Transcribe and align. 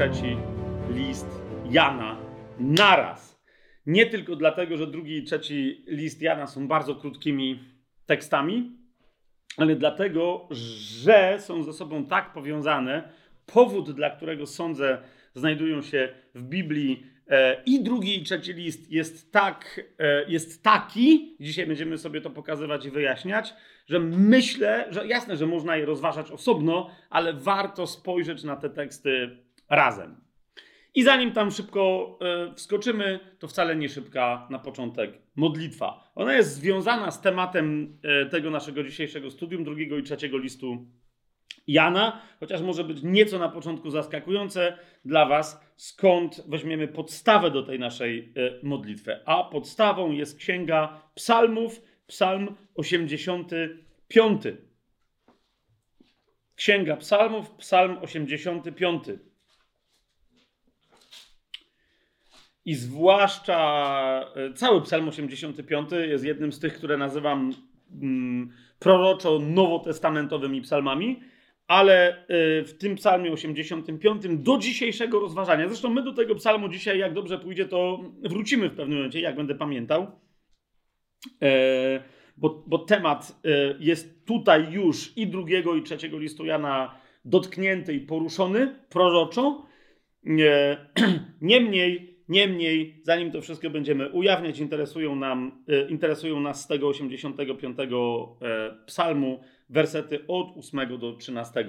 trzeci 0.00 0.36
list 0.90 1.26
Jana 1.70 2.16
naraz. 2.58 3.42
Nie 3.86 4.06
tylko 4.06 4.36
dlatego, 4.36 4.76
że 4.76 4.86
drugi 4.86 5.16
i 5.16 5.22
trzeci 5.22 5.84
list 5.86 6.22
Jana 6.22 6.46
są 6.46 6.68
bardzo 6.68 6.94
krótkimi 6.94 7.58
tekstami, 8.06 8.76
ale 9.56 9.76
dlatego, 9.76 10.48
że 10.50 11.36
są 11.38 11.62
ze 11.62 11.72
sobą 11.72 12.06
tak 12.06 12.32
powiązane. 12.32 13.12
Powód, 13.46 13.90
dla 13.90 14.10
którego 14.10 14.46
sądzę, 14.46 14.98
znajdują 15.34 15.82
się 15.82 16.08
w 16.34 16.42
Biblii 16.42 17.06
e, 17.28 17.62
i 17.66 17.82
drugi 17.82 18.18
i 18.18 18.24
trzeci 18.24 18.52
list 18.52 18.90
jest, 18.90 19.32
tak, 19.32 19.80
e, 19.98 20.30
jest 20.30 20.62
taki, 20.62 21.36
dzisiaj 21.40 21.66
będziemy 21.66 21.98
sobie 21.98 22.20
to 22.20 22.30
pokazywać 22.30 22.86
i 22.86 22.90
wyjaśniać, 22.90 23.54
że 23.86 24.00
myślę, 24.00 24.86
że 24.90 25.06
jasne, 25.06 25.36
że 25.36 25.46
można 25.46 25.76
je 25.76 25.86
rozważać 25.86 26.30
osobno, 26.30 26.90
ale 27.10 27.32
warto 27.32 27.86
spojrzeć 27.86 28.44
na 28.44 28.56
te 28.56 28.70
teksty 28.70 29.38
razem. 29.70 30.20
I 30.94 31.02
zanim 31.02 31.32
tam 31.32 31.50
szybko 31.50 32.18
e, 32.20 32.54
wskoczymy, 32.54 33.20
to 33.38 33.48
wcale 33.48 33.76
nie 33.76 33.88
szybka 33.88 34.46
na 34.50 34.58
początek 34.58 35.18
modlitwa. 35.36 36.12
Ona 36.14 36.32
jest 36.32 36.54
związana 36.54 37.10
z 37.10 37.20
tematem 37.20 37.98
e, 38.02 38.26
tego 38.26 38.50
naszego 38.50 38.84
dzisiejszego 38.84 39.30
studium, 39.30 39.64
drugiego 39.64 39.98
i 39.98 40.02
trzeciego 40.02 40.38
listu 40.38 40.86
Jana, 41.66 42.22
chociaż 42.40 42.62
może 42.62 42.84
być 42.84 43.02
nieco 43.02 43.38
na 43.38 43.48
początku 43.48 43.90
zaskakujące 43.90 44.78
dla 45.04 45.26
Was, 45.26 45.60
skąd 45.76 46.44
weźmiemy 46.48 46.88
podstawę 46.88 47.50
do 47.50 47.62
tej 47.62 47.78
naszej 47.78 48.32
e, 48.36 48.50
modlitwy. 48.62 49.26
A 49.26 49.44
podstawą 49.44 50.12
jest 50.12 50.38
księga 50.38 51.02
Psalmów, 51.14 51.82
Psalm 52.06 52.56
85. 52.74 54.42
Księga 56.54 56.96
Psalmów, 56.96 57.50
Psalm 57.50 57.98
85. 57.98 59.04
I 62.64 62.74
zwłaszcza 62.74 64.32
e, 64.34 64.52
cały 64.52 64.82
Psalm 64.82 65.08
85 65.08 65.90
jest 65.92 66.24
jednym 66.24 66.52
z 66.52 66.60
tych, 66.60 66.74
które 66.74 66.96
nazywam 66.96 67.52
mm, 68.02 68.50
proroczo-nowotestamentowymi 68.78 70.60
psalmami, 70.60 71.20
ale 71.66 72.26
e, 72.26 72.26
w 72.64 72.78
tym 72.78 72.96
psalmie 72.96 73.32
85 73.32 74.22
do 74.28 74.58
dzisiejszego 74.58 75.20
rozważania, 75.20 75.68
zresztą 75.68 75.90
my 75.90 76.02
do 76.02 76.12
tego 76.12 76.34
psalmu 76.34 76.68
dzisiaj, 76.68 76.98
jak 76.98 77.14
dobrze 77.14 77.38
pójdzie, 77.38 77.64
to 77.64 78.00
wrócimy 78.22 78.68
w 78.68 78.74
pewnym 78.74 78.98
momencie, 78.98 79.20
jak 79.20 79.36
będę 79.36 79.54
pamiętał, 79.54 80.06
e, 81.42 82.02
bo, 82.36 82.64
bo 82.66 82.78
temat 82.78 83.40
jest 83.78 84.26
tutaj 84.26 84.72
już 84.72 85.16
i 85.16 85.26
drugiego 85.26 85.74
i 85.74 85.82
trzeciego 85.82 86.18
listu 86.18 86.44
Jana 86.44 86.94
dotknięty 87.24 87.94
i 87.94 88.00
poruszony 88.00 88.74
proroczo. 88.88 89.66
Niemniej 91.40 92.09
Niemniej, 92.30 93.00
zanim 93.02 93.30
to 93.32 93.40
wszystko 93.40 93.70
będziemy 93.70 94.10
ujawniać, 94.10 94.58
interesują, 94.58 95.16
nam, 95.16 95.64
e, 95.68 95.88
interesują 95.88 96.40
nas 96.40 96.62
z 96.62 96.66
tego 96.66 96.88
85 96.88 97.78
e, 97.78 97.86
psalmu 98.86 99.40
wersety 99.68 100.26
od 100.28 100.56
8 100.56 100.98
do 100.98 101.12
13. 101.12 101.64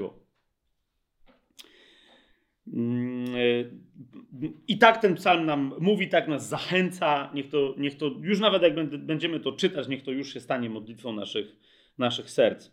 Mm, 2.74 3.26
e, 3.36 4.50
I 4.68 4.78
tak 4.78 5.02
ten 5.02 5.16
psalm 5.16 5.46
nam 5.46 5.74
mówi, 5.80 6.10
tak 6.10 6.28
nas 6.28 6.50
zachęca. 6.50 7.32
Niech 7.34 7.50
to, 7.50 7.76
niech 7.78 7.98
to 7.98 8.12
już 8.22 8.40
nawet 8.40 8.62
jak 8.62 8.76
będziemy 8.98 9.40
to 9.40 9.52
czytać, 9.52 9.88
niech 9.88 10.04
to 10.04 10.12
już 10.12 10.34
się 10.34 10.40
stanie 10.40 10.70
modlitwą 10.70 11.14
naszych, 11.14 11.56
naszych 11.98 12.30
serc. 12.30 12.72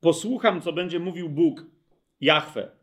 Posłucham, 0.00 0.60
co 0.60 0.72
będzie 0.72 0.98
mówił 0.98 1.28
Bóg, 1.28 1.66
Jahwe. 2.20 2.80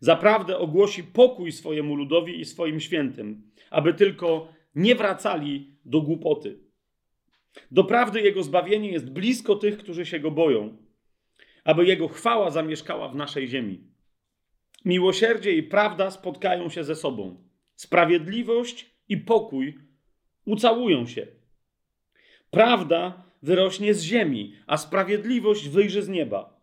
Zaprawdę 0.00 0.58
ogłosi 0.58 1.04
pokój 1.04 1.52
swojemu 1.52 1.96
ludowi 1.96 2.40
i 2.40 2.44
swoim 2.44 2.80
świętym, 2.80 3.50
aby 3.70 3.94
tylko 3.94 4.48
nie 4.74 4.94
wracali 4.94 5.76
do 5.84 6.00
głupoty. 6.00 6.58
Doprawdy 7.70 8.20
jego 8.20 8.42
zbawienie 8.42 8.90
jest 8.90 9.10
blisko 9.10 9.56
tych, 9.56 9.78
którzy 9.78 10.06
się 10.06 10.20
go 10.20 10.30
boją, 10.30 10.76
aby 11.64 11.86
jego 11.86 12.08
chwała 12.08 12.50
zamieszkała 12.50 13.08
w 13.08 13.14
naszej 13.14 13.48
ziemi. 13.48 13.80
Miłosierdzie 14.84 15.52
i 15.52 15.62
prawda 15.62 16.10
spotkają 16.10 16.68
się 16.68 16.84
ze 16.84 16.94
sobą. 16.94 17.44
Sprawiedliwość 17.74 18.90
i 19.08 19.16
pokój 19.16 19.78
ucałują 20.44 21.06
się. 21.06 21.26
Prawda 22.50 23.22
wyrośnie 23.42 23.94
z 23.94 24.02
ziemi, 24.02 24.56
a 24.66 24.76
sprawiedliwość 24.76 25.68
wyjrzy 25.68 26.02
z 26.02 26.08
nieba. 26.08 26.60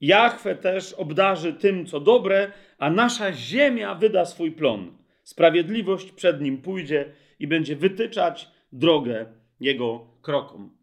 Jachwę 0.00 0.56
też 0.56 0.92
obdarzy 0.92 1.52
tym, 1.52 1.86
co 1.86 2.00
dobre, 2.00 2.52
a 2.78 2.90
nasza 2.90 3.32
ziemia 3.32 3.94
wyda 3.94 4.24
swój 4.24 4.52
plon. 4.52 4.97
Sprawiedliwość 5.28 6.12
przed 6.12 6.40
nim 6.40 6.62
pójdzie 6.62 7.12
i 7.38 7.46
będzie 7.46 7.76
wytyczać 7.76 8.50
drogę 8.72 9.26
jego 9.60 10.06
krokom. 10.22 10.76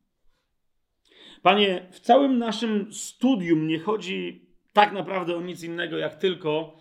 Panie, 1.42 1.88
w 1.92 2.00
całym 2.00 2.38
naszym 2.38 2.94
studium 2.94 3.68
nie 3.68 3.80
chodzi 3.80 4.50
tak 4.74 4.94
naprawdę 4.94 5.36
o 5.36 5.42
nic 5.42 5.64
innego, 5.64 5.98
jak 5.98 6.16
tylko 6.16 6.78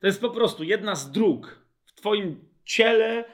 to 0.00 0.06
jest 0.06 0.20
po 0.20 0.30
prostu 0.30 0.64
jedna 0.64 0.94
z 0.94 1.10
dróg 1.10 1.66
w 1.84 1.92
Twoim 1.92 2.44
ciele 2.64 3.24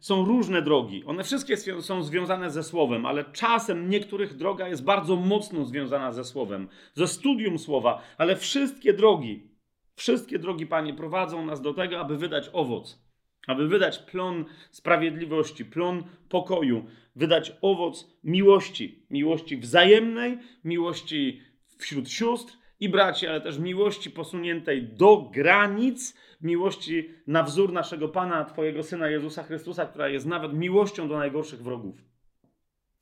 są 0.00 0.24
różne 0.24 0.62
drogi. 0.62 1.04
One 1.04 1.24
wszystkie 1.24 1.56
są 1.56 2.02
związane 2.02 2.50
ze 2.50 2.62
słowem, 2.62 3.06
ale 3.06 3.24
czasem 3.24 3.90
niektórych 3.90 4.36
droga 4.36 4.68
jest 4.68 4.84
bardzo 4.84 5.16
mocno 5.16 5.64
związana 5.64 6.12
ze 6.12 6.24
słowem, 6.24 6.68
ze 6.94 7.08
studium 7.08 7.58
słowa, 7.58 8.02
ale 8.18 8.36
wszystkie 8.36 8.92
drogi, 8.92 9.51
wszystkie 9.94 10.38
drogi, 10.38 10.66
Panie, 10.66 10.94
prowadzą 10.94 11.46
nas 11.46 11.62
do 11.62 11.74
tego, 11.74 12.00
aby 12.00 12.18
wydać 12.18 12.50
owoc, 12.52 13.02
aby 13.46 13.68
wydać 13.68 13.98
plon 13.98 14.44
sprawiedliwości, 14.70 15.64
plon 15.64 16.04
pokoju, 16.28 16.86
wydać 17.16 17.52
owoc 17.60 18.18
miłości, 18.24 19.06
miłości 19.10 19.56
wzajemnej, 19.56 20.38
miłości 20.64 21.40
wśród 21.78 22.10
sióstr 22.10 22.56
i 22.80 22.88
braci, 22.88 23.26
ale 23.26 23.40
też 23.40 23.58
miłości 23.58 24.10
posuniętej 24.10 24.82
do 24.82 25.30
granic, 25.34 26.18
miłości 26.40 27.10
na 27.26 27.42
wzór 27.42 27.72
naszego 27.72 28.08
Pana, 28.08 28.44
Twojego 28.44 28.82
Syna 28.82 29.08
Jezusa 29.08 29.42
Chrystusa, 29.42 29.86
która 29.86 30.08
jest 30.08 30.26
nawet 30.26 30.52
miłością 30.52 31.08
do 31.08 31.18
najgorszych 31.18 31.62
wrogów. 31.62 32.04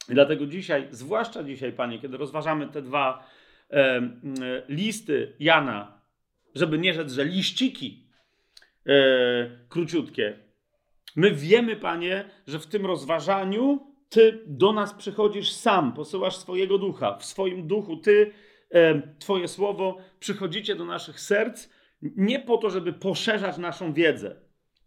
I 0.08 0.14
dlatego 0.14 0.46
dzisiaj, 0.46 0.88
zwłaszcza 0.90 1.44
dzisiaj, 1.44 1.72
Panie, 1.72 1.98
kiedy 1.98 2.16
rozważamy 2.16 2.68
te 2.68 2.82
dwa 2.82 3.26
e, 3.70 4.02
listy 4.68 5.36
Jana, 5.38 5.99
żeby 6.54 6.78
nie 6.78 6.94
rzec, 6.94 7.12
że 7.12 7.24
liściki 7.24 8.06
e, 8.86 8.92
króciutkie, 9.68 10.38
my 11.16 11.30
wiemy, 11.30 11.76
Panie, 11.76 12.24
że 12.46 12.58
w 12.58 12.66
tym 12.66 12.86
rozważaniu 12.86 13.90
Ty 14.08 14.44
do 14.46 14.72
nas 14.72 14.94
przychodzisz 14.94 15.52
sam, 15.52 15.92
posyłasz 15.92 16.36
swojego 16.36 16.78
ducha. 16.78 17.16
W 17.16 17.24
swoim 17.24 17.66
duchu 17.66 17.96
Ty, 17.96 18.32
e, 18.70 19.02
Twoje 19.18 19.48
słowo, 19.48 19.98
przychodzicie 20.20 20.74
do 20.74 20.84
naszych 20.84 21.20
serc 21.20 21.68
nie 22.02 22.38
po 22.38 22.58
to, 22.58 22.70
żeby 22.70 22.92
poszerzać 22.92 23.58
naszą 23.58 23.92
wiedzę, 23.92 24.36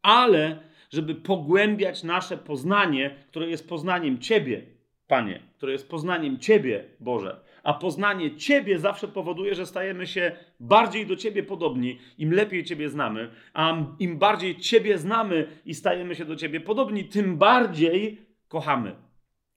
ale 0.02 0.60
żeby 0.90 1.16
pogłębiać 1.16 2.04
nasze 2.04 2.38
poznanie, 2.38 3.16
które 3.30 3.50
jest 3.50 3.70
poznaniem 3.70 4.20
Ciebie, 4.20 4.66
Panie, 5.08 5.40
które 5.58 5.72
jest 5.72 5.90
poznaniem 5.90 6.40
Ciebie, 6.40 6.86
Boże. 7.00 7.40
A 7.64 7.74
poznanie 7.74 8.36
Ciebie 8.36 8.80
zawsze 8.80 9.08
powoduje, 9.08 9.56
że 9.56 9.66
stajemy 9.66 10.08
się 10.08 10.32
bardziej 10.60 11.08
do 11.08 11.16
Ciebie 11.16 11.44
podobni, 11.44 12.00
im 12.18 12.34
lepiej 12.34 12.64
Ciebie 12.64 12.90
znamy. 12.90 13.30
A 13.54 13.78
im 14.00 14.18
bardziej 14.18 14.56
Ciebie 14.56 14.98
znamy 14.98 15.48
i 15.66 15.74
stajemy 15.74 16.16
się 16.16 16.26
do 16.26 16.36
Ciebie 16.36 16.60
podobni, 16.60 17.06
tym 17.06 17.38
bardziej 17.38 18.26
kochamy. 18.48 18.96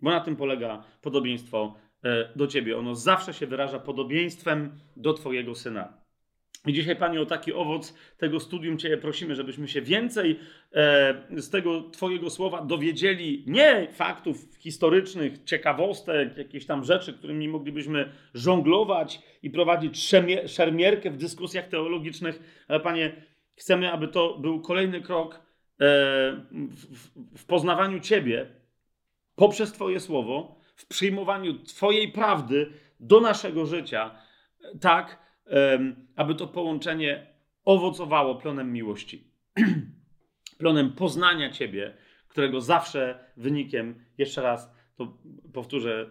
Bo 0.00 0.11
na 0.11 0.20
tym 0.20 0.37
polega 0.37 0.85
podobieństwo 1.03 1.75
e, 2.05 2.29
do 2.37 2.47
Ciebie. 2.47 2.79
Ono 2.79 2.94
zawsze 2.94 3.35
się 3.35 3.47
wyraża 3.47 3.79
podobieństwem 3.79 4.79
do 4.97 5.12
Twojego 5.12 5.55
syna. 5.55 6.06
I 6.67 6.73
dzisiaj, 6.73 6.97
Panie, 6.97 7.21
o 7.21 7.27
taki 7.27 7.53
owoc 7.53 7.95
tego 8.19 8.41
studium 8.41 8.79
Cię 8.79 8.97
prosimy, 8.97 9.35
żebyśmy 9.35 9.69
się 9.69 9.83
więcej 9.83 10.41
e, 10.73 11.15
z 11.37 11.51
tego 11.51 11.83
Twojego 11.91 12.31
słowa 12.31 12.63
dowiedzieli, 12.63 13.45
nie 13.47 13.89
faktów 13.93 14.49
historycznych, 14.59 15.45
ciekawostek, 15.45 16.37
jakieś 16.37 16.67
tam 16.67 16.85
rzeczy, 16.85 17.13
którymi 17.13 17.49
moglibyśmy 17.49 18.13
żonglować 18.35 19.21
i 19.43 19.51
prowadzić 19.51 20.15
szermierkę 20.47 21.11
w 21.11 21.17
dyskusjach 21.17 21.69
teologicznych, 21.69 22.65
ale 22.69 22.81
Panie, 22.81 23.12
chcemy, 23.57 23.93
aby 23.93 24.09
to 24.09 24.39
był 24.39 24.61
kolejny 24.61 25.01
krok 25.01 25.35
e, 25.35 25.41
w, 26.51 27.39
w 27.39 27.45
poznawaniu 27.45 28.01
Ciebie 28.01 28.47
poprzez 29.37 29.73
Twoje 29.73 30.01
słowo, 30.01 30.61
w 30.77 30.87
przyjmowaniu 30.87 31.59
Twojej 31.59 32.12
prawdy 32.12 32.73
do 33.01 33.21
naszego 33.21 33.67
życia, 33.67 34.11
tak, 34.81 35.25
aby 36.17 36.35
to 36.35 36.47
połączenie 36.47 37.27
owocowało 37.65 38.35
plonem 38.35 38.73
miłości, 38.73 39.31
plonem 40.59 40.93
poznania 40.93 41.51
Ciebie, 41.51 41.95
którego 42.29 42.61
zawsze 42.61 43.25
wynikiem, 43.37 44.05
jeszcze 44.19 44.43
raz 44.43 44.77
to 44.97 45.19
powtórzę, 45.53 46.11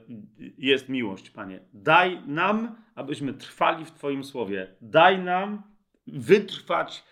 jest 0.58 0.90
miłość, 0.90 1.30
Panie. 1.30 1.60
Daj 1.74 2.28
nam, 2.28 2.76
abyśmy 2.96 3.34
trwali 3.34 3.86
w 3.86 3.92
Twoim 3.92 4.24
słowie. 4.24 4.76
Daj 4.82 5.20
nam, 5.20 5.64
wytrwać 6.08 7.04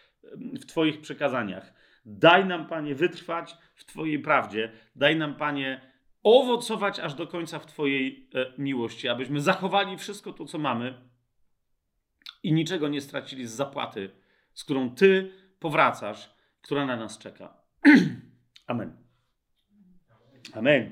w 0.62 0.66
Twoich 0.66 1.02
przekazaniach. 1.02 1.74
Daj 2.06 2.46
nam, 2.46 2.68
Panie, 2.68 2.96
wytrwać 2.96 3.58
w 3.76 3.86
Twojej 3.86 4.20
prawdzie. 4.20 4.72
Daj 4.96 5.16
nam, 5.16 5.36
Panie, 5.36 5.82
owocować 6.24 7.00
aż 7.00 7.14
do 7.14 7.28
końca 7.28 7.60
w 7.60 7.66
Twojej 7.66 8.30
e, 8.36 8.54
miłości, 8.58 9.08
abyśmy 9.10 9.42
zachowali 9.42 9.98
wszystko 9.98 10.34
to, 10.34 10.46
co 10.46 10.58
mamy 10.58 10.94
i 12.44 12.54
niczego 12.54 12.88
nie 12.88 13.02
stracili 13.02 13.48
z 13.48 13.52
zapłaty, 13.52 14.10
z 14.54 14.64
którą 14.64 14.96
Ty 14.96 15.32
powracasz, 15.60 16.34
która 16.62 16.86
na 16.86 16.96
nas 16.96 17.18
czeka. 17.18 17.58
Amen. 18.68 18.98
Amen. 20.54 20.92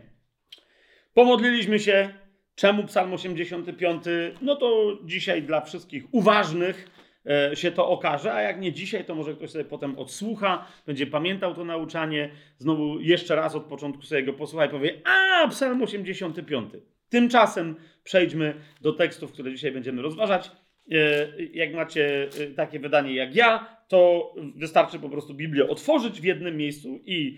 Pomodliliśmy 1.14 1.80
się. 1.80 2.14
Czemu 2.56 2.84
Psalm 2.84 3.14
85? 3.14 4.04
No 4.42 4.56
to 4.56 4.98
dzisiaj 5.06 5.44
dla 5.44 5.62
wszystkich 5.62 6.04
uważnych 6.12 6.90
e, 7.26 7.56
się 7.56 7.72
to 7.72 7.88
okaże, 7.90 8.34
a 8.34 8.42
jak 8.42 8.62
nie 8.62 8.74
dzisiaj, 8.74 9.06
to 9.06 9.16
może 9.16 9.34
ktoś 9.34 9.52
sobie 9.52 9.66
potem 9.66 10.00
odsłucha, 10.00 10.68
będzie 10.86 11.08
pamiętał 11.08 11.56
to 11.56 11.66
nauczanie, 11.66 12.30
znowu 12.58 13.00
jeszcze 13.00 13.36
raz 13.36 13.56
od 13.56 13.64
początku 13.64 14.04
sobie 14.04 14.24
go 14.24 14.34
posłucha 14.34 14.66
i 14.66 14.70
powie, 14.70 15.02
a 15.06 15.48
Psalm 15.48 15.84
85. 15.84 16.74
Tymczasem 17.10 17.76
przejdźmy 18.04 18.54
do 18.82 18.94
tekstów, 18.94 19.32
które 19.32 19.52
dzisiaj 19.52 19.72
będziemy 19.72 20.02
rozważać. 20.02 20.52
E, 20.92 21.28
jak 21.54 21.74
macie 21.74 22.30
e, 22.40 22.48
takie 22.48 22.80
wydanie 22.80 23.16
jak 23.16 23.36
ja, 23.36 23.78
to 23.88 24.34
wystarczy 24.56 25.00
po 25.00 25.10
prostu 25.10 25.34
Biblię 25.34 25.70
otworzyć 25.70 26.22
w 26.22 26.24
jednym 26.24 26.58
miejscu 26.58 27.00
i 27.06 27.38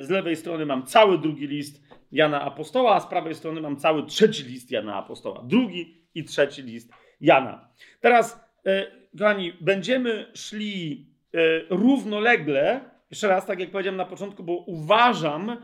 z 0.00 0.10
lewej 0.10 0.36
strony 0.36 0.66
mam 0.66 0.86
cały 0.86 1.18
drugi 1.18 1.46
list 1.46 1.82
Jana 2.12 2.42
Apostoła, 2.42 2.94
a 2.94 3.00
z 3.00 3.06
prawej 3.06 3.34
strony 3.34 3.60
mam 3.60 3.76
cały 3.76 4.06
trzeci 4.06 4.44
list 4.44 4.70
Jana 4.70 4.94
Apostoła. 4.94 5.42
Drugi 5.44 5.94
i 6.14 6.24
trzeci 6.24 6.62
list 6.62 6.92
Jana. 7.20 7.68
Teraz, 8.00 8.40
e, 8.66 8.86
kochani, 9.18 9.52
będziemy 9.60 10.26
szli 10.34 11.06
e, 11.34 11.38
równolegle, 11.70 12.80
jeszcze 13.10 13.28
raz, 13.28 13.46
tak 13.46 13.60
jak 13.60 13.70
powiedziałem 13.70 13.96
na 13.96 14.04
początku, 14.04 14.42
bo 14.42 14.56
uważam, 14.56 15.50
e, 15.50 15.56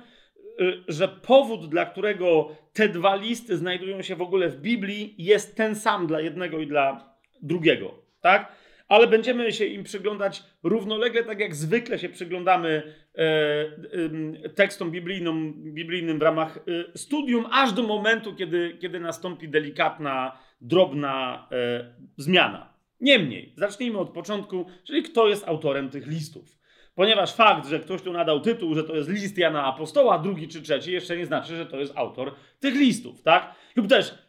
że 0.89 1.09
powód, 1.09 1.69
dla 1.69 1.87
którego 1.87 2.57
te 2.73 2.89
dwa 2.89 3.17
listy 3.17 3.57
znajdują 3.57 4.03
się 4.03 4.17
w 4.17 4.23
ogóle 4.23 4.49
w 4.49 4.61
Biblii, 4.61 5.15
jest 5.19 5.57
ten 5.57 5.75
sam 5.75 6.07
dla 6.07 6.21
jednego 6.21 6.59
i 6.59 6.67
dla 6.67 7.08
drugiego. 7.43 7.95
Tak? 8.21 8.53
ale 8.89 9.07
będziemy 9.07 9.53
się 9.53 9.65
im 9.65 9.85
przyglądać 9.85 10.43
równolegle, 10.63 11.25
tak 11.25 11.41
jak 11.41 11.55
zwykle 11.55 11.99
się 11.99 12.09
przyglądamy 12.09 12.95
e, 13.15 14.49
tekstom 14.49 14.91
biblijnym, 14.91 15.55
biblijnym 15.75 16.19
w 16.19 16.23
ramach 16.23 16.57
e, 16.57 16.99
studium, 16.99 17.47
aż 17.53 17.73
do 17.73 17.83
momentu, 17.83 18.35
kiedy, 18.35 18.79
kiedy 18.81 19.01
nastąpi 19.01 19.49
delikatna, 19.49 20.39
drobna 20.61 21.49
e, 21.53 21.95
zmiana. 22.17 22.75
Niemniej, 23.01 23.53
zacznijmy 23.57 23.99
od 23.99 24.11
początku, 24.11 24.67
czyli 24.85 25.03
kto 25.03 25.29
jest 25.29 25.49
autorem 25.49 25.91
tych 25.91 26.07
listów. 26.07 26.59
Ponieważ 26.95 27.35
fakt, 27.35 27.69
że 27.69 27.81
ktoś 27.81 28.03
tu 28.03 28.13
nadał 28.13 28.41
tytuł, 28.41 28.75
że 28.75 28.85
to 28.85 28.97
jest 28.97 29.09
list 29.09 29.39
Jana 29.39 29.65
Apostoła, 29.65 30.19
drugi 30.19 30.49
czy 30.49 30.63
trzeci, 30.63 30.93
jeszcze 30.93 31.17
nie 31.17 31.27
znaczy, 31.27 31.57
że 31.57 31.67
to 31.67 31.81
jest 31.81 31.93
autor 31.97 32.35
tych 32.61 32.75
listów, 32.75 33.23
tak? 33.23 33.55
Lub 33.77 33.89
też 33.89 34.28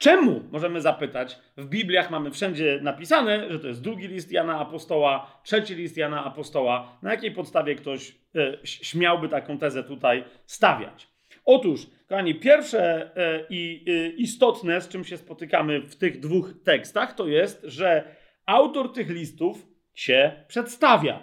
Czemu, 0.00 0.42
możemy 0.52 0.80
zapytać, 0.80 1.38
w 1.56 1.66
Bibliach 1.66 2.10
mamy 2.10 2.30
wszędzie 2.30 2.78
napisane, 2.82 3.52
że 3.52 3.58
to 3.58 3.68
jest 3.68 3.82
drugi 3.82 4.08
list 4.08 4.32
Jana 4.32 4.58
Apostoła, 4.58 5.40
trzeci 5.44 5.74
list 5.74 5.96
Jana 5.96 6.24
Apostoła. 6.24 6.98
Na 7.02 7.10
jakiej 7.10 7.30
podstawie 7.32 7.74
ktoś 7.74 8.14
e, 8.36 8.58
śmiałby 8.64 9.28
taką 9.28 9.58
tezę 9.58 9.84
tutaj 9.84 10.24
stawiać? 10.46 11.08
Otóż, 11.44 11.86
kochani, 12.08 12.34
pierwsze 12.34 13.10
e, 13.16 13.46
i 13.50 13.84
e, 13.88 14.08
istotne, 14.08 14.80
z 14.80 14.88
czym 14.88 15.04
się 15.04 15.16
spotykamy 15.16 15.80
w 15.80 15.96
tych 15.96 16.20
dwóch 16.20 16.54
tekstach, 16.64 17.14
to 17.14 17.26
jest, 17.26 17.60
że 17.64 18.16
autor 18.46 18.92
tych 18.92 19.10
listów 19.10 19.66
się 19.94 20.44
przedstawia. 20.48 21.22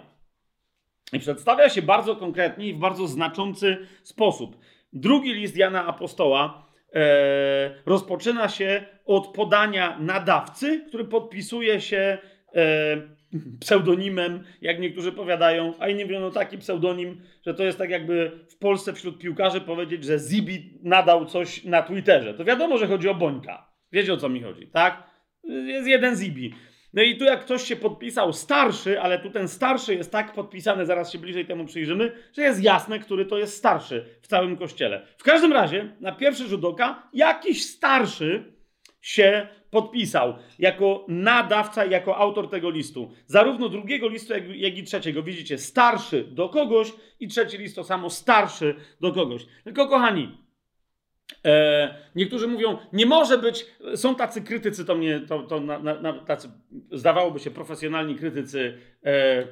I 1.12 1.18
przedstawia 1.18 1.68
się 1.68 1.82
bardzo 1.82 2.16
konkretnie 2.16 2.68
i 2.68 2.74
w 2.74 2.78
bardzo 2.78 3.06
znaczący 3.06 3.86
sposób. 4.02 4.58
Drugi 4.92 5.34
list 5.34 5.56
Jana 5.56 5.86
Apostoła 5.86 6.67
e, 6.94 7.74
rozpoczyna 7.86 8.48
się 8.48 8.84
od 9.04 9.26
podania 9.26 9.98
nadawcy, 9.98 10.84
który 10.88 11.04
podpisuje 11.04 11.80
się 11.80 12.18
e, 12.54 13.18
pseudonimem, 13.60 14.44
jak 14.62 14.80
niektórzy 14.80 15.12
powiadają, 15.12 15.74
a 15.78 15.88
inni 15.88 16.04
mówią, 16.04 16.20
no 16.20 16.30
taki 16.30 16.58
pseudonim, 16.58 17.20
że 17.46 17.54
to 17.54 17.62
jest 17.64 17.78
tak 17.78 17.90
jakby 17.90 18.30
w 18.50 18.58
Polsce 18.58 18.92
wśród 18.92 19.18
piłkarzy 19.18 19.60
powiedzieć, 19.60 20.04
że 20.04 20.18
Zibi 20.18 20.78
nadał 20.82 21.26
coś 21.26 21.64
na 21.64 21.82
Twitterze. 21.82 22.34
To 22.34 22.44
wiadomo, 22.44 22.78
że 22.78 22.86
chodzi 22.86 23.08
o 23.08 23.14
Bońka. 23.14 23.68
Wiecie 23.92 24.12
o 24.12 24.16
co 24.16 24.28
mi 24.28 24.42
chodzi, 24.42 24.66
tak? 24.66 25.02
Jest 25.44 25.88
jeden 25.88 26.16
Zibi. 26.16 26.54
No 26.92 27.02
i 27.02 27.16
tu 27.16 27.24
jak 27.24 27.40
ktoś 27.40 27.62
się 27.62 27.76
podpisał 27.76 28.32
starszy, 28.32 29.00
ale 29.00 29.18
tu 29.18 29.30
ten 29.30 29.48
starszy 29.48 29.94
jest 29.94 30.12
tak 30.12 30.32
podpisany, 30.32 30.86
zaraz 30.86 31.12
się 31.12 31.18
bliżej 31.18 31.46
temu 31.46 31.64
przyjrzymy, 31.64 32.12
że 32.32 32.42
jest 32.42 32.62
jasne, 32.62 32.98
który 32.98 33.24
to 33.24 33.38
jest 33.38 33.56
starszy 33.56 34.04
w 34.22 34.26
całym 34.26 34.56
kościele. 34.56 35.06
W 35.18 35.22
każdym 35.22 35.52
razie, 35.52 35.96
na 36.00 36.12
pierwszy 36.12 36.48
rzut 36.48 36.64
oka, 36.64 37.08
jakiś 37.12 37.66
starszy 37.66 38.52
się 39.00 39.48
podpisał 39.70 40.34
jako 40.58 41.04
nadawca, 41.08 41.84
jako 41.84 42.16
autor 42.16 42.50
tego 42.50 42.70
listu. 42.70 43.12
Zarówno 43.26 43.68
drugiego 43.68 44.08
listu, 44.08 44.32
jak, 44.32 44.56
jak, 44.56 44.78
i 44.78 44.82
trzeciego. 44.82 45.22
Widzicie, 45.22 45.58
starszy 45.58 46.24
do 46.24 46.48
kogoś 46.48 46.92
i 47.20 47.28
trzeci 47.28 47.58
list 47.58 47.76
to 47.76 47.84
samo 47.84 48.10
starszy 48.10 48.74
do 49.00 49.12
kogoś. 49.12 49.46
Tylko 49.64 49.88
kochani, 49.88 50.38
E, 51.44 51.94
niektórzy 52.14 52.48
mówią, 52.48 52.78
nie 52.92 53.06
może 53.06 53.38
być, 53.38 53.66
są 53.94 54.14
tacy 54.14 54.42
krytycy, 54.42 54.84
to 54.84 54.94
mnie, 54.94 55.20
to, 55.20 55.42
to 55.42 55.60
na, 55.60 55.78
na, 55.78 56.12
tacy, 56.12 56.50
zdawałoby 56.92 57.38
się, 57.38 57.50
profesjonalni 57.50 58.16
krytycy 58.16 58.78
e, 59.04 59.10
e, 59.10 59.46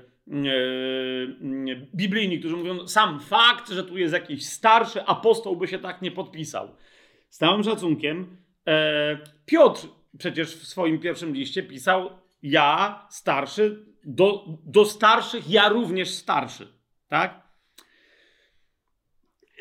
biblijni, 1.95 2.39
którzy 2.39 2.57
mówią, 2.57 2.89
sam 2.89 3.21
fakt, 3.21 3.71
że 3.71 3.85
tu 3.85 3.99
jest 3.99 4.15
jakiś 4.15 4.47
starszy 4.47 5.03
apostoł 5.03 5.57
by 5.57 5.69
się 5.69 5.79
tak 5.79 6.03
nie 6.03 6.11
podpisał. 6.11 6.69
Z 7.29 7.39
całym 7.39 7.65
szacunkiem, 7.65 8.37
e, 8.67 9.19
Piotr 9.47 9.89
przecież 10.19 10.57
w 10.57 10.67
swoim 10.67 10.99
pierwszym 10.99 11.35
liście 11.35 11.63
pisał, 11.63 12.11
ja 12.43 13.07
starszy, 13.11 13.87
do, 14.05 14.45
do 14.65 14.85
starszych 14.85 15.51
ja 15.51 15.69
również 15.69 16.11
starszy, 16.11 16.69
tak? 17.09 17.46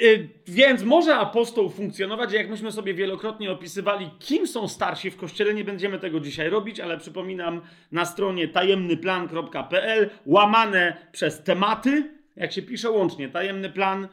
Y, 0.01 0.29
więc 0.47 0.83
może 0.83 1.15
apostoł 1.15 1.69
funkcjonować, 1.69 2.33
jak 2.33 2.49
myśmy 2.49 2.71
sobie 2.71 2.93
wielokrotnie 2.93 3.51
opisywali, 3.51 4.09
kim 4.19 4.47
są 4.47 4.67
starsi 4.67 5.11
w 5.11 5.17
kościele. 5.17 5.53
Nie 5.53 5.63
będziemy 5.63 5.99
tego 5.99 6.19
dzisiaj 6.19 6.49
robić, 6.49 6.79
ale 6.79 6.97
przypominam 6.97 7.61
na 7.91 8.05
stronie 8.05 8.47
tajemnyplan.pl 8.47 10.09
łamane 10.25 11.07
przez 11.11 11.43
tematy, 11.43 12.11
jak 12.35 12.51
się 12.51 12.61
pisze 12.61 12.91
łącznie, 12.91 13.29
tajemny 13.29 13.69
plan, 13.69 14.07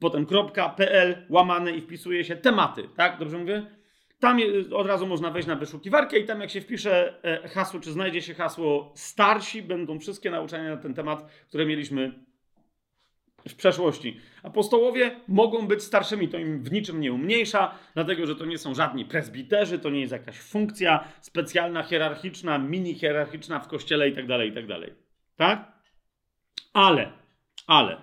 potem 0.00 0.26
.pl 0.76 1.26
łamane 1.30 1.72
i 1.72 1.80
wpisuje 1.80 2.24
się 2.24 2.36
tematy, 2.36 2.88
tak? 2.96 3.18
Dobrze 3.18 3.38
mówię? 3.38 3.66
Tam 4.20 4.38
od 4.72 4.86
razu 4.86 5.06
można 5.06 5.30
wejść 5.30 5.48
na 5.48 5.56
wyszukiwarkę 5.56 6.18
i 6.18 6.24
tam 6.24 6.40
jak 6.40 6.50
się 6.50 6.60
wpisze 6.60 7.22
e, 7.24 7.48
hasło, 7.48 7.80
czy 7.80 7.92
znajdzie 7.92 8.22
się 8.22 8.34
hasło 8.34 8.92
starsi, 8.96 9.62
będą 9.62 9.98
wszystkie 9.98 10.30
nauczania 10.30 10.70
na 10.70 10.76
ten 10.76 10.94
temat, 10.94 11.30
które 11.48 11.66
mieliśmy 11.66 12.27
w 13.48 13.56
przeszłości. 13.56 14.20
Apostołowie 14.42 15.16
mogą 15.28 15.66
być 15.66 15.82
starszymi, 15.82 16.28
to 16.28 16.38
im 16.38 16.62
w 16.62 16.72
niczym 16.72 17.00
nie 17.00 17.12
umniejsza, 17.12 17.74
dlatego 17.94 18.26
że 18.26 18.36
to 18.36 18.44
nie 18.44 18.58
są 18.58 18.74
żadni 18.74 19.04
presbiterzy, 19.04 19.78
to 19.78 19.90
nie 19.90 20.00
jest 20.00 20.12
jakaś 20.12 20.38
funkcja 20.38 21.04
specjalna, 21.20 21.82
hierarchiczna, 21.82 22.58
mini 22.58 22.94
hierarchiczna 22.94 23.60
w 23.60 23.68
kościele 23.68 24.08
itd., 24.08 24.38
tak 24.38 24.46
itd. 24.46 24.80
Tak, 24.80 24.94
tak? 25.36 25.72
Ale, 26.72 27.12
ale, 27.66 27.96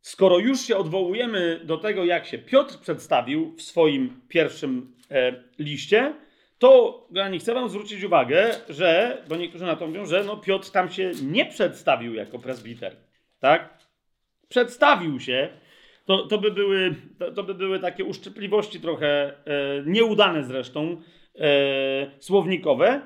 skoro 0.00 0.38
już 0.38 0.60
się 0.60 0.76
odwołujemy 0.76 1.60
do 1.64 1.76
tego, 1.76 2.04
jak 2.04 2.26
się 2.26 2.38
Piotr 2.38 2.78
przedstawił 2.78 3.54
w 3.56 3.62
swoim 3.62 4.20
pierwszym 4.28 4.96
e, 5.10 5.44
liście, 5.58 6.14
to 6.58 7.06
nie 7.30 7.38
chcę 7.38 7.54
wam 7.54 7.68
zwrócić 7.68 8.04
uwagę, 8.04 8.54
że, 8.68 9.22
bo 9.28 9.36
niektórzy 9.36 9.64
na 9.64 9.76
to 9.76 9.86
mówią, 9.86 10.06
że 10.06 10.24
no 10.24 10.36
Piotr 10.36 10.70
tam 10.70 10.90
się 10.90 11.10
nie 11.22 11.46
przedstawił 11.46 12.14
jako 12.14 12.38
presbiter, 12.38 12.96
tak? 13.40 13.77
Przedstawił 14.48 15.20
się, 15.20 15.48
to, 16.08 16.26
to, 16.26 16.38
by, 16.38 16.50
były, 16.50 16.94
to, 17.18 17.32
to 17.32 17.42
by 17.42 17.54
były 17.54 17.80
takie 17.80 18.04
uszczypliwości 18.04 18.80
trochę 18.80 19.06
e, 19.06 19.34
nieudane 19.86 20.44
zresztą, 20.44 21.02
e, 21.38 22.10
słownikowe. 22.18 23.00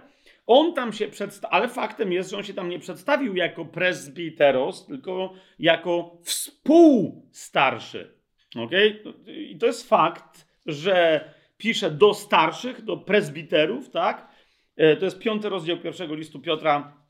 On 0.46 0.75
tam 0.75 0.92
się 0.92 1.08
przedstawił, 1.08 1.56
ale 1.56 1.68
faktem 1.68 2.12
jest, 2.12 2.30
że 2.30 2.37
on 2.37 2.42
się 2.42 2.54
tam 2.54 2.68
nie 2.68 2.78
przedstawił 2.78 3.37
jako 3.37 3.64
presbiteros, 3.64 4.87
tylko 4.87 5.34
jako 5.58 6.18
współstarszy. 6.22 8.14
Okay? 8.56 9.02
I 9.26 9.58
to 9.58 9.66
jest 9.66 9.88
fakt, 9.88 10.46
że 10.66 11.25
pisze 11.56 11.90
do 11.90 12.14
starszych, 12.14 12.82
do 12.84 12.96
presbiterów, 12.96 13.90
tak? 13.90 14.28
E, 14.76 14.96
to 14.96 15.04
jest 15.04 15.18
piąty 15.18 15.49
rozdział 15.49 15.78
pierwszego 15.78 16.14
listu 16.14 16.40
Piotra, 16.40 17.02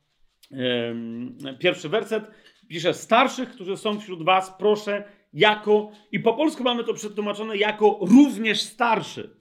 pierwszy 1.59 1.89
werset 1.89 2.25
pisze 2.69 2.95
starszych, 2.95 3.51
którzy 3.51 3.77
są 3.77 4.01
wśród 4.01 4.25
was, 4.25 4.55
proszę, 4.59 5.05
jako, 5.33 5.91
i 6.13 6.21
po 6.21 6.35
polsku 6.35 6.63
mamy 6.63 6.85
to 6.85 6.95
przetłumaczone 6.95 7.57
jako 7.57 7.99
również 8.01 8.61
starszy. 8.61 9.37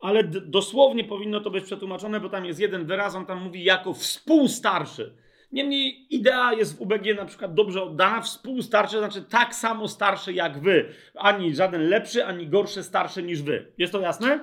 ale 0.00 0.24
dosłownie 0.24 1.04
powinno 1.04 1.40
to 1.40 1.50
być 1.50 1.64
przetłumaczone, 1.64 2.20
bo 2.20 2.28
tam 2.28 2.44
jest 2.44 2.60
jeden 2.60 2.86
wyraz, 2.86 3.14
on 3.14 3.26
tam 3.26 3.42
mówi 3.42 3.64
jako 3.64 3.94
współstarszy. 3.94 5.16
Niemniej 5.52 6.06
idea 6.14 6.52
jest 6.52 6.78
w 6.78 6.80
UBG 6.80 7.16
na 7.16 7.24
przykład 7.24 7.54
dobrze 7.54 7.82
oddana, 7.82 8.20
współstarszy, 8.20 8.98
znaczy 8.98 9.22
tak 9.22 9.54
samo 9.54 9.88
starszy 9.88 10.32
jak 10.32 10.60
wy. 10.60 10.88
Ani 11.14 11.54
żaden 11.54 11.88
lepszy, 11.88 12.26
ani 12.26 12.48
gorszy 12.48 12.82
starszy 12.82 13.22
niż 13.22 13.42
wy. 13.42 13.72
Jest 13.78 13.92
to 13.92 14.00
jasne? 14.00 14.40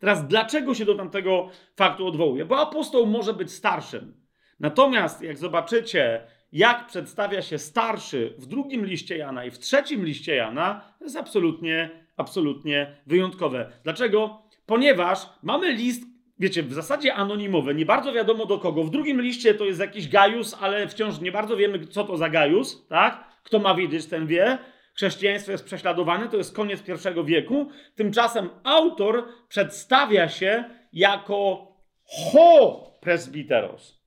Teraz 0.00 0.28
dlaczego 0.28 0.74
się 0.74 0.84
do 0.84 0.94
tamtego 0.94 1.50
faktu 1.76 2.06
odwołuje? 2.06 2.44
Bo 2.44 2.58
apostoł 2.58 3.06
może 3.06 3.34
być 3.34 3.52
starszym. 3.52 4.14
Natomiast 4.60 5.22
jak 5.22 5.38
zobaczycie, 5.38 6.26
jak 6.52 6.86
przedstawia 6.86 7.42
się 7.42 7.58
starszy 7.58 8.34
w 8.38 8.46
drugim 8.46 8.86
liście 8.86 9.16
Jana 9.16 9.44
i 9.44 9.50
w 9.50 9.58
trzecim 9.58 10.04
liście 10.04 10.34
Jana, 10.34 10.94
jest 11.00 11.16
absolutnie, 11.16 11.90
absolutnie 12.16 12.96
wyjątkowe. 13.06 13.72
Dlaczego? 13.84 14.42
Ponieważ 14.66 15.28
mamy 15.42 15.72
list, 15.72 16.02
wiecie, 16.38 16.62
w 16.62 16.72
zasadzie 16.72 17.14
anonimowy, 17.14 17.74
nie 17.74 17.86
bardzo 17.86 18.12
wiadomo 18.12 18.46
do 18.46 18.58
kogo. 18.58 18.84
W 18.84 18.90
drugim 18.90 19.22
liście 19.22 19.54
to 19.54 19.64
jest 19.64 19.80
jakiś 19.80 20.08
Gajus, 20.08 20.56
ale 20.60 20.88
wciąż 20.88 21.20
nie 21.20 21.32
bardzo 21.32 21.56
wiemy, 21.56 21.86
co 21.86 22.04
to 22.04 22.16
za 22.16 22.28
Gajus, 22.28 22.86
tak? 22.88 23.24
Kto 23.42 23.58
ma 23.58 23.74
wiedzieć, 23.74 24.06
ten 24.06 24.26
wie. 24.26 24.58
Chrześcijaństwo 24.94 25.52
jest 25.52 25.64
prześladowane, 25.64 26.28
to 26.28 26.36
jest 26.36 26.56
koniec 26.56 26.82
pierwszego 26.82 27.24
wieku. 27.24 27.68
Tymczasem 27.94 28.48
autor 28.64 29.28
przedstawia 29.48 30.28
się 30.28 30.64
jako 30.92 31.72
ho 32.04 32.86
presbiteros. 33.00 34.02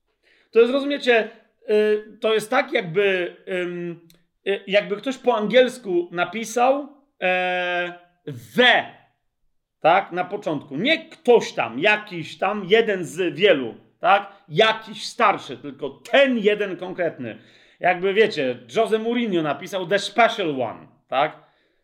To 0.51 0.59
jest, 0.59 0.73
rozumiecie, 0.73 1.29
to 2.21 2.33
jest 2.33 2.49
tak, 2.49 2.73
jakby, 2.73 3.35
y, 4.47 4.59
jakby 4.67 4.97
ktoś 4.97 5.17
po 5.17 5.37
angielsku 5.37 6.09
napisał 6.11 6.87
the, 8.55 8.85
tak, 9.79 10.11
na 10.11 10.23
początku. 10.23 10.77
Nie 10.77 11.09
ktoś 11.09 11.53
tam, 11.53 11.79
jakiś 11.79 12.37
tam, 12.37 12.65
jeden 12.65 13.05
z 13.05 13.35
wielu, 13.35 13.75
tak, 13.99 14.33
jakiś 14.49 15.05
starszy, 15.05 15.57
tylko 15.57 15.89
ten 15.89 16.37
jeden 16.37 16.77
konkretny. 16.77 17.37
Jakby 17.79 18.13
wiecie, 18.13 18.59
Jose 18.75 18.99
Mourinho 18.99 19.41
napisał 19.41 19.87
The 19.87 19.99
Special 19.99 20.61
One, 20.61 20.87
tak? 21.07 21.43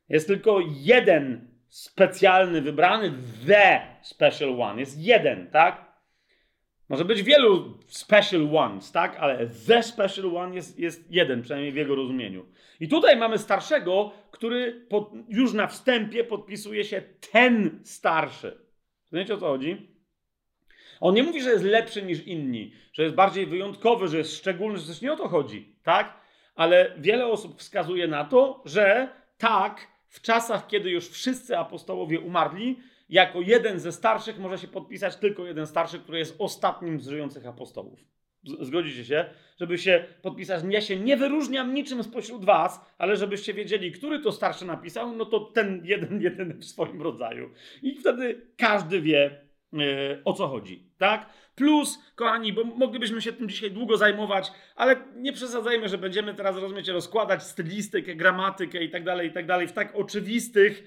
Jest 0.10 0.28
tylko 0.28 0.60
jeden 0.70 1.48
specjalny 1.70 2.62
wybrany, 2.62 3.14
The 3.48 3.82
Special 4.02 4.62
One. 4.62 4.80
Jest 4.80 5.00
jeden, 5.00 5.48
tak? 5.48 5.85
Może 6.90 7.06
być 7.06 7.24
wielu 7.24 7.78
special 7.88 8.56
ones, 8.56 8.92
tak? 8.92 9.18
Ale 9.20 9.48
the 9.68 9.84
special 9.84 10.38
one 10.38 10.56
jest, 10.56 10.80
jest 10.80 11.12
jeden, 11.12 11.42
przynajmniej 11.42 11.72
w 11.72 11.76
jego 11.76 11.96
rozumieniu. 11.96 12.46
I 12.80 12.88
tutaj 12.88 13.18
mamy 13.18 13.38
starszego, 13.38 14.12
który 14.32 14.86
pod, 14.90 15.12
już 15.30 15.54
na 15.54 15.68
wstępie 15.68 16.24
podpisuje 16.24 16.84
się 16.84 17.02
ten 17.32 17.80
starszy. 17.84 18.58
Wiecie 19.12 19.34
o 19.34 19.38
co 19.38 19.48
chodzi? 19.48 19.96
On 21.00 21.16
nie 21.16 21.24
mówi, 21.24 21.42
że 21.42 21.50
jest 21.50 21.64
lepszy 21.64 22.04
niż 22.04 22.28
inni, 22.28 22.74
że 22.94 23.04
jest 23.04 23.16
bardziej 23.16 23.46
wyjątkowy, 23.46 24.08
że 24.08 24.18
jest 24.18 24.38
szczególny, 24.38 24.80
że 24.80 24.86
coś 24.86 25.02
nie 25.02 25.14
o 25.14 25.18
to 25.18 25.28
chodzi, 25.28 25.76
tak? 25.84 26.18
Ale 26.56 26.96
wiele 26.98 27.28
osób 27.28 27.60
wskazuje 27.60 28.08
na 28.08 28.24
to, 28.24 28.64
że 28.66 29.10
tak, 29.38 29.88
w 30.08 30.22
czasach, 30.22 30.68
kiedy 30.68 30.90
już 30.90 31.10
wszyscy 31.10 31.58
apostołowie 31.58 32.20
umarli, 32.20 32.80
jako 33.10 33.42
jeden 33.42 33.80
ze 33.80 33.92
starszych 33.92 34.40
może 34.40 34.58
się 34.58 34.68
podpisać 34.68 35.16
tylko 35.16 35.46
jeden 35.46 35.68
starszy, 35.68 36.00
który 36.00 36.18
jest 36.18 36.36
ostatnim 36.40 37.00
z 37.00 37.08
żyjących 37.08 37.48
apostołów. 37.48 38.00
Zgodzicie 38.62 39.06
się? 39.06 39.26
Żeby 39.60 39.78
się 39.78 40.06
podpisać. 40.22 40.64
Ja 40.70 40.82
się 40.82 41.00
nie 41.00 41.18
wyróżniam 41.18 41.74
niczym 41.74 42.04
spośród 42.04 42.46
was, 42.46 42.82
ale 42.98 43.18
żebyście 43.18 43.54
wiedzieli, 43.54 43.92
który 43.92 44.20
to 44.20 44.32
starszy 44.32 44.66
napisał, 44.66 45.16
no 45.16 45.26
to 45.26 45.40
ten 45.40 45.82
jeden, 45.86 46.22
jeden 46.22 46.60
w 46.60 46.66
swoim 46.66 47.02
rodzaju. 47.02 47.50
I 47.82 47.96
wtedy 47.96 48.42
każdy 48.58 49.02
wie, 49.02 49.42
yy, 49.74 50.22
o 50.26 50.34
co 50.34 50.48
chodzi. 50.48 50.90
Tak? 50.98 51.30
Plus, 51.56 52.00
kochani, 52.16 52.54
bo 52.54 52.64
moglibyśmy 52.64 53.22
się 53.22 53.34
tym 53.34 53.50
dzisiaj 53.50 53.72
długo 53.72 53.98
zajmować, 53.98 54.52
ale 54.76 54.96
nie 55.16 55.34
przesadzajmy, 55.34 55.90
że 55.90 55.98
będziemy 55.98 56.34
teraz, 56.34 56.58
rozumiecie, 56.58 56.94
rozkładać 56.94 57.44
stylistykę, 57.44 58.16
gramatykę 58.16 58.84
i 58.84 58.90
tak 58.90 59.04
dalej, 59.04 59.30
i 59.30 59.32
tak 59.32 59.46
dalej 59.46 59.68
w 59.68 59.72
tak 59.72 59.96
oczywistych 59.96 60.84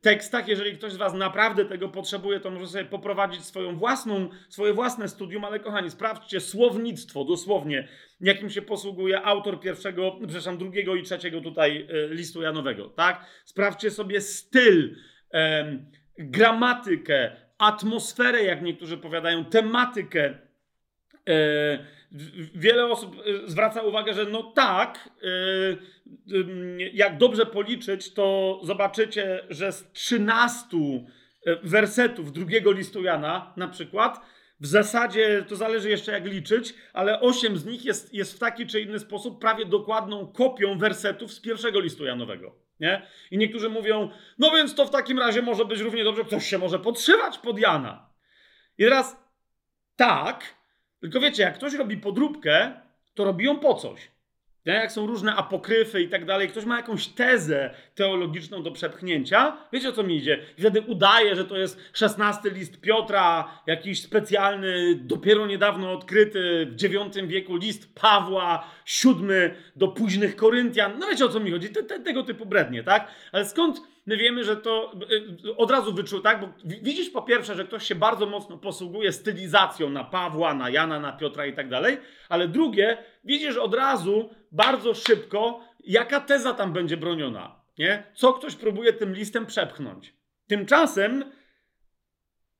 tekstach. 0.00 0.48
Jeżeli 0.48 0.76
ktoś 0.76 0.92
z 0.92 0.96
Was 0.96 1.14
naprawdę 1.14 1.64
tego 1.64 1.88
potrzebuje, 1.88 2.40
to 2.40 2.50
może 2.50 2.66
sobie 2.66 2.84
poprowadzić 2.84 3.44
swoją 3.44 3.76
własną, 3.76 4.28
swoje 4.48 4.72
własne 4.72 5.08
studium, 5.08 5.44
ale 5.44 5.60
kochani, 5.60 5.90
sprawdźcie 5.90 6.40
słownictwo, 6.40 7.24
dosłownie, 7.24 7.88
jakim 8.20 8.50
się 8.50 8.62
posługuje 8.62 9.22
autor 9.22 9.60
pierwszego, 9.60 10.16
przepraszam, 10.20 10.58
drugiego 10.58 10.94
i 10.94 11.02
trzeciego 11.02 11.40
tutaj 11.40 11.86
e, 11.90 12.14
listu 12.14 12.42
Janowego, 12.42 12.88
tak? 12.88 13.26
Sprawdźcie 13.44 13.90
sobie 13.90 14.20
styl, 14.20 14.96
gramatykę, 16.18 17.43
atmosferę, 17.58 18.44
jak 18.44 18.62
niektórzy 18.62 18.96
powiadają, 18.96 19.44
tematykę. 19.44 20.38
E, 21.28 21.86
wiele 22.54 22.86
osób 22.86 23.16
e, 23.16 23.48
zwraca 23.48 23.82
uwagę, 23.82 24.14
że 24.14 24.24
no 24.24 24.42
tak, 24.42 25.10
e, 25.22 26.86
jak 26.92 27.18
dobrze 27.18 27.46
policzyć, 27.46 28.14
to 28.14 28.60
zobaczycie, 28.62 29.44
że 29.50 29.72
z 29.72 29.92
13 29.92 30.76
wersetów 31.62 32.32
drugiego 32.32 32.72
listu 32.72 33.02
Jana 33.02 33.52
na 33.56 33.68
przykład, 33.68 34.20
w 34.60 34.66
zasadzie 34.66 35.44
to 35.48 35.56
zależy 35.56 35.90
jeszcze 35.90 36.12
jak 36.12 36.24
liczyć, 36.24 36.74
ale 36.92 37.20
8 37.20 37.56
z 37.56 37.64
nich 37.66 37.84
jest, 37.84 38.14
jest 38.14 38.36
w 38.36 38.38
taki 38.38 38.66
czy 38.66 38.80
inny 38.80 38.98
sposób 38.98 39.40
prawie 39.40 39.66
dokładną 39.66 40.26
kopią 40.26 40.78
wersetów 40.78 41.32
z 41.32 41.40
pierwszego 41.40 41.80
listu 41.80 42.04
Janowego. 42.04 42.63
Nie? 42.84 43.02
I 43.30 43.38
niektórzy 43.38 43.68
mówią, 43.68 44.10
no 44.38 44.50
więc 44.50 44.74
to 44.74 44.86
w 44.86 44.90
takim 44.90 45.18
razie 45.18 45.42
może 45.42 45.64
być 45.64 45.80
równie 45.80 46.04
dobrze, 46.04 46.24
ktoś 46.24 46.46
się 46.46 46.58
może 46.58 46.78
podszywać 46.78 47.38
pod 47.38 47.58
Jana. 47.58 48.10
I 48.78 48.84
teraz 48.84 49.16
tak, 49.96 50.54
tylko 51.00 51.20
wiecie, 51.20 51.42
jak 51.42 51.54
ktoś 51.54 51.74
robi 51.74 51.96
podróbkę, 51.96 52.80
to 53.14 53.24
robi 53.24 53.44
ją 53.44 53.58
po 53.58 53.74
coś. 53.74 54.10
Jak 54.64 54.92
są 54.92 55.06
różne 55.06 55.36
apokryfy 55.36 56.02
i 56.02 56.08
tak 56.08 56.24
dalej, 56.24 56.48
ktoś 56.48 56.64
ma 56.64 56.76
jakąś 56.76 57.06
tezę 57.06 57.74
teologiczną 57.94 58.62
do 58.62 58.70
przepchnięcia, 58.70 59.56
wiecie 59.72 59.88
o 59.88 59.92
co 59.92 60.02
mi 60.02 60.16
idzie? 60.16 60.38
I 60.58 60.60
wtedy 60.60 60.80
udaje, 60.80 61.36
że 61.36 61.44
to 61.44 61.56
jest 61.56 61.80
szesnasty 61.92 62.50
list 62.50 62.80
Piotra, 62.80 63.48
jakiś 63.66 64.02
specjalny, 64.02 64.94
dopiero 64.94 65.46
niedawno 65.46 65.92
odkryty 65.92 66.66
w 66.66 66.84
IX 66.84 67.16
wieku 67.26 67.56
list 67.56 67.94
Pawła, 67.94 68.70
siódmy 68.84 69.54
do 69.76 69.88
późnych 69.88 70.36
Koryntian. 70.36 70.98
No 70.98 71.06
wiecie 71.06 71.24
o 71.24 71.28
co 71.28 71.40
mi 71.40 71.50
chodzi? 71.50 71.68
Te, 71.68 71.82
te, 71.82 72.00
tego 72.00 72.22
typu 72.22 72.46
brednie, 72.46 72.82
tak? 72.82 73.08
Ale 73.32 73.44
skąd 73.44 73.80
my 74.06 74.16
wiemy, 74.16 74.44
że 74.44 74.56
to 74.56 74.92
y, 75.44 75.56
od 75.56 75.70
razu 75.70 75.94
wyczuł, 75.94 76.20
tak? 76.20 76.40
Bo 76.40 76.48
widzisz 76.64 77.10
po 77.10 77.22
pierwsze, 77.22 77.54
że 77.54 77.64
ktoś 77.64 77.86
się 77.86 77.94
bardzo 77.94 78.26
mocno 78.26 78.58
posługuje 78.58 79.12
stylizacją 79.12 79.90
na 79.90 80.04
Pawła, 80.04 80.54
na 80.54 80.70
Jana, 80.70 81.00
na 81.00 81.12
Piotra 81.12 81.46
i 81.46 81.52
tak 81.52 81.68
dalej, 81.68 81.98
ale 82.28 82.48
drugie, 82.48 82.98
widzisz 83.24 83.56
od 83.56 83.74
razu 83.74 84.30
bardzo 84.54 84.94
szybko, 84.94 85.60
jaka 85.84 86.20
teza 86.20 86.54
tam 86.54 86.72
będzie 86.72 86.96
broniona, 86.96 87.60
nie? 87.78 88.02
Co 88.14 88.32
ktoś 88.32 88.56
próbuje 88.56 88.92
tym 88.92 89.14
listem 89.14 89.46
przepchnąć. 89.46 90.14
Tymczasem 90.46 91.24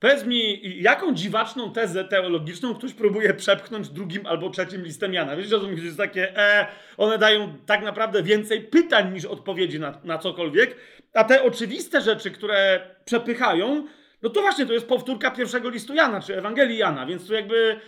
Powiedz 0.04 0.24
mi, 0.24 0.60
jaką 0.82 1.14
dziwaczną 1.14 1.72
tezę 1.72 2.04
teologiczną 2.04 2.74
ktoś 2.74 2.92
próbuje 2.92 3.34
przepchnąć 3.34 3.88
drugim 3.88 4.26
albo 4.26 4.50
trzecim 4.50 4.82
listem 4.82 5.14
Jana? 5.14 5.36
Wiecie, 5.36 5.48
że 5.48 5.60
to 5.60 5.68
jest 5.68 5.96
takie, 5.96 6.38
e, 6.38 6.66
one 6.96 7.18
dają 7.18 7.58
tak 7.66 7.82
naprawdę 7.82 8.22
więcej 8.22 8.60
pytań 8.60 9.12
niż 9.12 9.24
odpowiedzi 9.24 9.80
na, 9.80 10.00
na 10.04 10.18
cokolwiek, 10.18 10.76
a 11.14 11.24
te 11.24 11.42
oczywiste 11.42 12.00
rzeczy, 12.00 12.30
które 12.30 12.80
przepychają, 13.04 13.86
no 14.24 14.30
to 14.30 14.40
właśnie 14.40 14.66
to 14.66 14.72
jest 14.72 14.88
powtórka 14.88 15.30
pierwszego 15.30 15.68
listu 15.68 15.94
Jana, 15.94 16.20
czy 16.20 16.38
Ewangelii 16.38 16.78
Jana, 16.78 17.06
więc 17.06 17.26
tu 17.26 17.34
jakby 17.34 17.80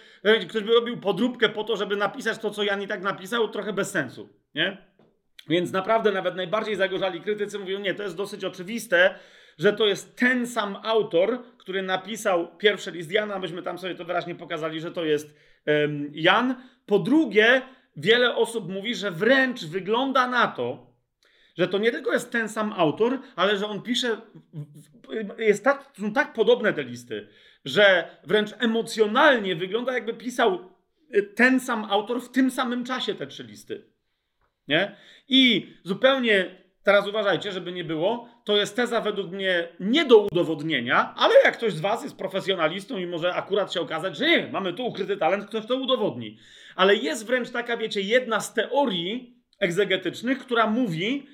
ktoś 0.48 0.62
by 0.62 0.74
robił 0.74 1.00
podróbkę 1.00 1.48
po 1.48 1.64
to, 1.64 1.76
żeby 1.76 1.96
napisać 1.96 2.38
to, 2.38 2.50
co 2.50 2.62
Jan 2.62 2.82
i 2.82 2.86
tak 2.86 3.02
napisał, 3.02 3.48
trochę 3.48 3.72
bez 3.72 3.90
sensu, 3.90 4.28
nie? 4.54 4.76
Więc 5.48 5.72
naprawdę 5.72 6.12
nawet 6.12 6.36
najbardziej 6.36 6.76
zagorzali 6.76 7.20
krytycy 7.20 7.58
mówią, 7.58 7.80
nie, 7.80 7.94
to 7.94 8.02
jest 8.02 8.16
dosyć 8.16 8.44
oczywiste, 8.44 9.14
że 9.58 9.72
to 9.72 9.86
jest 9.86 10.16
ten 10.16 10.46
sam 10.46 10.76
autor, 10.82 11.42
który 11.58 11.82
napisał 11.82 12.56
pierwszy 12.56 12.90
list 12.90 13.12
Jana, 13.12 13.38
myśmy 13.38 13.62
tam 13.62 13.78
sobie 13.78 13.94
to 13.94 14.04
wyraźnie 14.04 14.34
pokazali, 14.34 14.80
że 14.80 14.92
to 14.92 15.04
jest 15.04 15.36
um, 15.66 16.10
Jan. 16.12 16.54
Po 16.86 16.98
drugie, 16.98 17.62
wiele 17.96 18.34
osób 18.34 18.68
mówi, 18.68 18.94
że 18.94 19.10
wręcz 19.10 19.64
wygląda 19.64 20.26
na 20.28 20.46
to, 20.46 20.95
że 21.58 21.68
to 21.68 21.78
nie 21.78 21.92
tylko 21.92 22.12
jest 22.12 22.32
ten 22.32 22.48
sam 22.48 22.72
autor, 22.72 23.18
ale 23.36 23.56
że 23.56 23.66
on 23.66 23.82
pisze, 23.82 24.20
jest 25.38 25.64
tak, 25.64 25.92
są 26.00 26.12
tak 26.12 26.32
podobne 26.32 26.72
te 26.72 26.82
listy, 26.82 27.28
że 27.64 28.10
wręcz 28.24 28.50
emocjonalnie 28.58 29.56
wygląda 29.56 29.92
jakby 29.92 30.14
pisał 30.14 30.70
y, 31.14 31.22
ten 31.22 31.60
sam 31.60 31.84
autor 31.84 32.22
w 32.22 32.28
tym 32.28 32.50
samym 32.50 32.84
czasie 32.84 33.14
te 33.14 33.26
trzy 33.26 33.44
listy. 33.44 33.84
Nie? 34.68 34.96
I 35.28 35.72
zupełnie 35.84 36.66
Teraz 36.86 37.08
uważajcie, 37.08 37.52
żeby 37.52 37.72
nie 37.72 37.84
było. 37.84 38.28
To 38.44 38.56
jest 38.56 38.76
teza 38.76 39.00
według 39.00 39.30
mnie 39.30 39.68
nie 39.80 40.04
do 40.04 40.18
udowodnienia, 40.18 41.14
ale 41.16 41.34
jak 41.44 41.56
ktoś 41.56 41.72
z 41.72 41.80
Was 41.80 42.02
jest 42.02 42.16
profesjonalistą 42.16 42.98
i 42.98 43.06
może 43.06 43.34
akurat 43.34 43.72
się 43.72 43.80
okazać, 43.80 44.16
że 44.16 44.26
nie, 44.26 44.48
mamy 44.52 44.72
tu 44.72 44.86
ukryty 44.86 45.16
talent, 45.16 45.46
ktoś 45.46 45.66
to 45.66 45.76
udowodni. 45.76 46.38
Ale 46.76 46.96
jest 46.96 47.26
wręcz 47.26 47.50
taka, 47.50 47.76
wiecie, 47.76 48.00
jedna 48.00 48.40
z 48.40 48.54
teorii 48.54 49.36
egzegetycznych, 49.60 50.38
która 50.38 50.66
mówi, 50.66 51.26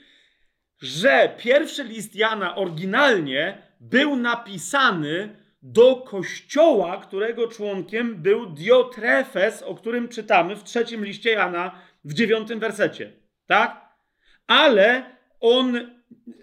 że 0.82 1.34
pierwszy 1.38 1.84
list 1.84 2.16
Jana 2.16 2.56
oryginalnie 2.56 3.58
był 3.80 4.16
napisany 4.16 5.36
do 5.62 5.96
kościoła, 5.96 6.96
którego 6.96 7.48
członkiem 7.48 8.22
był 8.22 8.46
Diotrefes, 8.46 9.62
o 9.62 9.74
którym 9.74 10.08
czytamy 10.08 10.56
w 10.56 10.64
trzecim 10.64 11.04
liście 11.04 11.30
Jana 11.30 11.74
w 12.04 12.14
dziewiątym 12.14 12.58
wersecie. 12.58 13.12
Tak? 13.46 13.94
Ale 14.46 15.04
on 15.40 15.76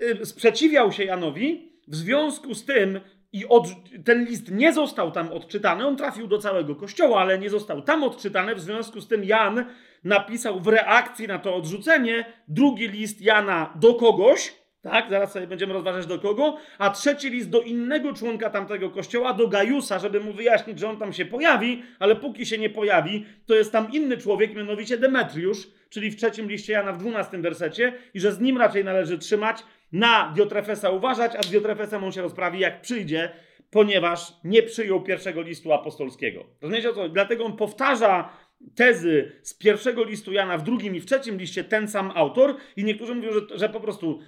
y, 0.02 0.26
sprzeciwiał 0.26 0.92
się 0.92 1.04
Janowi, 1.04 1.72
w 1.88 1.96
związku 1.96 2.54
z 2.54 2.66
tym 2.66 3.00
i 3.34 3.48
od, 3.48 3.68
ten 4.06 4.26
list 4.26 4.52
nie 4.52 4.74
został 4.74 5.12
tam 5.12 5.32
odczytany, 5.32 5.88
on 5.88 5.98
trafił 5.98 6.28
do 6.28 6.38
całego 6.38 6.76
kościoła, 6.76 7.22
ale 7.22 7.40
nie 7.40 7.50
został 7.50 7.82
tam 7.82 8.04
odczytany, 8.04 8.56
w 8.56 8.60
związku 8.60 9.02
z 9.02 9.08
tym 9.08 9.24
Jan 9.24 9.66
napisał 10.04 10.60
w 10.60 10.68
reakcji 10.68 11.28
na 11.28 11.40
to 11.40 11.56
odrzucenie 11.56 12.26
drugi 12.48 12.88
list 12.88 13.22
Jana 13.22 13.74
do 13.76 13.94
kogoś, 13.94 14.60
tak, 14.82 15.10
zaraz 15.10 15.32
sobie 15.32 15.48
będziemy 15.48 15.74
rozważać 15.74 16.06
do 16.06 16.20
kogo, 16.20 16.58
a 16.78 16.90
trzeci 16.90 17.30
list 17.30 17.50
do 17.50 17.62
innego 17.62 18.14
członka 18.14 18.50
tamtego 18.50 18.90
kościoła, 18.90 19.34
do 19.34 19.48
Gajusa, 19.48 20.00
żeby 20.00 20.20
mu 20.20 20.34
wyjaśnić, 20.34 20.80
że 20.80 20.90
on 20.90 20.98
tam 20.98 21.14
się 21.14 21.26
pojawi, 21.26 21.84
ale 22.00 22.16
póki 22.16 22.46
się 22.46 22.58
nie 22.58 22.70
pojawi, 22.70 23.26
to 23.46 23.56
jest 23.56 23.72
tam 23.72 23.92
inny 23.92 24.18
człowiek, 24.18 24.56
mianowicie 24.56 24.98
Demetriusz, 24.98 25.68
czyli 25.90 26.12
w 26.12 26.16
trzecim 26.16 26.50
liście 26.50 26.74
Jana 26.74 26.94
w 26.94 26.98
dwunastym 26.98 27.42
wersecie 27.42 27.94
i 28.14 28.20
że 28.20 28.32
z 28.32 28.40
nim 28.40 28.58
raczej 28.58 28.86
należy 28.86 29.18
trzymać, 29.18 29.64
na 29.92 30.34
Diotrefesa 30.36 30.90
uważać, 30.90 31.32
a 31.36 31.44
z 31.44 31.52
Diotrefesem 31.52 32.04
on 32.04 32.12
się 32.12 32.22
rozprawi 32.22 32.60
jak 32.60 32.82
przyjdzie, 32.82 33.32
ponieważ 33.72 34.34
nie 34.44 34.64
przyjął 34.64 35.02
pierwszego 35.02 35.42
listu 35.42 35.74
apostolskiego. 35.74 36.46
Rozumiecie 36.62 36.90
o 36.90 36.94
co? 36.94 37.10
Dlatego 37.10 37.46
on 37.46 37.58
powtarza 37.58 38.30
tezy 38.76 39.32
z 39.42 39.54
pierwszego 39.54 40.04
listu 40.04 40.34
Jana 40.34 40.58
w 40.58 40.64
drugim 40.64 40.96
i 40.96 41.00
w 41.00 41.06
trzecim 41.06 41.38
liście 41.38 41.64
ten 41.64 41.88
sam 41.88 42.12
autor 42.16 42.56
i 42.76 42.84
niektórzy 42.84 43.16
mówią, 43.16 43.32
że, 43.34 43.58
że 43.58 43.70
po 43.70 43.80
prostu 43.80 44.20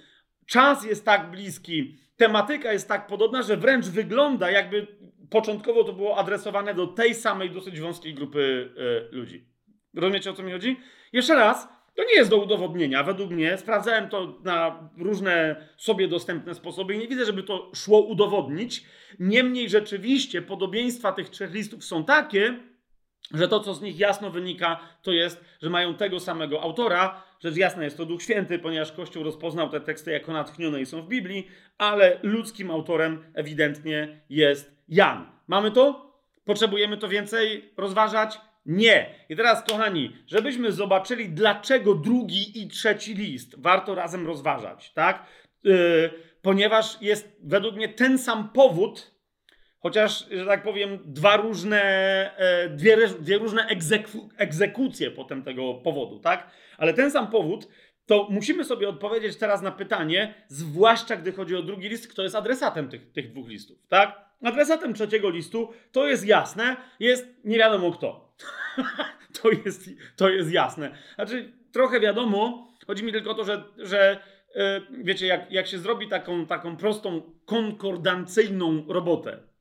czas 0.46 0.84
jest 0.84 1.04
tak 1.04 1.30
bliski, 1.30 1.98
tematyka 2.16 2.72
jest 2.72 2.88
tak 2.88 3.06
podobna, 3.06 3.42
że 3.42 3.56
wręcz 3.56 3.86
wygląda 3.86 4.50
jakby 4.50 4.86
początkowo 5.30 5.84
to 5.84 5.92
było 5.92 6.18
adresowane 6.18 6.74
do 6.74 6.86
tej 6.86 7.14
samej 7.14 7.50
dosyć 7.50 7.80
wąskiej 7.80 8.14
grupy 8.14 8.70
y, 9.10 9.16
ludzi. 9.16 9.48
Rozumiecie 9.94 10.30
o 10.30 10.34
co 10.34 10.42
mi 10.42 10.52
chodzi? 10.52 10.76
Jeszcze 11.12 11.34
raz, 11.34 11.68
to 11.94 12.04
nie 12.04 12.14
jest 12.14 12.30
do 12.30 12.36
udowodnienia, 12.36 13.02
według 13.02 13.30
mnie. 13.30 13.58
Sprawdzałem 13.58 14.08
to 14.08 14.38
na 14.44 14.88
różne 14.98 15.56
sobie 15.76 16.08
dostępne 16.08 16.54
sposoby 16.54 16.94
i 16.94 16.98
nie 16.98 17.08
widzę, 17.08 17.24
żeby 17.24 17.42
to 17.42 17.70
szło 17.74 18.00
udowodnić. 18.00 18.84
Niemniej 19.18 19.68
rzeczywiście 19.68 20.42
podobieństwa 20.42 21.12
tych 21.12 21.28
trzech 21.28 21.52
listów 21.52 21.84
są 21.84 22.04
takie, 22.04 22.58
że 23.34 23.48
to, 23.48 23.60
co 23.60 23.74
z 23.74 23.82
nich 23.82 23.98
jasno 23.98 24.30
wynika, 24.30 24.80
to 25.02 25.12
jest, 25.12 25.44
że 25.62 25.70
mają 25.70 25.94
tego 25.94 26.20
samego 26.20 26.62
autora. 26.62 27.22
Rzecz 27.40 27.56
jasna 27.56 27.84
jest 27.84 27.96
to 27.96 28.06
Duch 28.06 28.22
Święty, 28.22 28.58
ponieważ 28.58 28.92
Kościół 28.92 29.22
rozpoznał 29.22 29.68
te 29.68 29.80
teksty 29.80 30.10
jako 30.10 30.32
natchnione 30.32 30.80
i 30.80 30.86
są 30.86 31.02
w 31.02 31.08
Biblii, 31.08 31.48
ale 31.78 32.18
ludzkim 32.22 32.70
autorem 32.70 33.24
ewidentnie 33.34 34.20
jest 34.30 34.76
Jan. 34.88 35.26
Mamy 35.46 35.70
to? 35.70 36.12
Potrzebujemy 36.44 36.96
to 36.96 37.08
więcej 37.08 37.72
rozważać? 37.76 38.40
Nie. 38.66 39.14
I 39.28 39.36
teraz, 39.36 39.64
kochani, 39.64 40.16
żebyśmy 40.26 40.72
zobaczyli, 40.72 41.28
dlaczego 41.28 41.94
drugi 41.94 42.62
i 42.62 42.68
trzeci 42.68 43.14
list 43.14 43.54
warto 43.58 43.94
razem 43.94 44.26
rozważać, 44.26 44.92
tak? 44.92 45.26
Yy, 45.64 46.10
ponieważ 46.42 47.02
jest 47.02 47.36
według 47.42 47.76
mnie 47.76 47.88
ten 47.88 48.18
sam 48.18 48.48
powód, 48.48 49.11
chociaż, 49.82 50.28
że 50.30 50.46
tak 50.46 50.62
powiem, 50.62 50.98
dwa 51.04 51.36
różne, 51.36 51.82
e, 52.36 52.68
dwie, 52.68 53.08
dwie 53.08 53.38
różne 53.38 53.66
egzeku, 53.66 54.28
egzekucje 54.36 55.10
potem 55.10 55.42
tego 55.42 55.74
powodu, 55.74 56.18
tak? 56.18 56.50
Ale 56.78 56.94
ten 56.94 57.10
sam 57.10 57.30
powód, 57.30 57.68
to 58.06 58.26
musimy 58.30 58.64
sobie 58.64 58.88
odpowiedzieć 58.88 59.36
teraz 59.36 59.62
na 59.62 59.70
pytanie, 59.70 60.34
zwłaszcza 60.48 61.16
gdy 61.16 61.32
chodzi 61.32 61.56
o 61.56 61.62
drugi 61.62 61.88
list, 61.88 62.08
kto 62.08 62.22
jest 62.22 62.34
adresatem 62.34 62.88
tych, 62.88 63.12
tych 63.12 63.32
dwóch 63.32 63.48
listów, 63.48 63.78
tak? 63.88 64.32
Adresatem 64.44 64.94
trzeciego 64.94 65.30
listu, 65.30 65.72
to 65.92 66.06
jest 66.06 66.26
jasne, 66.26 66.76
jest 67.00 67.26
nie 67.44 67.58
wiadomo 67.58 67.90
kto. 67.90 68.34
to, 69.42 69.50
jest, 69.50 69.90
to 70.16 70.28
jest 70.28 70.52
jasne. 70.52 70.90
Znaczy, 71.14 71.52
trochę 71.72 72.00
wiadomo, 72.00 72.68
chodzi 72.86 73.04
mi 73.04 73.12
tylko 73.12 73.30
o 73.30 73.34
to, 73.34 73.44
że, 73.44 73.64
że 73.78 74.20
yy, 74.54 75.04
wiecie, 75.04 75.26
jak, 75.26 75.52
jak 75.52 75.66
się 75.66 75.78
zrobi 75.78 76.08
taką, 76.08 76.46
taką 76.46 76.76
prostą, 76.76 77.22
konkordancyjną 77.44 78.84
robotę, 78.88 79.51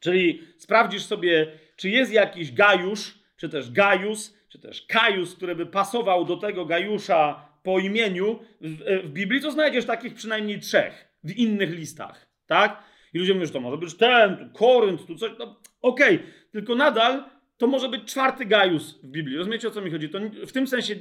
czyli 0.00 0.42
sprawdzisz 0.58 1.02
sobie, 1.02 1.52
czy 1.76 1.90
jest 1.90 2.12
jakiś 2.12 2.52
gajusz, 2.52 3.18
czy 3.36 3.48
też 3.48 3.70
gajus, 3.70 4.36
czy 4.48 4.58
też 4.58 4.82
kajus, 4.82 5.34
który 5.34 5.54
by 5.54 5.66
pasował 5.66 6.24
do 6.24 6.36
tego 6.36 6.66
gajusza 6.66 7.48
po 7.62 7.78
imieniu 7.78 8.38
w, 8.60 9.02
w 9.04 9.08
Biblii, 9.08 9.40
to 9.40 9.50
znajdziesz 9.50 9.84
takich 9.84 10.14
przynajmniej 10.14 10.60
trzech 10.60 11.08
w 11.24 11.32
innych 11.32 11.70
listach, 11.70 12.26
tak? 12.46 12.82
I 13.14 13.18
ludzie 13.18 13.34
mówią, 13.34 13.46
że 13.46 13.52
to 13.52 13.60
może 13.60 13.78
być 13.78 13.94
ten, 13.94 14.36
tu 14.36 14.58
Korynt, 14.58 15.06
tu 15.06 15.14
coś. 15.14 15.30
No, 15.38 15.60
Okej, 15.82 16.16
okay. 16.16 16.28
tylko 16.52 16.74
nadal 16.74 17.24
to 17.60 17.66
może 17.66 17.88
być 17.88 18.04
czwarty 18.04 18.46
Gajus 18.46 19.00
w 19.02 19.06
Biblii. 19.06 19.36
Rozumiecie 19.36 19.68
o 19.68 19.70
co 19.70 19.80
mi 19.80 19.90
chodzi? 19.90 20.08
To 20.08 20.18
w 20.46 20.52
tym 20.52 20.66
sensie 20.66 20.96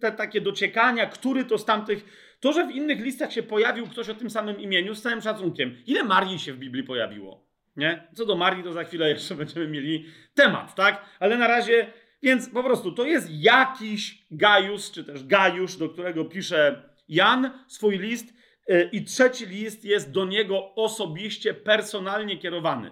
te 0.00 0.12
takie 0.12 0.40
dociekania, 0.40 1.06
który 1.06 1.44
to 1.44 1.58
z 1.58 1.64
tamtych. 1.64 2.04
To, 2.40 2.52
że 2.52 2.66
w 2.66 2.70
innych 2.70 3.00
listach 3.00 3.32
się 3.32 3.42
pojawił 3.42 3.86
ktoś 3.86 4.08
o 4.08 4.14
tym 4.14 4.30
samym 4.30 4.60
imieniu, 4.60 4.94
z 4.94 5.02
całym 5.02 5.20
szacunkiem. 5.20 5.76
Ile 5.86 6.04
Marii 6.04 6.38
się 6.38 6.52
w 6.52 6.58
Biblii 6.58 6.84
pojawiło? 6.84 7.45
Nie? 7.76 8.08
Co 8.14 8.26
do 8.26 8.36
Marii, 8.36 8.64
to 8.64 8.72
za 8.72 8.84
chwilę 8.84 9.08
jeszcze 9.08 9.34
będziemy 9.44 9.68
mieli 9.68 10.06
temat, 10.34 10.74
tak? 10.74 11.04
Ale 11.20 11.36
na 11.36 11.48
razie, 11.48 11.92
więc 12.22 12.50
po 12.50 12.62
prostu 12.62 12.92
to 12.92 13.04
jest 13.04 13.28
jakiś 13.30 14.26
Gajus, 14.30 14.90
czy 14.90 15.04
też 15.04 15.26
Gajusz, 15.26 15.76
do 15.76 15.88
którego 15.88 16.24
pisze 16.24 16.82
Jan 17.08 17.50
swój 17.68 17.98
list 17.98 18.34
y, 18.70 18.88
i 18.92 19.04
trzeci 19.04 19.46
list 19.46 19.84
jest 19.84 20.10
do 20.10 20.24
niego 20.24 20.74
osobiście, 20.74 21.54
personalnie 21.54 22.38
kierowany. 22.38 22.90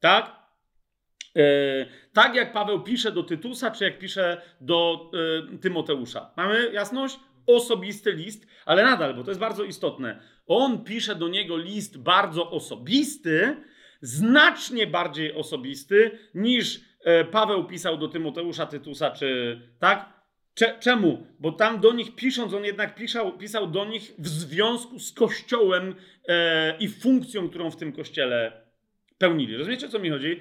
Tak? 0.00 0.40
E, 1.36 1.42
tak 2.12 2.34
jak 2.34 2.52
Paweł 2.52 2.82
pisze 2.82 3.12
do 3.12 3.22
Tytusa, 3.22 3.70
czy 3.70 3.84
jak 3.84 3.98
pisze 3.98 4.42
do 4.60 5.10
e, 5.54 5.58
Tymoteusza. 5.58 6.32
Mamy 6.36 6.72
jasność? 6.72 7.18
Osobisty 7.46 8.12
list, 8.12 8.46
ale 8.66 8.84
nadal, 8.84 9.14
bo 9.14 9.24
to 9.24 9.30
jest 9.30 9.40
bardzo 9.40 9.64
istotne. 9.64 10.22
On 10.46 10.84
pisze 10.84 11.14
do 11.14 11.28
niego 11.28 11.56
list 11.56 11.98
bardzo 11.98 12.50
osobisty, 12.50 13.56
znacznie 14.00 14.86
bardziej 14.86 15.32
osobisty 15.32 16.18
niż 16.34 16.80
e, 17.04 17.24
Paweł 17.24 17.64
pisał 17.64 17.98
do 17.98 18.08
Tymoteusza, 18.08 18.66
Tytusa, 18.66 19.10
czy 19.10 19.60
tak? 19.78 20.20
Czemu? 20.80 21.26
Bo 21.38 21.52
tam 21.52 21.80
do 21.80 21.92
nich 21.92 22.14
pisząc, 22.14 22.54
on 22.54 22.64
jednak 22.64 22.94
pisał, 22.94 23.38
pisał 23.38 23.66
do 23.66 23.84
nich 23.84 24.12
w 24.18 24.28
związku 24.28 24.98
z 24.98 25.12
kościołem 25.12 25.94
e, 26.28 26.76
i 26.78 26.88
funkcją, 26.88 27.48
którą 27.48 27.70
w 27.70 27.76
tym 27.76 27.92
kościele 27.92 28.52
pełnili. 29.18 29.56
Rozumiecie, 29.56 29.86
o 29.86 29.88
co 29.88 29.98
mi 29.98 30.10
chodzi? 30.10 30.40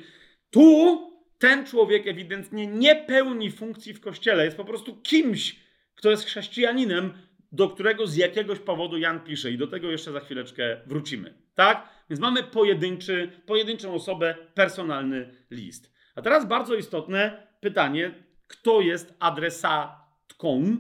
Tu 0.50 0.98
ten 1.40 1.66
człowiek 1.66 2.08
ewidentnie 2.08 2.68
nie 2.68 2.96
pełni 2.96 3.52
funkcji 3.52 3.94
w 3.94 4.02
kościele, 4.02 4.46
jest 4.46 4.58
po 4.58 4.66
prostu 4.66 5.02
kimś, 5.02 5.56
kto 5.96 6.10
jest 6.10 6.26
chrześcijaninem, 6.26 7.14
do 7.52 7.70
którego 7.70 8.08
z 8.08 8.16
jakiegoś 8.16 8.60
powodu 8.60 8.98
Jan 8.98 9.20
pisze 9.20 9.52
i 9.52 9.58
do 9.58 9.68
tego 9.68 9.92
jeszcze 9.92 10.12
za 10.12 10.20
chwileczkę 10.20 10.82
wrócimy. 10.86 11.34
Tak? 11.56 11.90
Więc 12.10 12.20
mamy 12.20 12.44
pojedynczy, 12.44 13.42
pojedynczą 13.46 13.94
osobę, 13.94 14.36
personalny 14.54 15.36
list. 15.52 15.94
A 16.16 16.22
teraz 16.22 16.48
bardzo 16.48 16.76
istotne 16.76 17.48
pytanie, 17.60 18.24
kto 18.48 18.82
jest 18.82 19.14
adresatką 19.20 20.78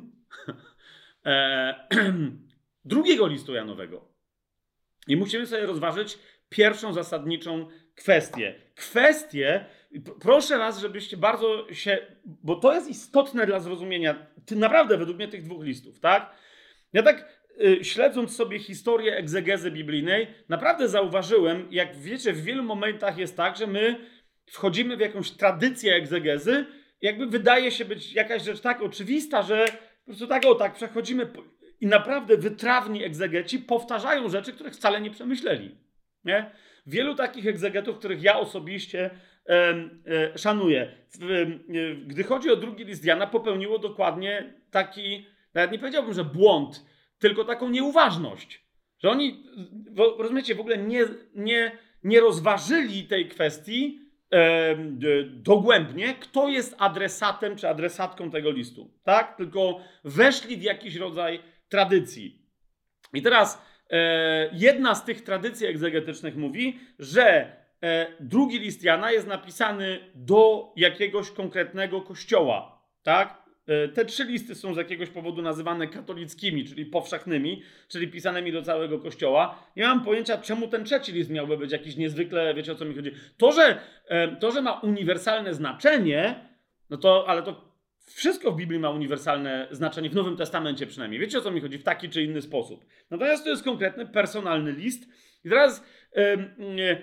e, 1.26 1.88
drugiego 2.86 3.28
listu 3.28 3.54
Janowego. 3.54 4.10
I 5.08 5.18
musimy 5.18 5.46
sobie 5.46 5.66
rozważyć 5.66 6.20
pierwszą 6.50 6.94
zasadniczą 6.94 7.68
kwestię. 7.96 8.56
Kwestię, 8.76 9.66
proszę 10.22 10.58
Was, 10.58 10.80
żebyście 10.80 11.18
bardzo 11.18 11.74
się, 11.74 11.98
bo 12.26 12.56
to 12.56 12.74
jest 12.74 12.90
istotne 12.90 13.46
dla 13.46 13.60
zrozumienia, 13.60 14.28
naprawdę 14.52 14.98
według 14.98 15.18
mnie 15.18 15.28
tych 15.28 15.44
dwóch 15.44 15.64
listów, 15.64 16.00
tak? 16.00 16.36
Ja 16.94 17.04
tak 17.04 17.39
śledząc 17.82 18.36
sobie 18.36 18.60
historię 18.60 19.18
egzegezy 19.18 19.72
biblijnej, 19.72 20.28
naprawdę 20.50 20.88
zauważyłem, 20.88 21.68
jak 21.72 21.96
wiecie, 21.96 22.34
w 22.34 22.44
wielu 22.44 22.64
momentach 22.64 23.18
jest 23.18 23.38
tak, 23.38 23.58
że 23.58 23.68
my 23.68 23.96
wchodzimy 24.46 24.98
w 24.98 25.00
jakąś 25.00 25.32
tradycję 25.32 25.96
egzegezy, 25.96 26.66
jakby 27.02 27.28
wydaje 27.28 27.72
się 27.72 27.86
być 27.86 28.14
jakaś 28.14 28.44
rzecz 28.44 28.62
tak 28.62 28.82
oczywista, 28.82 29.42
że 29.42 29.66
po 29.66 30.06
prostu 30.06 30.28
tak 30.28 30.46
o 30.46 30.56
tak 30.56 30.74
przechodzimy 30.74 31.32
i 31.82 31.88
naprawdę 31.88 32.38
wytrawni 32.38 33.04
egzegeci 33.04 33.60
powtarzają 33.60 34.30
rzeczy, 34.30 34.54
których 34.54 34.74
wcale 34.74 35.02
nie 35.02 35.12
przemyśleli. 35.12 35.76
Nie? 36.26 36.52
Wielu 36.88 37.16
takich 37.16 37.48
egzegetów, 37.48 37.98
których 37.98 38.24
ja 38.24 38.40
osobiście 38.40 39.10
e, 39.50 39.74
e, 40.08 40.38
szanuję, 40.38 40.82
e, 40.82 41.46
gdy 42.08 42.24
chodzi 42.24 42.50
o 42.50 42.56
drugi 42.56 42.86
list 42.86 43.06
Jana, 43.06 43.28
popełniło 43.28 43.80
dokładnie 43.80 44.54
taki, 44.72 45.28
nawet 45.54 45.72
nie 45.72 45.80
powiedziałbym, 45.80 46.14
że 46.14 46.24
błąd, 46.24 46.86
tylko 47.20 47.46
taką 47.46 47.70
nieuważność. 47.70 48.70
Że 49.00 49.10
oni, 49.10 49.44
rozumiecie, 50.18 50.56
w 50.56 50.60
ogóle 50.60 50.78
nie, 50.78 51.06
nie, 51.36 51.72
nie 52.04 52.20
rozważyli 52.20 53.04
tej 53.04 53.30
kwestii 53.30 54.00
e, 54.32 54.76
dogłębnie, 55.26 56.14
kto 56.14 56.48
jest 56.48 56.76
adresatem 56.78 57.56
czy 57.56 57.70
adresatką 57.70 58.32
tego 58.32 58.52
listu. 58.52 58.94
Tak? 59.04 59.38
Tylko 59.38 59.80
weszli 60.04 60.58
w 60.58 60.62
jakiś 60.62 60.96
rodzaj 60.96 61.40
tradycji. 61.70 62.46
I 63.14 63.22
teraz 63.22 63.66
e, 63.90 64.50
jedna 64.54 64.96
z 64.96 65.06
tych 65.06 65.22
tradycji 65.24 65.68
egzegetycznych 65.68 66.36
mówi, 66.36 66.80
że 67.00 67.58
e, 67.82 68.08
drugi 68.20 68.60
list 68.60 68.84
Jana 68.84 69.12
jest 69.12 69.28
napisany 69.28 70.12
do 70.16 70.74
jakiegoś 70.76 71.32
konkretnego 71.32 72.02
kościoła, 72.02 72.86
tak? 73.04 73.49
E, 73.70 73.88
te 73.88 74.06
trzy 74.06 74.24
listy 74.24 74.56
są 74.56 74.74
z 74.74 74.78
jakiegoś 74.78 75.10
powodu 75.10 75.42
nazywane 75.42 75.88
katolickimi, 75.88 76.66
czyli 76.66 76.86
powszechnymi, 76.86 77.64
czyli 77.88 78.08
pisanymi 78.08 78.52
do 78.52 78.62
całego 78.62 79.00
kościoła. 79.00 79.64
Nie 79.76 79.84
mam 79.84 80.04
pojęcia, 80.04 80.38
czemu 80.38 80.68
ten 80.68 80.86
trzeci 80.86 81.12
list 81.12 81.30
miałby 81.30 81.58
być 81.58 81.72
jakiś 81.72 81.96
niezwykle, 81.96 82.54
wiecie 82.54 82.72
o 82.72 82.76
co 82.76 82.86
mi 82.86 82.96
chodzi. 82.96 83.12
To, 83.38 83.52
że, 83.52 83.80
e, 84.08 84.36
to, 84.36 84.52
że 84.52 84.62
ma 84.62 84.80
uniwersalne 84.80 85.54
znaczenie, 85.54 86.50
no 86.90 86.98
to, 86.98 87.26
ale 87.28 87.44
to 87.44 87.70
wszystko 88.06 88.52
w 88.52 88.56
Biblii 88.56 88.80
ma 88.80 88.90
uniwersalne 88.90 89.68
znaczenie, 89.72 90.10
w 90.10 90.16
Nowym 90.16 90.38
Testamencie 90.38 90.88
przynajmniej. 90.88 91.22
Wiecie 91.22 91.38
o 91.38 91.42
co 91.42 91.52
mi 91.52 91.62
chodzi? 91.62 91.78
W 91.78 91.84
taki 91.84 92.10
czy 92.10 92.24
inny 92.24 92.42
sposób. 92.42 92.86
Natomiast 93.10 93.44
to 93.44 93.50
jest 93.50 93.64
konkretny, 93.64 94.06
personalny 94.06 94.72
list. 94.72 95.08
I 95.46 95.50
teraz 95.50 95.84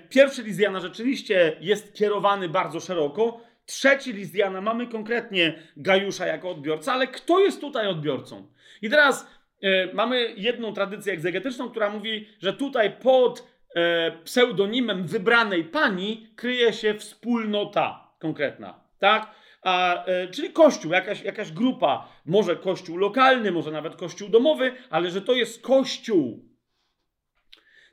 pierwszy 0.09 0.43
list 0.43 0.59
Jana 0.59 0.79
rzeczywiście 0.79 1.57
jest 1.61 1.93
kierowany 1.93 2.49
bardzo 2.49 2.79
szeroko. 2.79 3.41
Trzeci 3.67 4.13
list 4.13 4.35
Jana 4.35 4.61
mamy 4.61 4.87
konkretnie 4.87 5.63
Gajusza 5.77 6.25
jako 6.25 6.49
odbiorca, 6.49 6.93
ale 6.93 7.07
kto 7.07 7.39
jest 7.39 7.61
tutaj 7.61 7.87
odbiorcą? 7.87 8.47
I 8.81 8.89
teraz 8.89 9.27
e, 9.61 9.93
mamy 9.93 10.33
jedną 10.37 10.73
tradycję 10.73 11.13
egzegetyczną, 11.13 11.69
która 11.69 11.89
mówi, 11.89 12.27
że 12.39 12.53
tutaj 12.53 12.91
pod 12.91 13.47
e, 13.75 14.11
pseudonimem 14.23 15.07
wybranej 15.07 15.63
pani 15.63 16.27
kryje 16.35 16.73
się 16.73 16.93
wspólnota 16.93 18.11
konkretna. 18.19 18.79
Tak? 18.99 19.31
A, 19.61 20.05
e, 20.05 20.27
czyli 20.27 20.53
kościół, 20.53 20.91
jakaś, 20.91 21.21
jakaś 21.21 21.51
grupa, 21.51 22.07
może 22.25 22.55
kościół 22.55 22.97
lokalny, 22.97 23.51
może 23.51 23.71
nawet 23.71 23.95
kościół 23.95 24.29
domowy, 24.29 24.71
ale 24.89 25.09
że 25.09 25.21
to 25.21 25.33
jest 25.33 25.61
kościół. 25.61 26.45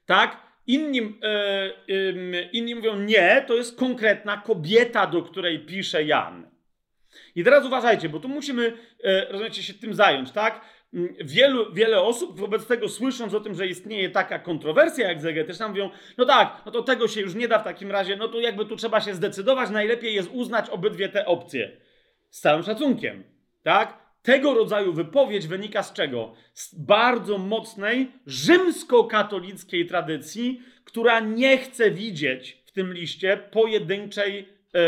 Tak? 0.07 0.54
Inni, 0.67 1.19
e, 1.23 2.51
inni 2.53 2.75
mówią 2.75 2.99
nie, 2.99 3.45
to 3.47 3.55
jest 3.55 3.79
konkretna 3.79 4.37
kobieta, 4.37 5.07
do 5.07 5.23
której 5.23 5.67
pisze 5.67 6.05
Jan. 6.05 6.51
I 7.35 7.45
teraz 7.45 7.67
uważajcie, 7.67 8.09
bo 8.09 8.21
tu 8.21 8.29
musimy, 8.29 8.73
e, 9.05 9.33
rozumiecie, 9.33 9.63
się 9.63 9.75
tym 9.75 9.95
zająć, 9.95 10.31
tak? 10.33 10.61
Mm, 10.95 11.15
wielu, 11.21 11.73
wiele 11.73 12.03
osób 12.03 12.39
wobec 12.41 12.67
tego, 12.67 12.89
słysząc 12.89 13.35
o 13.35 13.41
tym, 13.41 13.55
że 13.55 13.67
istnieje 13.67 14.11
taka 14.11 14.39
kontrowersja 14.39 15.09
egzegetyczna, 15.09 15.69
mówią, 15.69 15.91
no 16.19 16.25
tak, 16.25 16.63
no 16.67 16.73
to 16.73 16.83
tego 16.83 17.09
się 17.09 17.21
już 17.21 17.35
nie 17.35 17.49
da 17.49 17.59
w 17.59 17.65
takim 17.65 17.91
razie, 17.91 18.17
no 18.17 18.29
to 18.29 18.41
jakby 18.41 18.67
tu 18.67 18.77
trzeba 18.77 19.01
się 19.01 19.15
zdecydować, 19.15 19.71
najlepiej 19.71 20.15
jest 20.15 20.31
uznać 20.33 20.71
obydwie 20.71 21.09
te 21.09 21.27
opcje. 21.27 21.77
Z 22.31 22.41
całym 22.41 22.63
szacunkiem, 22.63 23.25
tak? 23.63 24.04
Tego 24.25 24.55
rodzaju 24.55 24.93
wypowiedź 24.93 25.47
wynika 25.47 25.83
z 25.83 25.93
czego? 25.93 26.35
Z 26.53 26.75
bardzo 26.75 27.39
mocnej 27.39 28.13
rzymskokatolickiej 28.27 29.87
tradycji, 29.87 30.63
która 30.85 31.21
nie 31.21 31.59
chce 31.59 31.91
widzieć 31.91 32.63
w 32.67 32.73
tym 32.73 32.93
liście 32.93 33.37
pojedynczej 33.37 34.49
e, 34.75 34.79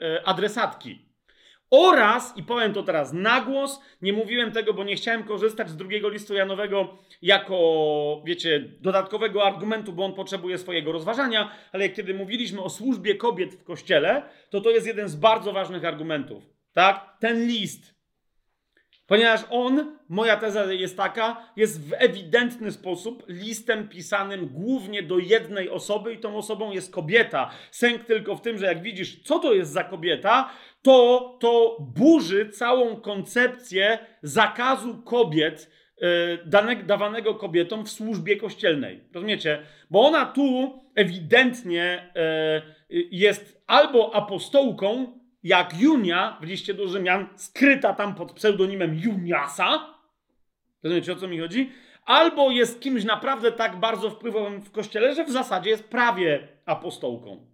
e, 0.00 0.28
adresatki. 0.28 1.06
Oraz, 1.70 2.36
i 2.36 2.42
powiem 2.42 2.72
to 2.72 2.82
teraz 2.82 3.12
na 3.12 3.40
głos, 3.40 3.80
nie 4.02 4.12
mówiłem 4.12 4.52
tego, 4.52 4.74
bo 4.74 4.84
nie 4.84 4.96
chciałem 4.96 5.24
korzystać 5.24 5.70
z 5.70 5.76
drugiego 5.76 6.08
listu 6.08 6.34
Janowego 6.34 6.98
jako, 7.22 8.22
wiecie, 8.24 8.60
dodatkowego 8.80 9.44
argumentu, 9.46 9.92
bo 9.92 10.04
on 10.04 10.14
potrzebuje 10.14 10.58
swojego 10.58 10.92
rozważania, 10.92 11.50
ale 11.72 11.88
kiedy 11.88 12.14
mówiliśmy 12.14 12.62
o 12.62 12.70
służbie 12.70 13.14
kobiet 13.14 13.54
w 13.54 13.64
kościele, 13.64 14.22
to 14.50 14.60
to 14.60 14.70
jest 14.70 14.86
jeden 14.86 15.08
z 15.08 15.16
bardzo 15.16 15.52
ważnych 15.52 15.84
argumentów. 15.84 16.44
Tak? 16.72 17.16
Ten 17.20 17.46
list 17.46 17.95
Ponieważ 19.06 19.40
on, 19.50 19.96
moja 20.08 20.36
teza 20.36 20.72
jest 20.72 20.96
taka, 20.96 21.50
jest 21.56 21.88
w 21.88 21.92
ewidentny 21.98 22.72
sposób 22.72 23.22
listem 23.28 23.88
pisanym 23.88 24.48
głównie 24.48 25.02
do 25.02 25.18
jednej 25.18 25.70
osoby 25.70 26.12
i 26.12 26.18
tą 26.18 26.36
osobą 26.36 26.72
jest 26.72 26.92
kobieta. 26.92 27.50
Sęk 27.70 28.04
tylko 28.04 28.36
w 28.36 28.40
tym, 28.40 28.58
że 28.58 28.66
jak 28.66 28.82
widzisz, 28.82 29.22
co 29.22 29.38
to 29.38 29.54
jest 29.54 29.72
za 29.72 29.84
kobieta, 29.84 30.50
to 30.82 31.36
to 31.40 31.76
burzy 31.80 32.48
całą 32.48 32.96
koncepcję 32.96 33.98
zakazu 34.22 35.02
kobiet, 35.02 35.70
yy, 36.00 36.76
dawanego 36.86 37.34
kobietom 37.34 37.84
w 37.84 37.90
służbie 37.90 38.36
kościelnej. 38.36 39.04
Rozumiecie? 39.14 39.62
Bo 39.90 40.06
ona 40.06 40.26
tu 40.26 40.80
ewidentnie 40.94 42.12
yy, 42.90 43.08
jest 43.10 43.62
albo 43.66 44.14
apostołką, 44.14 45.18
jak 45.42 45.80
Junia 45.80 46.38
w 46.40 46.44
liście 46.44 46.74
do 46.74 46.88
Rzymian, 46.88 47.28
skryta 47.36 47.94
tam 47.94 48.14
pod 48.14 48.32
pseudonimem 48.32 49.00
Juniasa, 49.04 49.94
rozumiecie 50.82 51.12
o 51.12 51.16
co 51.16 51.28
mi 51.28 51.38
chodzi? 51.38 51.72
Albo 52.04 52.50
jest 52.50 52.80
kimś 52.80 53.04
naprawdę 53.04 53.52
tak 53.52 53.76
bardzo 53.76 54.10
wpływowym 54.10 54.62
w 54.62 54.70
kościele, 54.70 55.14
że 55.14 55.24
w 55.24 55.30
zasadzie 55.30 55.70
jest 55.70 55.84
prawie 55.84 56.48
apostołką. 56.66 57.46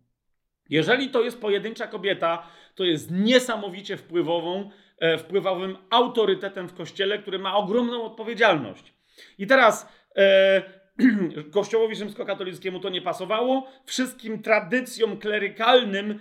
Jeżeli 0.70 1.08
to 1.08 1.22
jest 1.22 1.40
pojedyncza 1.40 1.86
kobieta, 1.86 2.46
to 2.74 2.84
jest 2.84 3.10
niesamowicie 3.10 3.96
wpływową, 3.96 4.70
e, 4.98 5.18
wpływowym 5.18 5.76
autorytetem 5.90 6.68
w 6.68 6.74
kościele, 6.74 7.18
który 7.18 7.38
ma 7.38 7.56
ogromną 7.56 8.04
odpowiedzialność. 8.04 8.94
I 9.38 9.46
teraz 9.46 9.88
e, 10.16 10.62
Kościołowi 11.54 11.96
rzymskokatolickiemu 11.96 12.80
to 12.80 12.88
nie 12.88 13.02
pasowało, 13.02 13.66
wszystkim 13.84 14.42
tradycjom 14.42 15.18
klerykalnym 15.18 16.20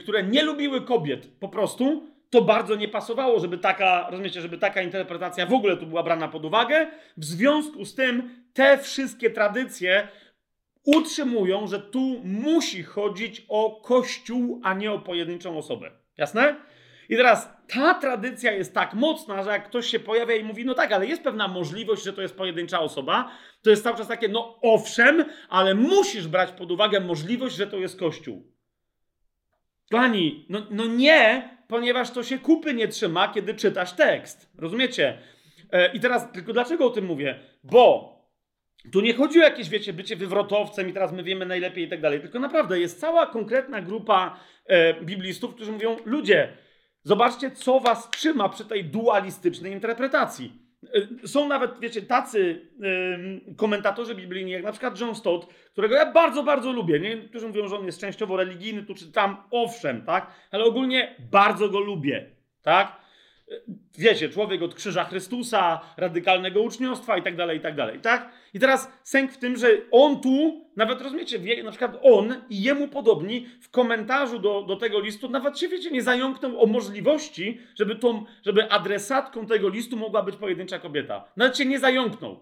które 0.00 0.22
nie 0.22 0.42
lubiły 0.42 0.80
kobiet 0.80 1.28
po 1.40 1.48
prostu, 1.48 2.08
to 2.30 2.42
bardzo 2.42 2.76
nie 2.76 2.88
pasowało, 2.88 3.40
żeby 3.40 3.58
taka, 3.58 4.10
rozumiecie, 4.10 4.40
żeby 4.40 4.58
taka 4.58 4.82
interpretacja 4.82 5.46
w 5.46 5.52
ogóle 5.52 5.76
tu 5.76 5.86
była 5.86 6.02
brana 6.02 6.28
pod 6.28 6.44
uwagę. 6.44 6.86
W 7.16 7.24
związku 7.24 7.84
z 7.84 7.94
tym 7.94 8.44
te 8.52 8.78
wszystkie 8.78 9.30
tradycje 9.30 10.08
utrzymują, 10.84 11.66
że 11.66 11.80
tu 11.80 12.20
musi 12.24 12.82
chodzić 12.82 13.46
o 13.48 13.80
kościół, 13.84 14.60
a 14.64 14.74
nie 14.74 14.92
o 14.92 14.98
pojedynczą 14.98 15.58
osobę. 15.58 15.90
Jasne? 16.16 16.56
I 17.08 17.16
teraz 17.16 17.48
ta 17.68 17.94
tradycja 17.94 18.52
jest 18.52 18.74
tak 18.74 18.94
mocna, 18.94 19.42
że 19.42 19.50
jak 19.50 19.68
ktoś 19.68 19.86
się 19.86 20.00
pojawia 20.00 20.36
i 20.36 20.44
mówi, 20.44 20.64
no 20.64 20.74
tak, 20.74 20.92
ale 20.92 21.06
jest 21.06 21.22
pewna 21.22 21.48
możliwość, 21.48 22.04
że 22.04 22.12
to 22.12 22.22
jest 22.22 22.36
pojedyncza 22.36 22.80
osoba, 22.80 23.30
to 23.62 23.70
jest 23.70 23.82
cały 23.82 23.96
czas 23.96 24.08
takie, 24.08 24.28
no 24.28 24.58
owszem, 24.62 25.24
ale 25.48 25.74
musisz 25.74 26.28
brać 26.28 26.52
pod 26.52 26.70
uwagę 26.70 27.00
możliwość, 27.00 27.56
że 27.56 27.66
to 27.66 27.76
jest 27.76 27.98
kościół. 27.98 28.57
Kochani, 29.90 30.46
no, 30.48 30.66
no 30.70 30.86
nie, 30.86 31.48
ponieważ 31.68 32.10
to 32.10 32.22
się 32.22 32.38
kupy 32.38 32.74
nie 32.74 32.88
trzyma, 32.88 33.28
kiedy 33.28 33.54
czytasz 33.54 33.92
tekst. 33.92 34.50
Rozumiecie? 34.58 35.18
E, 35.72 35.92
I 35.92 36.00
teraz, 36.00 36.32
tylko 36.32 36.52
dlaczego 36.52 36.86
o 36.86 36.90
tym 36.90 37.04
mówię? 37.04 37.40
Bo 37.64 38.18
tu 38.92 39.00
nie 39.00 39.14
chodzi 39.14 39.40
o 39.40 39.42
jakieś, 39.42 39.68
wiecie, 39.68 39.92
bycie 39.92 40.16
wywrotowcem 40.16 40.88
i 40.88 40.92
teraz 40.92 41.12
my 41.12 41.22
wiemy 41.22 41.46
najlepiej 41.46 41.84
i 41.84 41.88
tak 41.88 42.00
dalej, 42.00 42.20
tylko 42.20 42.38
naprawdę 42.38 42.80
jest 42.80 43.00
cała 43.00 43.26
konkretna 43.26 43.80
grupa 43.80 44.40
e, 44.66 45.00
biblistów, 45.04 45.54
którzy 45.54 45.72
mówią, 45.72 45.96
ludzie, 46.04 46.56
zobaczcie, 47.02 47.50
co 47.50 47.80
was 47.80 48.10
trzyma 48.10 48.48
przy 48.48 48.64
tej 48.64 48.84
dualistycznej 48.84 49.72
interpretacji. 49.72 50.67
Y, 50.84 51.28
są 51.28 51.48
nawet, 51.48 51.80
wiecie, 51.80 52.02
tacy 52.02 52.68
yy, 52.78 53.54
komentatorzy 53.56 54.14
biblijni, 54.14 54.50
jak 54.50 54.62
na 54.62 54.72
przykład 54.72 55.00
John 55.00 55.14
Stott, 55.14 55.46
którego 55.72 55.94
ja 55.94 56.12
bardzo, 56.12 56.42
bardzo 56.42 56.72
lubię. 56.72 57.00
Niektórzy 57.00 57.48
mówią, 57.48 57.68
że 57.68 57.76
on 57.76 57.86
jest 57.86 58.00
częściowo 58.00 58.36
religijny, 58.36 58.82
tu 58.82 58.94
czy 58.94 59.12
tam, 59.12 59.36
owszem, 59.50 60.02
tak? 60.02 60.30
Ale 60.50 60.64
ogólnie 60.64 61.16
bardzo 61.30 61.68
go 61.68 61.80
lubię, 61.80 62.30
tak? 62.62 63.07
Wiecie, 63.98 64.28
człowiek 64.28 64.62
od 64.62 64.74
krzyża 64.74 65.04
Chrystusa, 65.04 65.80
radykalnego 65.96 66.62
uczniostwa 66.62 67.18
i 67.18 67.22
tak 67.22 67.36
dalej, 67.36 67.58
i 67.58 67.60
tak 67.60 67.76
dalej, 67.76 68.00
tak? 68.00 68.32
I 68.54 68.60
teraz 68.60 68.92
sęk 69.02 69.32
w 69.32 69.38
tym, 69.38 69.56
że 69.56 69.68
on 69.90 70.20
tu, 70.20 70.66
nawet 70.76 71.02
rozumiecie, 71.02 71.38
wie, 71.38 71.62
na 71.62 71.70
przykład 71.70 71.98
on 72.02 72.34
i 72.50 72.62
jemu 72.62 72.88
podobni 72.88 73.46
w 73.62 73.70
komentarzu 73.70 74.38
do, 74.38 74.62
do 74.62 74.76
tego 74.76 75.00
listu 75.00 75.28
nawet 75.28 75.58
się, 75.58 75.68
wiecie, 75.68 75.90
nie 75.90 76.02
zająknął 76.02 76.62
o 76.62 76.66
możliwości, 76.66 77.60
żeby, 77.74 77.96
tą, 77.96 78.24
żeby 78.44 78.70
adresatką 78.70 79.46
tego 79.46 79.68
listu 79.68 79.96
mogła 79.96 80.22
być 80.22 80.36
pojedyncza 80.36 80.78
kobieta. 80.78 81.32
Nawet 81.36 81.58
się 81.58 81.64
nie 81.64 81.78
zająknął. 81.78 82.40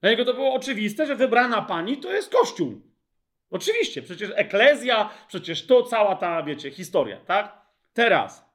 Dla 0.00 0.10
niego 0.10 0.24
to 0.24 0.34
było 0.34 0.54
oczywiste, 0.54 1.06
że 1.06 1.16
wybrana 1.16 1.62
pani 1.62 1.96
to 1.96 2.12
jest 2.12 2.32
Kościół. 2.32 2.80
Oczywiście, 3.50 4.02
przecież 4.02 4.30
eklezja, 4.34 5.10
przecież 5.28 5.66
to 5.66 5.82
cała 5.82 6.16
ta, 6.16 6.42
wiecie, 6.42 6.70
historia, 6.70 7.16
tak? 7.26 7.60
Teraz, 7.92 8.50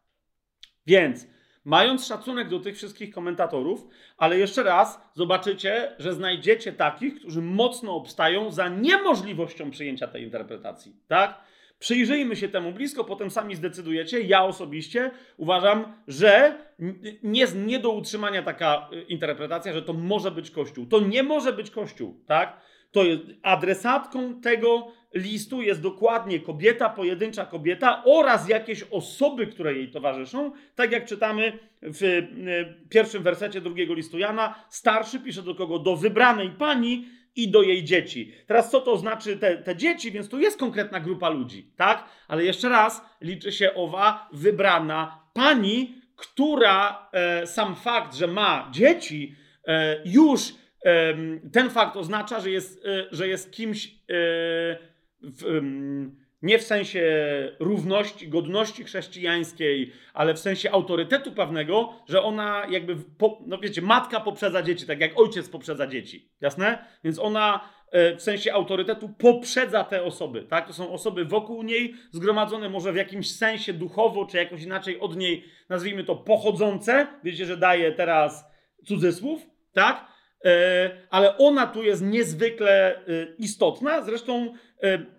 więc 0.88 1.35
mając 1.66 2.08
szacunek 2.08 2.50
do 2.50 2.60
tych 2.60 2.76
wszystkich 2.76 3.14
komentatorów, 3.14 3.88
ale 4.18 4.40
jeszcze 4.40 4.64
raz 4.64 5.02
zobaczycie, 5.14 5.96
że 6.00 6.14
znajdziecie 6.14 6.74
takich, 6.74 7.16
którzy 7.16 7.42
mocno 7.42 7.96
obstają 7.96 8.52
za 8.52 8.68
niemożliwością 8.68 9.72
przyjęcia 9.72 10.08
tej 10.08 10.24
interpretacji, 10.24 10.96
tak? 11.08 11.46
Przyjrzyjmy 11.80 12.36
się 12.36 12.50
temu 12.50 12.72
blisko, 12.72 13.04
potem 13.04 13.32
sami 13.32 13.56
zdecydujecie. 13.56 14.22
Ja 14.22 14.44
osobiście 14.44 15.12
uważam, 15.38 15.94
że 16.08 16.58
nie, 17.24 17.46
nie 17.56 17.80
do 17.80 17.90
utrzymania 17.90 18.44
taka 18.44 18.90
y, 18.94 19.02
interpretacja, 19.02 19.74
że 19.74 19.82
to 19.82 19.94
może 19.94 20.32
być 20.32 20.52
Kościół. 20.52 20.86
To 20.86 21.00
nie 21.00 21.24
może 21.24 21.54
być 21.54 21.72
Kościół, 21.72 22.24
tak? 22.28 22.62
To 22.92 23.04
jest 23.04 23.22
adresatką 23.44 24.42
tego 24.42 24.88
listu 25.16 25.62
jest 25.62 25.82
dokładnie 25.82 26.40
kobieta, 26.40 26.90
pojedyncza 26.90 27.46
kobieta 27.46 28.04
oraz 28.06 28.50
jakieś 28.50 28.84
osoby, 28.84 29.48
które 29.48 29.74
jej 29.74 29.92
towarzyszą. 29.92 30.52
Tak 30.76 30.92
jak 30.92 31.06
czytamy 31.06 31.60
w 31.82 32.04
y, 32.04 32.88
pierwszym 32.90 33.24
wersecie 33.24 33.62
drugiego 33.62 33.94
listu 33.94 34.20
Jana, 34.20 34.56
starszy 34.70 35.20
pisze 35.20 35.42
do 35.42 35.56
kogo? 35.56 35.80
Do 35.80 35.96
wybranej 35.96 36.50
pani 36.50 37.06
i 37.36 37.48
do 37.52 37.62
jej 37.62 37.84
dzieci. 37.84 38.34
Teraz 38.48 38.72
co 38.72 38.82
to 38.82 38.98
znaczy 38.98 39.38
te, 39.38 39.58
te 39.58 39.76
dzieci? 39.76 40.12
Więc 40.12 40.30
tu 40.30 40.40
jest 40.40 40.60
konkretna 40.60 41.00
grupa 41.00 41.30
ludzi, 41.30 41.72
tak? 41.76 42.06
Ale 42.28 42.46
jeszcze 42.46 42.70
raz 42.70 43.02
liczy 43.22 43.52
się 43.52 43.74
owa 43.74 44.30
wybrana 44.34 45.20
pani, 45.34 45.96
która 46.16 47.10
e, 47.12 47.48
sam 47.48 47.76
fakt, 47.76 48.16
że 48.16 48.28
ma 48.28 48.70
dzieci, 48.72 49.36
e, 49.68 50.02
już 50.06 50.50
e, 50.86 51.14
ten 51.52 51.70
fakt 51.70 51.98
oznacza, 51.98 52.40
że 52.40 52.50
jest, 52.50 52.86
e, 52.86 53.06
że 53.12 53.28
jest 53.28 53.52
kimś 53.52 53.88
e, 53.88 54.95
w, 55.26 55.62
nie 56.42 56.60
w 56.60 56.64
sensie 56.64 57.02
równości, 57.60 58.30
godności 58.30 58.84
chrześcijańskiej, 58.84 59.92
ale 60.14 60.34
w 60.34 60.40
sensie 60.40 60.72
autorytetu 60.72 61.32
pewnego, 61.32 61.94
że 62.10 62.22
ona 62.22 62.68
jakby, 62.70 62.96
po, 62.96 63.42
no 63.46 63.58
wiecie, 63.58 63.82
matka 63.82 64.20
poprzedza 64.20 64.62
dzieci, 64.62 64.86
tak 64.86 65.00
jak 65.00 65.20
ojciec 65.20 65.50
poprzedza 65.50 65.88
dzieci, 65.88 66.30
jasne? 66.42 66.86
Więc 67.04 67.20
ona 67.20 67.70
e, 67.92 68.16
w 68.16 68.22
sensie 68.22 68.54
autorytetu 68.54 69.10
poprzedza 69.10 69.84
te 69.84 70.04
osoby, 70.04 70.44
tak? 70.44 70.68
To 70.68 70.74
są 70.74 70.92
osoby 70.92 71.26
wokół 71.26 71.64
niej, 71.64 71.94
zgromadzone 72.12 72.70
może 72.70 72.94
w 72.94 72.96
jakimś 72.96 73.36
sensie 73.36 73.74
duchowo, 73.74 74.26
czy 74.26 74.38
jakoś 74.38 74.62
inaczej 74.62 75.00
od 75.00 75.16
niej, 75.16 75.44
nazwijmy 75.70 76.04
to, 76.04 76.16
pochodzące. 76.16 77.08
Wiecie, 77.24 77.46
że 77.46 77.58
daje 77.58 77.92
teraz 77.92 78.46
cudzysłów, 78.86 79.42
tak? 79.74 80.06
E, 80.46 80.92
ale 81.10 81.38
ona 81.38 81.68
tu 81.68 81.84
jest 81.84 82.02
niezwykle 82.04 82.96
e, 82.96 83.02
istotna. 83.38 84.02
Zresztą 84.02 84.54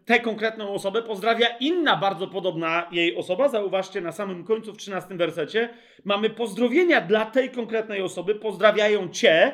tę 0.05 0.21
konkretną 0.21 0.73
osobę 0.73 1.03
pozdrawia 1.03 1.47
inna 1.61 1.97
bardzo 1.97 2.27
podobna 2.27 2.89
jej 2.93 3.17
osoba. 3.17 3.49
Zauważcie 3.49 4.01
na 4.01 4.13
samym 4.13 4.45
końcu 4.45 4.73
w 4.73 4.77
13 4.77 5.15
wersecie. 5.15 5.69
Mamy 6.05 6.31
pozdrowienia 6.31 7.01
dla 7.01 7.25
tej 7.27 7.51
konkretnej 7.51 8.03
osoby. 8.03 8.35
Pozdrawiają 8.35 9.09
cię, 9.09 9.53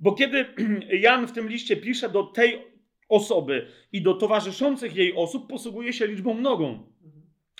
bo 0.00 0.12
kiedy 0.12 0.46
Jan 1.04 1.26
w 1.26 1.32
tym 1.32 1.48
liście 1.48 1.76
pisze 1.76 2.08
do 2.08 2.22
tej 2.22 2.72
osoby 3.08 3.66
i 3.92 4.02
do 4.02 4.14
towarzyszących 4.14 4.96
jej 4.96 5.14
osób, 5.16 5.48
posługuje 5.48 5.92
się 5.92 6.06
liczbą 6.06 6.34
mnogą 6.34 6.92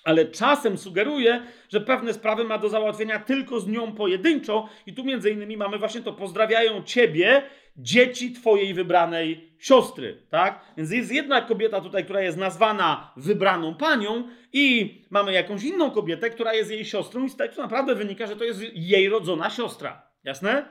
ale 0.05 0.27
czasem 0.27 0.79
sugeruje, 0.79 1.43
że 1.69 1.81
pewne 1.81 2.15
sprawy 2.15 2.45
ma 2.45 2.59
do 2.59 2.69
załatwienia 2.69 3.19
tylko 3.19 3.61
z 3.61 3.69
nią 3.69 3.93
pojedynczo 3.93 4.69
i 4.87 4.95
tu 4.95 5.05
między 5.05 5.31
innymi 5.31 5.57
mamy 5.57 5.79
właśnie 5.79 6.01
to 6.01 6.13
pozdrawiają 6.13 6.83
ciebie, 6.83 7.43
dzieci 7.77 8.33
twojej 8.33 8.75
wybranej 8.75 9.55
siostry, 9.59 10.27
tak? 10.31 10.65
Więc 10.77 10.91
jest 10.91 11.13
jedna 11.13 11.41
kobieta 11.41 11.81
tutaj, 11.81 12.05
która 12.05 12.21
jest 12.21 12.39
nazwana 12.39 13.13
wybraną 13.17 13.75
panią 13.75 14.29
i 14.53 14.95
mamy 15.11 15.33
jakąś 15.33 15.65
inną 15.65 15.91
kobietę, 15.91 16.31
która 16.31 16.55
jest 16.55 16.71
jej 16.71 16.85
siostrą 16.85 17.25
i 17.25 17.31
z 17.31 17.37
tego 17.37 17.63
naprawdę 17.63 17.95
wynika, 17.95 18.27
że 18.27 18.37
to 18.37 18.45
jest 18.45 18.63
jej 18.75 19.09
rodzona 19.09 19.51
siostra. 19.51 20.03
Jasne? 20.25 20.65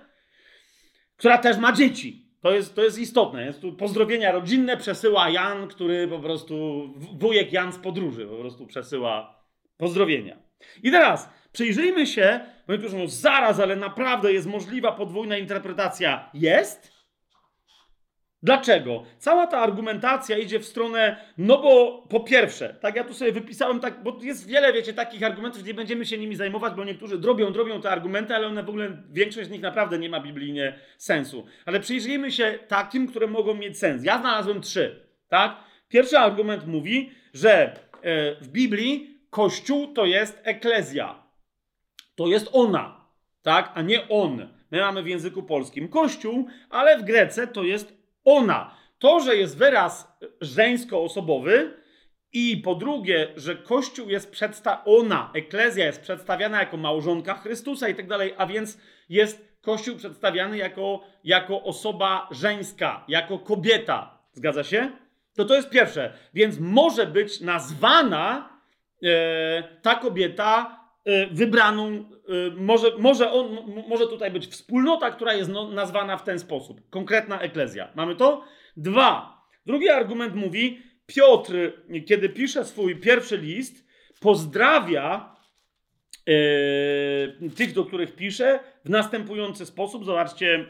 Która 1.18 1.38
też 1.38 1.58
ma 1.58 1.72
dzieci. 1.72 2.21
To 2.42 2.52
jest, 2.52 2.76
to 2.76 2.84
jest 2.84 3.00
istotne. 3.00 3.46
Jest 3.46 3.62
tu 3.62 3.74
pozdrowienia 3.74 4.32
rodzinne 4.32 4.78
przesyła 4.78 5.30
Jan, 5.30 5.68
który 5.68 6.08
po 6.08 6.20
prostu, 6.20 6.88
wujek 6.96 7.54
Jan 7.54 7.74
z 7.74 7.78
podróży 7.78 8.28
po 8.28 8.36
prostu 8.36 8.68
przesyła 8.68 9.44
pozdrowienia. 9.78 10.38
I 10.84 10.92
teraz 10.92 11.30
przyjrzyjmy 11.52 12.08
się, 12.08 12.40
bo 12.68 12.74
niektórzy 12.74 12.96
mówią, 12.96 13.10
zaraz, 13.10 13.60
ale 13.60 13.76
naprawdę 13.76 14.34
jest 14.34 14.48
możliwa 14.48 14.92
podwójna 14.92 15.38
interpretacja. 15.38 16.30
Jest? 16.34 17.01
Dlaczego? 18.44 19.04
Cała 19.18 19.48
ta 19.48 19.58
argumentacja 19.58 20.38
idzie 20.38 20.60
w 20.60 20.66
stronę, 20.66 21.16
no 21.38 21.58
bo 21.58 22.04
po 22.10 22.20
pierwsze, 22.20 22.76
tak 22.82 22.96
ja 22.96 23.04
tu 23.04 23.14
sobie 23.14 23.32
wypisałem, 23.32 23.80
tak, 23.80 24.04
bo 24.04 24.18
jest 24.22 24.48
wiele, 24.48 24.74
wiecie, 24.74 24.94
takich 24.94 25.24
argumentów, 25.24 25.66
nie 25.66 25.74
będziemy 25.74 26.06
się 26.06 26.18
nimi 26.18 26.36
zajmować, 26.36 26.74
bo 26.74 26.84
niektórzy 26.84 27.18
drobią, 27.18 27.54
drobią 27.54 27.82
te 27.82 27.90
argumenty, 27.90 28.36
ale 28.36 28.48
one 28.48 28.64
w 28.64 28.70
ogóle, 28.70 28.98
większość 29.12 29.48
z 29.48 29.52
nich 29.52 29.62
naprawdę 29.62 30.00
nie 30.00 30.10
ma 30.10 30.20
biblijnie 30.20 30.80
sensu. 30.98 31.46
Ale 31.66 31.80
przyjrzyjmy 31.80 32.32
się 32.32 32.60
takim, 32.68 33.08
które 33.08 33.28
mogą 33.28 33.54
mieć 33.54 33.80
sens. 33.80 34.04
Ja 34.04 34.20
znalazłem 34.20 34.62
trzy, 34.62 35.06
tak? 35.30 35.56
Pierwszy 35.90 36.18
argument 36.18 36.68
mówi, 36.68 37.12
że 37.34 37.52
e, 37.62 38.36
w 38.36 38.48
Biblii 38.48 39.22
Kościół 39.30 39.94
to 39.94 40.06
jest 40.06 40.40
eklezja. 40.44 41.24
To 42.16 42.28
jest 42.28 42.50
ona, 42.52 43.06
tak? 43.42 43.72
A 43.74 43.82
nie 43.82 44.10
on. 44.10 44.48
My 44.72 44.80
mamy 44.80 45.04
w 45.04 45.08
języku 45.08 45.44
polskim 45.44 45.88
Kościół, 45.88 46.48
ale 46.70 46.98
w 46.98 47.04
Grece 47.04 47.48
to 47.48 47.64
jest 47.64 48.01
ona. 48.26 48.76
To, 49.00 49.20
że 49.20 49.36
jest 49.36 49.58
wyraz 49.58 50.18
żeńsko-osobowy 50.42 51.74
i 52.34 52.58
po 52.58 52.76
drugie, 52.76 53.28
że 53.36 53.56
Kościół 53.56 54.10
jest 54.10 54.32
przedstawiony, 54.32 54.86
ona, 54.86 55.32
eklezja 55.34 55.86
jest 55.86 56.02
przedstawiana 56.02 56.60
jako 56.60 56.78
małżonka 56.78 57.34
Chrystusa 57.34 57.88
i 57.90 57.96
tak 57.96 58.08
dalej, 58.08 58.34
a 58.38 58.46
więc 58.46 58.78
jest 59.10 59.52
Kościół 59.62 59.96
przedstawiany 59.96 60.58
jako, 60.58 61.04
jako 61.24 61.64
osoba 61.64 62.28
żeńska, 62.32 63.06
jako 63.08 63.40
kobieta. 63.40 64.18
Zgadza 64.34 64.64
się? 64.64 64.92
To 65.36 65.46
to 65.46 65.56
jest 65.56 65.70
pierwsze. 65.70 66.14
Więc 66.34 66.60
może 66.60 67.06
być 67.06 67.42
nazwana 67.42 68.50
e, 69.04 69.64
ta 69.82 69.96
kobieta 69.96 70.81
wybraną, 71.32 71.88
e, 71.90 72.04
może, 72.56 72.98
może, 72.98 73.32
on, 73.32 73.58
może 73.88 74.08
tutaj 74.08 74.32
być 74.32 74.48
wspólnota, 74.48 75.12
która 75.12 75.34
jest 75.34 75.50
no, 75.50 75.72
nazwana 75.72 76.18
w 76.18 76.24
ten 76.24 76.40
sposób. 76.40 76.90
Konkretna 76.90 77.40
eklezja. 77.40 77.92
Mamy 77.96 78.16
to? 78.16 78.44
Dwa. 78.78 79.42
Drugi 79.66 79.90
argument 79.90 80.36
mówi, 80.36 80.82
Piotr, 81.06 81.54
kiedy 82.08 82.30
pisze 82.30 82.66
swój 82.66 82.96
pierwszy 82.96 83.38
list, 83.38 83.88
pozdrawia 84.20 85.36
e, 86.28 87.50
tych, 87.56 87.74
do 87.74 87.86
których 87.86 88.16
pisze, 88.16 88.60
w 88.86 88.90
następujący 88.90 89.66
sposób. 89.66 90.06
Zobaczcie, 90.06 90.66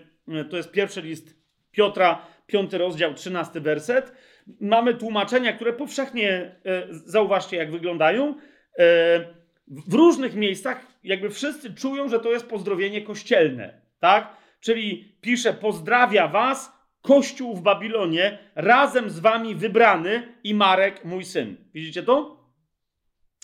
to 0.50 0.58
jest 0.58 0.72
pierwszy 0.72 1.02
list 1.02 1.42
Piotra, 1.72 2.26
piąty 2.48 2.78
rozdział, 2.78 3.14
trzynasty 3.14 3.62
werset. 3.62 4.14
Mamy 4.62 4.94
tłumaczenia, 4.94 5.54
które 5.54 5.74
powszechnie, 5.74 6.56
e, 6.66 6.88
zauważcie, 6.90 7.58
jak 7.58 7.72
wyglądają. 7.72 8.36
E, 8.80 9.41
w 9.72 9.94
różnych 9.94 10.36
miejscach 10.36 10.88
jakby 11.04 11.30
wszyscy 11.30 11.74
czują, 11.74 12.10
że 12.10 12.20
to 12.20 12.32
jest 12.32 12.50
pozdrowienie 12.50 13.02
kościelne, 13.02 13.82
tak? 14.00 14.38
Czyli 14.60 15.16
pisze, 15.22 15.54
pozdrawia 15.54 16.28
was 16.28 16.82
Kościół 17.02 17.56
w 17.56 17.62
Babilonie, 17.62 18.40
razem 18.56 19.10
z 19.10 19.20
wami 19.20 19.56
wybrany 19.56 20.36
i 20.44 20.54
Marek, 20.54 21.06
mój 21.06 21.26
syn. 21.26 21.58
Widzicie 21.74 22.04
to? 22.04 22.42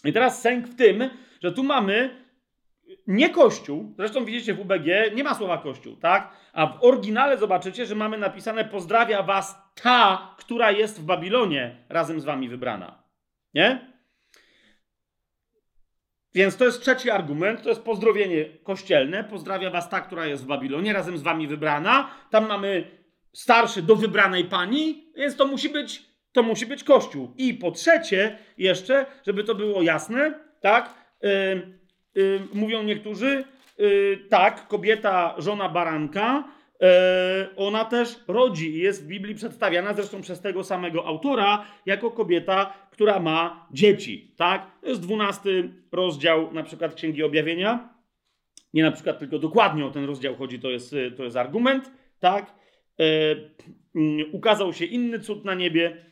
I 0.03 0.13
teraz 0.13 0.41
sęk 0.41 0.67
w 0.67 0.75
tym, 0.75 1.09
że 1.41 1.51
tu 1.51 1.63
mamy 1.63 2.27
nie 3.07 3.29
Kościół, 3.29 3.93
zresztą 3.97 4.25
widzicie 4.25 4.53
w 4.53 4.59
UBG 4.59 4.85
nie 5.15 5.23
ma 5.23 5.33
słowa 5.33 5.57
Kościół, 5.57 5.95
tak? 5.95 6.31
A 6.53 6.67
w 6.67 6.83
oryginale 6.83 7.37
zobaczycie, 7.37 7.85
że 7.85 7.95
mamy 7.95 8.17
napisane 8.17 8.65
pozdrawia 8.65 9.23
was 9.23 9.55
ta, 9.83 10.35
która 10.37 10.71
jest 10.71 11.01
w 11.01 11.05
Babilonie, 11.05 11.85
razem 11.89 12.19
z 12.19 12.25
wami 12.25 12.49
wybrana. 12.49 13.03
Nie? 13.53 13.96
Więc 16.37 16.57
to 16.57 16.65
jest 16.65 16.81
trzeci 16.81 17.09
argument, 17.09 17.61
to 17.61 17.69
jest 17.69 17.81
pozdrowienie 17.81 18.45
kościelne. 18.63 19.23
Pozdrawia 19.23 19.69
was 19.69 19.89
ta, 19.89 20.01
która 20.01 20.25
jest 20.25 20.43
w 20.43 20.47
Babilonie, 20.47 20.93
razem 20.93 21.17
z 21.17 21.21
wami 21.21 21.47
wybrana. 21.47 22.09
Tam 22.29 22.47
mamy 22.47 22.83
starszy 23.33 23.81
do 23.81 23.95
wybranej 23.95 24.45
pani, 24.45 25.11
więc 25.15 25.35
to 25.35 25.47
musi 25.47 25.69
być, 25.69 26.03
to 26.31 26.43
musi 26.43 26.65
być 26.65 26.83
kościół. 26.83 27.33
I 27.37 27.53
po 27.53 27.71
trzecie, 27.71 28.37
jeszcze, 28.57 29.05
żeby 29.27 29.43
to 29.43 29.55
było 29.55 29.81
jasne, 29.81 30.39
tak, 30.61 30.93
yy, 31.21 31.29
yy, 32.15 32.39
mówią 32.53 32.83
niektórzy, 32.83 33.43
yy, 33.77 34.19
tak, 34.29 34.67
kobieta, 34.67 35.35
żona 35.37 35.69
baranka, 35.69 36.43
ona 37.55 37.85
też 37.85 38.19
rodzi 38.27 38.75
i 38.75 38.77
jest 38.77 39.03
w 39.03 39.07
Biblii 39.07 39.35
przedstawiana 39.35 39.93
zresztą 39.93 40.21
przez 40.21 40.41
tego 40.41 40.63
samego 40.63 41.05
autora 41.05 41.65
jako 41.85 42.11
kobieta, 42.11 42.73
która 42.91 43.19
ma 43.19 43.67
dzieci. 43.71 44.31
Tak? 44.37 44.71
To 44.81 44.87
jest 44.87 45.01
dwunasty 45.01 45.69
rozdział 45.91 46.53
na 46.53 46.63
przykład 46.63 46.95
Księgi 46.95 47.23
Objawienia. 47.23 47.89
Nie 48.73 48.83
na 48.83 48.91
przykład 48.91 49.19
tylko 49.19 49.39
dokładnie 49.39 49.85
o 49.85 49.91
ten 49.91 50.05
rozdział 50.05 50.35
chodzi, 50.35 50.59
to 50.59 50.69
jest, 50.69 50.95
to 51.17 51.23
jest 51.23 51.37
argument. 51.37 51.91
Tak? 52.19 52.53
E, 52.99 53.03
mm, 53.95 54.25
ukazał 54.31 54.73
się 54.73 54.85
inny 54.85 55.19
cud 55.19 55.45
na 55.45 55.53
niebie, 55.53 56.05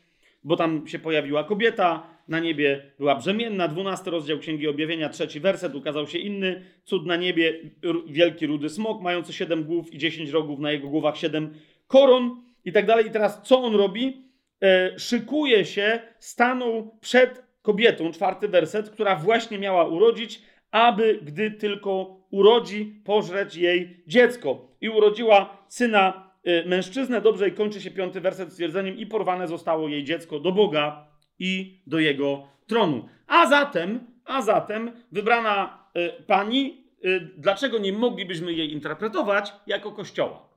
bo 0.44 0.56
tam 0.56 0.88
się 0.88 1.00
pojawiła 1.00 1.44
kobieta, 1.44 2.15
na 2.28 2.40
niebie 2.40 2.92
była 3.00 3.16
brzemienna. 3.16 3.68
12 3.68 4.12
rozdział 4.12 4.40
Księgi 4.40 4.68
Objawienia, 4.68 5.10
trzeci 5.10 5.40
werset, 5.40 5.76
ukazał 5.76 6.08
się 6.08 6.18
inny 6.18 6.62
cud 6.84 7.06
na 7.06 7.16
niebie, 7.16 7.60
wielki 8.08 8.48
rudy 8.48 8.70
smok, 8.70 9.02
mający 9.02 9.34
siedem 9.34 9.64
głów 9.64 9.94
i 9.94 9.98
dziesięć 9.98 10.30
rogów, 10.30 10.60
na 10.60 10.72
jego 10.72 10.88
głowach 10.88 11.18
siedem 11.18 11.54
koron 11.88 12.42
i 12.66 12.72
tak 12.72 12.86
dalej. 12.86 13.08
I 13.08 13.12
teraz 13.12 13.42
co 13.44 13.64
on 13.64 13.76
robi? 13.76 14.26
E, 14.64 15.00
szykuje 15.00 15.66
się, 15.66 16.00
stanął 16.20 16.98
przed 17.02 17.44
kobietą, 17.62 18.12
czwarty 18.12 18.48
werset, 18.48 18.90
która 18.90 19.16
właśnie 19.16 19.60
miała 19.60 19.88
urodzić, 19.88 20.42
aby 20.72 21.20
gdy 21.22 21.52
tylko 21.52 22.22
urodzi, 22.32 23.02
pożreć 23.06 23.56
jej 23.56 24.04
dziecko. 24.08 24.68
I 24.82 24.90
urodziła 24.90 25.66
syna 25.68 26.32
e, 26.44 26.66
mężczyznę, 26.66 27.22
dobrze, 27.22 27.50
i 27.50 27.52
kończy 27.52 27.82
się 27.82 27.92
piąty 27.92 28.22
werset 28.22 28.52
stwierdzeniem, 28.52 28.98
i 28.98 29.06
porwane 29.06 29.48
zostało 29.48 29.88
jej 29.88 30.04
dziecko 30.04 30.40
do 30.40 30.52
Boga 30.52 31.15
i 31.40 31.84
do 31.88 32.00
jego 32.00 32.48
tronu. 32.68 33.10
A 33.28 33.48
zatem, 33.48 34.00
a 34.26 34.42
zatem 34.42 34.92
wybrana 35.12 35.88
y, 35.98 36.24
pani, 36.24 36.88
y, 37.06 37.32
dlaczego 37.38 37.78
nie 37.78 37.94
moglibyśmy 37.94 38.54
jej 38.54 38.74
interpretować 38.74 39.54
jako 39.68 39.92
kościoła? 39.92 40.50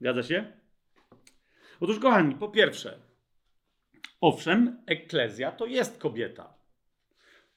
Zgadza 0.00 0.22
się? 0.22 0.52
Otóż, 1.80 1.98
kochani, 1.98 2.34
po 2.34 2.48
pierwsze, 2.48 2.98
owszem, 4.20 4.82
eklezja 4.86 5.52
to 5.52 5.66
jest 5.66 5.98
kobieta. 5.98 6.54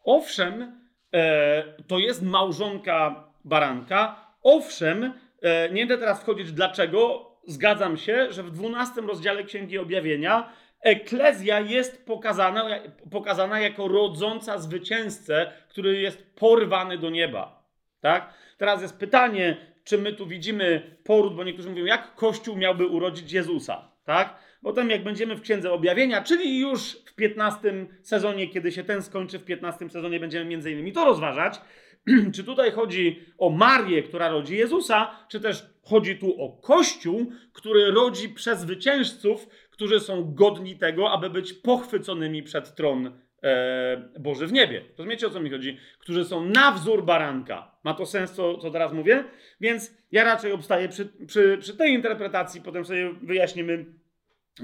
Owszem, 0.04 0.82
e, 1.14 1.64
to 1.88 2.00
jest 2.00 2.22
małżonka 2.22 3.24
baranka. 3.46 4.28
Owszem, 4.44 5.14
e, 5.42 5.70
nie 5.70 5.82
będę 5.82 5.98
teraz 5.98 6.22
wchodzić 6.22 6.52
dlaczego. 6.52 7.28
Zgadzam 7.48 7.98
się, 7.98 8.32
że 8.32 8.44
w 8.44 8.52
12 8.52 9.08
rozdziale 9.08 9.44
Księgi 9.44 9.78
Objawienia 9.78 10.54
Eklezja 10.82 11.60
jest 11.60 12.06
pokazana, 12.06 12.70
pokazana 13.12 13.60
jako 13.60 13.88
rodząca 13.88 14.58
zwycięzcę, 14.58 15.52
który 15.70 16.02
jest 16.02 16.36
porwany 16.36 16.98
do 16.98 17.10
nieba. 17.10 17.64
Tak? 18.02 18.34
Teraz 18.58 18.82
jest 18.82 18.98
pytanie, 18.98 19.58
czy 19.84 19.98
my 19.98 20.14
tu 20.14 20.28
widzimy 20.28 20.98
poród, 21.04 21.36
bo 21.36 21.44
niektórzy 21.44 21.70
mówią, 21.70 21.86
jak 21.86 22.16
Kościół 22.16 22.56
miałby 22.56 22.88
urodzić 22.88 23.32
Jezusa. 23.32 23.92
Tak? 24.06 24.40
Potem 24.62 24.90
jak 24.90 25.04
będziemy 25.04 25.36
w 25.36 25.42
Księdze 25.42 25.72
Objawienia, 25.72 26.24
czyli 26.24 26.60
już 26.60 26.92
w 27.06 27.16
15 27.16 27.88
sezonie, 28.02 28.48
kiedy 28.48 28.72
się 28.72 28.84
ten 28.84 29.04
skończy, 29.04 29.40
w 29.40 29.46
15 29.46 29.90
sezonie 29.90 30.20
będziemy 30.20 30.46
między 30.46 30.72
innymi 30.72 30.92
to 30.92 31.06
rozważać, 31.06 31.62
czy 32.36 32.44
tutaj 32.44 32.72
chodzi 32.72 33.20
o 33.38 33.50
Marię, 33.50 34.04
która 34.04 34.30
rodzi 34.30 34.58
Jezusa, 34.58 35.12
czy 35.30 35.40
też 35.40 35.66
chodzi 35.84 36.16
tu 36.16 36.42
o 36.42 36.50
Kościół, 36.50 37.32
który 37.54 37.92
rodzi 37.92 38.30
przez 38.30 38.60
zwycięzców, 38.60 39.48
którzy 39.78 40.00
są 40.00 40.34
godni 40.34 40.78
tego, 40.78 41.12
aby 41.12 41.30
być 41.30 41.54
pochwyconymi 41.54 42.44
przed 42.44 42.76
tron 42.76 43.20
e, 43.44 44.10
Boży 44.20 44.48
w 44.48 44.52
niebie. 44.52 44.86
Rozumiecie 44.98 45.28
o 45.28 45.30
co 45.30 45.40
mi 45.40 45.50
chodzi? 45.50 45.78
Którzy 46.00 46.26
są 46.26 46.46
na 46.46 46.72
wzór 46.72 47.06
baranka. 47.06 47.72
Ma 47.84 47.94
to 47.94 48.06
sens, 48.06 48.32
co, 48.32 48.58
co 48.58 48.72
teraz 48.72 48.94
mówię? 48.94 49.24
Więc 49.62 49.98
ja 50.12 50.24
raczej 50.24 50.52
obstaję 50.52 50.90
przy, 50.90 51.06
przy, 51.28 51.58
przy 51.62 51.78
tej 51.78 51.94
interpretacji, 51.94 52.62
potem 52.62 52.86
sobie 52.86 53.14
wyjaśnimy, 53.14 53.86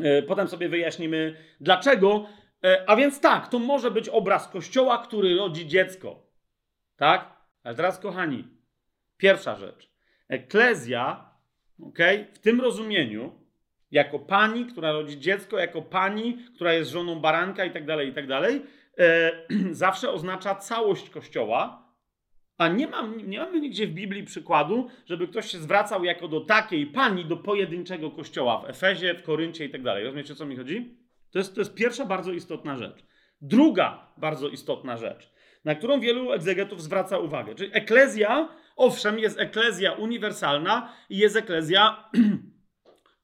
e, 0.04 0.22
potem 0.22 0.48
sobie 0.48 0.70
wyjaśnimy 0.70 1.36
dlaczego. 1.62 2.26
E, 2.64 2.84
a 2.90 2.96
więc 2.96 3.22
tak, 3.22 3.48
to 3.48 3.60
może 3.60 3.92
być 3.92 4.10
obraz 4.10 4.48
kościoła, 4.48 4.98
który 4.98 5.36
rodzi 5.36 5.68
dziecko. 5.68 6.28
Tak? 6.96 7.34
Ale 7.64 7.76
teraz, 7.76 8.00
kochani, 8.00 8.48
pierwsza 9.18 9.56
rzecz. 9.56 9.90
Eklezja, 10.28 11.30
okay, 11.82 12.28
w 12.34 12.40
tym 12.40 12.62
rozumieniu, 12.62 13.43
jako 13.94 14.20
pani, 14.20 14.66
która 14.66 14.92
rodzi 14.92 15.20
dziecko, 15.20 15.58
jako 15.58 15.82
pani, 15.82 16.38
która 16.56 16.74
jest 16.74 16.92
żoną 16.92 17.20
baranka 17.20 17.66
i 17.66 17.72
tak 17.72 17.86
dalej, 17.86 18.10
i 18.10 18.14
tak 18.14 18.28
dalej, 18.28 18.62
e, 19.00 19.32
zawsze 19.72 20.12
oznacza 20.12 20.56
całość 20.56 21.10
Kościoła, 21.10 21.84
a 22.58 22.68
nie, 22.68 22.88
mam, 22.88 23.30
nie 23.30 23.40
mamy 23.40 23.60
nigdzie 23.60 23.88
w 23.88 23.92
Biblii 23.92 24.24
przykładu, 24.24 24.88
żeby 25.06 25.28
ktoś 25.28 25.52
się 25.52 25.58
zwracał 25.58 26.04
jako 26.04 26.28
do 26.28 26.42
takiej 26.42 26.88
pani, 26.88 27.26
do 27.26 27.38
pojedynczego 27.38 28.12
Kościoła 28.12 28.62
w 28.62 28.70
Efezie, 28.70 29.14
w 29.14 29.24
Koryncie 29.24 29.66
i 29.66 29.70
tak 29.70 29.84
dalej. 29.84 30.04
Rozumiecie, 30.04 30.34
o 30.34 30.36
co 30.36 30.46
mi 30.46 30.56
chodzi? 30.56 30.98
To 31.32 31.40
jest, 31.40 31.56
to 31.56 31.62
jest 31.62 31.74
pierwsza 31.74 32.06
bardzo 32.06 32.32
istotna 32.32 32.78
rzecz. 32.78 33.06
Druga 33.42 34.14
bardzo 34.18 34.50
istotna 34.50 34.98
rzecz, 34.98 35.34
na 35.66 35.76
którą 35.76 36.00
wielu 36.00 36.32
egzegetów 36.32 36.82
zwraca 36.82 37.18
uwagę. 37.18 37.56
Czyli 37.56 37.70
eklezja, 37.74 38.50
owszem, 38.76 39.20
jest 39.20 39.40
eklezja 39.40 39.92
uniwersalna 39.92 40.94
i 41.10 41.18
jest 41.18 41.36
eklezja 41.36 42.10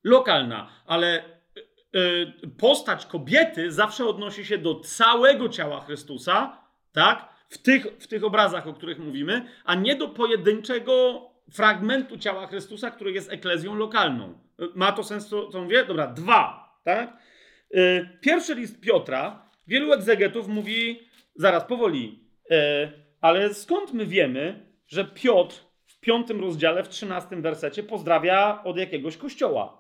lokalna, 0.04 0.70
ale 0.86 1.24
y, 1.26 2.00
y, 2.44 2.48
postać 2.48 3.06
kobiety 3.06 3.72
zawsze 3.72 4.06
odnosi 4.06 4.46
się 4.46 4.58
do 4.58 4.80
całego 4.80 5.50
ciała 5.50 5.82
Chrystusa, 5.82 6.58
tak? 6.92 7.30
W 7.50 7.58
tych, 7.58 7.88
w 8.00 8.08
tych 8.08 8.24
obrazach, 8.24 8.68
o 8.68 8.74
których 8.74 9.00
mówimy, 9.00 9.46
a 9.66 9.76
nie 9.76 9.96
do 9.96 10.08
pojedynczego 10.08 11.26
fragmentu 11.54 12.18
ciała 12.18 12.48
Chrystusa, 12.48 12.92
który 12.92 13.12
jest 13.12 13.32
eklezją 13.32 13.76
lokalną. 13.76 14.40
Ma 14.76 14.92
to 14.92 15.04
sens, 15.04 15.28
co, 15.28 15.48
co 15.48 15.62
mówię? 15.62 15.86
Dobra, 15.86 16.08
dwa, 16.08 16.74
tak? 16.84 17.18
Pierwszy 18.22 18.56
list 18.56 18.82
Piotra, 18.82 19.50
wielu 19.68 19.94
egzegetów 19.94 20.48
mówi, 20.48 21.00
zaraz, 21.36 21.64
powoli, 21.64 22.24
ale 23.22 23.54
skąd 23.54 23.94
my 23.94 24.06
wiemy, 24.06 24.66
że 24.88 25.06
Piotr 25.06 25.56
w 25.86 26.00
piątym 26.00 26.42
rozdziale, 26.42 26.84
w 26.84 26.90
trzynastym 26.90 27.42
wersecie 27.42 27.84
pozdrawia 27.84 28.64
od 28.64 28.78
jakiegoś 28.78 29.18
kościoła? 29.18 29.79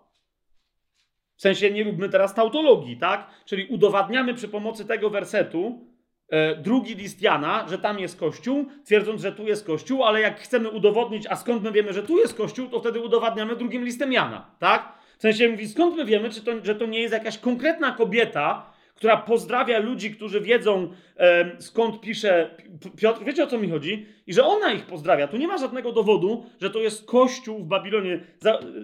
W 1.39 1.41
sensie 1.41 1.71
nie 1.71 1.83
róbmy 1.83 2.09
teraz 2.09 2.33
tautologii, 2.33 2.97
tak? 2.97 3.27
Czyli 3.45 3.65
udowadniamy 3.65 4.33
przy 4.33 4.47
pomocy 4.47 4.85
tego 4.85 5.09
wersetu 5.09 5.85
e, 6.29 6.55
drugi 6.55 6.95
list 6.95 7.21
Jana, 7.21 7.67
że 7.69 7.77
tam 7.77 7.99
jest 7.99 8.19
Kościół, 8.19 8.65
twierdząc, 8.85 9.21
że 9.21 9.31
tu 9.31 9.47
jest 9.47 9.65
Kościół, 9.65 10.03
ale 10.03 10.21
jak 10.21 10.39
chcemy 10.39 10.69
udowodnić, 10.69 11.27
a 11.27 11.35
skąd 11.35 11.63
my 11.63 11.71
wiemy, 11.71 11.93
że 11.93 12.03
tu 12.03 12.17
jest 12.17 12.37
Kościół, 12.37 12.67
to 12.67 12.79
wtedy 12.79 12.99
udowadniamy 12.99 13.55
drugim 13.55 13.85
listem 13.85 14.13
Jana, 14.13 14.51
tak? 14.59 14.93
W 15.17 15.21
sensie 15.21 15.49
mówi, 15.49 15.67
skąd 15.67 15.95
my 15.95 16.05
wiemy, 16.05 16.29
czy 16.29 16.41
to, 16.41 16.51
że 16.63 16.75
to 16.75 16.85
nie 16.85 16.99
jest 16.99 17.13
jakaś 17.13 17.37
konkretna 17.37 17.91
kobieta, 17.91 18.71
która 18.99 19.17
pozdrawia 19.17 19.79
ludzi, 19.79 20.11
którzy 20.11 20.41
wiedzą 20.41 20.89
e, 21.17 21.61
skąd 21.61 22.01
pisze 22.01 22.49
Piotr. 22.97 23.23
Wiecie 23.23 23.43
o 23.43 23.47
co 23.47 23.57
mi 23.57 23.69
chodzi? 23.69 24.05
I 24.27 24.33
że 24.33 24.45
ona 24.45 24.73
ich 24.73 24.85
pozdrawia. 24.85 25.27
Tu 25.27 25.37
nie 25.37 25.47
ma 25.47 25.57
żadnego 25.57 25.91
dowodu, 25.91 26.45
że 26.61 26.69
to 26.69 26.79
jest 26.79 27.05
kościół 27.05 27.59
w 27.59 27.67
Babilonie. 27.67 28.19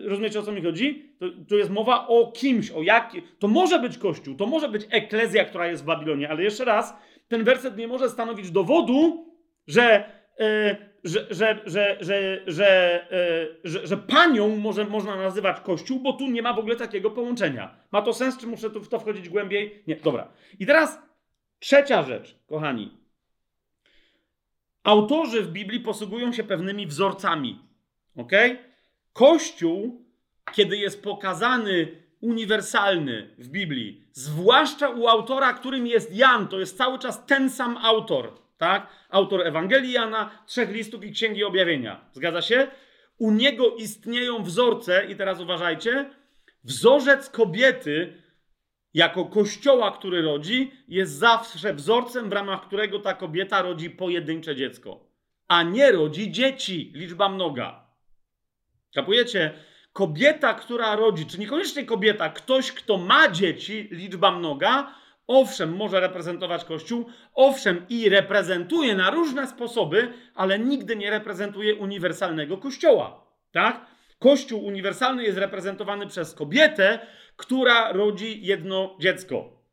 Rozumiecie 0.05 0.39
o 0.39 0.43
co 0.43 0.51
mi 0.51 0.63
chodzi? 0.63 1.09
To 1.49 1.55
jest 1.55 1.69
mowa 1.69 2.07
o 2.07 2.31
kimś, 2.31 2.71
o 2.71 2.83
jakim. 2.83 3.21
To 3.39 3.47
może 3.47 3.79
być 3.79 3.97
kościół, 3.97 4.35
to 4.35 4.45
może 4.45 4.69
być 4.69 4.87
eklezja, 4.89 5.45
która 5.45 5.67
jest 5.67 5.83
w 5.83 5.85
Babilonie, 5.85 6.29
ale 6.29 6.43
jeszcze 6.43 6.65
raz, 6.65 6.93
ten 7.27 7.43
werset 7.43 7.77
nie 7.77 7.87
może 7.87 8.09
stanowić 8.09 8.51
dowodu, 8.51 9.25
że. 9.67 10.15
E, 10.39 10.75
że, 11.03 11.27
że, 11.29 11.61
że, 11.65 11.97
że, 12.01 12.41
że, 12.47 12.67
e, 13.11 13.47
że, 13.63 13.87
że 13.87 13.97
panią 13.97 14.57
może, 14.57 14.85
można 14.85 15.15
nazywać 15.15 15.59
kościół, 15.59 15.99
bo 15.99 16.13
tu 16.13 16.27
nie 16.27 16.41
ma 16.41 16.53
w 16.53 16.59
ogóle 16.59 16.75
takiego 16.75 17.11
połączenia. 17.11 17.75
Ma 17.91 18.01
to 18.01 18.13
sens, 18.13 18.37
czy 18.37 18.47
muszę 18.47 18.69
tu 18.69 18.83
w 18.83 18.89
to 18.89 18.99
wchodzić 18.99 19.29
głębiej? 19.29 19.83
Nie, 19.87 19.95
dobra. 19.95 20.27
I 20.59 20.65
teraz 20.65 20.99
trzecia 21.59 22.03
rzecz, 22.03 22.35
kochani. 22.47 22.97
Autorzy 24.83 25.41
w 25.41 25.51
Biblii 25.51 25.79
posługują 25.79 26.33
się 26.33 26.43
pewnymi 26.43 26.87
wzorcami. 26.87 27.59
Ok? 28.17 28.31
Kościół, 29.13 30.05
kiedy 30.53 30.77
jest 30.77 31.03
pokazany 31.03 31.87
uniwersalny 32.21 33.35
w 33.37 33.47
Biblii, 33.47 34.03
zwłaszcza 34.11 34.89
u 34.89 35.07
autora, 35.07 35.53
którym 35.53 35.87
jest 35.87 36.15
Jan, 36.15 36.47
to 36.47 36.59
jest 36.59 36.77
cały 36.77 36.99
czas 36.99 37.25
ten 37.25 37.49
sam 37.49 37.77
autor 37.77 38.44
tak? 38.57 38.87
Autor 39.09 39.47
Ewangelii 39.47 39.91
Jana, 39.91 40.43
trzech 40.45 40.69
listów 40.69 41.05
i 41.05 41.11
Księgi 41.11 41.43
Objawienia. 41.43 42.09
Zgadza 42.11 42.41
się? 42.41 42.67
U 43.17 43.31
niego 43.31 43.75
istnieją 43.75 44.43
wzorce, 44.43 45.05
i 45.05 45.15
teraz 45.15 45.39
uważajcie, 45.39 46.09
wzorzec 46.63 47.29
kobiety 47.29 48.21
jako 48.93 49.25
kościoła, 49.25 49.91
który 49.91 50.21
rodzi, 50.21 50.71
jest 50.87 51.13
zawsze 51.13 51.73
wzorcem, 51.73 52.29
w 52.29 52.33
ramach 52.33 52.67
którego 52.67 52.99
ta 52.99 53.13
kobieta 53.13 53.61
rodzi 53.61 53.89
pojedyncze 53.89 54.55
dziecko, 54.55 55.07
a 55.47 55.63
nie 55.63 55.91
rodzi 55.91 56.31
dzieci, 56.31 56.91
liczba 56.95 57.29
mnoga. 57.29 57.85
Kapujecie? 58.95 59.53
Kobieta, 59.93 60.53
która 60.53 60.95
rodzi, 60.95 61.25
czy 61.25 61.39
niekoniecznie 61.39 61.85
kobieta, 61.85 62.29
ktoś, 62.29 62.71
kto 62.71 62.97
ma 62.97 63.29
dzieci, 63.29 63.87
liczba 63.91 64.31
mnoga, 64.31 64.95
owszem, 65.27 65.75
może 65.75 65.99
reprezentować 65.99 66.65
Kościół, 66.65 67.05
owszem, 67.33 67.85
i 67.89 68.09
reprezentuje 68.09 68.95
na 68.95 69.09
różne 69.09 69.47
sposoby, 69.47 70.13
ale 70.35 70.59
nigdy 70.59 70.95
nie 70.95 71.09
reprezentuje 71.09 71.75
uniwersalnego 71.75 72.57
Kościoła. 72.57 73.25
Tak? 73.51 73.85
Kościół 74.19 74.65
uniwersalny 74.65 75.23
jest 75.23 75.37
reprezentowany 75.37 76.07
przez 76.07 76.33
kobietę, 76.33 76.99
która 77.35 77.91
rodzi 77.91 78.45
jedno 78.45 78.97
dziecko. 78.99 79.63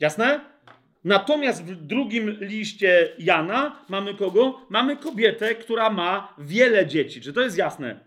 Jasne? 0.00 0.40
Natomiast 1.04 1.64
w 1.64 1.86
drugim 1.86 2.30
liście 2.40 3.08
Jana 3.18 3.84
mamy 3.88 4.14
kogo? 4.14 4.66
Mamy 4.68 4.96
kobietę, 4.96 5.54
która 5.54 5.90
ma 5.90 6.34
wiele 6.38 6.86
dzieci. 6.86 7.20
Czy 7.20 7.32
to 7.32 7.40
jest 7.40 7.58
jasne? 7.58 8.00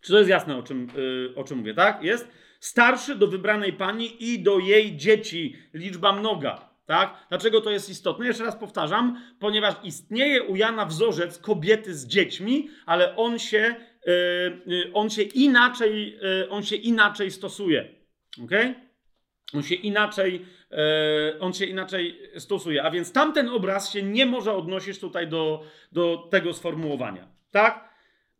Czy 0.00 0.12
to 0.12 0.18
jest 0.18 0.30
jasne, 0.30 0.56
o 0.56 0.62
czym, 0.62 0.88
yy, 0.96 1.32
o 1.36 1.44
czym 1.44 1.58
mówię, 1.58 1.74
tak? 1.74 2.02
Jest? 2.02 2.28
Starszy 2.60 3.14
do 3.14 3.26
wybranej 3.26 3.72
pani 3.72 4.32
i 4.32 4.42
do 4.42 4.58
jej 4.58 4.96
dzieci, 4.96 5.56
liczba 5.74 6.12
mnoga. 6.12 6.68
Tak? 6.86 7.26
Dlaczego 7.28 7.60
to 7.60 7.70
jest 7.70 7.90
istotne? 7.90 8.26
Jeszcze 8.26 8.44
raz 8.44 8.56
powtarzam, 8.56 9.20
ponieważ 9.38 9.74
istnieje 9.82 10.42
u 10.42 10.56
Jana 10.56 10.86
wzorzec 10.86 11.38
kobiety 11.38 11.94
z 11.94 12.06
dziećmi, 12.06 12.68
ale 12.86 13.16
on 13.16 13.38
się, 13.38 13.74
yy, 14.06 14.90
on 14.94 15.10
się, 15.10 15.22
inaczej, 15.22 16.18
yy, 16.22 16.50
on 16.50 16.62
się 16.62 16.76
inaczej 16.76 17.30
stosuje. 17.30 17.88
Okay? 18.44 18.74
On 19.54 19.62
się 19.62 19.74
inaczej, 19.74 20.46
yy, 20.70 21.40
on 21.40 21.52
się 21.52 21.64
inaczej 21.64 22.18
stosuje. 22.38 22.82
A 22.82 22.90
więc 22.90 23.12
tamten 23.12 23.48
obraz 23.48 23.92
się 23.92 24.02
nie 24.02 24.26
może 24.26 24.52
odnosić 24.52 24.98
tutaj 24.98 25.28
do, 25.28 25.64
do 25.92 26.28
tego 26.30 26.52
sformułowania. 26.52 27.28
Tak? 27.50 27.87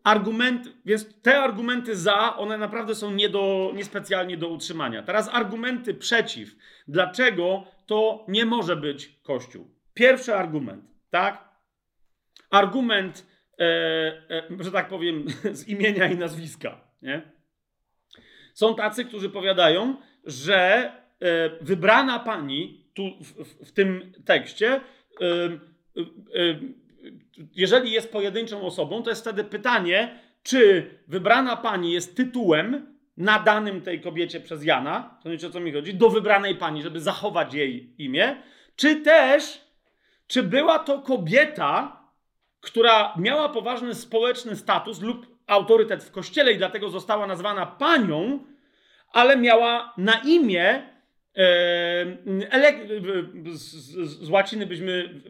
Argument, 0.05 0.69
więc 0.85 1.21
te 1.23 1.39
argumenty 1.39 1.97
za, 1.97 2.37
one 2.37 2.59
naprawdę 2.59 2.95
są 2.95 3.11
nie 3.11 3.29
do, 3.29 3.73
niespecjalnie 3.75 4.37
do 4.37 4.49
utrzymania. 4.49 5.03
Teraz 5.03 5.29
argumenty 5.33 5.95
przeciw. 5.95 6.57
Dlaczego 6.89 7.65
to 7.87 8.25
nie 8.29 8.47
może 8.47 8.77
być 8.77 9.21
Kościół? 9.23 9.71
Pierwszy 9.95 10.35
argument, 10.35 10.85
tak? 11.11 11.49
Argument, 12.51 13.27
e, 13.59 13.65
e, 14.31 14.43
że 14.61 14.73
tak 14.73 14.89
powiem, 14.89 15.25
z 15.59 15.69
imienia 15.69 16.09
i 16.09 16.17
nazwiska, 16.17 16.81
nie? 17.03 17.23
Są 18.55 18.75
tacy, 18.75 19.05
którzy 19.05 19.31
powiadają, 19.31 19.97
że 20.25 20.93
e, 21.21 21.51
wybrana 21.61 22.19
pani 22.19 22.91
tu 22.95 23.03
w, 23.21 23.33
w, 23.45 23.69
w 23.69 23.73
tym 23.73 24.13
tekście, 24.25 24.69
e, 24.71 24.81
e, 25.21 26.59
jeżeli 27.55 27.93
jest 27.93 28.13
pojedynczą 28.13 28.63
osobą, 28.63 29.03
to 29.03 29.11
jest 29.11 29.23
wtedy 29.23 29.45
pytanie, 29.45 30.19
czy 30.43 30.91
wybrana 31.09 31.57
pani 31.57 31.93
jest 31.93 32.17
tytułem 32.17 32.97
nadanym 33.17 33.81
tej 33.81 34.01
kobiecie 34.01 34.41
przez 34.41 34.65
Jana, 34.65 35.19
to 35.23 35.31
wiecie 35.31 35.47
o 35.47 35.51
co 35.51 35.61
mi 35.61 35.73
chodzi, 35.73 35.95
do 35.95 36.11
wybranej 36.11 36.55
pani, 36.55 36.83
żeby 36.83 37.01
zachować 37.01 37.55
jej 37.55 37.95
imię, 37.99 38.37
czy 38.77 38.97
też, 38.97 39.61
czy 40.27 40.43
była 40.43 40.79
to 40.79 40.99
kobieta, 40.99 42.03
która 42.61 43.15
miała 43.17 43.49
poważny 43.49 43.95
społeczny 43.95 44.57
status 44.57 45.01
lub 45.01 45.27
autorytet 45.47 46.05
w 46.05 46.11
kościele 46.11 46.53
i 46.53 46.59
dlatego 46.59 46.91
została 46.91 47.27
nazwana 47.27 47.67
panią, 47.67 48.45
ale 49.13 49.37
miała 49.37 49.95
na 49.97 50.19
imię 50.19 50.98
z, 53.53 54.31
łaciny 54.31 54.67
byśmy 54.67 55.21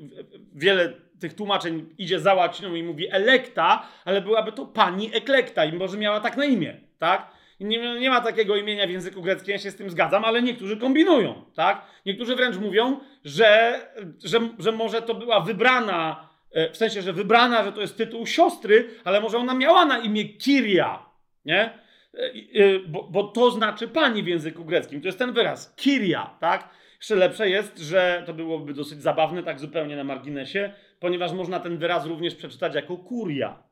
wiele 0.54 0.92
tych 1.20 1.34
tłumaczeń 1.34 1.94
idzie 1.98 2.20
za 2.20 2.34
łaciną 2.34 2.74
i 2.74 2.82
mówi 2.82 3.08
elekta, 3.10 3.88
ale 4.04 4.20
byłaby 4.20 4.52
to 4.52 4.66
pani 4.66 5.16
eklekta 5.16 5.64
i 5.64 5.72
może 5.72 5.98
miała 5.98 6.20
tak 6.20 6.36
na 6.36 6.44
imię, 6.44 6.80
tak? 6.98 7.30
Nie, 7.60 8.00
nie, 8.00 8.10
ma 8.10 8.20
takiego 8.20 8.56
imienia 8.56 8.86
w 8.86 8.90
języku 8.90 9.22
greckim, 9.22 9.52
ja 9.52 9.58
się 9.58 9.70
z 9.70 9.76
tym 9.76 9.90
zgadzam, 9.90 10.24
ale 10.24 10.42
niektórzy 10.42 10.76
kombinują, 10.76 11.44
tak? 11.54 11.82
Niektórzy 12.06 12.36
wręcz 12.36 12.56
mówią, 12.56 13.00
że, 13.24 13.80
że, 14.24 14.40
że 14.58 14.72
może 14.72 15.02
to 15.02 15.14
była 15.14 15.40
wybrana, 15.40 16.28
e, 16.52 16.70
w 16.70 16.76
sensie, 16.76 17.02
że 17.02 17.12
wybrana, 17.12 17.64
że 17.64 17.72
to 17.72 17.80
jest 17.80 17.96
tytuł 17.96 18.26
siostry, 18.26 18.90
ale 19.04 19.20
może 19.20 19.38
ona 19.38 19.54
miała 19.54 19.84
na 19.84 19.98
imię 19.98 20.24
Kiria, 20.24 21.06
nie? 21.44 21.78
E, 22.18 22.22
e, 22.64 22.78
bo, 22.88 23.02
bo 23.02 23.24
to 23.24 23.50
znaczy 23.50 23.88
pani 23.88 24.22
w 24.22 24.26
języku 24.26 24.64
greckim. 24.64 25.00
To 25.00 25.08
jest 25.08 25.18
ten 25.18 25.32
wyraz, 25.32 25.74
Kiria, 25.76 26.36
tak? 26.40 26.68
Jeszcze 26.98 27.14
lepsze 27.14 27.50
jest, 27.50 27.78
że 27.78 28.22
to 28.26 28.34
byłoby 28.34 28.74
dosyć 28.74 29.02
zabawne, 29.02 29.42
tak 29.42 29.60
zupełnie 29.60 29.96
na 29.96 30.04
marginesie, 30.04 30.72
ponieważ 31.00 31.32
można 31.32 31.60
ten 31.60 31.78
wyraz 31.78 32.06
również 32.06 32.34
przeczytać 32.34 32.74
jako 32.74 32.96
kuria. 32.96 33.62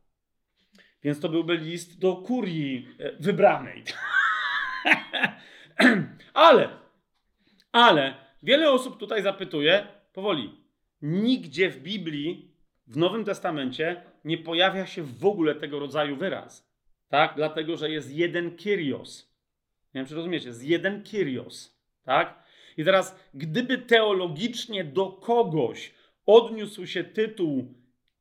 Więc 1.02 1.20
to 1.20 1.28
byłby 1.28 1.56
list 1.56 2.00
do 2.00 2.16
kurii 2.16 2.88
e, 2.98 3.12
wybranej. 3.20 3.82
ale, 6.34 6.68
ale 7.72 8.14
wiele 8.42 8.70
osób 8.70 8.98
tutaj 8.98 9.22
zapytuje, 9.22 9.86
powoli, 10.12 10.60
nigdzie 11.02 11.70
w 11.70 11.78
Biblii, 11.78 12.54
w 12.86 12.96
Nowym 12.96 13.24
Testamencie 13.24 14.02
nie 14.24 14.38
pojawia 14.38 14.86
się 14.86 15.02
w 15.02 15.26
ogóle 15.26 15.54
tego 15.54 15.78
rodzaju 15.78 16.16
wyraz. 16.16 16.65
Tak? 17.08 17.32
Dlatego, 17.36 17.76
że 17.76 17.90
jest 17.90 18.14
jeden 18.14 18.56
Kyrios. 18.56 19.36
Nie 19.94 20.00
wiem, 20.00 20.06
czy 20.06 20.14
rozumiecie, 20.14 20.48
jest 20.48 20.64
jeden 20.64 21.02
Kyrios. 21.02 21.80
Tak? 22.04 22.42
I 22.76 22.84
teraz, 22.84 23.18
gdyby 23.34 23.78
teologicznie 23.78 24.84
do 24.84 25.06
kogoś 25.06 25.94
odniósł 26.26 26.86
się 26.86 27.04
tytuł 27.04 27.74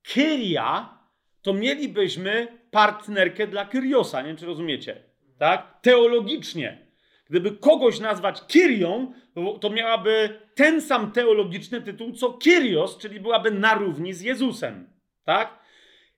Kyria, 0.03 0.99
to 1.41 1.53
mielibyśmy 1.53 2.47
partnerkę 2.71 3.47
dla 3.47 3.65
Kyriosa. 3.65 4.21
Nie 4.21 4.27
wiem, 4.27 4.38
czy 4.38 4.45
rozumiecie. 4.45 5.03
Tak? 5.38 5.79
Teologicznie. 5.81 6.86
Gdyby 7.29 7.51
kogoś 7.51 7.99
nazwać 7.99 8.41
Kyrią, 8.41 9.13
to 9.61 9.69
miałaby 9.69 10.39
ten 10.55 10.81
sam 10.81 11.11
teologiczny 11.11 11.81
tytuł 11.81 12.11
co 12.13 12.33
Kyrios, 12.33 12.97
czyli 12.97 13.19
byłaby 13.19 13.51
na 13.51 13.73
równi 13.73 14.13
z 14.13 14.21
Jezusem. 14.21 14.89
Tak? 15.23 15.59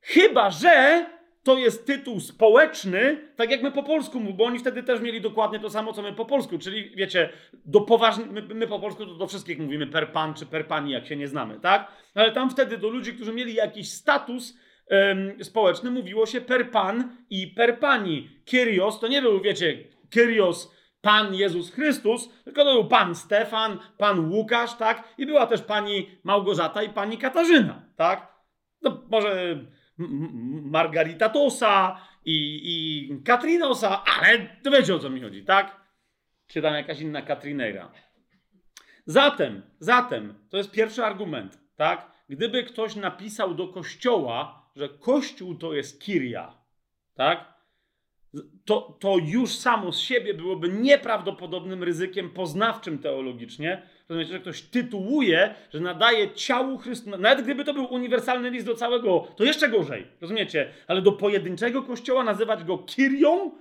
Chyba, 0.02 0.52
że 0.52 1.06
to 1.48 1.58
jest 1.58 1.86
tytuł 1.86 2.20
społeczny, 2.20 3.32
tak 3.36 3.52
jak 3.52 3.64
my 3.64 3.72
po 3.72 3.84
polsku, 3.84 4.20
bo 4.20 4.44
oni 4.44 4.60
wtedy 4.60 4.84
też 4.84 5.02
mieli 5.02 5.22
dokładnie 5.22 5.60
to 5.60 5.70
samo, 5.70 5.94
co 5.94 6.02
my 6.02 6.14
po 6.14 6.26
polsku, 6.26 6.58
czyli 6.58 6.96
wiecie, 6.96 7.30
do 7.66 7.82
poważnych, 7.82 8.32
my, 8.32 8.42
my, 8.42 8.68
po 8.68 8.80
polsku 8.80 9.06
to 9.06 9.16
do 9.16 9.28
wszystkich 9.28 9.60
mówimy 9.60 9.88
per 9.88 10.12
pan 10.12 10.34
czy 10.34 10.46
per 10.46 10.68
pani, 10.68 10.92
jak 10.92 11.06
się 11.06 11.16
nie 11.16 11.28
znamy, 11.28 11.60
tak? 11.60 11.92
Ale 12.16 12.32
tam 12.32 12.50
wtedy 12.50 12.78
do 12.78 12.90
ludzi, 12.90 13.14
którzy 13.14 13.34
mieli 13.34 13.54
jakiś 13.54 13.92
status 13.92 14.58
ym, 14.92 15.44
społeczny, 15.44 15.92
mówiło 15.92 16.26
się 16.26 16.42
per 16.42 16.72
pan 16.72 17.18
i 17.30 17.48
per 17.48 17.80
pani. 17.80 18.30
Kyrios 18.46 19.00
to 19.00 19.08
nie 19.08 19.22
był, 19.22 19.42
wiecie, 19.42 19.84
Kyrios 20.10 20.76
Pan 21.02 21.34
Jezus 21.34 21.72
Chrystus, 21.72 22.30
tylko 22.44 22.64
to 22.64 22.74
był 22.74 22.86
Pan 22.86 23.16
Stefan, 23.16 23.80
Pan 23.98 24.32
Łukasz, 24.32 24.78
tak? 24.78 25.04
I 25.18 25.26
była 25.26 25.48
też 25.48 25.62
Pani 25.62 26.10
Małgorzata 26.24 26.84
i 26.84 26.90
Pani 26.90 27.18
Katarzyna, 27.18 27.86
tak? 27.96 28.38
No 28.82 29.04
może 29.12 29.58
Margarita 29.98 31.30
Tosa 31.30 32.02
i, 32.26 32.62
i 32.64 33.24
Katrinosa, 33.24 34.04
ale 34.04 34.60
wiecie 34.72 34.96
o 34.96 35.00
co 35.00 35.10
mi 35.10 35.22
chodzi, 35.22 35.46
tak? 35.46 35.82
Czy 36.48 36.62
tam 36.62 36.74
jakaś 36.74 37.02
inna 37.02 37.22
Katrineira. 37.22 37.92
Zatem, 39.06 39.62
zatem, 39.80 40.34
to 40.50 40.58
jest 40.58 40.72
pierwszy 40.72 41.06
argument, 41.06 41.60
tak? 41.76 42.12
Gdyby 42.30 42.64
ktoś 42.64 42.96
napisał 42.96 43.56
do 43.56 43.68
kościoła, 43.68 44.70
że 44.76 44.90
kościół 44.90 45.56
to 45.56 45.74
jest 45.74 46.02
kiria, 46.02 46.58
tak? 47.16 47.57
To, 48.66 48.98
to 49.00 49.18
już 49.18 49.56
samo 49.56 49.92
z 49.92 50.00
siebie 50.00 50.34
byłoby 50.34 50.70
nieprawdopodobnym 50.70 51.84
ryzykiem 51.84 52.30
poznawczym 52.30 53.00
teologicznie. 53.00 53.82
Rozumiecie, 54.10 54.32
że 54.32 54.40
ktoś 54.40 54.62
tytułuje, 54.62 55.56
że 55.74 55.80
nadaje 55.80 56.32
ciału 56.32 56.78
Chrystusa, 56.78 57.18
nawet 57.18 57.46
gdyby 57.46 57.64
to 57.64 57.74
był 57.74 57.94
uniwersalny 57.94 58.50
list 58.50 58.66
do 58.66 58.76
całego, 58.76 59.28
to 59.36 59.44
jeszcze 59.44 59.70
gorzej, 59.70 60.08
rozumiecie? 60.22 60.70
Ale 60.88 61.02
do 61.02 61.12
pojedynczego 61.12 61.84
kościoła 61.84 62.24
nazywać 62.24 62.64
go 62.64 62.78
Kirią, 62.78 63.52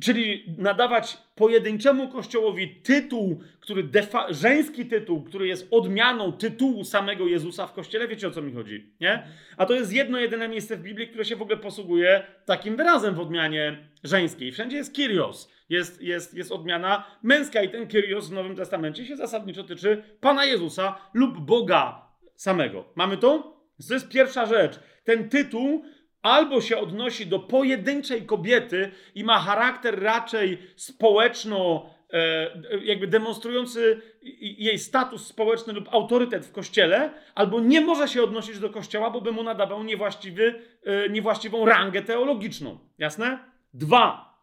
Czyli 0.00 0.44
nadawać 0.58 1.18
pojedynczemu 1.34 2.08
kościołowi 2.08 2.68
tytuł, 2.68 3.40
który 3.60 3.84
defa- 3.84 4.32
żeński 4.34 4.86
tytuł, 4.86 5.22
który 5.22 5.46
jest 5.46 5.68
odmianą 5.70 6.32
tytułu 6.32 6.84
samego 6.84 7.26
Jezusa 7.26 7.66
w 7.66 7.72
kościele, 7.72 8.08
wiecie 8.08 8.28
o 8.28 8.30
co 8.30 8.42
mi 8.42 8.52
chodzi, 8.52 8.92
nie? 9.00 9.22
A 9.56 9.66
to 9.66 9.74
jest 9.74 9.92
jedno 9.92 10.18
jedyne 10.18 10.48
miejsce 10.48 10.76
w 10.76 10.82
Biblii, 10.82 11.08
które 11.08 11.24
się 11.24 11.36
w 11.36 11.42
ogóle 11.42 11.56
posługuje 11.56 12.22
takim 12.44 12.76
wyrazem 12.76 13.14
w 13.14 13.20
odmianie 13.20 13.88
żeńskiej. 14.04 14.52
Wszędzie 14.52 14.76
jest 14.76 14.94
Kyrios, 14.94 15.52
jest, 15.68 16.02
jest, 16.02 16.34
jest 16.34 16.52
odmiana 16.52 17.04
męska 17.22 17.62
i 17.62 17.68
ten 17.68 17.86
Kyrios 17.86 18.28
w 18.28 18.32
Nowym 18.32 18.56
Testamencie 18.56 19.06
się 19.06 19.16
zasadniczo 19.16 19.64
tyczy 19.64 20.02
Pana 20.20 20.44
Jezusa 20.44 20.98
lub 21.14 21.40
Boga 21.40 22.08
samego. 22.36 22.84
Mamy 22.94 23.16
to? 23.16 23.54
To 23.88 23.94
jest 23.94 24.08
pierwsza 24.08 24.46
rzecz. 24.46 24.80
Ten 25.04 25.28
tytuł 25.28 25.84
albo 26.24 26.60
się 26.60 26.78
odnosi 26.78 27.26
do 27.26 27.38
pojedynczej 27.38 28.26
kobiety 28.26 28.90
i 29.14 29.24
ma 29.24 29.38
charakter 29.38 30.02
raczej 30.02 30.58
społeczno, 30.76 31.90
e, 32.12 32.50
jakby 32.84 33.06
demonstrujący 33.06 34.02
jej 34.40 34.78
status 34.78 35.26
społeczny 35.26 35.72
lub 35.72 35.88
autorytet 35.94 36.46
w 36.46 36.52
kościele, 36.52 37.12
albo 37.34 37.60
nie 37.60 37.80
może 37.80 38.08
się 38.08 38.22
odnosić 38.22 38.58
do 38.58 38.70
kościoła, 38.70 39.10
bo 39.10 39.20
by 39.20 39.32
mu 39.32 39.42
nadawał 39.42 39.84
niewłaściwy, 39.84 40.62
e, 40.84 41.08
niewłaściwą 41.08 41.66
rangę 41.66 42.02
teologiczną. 42.02 42.78
Jasne? 42.98 43.38
Dwa. 43.74 44.34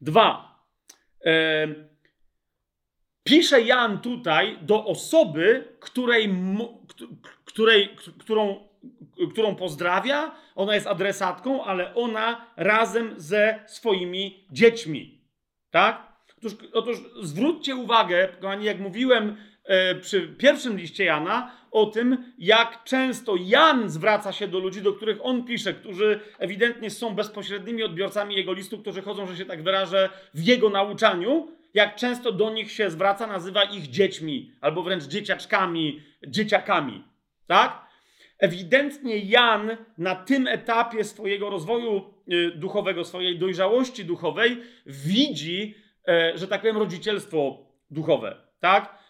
Dwa. 0.00 0.58
E, 1.24 1.66
pisze 3.24 3.62
Jan 3.62 3.98
tutaj 4.00 4.58
do 4.62 4.84
osoby, 4.84 5.64
której, 5.80 6.34
której, 7.44 7.96
którą 8.18 8.73
którą 9.32 9.54
pozdrawia, 9.54 10.34
ona 10.54 10.74
jest 10.74 10.86
adresatką, 10.86 11.64
ale 11.64 11.94
ona 11.94 12.46
razem 12.56 13.14
ze 13.16 13.58
swoimi 13.66 14.46
dziećmi. 14.50 15.20
Tak? 15.70 16.14
Otóż, 16.38 16.52
otóż 16.72 16.98
zwróćcie 17.22 17.76
uwagę, 17.76 18.28
kochani, 18.40 18.64
jak 18.64 18.78
mówiłem 18.78 19.36
e, 19.64 19.94
przy 19.94 20.28
pierwszym 20.28 20.76
liście 20.76 21.04
Jana, 21.04 21.50
o 21.70 21.86
tym, 21.86 22.32
jak 22.38 22.84
często 22.84 23.34
Jan 23.40 23.90
zwraca 23.90 24.32
się 24.32 24.48
do 24.48 24.58
ludzi, 24.58 24.82
do 24.82 24.92
których 24.92 25.18
on 25.22 25.44
pisze, 25.44 25.74
którzy 25.74 26.20
ewidentnie 26.38 26.90
są 26.90 27.14
bezpośrednimi 27.14 27.82
odbiorcami 27.82 28.36
jego 28.36 28.52
listu, 28.52 28.78
którzy 28.78 29.02
chodzą, 29.02 29.26
że 29.26 29.36
się 29.36 29.44
tak 29.44 29.62
wyrażę, 29.62 30.10
w 30.34 30.44
jego 30.44 30.70
nauczaniu, 30.70 31.48
jak 31.74 31.96
często 31.96 32.32
do 32.32 32.50
nich 32.50 32.72
się 32.72 32.90
zwraca, 32.90 33.26
nazywa 33.26 33.62
ich 33.62 33.86
dziećmi, 33.86 34.52
albo 34.60 34.82
wręcz 34.82 35.04
dzieciaczkami, 35.04 36.02
dzieciakami. 36.26 37.04
Tak? 37.46 37.84
Ewidentnie 38.38 39.18
Jan 39.18 39.76
na 39.98 40.14
tym 40.14 40.48
etapie 40.48 41.04
swojego 41.04 41.50
rozwoju 41.50 42.14
y, 42.32 42.50
duchowego, 42.56 43.04
swojej 43.04 43.38
dojrzałości 43.38 44.04
duchowej 44.04 44.60
widzi, 44.86 45.74
e, 46.08 46.32
że 46.38 46.48
tak 46.48 46.60
powiem, 46.60 46.76
rodzicielstwo 46.76 47.66
duchowe, 47.90 48.36
tak? 48.60 49.04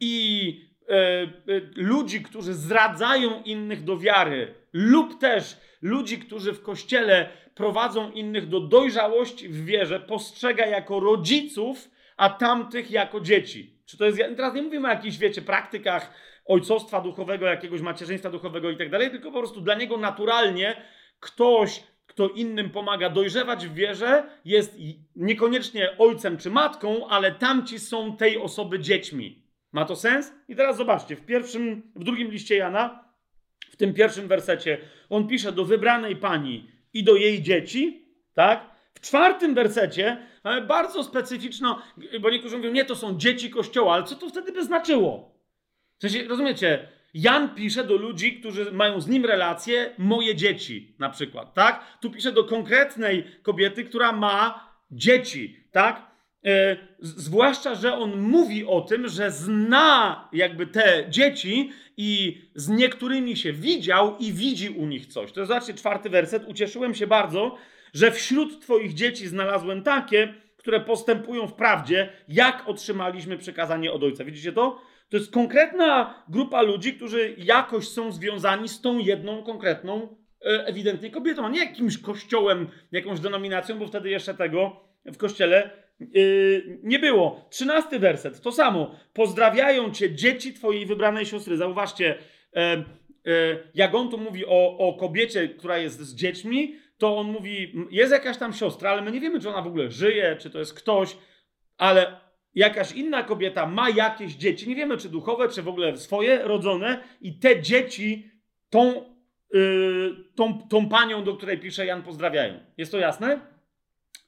I 0.00 0.54
e, 0.88 0.94
e, 0.94 1.28
ludzi, 1.74 2.22
którzy 2.22 2.54
zdradzają 2.54 3.42
innych 3.42 3.84
do 3.84 3.98
wiary, 3.98 4.54
lub 4.72 5.20
też 5.20 5.56
ludzi, 5.82 6.18
którzy 6.18 6.52
w 6.52 6.62
kościele 6.62 7.28
prowadzą 7.54 8.10
innych 8.10 8.48
do 8.48 8.60
dojrzałości 8.60 9.48
w 9.48 9.64
wierze, 9.64 10.00
postrzega 10.00 10.66
jako 10.66 11.00
rodziców, 11.00 11.90
a 12.16 12.30
tamtych 12.30 12.90
jako 12.90 13.20
dzieci. 13.20 13.78
Czy 13.86 13.98
to 13.98 14.04
jest. 14.04 14.18
Teraz 14.18 14.54
nie 14.54 14.62
mówimy 14.62 14.88
o 14.88 14.90
jakichś, 14.90 15.16
wiecie, 15.16 15.42
praktykach 15.42 16.14
ojcostwa 16.48 17.00
duchowego, 17.00 17.46
jakiegoś 17.46 17.80
macierzyństwa 17.80 18.30
duchowego 18.30 18.70
i 18.70 18.76
tak 18.76 18.90
dalej, 18.90 19.10
tylko 19.10 19.32
po 19.32 19.38
prostu 19.38 19.60
dla 19.60 19.74
niego 19.74 19.96
naturalnie 19.96 20.82
ktoś, 21.20 21.82
kto 22.06 22.28
innym 22.28 22.70
pomaga 22.70 23.10
dojrzewać 23.10 23.66
w 23.66 23.74
wierze, 23.74 24.22
jest 24.44 24.78
niekoniecznie 25.16 25.98
ojcem 25.98 26.36
czy 26.36 26.50
matką, 26.50 27.08
ale 27.08 27.32
tamci 27.32 27.78
są 27.78 28.16
tej 28.16 28.38
osoby 28.38 28.78
dziećmi. 28.78 29.42
Ma 29.72 29.84
to 29.84 29.96
sens? 29.96 30.32
I 30.48 30.56
teraz 30.56 30.76
zobaczcie, 30.76 31.16
w 31.16 31.26
pierwszym, 31.26 31.92
w 31.96 32.04
drugim 32.04 32.30
liście 32.30 32.56
Jana, 32.56 33.04
w 33.70 33.76
tym 33.76 33.94
pierwszym 33.94 34.28
wersecie, 34.28 34.78
on 35.10 35.28
pisze 35.28 35.52
do 35.52 35.64
wybranej 35.64 36.16
pani 36.16 36.70
i 36.92 37.04
do 37.04 37.14
jej 37.14 37.42
dzieci, 37.42 38.06
tak? 38.34 38.70
W 38.94 39.00
czwartym 39.00 39.54
wersecie 39.54 40.16
mamy 40.44 40.66
bardzo 40.66 41.04
specyficzno, 41.04 41.82
bo 42.20 42.30
niektórzy 42.30 42.56
mówią, 42.56 42.70
nie, 42.70 42.84
to 42.84 42.96
są 42.96 43.18
dzieci 43.18 43.50
kościoła, 43.50 43.94
ale 43.94 44.04
co 44.04 44.16
to 44.16 44.28
wtedy 44.28 44.52
by 44.52 44.64
znaczyło? 44.64 45.37
W 45.98 46.00
sensie, 46.00 46.28
rozumiecie, 46.28 46.88
Jan 47.14 47.54
pisze 47.54 47.84
do 47.84 47.96
ludzi, 47.96 48.40
którzy 48.40 48.72
mają 48.72 49.00
z 49.00 49.08
nim 49.08 49.24
relacje, 49.24 49.94
moje 49.98 50.34
dzieci 50.34 50.94
na 50.98 51.10
przykład, 51.10 51.54
tak? 51.54 51.98
Tu 52.00 52.10
pisze 52.10 52.32
do 52.32 52.44
konkretnej 52.44 53.24
kobiety, 53.42 53.84
która 53.84 54.12
ma 54.12 54.68
dzieci, 54.90 55.56
tak? 55.72 56.10
E, 56.44 56.76
zwłaszcza, 57.00 57.74
że 57.74 57.94
on 57.94 58.20
mówi 58.20 58.64
o 58.64 58.80
tym, 58.80 59.08
że 59.08 59.30
zna 59.30 60.28
jakby 60.32 60.66
te 60.66 61.06
dzieci 61.08 61.70
i 61.96 62.40
z 62.54 62.68
niektórymi 62.68 63.36
się 63.36 63.52
widział 63.52 64.16
i 64.18 64.32
widzi 64.32 64.70
u 64.70 64.86
nich 64.86 65.06
coś. 65.06 65.32
To 65.32 65.46
znaczy 65.46 65.74
czwarty 65.74 66.10
werset. 66.10 66.44
Ucieszyłem 66.48 66.94
się 66.94 67.06
bardzo, 67.06 67.56
że 67.94 68.12
wśród 68.12 68.60
Twoich 68.60 68.94
dzieci 68.94 69.28
znalazłem 69.28 69.82
takie, 69.82 70.34
które 70.56 70.80
postępują 70.80 71.46
w 71.46 71.54
prawdzie, 71.54 72.08
jak 72.28 72.68
otrzymaliśmy 72.68 73.38
przekazanie 73.38 73.92
od 73.92 74.02
Ojca. 74.02 74.24
Widzicie 74.24 74.52
to? 74.52 74.80
To 75.10 75.16
jest 75.16 75.32
konkretna 75.32 76.24
grupa 76.28 76.62
ludzi, 76.62 76.94
którzy 76.94 77.34
jakoś 77.38 77.88
są 77.88 78.12
związani 78.12 78.68
z 78.68 78.80
tą 78.80 78.98
jedną 78.98 79.42
konkretną, 79.42 80.16
e, 80.46 80.66
ewidentnie 80.66 81.10
kobietą, 81.10 81.46
a 81.46 81.48
nie 81.48 81.60
jakimś 81.60 81.98
kościołem, 81.98 82.68
jakąś 82.92 83.20
denominacją, 83.20 83.78
bo 83.78 83.86
wtedy 83.86 84.10
jeszcze 84.10 84.34
tego 84.34 84.80
w 85.04 85.16
kościele 85.16 85.70
yy, 86.00 86.78
nie 86.82 86.98
było. 86.98 87.48
Trzynasty 87.50 87.98
werset, 87.98 88.40
to 88.40 88.52
samo. 88.52 88.94
Pozdrawiają 89.12 89.90
cię 89.90 90.14
dzieci 90.14 90.54
twojej 90.54 90.86
wybranej 90.86 91.26
siostry. 91.26 91.56
Zauważcie, 91.56 92.18
yy, 93.24 93.70
jak 93.74 93.94
on 93.94 94.10
tu 94.10 94.18
mówi 94.18 94.46
o, 94.46 94.78
o 94.78 94.94
kobiecie, 94.94 95.48
która 95.48 95.78
jest 95.78 96.00
z 96.00 96.14
dziećmi, 96.14 96.76
to 96.98 97.16
on 97.16 97.26
mówi, 97.26 97.74
jest 97.90 98.12
jakaś 98.12 98.38
tam 98.38 98.52
siostra, 98.52 98.90
ale 98.90 99.02
my 99.02 99.12
nie 99.12 99.20
wiemy, 99.20 99.40
czy 99.40 99.48
ona 99.48 99.62
w 99.62 99.66
ogóle 99.66 99.90
żyje, 99.90 100.36
czy 100.40 100.50
to 100.50 100.58
jest 100.58 100.74
ktoś, 100.74 101.16
ale 101.78 102.20
jakaś 102.54 102.92
inna 102.92 103.22
kobieta 103.22 103.66
ma 103.66 103.90
jakieś 103.90 104.34
dzieci, 104.34 104.68
nie 104.68 104.76
wiemy, 104.76 104.96
czy 104.96 105.08
duchowe, 105.08 105.48
czy 105.48 105.62
w 105.62 105.68
ogóle 105.68 105.96
swoje, 105.96 106.38
rodzone, 106.42 107.02
i 107.20 107.38
te 107.38 107.62
dzieci 107.62 108.30
tą, 108.70 109.04
yy, 109.52 110.16
tą, 110.34 110.68
tą 110.68 110.88
panią, 110.88 111.24
do 111.24 111.36
której 111.36 111.58
pisze 111.58 111.86
Jan, 111.86 112.02
pozdrawiają. 112.02 112.60
Jest 112.76 112.92
to 112.92 112.98
jasne? 112.98 113.40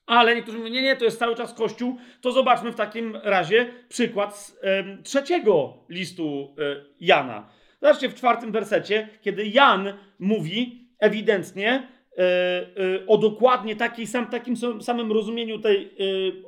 Ale 0.07 0.37
niektórzy 0.37 0.59
mówią, 0.59 0.71
nie, 0.71 0.83
nie, 0.83 0.97
to 0.97 1.05
jest 1.05 1.19
cały 1.19 1.37
czas 1.37 1.55
Kościół. 1.55 1.97
To 2.21 2.33
zobaczmy 2.33 2.73
w 2.73 2.77
takim 2.77 3.17
razie 3.17 3.73
przykład 3.89 4.37
z 4.37 4.61
trzeciego 5.05 5.85
listu 5.89 6.55
yy, 6.59 6.87
Jana. 7.01 7.49
Zobaczcie 7.81 8.09
w 8.09 8.15
czwartym 8.15 8.53
wersecie, 8.53 9.09
kiedy 9.23 9.47
Jan 9.47 9.93
mówi 10.19 10.89
ewidentnie, 10.99 11.89
E, 12.00 12.00
e, 12.00 12.00
o 13.07 13.19
dokładnie 13.19 13.77
takiej 13.77 14.07
sam, 14.07 14.27
takim 14.27 14.57
samym 14.81 15.13
rozumieniu 15.13 15.59
tej 15.59 15.85
e, 15.85 15.89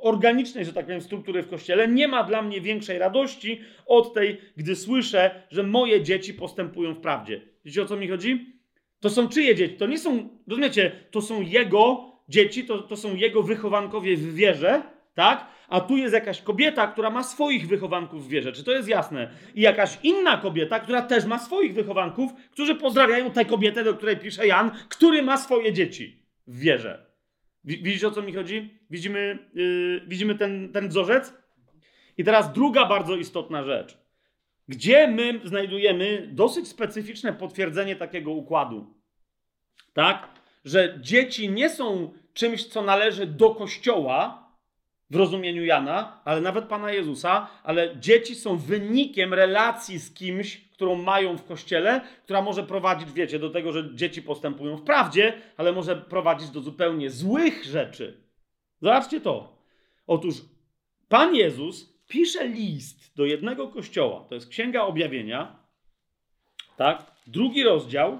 organicznej, 0.01 0.65
że 0.65 0.73
tak 0.73 0.85
powiem, 0.85 1.01
struktury 1.01 1.43
w 1.43 1.49
kościele, 1.49 1.87
nie 1.87 2.07
ma 2.07 2.23
dla 2.23 2.41
mnie 2.41 2.61
większej 2.61 2.97
radości 2.99 3.61
od 3.85 4.13
tej, 4.13 4.37
gdy 4.57 4.75
słyszę, 4.75 5.43
że 5.51 5.63
moje 5.63 6.01
dzieci 6.01 6.33
postępują 6.33 6.93
w 6.93 6.99
prawdzie. 6.99 7.41
Wiecie 7.65 7.81
o 7.81 7.85
co 7.85 7.97
mi 7.97 8.07
chodzi? 8.07 8.53
To 8.99 9.09
są 9.09 9.29
czyje 9.29 9.55
dzieci? 9.55 9.75
To 9.75 9.87
nie 9.87 9.97
są, 9.97 10.29
rozumiecie, 10.47 10.91
to 11.11 11.21
są 11.21 11.41
jego 11.41 12.11
dzieci, 12.29 12.63
to, 12.63 12.77
to 12.77 12.97
są 12.97 13.15
jego 13.15 13.43
wychowankowie 13.43 14.17
w 14.17 14.35
wierze, 14.35 14.81
tak? 15.13 15.47
A 15.73 15.81
tu 15.81 15.97
jest 15.97 16.13
jakaś 16.13 16.41
kobieta, 16.41 16.87
która 16.87 17.09
ma 17.09 17.23
swoich 17.23 17.67
wychowanków 17.67 18.25
w 18.25 18.29
wierze. 18.29 18.51
Czy 18.51 18.63
to 18.63 18.71
jest 18.71 18.87
jasne? 18.87 19.31
I 19.55 19.61
jakaś 19.61 19.97
inna 20.03 20.37
kobieta, 20.37 20.79
która 20.79 21.01
też 21.01 21.25
ma 21.25 21.39
swoich 21.39 21.73
wychowanków, 21.73 22.31
którzy 22.51 22.75
pozdrawiają 22.75 23.31
tę 23.31 23.45
kobietę, 23.45 23.83
do 23.83 23.93
której 23.93 24.17
pisze 24.17 24.47
Jan, 24.47 24.71
który 24.89 25.21
ma 25.21 25.37
swoje 25.37 25.73
dzieci 25.73 26.25
w 26.47 26.59
wierze. 26.59 27.05
Widzicie 27.63 28.07
o 28.07 28.11
co 28.11 28.21
mi 28.21 28.33
chodzi? 28.33 28.79
Widzimy, 28.89 29.49
yy, 29.53 30.01
widzimy 30.07 30.35
ten, 30.35 30.71
ten 30.73 30.89
wzorzec? 30.89 31.33
I 32.17 32.23
teraz 32.23 32.53
druga 32.53 32.85
bardzo 32.85 33.15
istotna 33.15 33.63
rzecz. 33.63 33.97
Gdzie 34.67 35.07
my 35.07 35.39
znajdujemy 35.43 36.29
dosyć 36.31 36.67
specyficzne 36.67 37.33
potwierdzenie 37.33 37.95
takiego 37.95 38.31
układu? 38.31 38.93
Tak? 39.93 40.29
Że 40.65 40.97
dzieci 41.01 41.49
nie 41.49 41.69
są 41.69 42.13
czymś, 42.33 42.65
co 42.65 42.81
należy 42.81 43.25
do 43.25 43.55
kościoła, 43.55 44.42
w 45.13 45.15
rozumieniu 45.15 45.65
Jana, 45.65 46.21
ale 46.25 46.41
nawet 46.41 46.65
Pana 46.65 46.91
Jezusa, 46.91 47.47
ale 47.63 47.97
dzieci 47.99 48.35
są 48.35 48.57
wynikiem 48.57 49.33
relacji 49.33 49.99
z 49.99 50.13
kimś, 50.13 50.57
którą 50.57 50.95
mają 50.95 51.37
w 51.37 51.45
kościele, 51.45 52.01
która 52.23 52.41
może 52.41 52.63
prowadzić, 52.63 53.11
wiecie, 53.11 53.39
do 53.39 53.49
tego, 53.49 53.71
że 53.71 53.95
dzieci 53.95 54.21
postępują 54.21 54.77
w 54.77 54.83
prawdzie, 54.83 55.41
ale 55.57 55.71
może 55.73 55.95
prowadzić 55.95 56.49
do 56.49 56.61
zupełnie 56.61 57.09
złych 57.09 57.63
rzeczy. 57.63 58.23
Zobaczcie 58.81 59.21
to. 59.21 59.57
Otóż 60.07 60.35
Pan 61.09 61.35
Jezus 61.35 61.93
pisze 62.07 62.47
list 62.47 63.15
do 63.15 63.25
jednego 63.25 63.67
kościoła, 63.67 64.25
to 64.29 64.35
jest 64.35 64.49
Księga 64.49 64.81
Objawienia, 64.81 65.59
tak? 66.77 67.11
Drugi 67.27 67.63
rozdział. 67.63 68.19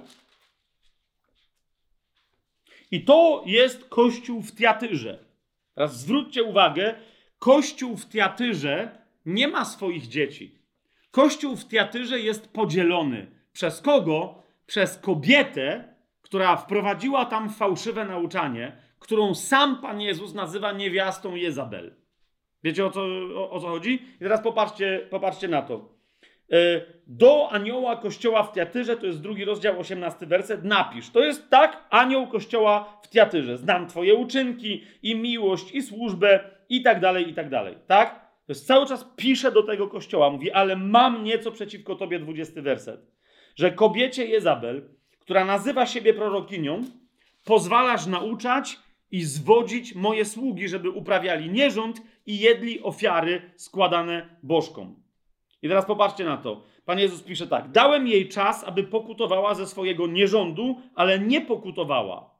I 2.92 3.04
to 3.04 3.44
jest 3.46 3.86
kościół 3.86 4.42
w 4.42 4.56
Tiatyrze. 4.56 5.23
Teraz 5.76 6.00
zwróćcie 6.00 6.44
uwagę, 6.44 6.96
Kościół 7.40 7.98
w 7.98 8.10
Tiatyrze 8.10 8.98
nie 9.26 9.48
ma 9.48 9.66
swoich 9.66 10.08
dzieci. 10.08 10.60
Kościół 11.12 11.56
w 11.56 11.68
Tiatyrze 11.68 12.20
jest 12.20 12.54
podzielony. 12.54 13.32
Przez 13.54 13.82
kogo? 13.82 14.44
Przez 14.66 14.98
kobietę, 14.98 15.96
która 16.22 16.58
wprowadziła 16.58 17.26
tam 17.26 17.50
fałszywe 17.50 18.06
nauczanie, 18.06 18.78
którą 19.00 19.36
sam 19.36 19.82
Pan 19.82 20.02
Jezus 20.02 20.34
nazywa 20.34 20.72
niewiastą 20.72 21.36
Jezabel. 21.36 21.96
Wiecie 22.64 22.86
o 22.86 22.92
co, 22.92 23.02
o, 23.36 23.52
o 23.52 23.60
co 23.60 23.68
chodzi? 23.68 23.94
I 23.94 24.20
teraz 24.20 24.42
popatrzcie, 24.42 25.08
popatrzcie 25.10 25.48
na 25.48 25.62
to. 25.62 25.93
E, 26.54 26.82
do 27.08 27.50
anioła 27.52 27.96
kościoła 27.98 28.44
w 28.44 28.52
Tiatyrze, 28.52 28.98
to 28.98 29.06
jest 29.06 29.22
drugi 29.22 29.46
rozdział, 29.46 29.80
18 29.80 30.26
werset, 30.26 30.64
napisz. 30.64 31.10
To 31.10 31.20
jest 31.20 31.50
tak, 31.50 31.88
anioł 31.90 32.28
kościoła 32.28 33.00
w 33.04 33.10
Tiatyrze. 33.10 33.58
Znam 33.58 33.88
twoje 33.88 34.16
uczynki 34.16 34.84
i 35.04 35.16
miłość 35.16 35.72
i 35.72 35.82
służbę 35.82 36.40
i 36.70 36.82
tak 36.82 37.00
dalej, 37.00 37.30
i 37.30 37.34
tak 37.34 37.50
dalej. 37.50 37.76
Tak? 37.88 38.24
To 38.46 38.52
jest 38.52 38.68
cały 38.68 38.86
czas 38.86 39.06
pisze 39.16 39.52
do 39.52 39.64
tego 39.64 39.88
kościoła. 39.88 40.30
Mówi, 40.30 40.52
ale 40.52 40.76
mam 40.76 41.24
nieco 41.24 41.52
przeciwko 41.52 41.96
tobie, 41.96 42.20
20 42.20 42.62
werset. 42.62 43.02
Że 43.56 43.72
kobiecie 43.72 44.26
Jezabel, 44.26 44.90
która 45.20 45.46
nazywa 45.46 45.86
siebie 45.86 46.14
prorokinią, 46.14 46.82
pozwalasz 47.46 48.06
nauczać 48.06 48.80
i 49.12 49.24
zwodzić 49.24 49.96
moje 49.96 50.26
sługi, 50.26 50.68
żeby 50.68 50.90
uprawiali 50.90 51.50
nierząd 51.50 52.02
i 52.26 52.40
jedli 52.40 52.84
ofiary 52.84 53.42
składane 53.56 54.38
bożkom. 54.44 55.03
I 55.64 55.68
teraz 55.68 55.86
popatrzcie 55.86 56.26
na 56.26 56.38
to. 56.38 56.64
Pan 56.86 57.00
Jezus 57.00 57.22
pisze 57.22 57.48
tak: 57.48 57.72
Dałem 57.72 58.08
jej 58.08 58.30
czas, 58.30 58.64
aby 58.64 58.84
pokutowała 58.84 59.56
ze 59.56 59.68
swojego 59.68 60.08
nierządu, 60.08 60.82
ale 60.96 61.20
nie 61.20 61.42
pokutowała. 61.42 62.34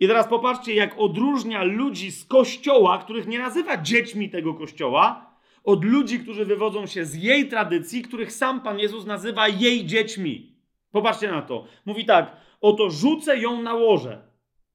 I 0.00 0.08
teraz 0.08 0.28
popatrzcie, 0.28 0.74
jak 0.74 0.98
odróżnia 0.98 1.62
ludzi 1.62 2.12
z 2.12 2.24
kościoła, 2.24 2.98
których 2.98 3.26
nie 3.26 3.38
nazywa 3.38 3.82
dziećmi 3.82 4.30
tego 4.30 4.54
kościoła, 4.54 5.36
od 5.64 5.84
ludzi, 5.84 6.20
którzy 6.20 6.44
wywodzą 6.44 6.86
się 6.86 7.04
z 7.04 7.14
jej 7.14 7.48
tradycji, 7.48 8.02
których 8.02 8.32
sam 8.32 8.60
Pan 8.60 8.78
Jezus 8.78 9.06
nazywa 9.06 9.48
jej 9.48 9.86
dziećmi. 9.86 10.56
Popatrzcie 10.90 11.30
na 11.30 11.42
to. 11.42 11.64
Mówi 11.86 12.04
tak: 12.04 12.36
Oto 12.60 12.90
rzucę 12.90 13.38
ją 13.38 13.62
na 13.62 13.74
łoże. 13.74 14.22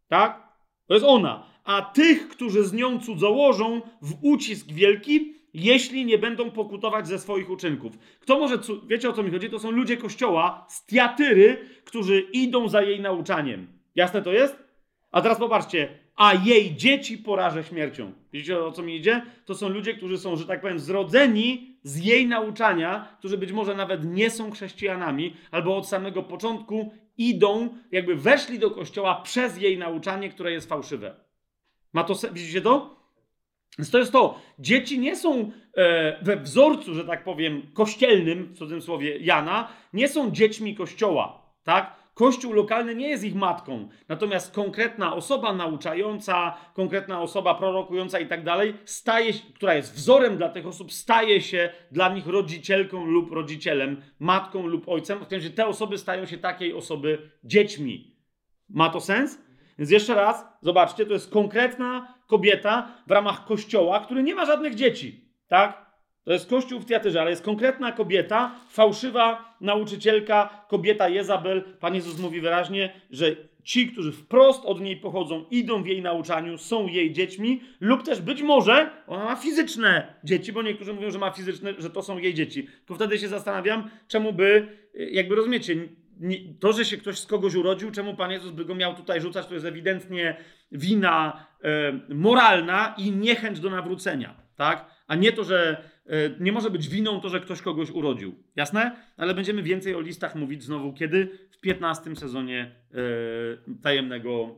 Tak? 0.08 0.48
To 0.88 0.94
jest 0.94 1.06
ona. 1.06 1.44
A 1.64 1.82
tych, 1.82 2.28
którzy 2.28 2.64
z 2.64 2.74
nią 2.74 3.00
cudzołożą, 3.00 3.82
w 4.02 4.14
ucisk 4.22 4.72
wielki, 4.72 5.37
jeśli 5.60 6.06
nie 6.06 6.18
będą 6.18 6.52
pokutować 6.52 7.08
ze 7.08 7.20
swoich 7.20 7.50
uczynków. 7.50 7.98
Kto 8.20 8.40
może, 8.40 8.58
wiecie 8.88 9.10
o 9.10 9.14
co 9.14 9.24
mi 9.24 9.32
chodzi? 9.32 9.50
To 9.50 9.60
są 9.60 9.72
ludzie 9.72 9.98
kościoła 9.98 10.66
z 10.70 10.86
Tiatyry, 10.86 11.58
którzy 11.86 12.20
idą 12.20 12.70
za 12.70 12.82
jej 12.82 13.02
nauczaniem. 13.02 13.68
Jasne 13.96 14.22
to 14.22 14.34
jest? 14.34 14.64
A 15.12 15.22
teraz 15.22 15.40
popatrzcie, 15.40 15.90
a 16.16 16.34
jej 16.34 16.76
dzieci 16.76 17.18
porażę 17.18 17.64
śmiercią. 17.64 18.12
Widzicie 18.34 18.60
o 18.60 18.72
co 18.72 18.84
mi 18.84 18.96
idzie? 18.96 19.22
To 19.46 19.56
są 19.56 19.70
ludzie, 19.70 19.94
którzy 19.94 20.18
są, 20.18 20.36
że 20.36 20.46
tak 20.46 20.62
powiem, 20.62 20.80
zrodzeni 20.80 21.78
z 21.84 22.06
jej 22.06 22.28
nauczania, 22.28 23.16
którzy 23.20 23.38
być 23.38 23.52
może 23.52 23.76
nawet 23.76 24.06
nie 24.06 24.30
są 24.30 24.52
chrześcijanami, 24.52 25.36
albo 25.52 25.78
od 25.78 25.88
samego 25.88 26.24
początku 26.24 26.94
idą, 27.18 27.70
jakby 27.92 28.16
weszli 28.16 28.60
do 28.60 28.72
kościoła 28.72 29.22
przez 29.22 29.62
jej 29.62 29.78
nauczanie, 29.78 30.30
które 30.30 30.52
jest 30.52 30.70
fałszywe. 30.70 31.16
Ma 31.94 32.04
to, 32.04 32.16
widzicie 32.34 32.62
to? 32.62 32.97
Więc 33.78 33.92
to 33.92 33.98
jest 33.98 34.12
to. 34.12 34.42
Dzieci 34.60 35.00
nie 35.00 35.16
są 35.16 35.52
e, 35.78 36.24
we 36.24 36.38
wzorcu, 36.38 36.94
że 36.94 37.06
tak 37.06 37.24
powiem, 37.24 37.62
kościelnym, 37.74 38.46
w 38.46 38.58
cudzysłowie 38.58 39.18
Jana, 39.18 39.68
nie 39.94 40.08
są 40.08 40.32
dziećmi 40.32 40.76
kościoła. 40.76 41.42
Tak? 41.64 41.98
Kościół 42.14 42.54
lokalny 42.54 42.96
nie 42.96 43.10
jest 43.10 43.24
ich 43.24 43.36
matką, 43.36 43.90
natomiast 44.10 44.56
konkretna 44.56 45.16
osoba 45.16 45.54
nauczająca, 45.54 46.58
konkretna 46.74 47.22
osoba 47.22 47.56
prorokująca 47.56 48.20
i 48.20 48.28
tak 48.28 48.44
dalej, 48.44 48.74
staje, 48.86 49.34
która 49.56 49.74
jest 49.74 49.96
wzorem 49.96 50.38
dla 50.38 50.50
tych 50.50 50.68
osób, 50.68 50.92
staje 50.94 51.42
się 51.42 51.70
dla 51.92 52.14
nich 52.14 52.28
rodzicielką 52.28 53.06
lub 53.06 53.32
rodzicielem, 53.32 54.02
matką 54.20 54.68
lub 54.68 54.90
ojcem. 54.90 55.26
W 55.26 55.28
sensie 55.28 55.50
te 55.50 55.68
osoby 55.68 55.98
stają 55.98 56.26
się 56.26 56.38
takiej 56.38 56.74
osoby 56.74 57.32
dziećmi. 57.44 58.16
Ma 58.70 58.90
to 58.90 59.00
sens? 59.00 59.42
Więc 59.78 59.92
jeszcze 59.92 60.16
raz, 60.16 60.46
zobaczcie, 60.62 61.06
to 61.06 61.14
jest 61.14 61.32
konkretna 61.32 62.17
kobieta 62.28 62.92
w 63.08 63.12
ramach 63.12 63.46
kościoła, 63.46 64.00
który 64.00 64.24
nie 64.24 64.36
ma 64.36 64.46
żadnych 64.46 64.76
dzieci, 64.76 65.22
tak? 65.48 65.88
To 66.24 66.34
jest 66.34 66.50
kościół 66.50 66.80
w 66.80 66.86
Tiatyrze, 66.86 67.22
ale 67.22 67.30
jest 67.30 67.44
konkretna 67.44 67.92
kobieta, 67.92 68.56
fałszywa 68.70 69.56
nauczycielka, 69.62 70.66
kobieta 70.68 71.10
Jezabel. 71.10 71.64
Pan 71.80 71.96
Jezus 71.96 72.20
mówi 72.20 72.42
wyraźnie, 72.42 73.02
że 73.12 73.36
ci, 73.64 73.88
którzy 73.88 74.12
wprost 74.12 74.66
od 74.66 74.82
niej 74.82 74.98
pochodzą, 74.98 75.46
idą 75.52 75.84
w 75.84 75.88
jej 75.88 76.02
nauczaniu, 76.02 76.58
są 76.58 76.88
jej 76.88 77.14
dziećmi, 77.14 77.62
lub 77.80 78.04
też 78.04 78.22
być 78.22 78.42
może 78.42 78.90
ona 79.08 79.26
ma 79.26 79.36
fizyczne 79.36 80.14
dzieci, 80.24 80.54
bo 80.54 80.62
niektórzy 80.62 80.94
mówią, 80.94 81.12
że 81.12 81.20
ma 81.20 81.32
fizyczne, 81.32 81.74
że 81.78 81.90
to 81.90 82.02
są 82.02 82.18
jej 82.18 82.34
dzieci. 82.34 82.68
To 82.86 82.96
wtedy 82.96 83.20
się 83.20 83.28
zastanawiam, 83.28 83.90
czemu 84.08 84.34
by, 84.34 84.68
jakby 84.94 85.36
rozumiecie, 85.36 85.76
to, 86.60 86.74
że 86.74 86.86
się 86.86 86.98
ktoś 86.98 87.20
z 87.20 87.26
kogoś 87.26 87.56
urodził, 87.56 87.92
czemu 87.92 88.16
Pan 88.16 88.32
Jezus 88.32 88.52
by 88.52 88.66
go 88.66 88.76
miał 88.76 88.96
tutaj 88.96 89.22
rzucać, 89.22 89.48
to 89.48 89.54
jest 89.54 89.66
ewidentnie 89.66 90.38
wina 90.72 91.48
e, 91.64 92.00
moralna 92.10 92.96
i 92.98 93.12
niechęć 93.12 93.60
do 93.60 93.70
nawrócenia, 93.70 94.36
tak? 94.56 94.86
A 95.08 95.16
nie 95.16 95.32
to, 95.32 95.44
że 95.44 95.84
e, 96.06 96.14
nie 96.40 96.52
może 96.52 96.70
być 96.70 96.90
winą 96.90 97.22
to, 97.22 97.30
że 97.30 97.40
ktoś 97.40 97.62
kogoś 97.62 97.92
urodził. 97.92 98.36
Jasne? 98.56 98.96
Ale 99.18 99.34
będziemy 99.34 99.64
więcej 99.64 99.96
o 99.96 100.02
listach 100.02 100.36
mówić 100.36 100.64
znowu 100.64 100.94
kiedy? 100.94 101.48
W 101.52 101.60
15 101.60 102.16
sezonie 102.16 102.76
e, 102.92 102.98
tajemnego 103.82 104.56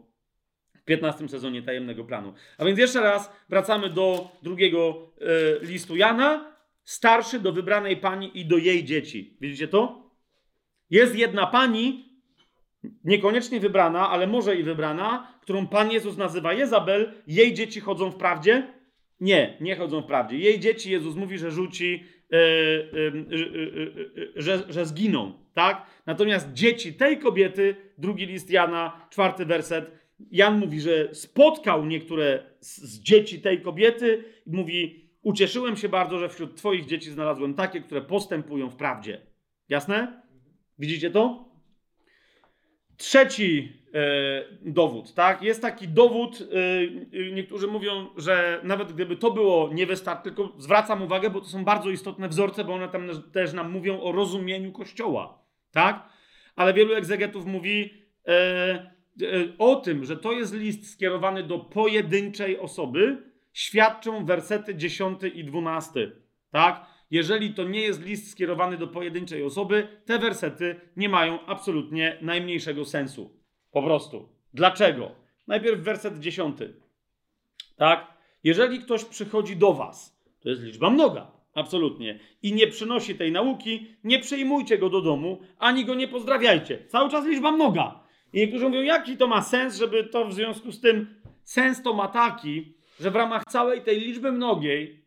w 0.75 0.83
15 0.83 1.27
sezonie 1.27 1.61
tajemnego 1.61 2.03
planu. 2.03 2.33
A 2.57 2.65
więc 2.65 2.79
jeszcze 2.79 3.01
raz 3.01 3.31
wracamy 3.49 3.89
do 3.89 4.31
drugiego 4.43 5.11
listu 5.61 5.95
Jana. 5.95 6.55
Starszy 6.83 7.39
do 7.39 7.53
wybranej 7.53 7.97
pani 7.97 8.39
i 8.39 8.45
do 8.45 8.57
jej 8.57 8.83
dzieci. 8.83 9.37
Widzicie 9.41 9.67
to? 9.67 10.08
Jest 10.89 11.15
jedna 11.15 11.47
pani, 11.47 12.09
niekoniecznie 13.03 13.59
wybrana, 13.59 14.09
ale 14.09 14.27
może 14.27 14.55
i 14.55 14.63
wybrana, 14.63 15.33
którą 15.41 15.67
Pan 15.67 15.91
Jezus 15.91 16.17
nazywa 16.17 16.53
Jezabel. 16.53 17.13
Jej 17.27 17.53
dzieci 17.53 17.79
chodzą 17.79 18.11
w 18.11 18.15
prawdzie? 18.15 18.73
Nie, 19.19 19.57
nie 19.61 19.75
chodzą 19.75 20.01
w 20.01 20.05
prawdzie. 20.05 20.37
Jej 20.37 20.59
dzieci 20.59 20.91
Jezus 20.91 21.15
mówi, 21.15 21.37
że 21.37 21.51
rzuci, 21.51 22.03
yy, 22.31 22.39
yy, 23.29 23.37
yy, 24.15 24.33
że, 24.35 24.63
że 24.69 24.85
zginą, 24.85 25.33
tak? 25.53 25.85
Natomiast 26.05 26.53
dzieci 26.53 26.93
tej 26.93 27.17
kobiety, 27.17 27.75
drugi 27.97 28.25
list 28.25 28.49
Jana, 28.49 29.07
czwarty 29.09 29.45
werset, 29.45 29.91
Jan 30.31 30.59
mówi, 30.59 30.81
że 30.81 31.15
spotkał 31.15 31.85
niektóre 31.85 32.43
z, 32.59 32.77
z 32.77 32.99
dzieci 32.99 33.41
tej 33.41 33.61
kobiety 33.61 34.23
i 34.45 34.51
mówi, 34.51 35.09
ucieszyłem 35.21 35.77
się 35.77 35.89
bardzo, 35.89 36.19
że 36.19 36.29
wśród 36.29 36.55
twoich 36.55 36.85
dzieci 36.85 37.11
znalazłem 37.11 37.53
takie, 37.53 37.81
które 37.81 38.01
postępują 38.01 38.69
w 38.69 38.75
prawdzie. 38.75 39.21
Jasne? 39.69 40.21
Widzicie 40.79 41.11
to? 41.11 41.49
Trzeci 42.97 43.73
e, 43.93 44.01
dowód, 44.61 45.13
tak? 45.13 45.41
Jest 45.41 45.61
taki 45.61 45.87
dowód, 45.87 46.43
e, 47.13 47.31
niektórzy 47.31 47.67
mówią, 47.67 48.07
że 48.17 48.61
nawet 48.63 48.93
gdyby 48.93 49.15
to 49.15 49.31
było 49.31 49.69
niewystarczające, 49.73 50.23
tylko 50.23 50.61
zwracam 50.61 51.03
uwagę, 51.03 51.29
bo 51.29 51.41
to 51.41 51.47
są 51.47 51.65
bardzo 51.65 51.89
istotne 51.89 52.29
wzorce, 52.29 52.63
bo 52.63 52.73
one 52.73 52.89
tam 52.89 53.09
też 53.31 53.53
nam 53.53 53.71
mówią 53.71 54.01
o 54.01 54.11
rozumieniu 54.11 54.71
Kościoła, 54.71 55.43
tak? 55.71 56.09
Ale 56.55 56.73
wielu 56.73 56.93
egzegetów 56.93 57.45
mówi 57.45 57.93
e, 58.27 58.31
e 58.31 58.91
o 59.57 59.75
tym, 59.75 60.05
że 60.05 60.17
to 60.17 60.31
jest 60.31 60.53
list 60.53 60.91
skierowany 60.91 61.43
do 61.43 61.59
pojedynczej 61.59 62.59
osoby, 62.59 63.17
świadczą 63.53 64.25
wersety 64.25 64.75
10 64.75 65.19
i 65.33 65.43
12, 65.43 66.11
tak? 66.51 66.85
Jeżeli 67.11 67.53
to 67.53 67.63
nie 67.63 67.81
jest 67.81 68.05
list 68.05 68.31
skierowany 68.31 68.77
do 68.77 68.87
pojedynczej 68.87 69.43
osoby, 69.43 69.87
te 70.05 70.19
wersety 70.19 70.81
nie 70.95 71.09
mają 71.09 71.45
absolutnie 71.45 72.17
najmniejszego 72.21 72.85
sensu. 72.85 73.39
Po 73.71 73.83
prostu. 73.83 74.29
Dlaczego? 74.53 75.11
Najpierw 75.47 75.81
werset 75.81 76.19
dziesiąty. 76.19 76.73
Tak? 77.77 78.13
Jeżeli 78.43 78.79
ktoś 78.79 79.05
przychodzi 79.05 79.57
do 79.57 79.73
was, 79.73 80.19
to 80.39 80.49
jest 80.49 80.63
liczba 80.63 80.89
mnoga, 80.89 81.31
absolutnie, 81.53 82.19
i 82.41 82.53
nie 82.53 82.67
przynosi 82.67 83.15
tej 83.15 83.31
nauki, 83.31 83.87
nie 84.03 84.19
przyjmujcie 84.19 84.77
go 84.77 84.89
do 84.89 85.01
domu, 85.01 85.41
ani 85.57 85.85
go 85.85 85.95
nie 85.95 86.07
pozdrawiajcie. 86.07 86.85
Cały 86.87 87.09
czas 87.09 87.25
liczba 87.25 87.51
mnoga. 87.51 88.03
I 88.33 88.37
niektórzy 88.37 88.69
mówią, 88.69 88.81
jaki 88.81 89.17
to 89.17 89.27
ma 89.27 89.41
sens, 89.41 89.77
żeby 89.77 90.03
to 90.03 90.25
w 90.25 90.33
związku 90.33 90.71
z 90.71 90.81
tym, 90.81 91.21
sens 91.43 91.83
to 91.83 91.93
ma 91.93 92.07
taki, 92.07 92.73
że 92.99 93.11
w 93.11 93.15
ramach 93.15 93.43
całej 93.49 93.81
tej 93.81 93.99
liczby 93.99 94.31
mnogiej 94.31 95.05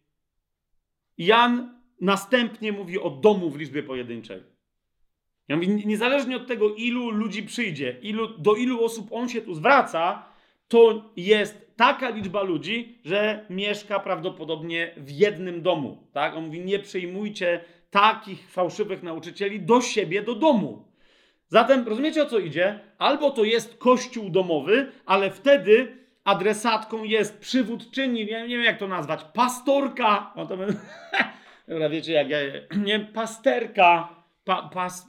Jan 1.19 1.82
następnie 2.03 2.73
mówi 2.73 3.01
o 3.01 3.11
domu 3.11 3.51
w 3.51 3.59
liczbie 3.59 3.83
pojedynczej. 3.83 4.43
Ja 5.49 5.57
mówię, 5.57 5.69
niezależnie 5.69 6.37
od 6.37 6.47
tego, 6.47 6.75
ilu 6.75 7.11
ludzi 7.11 7.43
przyjdzie, 7.43 7.97
ilu, 8.03 8.39
do 8.39 8.55
ilu 8.55 8.85
osób 8.85 9.09
on 9.11 9.29
się 9.29 9.43
tu 9.43 9.55
zwraca, 9.55 10.25
to 10.69 11.11
jest 11.17 11.77
taka 11.77 12.11
liczba 12.11 12.43
ludzi, 12.43 12.99
że 13.05 13.47
mieszka 13.51 14.01
prawdopodobnie 14.01 14.95
w 14.97 15.11
jednym 15.11 15.63
domu. 15.63 16.09
Tak? 16.13 16.35
On 16.35 16.45
mówi, 16.45 16.61
nie 16.61 16.79
przyjmujcie 16.79 17.65
takich 17.91 18.51
fałszywych 18.51 19.03
nauczycieli 19.03 19.61
do 19.61 19.81
siebie, 19.81 20.23
do 20.23 20.35
domu. 20.35 20.85
Zatem 21.49 21.89
rozumiecie 21.89 22.23
o 22.23 22.27
co 22.27 22.39
idzie? 22.39 22.81
Albo 22.99 23.31
to 23.31 23.45
jest 23.45 23.79
kościół 23.79 24.31
domowy, 24.31 24.93
ale 25.07 25.31
wtedy 25.31 25.97
adresatką 26.25 27.05
jest 27.05 27.39
przywódczyni, 27.39 28.27
nie, 28.27 28.49
nie 28.49 28.57
wiem 28.57 28.65
jak 28.65 28.79
to 28.79 28.89
nazwać, 28.89 29.25
pastorka. 29.35 30.33
O, 30.35 30.47
to 30.47 30.57
Dobra, 31.73 31.89
wiecie, 31.89 32.13
jak 32.13 32.31
ja, 32.31 32.39
nie 32.87 33.01
pasterka, 33.01 34.09
pa, 34.45 34.71
pas, 34.75 35.09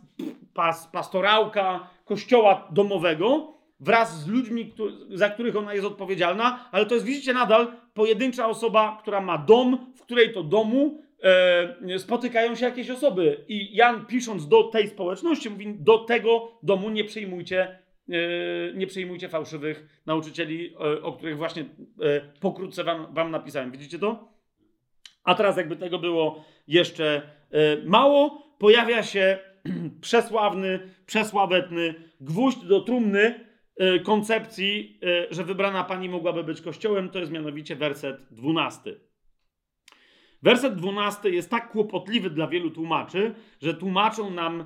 pas, 0.53 0.88
pastorałka 0.88 1.89
kościoła 2.05 2.68
domowego 2.72 3.53
wraz 3.80 4.22
z 4.22 4.28
ludźmi, 4.28 4.74
za 5.09 5.30
których 5.30 5.55
ona 5.55 5.74
jest 5.74 5.86
odpowiedzialna, 5.86 6.70
ale 6.72 6.86
to 6.86 6.93
jest, 6.93 7.05
widzicie, 7.05 7.34
nadal 7.34 7.68
pojedyncza 7.93 8.47
osoba, 8.47 8.97
która 9.01 9.22
ma 9.22 9.38
dom, 9.38 9.93
w 9.95 10.01
której 10.01 10.34
to 10.34 10.43
domu 10.43 11.01
e, 11.24 11.99
spotykają 11.99 12.55
się 12.55 12.66
jakieś 12.66 12.89
osoby. 12.89 13.45
I 13.47 13.76
Jan, 13.76 14.05
pisząc 14.05 14.47
do 14.47 14.64
tej 14.64 14.88
społeczności, 14.88 15.49
mówi: 15.49 15.76
Do 15.80 15.97
tego 15.97 16.51
domu 16.64 16.89
nie 16.89 17.03
przyjmujcie, 17.03 17.80
e, 18.09 18.74
nie 18.74 18.88
przyjmujcie 18.88 19.30
fałszywych 19.30 20.01
nauczycieli, 20.05 20.76
e, 20.76 21.01
o 21.01 21.14
których 21.14 21.38
właśnie 21.38 21.61
e, 21.61 21.66
pokrótce 22.39 22.84
wam, 22.84 23.14
wam 23.14 23.32
napisałem. 23.32 23.72
Widzicie 23.72 23.99
to? 23.99 24.34
A 25.24 25.36
teraz, 25.36 25.57
jakby 25.57 25.76
tego 25.76 25.99
było 25.99 26.45
jeszcze 26.68 27.22
e, 27.51 27.86
mało, 27.86 28.55
pojawia 28.59 29.03
się 29.03 29.39
przesławny, 30.01 30.80
przesławetny 31.05 31.95
gwóźdź 32.22 32.66
do 32.66 32.82
trumny 32.82 33.47
e, 33.78 33.99
koncepcji, 33.99 34.99
e, 35.03 35.34
że 35.34 35.43
wybrana 35.43 35.84
pani 35.84 36.09
mogłaby 36.09 36.43
być 36.43 36.61
kościołem. 36.61 37.09
To 37.09 37.20
jest 37.20 37.32
mianowicie 37.32 37.76
werset 37.76 38.28
12. 38.32 38.95
Werset 40.43 40.76
12 40.76 41.30
jest 41.30 41.49
tak 41.49 41.72
kłopotliwy 41.72 42.30
dla 42.30 42.47
wielu 42.47 42.72
tłumaczy, 42.72 43.36
że 43.61 43.74
tłumaczą 43.74 44.30
nam 44.30 44.66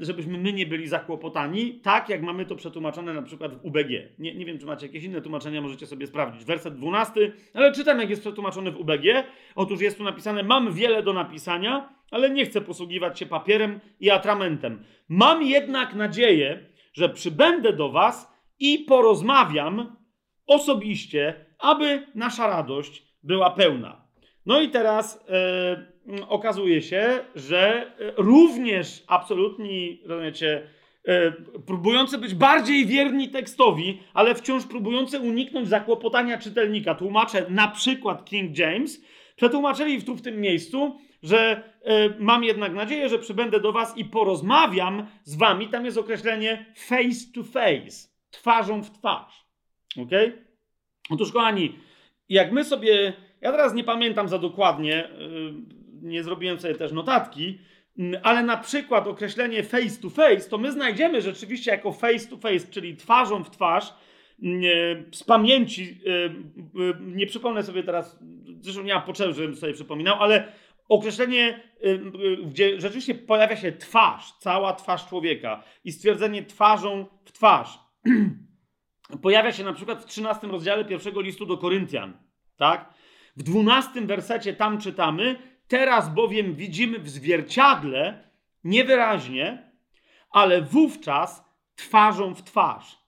żebyśmy 0.00 0.38
my 0.38 0.52
nie 0.52 0.66
byli 0.66 0.88
zakłopotani, 0.88 1.80
tak 1.80 2.08
jak 2.08 2.22
mamy 2.22 2.46
to 2.46 2.56
przetłumaczone 2.56 3.14
na 3.14 3.22
przykład 3.22 3.54
w 3.54 3.64
UBG. 3.64 3.90
Nie, 4.18 4.34
nie 4.34 4.46
wiem, 4.46 4.58
czy 4.58 4.66
macie 4.66 4.86
jakieś 4.86 5.04
inne 5.04 5.20
tłumaczenia, 5.20 5.60
możecie 5.60 5.86
sobie 5.86 6.06
sprawdzić. 6.06 6.44
Werset 6.44 6.74
12, 6.74 7.32
ale 7.54 7.72
czytam, 7.72 8.00
jak 8.00 8.10
jest 8.10 8.22
przetłumaczony 8.22 8.70
w 8.70 8.80
UBG. 8.80 9.24
Otóż 9.54 9.80
jest 9.80 9.98
tu 9.98 10.04
napisane: 10.04 10.42
Mam 10.42 10.72
wiele 10.72 11.02
do 11.02 11.12
napisania, 11.12 11.94
ale 12.10 12.30
nie 12.30 12.44
chcę 12.44 12.60
posługiwać 12.60 13.18
się 13.18 13.26
papierem 13.26 13.80
i 14.00 14.10
atramentem. 14.10 14.84
Mam 15.08 15.42
jednak 15.42 15.94
nadzieję, 15.94 16.66
że 16.92 17.08
przybędę 17.08 17.72
do 17.72 17.88
Was 17.88 18.32
i 18.58 18.78
porozmawiam 18.78 19.96
osobiście, 20.46 21.46
aby 21.58 22.06
nasza 22.14 22.46
radość 22.46 23.02
była 23.22 23.50
pełna. 23.50 24.04
No 24.46 24.60
i 24.60 24.68
teraz. 24.68 25.24
Yy, 25.28 25.97
okazuje 26.28 26.82
się, 26.82 27.20
że 27.34 27.86
e, 27.86 28.12
również 28.16 29.04
absolutni, 29.06 30.02
rozumiecie, 30.04 30.68
e, 31.04 31.32
próbujący 31.66 32.18
być 32.18 32.34
bardziej 32.34 32.86
wierni 32.86 33.28
tekstowi, 33.28 34.00
ale 34.14 34.34
wciąż 34.34 34.66
próbujący 34.66 35.20
uniknąć 35.20 35.68
zakłopotania 35.68 36.38
czytelnika, 36.38 36.94
tłumacze 36.94 37.46
na 37.48 37.68
przykład 37.68 38.24
King 38.24 38.58
James, 38.58 39.02
przetłumaczyli 39.36 40.02
tu 40.02 40.14
w 40.14 40.22
tym 40.22 40.40
miejscu, 40.40 40.98
że 41.22 41.62
e, 41.82 42.08
mam 42.18 42.44
jednak 42.44 42.74
nadzieję, 42.74 43.08
że 43.08 43.18
przybędę 43.18 43.60
do 43.60 43.72
was 43.72 43.96
i 43.96 44.04
porozmawiam 44.04 45.06
z 45.24 45.36
wami. 45.36 45.68
Tam 45.68 45.84
jest 45.84 45.98
określenie 45.98 46.66
face 46.76 47.32
to 47.34 47.42
face, 47.44 48.08
twarzą 48.30 48.82
w 48.82 48.90
twarz. 48.90 49.44
Ok? 50.02 50.10
Otóż, 51.10 51.32
kochani, 51.32 51.78
jak 52.28 52.52
my 52.52 52.64
sobie, 52.64 53.12
ja 53.40 53.50
teraz 53.52 53.74
nie 53.74 53.84
pamiętam 53.84 54.28
za 54.28 54.38
dokładnie, 54.38 55.08
nie 56.02 56.22
zrobiłem 56.22 56.60
sobie 56.60 56.74
też 56.74 56.92
notatki, 56.92 57.58
Mm, 57.98 58.20
ale 58.22 58.42
na 58.42 58.56
przykład 58.56 59.06
określenie 59.06 59.62
face 59.62 60.00
to 60.02 60.10
face, 60.10 60.50
to 60.50 60.58
my 60.58 60.72
znajdziemy 60.72 61.22
rzeczywiście 61.22 61.70
jako 61.70 61.92
face 61.92 62.28
to 62.28 62.36
face, 62.36 62.66
czyli 62.70 62.96
twarzą 62.96 63.44
w 63.44 63.50
twarz, 63.50 63.94
mm, 64.42 64.62
e, 64.64 65.14
z 65.14 65.24
pamięci, 65.24 66.00
e, 66.06 66.24
e, 66.24 66.30
nie 67.00 67.26
przypomnę 67.26 67.62
sobie 67.62 67.82
teraz, 67.82 68.18
zresztą 68.60 68.82
nie 68.82 68.94
mam 68.94 69.02
potrzeby, 69.02 69.32
żebym 69.32 69.56
sobie 69.56 69.72
przypominał, 69.72 70.22
ale 70.22 70.52
określenie, 70.88 71.60
gdzie 72.44 72.80
rzeczywiście 72.80 73.14
pojawia 73.14 73.56
się 73.56 73.72
twarz, 73.72 74.32
cała 74.38 74.72
twarz 74.72 75.06
człowieka 75.08 75.62
i 75.84 75.92
stwierdzenie 75.92 76.44
twarzą 76.44 77.06
w 77.24 77.32
twarz. 77.32 77.78
pojawia 79.22 79.52
się 79.52 79.64
na 79.64 79.72
przykład 79.72 80.02
w 80.02 80.06
13 80.06 80.46
rozdziale 80.46 80.84
pierwszego 80.84 81.20
listu 81.20 81.46
do 81.46 81.58
Koryntian, 81.58 82.18
tak? 82.56 82.94
W 83.36 83.42
12 83.42 84.00
wersecie 84.00 84.54
tam 84.54 84.80
czytamy, 84.80 85.36
Teraz 85.68 86.14
bowiem 86.14 86.54
widzimy 86.54 86.98
w 86.98 87.08
zwierciadle 87.08 88.24
niewyraźnie, 88.64 89.70
ale 90.30 90.62
wówczas 90.62 91.44
twarzą 91.76 92.34
w 92.34 92.42
twarz. 92.42 92.98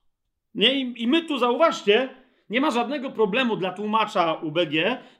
Nie? 0.54 0.74
I, 0.74 1.02
I 1.02 1.08
my 1.08 1.22
tu 1.24 1.38
zauważcie, 1.38 2.08
nie 2.50 2.60
ma 2.60 2.70
żadnego 2.70 3.10
problemu 3.10 3.56
dla 3.56 3.72
tłumacza 3.72 4.34
UBG, 4.34 4.72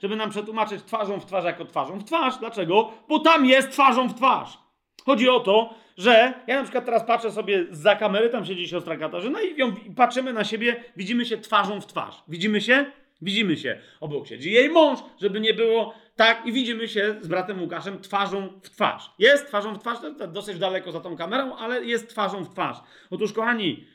żeby 0.03 0.17
nam 0.17 0.31
przetłumaczyć 0.31 0.83
twarzą 0.83 1.21
w 1.21 1.27
twarz 1.27 1.45
jako 1.45 1.65
twarzą 1.65 1.99
w 1.99 2.05
twarz. 2.05 2.39
Dlaczego? 2.39 2.93
Bo 3.09 3.19
tam 3.19 3.47
jest 3.47 3.71
twarzą 3.71 4.09
w 4.09 4.15
twarz. 4.15 4.59
Chodzi 5.05 5.29
o 5.29 5.41
to, 5.41 5.75
że 5.97 6.35
ja 6.47 6.57
na 6.57 6.63
przykład 6.63 6.85
teraz 6.85 7.05
patrzę 7.05 7.33
sobie 7.33 7.67
za 7.71 7.97
kamery, 7.97 8.31
tam 8.31 8.47
siedzi 8.47 8.69
siostra 8.69 8.97
Katarzyna 8.97 9.43
i, 9.43 9.57
ją, 9.57 9.75
i 9.87 9.91
patrzymy 9.91 10.33
na 10.33 10.45
siebie, 10.45 10.85
widzimy 10.97 11.25
się 11.27 11.39
twarzą 11.39 11.81
w 11.81 11.87
twarz. 11.87 12.23
Widzimy 12.29 12.61
się? 12.61 12.87
Widzimy 13.23 13.57
się. 13.57 13.79
Obok 14.01 14.27
siedzi 14.27 14.53
jej 14.53 14.69
mąż, 14.69 14.99
żeby 15.21 15.41
nie 15.41 15.55
było 15.55 15.95
tak, 16.17 16.47
i 16.47 16.53
widzimy 16.53 16.89
się 16.89 17.17
z 17.21 17.29
bratem 17.29 17.61
Łukaszem 17.61 18.01
twarzą 18.01 18.61
w 18.63 18.71
twarz. 18.71 19.11
Jest 19.19 19.47
twarzą 19.47 19.75
w 19.75 19.79
twarz, 19.79 19.99
dosyć 20.29 20.59
daleko 20.59 20.93
za 20.93 21.01
tą 21.01 21.17
kamerą, 21.17 21.57
ale 21.57 21.85
jest 21.85 22.09
twarzą 22.09 22.45
w 22.45 22.49
twarz. 22.49 22.77
Otóż, 23.11 23.33
kochani, 23.33 23.87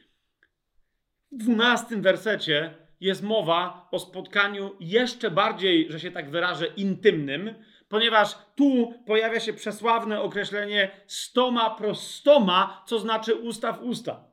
w 1.31 1.37
dwunastym 1.37 2.01
wersecie 2.01 2.73
jest 2.99 3.23
mowa 3.23 3.87
o 3.91 3.99
spotkaniu 3.99 4.75
jeszcze 4.79 5.31
bardziej, 5.31 5.91
że 5.91 5.99
się 5.99 6.11
tak 6.11 6.29
wyrażę, 6.29 6.65
intymnym, 6.65 7.55
ponieważ 7.89 8.35
tu 8.55 8.93
pojawia 9.05 9.39
się 9.39 9.53
przesławne 9.53 10.21
określenie 10.21 10.91
stoma 11.07 11.69
prostoma, 11.69 12.83
co 12.87 12.99
znaczy 12.99 13.35
usta 13.35 13.73
w 13.73 13.83
usta. 13.83 14.19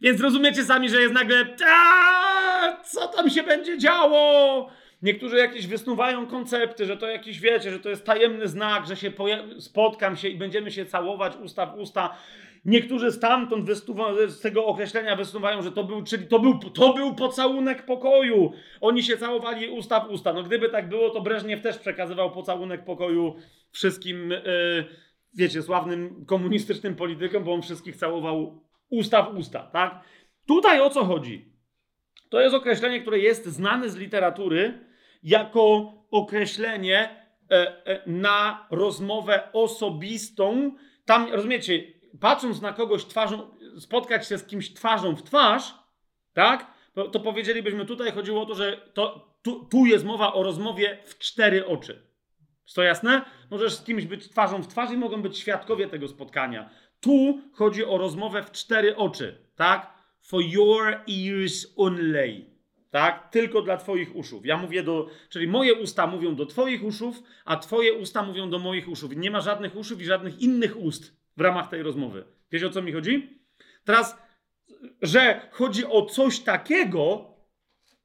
Więc 0.00 0.20
rozumiecie 0.20 0.64
sami, 0.64 0.88
że 0.88 1.00
jest 1.00 1.14
nagle, 1.14 1.56
co 2.84 3.08
tam 3.08 3.30
się 3.30 3.42
będzie 3.42 3.78
działo? 3.78 4.70
Niektórzy 5.02 5.36
jakieś 5.36 5.66
wysnuwają 5.66 6.26
koncepty, 6.26 6.86
że 6.86 6.96
to 6.96 7.06
jakiś, 7.06 7.40
wiecie, 7.40 7.70
że 7.70 7.80
to 7.80 7.88
jest 7.88 8.04
tajemny 8.04 8.48
znak, 8.48 8.86
że 8.86 8.96
się 8.96 9.12
spotkam 9.58 10.16
się 10.16 10.28
i 10.28 10.36
będziemy 10.36 10.70
się 10.70 10.86
całować 10.86 11.36
usta 11.36 11.66
w 11.66 11.78
usta. 11.78 12.16
Niektórzy 12.64 13.12
stamtąd 13.12 13.68
z 14.28 14.40
tego 14.40 14.66
określenia 14.66 15.16
wysnuwają, 15.16 15.62
że 15.62 15.72
to 15.72 15.84
był, 15.84 16.02
czyli 16.02 16.26
to 16.26 16.38
był, 16.38 16.58
to 16.58 16.92
był 16.92 17.14
pocałunek 17.14 17.84
pokoju. 17.84 18.52
Oni 18.80 19.02
się 19.02 19.16
całowali 19.16 19.68
usta 19.68 20.00
w 20.00 20.10
usta. 20.10 20.32
No 20.32 20.42
gdyby 20.42 20.68
tak 20.68 20.88
było, 20.88 21.10
to 21.10 21.20
Breżniew 21.20 21.62
też 21.62 21.78
przekazywał 21.78 22.30
pocałunek 22.30 22.84
pokoju 22.84 23.36
wszystkim, 23.72 24.30
yy, 24.30 24.84
wiecie, 25.34 25.62
sławnym 25.62 26.24
komunistycznym 26.26 26.96
politykom, 26.96 27.44
bo 27.44 27.54
on 27.54 27.62
wszystkich 27.62 27.96
całował 27.96 28.62
usta 28.90 29.22
w 29.22 29.36
usta, 29.36 29.60
tak? 29.60 30.00
Tutaj 30.46 30.80
o 30.80 30.90
co 30.90 31.04
chodzi? 31.04 31.55
To 32.28 32.40
jest 32.40 32.54
określenie, 32.54 33.00
które 33.00 33.18
jest 33.18 33.46
znane 33.46 33.90
z 33.90 33.96
literatury 33.96 34.86
jako 35.22 35.92
określenie 36.10 37.26
e, 37.50 37.86
e, 37.86 38.02
na 38.06 38.66
rozmowę 38.70 39.48
osobistą. 39.52 40.76
Tam, 41.04 41.32
rozumiecie, 41.32 41.82
patrząc 42.20 42.62
na 42.62 42.72
kogoś 42.72 43.04
twarzą, 43.04 43.50
spotkać 43.78 44.28
się 44.28 44.38
z 44.38 44.46
kimś 44.46 44.74
twarzą 44.74 45.16
w 45.16 45.22
twarz, 45.22 45.74
tak? 46.32 46.76
To, 47.12 47.20
powiedzielibyśmy, 47.20 47.86
tutaj 47.86 48.12
chodziło 48.12 48.42
o 48.42 48.46
to, 48.46 48.54
że 48.54 48.80
to, 48.94 49.28
tu, 49.42 49.64
tu 49.64 49.86
jest 49.86 50.04
mowa 50.04 50.32
o 50.32 50.42
rozmowie 50.42 50.98
w 51.04 51.18
cztery 51.18 51.66
oczy. 51.66 52.06
Jest 52.64 52.76
to 52.76 52.82
jasne? 52.82 53.22
Możesz 53.50 53.74
z 53.74 53.84
kimś 53.84 54.04
być 54.04 54.28
twarzą 54.28 54.62
w 54.62 54.68
twarz 54.68 54.90
i 54.90 54.96
mogą 54.96 55.22
być 55.22 55.38
świadkowie 55.38 55.88
tego 55.88 56.08
spotkania. 56.08 56.70
Tu 57.00 57.40
chodzi 57.52 57.84
o 57.84 57.98
rozmowę 57.98 58.42
w 58.42 58.50
cztery 58.50 58.96
oczy, 58.96 59.38
tak? 59.56 59.95
For 60.26 60.42
your 60.42 61.00
ears 61.08 61.66
only. 61.76 62.44
Tak? 62.90 63.30
Tylko 63.30 63.62
dla 63.62 63.76
Twoich 63.76 64.16
uszów. 64.16 64.46
Ja 64.46 64.56
mówię 64.56 64.82
do, 64.82 65.08
czyli 65.28 65.48
moje 65.48 65.74
usta 65.74 66.06
mówią 66.06 66.34
do 66.36 66.46
Twoich 66.46 66.84
uszów, 66.84 67.22
a 67.44 67.56
Twoje 67.56 67.92
usta 67.92 68.22
mówią 68.22 68.50
do 68.50 68.58
moich 68.58 68.88
uszów. 68.88 69.16
Nie 69.16 69.30
ma 69.30 69.40
żadnych 69.40 69.76
uszów 69.76 70.00
i 70.00 70.04
żadnych 70.04 70.40
innych 70.40 70.76
ust 70.80 71.16
w 71.36 71.40
ramach 71.40 71.68
tej 71.68 71.82
rozmowy. 71.82 72.24
Wiesz 72.50 72.62
o 72.62 72.70
co 72.70 72.82
mi 72.82 72.92
chodzi? 72.92 73.40
Teraz, 73.84 74.18
że 75.02 75.48
chodzi 75.50 75.84
o 75.86 76.06
coś 76.06 76.40
takiego, 76.40 77.30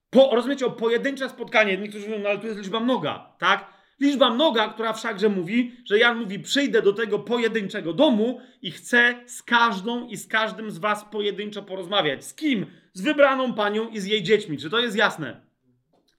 po, 0.09 0.35
rozumiecie, 0.35 0.65
o 0.65 0.71
pojedyncze 0.71 1.29
spotkanie. 1.29 1.77
Niektórzy 1.77 2.09
mówią, 2.09 2.19
no 2.19 2.29
ale 2.29 2.39
tu 2.39 2.47
jest 2.47 2.59
liczba 2.59 2.79
mnoga, 2.79 3.35
tak? 3.39 3.73
Liczba 4.01 4.29
mnoga, 4.29 4.67
która 4.67 4.93
wszakże 4.93 5.29
mówi, 5.29 5.75
że 5.85 5.99
Jan 5.99 6.19
mówi: 6.19 6.39
Przyjdę 6.39 6.81
do 6.81 6.93
tego 6.93 7.19
pojedynczego 7.19 7.93
domu 7.93 8.41
i 8.61 8.71
chcę 8.71 9.15
z 9.25 9.43
każdą 9.43 10.07
i 10.07 10.17
z 10.17 10.27
każdym 10.27 10.71
z 10.71 10.77
was 10.77 11.05
pojedynczo 11.11 11.63
porozmawiać. 11.63 12.25
Z 12.25 12.33
kim? 12.33 12.65
Z 12.93 13.01
wybraną 13.01 13.53
panią 13.53 13.89
i 13.89 13.99
z 13.99 14.05
jej 14.05 14.23
dziećmi. 14.23 14.57
Czy 14.57 14.69
to 14.69 14.79
jest 14.79 14.97
jasne? 14.97 15.41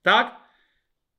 Tak? 0.03 0.43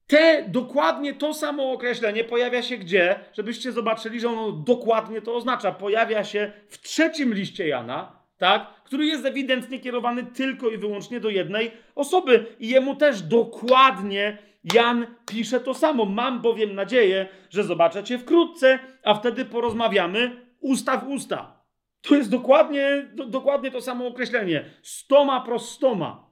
Te 0.07 0.45
dokładnie 0.47 1.13
to 1.13 1.33
samo 1.33 1.71
określenie 1.71 2.23
pojawia 2.23 2.61
się 2.61 2.77
gdzie? 2.77 3.19
Żebyście 3.33 3.71
zobaczyli, 3.71 4.19
że 4.19 4.29
ono 4.29 4.51
dokładnie 4.51 5.21
to 5.21 5.35
oznacza. 5.35 5.71
Pojawia 5.71 6.23
się 6.23 6.51
w 6.67 6.81
trzecim 6.81 7.33
liście 7.33 7.67
Jana, 7.67 8.19
tak? 8.37 8.73
który 8.83 9.05
jest 9.05 9.25
ewidentnie 9.25 9.79
kierowany 9.79 10.23
tylko 10.23 10.69
i 10.69 10.77
wyłącznie 10.77 11.19
do 11.19 11.29
jednej 11.29 11.71
osoby. 11.95 12.45
I 12.59 12.69
jemu 12.69 12.95
też 12.95 13.21
dokładnie 13.21 14.37
Jan 14.73 15.07
pisze 15.25 15.59
to 15.59 15.73
samo. 15.73 16.05
Mam 16.05 16.41
bowiem 16.41 16.75
nadzieję, 16.75 17.27
że 17.49 17.63
zobaczę 17.63 18.03
Cię 18.03 18.17
wkrótce, 18.19 18.79
a 19.03 19.13
wtedy 19.13 19.45
porozmawiamy 19.45 20.45
usta 20.59 20.97
w 20.97 21.07
usta. 21.07 21.63
To 22.01 22.15
jest 22.15 22.29
dokładnie, 22.29 23.07
do, 23.13 23.25
dokładnie 23.25 23.71
to 23.71 23.81
samo 23.81 24.07
określenie. 24.07 24.65
Stoma 24.81 25.41
prostoma. 25.41 26.25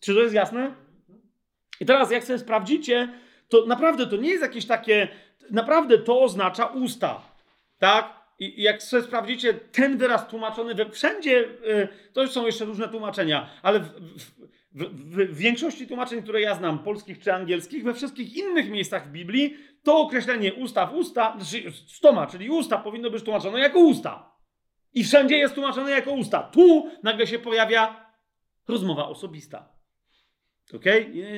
Czy 0.00 0.14
to 0.14 0.20
jest 0.20 0.34
jasne? 0.34 0.74
I 1.80 1.86
teraz, 1.86 2.10
jak 2.10 2.24
sobie 2.24 2.38
sprawdzicie, 2.38 3.08
to 3.48 3.66
naprawdę 3.66 4.06
to 4.06 4.16
nie 4.16 4.30
jest 4.30 4.42
jakieś 4.42 4.66
takie. 4.66 5.08
Naprawdę 5.50 5.98
to 5.98 6.22
oznacza 6.22 6.66
usta. 6.66 7.20
Tak? 7.78 8.24
I 8.38 8.62
jak 8.62 8.82
sobie 8.82 9.02
sprawdzicie 9.02 9.54
ten 9.54 9.98
wyraz 9.98 10.28
tłumaczony 10.28 10.74
we 10.74 10.90
wszędzie, 10.90 11.30
yy, 11.32 11.88
to 12.12 12.22
już 12.22 12.30
są 12.30 12.46
jeszcze 12.46 12.64
różne 12.64 12.88
tłumaczenia, 12.88 13.50
ale 13.62 13.80
w, 13.80 13.88
w, 14.18 14.33
w, 14.74 14.84
w, 14.84 15.36
większości 15.36 15.86
tłumaczeń, 15.86 16.22
które 16.22 16.40
ja 16.40 16.54
znam, 16.54 16.78
polskich 16.78 17.18
czy 17.18 17.34
angielskich, 17.34 17.84
we 17.84 17.94
wszystkich 17.94 18.36
innych 18.36 18.70
miejscach 18.70 19.08
w 19.08 19.12
Biblii, 19.12 19.56
to 19.82 19.98
określenie 19.98 20.54
usta 20.54 20.86
w 20.86 20.94
usta, 20.94 21.36
znaczy 21.38 21.72
stoma, 21.86 22.26
czyli 22.26 22.50
usta, 22.50 22.78
powinno 22.78 23.10
być 23.10 23.24
tłumaczone 23.24 23.58
jako 23.58 23.78
usta. 23.78 24.34
I 24.94 25.04
wszędzie 25.04 25.38
jest 25.38 25.54
tłumaczone 25.54 25.90
jako 25.90 26.12
usta. 26.12 26.42
Tu 26.42 26.90
nagle 27.02 27.26
się 27.26 27.38
pojawia 27.38 28.10
rozmowa 28.68 29.08
osobista. 29.08 29.68
Ok? 30.74 30.84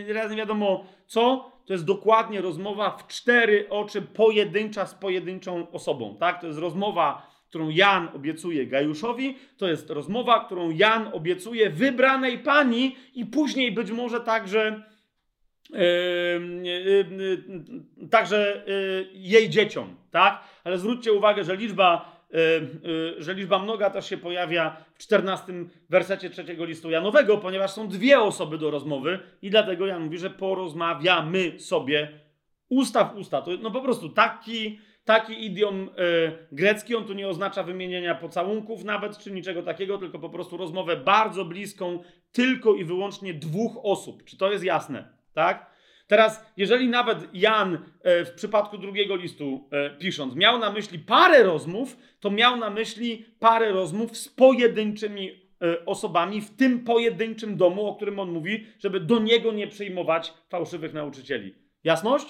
Raz 0.08 0.30
nie 0.30 0.36
wiadomo 0.36 0.84
co, 1.06 1.52
to 1.66 1.72
jest 1.72 1.84
dokładnie 1.84 2.40
rozmowa 2.40 2.90
w 2.90 3.06
cztery 3.06 3.66
oczy, 3.70 4.02
pojedyncza 4.02 4.86
z 4.86 4.94
pojedynczą 4.94 5.70
osobą. 5.70 6.16
Tak? 6.20 6.40
To 6.40 6.46
jest 6.46 6.58
rozmowa 6.58 7.35
którą 7.48 7.68
Jan 7.68 8.08
obiecuje 8.14 8.66
Gajuszowi, 8.66 9.38
to 9.56 9.68
jest 9.68 9.90
rozmowa, 9.90 10.44
którą 10.44 10.70
Jan 10.70 11.08
obiecuje 11.12 11.70
wybranej 11.70 12.38
pani 12.38 12.96
i 13.14 13.26
później 13.26 13.72
być 13.72 13.90
może 13.90 14.20
także, 14.20 14.82
yy, 15.70 15.78
yy, 16.62 17.06
yy, 18.00 18.08
także 18.10 18.64
jej 19.12 19.50
dzieciom, 19.50 19.96
tak? 20.10 20.44
Ale 20.64 20.78
zwróćcie 20.78 21.12
uwagę, 21.12 21.44
że 21.44 21.56
liczba, 21.56 22.16
że 23.18 23.34
liczba 23.34 23.58
mnoga 23.58 23.90
też 23.90 24.08
się 24.08 24.16
pojawia 24.16 24.76
w 24.94 24.98
14 24.98 25.52
wersecie 25.90 26.30
trzeciego 26.30 26.64
listu 26.64 26.90
Janowego, 26.90 27.38
ponieważ 27.38 27.70
są 27.70 27.88
dwie 27.88 28.20
osoby 28.20 28.58
do 28.58 28.70
rozmowy 28.70 29.18
i 29.42 29.50
dlatego 29.50 29.86
Jan 29.86 30.04
mówi, 30.04 30.18
że 30.18 30.30
porozmawiamy 30.30 31.60
sobie 31.60 32.08
usta 32.68 33.04
w 33.04 33.16
usta. 33.16 33.42
To 33.42 33.50
no 33.62 33.70
po 33.70 33.80
prostu 33.80 34.08
taki 34.08 34.78
taki 35.06 35.46
idiom 35.46 35.82
y, 35.82 36.46
grecki, 36.52 36.94
on 36.94 37.04
tu 37.04 37.12
nie 37.12 37.28
oznacza 37.28 37.62
wymienienia 37.62 38.14
pocałunków 38.14 38.84
nawet, 38.84 39.18
czy 39.18 39.32
niczego 39.32 39.62
takiego, 39.62 39.98
tylko 39.98 40.18
po 40.18 40.30
prostu 40.30 40.56
rozmowę 40.56 40.96
bardzo 40.96 41.44
bliską 41.44 42.02
tylko 42.32 42.74
i 42.74 42.84
wyłącznie 42.84 43.34
dwóch 43.34 43.72
osób. 43.82 44.24
Czy 44.24 44.36
to 44.36 44.52
jest 44.52 44.64
jasne? 44.64 45.08
Tak? 45.32 45.70
Teraz, 46.06 46.44
jeżeli 46.56 46.88
nawet 46.88 47.34
Jan 47.34 47.74
y, 47.74 47.78
w 48.24 48.32
przypadku 48.36 48.78
drugiego 48.78 49.16
listu 49.16 49.68
y, 49.94 49.98
pisząc 49.98 50.34
miał 50.34 50.58
na 50.58 50.72
myśli 50.72 50.98
parę 50.98 51.42
rozmów, 51.42 51.96
to 52.20 52.30
miał 52.30 52.56
na 52.56 52.70
myśli 52.70 53.26
parę 53.38 53.72
rozmów 53.72 54.16
z 54.16 54.28
pojedynczymi 54.28 55.46
osobami 55.86 56.40
w 56.40 56.56
tym 56.56 56.84
pojedynczym 56.84 57.56
domu, 57.56 57.86
o 57.86 57.94
którym 57.94 58.18
on 58.18 58.30
mówi, 58.30 58.66
żeby 58.78 59.00
do 59.00 59.18
niego 59.18 59.52
nie 59.52 59.66
przyjmować 59.66 60.32
fałszywych 60.48 60.92
nauczycieli. 60.92 61.54
Jasność? 61.84 62.26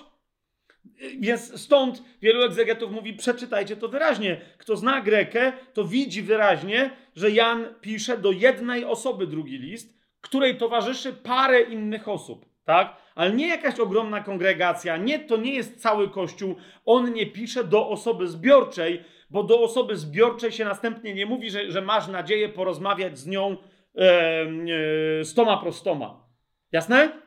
Więc 1.21 1.61
stąd 1.61 2.03
wielu 2.23 2.43
egzegetów 2.43 2.93
mówi, 2.93 3.15
przeczytajcie 3.15 3.77
to 3.77 3.89
wyraźnie. 3.89 4.41
Kto 4.59 4.77
zna 4.77 5.01
Grekę, 5.01 5.53
to 5.73 5.85
widzi 5.85 6.23
wyraźnie, 6.23 6.91
że 7.15 7.31
Jan 7.31 7.75
pisze 7.81 8.19
do 8.19 8.33
jednej 8.33 8.85
osoby 8.85 9.27
drugi 9.27 9.59
list, 9.59 9.97
której 10.21 10.57
towarzyszy 10.57 11.13
parę 11.13 11.61
innych 11.61 12.09
osób, 12.09 12.47
tak? 12.65 12.97
Ale 13.15 13.33
nie 13.33 13.49
jakaś 13.49 13.81
ogromna 13.81 14.21
kongregacja, 14.21 14.97
nie, 14.97 15.19
to 15.19 15.37
nie 15.37 15.55
jest 15.55 15.81
cały 15.83 16.11
Kościół. 16.11 16.57
On 16.85 17.13
nie 17.13 17.27
pisze 17.27 17.65
do 17.65 17.89
osoby 17.89 18.29
zbiorczej, 18.29 19.05
bo 19.31 19.43
do 19.43 19.61
osoby 19.61 19.97
zbiorczej 19.97 20.53
się 20.53 20.65
następnie 20.65 21.15
nie 21.15 21.27
mówi, 21.27 21.51
że, 21.51 21.71
że 21.71 21.83
masz 21.83 22.09
nadzieję 22.09 22.49
porozmawiać 22.49 23.19
z 23.19 23.27
nią 23.27 23.57
e, 23.97 24.03
e, 25.21 25.25
stoma 25.25 25.57
prostoma. 25.57 26.27
Jasne? 26.73 27.23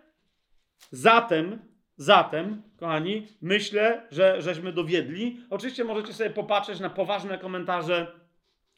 Zatem, 0.92 1.69
zatem, 2.00 2.62
kochani, 2.78 3.28
myślę, 3.42 4.02
że 4.12 4.42
żeśmy 4.42 4.74
dowiedli. 4.74 5.38
Oczywiście 5.50 5.84
możecie 5.84 6.14
sobie 6.14 6.30
popatrzeć 6.30 6.80
na 6.80 6.90
poważne 6.90 7.38
komentarze, 7.38 8.08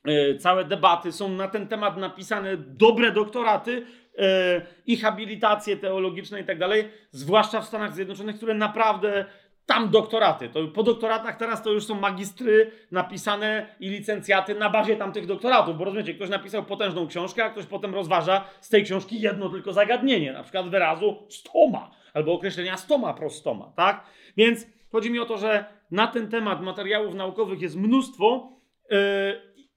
e, 0.06 0.36
całe 0.36 0.66
debaty 0.66 1.12
są 1.12 1.30
na 1.30 1.48
ten 1.48 1.68
temat 1.68 1.98
napisane, 1.98 2.58
dobre 2.58 3.12
doktoraty 3.12 3.86
e, 4.18 4.62
i 4.86 4.98
habilitacje 4.98 5.78
teologiczne 5.78 6.42
i 6.42 6.44
tak 6.44 6.60
dalej, 6.60 6.90
zwłaszcza 7.12 7.62
w 7.62 7.66
Stanach 7.68 7.94
Zjednoczonych, 7.96 8.36
które 8.36 8.54
naprawdę 8.54 9.26
tam 9.66 9.90
doktoraty. 9.90 10.50
To 10.50 10.68
po 10.68 10.84
doktoratach 10.84 11.38
teraz 11.38 11.64
to 11.64 11.72
już 11.72 11.86
są 11.86 11.96
magistry 11.96 12.72
napisane 12.92 13.76
i 13.80 13.90
licencjaty 13.90 14.56
na 14.56 14.70
bazie 14.70 14.96
tamtych 14.96 15.26
doktoratów, 15.26 15.78
bo 15.78 15.86
rozumiecie, 15.86 16.14
ktoś 16.14 16.30
napisał 16.30 16.64
potężną 16.64 17.08
książkę, 17.08 17.46
a 17.46 17.50
ktoś 17.50 17.66
potem 17.66 17.94
rozważa 17.96 18.44
z 18.62 18.70
tej 18.70 18.84
książki 18.84 19.22
jedno 19.22 19.50
tylko 19.50 19.74
zagadnienie, 19.74 20.34
na 20.34 20.44
przykład 20.44 20.70
wyrazu 20.70 21.18
stoma 21.30 22.01
albo 22.14 22.34
określenia 22.34 22.78
stoma 22.78 23.14
prostoma, 23.14 23.74
tak? 23.76 24.06
Więc 24.38 24.68
chodzi 24.92 25.12
mi 25.12 25.20
o 25.20 25.26
to, 25.26 25.38
że 25.38 25.66
na 25.92 26.08
ten 26.08 26.30
temat 26.30 26.62
materiałów 26.62 27.16
naukowych 27.16 27.62
jest 27.62 27.76
mnóstwo 27.76 28.58
yy, 28.90 28.98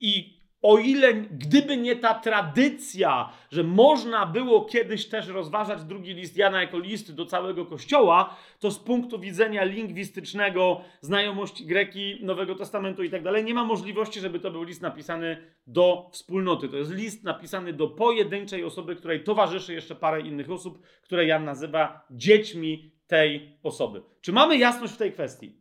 i 0.01 0.44
o 0.65 0.79
ile, 0.79 1.15
gdyby 1.15 1.77
nie 1.77 1.97
ta 1.97 2.15
tradycja, 2.15 3.33
że 3.51 3.63
można 3.63 4.27
było 4.27 4.65
kiedyś 4.65 5.09
też 5.09 5.29
rozważać 5.29 5.85
drugi 5.85 6.15
list 6.15 6.37
Jana 6.37 6.61
jako 6.61 6.79
list 6.79 7.15
do 7.15 7.27
całego 7.27 7.67
kościoła, 7.67 8.37
to 8.61 8.71
z 8.71 8.79
punktu 8.79 9.19
widzenia 9.19 9.65
lingwistycznego, 9.65 10.81
znajomości 11.01 11.67
greki, 11.67 12.19
Nowego 12.23 12.55
Testamentu 12.55 13.03
i 13.03 13.11
tak 13.11 13.23
dalej, 13.23 13.45
nie 13.45 13.55
ma 13.55 13.65
możliwości, 13.65 14.21
żeby 14.21 14.41
to 14.41 14.51
był 14.51 14.63
list 14.63 14.83
napisany 14.83 15.37
do 15.67 16.09
wspólnoty. 16.13 16.69
To 16.69 16.77
jest 16.77 16.93
list 16.93 17.25
napisany 17.25 17.73
do 17.73 17.89
pojedynczej 17.89 18.65
osoby, 18.65 18.97
której 18.97 19.25
towarzyszy 19.25 19.75
jeszcze 19.75 19.95
parę 19.95 20.21
innych 20.21 20.51
osób, 20.51 20.83
które 21.03 21.27
Jan 21.27 21.45
nazywa 21.45 22.07
dziećmi 22.11 22.93
tej 23.07 23.59
osoby. 23.63 24.03
Czy 24.21 24.33
mamy 24.33 24.59
jasność 24.59 24.95
w 24.95 24.97
tej 24.99 25.13
kwestii? 25.13 25.57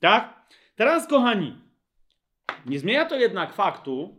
Tak? 0.00 0.48
Teraz, 0.76 1.08
kochani, 1.08 1.56
nie 2.66 2.78
zmienia 2.78 3.04
to 3.04 3.16
jednak 3.16 3.54
faktu, 3.54 4.17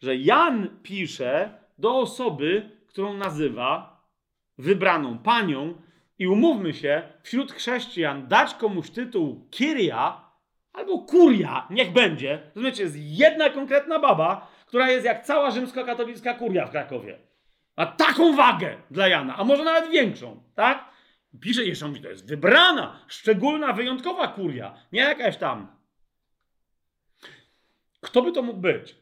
że 0.00 0.16
Jan 0.16 0.68
pisze 0.82 1.58
do 1.78 1.98
osoby, 1.98 2.70
którą 2.86 3.14
nazywa 3.14 4.00
wybraną 4.58 5.18
panią, 5.18 5.74
i 6.20 6.28
umówmy 6.28 6.74
się, 6.74 7.02
wśród 7.22 7.52
chrześcijan 7.52 8.28
dać 8.28 8.54
komuś 8.54 8.90
tytuł 8.90 9.48
Kiria 9.50 10.30
albo 10.72 10.98
Kuria, 10.98 11.66
niech 11.70 11.92
będzie. 11.92 12.42
Rozumiecie, 12.54 12.82
jest 12.82 12.96
jedna 12.98 13.50
konkretna 13.50 13.98
baba, 13.98 14.50
która 14.66 14.90
jest 14.90 15.04
jak 15.04 15.26
cała 15.26 15.50
rzymskokatolicka 15.50 16.34
kuria 16.34 16.66
w 16.66 16.70
Krakowie. 16.70 17.18
Ma 17.76 17.86
taką 17.86 18.36
wagę 18.36 18.76
dla 18.90 19.08
Jana, 19.08 19.36
a 19.36 19.44
może 19.44 19.64
nawet 19.64 19.90
większą, 19.90 20.42
tak? 20.54 20.84
Pisze 21.40 21.64
jeszcze, 21.64 21.88
mówi, 21.88 22.00
to 22.00 22.08
jest 22.08 22.28
wybrana, 22.28 23.04
szczególna, 23.08 23.72
wyjątkowa 23.72 24.28
kuria, 24.28 24.74
nie 24.92 25.00
jakaś 25.00 25.36
tam. 25.36 25.76
Kto 28.00 28.22
by 28.22 28.32
to 28.32 28.42
mógł 28.42 28.60
być? 28.60 28.99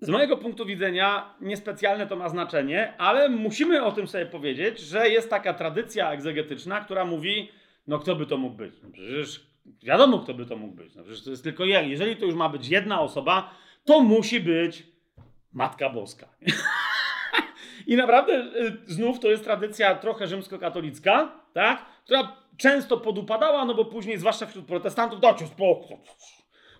Z 0.00 0.08
mojego 0.08 0.36
punktu 0.36 0.66
widzenia 0.66 1.34
niespecjalne 1.40 2.06
to 2.06 2.16
ma 2.16 2.28
znaczenie, 2.28 2.94
ale 2.98 3.28
musimy 3.28 3.84
o 3.84 3.92
tym 3.92 4.08
sobie 4.08 4.26
powiedzieć, 4.26 4.80
że 4.80 5.08
jest 5.08 5.30
taka 5.30 5.54
tradycja 5.54 6.12
egzegetyczna, 6.12 6.80
która 6.80 7.04
mówi, 7.04 7.48
no 7.86 7.98
kto 7.98 8.16
by 8.16 8.26
to 8.26 8.36
mógł 8.36 8.56
być? 8.56 8.74
No 8.82 8.88
przecież 8.92 9.46
wiadomo, 9.82 10.18
kto 10.18 10.34
by 10.34 10.46
to 10.46 10.56
mógł 10.56 10.74
być. 10.74 10.94
No 10.94 11.02
przecież 11.02 11.24
to 11.24 11.30
jest 11.30 11.44
tylko 11.44 11.64
jeden. 11.64 11.90
Jeżeli 11.90 12.16
to 12.16 12.26
już 12.26 12.34
ma 12.34 12.48
być 12.48 12.68
jedna 12.68 13.00
osoba, 13.00 13.50
to 13.84 14.00
musi 14.00 14.40
być 14.40 14.82
Matka 15.52 15.90
Boska. 15.90 16.28
I 17.86 17.96
naprawdę 17.96 18.32
y, 18.32 18.76
znów 18.86 19.20
to 19.20 19.30
jest 19.30 19.44
tradycja 19.44 19.94
trochę 19.94 20.26
rzymskokatolicka, 20.26 21.32
tak? 21.52 21.84
która 22.04 22.36
często 22.56 22.96
podupadała, 22.96 23.64
no 23.64 23.74
bo 23.74 23.84
później, 23.84 24.18
zwłaszcza 24.18 24.46
wśród 24.46 24.66
protestantów, 24.66 25.20
dajcie 25.20 25.46
spokój, 25.46 25.96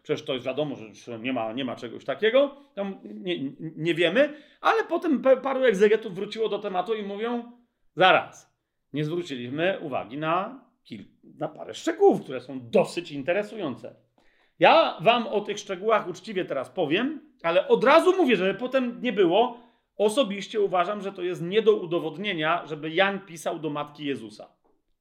Przecież 0.07 0.25
to 0.25 0.35
jest 0.35 0.47
wiadomo, 0.47 0.77
że 0.93 1.19
nie 1.19 1.33
ma, 1.33 1.53
nie 1.53 1.65
ma 1.65 1.77
czegoś 1.77 2.05
takiego. 2.05 2.57
Tam 2.75 2.99
nie, 3.05 3.51
nie 3.77 3.95
wiemy, 3.95 4.35
ale 4.61 4.85
potem 4.85 5.23
paru 5.43 5.65
egzegetów 5.65 6.15
wróciło 6.15 6.49
do 6.49 6.59
tematu 6.59 6.95
i 6.95 7.03
mówią: 7.03 7.53
zaraz, 7.97 8.57
nie 8.93 9.05
zwróciliśmy 9.05 9.79
uwagi 9.83 10.19
na, 10.19 10.65
na 11.25 11.49
parę 11.49 11.75
szczegółów, 11.75 12.23
które 12.23 12.41
są 12.41 12.71
dosyć 12.71 13.11
interesujące. 13.11 13.97
Ja 14.59 14.99
wam 15.01 15.27
o 15.27 15.41
tych 15.41 15.59
szczegółach 15.59 16.09
uczciwie 16.09 16.45
teraz 16.45 16.71
powiem, 16.71 17.33
ale 17.43 17.69
od 17.69 17.85
razu 17.85 18.17
mówię, 18.17 18.37
żeby 18.37 18.55
potem 18.55 19.03
nie 19.03 19.13
było. 19.13 19.59
Osobiście 19.97 20.61
uważam, 20.61 21.03
że 21.03 21.13
to 21.13 21.23
jest 21.23 21.43
nie 21.43 21.63
do 21.63 21.77
udowodnienia, 21.77 22.67
żeby 22.67 22.91
Jan 22.91 23.21
pisał 23.21 23.59
do 23.59 23.71
matki 23.71 24.05
Jezusa. 24.05 24.49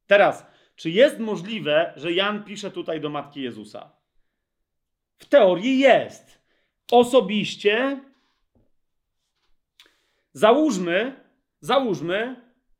Teraz, 0.07 0.47
czy 0.75 0.89
jest 0.89 1.19
możliwe, 1.19 1.93
że 1.95 2.13
Jan 2.13 2.43
pisze 2.43 2.71
tutaj 2.71 3.01
do 3.01 3.09
matki 3.09 3.41
Jezusa? 3.41 3.94
W 5.17 5.25
teorii 5.25 5.79
jest. 5.79 6.41
Osobiście 6.91 7.99
załóżmy, 10.33 11.15
załóżmy, 11.59 12.35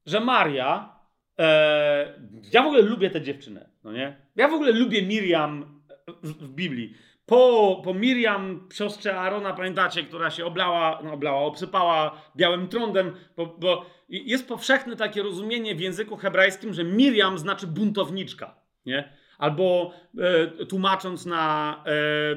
że 0.06 0.20
Maria. 0.20 1.00
E, 1.40 2.20
ja 2.54 2.64
w 2.64 2.66
ogóle 2.66 2.82
lubię 2.82 3.10
tę 3.10 3.22
dziewczynę, 3.22 3.70
no 3.84 3.92
nie? 3.92 4.18
Ja 4.36 4.48
w 4.48 4.54
ogóle 4.54 4.72
lubię 4.72 5.02
Miriam 5.02 5.82
w, 6.24 6.32
w 6.32 6.52
Biblii. 6.52 6.94
Po, 7.26 7.82
po 7.84 7.94
Miriam, 7.94 8.70
siostrze 8.74 9.20
Arona, 9.20 9.54
pamiętacie, 9.54 10.04
która 10.04 10.30
się 10.30 10.46
oblała, 10.46 11.02
no 11.04 11.14
oblała, 11.14 11.42
obsypała 11.42 12.22
białym 12.36 12.68
trądem, 12.68 13.16
bo, 13.38 13.46
bo 13.46 13.86
jest 14.10 14.48
powszechne 14.48 14.96
takie 14.96 15.24
rozumienie 15.24 15.76
w 15.76 15.80
języku 15.80 16.18
hebrajskim, 16.18 16.74
że 16.74 16.84
Miriam 16.84 17.38
znaczy 17.38 17.68
buntowniczka, 17.68 18.56
nie? 18.86 19.18
Albo 19.38 19.94
e, 20.18 20.66
tłumacząc 20.66 21.26
na 21.26 21.76
e, 21.86 21.92
e, 21.92 22.36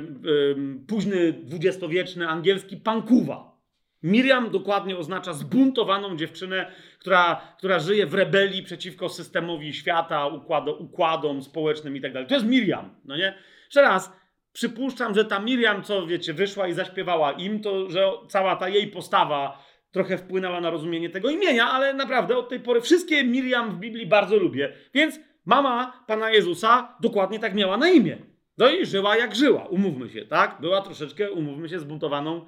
późny 0.89 1.33
dwudziestowieczny 1.33 2.29
angielski, 2.29 2.77
pankuwa. 2.77 3.59
Miriam 4.03 4.51
dokładnie 4.51 4.97
oznacza 4.97 5.33
zbuntowaną 5.33 6.17
dziewczynę, 6.17 6.73
która, 6.99 7.41
która 7.59 7.79
żyje 7.79 8.07
w 8.07 8.15
rebelii 8.15 8.63
przeciwko 8.63 9.09
systemowi 9.09 9.73
świata, 9.73 10.27
układu, 10.27 10.77
układom 10.79 11.43
społecznym 11.43 11.97
i 11.97 12.01
tak. 12.01 12.13
To 12.29 12.35
jest 12.35 12.47
Miriam, 12.47 12.95
no 13.05 13.17
nie? 13.17 13.35
Jeszcze 13.65 13.83
raz, 13.83 14.13
przypuszczam, 14.53 15.15
że 15.15 15.25
ta 15.25 15.41
Miriam, 15.41 15.83
co 15.83 16.07
wiecie, 16.07 16.35
wyszła 16.35 16.69
i 16.69 16.73
zaśpiewała 16.73 17.33
im, 17.33 17.61
to 17.61 17.91
że 17.91 18.11
cała 18.29 18.57
ta 18.57 18.69
jej 18.69 18.87
postawa 18.87 19.65
trochę 19.91 20.19
wpłynęła 20.19 20.61
na 20.61 20.71
rozumienie 20.71 21.11
tego 21.11 21.31
imienia, 21.31 21.71
ale 21.71 21.95
naprawdę 21.95 22.37
od 22.37 22.49
tej 22.49 22.61
pory 22.61 22.81
wszystkie 22.81 23.25
Miriam 23.25 23.71
w 23.71 23.79
Biblii 23.79 24.07
bardzo 24.07 24.37
lubię. 24.37 24.73
Więc 24.95 25.21
Mama 25.47 26.05
Pana 26.07 26.31
Jezusa 26.31 26.97
dokładnie 27.01 27.39
tak 27.39 27.55
miała 27.55 27.77
na 27.77 27.89
imię. 27.89 28.19
No 28.59 28.71
i 28.71 28.87
żyła 28.87 29.17
jak 29.17 29.35
żyła, 29.35 29.67
umówmy 29.67 30.11
się, 30.11 30.27
tak? 30.27 30.61
Była 30.61 30.83
troszeczkę, 30.83 31.33
umówmy 31.33 31.69
się, 31.69 31.81
zbuntowaną 31.81 32.47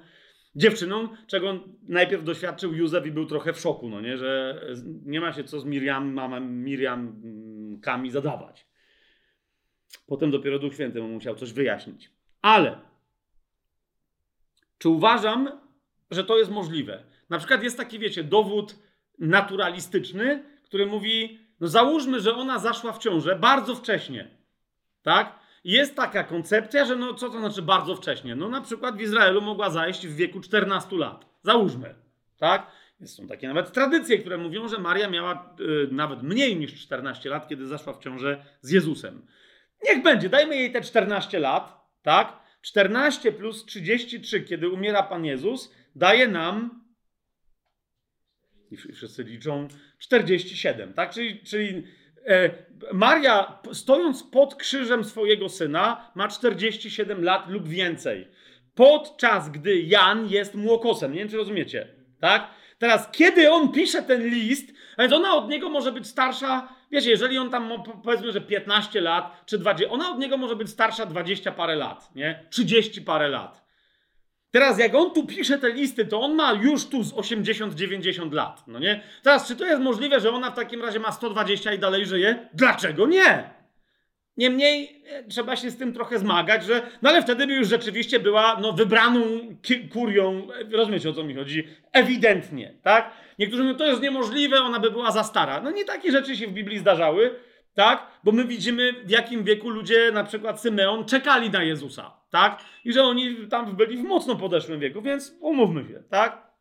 dziewczyną, 0.55 1.07
czego 1.27 1.59
najpierw 1.87 2.23
doświadczył 2.23 2.73
Józef 2.73 3.05
i 3.05 3.11
był 3.11 3.25
trochę 3.25 3.53
w 3.53 3.59
szoku, 3.59 3.89
no 3.89 4.01
nie? 4.01 4.17
Że 4.17 4.61
nie 5.05 5.21
ma 5.21 5.33
się 5.33 5.43
co 5.43 5.59
z 5.59 5.65
Miriam, 5.65 6.13
mama 6.13 6.39
Miriam 6.39 7.21
Kami 7.81 8.11
zadawać. 8.11 8.67
Potem 10.07 10.31
dopiero 10.31 10.59
Duch 10.59 10.73
Święty 10.73 11.01
mu 11.01 11.07
musiał 11.07 11.35
coś 11.35 11.53
wyjaśnić. 11.53 12.11
Ale 12.41 12.79
czy 14.77 14.89
uważam, 14.89 15.49
że 16.11 16.23
to 16.23 16.37
jest 16.37 16.51
możliwe? 16.51 17.03
Na 17.29 17.37
przykład 17.37 17.63
jest 17.63 17.77
taki, 17.77 17.99
wiecie, 17.99 18.23
dowód 18.23 18.75
naturalistyczny, 19.19 20.43
który 20.63 20.85
mówi, 20.85 21.39
no 21.61 21.67
załóżmy, 21.67 22.19
że 22.19 22.35
ona 22.35 22.59
zaszła 22.59 22.93
w 22.93 22.99
ciążę 22.99 23.35
bardzo 23.35 23.75
wcześnie. 23.75 24.27
Tak? 25.01 25.39
Jest 25.63 25.95
taka 25.95 26.23
koncepcja, 26.23 26.85
że 26.85 26.95
no 26.95 27.13
co 27.13 27.29
to 27.29 27.39
znaczy 27.39 27.61
bardzo 27.61 27.95
wcześnie? 27.95 28.35
No 28.35 28.49
na 28.49 28.61
przykład 28.61 28.97
w 28.97 29.01
Izraelu 29.01 29.41
mogła 29.41 29.69
zajść 29.69 30.07
w 30.07 30.15
wieku 30.15 30.39
14 30.39 30.95
lat. 30.95 31.25
Załóżmy. 31.43 31.95
Tak? 32.37 32.71
Są 33.05 33.27
takie 33.27 33.47
nawet 33.47 33.71
tradycje, 33.71 34.17
które 34.17 34.37
mówią, 34.37 34.67
że 34.67 34.77
Maria 34.77 35.09
miała 35.09 35.55
y, 35.59 35.87
nawet 35.91 36.23
mniej 36.23 36.55
niż 36.55 36.81
14 36.81 37.29
lat, 37.29 37.47
kiedy 37.47 37.67
zaszła 37.67 37.93
w 37.93 37.99
ciążę 37.99 38.45
z 38.61 38.71
Jezusem. 38.71 39.25
Niech 39.89 40.03
będzie, 40.03 40.29
dajmy 40.29 40.55
jej 40.55 40.71
te 40.71 40.81
14 40.81 41.39
lat, 41.39 41.91
tak? 42.01 42.39
14 42.61 43.31
plus 43.31 43.65
33, 43.65 44.41
kiedy 44.41 44.69
umiera 44.69 45.03
Pan 45.03 45.25
Jezus, 45.25 45.73
daje 45.95 46.27
nam 46.27 46.80
i 48.71 48.77
wszyscy 48.77 49.23
liczą 49.23 49.67
47, 49.99 50.93
tak? 50.93 51.13
Czyli, 51.13 51.39
czyli 51.39 51.83
E, 52.27 52.49
Maria, 52.93 53.59
stojąc 53.73 54.23
pod 54.23 54.55
krzyżem 54.55 55.03
swojego 55.03 55.49
syna, 55.49 56.11
ma 56.15 56.27
47 56.27 57.23
lat 57.23 57.49
lub 57.49 57.67
więcej. 57.67 58.27
Podczas 58.75 59.49
gdy 59.49 59.81
Jan 59.81 60.27
jest 60.27 60.55
młokosem. 60.55 61.13
Nie 61.13 61.19
wiem, 61.19 61.29
czy 61.29 61.37
rozumiecie. 61.37 61.87
Tak? 62.19 62.47
Teraz, 62.77 63.11
kiedy 63.11 63.51
on 63.51 63.71
pisze 63.71 64.03
ten 64.03 64.27
list, 64.27 64.73
a 64.97 65.01
więc 65.01 65.13
ona 65.13 65.35
od 65.35 65.49
niego 65.49 65.69
może 65.69 65.91
być 65.91 66.07
starsza, 66.07 66.75
wiecie, 66.91 67.09
jeżeli 67.09 67.37
on 67.37 67.49
tam, 67.49 67.71
powiedzmy, 68.03 68.31
że 68.31 68.41
15 68.41 69.01
lat, 69.01 69.43
czy 69.45 69.57
20, 69.57 69.91
ona 69.91 70.11
od 70.11 70.19
niego 70.19 70.37
może 70.37 70.55
być 70.55 70.69
starsza 70.69 71.05
20 71.05 71.51
parę 71.51 71.75
lat, 71.75 72.15
nie? 72.15 72.45
30 72.49 73.01
parę 73.01 73.27
lat. 73.27 73.60
Teraz 74.51 74.79
jak 74.79 74.95
on 74.95 75.13
tu 75.13 75.25
pisze 75.27 75.57
te 75.57 75.69
listy, 75.69 76.05
to 76.05 76.21
on 76.21 76.35
ma 76.35 76.53
już 76.53 76.85
tu 76.85 77.03
z 77.03 77.13
80-90 77.13 78.33
lat, 78.33 78.63
no 78.67 78.79
nie? 78.79 79.03
Teraz, 79.23 79.47
czy 79.47 79.55
to 79.55 79.65
jest 79.65 79.81
możliwe, 79.81 80.19
że 80.19 80.31
ona 80.31 80.51
w 80.51 80.55
takim 80.55 80.81
razie 80.81 80.99
ma 80.99 81.11
120 81.11 81.73
i 81.73 81.79
dalej 81.79 82.05
żyje? 82.05 82.49
Dlaczego 82.53 83.07
nie? 83.07 83.49
Niemniej 84.37 85.03
e, 85.07 85.23
trzeba 85.23 85.55
się 85.55 85.71
z 85.71 85.77
tym 85.77 85.93
trochę 85.93 86.19
zmagać, 86.19 86.65
że. 86.65 86.81
No 87.01 87.09
ale 87.09 87.21
wtedy 87.21 87.47
by 87.47 87.53
już 87.53 87.67
rzeczywiście 87.67 88.19
była 88.19 88.59
no, 88.61 88.73
wybraną 88.73 89.21
kurią. 89.93 90.47
e, 90.73 90.77
Rozumiecie 90.77 91.09
o 91.09 91.13
co 91.13 91.23
mi 91.23 91.35
chodzi? 91.35 91.67
Ewidentnie, 91.91 92.73
tak? 92.83 93.11
Niektórzy 93.39 93.63
mówią, 93.63 93.75
to 93.77 93.85
jest 93.85 94.01
niemożliwe, 94.01 94.61
ona 94.61 94.79
by 94.79 94.91
była 94.91 95.11
za 95.11 95.23
stara. 95.23 95.61
No 95.61 95.71
nie 95.71 95.85
takie 95.85 96.11
rzeczy 96.11 96.35
się 96.37 96.47
w 96.47 96.51
Biblii 96.51 96.77
zdarzały, 96.79 97.35
tak? 97.73 98.07
Bo 98.23 98.31
my 98.31 98.45
widzimy, 98.45 98.93
w 99.05 99.09
jakim 99.09 99.43
wieku 99.43 99.69
ludzie, 99.69 100.11
na 100.11 100.23
przykład 100.23 100.61
Symeon, 100.61 101.05
czekali 101.05 101.49
na 101.49 101.63
Jezusa, 101.63 102.17
tak? 102.29 102.63
I 102.85 102.93
że 102.93 103.03
oni 103.03 103.47
tam 103.49 103.75
byli 103.75 103.97
w 103.97 104.03
mocno 104.03 104.35
podeszłym 104.35 104.79
wieku, 104.79 105.01
więc 105.01 105.33
umówmy 105.39 105.87
się, 105.87 106.03
tak? 106.09 106.51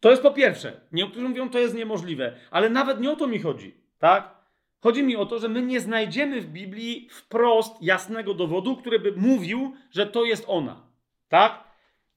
To 0.00 0.10
jest 0.10 0.22
po 0.22 0.30
pierwsze. 0.30 0.80
Niektórzy 0.92 1.28
mówią, 1.28 1.50
to 1.50 1.58
jest 1.58 1.74
niemożliwe, 1.74 2.36
ale 2.50 2.70
nawet 2.70 3.00
nie 3.00 3.10
o 3.10 3.16
to 3.16 3.26
mi 3.26 3.38
chodzi, 3.38 3.74
tak? 3.98 4.34
Chodzi 4.80 5.02
mi 5.02 5.16
o 5.16 5.26
to, 5.26 5.38
że 5.38 5.48
my 5.48 5.62
nie 5.62 5.80
znajdziemy 5.80 6.40
w 6.40 6.46
Biblii 6.46 7.08
wprost 7.10 7.82
jasnego 7.82 8.34
dowodu, 8.34 8.76
który 8.76 8.98
by 8.98 9.12
mówił, 9.12 9.76
że 9.90 10.06
to 10.06 10.24
jest 10.24 10.44
ona. 10.48 10.86
Tak? 11.28 11.64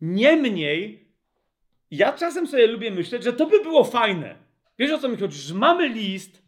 Niemniej, 0.02 1.08
ja 1.92 2.14
czasem 2.14 2.48
sobie 2.48 2.68
lubię 2.68 2.92
myśleć, 2.92 3.24
że 3.24 3.34
to 3.34 3.46
by 3.46 3.60
było 3.60 3.84
fajne. 3.84 4.36
Wiesz 4.80 4.92
o 4.92 4.98
co 4.98 5.10
mi 5.10 5.18
chodzi? 5.18 5.40
Że 5.40 5.54
mamy 5.54 5.90
list 5.90 6.47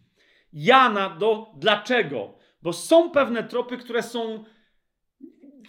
Jana 0.53 1.09
do 1.09 1.51
dlaczego? 1.57 2.33
Bo 2.61 2.73
są 2.73 3.11
pewne 3.11 3.43
tropy, 3.43 3.77
które 3.77 4.03
są 4.03 4.43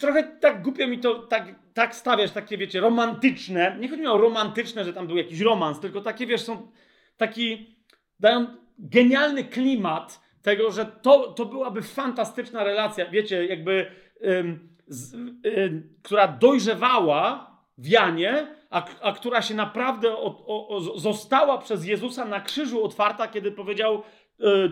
trochę 0.00 0.22
tak 0.22 0.62
głupio 0.62 0.86
mi 0.86 0.98
to 0.98 1.14
tak, 1.14 1.54
tak 1.74 1.94
stawiać, 1.94 2.32
takie 2.32 2.58
wiecie, 2.58 2.80
romantyczne. 2.80 3.76
Nie 3.80 3.88
chodzi 3.88 4.02
mi 4.02 4.08
o 4.08 4.18
romantyczne, 4.18 4.84
że 4.84 4.92
tam 4.92 5.06
był 5.06 5.16
jakiś 5.16 5.40
romans, 5.40 5.80
tylko 5.80 6.00
takie 6.00 6.26
wiesz, 6.26 6.42
są 6.42 6.70
taki, 7.16 7.76
dają 8.20 8.46
genialny 8.78 9.44
klimat 9.44 10.20
tego, 10.42 10.70
że 10.70 10.86
to, 10.86 11.32
to 11.32 11.46
byłaby 11.46 11.82
fantastyczna 11.82 12.64
relacja, 12.64 13.10
wiecie, 13.10 13.46
jakby, 13.46 13.90
ym, 14.24 14.68
z, 14.86 15.14
ym, 15.14 15.94
która 16.02 16.28
dojrzewała 16.28 17.50
w 17.78 17.88
Janie, 17.88 18.46
a, 18.70 18.84
a 19.02 19.12
która 19.12 19.42
się 19.42 19.54
naprawdę 19.54 20.16
o, 20.16 20.46
o, 20.68 20.80
została 20.80 21.58
przez 21.58 21.84
Jezusa 21.86 22.24
na 22.24 22.40
krzyżu 22.40 22.84
otwarta, 22.84 23.28
kiedy 23.28 23.52
powiedział, 23.52 24.02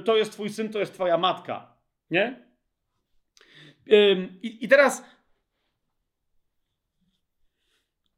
to 0.05 0.17
jest 0.17 0.33
twój 0.33 0.51
syn, 0.51 0.73
to 0.73 0.79
jest 0.79 0.95
twoja 0.95 1.19
matka. 1.19 1.77
Nie? 2.11 2.49
I, 4.43 4.69
teraz 4.69 5.05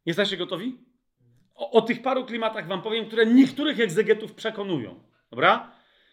jesteście 0.07 0.37
gotowi? 0.37 0.79
O, 1.55 1.71
o 1.71 1.83
tych 1.83 2.03
paru 2.03 2.25
klimatach 2.25 2.67
wam 2.67 2.83
powiem, 2.83 3.07
które 3.07 3.27
niektórych 3.27 3.81
egzegetów 3.81 4.35
przekonują. 4.35 5.03
Dobra? 5.31 5.73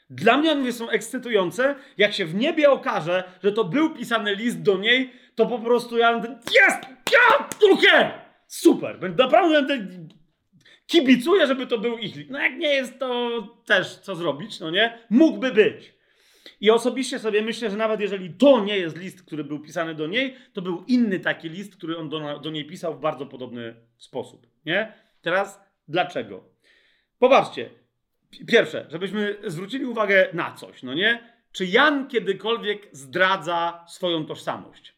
Dla 0.09 0.37
mnie 0.37 0.51
one 0.51 0.71
są 0.71 0.89
ekscytujące. 0.89 1.75
Jak 1.97 2.13
się 2.13 2.25
w 2.25 2.35
niebie 2.35 2.71
okaże, 2.71 3.23
że 3.43 3.51
to 3.51 3.63
był 3.63 3.89
pisany 3.89 4.35
list 4.35 4.61
do 4.61 4.77
niej, 4.77 5.13
to 5.35 5.45
po 5.45 5.59
prostu 5.59 5.97
ja 5.97 6.19
będę. 6.19 6.27
Jest! 6.29 6.83
Ja! 7.13 7.47
Super! 8.47 8.99
Będę 8.99 9.23
naprawdę 9.23 9.61
będę 9.63 10.15
kibicuję, 10.87 11.47
żeby 11.47 11.67
to 11.67 11.77
był 11.77 11.97
ich. 11.97 12.29
No 12.29 12.39
jak 12.39 12.57
nie 12.57 12.67
jest, 12.67 12.99
to 12.99 13.41
też 13.65 13.95
co 13.95 14.15
zrobić, 14.15 14.59
no 14.59 14.71
nie? 14.71 14.97
Mógłby 15.09 15.51
być. 15.51 15.97
I 16.61 16.71
osobiście 16.71 17.19
sobie 17.19 17.41
myślę, 17.41 17.69
że 17.69 17.77
nawet 17.77 17.99
jeżeli 17.99 18.29
to 18.29 18.59
nie 18.65 18.77
jest 18.77 18.97
list, 18.97 19.23
który 19.25 19.43
był 19.43 19.59
pisany 19.59 19.95
do 19.95 20.07
niej, 20.07 20.35
to 20.53 20.61
był 20.61 20.83
inny 20.87 21.19
taki 21.19 21.49
list, 21.49 21.75
który 21.75 21.97
on 21.97 22.09
do, 22.09 22.39
do 22.39 22.49
niej 22.49 22.65
pisał 22.65 22.97
w 22.97 22.99
bardzo 22.99 23.25
podobny 23.25 23.75
sposób. 23.97 24.47
Nie? 24.65 24.93
Teraz 25.21 25.59
dlaczego? 25.87 26.43
Popatrzcie. 27.19 27.69
Pierwsze, 28.47 28.85
żebyśmy 28.89 29.37
zwrócili 29.43 29.85
uwagę 29.85 30.29
na 30.33 30.51
coś, 30.53 30.83
no 30.83 30.93
nie? 30.93 31.37
Czy 31.51 31.65
Jan 31.65 32.07
kiedykolwiek 32.07 32.87
zdradza 32.91 33.85
swoją 33.87 34.25
tożsamość? 34.25 34.95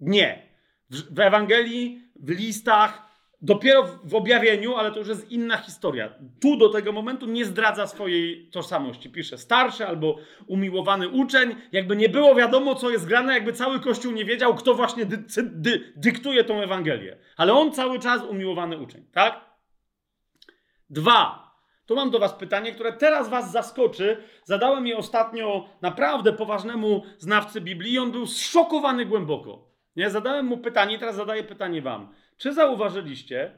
Nie. 0.00 0.42
W, 0.90 1.14
w 1.14 1.20
Ewangelii, 1.20 2.02
w 2.16 2.30
listach, 2.30 3.11
dopiero 3.42 3.82
w, 4.04 4.14
objawieniu, 4.14 4.76
ale 4.76 4.92
to 4.92 4.98
już 4.98 5.08
jest 5.08 5.30
inna 5.30 5.56
historia. 5.56 6.14
Tu 6.40 6.56
do 6.56 6.68
tego 6.68 6.92
momentu 6.92 7.26
nie 7.26 7.44
zdradza 7.44 7.86
swojej 7.86 8.50
tożsamości. 8.50 9.10
Pisze 9.10 9.38
starszy 9.38 9.86
albo 9.86 10.18
umiłowany 10.46 11.08
uczeń. 11.08 11.54
Jakby 11.72 11.96
nie 11.96 12.08
było 12.08 12.34
wiadomo, 12.34 12.74
co 12.74 12.90
jest 12.90 13.06
grane, 13.06 13.34
jakby 13.34 13.52
cały 13.52 13.80
Kościół 13.80 14.12
nie 14.12 14.24
wiedział, 14.24 14.54
kto 14.54 14.74
właśnie 14.74 15.06
dy, 15.06 15.24
dy, 15.42 15.92
dyktuje 15.96 16.44
tą 16.44 16.60
Ewangelię. 16.60 17.16
Ale 17.36 17.52
on 17.52 17.72
cały 17.72 17.98
czas 17.98 18.22
umiłowany 18.22 18.78
uczeń, 18.78 19.04
tak? 19.12 19.40
Dwa. 20.90 21.42
Tu 21.86 21.94
mam 21.96 22.10
do 22.10 22.18
Was 22.18 22.34
pytanie, 22.34 22.72
które 22.72 22.92
teraz 22.92 23.28
Was 23.28 23.52
zaskoczy. 23.52 24.16
Zadałem 24.44 24.86
je 24.86 24.96
ostatnio 24.96 25.68
naprawdę 25.82 26.32
poważnemu 26.32 27.02
znawcy 27.18 27.60
Biblii 27.60 27.92
i 27.92 27.98
on 27.98 28.12
był 28.12 28.26
zszokowany 28.26 29.06
głęboko. 29.06 29.72
Nie? 29.96 30.10
Zadałem 30.10 30.46
mu 30.46 30.58
pytanie, 30.58 30.98
teraz 30.98 31.16
zadaję 31.16 31.44
pytanie 31.44 31.82
Wam. 31.82 32.14
Czy 32.42 32.54
zauważyliście, 32.54 33.52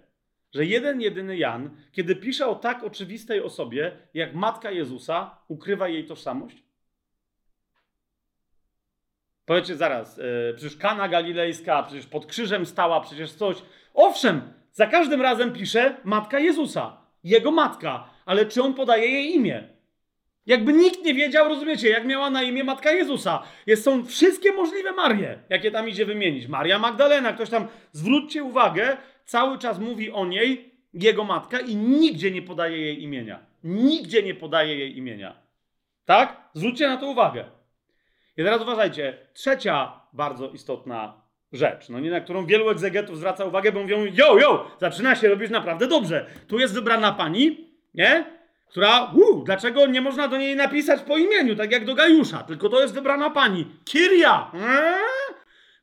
że 0.54 0.64
jeden, 0.64 1.00
jedyny 1.00 1.36
Jan, 1.36 1.70
kiedy 1.92 2.16
pisze 2.16 2.46
o 2.46 2.54
tak 2.54 2.84
oczywistej 2.84 3.40
osobie, 3.42 3.96
jak 4.14 4.34
matka 4.34 4.70
Jezusa, 4.70 5.38
ukrywa 5.48 5.88
jej 5.88 6.06
tożsamość? 6.06 6.62
Powiecie 9.44 9.76
zaraz, 9.76 10.16
yy, 10.16 10.54
przecież 10.56 10.76
Kana 10.76 11.08
Galilejska, 11.08 11.82
przecież 11.82 12.06
pod 12.06 12.26
krzyżem 12.26 12.66
stała, 12.66 13.00
przecież 13.00 13.32
coś. 13.32 13.62
Owszem, 13.94 14.52
za 14.72 14.86
każdym 14.86 15.22
razem 15.22 15.52
pisze 15.52 15.96
matka 16.04 16.38
Jezusa, 16.38 16.96
jego 17.22 17.50
matka, 17.50 18.10
ale 18.24 18.46
czy 18.46 18.62
on 18.62 18.74
podaje 18.74 19.08
jej 19.08 19.34
imię? 19.34 19.68
Jakby 20.46 20.72
nikt 20.72 21.04
nie 21.04 21.14
wiedział, 21.14 21.48
rozumiecie, 21.48 21.88
jak 21.88 22.06
miała 22.06 22.30
na 22.30 22.42
imię 22.42 22.64
matka 22.64 22.92
Jezusa. 22.92 23.42
Jest, 23.66 23.84
są 23.84 24.04
wszystkie 24.06 24.52
możliwe 24.52 24.92
Marie, 24.92 25.38
jakie 25.48 25.70
tam 25.70 25.88
idzie 25.88 26.06
wymienić. 26.06 26.46
Maria 26.46 26.78
Magdalena, 26.78 27.32
ktoś 27.32 27.50
tam, 27.50 27.66
zwróćcie 27.92 28.44
uwagę, 28.44 28.96
cały 29.24 29.58
czas 29.58 29.78
mówi 29.78 30.10
o 30.10 30.26
niej 30.26 30.74
jego 30.94 31.24
matka 31.24 31.60
i 31.60 31.76
nigdzie 31.76 32.30
nie 32.30 32.42
podaje 32.42 32.78
jej 32.78 33.02
imienia. 33.02 33.38
Nigdzie 33.64 34.22
nie 34.22 34.34
podaje 34.34 34.78
jej 34.78 34.98
imienia. 34.98 35.36
Tak? 36.04 36.36
Zwróćcie 36.54 36.88
na 36.88 36.96
to 36.96 37.06
uwagę. 37.06 37.44
I 38.36 38.42
teraz 38.42 38.62
uważajcie, 38.62 39.18
trzecia 39.32 40.00
bardzo 40.12 40.50
istotna 40.50 41.24
rzecz, 41.52 41.88
no 41.88 42.00
nie, 42.00 42.10
na 42.10 42.20
którą 42.20 42.46
wielu 42.46 42.70
egzegetów 42.70 43.18
zwraca 43.18 43.44
uwagę, 43.44 43.72
bo 43.72 43.80
mówią, 43.80 44.04
jo, 44.04 44.38
jo, 44.38 44.70
zaczyna 44.80 45.16
się 45.16 45.28
robić 45.28 45.50
naprawdę 45.50 45.86
dobrze. 45.86 46.26
Tu 46.48 46.58
jest 46.58 46.74
wybrana 46.74 47.12
pani, 47.12 47.70
nie? 47.94 48.24
Która, 48.74 49.10
uu, 49.14 49.44
dlaczego 49.44 49.86
nie 49.86 50.00
można 50.00 50.28
do 50.28 50.36
niej 50.36 50.56
napisać 50.56 51.00
po 51.00 51.18
imieniu, 51.18 51.56
tak 51.56 51.72
jak 51.72 51.84
do 51.84 51.94
Gajusza, 51.94 52.42
tylko 52.42 52.68
to 52.68 52.82
jest 52.82 52.94
wybrana 52.94 53.30
pani. 53.30 53.66
Kiria! 53.84 54.50
Eee? 54.54 55.34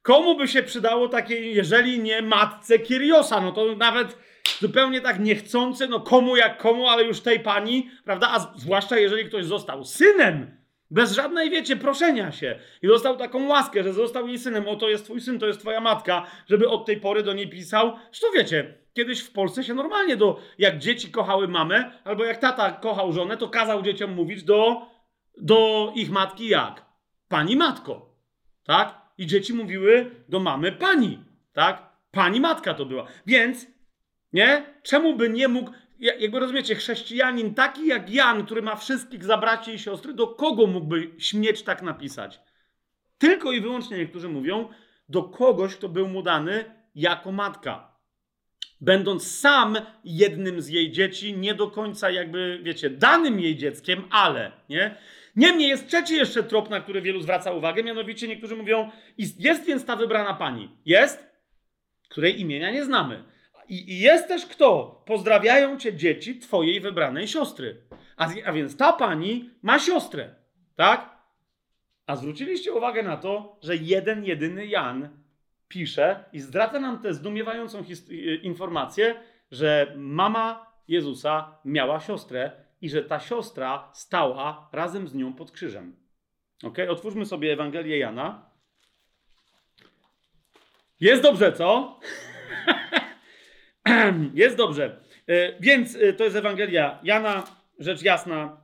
Komu 0.01 0.37
by 0.37 0.47
się 0.47 0.63
przydało 0.63 1.07
takie, 1.07 1.51
jeżeli 1.51 1.99
nie 1.99 2.21
matce 2.21 2.79
Kiriosa? 2.79 3.41
No 3.41 3.51
to 3.51 3.75
nawet 3.75 4.17
zupełnie 4.59 5.01
tak 5.01 5.19
niechcący, 5.19 5.87
no 5.87 5.99
komu 5.99 6.35
jak 6.35 6.57
komu, 6.57 6.87
ale 6.87 7.03
już 7.03 7.21
tej 7.21 7.39
pani, 7.39 7.89
prawda? 8.05 8.29
A 8.31 8.39
zwłaszcza 8.57 8.97
jeżeli 8.97 9.25
ktoś 9.25 9.45
został 9.45 9.85
synem, 9.85 10.57
bez 10.89 11.11
żadnej, 11.11 11.49
wiecie, 11.49 11.75
proszenia 11.75 12.31
się. 12.31 12.59
I 12.81 12.87
dostał 12.87 13.17
taką 13.17 13.47
łaskę, 13.47 13.83
że 13.83 13.93
został 13.93 14.27
jej 14.27 14.39
synem. 14.39 14.67
O, 14.67 14.75
to 14.75 14.89
jest 14.89 15.03
twój 15.03 15.21
syn, 15.21 15.39
to 15.39 15.47
jest 15.47 15.59
twoja 15.59 15.79
matka, 15.81 16.25
żeby 16.47 16.69
od 16.69 16.85
tej 16.85 16.97
pory 16.97 17.23
do 17.23 17.33
niej 17.33 17.49
pisał. 17.49 17.97
Zresztą 18.11 18.27
wiecie, 18.35 18.80
kiedyś 18.93 19.21
w 19.21 19.31
Polsce 19.31 19.63
się 19.63 19.73
normalnie 19.73 20.17
do, 20.17 20.39
jak 20.57 20.77
dzieci 20.77 21.11
kochały 21.11 21.47
mamę, 21.47 21.91
albo 22.03 22.25
jak 22.25 22.37
tata 22.37 22.71
kochał 22.71 23.13
żonę, 23.13 23.37
to 23.37 23.49
kazał 23.49 23.81
dzieciom 23.81 24.13
mówić 24.13 24.43
do, 24.43 24.87
do 25.37 25.91
ich 25.95 26.11
matki 26.11 26.47
jak? 26.47 26.85
Pani 27.27 27.55
matko. 27.55 28.15
Tak? 28.63 29.01
I 29.17 29.27
dzieci 29.27 29.53
mówiły 29.53 30.11
do 30.29 30.39
mamy 30.39 30.71
pani. 30.71 31.19
Tak? 31.53 31.91
Pani 32.11 32.39
matka 32.39 32.73
to 32.73 32.85
była. 32.85 33.07
Więc, 33.25 33.67
nie? 34.33 34.65
Czemu 34.83 35.15
by 35.15 35.29
nie 35.29 35.47
mógł, 35.47 35.71
ja- 35.99 36.15
jakby 36.15 36.39
rozumiecie, 36.39 36.75
chrześcijanin 36.75 37.53
taki 37.53 37.87
jak 37.87 38.09
Jan, 38.09 38.45
który 38.45 38.61
ma 38.61 38.75
wszystkich 38.75 39.23
za 39.23 39.37
braci 39.37 39.71
i 39.71 39.79
siostry, 39.79 40.13
do 40.13 40.27
kogo 40.27 40.67
mógłby 40.67 41.11
śmieć 41.17 41.63
tak 41.63 41.81
napisać? 41.81 42.41
Tylko 43.17 43.51
i 43.51 43.61
wyłącznie 43.61 43.97
niektórzy 43.97 44.29
mówią, 44.29 44.69
do 45.09 45.23
kogoś, 45.23 45.75
kto 45.75 45.89
był 45.89 46.07
mu 46.07 46.21
dany 46.23 46.75
jako 46.95 47.31
matka. 47.31 47.90
Będąc 48.82 49.39
sam 49.39 49.77
jednym 50.03 50.61
z 50.61 50.67
jej 50.67 50.91
dzieci, 50.91 51.38
nie 51.38 51.53
do 51.53 51.67
końca 51.67 52.09
jakby, 52.09 52.59
wiecie, 52.63 52.89
danym 52.89 53.39
jej 53.39 53.55
dzieckiem, 53.55 54.03
ale, 54.09 54.51
nie? 54.69 54.95
Niemniej 55.36 55.69
jest 55.69 55.88
trzeci 55.88 56.15
jeszcze 56.15 56.43
trop, 56.43 56.69
na 56.69 56.82
który 56.82 57.01
wielu 57.01 57.21
zwraca 57.21 57.51
uwagę, 57.51 57.84
mianowicie 57.84 58.27
niektórzy 58.27 58.55
mówią, 58.55 58.89
jest 59.17 59.65
więc 59.65 59.86
ta 59.86 59.95
wybrana 59.95 60.34
pani. 60.34 60.77
Jest, 60.86 61.32
której 62.09 62.41
imienia 62.41 62.71
nie 62.71 62.86
znamy. 62.86 63.23
I, 63.69 63.99
jest 63.99 64.27
też 64.27 64.45
kto? 64.45 65.03
Pozdrawiają 65.05 65.77
cię 65.77 65.93
dzieci 65.93 66.39
twojej 66.39 66.79
wybranej 66.79 67.27
siostry. 67.27 67.82
A, 68.17 68.29
a 68.45 68.53
więc 68.53 68.77
ta 68.77 68.93
pani 68.93 69.49
ma 69.61 69.79
siostrę, 69.79 70.36
tak? 70.75 71.17
A 72.05 72.15
zwróciliście 72.15 72.73
uwagę 72.73 73.03
na 73.03 73.17
to, 73.17 73.59
że 73.61 73.75
jeden, 73.75 74.25
jedyny 74.25 74.67
Jan 74.67 75.09
pisze 75.72 76.26
i 76.34 76.39
zdradza 76.39 76.80
nam 76.80 77.01
tę 77.01 77.13
zdumiewającą 77.13 77.84
informację, 78.41 79.15
że 79.51 79.93
mama 79.97 80.72
Jezusa 80.88 81.59
miała 81.65 81.99
siostrę 81.99 82.51
i 82.82 82.89
że 82.89 83.03
ta 83.03 83.19
siostra 83.19 83.89
stała 83.93 84.69
razem 84.72 85.07
z 85.07 85.13
nią 85.13 85.34
pod 85.34 85.51
krzyżem. 85.51 85.95
Ok, 86.63 86.78
otwórzmy 86.89 87.26
sobie 87.26 87.53
Ewangelię 87.53 87.97
Jana. 87.97 88.49
Jest 90.99 91.24
dobrze, 91.24 91.53
co? 91.53 91.99
jest 94.34 94.57
dobrze. 94.57 94.99
E, 95.28 95.59
więc 95.59 95.95
e, 95.95 96.13
to 96.13 96.24
jest 96.24 96.36
Ewangelia 96.36 96.99
Jana, 97.03 97.43
rzecz 97.80 98.01
jasna, 98.01 98.61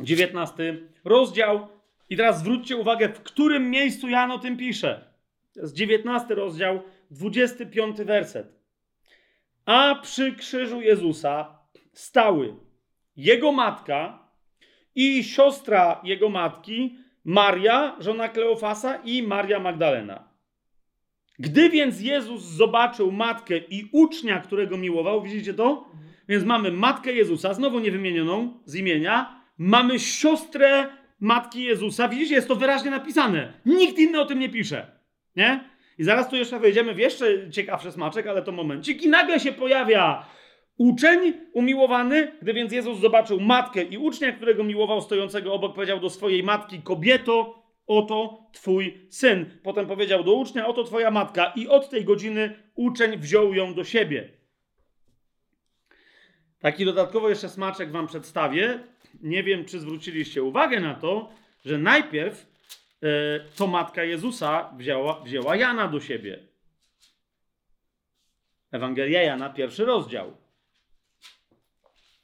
19 0.00 0.76
rozdział. 1.04 1.68
I 2.10 2.16
teraz 2.16 2.38
zwróćcie 2.38 2.76
uwagę, 2.76 3.08
w 3.08 3.22
którym 3.22 3.70
miejscu 3.70 4.08
Jan 4.08 4.30
o 4.30 4.38
tym 4.38 4.56
pisze. 4.56 5.13
To 5.54 5.60
jest 5.60 5.74
19 5.74 6.34
rozdział, 6.34 6.82
25 7.10 7.96
werset. 7.96 8.64
A 9.66 9.94
przy 10.02 10.32
krzyżu 10.32 10.80
Jezusa 10.80 11.58
stały 11.92 12.54
jego 13.16 13.52
matka 13.52 14.28
i 14.94 15.24
siostra 15.24 16.00
jego 16.04 16.28
matki, 16.28 16.98
Maria, 17.24 17.96
żona 18.00 18.28
Kleofasa 18.28 18.96
i 18.96 19.22
Maria 19.22 19.60
Magdalena. 19.60 20.28
Gdy 21.38 21.70
więc 21.70 22.00
Jezus 22.00 22.42
zobaczył 22.42 23.12
matkę 23.12 23.58
i 23.58 23.88
ucznia, 23.92 24.40
którego 24.40 24.76
miłował, 24.76 25.22
widzicie 25.22 25.54
to? 25.54 25.88
Więc 26.28 26.44
mamy 26.44 26.72
matkę 26.72 27.12
Jezusa, 27.12 27.54
znowu 27.54 27.80
niewymienioną 27.80 28.60
z 28.64 28.74
imienia, 28.74 29.40
mamy 29.58 29.98
siostrę 29.98 30.86
matki 31.20 31.62
Jezusa. 31.62 32.08
Widzicie, 32.08 32.34
jest 32.34 32.48
to 32.48 32.56
wyraźnie 32.56 32.90
napisane. 32.90 33.52
Nikt 33.66 33.98
inny 33.98 34.20
o 34.20 34.26
tym 34.26 34.38
nie 34.38 34.48
pisze. 34.48 35.03
Nie? 35.36 35.64
I 35.98 36.04
zaraz 36.04 36.30
tu 36.30 36.36
jeszcze 36.36 36.58
wejdziemy 36.58 36.94
w 36.94 36.98
jeszcze 36.98 37.50
ciekawszy 37.50 37.92
smaczek, 37.92 38.26
ale 38.26 38.42
to 38.42 38.52
momencik. 38.52 39.02
I 39.02 39.08
nagle 39.08 39.40
się 39.40 39.52
pojawia 39.52 40.26
uczeń 40.76 41.32
umiłowany. 41.52 42.32
Gdy 42.42 42.54
więc 42.54 42.72
Jezus 42.72 43.00
zobaczył 43.00 43.40
matkę 43.40 43.82
i 43.82 43.98
ucznia, 43.98 44.32
którego 44.32 44.64
miłował, 44.64 45.00
stojącego 45.00 45.52
obok, 45.52 45.74
powiedział 45.74 46.00
do 46.00 46.10
swojej 46.10 46.42
matki: 46.42 46.82
Kobieto, 46.82 47.62
oto 47.86 48.46
twój 48.52 49.06
syn. 49.10 49.58
Potem 49.62 49.86
powiedział 49.86 50.24
do 50.24 50.34
ucznia: 50.34 50.66
Oto 50.66 50.84
twoja 50.84 51.10
matka. 51.10 51.52
I 51.56 51.68
od 51.68 51.90
tej 51.90 52.04
godziny 52.04 52.56
uczeń 52.74 53.18
wziął 53.18 53.54
ją 53.54 53.74
do 53.74 53.84
siebie. 53.84 54.30
Taki 56.60 56.84
dodatkowo 56.84 57.28
jeszcze 57.28 57.48
smaczek 57.48 57.90
wam 57.90 58.06
przedstawię. 58.06 58.78
Nie 59.22 59.42
wiem, 59.42 59.64
czy 59.64 59.80
zwróciliście 59.80 60.42
uwagę 60.42 60.80
na 60.80 60.94
to, 60.94 61.32
że 61.64 61.78
najpierw 61.78 62.53
to 63.56 63.66
matka 63.66 64.04
Jezusa 64.04 64.72
wzięła, 64.76 65.20
wzięła 65.20 65.56
Jana 65.56 65.88
do 65.88 66.00
siebie. 66.00 66.38
Ewangelia 68.72 69.22
Jana, 69.22 69.50
pierwszy 69.50 69.84
rozdział. 69.84 70.36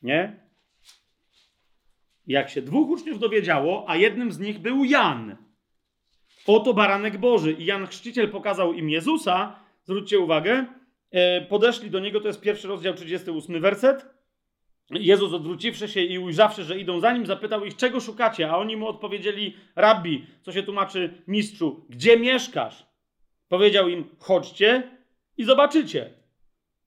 Nie? 0.03 0.41
Jak 2.27 2.51
się 2.51 2.63
dwóch 2.63 2.89
uczniów 2.89 3.19
dowiedziało, 3.19 3.85
a 3.89 3.97
jednym 3.97 4.33
z 4.33 4.39
nich 4.39 4.59
był 4.59 4.85
Jan. 4.85 5.37
Oto 6.47 6.75
baranek 6.75 7.19
Boży. 7.19 7.53
I 7.53 7.65
Jan 7.65 7.87
Chrzciciel 7.87 8.31
pokazał 8.31 8.73
im 8.73 8.91
Jezusa. 8.91 9.61
Zwróćcie 9.85 10.19
uwagę. 10.19 10.67
E, 11.11 11.41
podeszli 11.41 11.91
do 11.91 12.01
niego, 12.01 12.21
to 12.21 12.29
jest 12.29 12.41
pierwszy 12.41 12.69
rozdział, 12.69 12.95
38 12.95 13.61
werset. 13.61 14.20
Jezus 14.91 15.33
odwróciwszy 15.33 15.89
się 15.89 16.01
i 16.01 16.19
ujrzawszy, 16.19 16.65
że 16.65 16.79
idą 16.79 17.01
za 17.01 17.13
nim, 17.13 17.27
zapytał 17.27 17.65
ich, 17.65 17.77
czego 17.77 18.01
szukacie? 18.01 18.51
A 18.51 18.57
oni 18.57 18.77
mu 18.77 18.89
odpowiedzieli, 18.89 19.57
rabbi, 19.77 20.27
co 20.43 20.53
się 20.53 20.63
tłumaczy 20.63 21.23
mistrzu, 21.27 21.87
gdzie 21.89 22.17
mieszkasz? 22.17 22.87
Powiedział 23.49 23.89
im, 23.89 24.05
chodźcie 24.19 24.83
i 25.37 25.45
zobaczycie. 25.45 26.11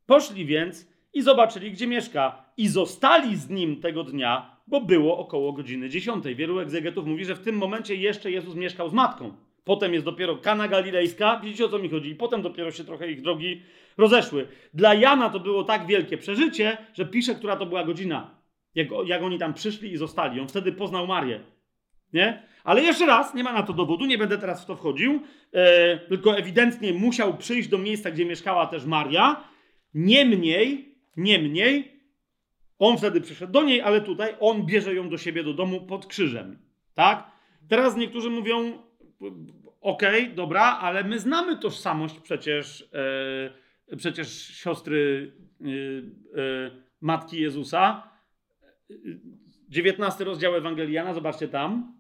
Poszli 0.06 0.46
więc 0.46 0.88
i 1.14 1.22
zobaczyli, 1.22 1.72
gdzie 1.72 1.88
mieszka. 1.88 2.46
I 2.58 2.68
zostali 2.68 3.36
z 3.36 3.50
nim 3.50 3.82
tego 3.82 4.04
dnia, 4.04 4.58
bo 4.68 4.82
było 4.82 5.18
około 5.18 5.54
godziny 5.54 5.90
dziesiątej. 5.90 6.36
Wielu 6.36 6.60
egzegetów 6.60 7.06
mówi, 7.06 7.26
że 7.26 7.36
w 7.36 7.44
tym 7.44 7.58
momencie 7.58 7.96
jeszcze 7.96 8.32
Jezus 8.32 8.56
mieszkał 8.56 8.90
z 8.90 8.94
matką. 8.94 9.34
Potem 9.64 9.94
jest 9.94 10.06
dopiero 10.06 10.38
Kana 10.38 10.68
Galilejska, 10.68 11.40
widzicie 11.44 11.66
o 11.66 11.70
co 11.70 11.80
mi 11.80 11.90
chodzi, 11.90 12.10
i 12.10 12.16
potem 12.16 12.42
dopiero 12.42 12.72
się 12.72 12.84
trochę 12.84 13.12
ich 13.12 13.22
drogi 13.22 13.62
rozeszły. 13.98 14.48
Dla 14.74 14.94
Jana 14.94 15.30
to 15.30 15.40
było 15.40 15.64
tak 15.64 15.88
wielkie 15.88 16.18
przeżycie, 16.18 16.78
że 16.94 17.06
pisze, 17.06 17.36
która 17.36 17.56
to 17.56 17.66
była 17.66 17.84
godzina, 17.84 18.42
jak, 18.76 18.88
jak 19.06 19.24
oni 19.24 19.40
tam 19.40 19.54
przyszli 19.54 19.92
i 19.92 19.98
zostali. 19.98 20.40
On 20.40 20.48
wtedy 20.48 20.72
poznał 20.72 21.08
Marię. 21.08 21.40
Nie? 22.14 22.44
Ale 22.64 22.82
jeszcze 22.82 23.06
raz, 23.06 23.34
nie 23.34 23.44
ma 23.44 23.54
na 23.54 23.64
to 23.64 23.74
dowodu, 23.74 24.06
nie 24.06 24.18
będę 24.18 24.38
teraz 24.38 24.64
w 24.64 24.66
to 24.66 24.76
wchodził, 24.76 25.22
e, 25.54 25.98
tylko 25.98 26.38
ewidentnie 26.38 26.94
musiał 26.94 27.38
przyjść 27.38 27.70
do 27.70 27.78
miejsca, 27.78 28.12
gdzie 28.12 28.26
mieszkała 28.26 28.68
też 28.68 28.86
Maria. 28.86 29.44
Niemniej, 29.94 30.96
niemniej, 31.18 32.02
on 32.80 32.98
wtedy 32.98 33.22
przyszedł 33.22 33.54
do 33.54 33.64
niej, 33.64 33.82
ale 33.82 34.02
tutaj 34.02 34.36
on 34.40 34.66
bierze 34.66 34.96
ją 34.96 35.10
do 35.10 35.18
siebie 35.18 35.44
do 35.44 35.54
domu 35.54 35.82
pod 35.82 36.06
krzyżem. 36.06 36.60
Tak? 36.94 37.32
Teraz 37.70 37.96
niektórzy 37.96 38.30
mówią, 38.30 38.74
okej, 39.82 40.24
okay, 40.24 40.36
dobra, 40.36 40.62
ale 40.62 41.04
my 41.04 41.20
znamy 41.20 41.58
tożsamość 41.58 42.20
przecież, 42.20 42.90
e, 43.92 43.96
przecież 43.98 44.48
siostry 44.48 45.32
e, 45.62 45.66
e, 45.66 46.72
Matki 47.02 47.42
Jezusa. 47.42 48.10
19 49.70 50.24
rozdział 50.24 50.56
Ewangeliana, 50.56 51.14
zobaczcie 51.14 51.48
tam. 51.48 51.98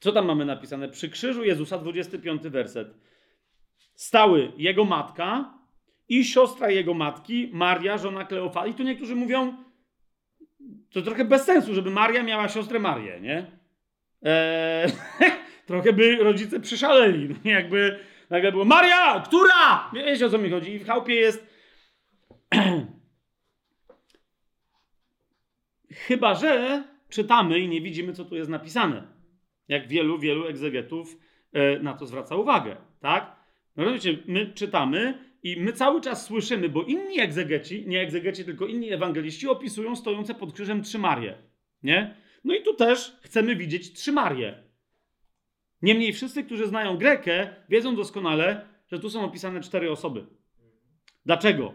Co 0.00 0.12
tam 0.12 0.26
mamy 0.26 0.44
napisane? 0.44 0.88
Przy 0.88 1.08
krzyżu 1.08 1.44
Jezusa, 1.44 1.78
25 1.78 2.42
werset. 2.42 2.94
Stały 3.94 4.52
jego 4.56 4.84
matka 4.84 5.58
i 6.08 6.24
siostra 6.24 6.70
jego 6.70 6.94
matki, 6.94 7.50
Maria, 7.52 7.98
żona 7.98 8.24
Kleofa. 8.24 8.66
I 8.66 8.74
tu 8.74 8.82
niektórzy 8.82 9.16
mówią, 9.16 9.56
to 10.90 11.02
trochę 11.02 11.24
bez 11.24 11.44
sensu, 11.44 11.74
żeby 11.74 11.90
Maria 11.90 12.22
miała 12.22 12.48
siostrę 12.48 12.78
Marię, 12.78 13.20
nie? 13.20 13.58
Eee, 14.22 14.92
trochę 15.68 15.92
by 15.92 16.16
rodzice 16.16 16.60
przyszaleli. 16.60 17.34
Jakby 17.44 17.98
nagle 18.30 18.52
było 18.52 18.64
Maria, 18.64 19.22
która? 19.26 19.90
Wiecie 19.92 20.26
o 20.26 20.30
co 20.30 20.38
mi 20.38 20.50
chodzi. 20.50 20.72
I 20.72 20.78
w 20.78 20.86
chałupie 20.86 21.14
jest 21.14 21.46
chyba, 26.06 26.34
że 26.34 26.82
czytamy 27.08 27.58
i 27.58 27.68
nie 27.68 27.80
widzimy, 27.80 28.12
co 28.12 28.24
tu 28.24 28.36
jest 28.36 28.50
napisane. 28.50 29.06
Jak 29.68 29.88
wielu, 29.88 30.18
wielu 30.18 30.46
egzegetów 30.46 31.16
e, 31.52 31.78
na 31.78 31.94
to 31.94 32.06
zwraca 32.06 32.36
uwagę, 32.36 32.76
tak? 33.00 33.36
No 33.76 33.92
wiecie, 33.92 34.18
my 34.26 34.52
czytamy 34.54 35.18
i 35.42 35.60
my 35.60 35.72
cały 35.72 36.00
czas 36.00 36.26
słyszymy, 36.26 36.68
bo 36.68 36.82
inni 36.82 37.20
egzegeci, 37.20 37.84
nie 37.86 38.00
egzegeci, 38.00 38.44
tylko 38.44 38.66
inni 38.66 38.92
ewangeliści 38.92 39.48
opisują 39.48 39.96
stojące 39.96 40.34
pod 40.34 40.52
krzyżem 40.52 40.82
trzy 40.82 40.98
Marie, 40.98 41.34
nie? 41.82 42.16
No 42.44 42.54
i 42.54 42.62
tu 42.62 42.74
też 42.74 43.18
chcemy 43.22 43.56
widzieć 43.56 43.92
trzy 43.92 44.12
Marie. 44.12 44.67
Niemniej 45.82 46.12
wszyscy, 46.12 46.44
którzy 46.44 46.66
znają 46.66 46.96
Grekę, 46.96 47.48
wiedzą 47.68 47.96
doskonale, 47.96 48.66
że 48.92 48.98
tu 48.98 49.10
są 49.10 49.24
opisane 49.24 49.60
cztery 49.60 49.90
osoby. 49.90 50.26
Dlaczego? 51.26 51.74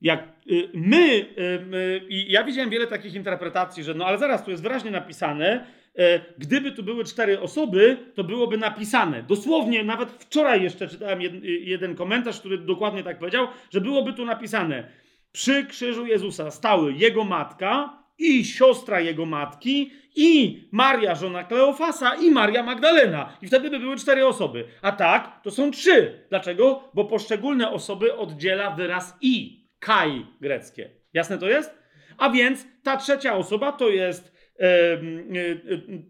Jak 0.00 0.22
y, 0.50 0.68
my, 0.74 1.26
y, 1.74 2.06
i 2.08 2.32
ja 2.32 2.44
widziałem 2.44 2.70
wiele 2.70 2.86
takich 2.86 3.14
interpretacji, 3.14 3.82
że 3.82 3.94
no 3.94 4.06
ale 4.06 4.18
zaraz, 4.18 4.44
tu 4.44 4.50
jest 4.50 4.62
wyraźnie 4.62 4.90
napisane, 4.90 5.66
y, 5.98 6.02
gdyby 6.38 6.72
tu 6.72 6.82
były 6.82 7.04
cztery 7.04 7.40
osoby, 7.40 7.96
to 8.14 8.24
byłoby 8.24 8.58
napisane. 8.58 9.22
Dosłownie, 9.22 9.84
nawet 9.84 10.10
wczoraj 10.10 10.62
jeszcze 10.62 10.88
czytałem 10.88 11.20
jeden 11.42 11.94
komentarz, 11.94 12.40
który 12.40 12.58
dokładnie 12.58 13.02
tak 13.02 13.18
powiedział, 13.18 13.48
że 13.70 13.80
byłoby 13.80 14.12
tu 14.12 14.24
napisane 14.24 14.88
przy 15.32 15.66
krzyżu 15.66 16.06
Jezusa 16.06 16.50
stały 16.50 16.92
jego 16.92 17.24
matka 17.24 18.02
i 18.18 18.44
siostra 18.44 19.00
jego 19.00 19.26
matki, 19.26 19.92
i 20.16 20.60
Maria, 20.72 21.14
żona 21.14 21.44
Kleofasa, 21.44 22.14
i 22.14 22.30
Maria 22.30 22.62
Magdalena. 22.62 23.36
I 23.42 23.46
wtedy 23.46 23.70
by 23.70 23.78
były 23.78 23.96
cztery 23.96 24.26
osoby. 24.26 24.64
A 24.82 24.92
tak, 24.92 25.40
to 25.42 25.50
są 25.50 25.70
trzy. 25.70 26.26
Dlaczego? 26.28 26.90
Bo 26.94 27.04
poszczególne 27.04 27.70
osoby 27.70 28.16
oddziela 28.16 28.70
wyraz 28.70 29.16
i. 29.20 29.66
Kai 29.78 30.26
greckie. 30.40 30.90
Jasne 31.12 31.38
to 31.38 31.48
jest? 31.48 31.74
A 32.18 32.30
więc 32.30 32.66
ta 32.82 32.96
trzecia 32.96 33.36
osoba 33.36 33.72
to 33.72 33.88
jest 33.88 34.36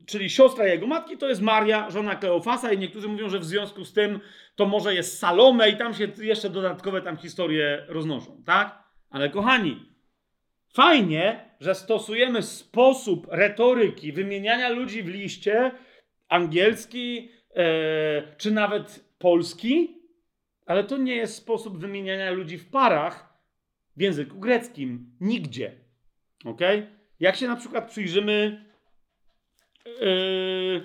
czyli 0.07 0.31
siostra 0.31 0.66
jego 0.66 0.87
matki, 0.87 1.19
to 1.19 1.28
jest 1.28 1.43
Maria, 1.43 1.91
żona 1.91 2.16
Kleofasa 2.16 2.73
i 2.73 2.78
niektórzy 2.78 3.09
mówią, 3.09 3.28
że 3.28 3.39
w 3.39 3.45
związku 3.45 3.85
z 3.85 3.93
tym 3.93 4.20
to 4.55 4.66
może 4.66 4.95
jest 4.95 5.19
Salome 5.19 5.70
i 5.70 5.77
tam 5.77 5.95
się 5.95 6.09
jeszcze 6.19 6.51
dodatkowe 6.51 7.03
tam 7.03 7.16
historie 7.16 7.85
roznoszą, 7.89 8.43
tak? 8.47 8.83
Ale 9.11 9.31
kochani, 9.31 9.95
fajnie, 10.77 11.51
że 11.61 11.74
stosujemy 11.74 12.43
sposób 12.43 13.27
retoryki 13.31 14.12
wymieniania 14.12 14.69
ludzi 14.69 15.03
w 15.03 15.09
liście 15.09 15.70
angielski 16.28 17.28
e, 17.55 18.36
czy 18.36 18.51
nawet 18.51 19.05
polski, 19.19 20.03
ale 20.66 20.85
to 20.85 20.97
nie 20.97 21.16
jest 21.16 21.35
sposób 21.35 21.78
wymieniania 21.78 22.31
ludzi 22.31 22.59
w 22.59 22.70
parach 22.70 23.39
w 23.97 24.01
języku 24.01 24.39
greckim. 24.39 25.16
Nigdzie. 25.20 25.73
Ok? 26.44 26.61
Jak 27.20 27.36
się 27.36 27.48
na 27.48 27.57
przykład 27.57 27.90
przyjrzymy. 27.90 28.65
Yy, 30.01 30.82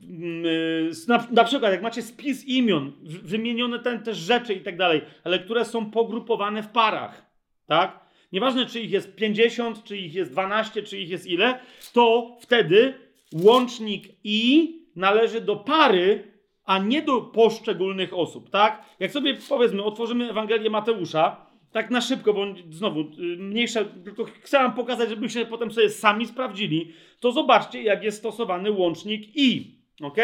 yy, 0.00 0.90
na, 1.08 1.26
na, 1.30 1.44
przykład, 1.44 1.72
jak 1.72 1.82
macie 1.82 2.02
spis 2.02 2.44
imion, 2.44 2.92
wymienione 3.02 3.78
ten 3.78 4.02
też 4.02 4.16
rzeczy 4.16 4.54
i 4.54 4.60
tak 4.60 4.76
dalej, 4.76 5.02
ale 5.24 5.38
które 5.38 5.64
są 5.64 5.90
pogrupowane 5.90 6.62
w 6.62 6.68
parach, 6.68 7.26
tak? 7.66 8.02
Nieważne, 8.32 8.66
czy 8.66 8.80
ich 8.80 8.90
jest 8.90 9.14
50, 9.14 9.84
czy 9.84 9.96
ich 9.96 10.14
jest 10.14 10.32
12, 10.32 10.82
czy 10.82 10.98
ich 10.98 11.08
jest 11.08 11.26
ile, 11.26 11.60
to 11.92 12.36
wtedy 12.40 12.94
łącznik 13.32 14.04
i 14.24 14.76
należy 14.96 15.40
do 15.40 15.56
pary, 15.56 16.32
a 16.64 16.78
nie 16.78 17.02
do 17.02 17.20
poszczególnych 17.20 18.14
osób, 18.14 18.50
tak? 18.50 18.84
Jak 19.00 19.10
sobie 19.10 19.34
powiedzmy, 19.48 19.82
otworzymy 19.82 20.30
Ewangelię 20.30 20.70
Mateusza, 20.70 21.46
tak 21.72 21.90
na 21.90 22.00
szybko, 22.00 22.34
bo 22.34 22.46
znowu 22.70 23.00
y, 23.00 23.06
mniejsze, 23.36 23.84
tylko 23.84 24.24
chcę 24.24 24.58
wam 24.58 24.74
pokazać, 24.74 25.08
żebyście 25.08 25.46
potem 25.46 25.70
sobie 25.70 25.88
sami 25.88 26.26
sprawdzili, 26.26 26.92
to 27.20 27.32
zobaczcie, 27.32 27.82
jak 27.82 28.04
jest 28.04 28.18
stosowany 28.18 28.70
łącznik 28.70 29.36
i, 29.36 29.78
ok? 30.02 30.18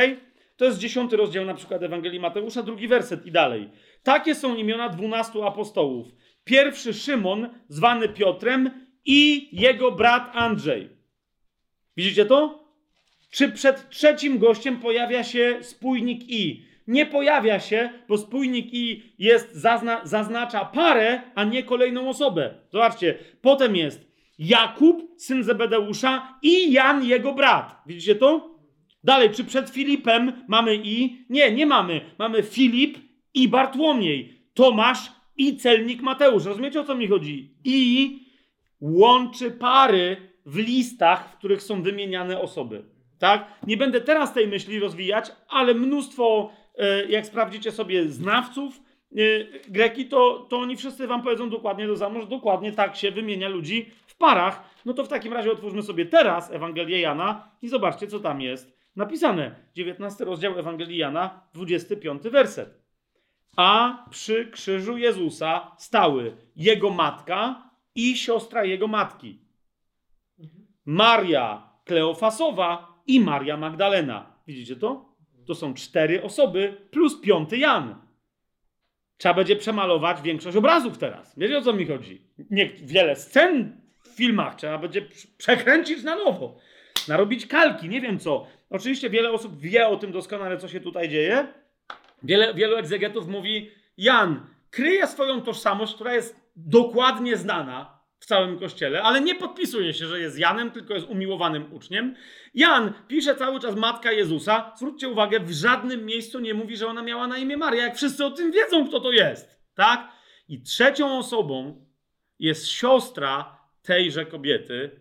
To 0.57 0.65
jest 0.65 0.79
dziesiąty 0.79 1.17
rozdział 1.17 1.45
na 1.45 1.55
przykład 1.55 1.83
Ewangelii 1.83 2.21
Mateusza, 2.21 2.63
drugi 2.63 2.89
werset 2.89 3.27
i 3.27 3.33
dalej. 3.33 3.69
Takie 4.03 4.35
są 4.35 4.57
imiona 4.57 4.89
dwunastu 4.89 5.45
apostołów. 5.45 6.09
Pierwszy 6.49 6.95
Szymon, 6.95 7.49
zwany 7.69 8.09
Piotrem 8.09 8.71
i 9.05 9.49
jego 9.53 9.93
brat 9.93 10.31
Andrzej. 10.35 10.89
Widzicie 11.97 12.27
to? 12.27 12.65
Czy 13.31 13.49
przed 13.49 13.91
trzecim 13.91 14.39
gościem 14.39 14.81
pojawia 14.81 15.25
się 15.25 15.59
spójnik 15.61 16.31
i? 16.31 16.65
Nie 16.87 17.07
pojawia 17.07 17.61
się, 17.61 17.91
bo 18.09 18.19
spójnik 18.19 18.67
i 18.73 19.03
jest 19.19 19.55
zazna, 19.55 20.01
zaznacza 20.05 20.65
parę, 20.65 21.23
a 21.35 21.45
nie 21.45 21.63
kolejną 21.63 22.09
osobę. 22.09 22.55
Zobaczcie, 22.73 23.19
potem 23.43 23.77
jest 23.77 24.09
Jakub, 24.39 25.21
syn 25.21 25.45
Zebedeusza 25.45 26.39
i 26.43 26.73
Jan, 26.73 27.05
jego 27.05 27.33
brat. 27.33 27.83
Widzicie 27.87 28.15
to? 28.15 28.59
Dalej, 29.05 29.31
czy 29.31 29.45
przed 29.45 29.71
Filipem 29.71 30.33
mamy 30.49 30.77
i? 30.85 31.27
Nie, 31.31 31.53
nie 31.53 31.67
mamy. 31.67 32.01
Mamy 32.19 32.43
Filip 32.43 32.99
i 33.35 33.49
Bartłomiej. 33.49 34.43
Tomasz 34.55 35.18
i 35.39 35.57
celnik 35.57 36.03
Mateusz. 36.03 36.45
Rozumiecie 36.45 36.81
o 36.81 36.85
co 36.85 36.95
mi 36.95 37.09
chodzi? 37.09 37.55
I 37.65 38.19
łączy 38.81 39.51
pary 39.51 40.17
w 40.47 40.57
listach, 40.57 41.33
w 41.33 41.37
których 41.39 41.63
są 41.63 41.83
wymieniane 41.83 42.41
osoby. 42.41 42.85
Tak? 43.19 43.47
Nie 43.67 43.77
będę 43.77 44.01
teraz 44.01 44.35
tej 44.35 44.49
myśli 44.49 44.81
rozwijać, 44.81 45.33
ale 45.49 45.75
mnóstwo, 45.75 46.53
e, 46.79 47.05
jak 47.05 47.27
sprawdzicie 47.27 47.73
sobie 47.73 48.09
znawców 48.09 48.81
e, 49.13 49.17
greki, 49.69 50.07
to, 50.07 50.47
to 50.51 50.59
oni 50.59 50.77
wszyscy 50.77 51.07
wam 51.07 51.23
powiedzą 51.23 51.51
dokładnie 51.51 51.87
do 51.87 51.97
samo, 51.97 52.21
że 52.21 52.27
dokładnie 52.27 52.73
tak 52.73 52.97
się 52.97 53.11
wymienia 53.11 53.49
ludzi 53.49 53.91
w 54.07 54.17
parach. 54.17 54.71
No 54.85 54.95
to 54.95 55.05
w 55.05 55.09
takim 55.09 55.33
razie 55.33 55.53
otwórzmy 55.53 55.83
sobie 55.83 56.07
teraz 56.07 56.53
Ewangelię 56.53 57.01
Jana 57.01 57.51
i 57.63 57.69
zobaczcie, 57.69 58.07
co 58.07 58.21
tam 58.21 58.41
jest 58.41 58.79
napisane. 58.97 59.55
19 59.75 60.25
rozdział 60.25 60.59
Ewangelii 60.59 60.99
Jana, 60.99 61.41
25 61.55 62.23
werset. 62.23 62.78
A 63.59 64.05
przy 64.11 64.47
krzyżu 64.47 64.99
Jezusa 64.99 65.73
stały 65.79 66.37
jego 66.57 66.91
matka 66.91 67.71
i 67.95 68.17
siostra 68.17 68.65
jego 68.65 68.87
matki. 68.87 69.39
Maria 70.85 71.73
Kleofasowa 71.85 73.03
i 73.07 73.21
Maria 73.21 73.57
Magdalena. 73.57 74.33
Widzicie 74.47 74.77
to? 74.77 75.15
To 75.47 75.55
są 75.55 75.75
cztery 75.75 76.23
osoby 76.23 76.77
plus 76.91 77.21
piąty 77.21 77.59
Jan. 77.59 77.95
Trzeba 79.17 79.35
będzie 79.35 79.57
przemalować 79.57 80.23
większość 80.23 80.57
obrazów 80.57 80.99
teraz. 80.99 81.39
Wiecie 81.39 81.59
o 81.59 81.63
co 81.63 81.73
mi 81.73 81.87
chodzi? 81.87 82.23
Nie, 82.51 82.69
wiele 82.69 83.17
scen 83.17 83.81
w 84.03 84.09
filmach 84.09 84.55
trzeba 84.55 84.79
będzie 84.79 85.03
przekręcić 85.39 86.03
na 86.03 86.17
nowo. 86.17 86.57
Narobić 87.09 87.47
kalki, 87.47 87.89
nie 87.89 88.01
wiem 88.01 88.19
co. 88.19 88.47
Oczywiście 88.71 89.11
wiele 89.11 89.33
osób 89.33 89.61
wie 89.61 89.89
o 89.89 89.97
tym 89.97 90.13
doskonale, 90.13 90.59
co 90.59 90.69
się 90.69 90.81
tutaj 90.81 91.09
dzieje. 91.09 91.58
Wiele, 92.23 92.55
wielu 92.55 92.77
egzegetów 92.77 93.29
mówi, 93.29 93.71
Jan 93.97 94.47
kryje 94.71 95.07
swoją 95.07 95.43
tożsamość, 95.43 95.95
która 95.95 96.15
jest 96.15 96.41
dokładnie 96.57 97.37
znana, 97.37 97.99
w 98.19 98.27
całym 98.27 98.59
kościele, 98.59 99.03
ale 99.03 99.21
nie 99.21 99.35
podpisuje 99.35 99.95
się, 99.95 100.07
że 100.07 100.21
jest 100.21 100.39
Janem, 100.39 100.71
tylko 100.71 100.95
jest 100.95 101.07
umiłowanym 101.07 101.73
uczniem. 101.73 102.15
Jan 102.55 102.93
pisze 103.09 103.35
cały 103.35 103.61
czas 103.61 103.77
matka 103.77 104.13
Jezusa. 104.13 104.73
Zwróćcie 104.77 105.09
uwagę, 105.09 105.41
w 105.41 105.53
żadnym 105.53 106.07
miejscu 106.07 106.41
nie 106.41 106.55
mówi, 106.55 106.77
że 106.77 106.87
ona 106.87 107.03
miała 107.03 107.27
na 107.27 107.39
imię 107.39 107.57
Maria, 107.57 107.83
jak 107.83 107.97
wszyscy 107.97 108.25
o 108.25 108.31
tym 108.31 108.53
wiedzą, 108.53 108.89
kto 108.89 109.01
to 109.01 109.13
jest. 109.13 109.61
Tak? 109.75 110.09
I 110.49 110.63
trzecią 110.63 111.19
osobą 111.19 111.87
jest 112.39 112.69
siostra 112.69 113.59
tejże 113.83 114.27
kobiety. 114.27 115.01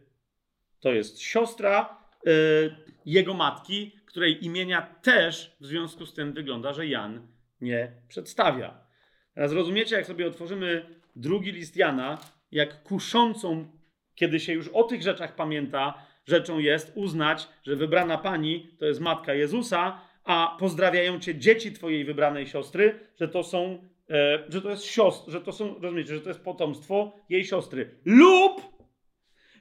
To 0.79 0.91
jest 0.91 1.21
siostra 1.21 1.97
yy, 2.25 2.75
jego 3.05 3.33
matki, 3.33 3.96
której 4.17 4.45
imienia 4.45 4.81
też 5.01 5.55
w 5.59 5.65
związku 5.65 6.05
z 6.05 6.13
tym 6.13 6.33
wygląda, 6.33 6.73
że 6.73 6.87
Jan 6.87 7.27
nie 7.61 7.91
przedstawia. 8.07 8.79
Teraz 9.33 9.51
rozumiecie, 9.51 9.95
jak 9.95 10.05
sobie 10.05 10.27
otworzymy 10.27 10.85
drugi 11.15 11.51
list 11.51 11.75
Jana, 11.75 12.17
jak 12.51 12.83
kuszącą, 12.83 13.67
kiedy 14.15 14.39
się 14.39 14.53
już 14.53 14.67
o 14.67 14.83
tych 14.83 15.01
rzeczach 15.01 15.35
pamięta, 15.35 15.93
rzeczą 16.25 16.59
jest 16.59 16.91
uznać, 16.95 17.47
że 17.63 17.75
wybrana 17.75 18.17
pani 18.17 18.69
to 18.79 18.85
jest 18.85 18.99
matka 18.99 19.33
Jezusa, 19.33 20.01
a 20.23 20.57
pozdrawiają 20.59 21.19
cię 21.19 21.35
dzieci 21.35 21.71
twojej 21.71 22.05
wybranej 22.05 22.47
siostry, 22.47 22.99
że 23.19 23.27
to 23.27 23.43
są, 23.43 23.89
e, 24.09 24.43
że 24.49 24.61
to 24.61 24.69
jest 24.69 24.83
siostr, 24.83 25.31
że 25.31 25.41
to 25.41 25.51
są, 25.51 25.79
rozumiecie, 25.79 26.15
że 26.15 26.21
to 26.21 26.29
jest 26.29 26.43
potomstwo 26.43 27.19
jej 27.29 27.45
siostry. 27.45 27.99
Lub, 28.05 28.61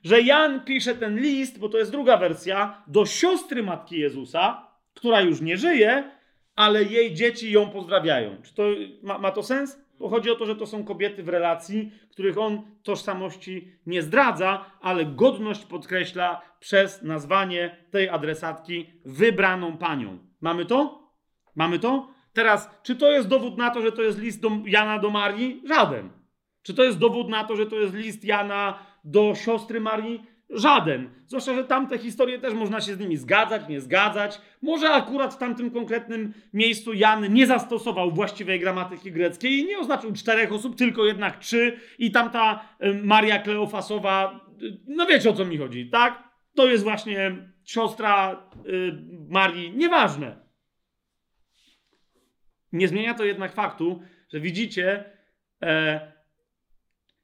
że 0.06 0.22
Jan 0.22 0.60
pisze 0.60 0.94
ten 0.94 1.20
list, 1.20 1.58
bo 1.58 1.68
to 1.68 1.78
jest 1.78 1.90
druga 1.90 2.16
wersja, 2.16 2.82
do 2.86 3.06
siostry 3.06 3.62
matki 3.62 3.98
Jezusa, 3.98 4.66
która 4.94 5.20
już 5.20 5.40
nie 5.40 5.56
żyje, 5.56 6.10
ale 6.56 6.84
jej 6.84 7.14
dzieci 7.14 7.52
ją 7.52 7.70
pozdrawiają. 7.70 8.36
Czy 8.42 8.54
to 8.54 8.62
ma, 9.02 9.18
ma 9.18 9.30
to 9.30 9.42
sens? 9.42 9.80
Bo 9.98 10.08
chodzi 10.08 10.30
o 10.30 10.34
to, 10.34 10.46
że 10.46 10.56
to 10.56 10.66
są 10.66 10.84
kobiety 10.84 11.22
w 11.22 11.28
relacji, 11.28 11.92
których 12.10 12.38
on 12.38 12.62
tożsamości 12.82 13.72
nie 13.86 14.02
zdradza, 14.02 14.64
ale 14.80 15.04
godność 15.04 15.64
podkreśla 15.64 16.42
przez 16.60 17.02
nazwanie 17.02 17.76
tej 17.90 18.08
adresatki 18.08 18.86
wybraną 19.04 19.78
panią. 19.78 20.18
Mamy 20.40 20.66
to? 20.66 21.10
Mamy 21.54 21.78
to? 21.78 22.08
Teraz, 22.32 22.70
czy 22.82 22.96
to 22.96 23.10
jest 23.12 23.28
dowód 23.28 23.58
na 23.58 23.70
to, 23.70 23.82
że 23.82 23.92
to 23.92 24.02
jest 24.02 24.18
list 24.18 24.40
do 24.40 24.50
Jana 24.66 24.98
do 24.98 25.10
Marii? 25.10 25.62
Żaden. 25.68 26.10
Czy 26.62 26.74
to 26.74 26.84
jest 26.84 26.98
dowód 26.98 27.28
na 27.28 27.44
to, 27.44 27.56
że 27.56 27.66
to 27.66 27.76
jest 27.76 27.94
list 27.94 28.24
Jana 28.24 28.78
do 29.06 29.34
siostry 29.34 29.80
Marii? 29.80 30.36
Żaden. 30.50 31.10
Zwłaszcza, 31.26 31.54
że 31.54 31.64
tamte 31.64 31.98
historie 31.98 32.38
też 32.38 32.54
można 32.54 32.80
się 32.80 32.94
z 32.94 32.98
nimi 32.98 33.16
zgadzać, 33.16 33.68
nie 33.68 33.80
zgadzać. 33.80 34.40
Może 34.62 34.90
akurat 34.90 35.34
w 35.34 35.38
tamtym 35.38 35.70
konkretnym 35.70 36.34
miejscu 36.52 36.92
Jan 36.92 37.32
nie 37.32 37.46
zastosował 37.46 38.10
właściwej 38.10 38.60
gramatyki 38.60 39.12
greckiej 39.12 39.58
i 39.58 39.64
nie 39.64 39.78
oznaczył 39.78 40.12
czterech 40.12 40.52
osób, 40.52 40.76
tylko 40.76 41.04
jednak 41.04 41.38
trzy 41.38 41.80
i 41.98 42.10
tamta 42.10 42.68
Maria 43.02 43.38
Kleofasowa, 43.38 44.40
y, 44.62 44.78
no 44.86 45.06
wiecie 45.06 45.30
o 45.30 45.32
co 45.32 45.44
mi 45.44 45.58
chodzi, 45.58 45.90
tak? 45.90 46.22
To 46.54 46.66
jest 46.66 46.84
właśnie 46.84 47.36
siostra 47.64 48.42
y, 48.66 48.92
Marii. 49.28 49.76
Nieważne. 49.76 50.46
Nie 52.72 52.88
zmienia 52.88 53.14
to 53.14 53.24
jednak 53.24 53.52
faktu, 53.52 54.02
że 54.28 54.40
widzicie, 54.40 55.04
e, 55.62 56.12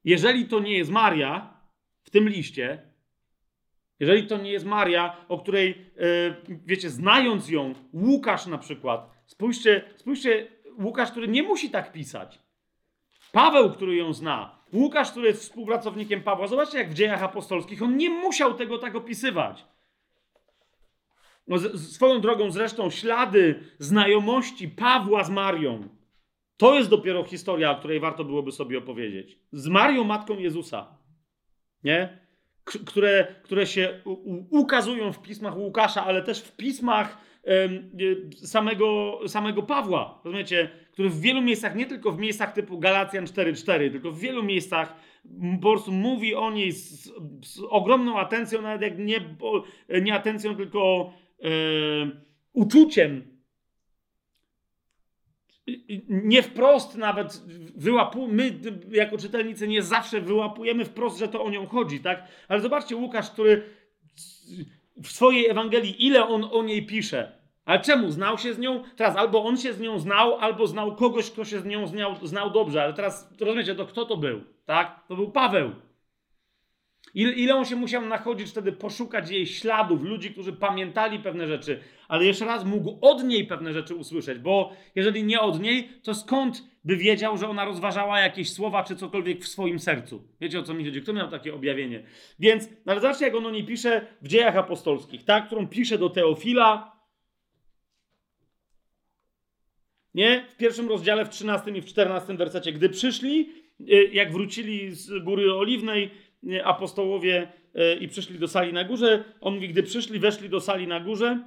jeżeli 0.05 0.49
to 0.49 0.61
nie 0.61 0.77
jest 0.79 0.91
Maria 0.91 1.52
tym 2.13 2.29
liście, 2.29 2.83
jeżeli 4.01 4.27
to 4.27 4.37
nie 4.37 4.53
jest 4.53 4.67
Maria, 4.67 5.17
o 5.29 5.39
której, 5.39 5.69
yy, 6.49 6.61
wiecie, 6.67 6.91
znając 6.91 7.49
ją, 7.49 7.75
Łukasz 7.93 8.47
na 8.47 8.59
przykład, 8.59 9.11
spójrzcie, 9.27 9.85
spójrzcie, 9.97 10.47
Łukasz, 10.81 11.11
który 11.11 11.29
nie 11.29 11.43
musi 11.43 11.71
tak 11.71 11.93
pisać. 11.93 12.39
Paweł, 13.33 13.71
który 13.71 13.97
ją 13.97 14.13
zna. 14.13 14.59
Łukasz, 14.73 15.11
który 15.11 15.27
jest 15.27 15.43
współpracownikiem 15.43 16.23
Pawła. 16.23 16.47
Zobaczcie, 16.47 16.79
jak 16.79 16.91
w 16.91 16.95
dziejach 16.95 17.23
apostolskich 17.23 17.83
on 17.83 17.97
nie 17.97 18.11
musiał 18.11 18.55
tego 18.55 18.79
tak 18.79 18.95
opisywać. 18.95 19.65
No, 21.49 21.59
z, 21.59 21.93
swoją 21.93 22.21
drogą 22.21 22.51
zresztą 22.51 22.91
ślady 22.91 23.65
znajomości 23.79 24.69
Pawła 24.69 25.25
z 25.25 25.31
Marią. 25.31 25.89
To 26.57 26.75
jest 26.75 26.91
dopiero 26.91 27.25
historia, 27.25 27.71
o 27.71 27.77
której 27.77 28.01
warto 28.01 28.25
byłoby 28.25 28.53
sobie 28.53 28.79
opowiedzieć. 28.79 29.39
Z 29.53 29.69
Marią, 29.69 30.05
matką 30.05 30.39
Jezusa. 30.39 31.02
Nie? 31.85 32.23
które, 32.65 33.35
które 33.43 33.67
się 33.67 34.01
ukazują 34.51 35.13
w 35.13 35.23
pismach 35.23 35.57
Łukasza, 35.57 36.05
ale 36.05 36.23
też 36.23 36.41
w 36.41 36.57
pismach 36.57 37.19
samego, 38.45 39.19
samego 39.27 39.63
Pawła. 39.63 40.21
Rozumiecie? 40.25 40.71
Który 40.93 41.09
w 41.11 41.21
wielu 41.21 41.43
miejscach, 41.43 41.75
nie 41.75 41.87
tylko 41.87 42.13
w 42.13 42.19
miejscach 42.19 42.53
typu 42.53 42.79
Galacjan 42.79 43.25
4.4, 43.25 43.91
tylko 43.91 44.11
w 44.11 44.19
wielu 44.19 44.43
miejscach 44.43 44.95
po 45.63 45.71
prostu 45.71 45.93
mówi 45.93 46.35
o 46.35 46.51
niej 46.51 46.73
z, 46.73 47.05
z 47.45 47.61
ogromną 47.69 48.19
atencją, 48.19 48.63
nawet 48.63 48.83
jak 48.83 48.99
nie, 48.99 49.21
nie 50.03 50.15
atencją, 50.15 50.57
tylko 50.57 51.13
e, 51.43 51.49
uczuciem. 52.53 53.32
Nie 56.09 56.43
wprost 56.43 56.97
nawet 56.97 57.43
wyłapujemy, 57.77 58.35
my 58.35 58.61
jako 58.97 59.19
czytelnicy 59.19 59.69
nie 59.69 59.83
zawsze 59.83 60.21
wyłapujemy 60.21 60.85
wprost, 60.85 61.19
że 61.19 61.29
to 61.29 61.45
o 61.45 61.51
nią 61.51 61.67
chodzi, 61.67 62.01
tak? 62.01 62.29
Ale 62.49 62.61
zobaczcie 62.61 62.97
Łukasz, 62.97 63.31
który 63.31 63.63
w 65.03 65.09
swojej 65.09 65.51
Ewangelii, 65.51 66.07
ile 66.07 66.29
on 66.29 66.49
o 66.53 66.63
niej 66.63 66.87
pisze. 66.87 67.43
Ale 67.65 67.81
czemu? 67.81 68.11
Znał 68.11 68.39
się 68.39 68.55
z 68.55 68.59
nią? 68.59 68.83
Teraz 68.97 69.17
albo 69.17 69.45
on 69.45 69.57
się 69.57 69.73
z 69.73 69.81
nią 69.81 69.99
znał, 69.99 70.37
albo 70.37 70.67
znał 70.67 70.97
kogoś, 70.97 71.31
kto 71.31 71.45
się 71.45 71.61
z 71.61 71.65
nią 71.65 71.87
znał, 71.87 72.15
znał 72.23 72.51
dobrze. 72.51 72.83
Ale 72.83 72.95
teraz 72.95 73.35
rozumiecie, 73.41 73.75
to 73.75 73.87
kto 73.87 74.05
to 74.05 74.17
był? 74.17 74.41
Tak? 74.65 75.07
To 75.09 75.17
był 75.17 75.31
Paweł. 75.31 75.71
Ile, 77.15 77.33
ile 77.33 77.55
on 77.55 77.65
się 77.65 77.77
musiał 77.77 78.07
nachodzić 78.07 78.51
wtedy, 78.51 78.73
poszukać 78.73 79.31
jej 79.31 79.47
śladów, 79.47 80.03
ludzi, 80.03 80.31
którzy 80.31 80.53
pamiętali 80.53 81.19
pewne 81.19 81.47
rzeczy, 81.47 81.81
ale 82.09 82.25
jeszcze 82.25 82.45
raz 82.45 82.65
mógł 82.65 82.99
od 83.01 83.25
niej 83.25 83.47
pewne 83.47 83.73
rzeczy 83.73 83.95
usłyszeć, 83.95 84.39
bo 84.39 84.73
jeżeli 84.95 85.25
nie 85.25 85.41
od 85.41 85.61
niej, 85.61 85.89
to 86.03 86.15
skąd 86.15 86.63
by 86.85 86.97
wiedział, 86.97 87.37
że 87.37 87.49
ona 87.49 87.65
rozważała 87.65 88.21
jakieś 88.21 88.53
słowa 88.53 88.85
czy 88.85 88.97
cokolwiek 88.97 89.45
w 89.45 89.49
swoim 89.49 89.79
sercu? 89.79 90.29
Wiecie 90.41 90.59
o 90.59 90.63
co 90.63 90.75
mi 90.75 90.85
chodzi? 90.85 91.03
Kto 91.03 91.13
miał 91.13 91.31
takie 91.31 91.55
objawienie? 91.55 92.03
Więc, 92.39 92.69
ale 92.87 93.01
zobaczcie, 93.01 93.25
jak 93.25 93.35
on 93.35 93.47
o 93.47 93.51
niej 93.51 93.65
pisze 93.65 94.07
w 94.23 94.29
dziejach 94.29 94.57
apostolskich, 94.57 95.25
tak? 95.25 95.47
Którą 95.47 95.69
pisze 95.69 95.99
do 95.99 96.11
Teofila. 96.11 96.93
Nie? 100.15 100.47
W 100.49 100.57
pierwszym 100.57 100.89
rozdziale, 100.89 101.25
w 101.25 101.29
13 101.29 101.71
i 101.71 101.81
w 101.81 101.85
14 101.85 102.35
wersecie. 102.35 102.73
Gdy 102.73 102.89
przyszli, 102.89 103.53
y, 103.81 104.11
jak 104.13 104.33
wrócili 104.33 104.95
z 104.95 105.25
Góry 105.25 105.55
Oliwnej, 105.55 106.11
apostołowie 106.65 107.49
y, 107.77 107.99
i 108.01 108.09
przyszli 108.09 108.39
do 108.39 108.49
sali 108.49 108.73
na 108.73 108.85
górze, 108.85 109.25
on 109.41 109.55
mówi, 109.55 109.69
gdy 109.69 109.83
przyszli, 109.83 110.19
weszli 110.19 110.49
do 110.49 110.61
sali 110.61 110.87
na 110.87 111.01
górze, 111.01 111.45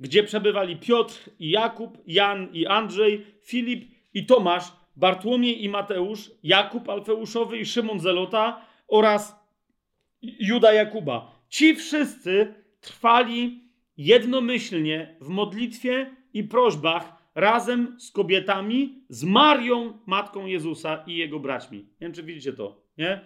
gdzie 0.00 0.22
przebywali 0.22 0.76
Piotr 0.76 1.30
i 1.38 1.50
Jakub, 1.50 1.98
Jan 2.06 2.48
i 2.52 2.66
Andrzej, 2.66 3.26
Filip 3.42 3.90
i 4.14 4.26
Tomasz, 4.26 4.72
Bartłomiej 4.96 5.64
i 5.64 5.68
Mateusz, 5.68 6.30
Jakub 6.42 6.88
Alfeuszowy 6.88 7.58
i 7.58 7.66
Szymon 7.66 8.00
Zelota 8.00 8.60
oraz 8.88 9.36
Juda 10.22 10.72
Jakuba. 10.72 11.38
Ci 11.48 11.74
wszyscy 11.74 12.54
trwali 12.80 13.62
jednomyślnie 13.96 15.16
w 15.20 15.28
modlitwie 15.28 16.10
i 16.34 16.44
prośbach 16.44 17.12
razem 17.34 17.96
z 18.00 18.10
kobietami, 18.10 19.04
z 19.08 19.24
Marią, 19.24 19.98
matką 20.06 20.46
Jezusa 20.46 21.04
i 21.06 21.16
jego 21.16 21.40
braćmi. 21.40 21.78
Nie 21.78 21.86
wiem, 22.00 22.12
czy 22.12 22.22
widzicie 22.22 22.52
to, 22.52 22.82
nie? 22.98 23.20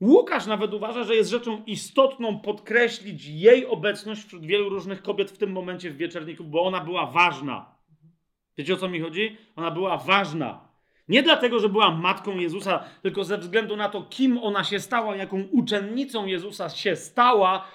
Łukasz 0.00 0.46
nawet 0.46 0.74
uważa, 0.74 1.04
że 1.04 1.16
jest 1.16 1.30
rzeczą 1.30 1.62
istotną 1.64 2.40
podkreślić 2.40 3.26
jej 3.26 3.66
obecność 3.66 4.24
wśród 4.24 4.46
wielu 4.46 4.68
różnych 4.68 5.02
kobiet 5.02 5.30
w 5.30 5.38
tym 5.38 5.52
momencie 5.52 5.90
w 5.90 5.96
wieczerniku, 5.96 6.44
bo 6.44 6.64
ona 6.64 6.80
była 6.80 7.06
ważna. 7.06 7.76
Wiecie 8.58 8.74
o 8.74 8.76
co 8.76 8.88
mi 8.88 9.00
chodzi? 9.00 9.36
Ona 9.56 9.70
była 9.70 9.96
ważna. 9.96 10.68
Nie 11.08 11.22
dlatego, 11.22 11.58
że 11.58 11.68
była 11.68 11.90
matką 11.90 12.38
Jezusa, 12.38 12.84
tylko 13.02 13.24
ze 13.24 13.38
względu 13.38 13.76
na 13.76 13.88
to, 13.88 14.02
kim 14.02 14.38
ona 14.38 14.64
się 14.64 14.80
stała, 14.80 15.16
jaką 15.16 15.42
uczennicą 15.42 16.26
Jezusa 16.26 16.68
się 16.68 16.96
stała 16.96 17.66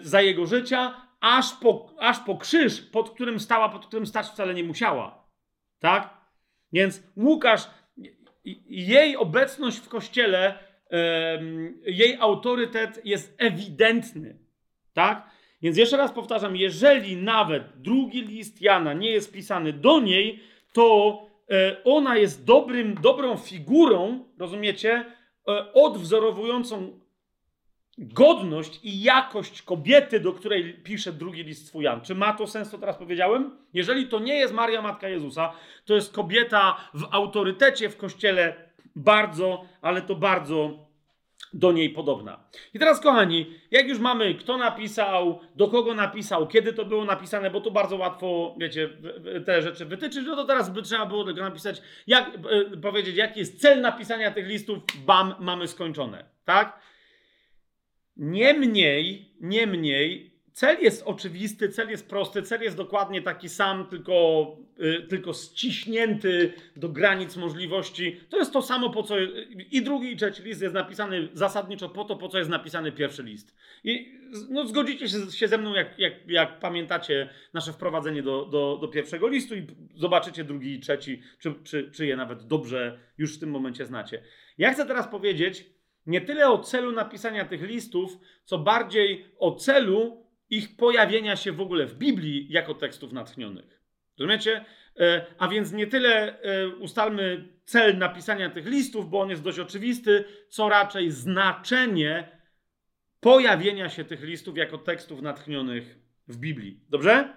za 0.00 0.22
jego 0.22 0.46
życia, 0.46 0.94
aż 1.20 1.52
po, 1.52 1.90
aż 1.98 2.18
po 2.18 2.36
krzyż, 2.36 2.80
pod 2.80 3.10
którym 3.10 3.40
stała, 3.40 3.68
pod 3.68 3.86
którym 3.86 4.06
stać 4.06 4.26
wcale 4.26 4.54
nie 4.54 4.64
musiała. 4.64 5.26
Tak? 5.78 6.16
Więc 6.72 7.02
Łukasz 7.16 7.70
jej 8.68 9.16
obecność 9.16 9.78
w 9.78 9.88
kościele, 9.88 10.58
jej 11.86 12.16
autorytet 12.20 13.00
jest 13.04 13.34
ewidentny. 13.38 14.38
Tak? 14.94 15.30
Więc 15.62 15.76
jeszcze 15.76 15.96
raz 15.96 16.12
powtarzam, 16.12 16.56
jeżeli 16.56 17.16
nawet 17.16 17.62
drugi 17.76 18.22
list 18.22 18.62
Jana 18.62 18.92
nie 18.92 19.10
jest 19.10 19.32
pisany 19.32 19.72
do 19.72 20.00
niej, 20.00 20.40
to 20.72 21.18
e, 21.50 21.76
ona 21.84 22.16
jest 22.16 22.44
dobrym, 22.44 22.94
dobrą 23.02 23.36
figurą, 23.36 24.24
rozumiecie, 24.38 25.04
e, 25.48 25.72
odwzorowującą 25.72 27.00
godność 27.98 28.80
i 28.82 29.02
jakość 29.02 29.62
kobiety, 29.62 30.20
do 30.20 30.32
której 30.32 30.74
pisze 30.74 31.12
drugi 31.12 31.44
list 31.44 31.66
swój 31.66 31.84
Jan. 31.84 32.00
Czy 32.00 32.14
ma 32.14 32.32
to 32.32 32.46
sens, 32.46 32.70
co 32.70 32.78
teraz 32.78 32.96
powiedziałem? 32.96 33.58
Jeżeli 33.74 34.06
to 34.06 34.18
nie 34.18 34.34
jest 34.34 34.54
Maria 34.54 34.82
Matka 34.82 35.08
Jezusa, 35.08 35.52
to 35.84 35.94
jest 35.94 36.12
kobieta 36.12 36.76
w 36.94 37.08
autorytecie 37.10 37.88
w 37.88 37.96
kościele 37.96 38.54
bardzo, 38.96 39.64
ale 39.82 40.02
to 40.02 40.14
bardzo 40.14 40.86
do 41.52 41.72
niej 41.72 41.90
podobna. 41.90 42.40
I 42.74 42.78
teraz, 42.78 43.00
kochani, 43.00 43.54
jak 43.70 43.88
już 43.88 43.98
mamy, 43.98 44.34
kto 44.34 44.56
napisał, 44.56 45.40
do 45.54 45.68
kogo 45.68 45.94
napisał, 45.94 46.48
kiedy 46.48 46.72
to 46.72 46.84
było 46.84 47.04
napisane, 47.04 47.50
bo 47.50 47.60
to 47.60 47.70
bardzo 47.70 47.96
łatwo, 47.96 48.54
wiecie, 48.58 48.88
te 49.46 49.62
rzeczy 49.62 49.84
wytyczyć, 49.84 50.26
no 50.26 50.36
to 50.36 50.44
teraz 50.44 50.70
by 50.70 50.82
trzeba 50.82 51.06
było 51.06 51.24
tego 51.24 51.40
napisać, 51.42 51.82
jak, 52.06 52.30
e, 52.72 52.76
powiedzieć, 52.76 53.16
jaki 53.16 53.40
jest 53.40 53.60
cel 53.60 53.80
napisania 53.80 54.30
tych 54.30 54.46
listów, 54.46 54.78
bam, 55.06 55.34
mamy 55.40 55.68
skończone, 55.68 56.24
tak? 56.44 56.78
Niemniej, 58.16 59.28
niemniej, 59.40 60.36
cel 60.56 60.76
jest 60.80 61.02
oczywisty, 61.06 61.68
cel 61.68 61.90
jest 61.90 62.08
prosty, 62.08 62.42
cel 62.42 62.62
jest 62.62 62.76
dokładnie 62.76 63.22
taki 63.22 63.48
sam, 63.48 63.86
tylko, 63.86 64.46
yy, 64.78 65.02
tylko 65.02 65.32
ściśnięty 65.32 66.52
do 66.76 66.88
granic 66.88 67.36
możliwości. 67.36 68.20
To 68.28 68.38
jest 68.38 68.52
to 68.52 68.62
samo, 68.62 68.90
po 68.90 69.02
co 69.02 69.14
i 69.70 69.82
drugi, 69.82 70.12
i 70.12 70.16
trzeci 70.16 70.42
list 70.42 70.62
jest 70.62 70.74
napisany 70.74 71.28
zasadniczo 71.32 71.88
po 71.88 72.04
to, 72.04 72.16
po 72.16 72.28
co 72.28 72.38
jest 72.38 72.50
napisany 72.50 72.92
pierwszy 72.92 73.22
list. 73.22 73.56
I 73.84 74.12
no, 74.50 74.66
zgodzicie 74.66 75.08
się, 75.08 75.30
się 75.30 75.48
ze 75.48 75.58
mną, 75.58 75.74
jak, 75.74 75.98
jak, 75.98 76.12
jak 76.28 76.60
pamiętacie 76.60 77.28
nasze 77.54 77.72
wprowadzenie 77.72 78.22
do, 78.22 78.44
do, 78.44 78.78
do 78.80 78.88
pierwszego 78.88 79.28
listu 79.28 79.54
i 79.54 79.66
zobaczycie 79.94 80.44
drugi 80.44 80.74
i 80.74 80.80
trzeci, 80.80 81.22
czy, 81.38 81.54
czy, 81.64 81.90
czy 81.90 82.06
je 82.06 82.16
nawet 82.16 82.46
dobrze 82.46 82.98
już 83.18 83.36
w 83.36 83.40
tym 83.40 83.50
momencie 83.50 83.86
znacie. 83.86 84.22
Ja 84.58 84.72
chcę 84.72 84.86
teraz 84.86 85.08
powiedzieć, 85.08 85.64
nie 86.06 86.20
tyle 86.20 86.48
o 86.48 86.58
celu 86.58 86.92
napisania 86.92 87.44
tych 87.44 87.62
listów, 87.62 88.18
co 88.44 88.58
bardziej 88.58 89.26
o 89.38 89.54
celu 89.54 90.26
ich 90.50 90.76
pojawienia 90.76 91.36
się 91.36 91.52
w 91.52 91.60
ogóle 91.60 91.86
w 91.86 91.94
Biblii 91.94 92.46
jako 92.50 92.74
tekstów 92.74 93.12
natchnionych. 93.12 93.82
Rozumiecie? 94.18 94.64
E, 95.00 95.26
a 95.38 95.48
więc 95.48 95.72
nie 95.72 95.86
tyle 95.86 96.40
e, 96.40 96.68
ustalmy 96.68 97.48
cel 97.64 97.98
napisania 97.98 98.50
tych 98.50 98.66
listów, 98.66 99.10
bo 99.10 99.20
on 99.20 99.30
jest 99.30 99.42
dość 99.42 99.58
oczywisty, 99.58 100.24
co 100.48 100.68
raczej 100.68 101.10
znaczenie 101.10 102.28
pojawienia 103.20 103.88
się 103.88 104.04
tych 104.04 104.22
listów 104.22 104.56
jako 104.56 104.78
tekstów 104.78 105.22
natchnionych 105.22 105.98
w 106.28 106.36
Biblii. 106.36 106.80
Dobrze? 106.88 107.34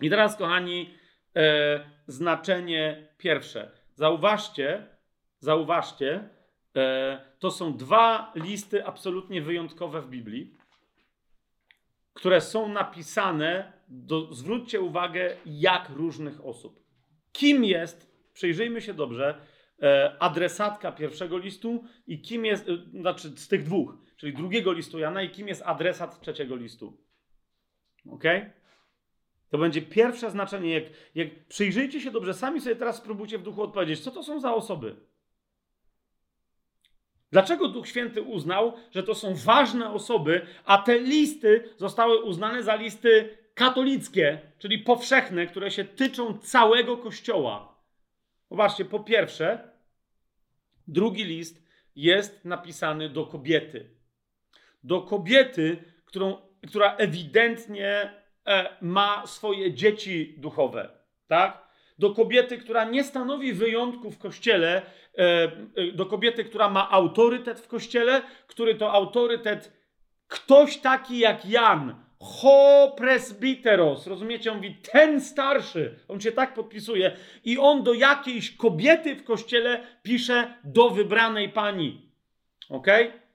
I 0.00 0.10
teraz, 0.10 0.36
kochani, 0.36 0.94
e, 1.36 1.80
znaczenie 2.06 3.08
pierwsze. 3.18 3.70
Zauważcie, 3.94 4.86
zauważcie, 5.38 6.28
to 7.44 7.50
są 7.50 7.76
dwa 7.76 8.32
listy 8.34 8.86
absolutnie 8.86 9.42
wyjątkowe 9.42 10.02
w 10.02 10.08
Biblii, 10.08 10.54
które 12.14 12.40
są 12.40 12.68
napisane, 12.68 13.72
do, 13.88 14.34
zwróćcie 14.34 14.80
uwagę, 14.80 15.36
jak 15.46 15.88
różnych 15.88 16.44
osób. 16.44 16.80
Kim 17.32 17.64
jest, 17.64 18.10
przyjrzyjmy 18.32 18.82
się 18.82 18.94
dobrze, 18.94 19.40
e, 19.82 20.16
adresatka 20.20 20.92
pierwszego 20.92 21.38
listu 21.38 21.84
i 22.06 22.22
kim 22.22 22.44
jest, 22.44 22.68
e, 22.68 23.00
znaczy 23.00 23.28
z 23.28 23.48
tych 23.48 23.62
dwóch, 23.62 23.96
czyli 24.16 24.34
drugiego 24.34 24.72
listu 24.72 24.98
Jana 24.98 25.22
i 25.22 25.30
kim 25.30 25.48
jest 25.48 25.62
adresat 25.62 26.20
trzeciego 26.20 26.56
listu. 26.56 26.98
Ok? 28.10 28.24
To 29.50 29.58
będzie 29.58 29.82
pierwsze 29.82 30.30
znaczenie. 30.30 30.74
Jak, 30.74 30.84
jak 31.14 31.46
przyjrzyjcie 31.48 32.00
się 32.00 32.10
dobrze, 32.10 32.34
sami 32.34 32.60
sobie 32.60 32.76
teraz 32.76 32.96
spróbujcie 32.96 33.38
w 33.38 33.42
duchu 33.42 33.62
odpowiedzieć, 33.62 34.00
co 34.00 34.10
to 34.10 34.22
są 34.22 34.40
za 34.40 34.54
osoby. 34.54 35.13
Dlaczego 37.34 37.68
Duch 37.68 37.88
Święty 37.88 38.22
uznał, 38.22 38.72
że 38.90 39.02
to 39.02 39.14
są 39.14 39.34
ważne 39.34 39.90
osoby, 39.90 40.46
a 40.64 40.78
te 40.78 40.98
listy 40.98 41.68
zostały 41.76 42.22
uznane 42.22 42.62
za 42.62 42.74
listy 42.74 43.38
katolickie, 43.54 44.40
czyli 44.58 44.78
powszechne, 44.78 45.46
które 45.46 45.70
się 45.70 45.84
tyczą 45.84 46.38
całego 46.38 46.96
Kościoła? 46.96 47.78
Zobaczcie, 48.50 48.84
po 48.84 49.00
pierwsze, 49.00 49.70
drugi 50.88 51.24
list 51.24 51.62
jest 51.96 52.44
napisany 52.44 53.08
do 53.08 53.26
kobiety. 53.26 53.90
Do 54.84 55.02
kobiety, 55.02 55.76
którą, 56.04 56.36
która 56.68 56.96
ewidentnie 56.96 58.10
e, 58.46 58.76
ma 58.80 59.26
swoje 59.26 59.72
dzieci 59.72 60.34
duchowe. 60.38 60.90
Tak? 61.26 61.64
do 61.98 62.10
kobiety, 62.10 62.58
która 62.58 62.84
nie 62.84 63.04
stanowi 63.04 63.52
wyjątku 63.52 64.10
w 64.10 64.18
kościele, 64.18 64.82
do 65.94 66.06
kobiety, 66.06 66.44
która 66.44 66.68
ma 66.68 66.90
autorytet 66.90 67.60
w 67.60 67.68
kościele, 67.68 68.22
który 68.46 68.74
to 68.74 68.92
autorytet 68.92 69.72
ktoś 70.28 70.78
taki 70.78 71.18
jak 71.18 71.46
Jan, 71.46 72.04
ho 72.20 72.94
presbiteros, 72.96 74.06
rozumiecie? 74.06 74.50
On 74.50 74.56
mówi, 74.56 74.76
ten 74.92 75.20
starszy, 75.20 75.98
on 76.08 76.20
się 76.20 76.32
tak 76.32 76.54
podpisuje 76.54 77.16
i 77.44 77.58
on 77.58 77.82
do 77.82 77.94
jakiejś 77.94 78.56
kobiety 78.56 79.16
w 79.16 79.24
kościele 79.24 79.86
pisze 80.02 80.54
do 80.64 80.90
wybranej 80.90 81.48
pani, 81.48 82.10
ok? 82.68 82.86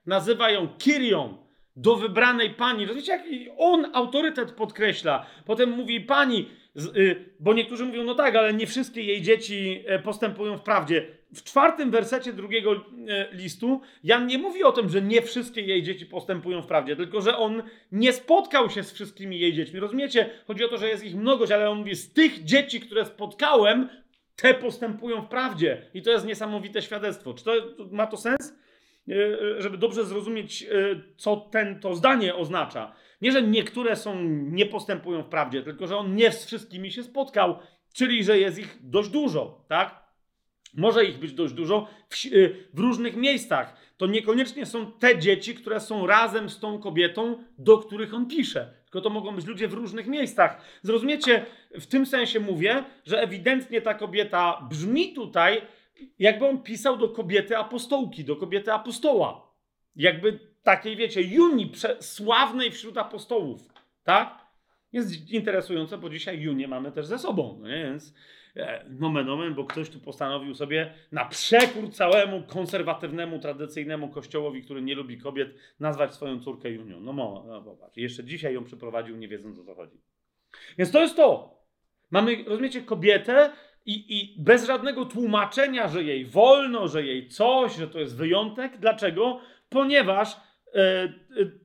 Nazywa 0.06 0.50
ją 0.50 0.68
Kirią, 0.78 1.38
do 1.76 1.96
wybranej 1.96 2.50
pani. 2.50 2.86
Rozumiecie, 2.86 3.12
jak 3.12 3.22
on 3.58 3.86
autorytet 3.92 4.52
podkreśla. 4.52 5.26
Potem 5.46 5.70
mówi 5.70 6.00
pani, 6.00 6.48
y, 6.96 7.34
bo 7.40 7.54
niektórzy 7.54 7.84
mówią, 7.84 8.04
no 8.04 8.14
tak, 8.14 8.36
ale 8.36 8.54
nie 8.54 8.66
wszystkie 8.66 9.02
jej 9.02 9.22
dzieci 9.22 9.84
e, 9.86 9.98
postępują 9.98 10.58
w 10.58 10.62
prawdzie. 10.62 11.19
W 11.34 11.42
czwartym 11.42 11.90
wersecie 11.90 12.32
drugiego 12.32 12.72
e, 12.72 13.28
listu 13.32 13.80
Jan 14.04 14.26
nie 14.26 14.38
mówi 14.38 14.64
o 14.64 14.72
tym, 14.72 14.88
że 14.88 15.02
nie 15.02 15.22
wszystkie 15.22 15.60
jej 15.60 15.82
dzieci 15.82 16.06
postępują 16.06 16.62
w 16.62 16.66
prawdzie, 16.66 16.96
tylko 16.96 17.20
że 17.20 17.36
on 17.36 17.62
nie 17.92 18.12
spotkał 18.12 18.70
się 18.70 18.82
z 18.82 18.92
wszystkimi 18.92 19.40
jej 19.40 19.52
dziećmi. 19.52 19.80
Rozumiecie? 19.80 20.30
Chodzi 20.46 20.64
o 20.64 20.68
to, 20.68 20.78
że 20.78 20.88
jest 20.88 21.04
ich 21.04 21.16
mnogość, 21.16 21.52
ale 21.52 21.70
on 21.70 21.78
mówi, 21.78 21.94
z 21.94 22.12
tych 22.12 22.44
dzieci, 22.44 22.80
które 22.80 23.06
spotkałem, 23.06 23.88
te 24.36 24.54
postępują 24.54 25.22
w 25.22 25.28
prawdzie. 25.28 25.82
I 25.94 26.02
to 26.02 26.10
jest 26.10 26.26
niesamowite 26.26 26.82
świadectwo. 26.82 27.34
Czy 27.34 27.44
to 27.44 27.52
ma 27.90 28.06
to 28.06 28.16
sens? 28.16 28.54
E, 29.08 29.62
żeby 29.62 29.78
dobrze 29.78 30.04
zrozumieć, 30.04 30.62
e, 30.62 30.66
co 31.16 31.36
ten, 31.36 31.80
to 31.80 31.94
zdanie 31.94 32.34
oznacza. 32.34 32.92
Nie, 33.22 33.32
że 33.32 33.42
niektóre 33.42 33.96
są, 33.96 34.22
nie 34.24 34.66
postępują 34.66 35.22
w 35.22 35.28
prawdzie, 35.28 35.62
tylko 35.62 35.86
że 35.86 35.96
on 35.96 36.14
nie 36.14 36.32
z 36.32 36.46
wszystkimi 36.46 36.90
się 36.90 37.02
spotkał, 37.02 37.58
czyli 37.94 38.24
że 38.24 38.38
jest 38.38 38.58
ich 38.58 38.78
dość 38.80 39.08
dużo, 39.08 39.64
tak? 39.68 39.99
Może 40.74 41.04
ich 41.04 41.18
być 41.18 41.32
dość 41.32 41.54
dużo 41.54 41.88
w, 42.08 42.26
e, 42.26 42.28
w, 42.74 42.78
różnych 42.78 43.16
miejscach. 43.16 43.76
To 43.96 44.06
niekoniecznie 44.06 44.66
są 44.66 44.92
te 44.92 45.18
dzieci, 45.18 45.54
które 45.54 45.80
są 45.80 46.06
razem 46.06 46.50
z 46.50 46.60
tą 46.60 46.78
kobietą, 46.78 47.44
do 47.58 47.78
których 47.78 48.14
on 48.14 48.26
pisze. 48.26 48.74
Tylko 48.84 49.00
to 49.00 49.10
mogą 49.10 49.36
być 49.36 49.46
ludzie 49.46 49.68
w 49.68 49.72
różnych 49.72 50.06
miejscach. 50.06 50.62
Zrozumiecie, 50.82 51.46
w 51.70 51.86
tym 51.86 52.06
sensie 52.06 52.40
mówię, 52.40 52.84
że 53.06 53.22
ewidentnie 53.22 53.80
ta 53.80 53.94
kobieta 53.94 54.66
brzmi 54.70 55.14
tutaj 55.14 55.62
jakby 56.18 56.46
on 56.46 56.62
pisał 56.62 56.96
do 56.96 57.08
kobiety 57.08 57.56
apostołki, 57.56 58.24
do 58.24 58.36
kobiety 58.36 58.72
apostoła. 58.72 59.50
Jakby 59.96 60.38
takiej, 60.62 60.96
wiecie, 60.96 61.22
Juni, 61.22 61.72
sławnej 62.00 62.70
wśród 62.70 62.98
apostołów, 62.98 63.68
tak? 64.04 64.46
Jest 64.92 65.30
interesujące, 65.30 65.98
bo 65.98 66.10
dzisiaj 66.10 66.40
Junię 66.40 66.68
mamy 66.68 66.92
też 66.92 67.06
ze 67.06 67.18
sobą, 67.18 67.58
no 67.60 67.68
nie? 67.68 67.84
więc 67.84 68.14
nomen 68.88 69.28
omen, 69.28 69.54
bo 69.54 69.64
ktoś 69.64 69.90
tu 69.90 70.00
postanowił 70.00 70.54
sobie 70.54 70.92
na 71.12 71.24
przekór 71.24 71.92
całemu 71.92 72.42
konserwatywnemu, 72.42 73.38
tradycyjnemu 73.38 74.08
kościołowi, 74.08 74.62
który 74.62 74.82
nie 74.82 74.94
lubi 74.94 75.18
kobiet, 75.18 75.54
nazwać 75.80 76.14
swoją 76.14 76.40
córkę 76.40 76.70
Junią. 76.70 77.00
No, 77.00 77.12
mo, 77.12 77.44
no 77.46 77.62
popatrz, 77.62 77.96
jeszcze 77.96 78.24
dzisiaj 78.24 78.54
ją 78.54 78.64
przyprowadził, 78.64 79.16
nie 79.16 79.28
wiedząc 79.28 79.58
o 79.58 79.64
co 79.64 79.74
chodzi. 79.74 79.96
Więc 80.78 80.90
to 80.90 81.00
jest 81.00 81.16
to. 81.16 81.60
Mamy, 82.10 82.44
rozumiecie, 82.46 82.82
kobietę, 82.82 83.50
i, 83.86 84.18
I 84.18 84.42
bez 84.42 84.66
żadnego 84.66 85.04
tłumaczenia, 85.04 85.88
że 85.88 86.02
jej 86.02 86.24
wolno, 86.24 86.88
że 86.88 87.06
jej 87.06 87.28
coś, 87.28 87.76
że 87.76 87.88
to 87.88 87.98
jest 87.98 88.16
wyjątek. 88.16 88.78
Dlaczego? 88.78 89.40
Ponieważ 89.68 90.32
e, 90.32 90.36
e, 90.36 90.49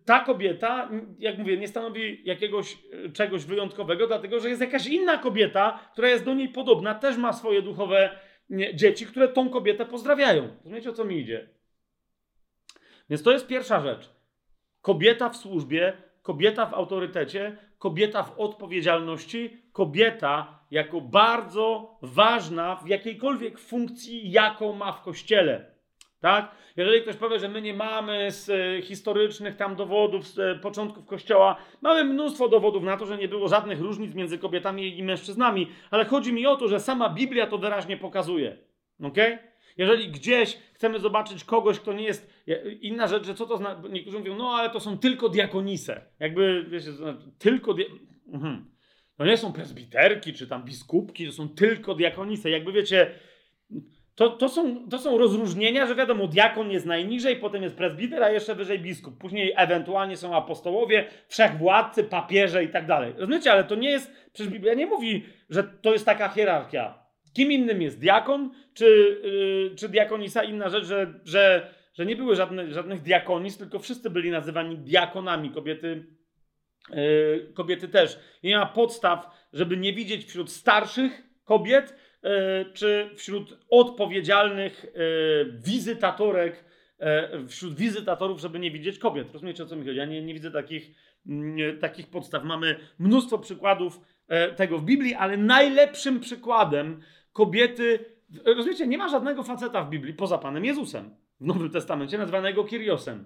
ta 0.06 0.20
kobieta, 0.20 0.90
jak 1.20 1.38
mówię, 1.38 1.58
nie 1.58 1.68
stanowi 1.68 2.22
jakiegoś 2.24 2.78
e, 3.06 3.10
czegoś 3.10 3.46
wyjątkowego, 3.46 4.08
dlatego 4.08 4.40
że 4.40 4.50
jest 4.50 4.62
jakaś 4.62 4.88
inna 4.88 5.18
kobieta, 5.18 5.80
która 5.94 6.10
jest 6.10 6.26
do 6.26 6.34
niej 6.34 6.50
podobna, 6.50 6.96
też 6.96 7.18
ma 7.18 7.34
swoje 7.34 7.62
duchowe 7.62 8.20
dzieci, 8.74 9.06
które 9.06 9.28
tą 9.28 9.50
kobietę 9.50 9.86
pozdrawiają. 9.86 10.50
Rozumiecie 10.58 10.90
o 10.90 10.94
co 10.94 11.06
mi 11.06 11.20
idzie? 11.20 11.50
Więc 13.10 13.24
to 13.24 13.32
jest 13.32 13.48
pierwsza 13.48 13.80
rzecz. 13.80 14.10
Kobieta 14.82 15.30
w 15.30 15.38
służbie, 15.38 15.94
kobieta 16.22 16.66
w 16.66 16.74
autorytecie, 16.74 17.58
kobieta 17.78 18.24
w 18.24 18.40
odpowiedzialności, 18.40 19.58
kobieta 19.72 20.60
jako 20.72 21.02
bardzo 21.02 21.98
ważna 22.02 22.76
w 22.76 22.88
jakiejkolwiek 22.88 23.60
funkcji, 23.60 24.32
jaką 24.32 24.74
ma 24.74 24.92
w 24.92 25.02
kościele. 25.02 25.75
Tak? 26.26 26.52
Jeżeli 26.78 27.02
ktoś 27.02 27.16
powie, 27.16 27.40
że 27.40 27.50
my 27.50 27.62
nie 27.62 27.74
mamy 27.74 28.32
z 28.32 28.50
e, 28.50 28.82
historycznych 28.82 29.56
tam 29.56 29.76
dowodów 29.76 30.28
z 30.28 30.40
e, 30.40 30.56
początków 30.56 31.06
kościoła, 31.06 31.58
mamy 31.82 32.04
mnóstwo 32.04 32.50
dowodów 32.50 32.84
na 32.84 32.98
to, 32.98 33.06
że 33.06 33.18
nie 33.18 33.28
było 33.28 33.48
żadnych 33.48 33.82
różnic 33.82 34.16
między 34.16 34.38
kobietami 34.38 35.00
i 35.00 35.04
mężczyznami, 35.04 35.68
ale 35.92 36.06
chodzi 36.06 36.34
mi 36.34 36.48
o 36.48 36.56
to, 36.56 36.68
że 36.68 36.80
sama 36.80 37.10
Biblia 37.10 37.48
to 37.48 37.58
wyraźnie 37.58 37.98
pokazuje. 37.98 38.58
Okay? 39.04 39.38
Jeżeli 39.78 40.12
gdzieś 40.12 40.58
chcemy 40.74 41.00
zobaczyć 41.00 41.44
kogoś, 41.44 41.80
kto 41.80 41.94
nie 41.94 42.04
jest. 42.04 42.46
Inna 42.82 43.08
rzecz, 43.08 43.26
że 43.26 43.36
co 43.36 43.46
to 43.46 43.58
znaczy. 43.58 43.90
Niektórzy 43.90 44.20
mówią, 44.20 44.36
no 44.36 44.50
ale 44.50 44.70
to 44.70 44.80
są 44.80 44.98
tylko 44.98 45.30
diakonise. 45.30 46.02
Jakby, 46.20 46.66
wiecie, 46.70 46.92
znaczy, 46.92 47.32
tylko. 47.40 47.74
Dia... 47.74 47.86
Mhm. 48.34 48.66
To 49.18 49.26
nie 49.26 49.38
są 49.38 49.54
presbiterki 49.54 50.34
czy 50.34 50.48
tam 50.48 50.64
biskupki, 50.64 51.26
to 51.26 51.32
są 51.32 51.50
tylko 51.50 51.96
diakonise. 51.96 52.50
Jakby 52.50 52.72
wiecie, 52.72 53.12
to, 54.16 54.30
to, 54.30 54.50
są, 54.50 54.90
to 54.90 54.98
są 54.98 55.18
rozróżnienia, 55.18 55.86
że 55.86 55.96
wiadomo, 55.96 56.28
diakon 56.28 56.72
jest 56.72 56.86
najniżej, 56.86 57.36
potem 57.36 57.64
jest 57.64 57.76
presbiter, 57.76 58.24
a 58.24 58.30
jeszcze 58.30 58.56
wyżej 58.56 58.80
biskup. 58.80 59.18
Później 59.18 59.54
ewentualnie 59.56 60.18
są 60.18 60.36
apostołowie, 60.36 61.06
wszechwładcy, 61.28 62.04
papieże 62.04 62.64
i 62.64 62.70
tak 62.70 62.86
dalej. 62.86 63.14
Rozumiecie, 63.18 63.52
ale 63.52 63.64
to 63.64 63.76
nie 63.76 63.92
jest, 63.92 64.12
przecież 64.34 64.54
Biblia 64.54 64.74
nie 64.74 64.86
mówi, 64.86 65.26
że 65.50 65.64
to 65.64 65.94
jest 65.94 66.06
taka 66.06 66.30
hierarchia. 66.30 67.06
Kim 67.34 67.52
innym 67.52 67.82
jest 67.82 68.00
diakon, 68.00 68.52
czy, 68.74 69.20
yy, 69.70 69.76
czy 69.76 69.90
diakonisa? 69.90 70.44
Inna 70.44 70.70
rzecz, 70.70 70.86
że, 70.86 71.20
że, 71.24 71.74
że 71.94 72.06
nie 72.06 72.16
były 72.16 72.36
żadne, 72.36 72.72
żadnych 72.72 73.02
diakonis, 73.02 73.58
tylko 73.58 73.80
wszyscy 73.80 74.10
byli 74.10 74.32
nazywani 74.32 74.78
diakonami. 74.78 75.52
Kobiety, 75.52 76.06
yy, 76.90 77.52
kobiety 77.54 77.88
też. 77.88 78.20
I 78.44 78.48
nie 78.48 78.58
ma 78.58 78.66
podstaw, 78.66 79.48
żeby 79.54 79.78
nie 79.78 79.94
widzieć 79.94 80.26
wśród 80.26 80.52
starszych 80.52 81.24
kobiet, 81.44 81.96
czy 82.74 83.10
wśród 83.16 83.58
odpowiedzialnych 83.70 84.86
yy, 84.86 85.60
wizytatorek, 85.66 86.66
yy, 87.00 87.48
wśród 87.48 87.76
wizytatorów, 87.76 88.40
żeby 88.40 88.60
nie 88.60 88.72
widzieć 88.72 89.00
kobiet. 89.00 89.34
Rozumiecie 89.34 89.64
o 89.64 89.66
co 89.66 89.76
mi 89.76 89.86
chodzi? 89.86 89.98
Ja 89.98 90.06
nie, 90.06 90.22
nie 90.22 90.34
widzę 90.34 90.52
takich, 90.52 90.92
mm, 91.28 91.80
takich 91.80 92.08
podstaw. 92.08 92.44
Mamy 92.44 92.80
mnóstwo 93.00 93.38
przykładów 93.40 94.02
tego 94.56 94.78
w 94.78 94.86
Biblii, 94.86 95.14
ale 95.14 95.38
najlepszym 95.38 96.20
przykładem 96.20 97.02
kobiety. 97.34 98.06
Rozumiecie, 98.46 98.88
nie 98.88 98.98
ma 98.98 99.10
żadnego 99.10 99.44
faceta 99.44 99.84
w 99.84 99.90
Biblii 99.90 100.14
poza 100.14 100.38
Panem 100.38 100.66
Jezusem 100.66 101.16
w 101.40 101.46
Nowym 101.46 101.70
Testamencie 101.70 102.18
nazwanego 102.18 102.64
Kiriosem. 102.64 103.26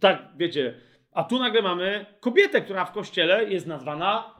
Tak, 0.00 0.28
wiecie. 0.36 0.74
A 1.12 1.24
tu 1.24 1.38
nagle 1.38 1.62
mamy 1.62 2.06
kobietę, 2.20 2.60
która 2.60 2.84
w 2.84 2.92
kościele 2.92 3.44
jest 3.44 3.66
nazwana 3.66 4.34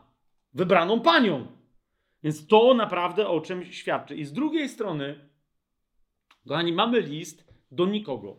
wybraną 0.55 1.01
panią. 1.01 1.47
Więc 2.25 2.47
to 2.47 2.75
naprawdę 2.75 3.29
o 3.29 3.41
czymś 3.41 3.79
świadczy. 3.79 4.17
I 4.17 4.25
z 4.25 4.33
drugiej 4.33 4.69
strony, 4.69 5.29
kochani, 6.49 6.73
mamy 6.73 7.01
list 7.01 7.49
do 7.71 7.87
nikogo. 7.87 8.37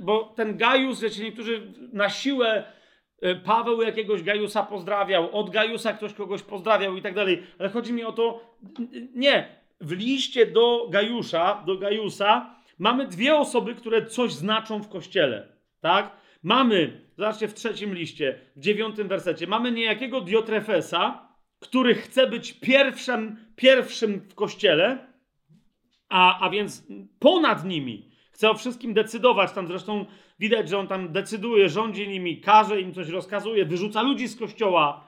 Bo 0.00 0.24
ten 0.36 0.56
Gajus, 0.56 1.00
wiecie, 1.00 1.24
niektórzy 1.24 1.72
na 1.92 2.10
siłę 2.10 2.72
E, 3.20 3.34
Paweł 3.34 3.82
jakiegoś 3.82 4.22
Gajusa 4.22 4.62
pozdrawiał, 4.62 5.38
od 5.38 5.50
Gajusa 5.50 5.92
ktoś 5.92 6.14
kogoś 6.14 6.42
pozdrawiał 6.42 6.96
i 6.96 7.02
tak 7.02 7.14
dalej. 7.14 7.42
Ale 7.58 7.68
chodzi 7.68 7.92
mi 7.92 8.04
o 8.04 8.12
to, 8.12 8.56
nie. 9.14 9.60
W 9.80 9.92
liście 9.92 10.46
do 10.46 10.88
Gajusza, 10.90 11.62
do 11.66 11.76
Gajusa 11.76 12.56
mamy 12.78 13.06
dwie 13.06 13.36
osoby, 13.36 13.74
które 13.74 14.06
coś 14.06 14.32
znaczą 14.32 14.82
w 14.82 14.88
kościele. 14.88 15.48
Tak? 15.80 16.16
Mamy, 16.42 17.00
zobaczcie 17.16 17.48
w 17.48 17.54
trzecim 17.54 17.94
liście, 17.94 18.40
w 18.56 18.60
dziewiątym 18.60 19.08
wersecie, 19.08 19.46
mamy 19.46 19.72
niejakiego 19.72 20.20
Diotrefesa, 20.20 21.28
który 21.60 21.94
chce 21.94 22.26
być 22.26 22.52
pierwszym, 22.52 23.36
pierwszym 23.56 24.20
w 24.20 24.34
kościele, 24.34 25.06
a, 26.08 26.40
a 26.40 26.50
więc 26.50 26.86
ponad 27.18 27.64
nimi. 27.64 28.10
Chce 28.32 28.50
o 28.50 28.54
wszystkim 28.54 28.94
decydować. 28.94 29.52
Tam 29.52 29.66
zresztą 29.66 30.06
Widać, 30.40 30.68
że 30.68 30.78
on 30.78 30.86
tam 30.86 31.12
decyduje, 31.12 31.68
rządzi 31.68 32.08
nimi, 32.08 32.40
każe 32.40 32.80
im 32.80 32.94
coś, 32.94 33.08
rozkazuje, 33.08 33.64
wyrzuca 33.64 34.02
ludzi 34.02 34.28
z 34.28 34.36
kościoła. 34.36 35.04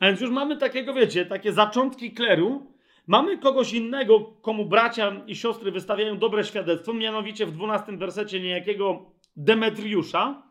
A 0.00 0.06
więc 0.06 0.20
już 0.20 0.30
mamy 0.30 0.56
takiego, 0.56 0.94
wiecie, 0.94 1.26
takie 1.26 1.52
zaczątki 1.52 2.10
kleru. 2.10 2.72
Mamy 3.06 3.38
kogoś 3.38 3.72
innego, 3.72 4.20
komu 4.20 4.64
bracia 4.64 5.22
i 5.26 5.36
siostry 5.36 5.72
wystawiają 5.72 6.18
dobre 6.18 6.44
świadectwo, 6.44 6.94
mianowicie 6.94 7.46
w 7.46 7.52
12 7.52 7.96
wersecie 7.96 8.40
niejakiego 8.40 9.10
Demetriusza. 9.36 10.42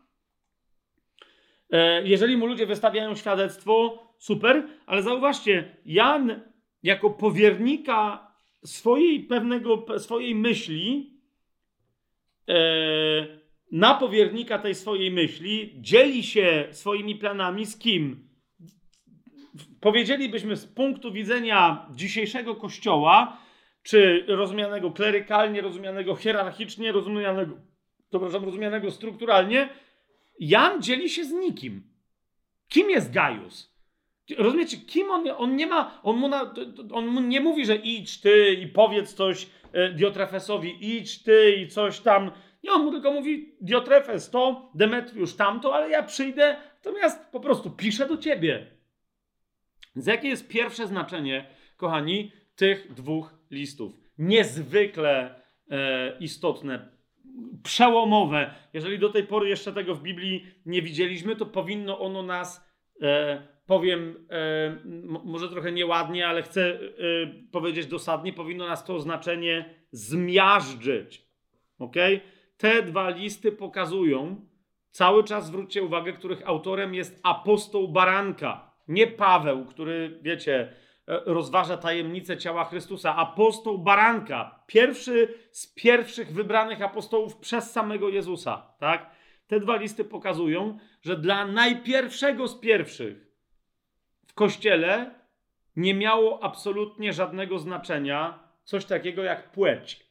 E, 1.70 2.02
jeżeli 2.08 2.36
mu 2.36 2.46
ludzie 2.46 2.66
wystawiają 2.66 3.14
świadectwo, 3.14 3.98
super, 4.22 4.68
ale 4.86 5.02
zauważcie, 5.02 5.76
Jan 5.86 6.40
jako 6.82 7.10
powiernika 7.10 8.26
swojej 8.64 9.20
pewnego, 9.20 9.86
swojej 9.98 10.34
myśli, 10.34 11.10
e, 12.48 12.54
na 13.72 13.94
powiernika 13.94 14.58
tej 14.58 14.74
swojej 14.74 15.10
myśli, 15.10 15.74
dzieli 15.80 16.22
się 16.22 16.68
swoimi 16.70 17.14
planami 17.14 17.66
z 17.66 17.78
kim? 17.78 18.28
powiedzielibyśmy 19.80 20.56
z 20.56 20.66
punktu 20.66 21.12
widzenia 21.12 21.86
dzisiejszego 21.90 22.54
kościoła, 22.54 23.38
czy 23.82 24.24
rozumianego 24.28 24.90
klerykalnie, 24.90 25.60
rozumianego 25.60 26.16
hierarchicznie, 26.16 26.92
rozumianego, 26.92 27.56
przepraszam, 28.10 28.44
rozumianego 28.44 28.90
strukturalnie, 28.90 29.68
Jan 30.40 30.82
dzieli 30.82 31.10
się 31.10 31.24
z 31.24 31.32
nikim. 31.32 31.82
Kim 32.68 32.90
jest 32.90 33.12
Gaius? 33.12 33.71
Rozumiecie, 34.38 34.76
kim 34.76 35.10
on, 35.10 35.24
on 35.36 35.56
nie 35.56 35.66
ma, 35.66 36.00
on 36.02 36.16
mu, 36.16 36.28
na, 36.28 36.54
on 36.92 37.06
mu 37.06 37.20
nie 37.20 37.40
mówi, 37.40 37.66
że 37.66 37.76
idź 37.76 38.20
ty 38.20 38.52
i 38.52 38.66
powiedz 38.66 39.14
coś 39.14 39.46
e, 39.72 39.92
Diotrefesowi, 39.92 40.96
idź 40.96 41.22
ty 41.22 41.56
i 41.56 41.68
coś 41.68 42.00
tam. 42.00 42.30
Nie, 42.64 42.72
on 42.72 42.84
mu 42.84 42.90
tylko 42.90 43.12
mówi, 43.12 43.56
Diotrefes 43.60 44.30
to, 44.30 44.70
Demetriusz 44.74 45.36
tamto, 45.36 45.74
ale 45.74 45.90
ja 45.90 46.02
przyjdę, 46.02 46.56
natomiast 46.74 47.32
po 47.32 47.40
prostu 47.40 47.70
piszę 47.70 48.08
do 48.08 48.16
ciebie. 48.16 48.66
Więc 49.96 50.06
jakie 50.06 50.28
jest 50.28 50.48
pierwsze 50.48 50.86
znaczenie, 50.86 51.46
kochani, 51.76 52.32
tych 52.56 52.94
dwóch 52.94 53.34
listów? 53.50 53.92
Niezwykle 54.18 55.42
e, 55.70 56.18
istotne, 56.20 56.88
przełomowe. 57.62 58.54
Jeżeli 58.72 58.98
do 58.98 59.08
tej 59.10 59.24
pory 59.24 59.48
jeszcze 59.48 59.72
tego 59.72 59.94
w 59.94 60.02
Biblii 60.02 60.46
nie 60.66 60.82
widzieliśmy, 60.82 61.36
to 61.36 61.46
powinno 61.46 62.00
ono 62.00 62.22
nas, 62.22 62.68
e, 63.02 63.51
powiem, 63.66 64.26
e, 64.30 64.76
może 65.24 65.48
trochę 65.48 65.72
nieładnie, 65.72 66.28
ale 66.28 66.42
chcę 66.42 66.62
e, 66.62 66.78
powiedzieć 67.52 67.86
dosadnie, 67.86 68.32
powinno 68.32 68.68
nas 68.68 68.84
to 68.84 69.00
znaczenie 69.00 69.74
zmiażdżyć. 69.90 71.26
Ok? 71.78 71.96
Te 72.56 72.82
dwa 72.82 73.10
listy 73.10 73.52
pokazują, 73.52 74.46
cały 74.90 75.24
czas 75.24 75.46
zwróćcie 75.46 75.82
uwagę, 75.82 76.12
których 76.12 76.48
autorem 76.48 76.94
jest 76.94 77.20
apostoł 77.22 77.88
Baranka. 77.88 78.72
Nie 78.88 79.06
Paweł, 79.06 79.64
który, 79.64 80.18
wiecie, 80.22 80.72
E, 81.08 81.20
rozważa 81.24 81.76
tajemnicę 81.76 82.36
ciała 82.36 82.64
Chrystusa. 82.64 83.16
Apostoł 83.16 83.78
Baranka, 83.78 84.64
pierwszy 84.66 85.34
z 85.50 85.74
pierwszych 85.74 86.32
wybranych 86.32 86.82
apostołów 86.82 87.36
przez 87.36 87.70
samego 87.70 88.08
Jezusa. 88.08 88.74
Tak? 88.78 89.10
Te 89.46 89.60
dwa 89.60 89.76
listy 89.76 90.04
pokazują, 90.04 90.78
że 91.02 91.16
dla 91.16 91.46
najpierwszego 91.46 92.48
z 92.48 92.60
pierwszych 92.60 93.31
w 94.32 94.34
kościele 94.34 95.14
nie 95.76 95.94
miało 95.94 96.42
absolutnie 96.42 97.12
żadnego 97.12 97.58
znaczenia 97.58 98.38
coś 98.64 98.84
takiego 98.84 99.22
jak 99.22 99.52
płeć, 99.52 100.06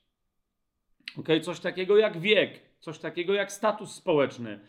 okay? 1.17 1.39
coś 1.39 1.59
takiego 1.59 1.97
jak 1.97 2.19
wiek, 2.19 2.59
coś 2.79 2.99
takiego 2.99 3.33
jak 3.33 3.51
status 3.51 3.95
społeczny. 3.95 4.59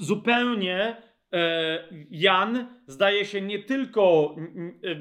Zupełnie 0.00 0.96
E, 1.32 1.88
Jan 2.10 2.66
zdaje 2.86 3.24
się 3.24 3.40
nie 3.40 3.58
tylko 3.58 4.36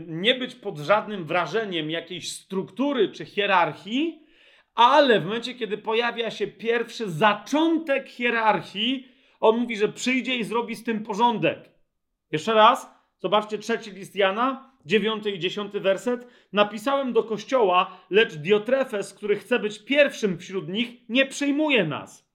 nie 0.08 0.36
być 0.36 0.56
pod 0.56 0.78
żadnym 0.78 1.26
wrażeniem 1.26 1.90
jakiejś 1.90 2.32
struktury 2.32 3.10
czy 3.10 3.26
hierarchii, 3.26 4.26
ale 4.76 5.20
w 5.20 5.26
momencie, 5.26 5.54
kiedy 5.54 5.78
pojawia 5.78 6.32
się 6.32 6.48
pierwszy 6.48 7.12
zaczątek 7.12 8.10
hierarchii, 8.10 9.08
on 9.40 9.58
mówi, 9.58 9.78
że 9.78 9.88
przyjdzie 9.88 10.36
i 10.36 10.44
zrobi 10.44 10.76
z 10.76 10.84
tym 10.84 11.04
porządek. 11.04 11.70
Jeszcze 12.32 12.54
raz, 12.54 12.95
zobaczcie 13.20 13.58
trzeci 13.58 13.92
list 13.92 14.16
Jana, 14.16 14.72
dziewiąty 14.86 15.32
i 15.32 15.40
dziesiąty 15.40 15.80
werset. 15.80 16.28
Napisałem 16.54 17.14
do 17.14 17.24
kościoła, 17.24 17.98
lecz 18.10 18.36
Diotrefes, 18.36 19.14
który 19.14 19.36
chce 19.36 19.60
być 19.60 19.86
pierwszym 19.86 20.38
wśród 20.38 20.70
nich, 20.70 20.90
nie 21.10 21.26
przyjmuje 21.26 21.86
nas. 21.86 22.30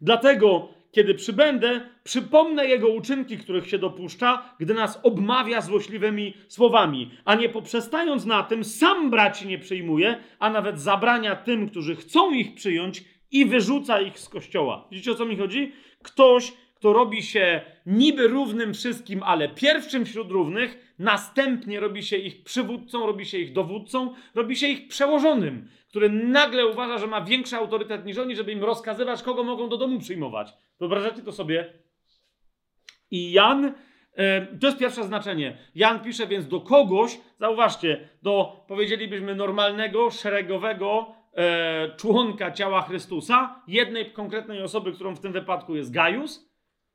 Dlatego 0.00 0.68
kiedy 0.94 1.14
przybędę, 1.14 1.88
przypomnę 2.04 2.66
jego 2.66 2.88
uczynki, 2.88 3.38
których 3.38 3.68
się 3.68 3.78
dopuszcza, 3.78 4.54
gdy 4.60 4.74
nas 4.74 5.00
obmawia 5.02 5.60
złośliwymi 5.60 6.34
słowami, 6.48 7.10
a 7.24 7.34
nie 7.34 7.48
poprzestając 7.48 8.24
na 8.24 8.42
tym, 8.42 8.64
sam 8.64 9.10
braci 9.10 9.46
nie 9.46 9.58
przyjmuje, 9.58 10.16
a 10.38 10.50
nawet 10.50 10.80
zabrania 10.80 11.36
tym, 11.36 11.68
którzy 11.70 11.96
chcą 11.96 12.30
ich 12.30 12.54
przyjąć 12.54 13.04
i 13.30 13.46
wyrzuca 13.46 14.00
ich 14.00 14.18
z 14.18 14.28
kościoła. 14.28 14.88
Widzicie 14.90 15.12
o 15.12 15.14
co 15.14 15.24
mi 15.24 15.36
chodzi? 15.36 15.72
Ktoś, 16.02 16.52
kto 16.84 16.92
robi 16.92 17.22
się 17.22 17.60
niby 17.86 18.28
równym 18.28 18.74
wszystkim, 18.74 19.22
ale 19.22 19.48
pierwszym 19.48 20.04
wśród 20.04 20.30
równych, 20.30 20.94
następnie 20.98 21.80
robi 21.80 22.02
się 22.02 22.16
ich 22.16 22.44
przywódcą, 22.44 23.06
robi 23.06 23.26
się 23.26 23.38
ich 23.38 23.52
dowódcą, 23.52 24.14
robi 24.34 24.56
się 24.56 24.68
ich 24.68 24.88
przełożonym, 24.88 25.68
który 25.88 26.08
nagle 26.08 26.66
uważa, 26.66 26.98
że 26.98 27.06
ma 27.06 27.20
większy 27.20 27.56
autorytet 27.56 28.06
niż 28.06 28.18
oni, 28.18 28.36
żeby 28.36 28.52
im 28.52 28.64
rozkazywać, 28.64 29.22
kogo 29.22 29.44
mogą 29.44 29.68
do 29.68 29.76
domu 29.76 29.98
przyjmować. 29.98 30.52
Wyobrażacie 30.80 31.22
to 31.22 31.32
sobie? 31.32 31.72
I 33.10 33.32
Jan, 33.32 33.74
to 34.60 34.66
jest 34.66 34.78
pierwsze 34.78 35.04
znaczenie. 35.04 35.58
Jan 35.74 36.00
pisze 36.00 36.26
więc 36.26 36.48
do 36.48 36.60
kogoś, 36.60 37.20
zauważcie, 37.38 38.08
do 38.22 38.64
powiedzielibyśmy 38.68 39.34
normalnego, 39.34 40.10
szeregowego 40.10 41.14
e, 41.36 41.96
członka 41.96 42.50
ciała 42.50 42.82
Chrystusa, 42.82 43.62
jednej 43.68 44.12
konkretnej 44.12 44.62
osoby, 44.62 44.92
którą 44.92 45.14
w 45.14 45.20
tym 45.20 45.32
wypadku 45.32 45.76
jest 45.76 45.92
Gaius, 45.92 46.53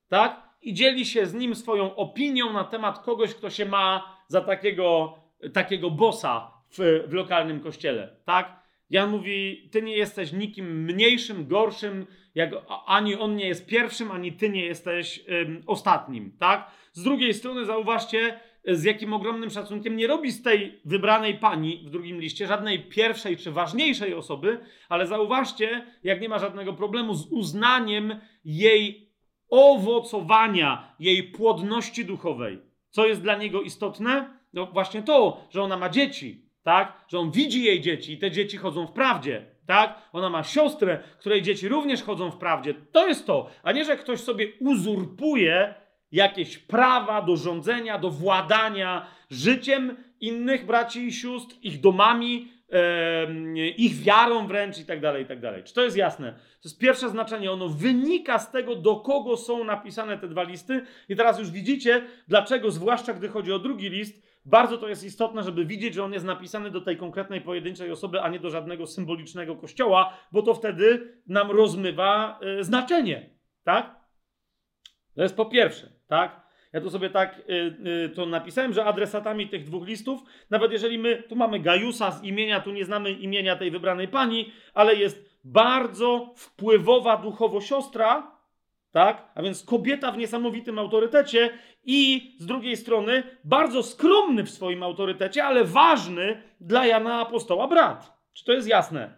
tak? 0.10 0.50
I 0.62 0.74
dzieli 0.74 1.06
się 1.06 1.26
z 1.26 1.34
nim 1.34 1.56
swoją 1.56 1.96
opinią 1.96 2.54
na 2.54 2.64
temat 2.64 3.00
kogoś, 3.00 3.34
kto 3.34 3.50
się 3.50 3.66
ma 3.66 4.18
za 4.28 4.42
takiego, 4.42 5.16
takiego 5.54 5.92
bossa 5.92 6.52
w, 6.70 7.04
w 7.08 7.14
lokalnym 7.14 7.60
kościele, 7.60 8.16
tak? 8.26 8.60
Jan 8.90 9.10
mówi: 9.10 9.70
Ty 9.72 9.82
nie 9.82 9.98
jesteś 9.98 10.34
nikim 10.34 10.84
mniejszym, 10.84 11.48
gorszym, 11.48 12.06
jak 12.36 12.52
ani 12.86 13.16
on 13.16 13.36
nie 13.36 13.48
jest 13.48 13.66
pierwszym, 13.66 14.12
ani 14.12 14.32
ty 14.32 14.50
nie 14.50 14.66
jesteś 14.66 15.24
ym, 15.30 15.64
ostatnim, 15.68 16.38
tak? 16.40 16.72
Z 16.94 17.04
drugiej 17.04 17.34
strony 17.34 17.66
zauważcie, 17.66 18.40
z 18.68 18.84
jakim 18.84 19.14
ogromnym 19.14 19.50
szacunkiem 19.50 19.98
nie 19.98 20.08
robi 20.08 20.32
z 20.32 20.42
tej 20.42 20.80
wybranej 20.86 21.38
pani 21.38 21.84
w 21.86 21.90
drugim 21.90 22.22
liście 22.22 22.48
żadnej 22.48 22.84
pierwszej 22.84 23.38
czy 23.38 23.52
ważniejszej 23.52 24.14
osoby, 24.14 24.60
ale 24.90 25.08
zauważcie, 25.08 25.86
jak 26.04 26.22
nie 26.22 26.30
ma 26.30 26.40
żadnego 26.40 26.74
problemu 26.74 27.14
z 27.14 27.28
uznaniem 27.32 28.20
jej 28.46 29.09
owocowania, 29.50 30.96
jej 31.00 31.24
płodności 31.24 32.06
duchowej. 32.06 32.62
Co 32.90 33.08
jest 33.08 33.22
dla 33.22 33.36
niego 33.36 33.62
istotne? 33.62 34.40
No 34.54 34.66
właśnie 34.66 35.04
to, 35.04 35.48
że 35.50 35.64
ona 35.64 35.78
ma 35.78 35.90
dzieci, 35.90 36.46
tak? 36.64 37.06
Że 37.08 37.20
on 37.20 37.32
widzi 37.32 37.64
jej 37.64 37.82
dzieci 37.82 38.14
i 38.14 38.18
te 38.18 38.32
dzieci 38.32 38.58
chodzą 38.58 38.88
w 38.88 38.92
prawdzie, 38.92 39.46
tak? 39.66 40.10
Ona 40.14 40.30
ma 40.30 40.44
siostrę, 40.44 41.00
której 41.20 41.42
dzieci 41.42 41.68
również 41.68 42.04
chodzą 42.04 42.32
w 42.32 42.38
prawdzie. 42.38 42.74
To 42.74 43.08
jest 43.08 43.26
to, 43.26 43.50
a 43.64 43.72
nie, 43.72 43.86
że 43.86 43.98
ktoś 43.98 44.20
sobie 44.20 44.48
uzurpuje 44.60 45.74
jakieś 46.12 46.58
prawa 46.58 47.22
do 47.22 47.38
rządzenia, 47.38 48.00
do 48.00 48.10
władania 48.10 49.08
życiem 49.30 49.98
innych 50.20 50.66
braci 50.66 51.08
i 51.08 51.14
sióstr, 51.14 51.56
ich 51.62 51.80
domami, 51.80 52.52
ich 53.78 53.96
wiarą 53.96 54.48
wręcz 54.48 54.78
i 54.78 54.86
tak 54.86 55.02
dalej, 55.02 55.24
i 55.24 55.26
tak 55.26 55.40
dalej. 55.40 55.64
Czy 55.64 55.74
to 55.74 55.84
jest 55.84 55.98
jasne? 55.98 56.32
To 56.34 56.70
jest 56.70 56.80
pierwsze 56.80 57.10
znaczenie. 57.10 57.52
Ono 57.52 57.70
wynika 57.70 58.40
z 58.40 58.52
tego, 58.52 58.76
do 58.76 58.96
kogo 58.96 59.38
są 59.38 59.64
napisane 59.64 60.18
te 60.18 60.28
dwa 60.28 60.44
listy. 60.44 60.86
I 61.10 61.16
teraz 61.16 61.40
już 61.40 61.52
widzicie, 61.52 62.02
dlaczego, 62.28 62.72
zwłaszcza 62.72 63.14
gdy 63.14 63.28
chodzi 63.28 63.54
o 63.54 63.60
drugi 63.60 63.90
list, 63.90 64.30
bardzo 64.46 64.78
to 64.78 64.88
jest 64.88 65.04
istotne, 65.04 65.44
żeby 65.44 65.66
widzieć, 65.66 65.94
że 65.94 66.04
on 66.04 66.14
jest 66.14 66.26
napisany 66.26 66.72
do 66.72 66.82
tej 66.82 66.98
konkretnej 66.98 67.42
pojedynczej 67.42 67.92
osoby, 67.92 68.22
a 68.22 68.30
nie 68.30 68.40
do 68.40 68.50
żadnego 68.50 68.88
symbolicznego 68.88 69.56
kościoła, 69.56 70.18
bo 70.32 70.42
to 70.42 70.54
wtedy 70.54 71.14
nam 71.28 71.52
rozmywa 71.52 72.40
y, 72.60 72.64
znaczenie. 72.64 73.30
Tak? 73.64 73.96
To 75.16 75.22
jest 75.22 75.36
po 75.36 75.46
pierwsze, 75.46 75.92
tak? 76.08 76.49
Ja 76.74 76.82
tu 76.82 76.90
sobie 76.90 77.10
tak 77.10 77.40
y, 77.40 77.54
y, 78.06 78.10
to 78.10 78.26
napisałem, 78.26 78.74
że 78.74 78.86
adresatami 78.86 79.50
tych 79.50 79.64
dwóch 79.64 79.88
listów, 79.88 80.22
nawet 80.50 80.72
jeżeli 80.72 81.00
my 81.00 81.24
tu 81.24 81.36
mamy 81.36 81.60
Gajusa 81.60 82.12
z 82.12 82.24
imienia, 82.24 82.60
tu 82.60 82.72
nie 82.72 82.86
znamy 82.86 83.12
imienia 83.12 83.56
tej 83.56 83.72
wybranej 83.72 84.08
pani, 84.08 84.52
ale 84.74 84.96
jest 84.96 85.40
bardzo 85.44 86.34
wpływowa 86.36 87.18
duchowo 87.18 87.62
siostra, 87.62 88.40
tak? 88.92 89.32
A 89.36 89.44
więc 89.44 89.64
kobieta 89.64 90.12
w 90.12 90.18
niesamowitym 90.18 90.80
autorytecie 90.80 91.50
i 91.84 92.32
z 92.40 92.46
drugiej 92.46 92.78
strony 92.78 93.24
bardzo 93.44 93.84
skromny 93.84 94.44
w 94.44 94.50
swoim 94.50 94.84
autorytecie, 94.84 95.44
ale 95.44 95.64
ważny 95.64 96.44
dla 96.60 96.86
Jana 96.86 97.20
Apostoła 97.20 97.68
brat. 97.68 98.20
Czy 98.34 98.46
to 98.46 98.52
jest 98.52 98.68
jasne? 98.68 99.14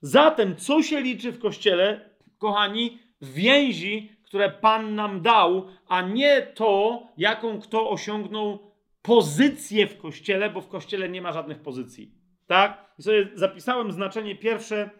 Zatem, 0.00 0.56
co 0.56 0.82
się 0.82 1.00
liczy 1.00 1.32
w 1.32 1.38
kościele, 1.38 2.10
kochani? 2.38 2.98
Więzi, 3.20 4.13
które 4.24 4.50
Pan 4.50 4.94
nam 4.94 5.22
dał, 5.22 5.68
a 5.88 6.02
nie 6.02 6.42
to, 6.42 7.02
jaką 7.16 7.60
kto 7.60 7.90
osiągnął 7.90 8.74
pozycję 9.02 9.86
w 9.86 9.98
kościele, 9.98 10.50
bo 10.50 10.60
w 10.60 10.68
kościele 10.68 11.08
nie 11.08 11.22
ma 11.22 11.32
żadnych 11.32 11.58
pozycji. 11.58 12.14
Tak? 12.46 12.84
I 12.98 13.02
sobie 13.02 13.28
zapisałem 13.34 13.92
znaczenie 13.92 14.36
pierwsze, 14.36 14.90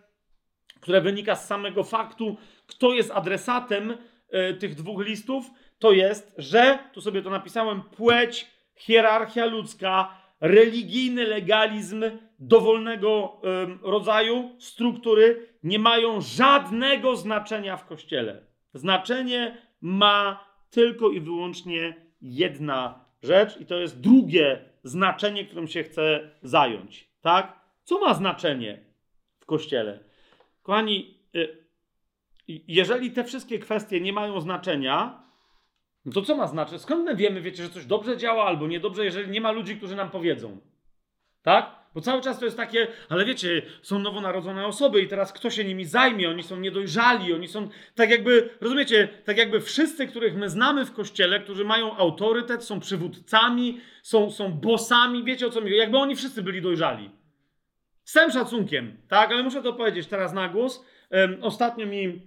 które 0.80 1.00
wynika 1.00 1.36
z 1.36 1.46
samego 1.46 1.84
faktu, 1.84 2.36
kto 2.66 2.94
jest 2.94 3.10
adresatem 3.10 3.90
y, 3.90 4.54
tych 4.54 4.74
dwóch 4.74 5.06
listów, 5.06 5.50
to 5.78 5.92
jest, 5.92 6.34
że, 6.38 6.78
tu 6.92 7.00
sobie 7.00 7.22
to 7.22 7.30
napisałem, 7.30 7.82
płeć, 7.82 8.50
hierarchia 8.76 9.46
ludzka, 9.46 10.20
religijny 10.40 11.26
legalizm 11.26 12.04
dowolnego 12.38 13.40
y, 13.84 13.90
rodzaju, 13.90 14.50
struktury 14.58 15.48
nie 15.62 15.78
mają 15.78 16.20
żadnego 16.20 17.16
znaczenia 17.16 17.76
w 17.76 17.86
kościele. 17.86 18.53
Znaczenie 18.74 19.56
ma 19.80 20.44
tylko 20.70 21.10
i 21.10 21.20
wyłącznie 21.20 21.94
jedna 22.22 23.04
rzecz 23.22 23.60
i 23.60 23.66
to 23.66 23.74
jest 23.74 24.00
drugie 24.00 24.64
znaczenie, 24.84 25.44
którym 25.44 25.68
się 25.68 25.82
chcę 25.82 26.30
zająć. 26.42 27.08
Tak? 27.20 27.60
Co 27.84 27.98
ma 27.98 28.14
znaczenie 28.14 28.84
w 29.38 29.46
kościele? 29.46 29.98
Kochani, 30.62 31.18
y, 31.36 31.64
jeżeli 32.48 33.10
te 33.10 33.24
wszystkie 33.24 33.58
kwestie 33.58 34.00
nie 34.00 34.12
mają 34.12 34.40
znaczenia, 34.40 35.24
no 36.04 36.12
to 36.12 36.22
co 36.22 36.36
ma 36.36 36.46
znaczyć? 36.46 36.80
Skąd 36.80 37.04
my 37.04 37.16
wiemy, 37.16 37.40
wiecie, 37.40 37.62
że 37.62 37.70
coś 37.70 37.86
dobrze 37.86 38.16
działa 38.16 38.44
albo 38.44 38.66
niedobrze, 38.66 39.04
jeżeli 39.04 39.30
nie 39.30 39.40
ma 39.40 39.52
ludzi, 39.52 39.76
którzy 39.76 39.96
nam 39.96 40.10
powiedzą? 40.10 40.60
Tak? 41.42 41.83
Bo 41.94 42.00
cały 42.00 42.20
czas 42.20 42.38
to 42.38 42.44
jest 42.44 42.56
takie, 42.56 42.86
ale 43.08 43.24
wiecie, 43.24 43.62
są 43.82 43.98
nowonarodzone 43.98 44.66
osoby 44.66 45.00
i 45.00 45.08
teraz 45.08 45.32
kto 45.32 45.50
się 45.50 45.64
nimi 45.64 45.84
zajmie? 45.84 46.30
Oni 46.30 46.42
są 46.42 46.56
niedojrzali, 46.56 47.34
oni 47.34 47.48
są 47.48 47.68
tak 47.94 48.10
jakby, 48.10 48.50
rozumiecie, 48.60 49.08
tak 49.24 49.38
jakby 49.38 49.60
wszyscy, 49.60 50.06
których 50.06 50.36
my 50.36 50.50
znamy 50.50 50.84
w 50.84 50.92
kościele, 50.92 51.40
którzy 51.40 51.64
mają 51.64 51.96
autorytet, 51.96 52.64
są 52.64 52.80
przywódcami, 52.80 53.80
są, 54.02 54.30
są 54.30 54.52
bossami, 54.52 55.24
wiecie 55.24 55.46
o 55.46 55.50
co 55.50 55.60
mi 55.60 55.66
chodzi? 55.66 55.78
Jakby 55.78 55.98
oni 55.98 56.16
wszyscy 56.16 56.42
byli 56.42 56.62
dojrzali. 56.62 57.10
Z 58.04 58.12
całym 58.12 58.30
szacunkiem, 58.30 58.96
tak? 59.08 59.32
Ale 59.32 59.42
muszę 59.42 59.62
to 59.62 59.72
powiedzieć 59.72 60.06
teraz 60.06 60.32
na 60.32 60.48
głos. 60.48 60.84
Um, 61.10 61.38
ostatnio 61.42 61.86
mi 61.86 62.22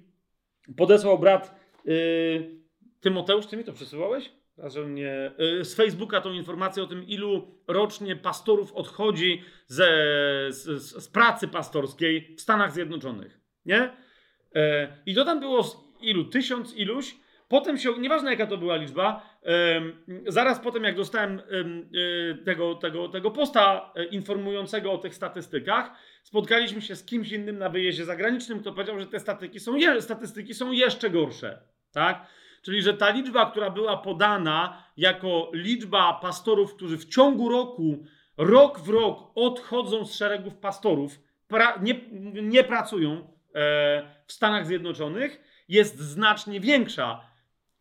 podesłał 0.77 1.19
brat 1.19 1.59
yy, 1.85 2.57
Tymoteusz, 2.99 3.45
ty 3.45 3.57
mi 3.57 3.63
to 3.63 3.73
przesyłałeś? 3.73 4.31
Mnie, 4.85 5.31
y, 5.59 5.65
z 5.65 5.75
Facebooka 5.75 6.21
tą 6.21 6.33
informację 6.33 6.83
o 6.83 6.87
tym, 6.87 7.07
ilu 7.07 7.61
rocznie 7.67 8.15
pastorów 8.15 8.73
odchodzi 8.73 9.43
ze, 9.67 9.87
z, 10.49 10.81
z 11.03 11.07
pracy 11.07 11.47
pastorskiej 11.47 12.35
w 12.37 12.41
Stanach 12.41 12.71
Zjednoczonych. 12.71 13.39
Nie? 13.65 13.91
E, 14.55 14.97
I 15.05 15.15
to 15.15 15.25
tam 15.25 15.39
było 15.39 15.93
ilu? 16.01 16.25
Tysiąc 16.25 16.75
iluś. 16.75 17.15
Potem 17.47 17.77
się, 17.77 17.99
nieważne 17.99 18.31
jaka 18.31 18.47
to 18.47 18.57
była 18.57 18.75
liczba, 18.75 19.37
zaraz 20.27 20.59
potem 20.59 20.83
jak 20.83 20.95
dostałem 20.95 21.39
y, 21.39 22.37
tego, 22.45 22.75
tego, 22.75 23.09
tego 23.09 23.31
posta 23.31 23.91
e, 23.95 24.05
informującego 24.05 24.91
o 24.91 24.97
tych 24.97 25.15
statystykach, 25.15 25.91
spotkaliśmy 26.23 26.81
się 26.81 26.95
z 26.95 27.05
kimś 27.05 27.31
innym 27.31 27.57
na 27.57 27.69
wyjeździe 27.69 28.05
zagranicznym, 28.05 28.59
kto 28.59 28.73
powiedział, 28.73 28.99
że 28.99 29.07
te 29.07 29.19
statystyki 29.19 29.59
są, 29.59 29.77
statystyki 29.99 30.53
są 30.53 30.71
jeszcze 30.71 31.09
gorsze. 31.09 31.61
Tak? 31.91 32.27
Czyli, 32.61 32.81
że 32.81 32.93
ta 32.93 33.09
liczba, 33.09 33.51
która 33.51 33.69
była 33.69 33.97
podana 33.97 34.83
jako 34.97 35.49
liczba 35.53 36.13
pastorów, 36.13 36.75
którzy 36.75 36.97
w 36.97 37.05
ciągu 37.05 37.49
roku, 37.49 38.05
rok 38.37 38.79
w 38.79 38.89
rok 38.89 39.31
odchodzą 39.35 40.05
z 40.05 40.15
szeregów 40.15 40.55
pastorów, 40.55 41.19
pra, 41.47 41.79
nie, 41.81 41.93
nie 42.41 42.63
pracują 42.63 43.11
e, 43.13 43.21
w 44.27 44.33
Stanach 44.33 44.65
Zjednoczonych, 44.65 45.63
jest 45.69 45.99
znacznie 45.99 46.59
większa. 46.59 47.21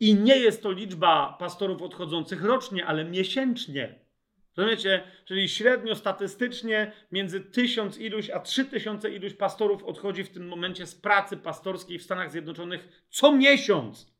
I 0.00 0.14
nie 0.14 0.36
jest 0.36 0.62
to 0.62 0.72
liczba 0.72 1.36
pastorów 1.38 1.82
odchodzących 1.82 2.44
rocznie, 2.44 2.86
ale 2.86 3.04
miesięcznie. 3.04 4.06
Rozumiecie? 4.56 5.02
Czyli 5.24 5.48
średnio 5.48 5.94
statystycznie 5.94 6.92
między 7.12 7.40
tysiąc 7.40 7.98
iluś 7.98 8.30
a 8.30 8.40
trzy 8.40 8.64
tysiące 8.64 9.10
iluś 9.10 9.34
pastorów 9.34 9.84
odchodzi 9.84 10.24
w 10.24 10.30
tym 10.30 10.48
momencie 10.48 10.86
z 10.86 10.94
pracy 10.94 11.36
pastorskiej 11.36 11.98
w 11.98 12.02
Stanach 12.02 12.30
Zjednoczonych 12.30 13.06
co 13.10 13.32
miesiąc. 13.32 14.15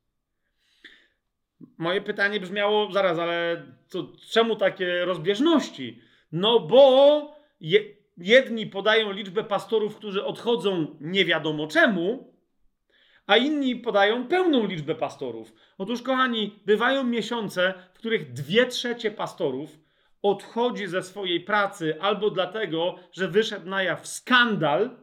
Moje 1.77 2.01
pytanie 2.01 2.39
brzmiało, 2.39 2.91
zaraz, 2.91 3.19
ale 3.19 3.65
to 3.89 4.07
czemu 4.29 4.55
takie 4.55 5.05
rozbieżności? 5.05 6.01
No 6.31 6.59
bo 6.59 7.35
je, 7.61 7.79
jedni 8.17 8.67
podają 8.67 9.11
liczbę 9.11 9.43
pastorów, 9.43 9.95
którzy 9.95 10.25
odchodzą 10.25 10.97
nie 11.01 11.25
wiadomo 11.25 11.67
czemu, 11.67 12.33
a 13.27 13.37
inni 13.37 13.75
podają 13.75 14.27
pełną 14.27 14.65
liczbę 14.67 14.95
pastorów. 14.95 15.53
Otóż, 15.77 16.01
kochani, 16.01 16.59
bywają 16.65 17.03
miesiące, 17.03 17.73
w 17.93 17.97
których 17.97 18.33
dwie 18.33 18.65
trzecie 18.65 19.11
pastorów 19.11 19.79
odchodzi 20.21 20.87
ze 20.87 21.03
swojej 21.03 21.41
pracy 21.41 22.01
albo 22.01 22.29
dlatego, 22.29 22.95
że 23.11 23.27
wyszedł 23.27 23.69
na 23.69 23.83
jaw 23.83 24.07
skandal, 24.07 24.97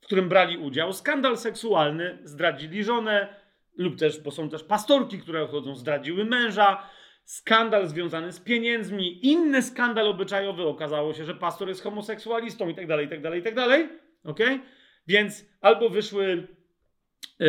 w 0.00 0.06
którym 0.06 0.28
brali 0.28 0.58
udział, 0.58 0.92
skandal 0.92 1.38
seksualny, 1.38 2.18
zdradzili 2.24 2.84
żonę, 2.84 3.43
lub 3.76 3.98
też, 3.98 4.20
bo 4.20 4.30
są 4.30 4.50
też 4.50 4.64
pastorki, 4.64 5.18
które 5.18 5.42
odchodzą, 5.42 5.74
zdradziły 5.74 6.24
męża, 6.24 6.88
skandal 7.24 7.86
związany 7.86 8.32
z 8.32 8.40
pieniędzmi, 8.40 9.26
inny 9.26 9.62
skandal 9.62 10.08
obyczajowy, 10.08 10.62
okazało 10.62 11.14
się, 11.14 11.24
że 11.24 11.34
pastor 11.34 11.68
jest 11.68 11.82
homoseksualistą 11.82 12.68
i 12.68 12.74
tak 12.74 12.86
dalej, 12.86 13.06
i 13.06 13.08
tak 13.08 13.22
dalej, 13.22 13.40
i 13.40 13.42
tak 13.42 13.54
dalej, 13.54 13.88
ok? 14.24 14.40
Więc 15.06 15.46
albo 15.60 15.88
wyszły 15.88 16.48
yy, 17.40 17.46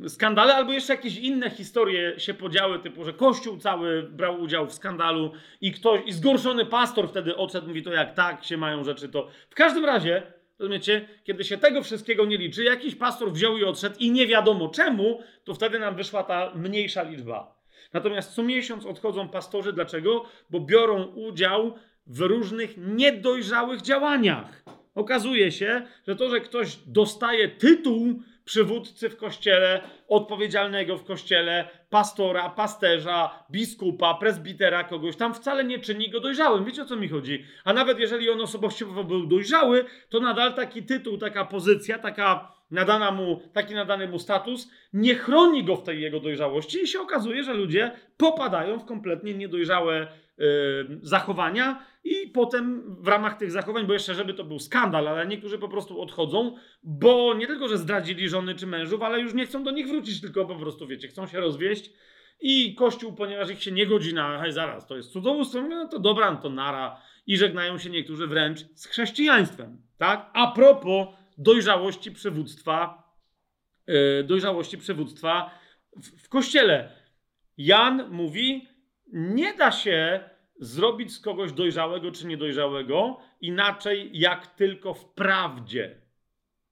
yy, 0.00 0.08
skandale, 0.08 0.54
albo 0.54 0.72
jeszcze 0.72 0.92
jakieś 0.92 1.16
inne 1.18 1.50
historie 1.50 2.20
się 2.20 2.34
podziały, 2.34 2.78
typu, 2.78 3.04
że 3.04 3.12
Kościół 3.12 3.58
cały 3.58 4.02
brał 4.02 4.40
udział 4.40 4.66
w 4.66 4.72
skandalu 4.72 5.32
i 5.60 5.72
ktoś, 5.72 6.00
i 6.06 6.12
zgorszony 6.12 6.66
pastor 6.66 7.08
wtedy 7.08 7.36
odszedł, 7.36 7.68
mówi 7.68 7.82
to 7.82 7.92
jak 7.92 8.14
tak 8.14 8.44
się 8.44 8.56
mają 8.56 8.84
rzeczy, 8.84 9.08
to 9.08 9.28
w 9.50 9.54
każdym 9.54 9.84
razie 9.84 10.22
Rozumiecie? 10.58 11.08
Kiedy 11.24 11.44
się 11.44 11.58
tego 11.58 11.82
wszystkiego 11.82 12.24
nie 12.24 12.36
liczy, 12.36 12.64
jakiś 12.64 12.94
pastor 12.94 13.32
wziął 13.32 13.58
i 13.58 13.64
odszedł 13.64 13.96
i 13.98 14.10
nie 14.10 14.26
wiadomo 14.26 14.68
czemu, 14.68 15.22
to 15.44 15.54
wtedy 15.54 15.78
nam 15.78 15.96
wyszła 15.96 16.22
ta 16.22 16.52
mniejsza 16.54 17.02
liczba. 17.02 17.56
Natomiast 17.92 18.34
co 18.34 18.42
miesiąc 18.42 18.86
odchodzą 18.86 19.28
pastorzy. 19.28 19.72
Dlaczego? 19.72 20.24
Bo 20.50 20.60
biorą 20.60 21.04
udział 21.04 21.74
w 22.06 22.20
różnych 22.20 22.76
niedojrzałych 22.76 23.82
działaniach. 23.82 24.64
Okazuje 24.94 25.52
się, 25.52 25.82
że 26.06 26.16
to, 26.16 26.30
że 26.30 26.40
ktoś 26.40 26.76
dostaje 26.86 27.48
tytuł 27.48 28.22
przywódcy 28.44 29.08
w 29.08 29.16
kościele, 29.16 29.80
odpowiedzialnego 30.08 30.98
w 30.98 31.04
kościele, 31.04 31.68
pastora, 31.90 32.50
pasterza, 32.50 33.44
biskupa, 33.50 34.14
prezbitera, 34.14 34.84
kogoś 34.84 35.16
tam 35.16 35.34
wcale 35.34 35.64
nie 35.64 35.78
czyni 35.78 36.10
go 36.10 36.20
dojrzałym. 36.20 36.64
Wiecie 36.64 36.82
o 36.82 36.84
co 36.84 36.96
mi 36.96 37.08
chodzi? 37.08 37.44
A 37.64 37.72
nawet 37.72 37.98
jeżeli 37.98 38.30
on 38.30 38.40
osobowościowo 38.40 39.04
był 39.04 39.26
dojrzały, 39.26 39.84
to 40.08 40.20
nadal 40.20 40.54
taki 40.54 40.82
tytuł, 40.82 41.18
taka 41.18 41.44
pozycja, 41.44 41.98
taka 41.98 42.52
nadana 42.70 43.10
mu, 43.10 43.40
taki 43.52 43.74
nadany 43.74 44.08
mu 44.08 44.18
status 44.18 44.70
nie 44.92 45.14
chroni 45.14 45.64
go 45.64 45.76
w 45.76 45.82
tej 45.82 46.02
jego 46.02 46.20
dojrzałości 46.20 46.82
i 46.82 46.86
się 46.86 47.00
okazuje, 47.00 47.44
że 47.44 47.54
ludzie 47.54 47.90
popadają 48.16 48.78
w 48.78 48.84
kompletnie 48.84 49.34
niedojrzałe 49.34 50.08
zachowania 51.02 51.86
i 52.04 52.28
potem 52.28 52.96
w 53.02 53.08
ramach 53.08 53.36
tych 53.36 53.50
zachowań, 53.50 53.86
bo 53.86 53.92
jeszcze 53.92 54.14
żeby 54.14 54.34
to 54.34 54.44
był 54.44 54.58
skandal, 54.58 55.08
ale 55.08 55.26
niektórzy 55.26 55.58
po 55.58 55.68
prostu 55.68 56.00
odchodzą, 56.00 56.56
bo 56.82 57.34
nie 57.34 57.46
tylko, 57.46 57.68
że 57.68 57.78
zdradzili 57.78 58.28
żony 58.28 58.54
czy 58.54 58.66
mężów, 58.66 59.02
ale 59.02 59.20
już 59.20 59.34
nie 59.34 59.46
chcą 59.46 59.64
do 59.64 59.70
nich 59.70 59.88
wrócić, 59.88 60.20
tylko 60.20 60.44
po 60.44 60.56
prostu, 60.56 60.86
wiecie, 60.86 61.08
chcą 61.08 61.26
się 61.26 61.40
rozwieść 61.40 61.90
i 62.40 62.74
Kościół, 62.74 63.12
ponieważ 63.12 63.50
ich 63.50 63.62
się 63.62 63.72
nie 63.72 63.86
godzi 63.86 64.14
na, 64.14 64.40
hej 64.40 64.52
zaraz, 64.52 64.86
to 64.86 64.96
jest 64.96 65.12
cudzołóstwo, 65.12 65.62
no 65.62 65.88
to 65.88 65.98
dobra, 65.98 66.30
no 66.30 66.36
to 66.36 66.50
nara 66.50 67.00
i 67.26 67.36
żegnają 67.36 67.78
się 67.78 67.90
niektórzy 67.90 68.26
wręcz 68.26 68.58
z 68.74 68.86
chrześcijaństwem, 68.86 69.82
tak? 69.98 70.30
A 70.32 70.52
propos 70.52 71.08
dojrzałości 71.38 72.12
przywództwa, 72.12 73.02
yy, 73.86 74.24
dojrzałości 74.24 74.78
przywództwa 74.78 75.50
w, 75.96 76.24
w 76.24 76.28
Kościele. 76.28 76.92
Jan 77.58 78.10
mówi, 78.10 78.68
nie 79.12 79.54
da 79.54 79.72
się 79.72 80.20
zrobić 80.60 81.12
z 81.12 81.20
kogoś 81.20 81.52
dojrzałego 81.52 82.10
czy 82.10 82.26
niedojrzałego 82.26 83.20
inaczej 83.40 84.10
jak 84.12 84.46
tylko 84.46 84.94
w 84.94 85.04
prawdzie. 85.04 86.00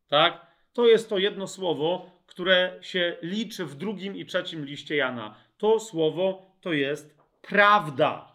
Tak? 0.09 0.47
To 0.73 0.87
jest 0.87 1.09
to 1.09 1.19
jedno 1.19 1.47
słowo, 1.47 2.11
które 2.27 2.79
się 2.81 3.17
liczy 3.23 3.65
w 3.65 3.75
drugim 3.75 4.17
i 4.17 4.27
trzecim 4.27 4.65
liście 4.65 4.97
Jana. 4.97 5.35
To 5.59 5.81
słowo 5.81 6.57
to 6.61 6.73
jest 6.73 7.19
prawda. 7.43 8.35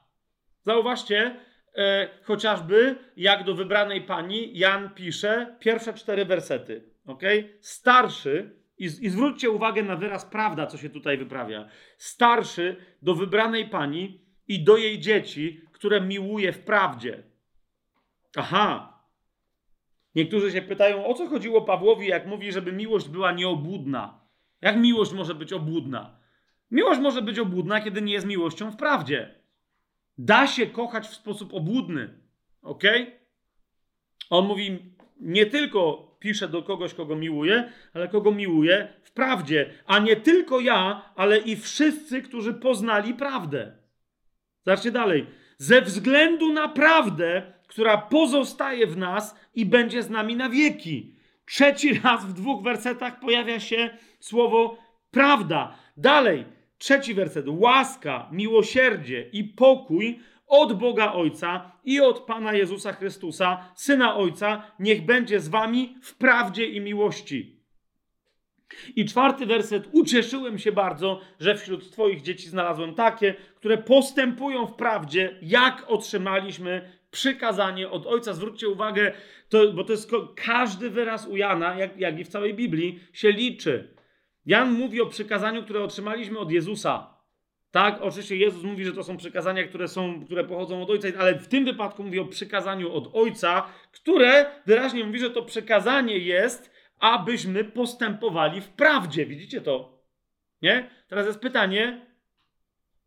Zauważcie, 0.61 1.35
e, 1.75 2.09
chociażby 2.23 2.95
jak 3.17 3.43
do 3.43 3.55
wybranej 3.55 4.01
pani 4.01 4.57
Jan 4.57 4.89
pisze 4.89 5.55
pierwsze 5.59 5.93
cztery 5.93 6.25
wersety. 6.25 6.83
Okay? 7.05 7.57
Starszy 7.61 8.59
i, 8.79 8.83
I 8.85 9.09
zwróćcie 9.09 9.49
uwagę 9.49 9.83
na 9.83 9.95
wyraz 9.95 10.25
prawda, 10.25 10.67
co 10.67 10.77
się 10.77 10.89
tutaj 10.89 11.17
wyprawia. 11.17 11.69
Starszy 11.97 12.75
do 13.01 13.15
wybranej 13.15 13.69
pani 13.69 14.21
i 14.47 14.63
do 14.63 14.77
jej 14.77 14.99
dzieci, 14.99 15.61
które 15.71 16.01
miłuje 16.01 16.51
w 16.51 16.59
prawdzie. 16.59 17.23
Aha. 18.35 18.99
Niektórzy 20.15 20.51
się 20.51 20.61
pytają, 20.61 21.05
o 21.05 21.13
co 21.13 21.27
chodziło 21.27 21.61
Pawłowi, 21.61 22.07
jak 22.07 22.25
mówi, 22.27 22.51
żeby 22.51 22.71
miłość 22.71 23.09
była 23.09 23.31
nieobłudna. 23.31 24.19
Jak 24.61 24.77
miłość 24.77 25.13
może 25.13 25.35
być 25.35 25.53
obłudna? 25.53 26.19
Miłość 26.71 26.99
może 26.99 27.21
być 27.21 27.39
obłudna, 27.39 27.81
kiedy 27.81 28.01
nie 28.01 28.13
jest 28.13 28.27
miłością 28.27 28.71
w 28.71 28.75
prawdzie. 28.75 29.35
Da 30.17 30.47
się 30.47 30.65
kochać 30.65 31.07
w 31.07 31.15
sposób 31.15 31.53
obłudny. 31.53 32.19
Ok? 32.61 32.83
On 34.29 34.45
mówi 34.45 34.95
nie 35.19 35.45
tylko 35.45 36.08
pisze 36.19 36.47
do 36.47 36.63
kogoś, 36.63 36.93
kogo 36.93 37.15
miłuje, 37.15 37.71
ale 37.93 38.07
kogo 38.07 38.31
miłuje 38.31 38.93
w 39.03 39.11
prawdzie. 39.11 39.69
A 39.85 39.99
nie 39.99 40.15
tylko 40.15 40.59
ja, 40.59 41.11
ale 41.15 41.37
i 41.37 41.55
wszyscy, 41.55 42.21
którzy 42.21 42.53
poznali 42.53 43.13
prawdę. 43.13 43.71
Zobaczcie 44.65 44.91
dalej. 44.91 45.25
Ze 45.57 45.81
względu 45.81 46.53
na 46.53 46.67
prawdę, 46.67 47.53
która 47.67 47.97
pozostaje 47.97 48.87
w 48.87 48.97
nas 48.97 49.35
i 49.55 49.65
będzie 49.65 50.03
z 50.03 50.09
nami 50.09 50.35
na 50.35 50.49
wieki. 50.49 51.15
Trzeci 51.45 51.93
raz 52.03 52.25
w 52.25 52.33
dwóch 52.33 52.63
wersetach 52.63 53.19
pojawia 53.19 53.59
się 53.59 53.89
słowo 54.19 54.77
prawda. 55.11 55.75
Dalej. 55.97 56.45
Trzeci 56.77 57.13
werset. 57.13 57.45
Łaska, 57.47 58.29
miłosierdzie 58.31 59.29
i 59.33 59.43
pokój 59.43 60.19
od 60.49 60.73
Boga 60.73 61.13
Ojca 61.13 61.71
i 61.83 62.01
od 62.01 62.19
Pana 62.19 62.53
Jezusa 62.53 62.93
Chrystusa, 62.93 63.71
Syna 63.75 64.15
Ojca, 64.15 64.63
niech 64.79 65.05
będzie 65.05 65.39
z 65.39 65.47
wami 65.47 65.95
w 66.01 66.17
prawdzie 66.17 66.65
i 66.65 66.81
miłości. 66.81 67.59
I 68.95 69.05
czwarty 69.05 69.45
werset. 69.45 69.89
Ucieszyłem 69.91 70.59
się 70.59 70.71
bardzo, 70.71 71.21
że 71.39 71.55
wśród 71.55 71.91
Twoich 71.91 72.21
dzieci 72.21 72.49
znalazłem 72.49 72.95
takie, 72.95 73.35
które 73.55 73.77
postępują 73.77 74.67
w 74.67 74.75
prawdzie, 74.75 75.39
jak 75.41 75.85
otrzymaliśmy 75.87 76.99
przykazanie 77.11 77.89
od 77.89 78.07
Ojca. 78.07 78.33
Zwróćcie 78.33 78.69
uwagę, 78.69 79.11
to, 79.49 79.73
bo 79.73 79.83
to 79.83 79.91
jest 79.91 80.11
każdy 80.35 80.89
wyraz 80.89 81.27
u 81.27 81.37
Jana, 81.37 81.75
jak, 81.75 81.97
jak 81.97 82.19
i 82.19 82.23
w 82.23 82.27
całej 82.27 82.53
Biblii, 82.53 82.99
się 83.13 83.31
liczy. 83.31 83.95
Jan 84.45 84.71
mówi 84.71 85.01
o 85.01 85.05
przykazaniu, 85.05 85.63
które 85.63 85.83
otrzymaliśmy 85.83 86.39
od 86.39 86.51
Jezusa. 86.51 87.18
Tak, 87.71 88.01
oczywiście 88.01 88.35
Jezus 88.35 88.63
mówi, 88.63 88.85
że 88.85 88.93
to 88.93 89.03
są 89.03 89.17
przykazania, 89.17 89.67
które, 89.67 89.87
są, 89.87 90.25
które 90.25 90.43
pochodzą 90.43 90.81
od 90.81 90.89
Ojca, 90.89 91.07
ale 91.19 91.35
w 91.35 91.47
tym 91.47 91.65
wypadku 91.65 92.03
mówi 92.03 92.19
o 92.19 92.25
przykazaniu 92.25 92.93
od 92.93 93.15
Ojca, 93.15 93.67
które 93.91 94.45
wyraźnie 94.65 95.03
mówi, 95.03 95.19
że 95.19 95.29
to 95.29 95.41
przykazanie 95.43 96.17
jest, 96.17 96.71
abyśmy 96.99 97.63
postępowali 97.63 98.61
w 98.61 98.69
prawdzie. 98.69 99.25
Widzicie 99.25 99.61
to? 99.61 100.03
Nie? 100.61 100.89
Teraz 101.07 101.25
jest 101.27 101.39
pytanie. 101.39 102.05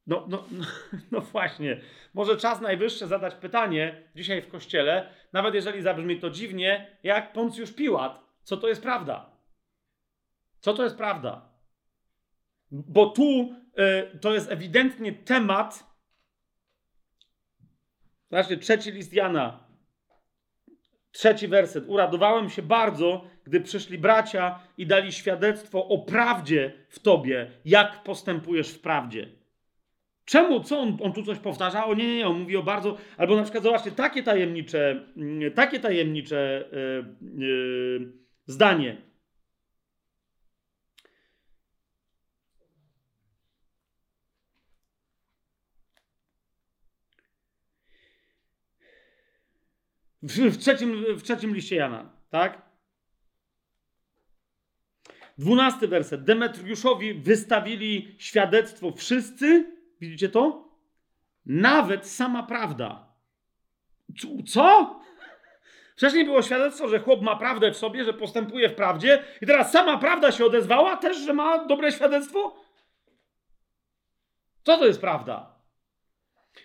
No, 0.06 0.26
no, 0.28 0.44
no, 0.50 0.64
no 1.12 1.20
właśnie. 1.20 1.80
Może 2.14 2.36
czas 2.36 2.60
najwyższy 2.60 3.06
zadać 3.06 3.34
pytanie 3.34 4.02
dzisiaj 4.16 4.42
w 4.42 4.48
kościele, 4.48 5.08
nawet 5.32 5.54
jeżeli 5.54 5.82
zabrzmi 5.82 6.20
to 6.20 6.30
dziwnie, 6.30 6.98
jak 7.02 7.32
Poncjusz 7.32 7.72
Piłat. 7.72 8.20
Co 8.42 8.56
to 8.56 8.68
jest 8.68 8.82
prawda? 8.82 9.36
Co 10.60 10.74
to 10.74 10.84
jest 10.84 10.96
prawda? 10.96 11.51
Bo 12.72 13.06
tu 13.06 13.54
y, 14.14 14.18
to 14.18 14.34
jest 14.34 14.50
ewidentnie 14.50 15.12
temat. 15.12 15.92
Zobaczcie, 18.30 18.56
trzeci 18.56 18.92
list 18.92 19.12
Jana, 19.12 19.66
trzeci 21.10 21.48
werset. 21.48 21.84
Uradowałem 21.88 22.50
się 22.50 22.62
bardzo, 22.62 23.24
gdy 23.44 23.60
przyszli 23.60 23.98
bracia 23.98 24.60
i 24.78 24.86
dali 24.86 25.12
świadectwo 25.12 25.88
o 25.88 25.98
prawdzie 25.98 26.72
w 26.88 26.98
tobie, 26.98 27.50
jak 27.64 28.02
postępujesz 28.02 28.68
w 28.68 28.80
prawdzie. 28.80 29.28
Czemu? 30.24 30.60
Co 30.60 30.78
on, 30.78 30.98
on 31.02 31.12
tu 31.12 31.22
coś 31.22 31.38
powtarza? 31.38 31.86
O 31.86 31.94
nie, 31.94 32.06
nie, 32.06 32.16
nie, 32.16 32.26
on 32.26 32.40
mówi 32.40 32.56
o 32.56 32.62
bardzo. 32.62 32.96
Albo 33.16 33.36
na 33.36 33.42
przykład, 33.42 33.64
zobaczcie, 33.64 33.90
takie 33.90 34.22
tajemnicze, 34.22 35.06
mm, 35.16 35.52
takie 35.52 35.80
tajemnicze 35.80 36.68
yy, 36.72 37.46
yy, 37.46 38.12
zdanie. 38.46 39.11
W, 50.22 50.56
trzecim, 50.56 51.04
w 51.16 51.22
trzecim 51.22 51.54
liście 51.54 51.76
Jana, 51.76 52.10
tak? 52.30 52.62
Dwunasty 55.38 55.88
werset. 55.88 56.24
Demetriuszowi 56.24 57.14
wystawili 57.14 58.14
świadectwo 58.18 58.92
wszyscy, 58.92 59.76
widzicie 60.00 60.28
to? 60.28 60.68
Nawet 61.46 62.06
sama 62.06 62.42
prawda. 62.42 63.12
Co? 64.46 65.00
Wcześniej 65.96 66.24
było 66.24 66.42
świadectwo, 66.42 66.88
że 66.88 66.98
chłop 67.00 67.22
ma 67.22 67.36
prawdę 67.36 67.72
w 67.72 67.76
sobie, 67.76 68.04
że 68.04 68.14
postępuje 68.14 68.68
w 68.68 68.74
prawdzie, 68.74 69.24
i 69.40 69.46
teraz 69.46 69.72
sama 69.72 69.98
prawda 69.98 70.32
się 70.32 70.44
odezwała 70.44 70.96
też, 70.96 71.16
że 71.16 71.32
ma 71.32 71.64
dobre 71.64 71.92
świadectwo? 71.92 72.56
Co 74.64 74.78
to 74.78 74.86
jest 74.86 75.00
prawda? 75.00 75.51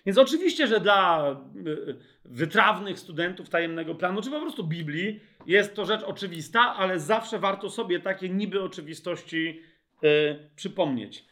Więc 0.06 0.18
oczywiście, 0.18 0.68
że 0.68 0.80
dla 0.80 1.32
y, 1.56 1.70
y, 1.70 1.98
wytrawnych 2.26 3.00
studentów 3.00 3.50
tajemnego 3.50 3.96
planu, 3.96 4.22
czy 4.22 4.32
po 4.32 4.42
prostu 4.42 4.64
Biblii, 4.64 5.20
jest 5.46 5.76
to 5.76 5.86
rzecz 5.86 6.04
oczywista, 6.04 6.76
ale 6.76 7.00
zawsze 7.00 7.40
warto 7.40 7.70
sobie 7.70 8.00
takie 8.00 8.30
niby 8.30 8.64
oczywistości 8.64 9.62
y, 10.04 10.50
przypomnieć. 10.56 11.26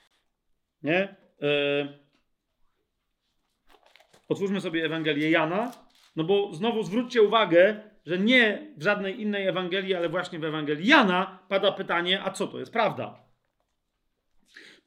Nie? 0.84 1.16
Y, 1.44 2.00
otwórzmy 4.30 4.62
sobie 4.62 4.86
Ewangelię 4.86 5.30
Jana, 5.30 5.72
no 6.16 6.24
bo 6.24 6.54
znowu 6.54 6.84
zwróćcie 6.84 7.22
uwagę, 7.22 7.80
że 8.06 8.18
nie 8.18 8.74
w 8.78 8.84
żadnej 8.84 9.22
innej 9.22 9.48
Ewangelii, 9.48 9.96
ale 9.96 10.10
właśnie 10.10 10.40
w 10.40 10.44
Ewangelii 10.44 10.88
Jana 10.88 11.40
pada 11.50 11.72
pytanie, 11.72 12.24
a 12.24 12.32
co 12.32 12.48
to 12.48 12.60
jest 12.60 12.74
prawda? 12.74 13.26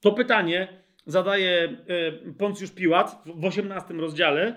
To 0.01 0.13
pytanie 0.13 0.83
zadaje 1.09 1.77
e, 1.89 2.33
Poncjusz 2.33 2.71
Piłat 2.71 3.23
w 3.27 3.45
18 3.45 3.95
rozdziale 3.95 4.55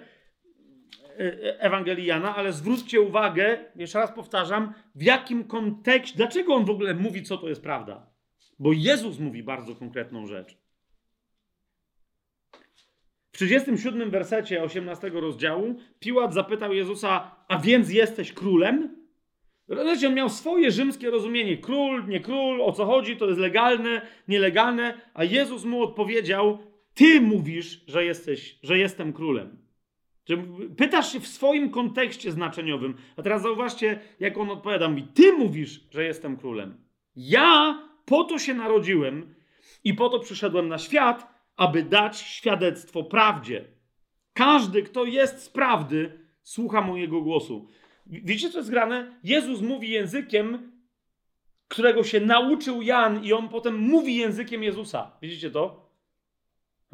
e, 1.20 1.60
Ewangelii 1.60 2.06
Jana, 2.06 2.36
ale 2.36 2.54
zwróćcie 2.54 3.02
uwagę, 3.02 3.58
jeszcze 3.76 4.00
raz 4.00 4.12
powtarzam, 4.12 4.74
w 4.96 5.04
jakim 5.04 5.44
kontekście, 5.44 6.18
dlaczego 6.18 6.54
on 6.54 6.66
w 6.66 6.70
ogóle 6.70 6.94
mówi, 6.94 7.24
co 7.24 7.38
to 7.38 7.50
jest 7.50 7.64
prawda. 7.64 8.12
Bo 8.60 8.74
Jezus 8.74 9.20
mówi 9.20 9.44
bardzo 9.44 9.76
konkretną 9.76 10.28
rzecz. 10.28 10.58
W 13.32 13.38
37 13.38 14.12
wersecie 14.12 14.64
18 14.64 15.10
rozdziału 15.10 15.76
Piłat 16.00 16.34
zapytał 16.34 16.74
Jezusa, 16.74 17.36
a 17.48 17.58
więc 17.58 17.92
jesteś 17.92 18.34
królem? 18.34 19.01
Rozumiecie, 19.72 20.08
on 20.08 20.14
miał 20.14 20.30
swoje 20.30 20.72
rzymskie 20.72 21.10
rozumienie. 21.10 21.58
Król, 21.58 22.08
nie 22.08 22.20
król, 22.20 22.62
o 22.62 22.72
co 22.72 22.86
chodzi, 22.86 23.18
to 23.18 23.28
jest 23.28 23.40
legalne, 23.40 24.02
nielegalne. 24.28 25.02
A 25.14 25.24
Jezus 25.24 25.66
mu 25.66 25.84
odpowiedział: 25.84 26.58
Ty 26.94 27.22
mówisz, 27.22 27.84
że 27.88 28.06
jesteś, 28.06 28.60
że 28.64 28.78
jestem 28.78 29.14
królem. 29.14 29.58
Pytasz 30.78 31.14
się 31.14 31.20
w 31.20 31.28
swoim 31.28 31.70
kontekście 31.70 32.32
znaczeniowym. 32.32 32.96
A 33.18 33.22
teraz 33.22 33.42
zauważcie, 33.42 34.00
jak 34.20 34.38
on 34.38 34.50
odpowiada. 34.50 34.90
Mówi: 34.90 35.08
Ty 35.14 35.34
mówisz, 35.34 35.88
że 35.92 36.04
jestem 36.04 36.38
królem. 36.38 36.78
Ja 37.16 37.80
po 38.06 38.24
to 38.24 38.40
się 38.40 38.54
narodziłem 38.54 39.36
i 39.84 39.94
po 39.94 40.10
to 40.10 40.20
przyszedłem 40.20 40.68
na 40.68 40.78
świat, 40.78 41.28
aby 41.56 41.84
dać 41.84 42.18
świadectwo 42.18 43.04
prawdzie. 43.04 43.66
Każdy, 44.34 44.84
kto 44.84 45.06
jest 45.06 45.44
z 45.44 45.50
prawdy, 45.50 46.20
słucha 46.44 46.82
mojego 46.82 47.22
głosu. 47.22 47.68
Widzicie, 48.12 48.50
co 48.50 48.58
jest 48.58 48.70
grane? 48.70 49.20
Jezus 49.24 49.62
mówi 49.62 49.90
językiem, 49.90 50.72
którego 51.68 52.04
się 52.04 52.20
nauczył 52.20 52.82
Jan, 52.82 53.24
i 53.24 53.34
on 53.34 53.50
potem 53.50 53.78
mówi 53.78 54.16
językiem 54.16 54.64
Jezusa. 54.64 55.12
Widzicie 55.22 55.52
to? 55.52 55.90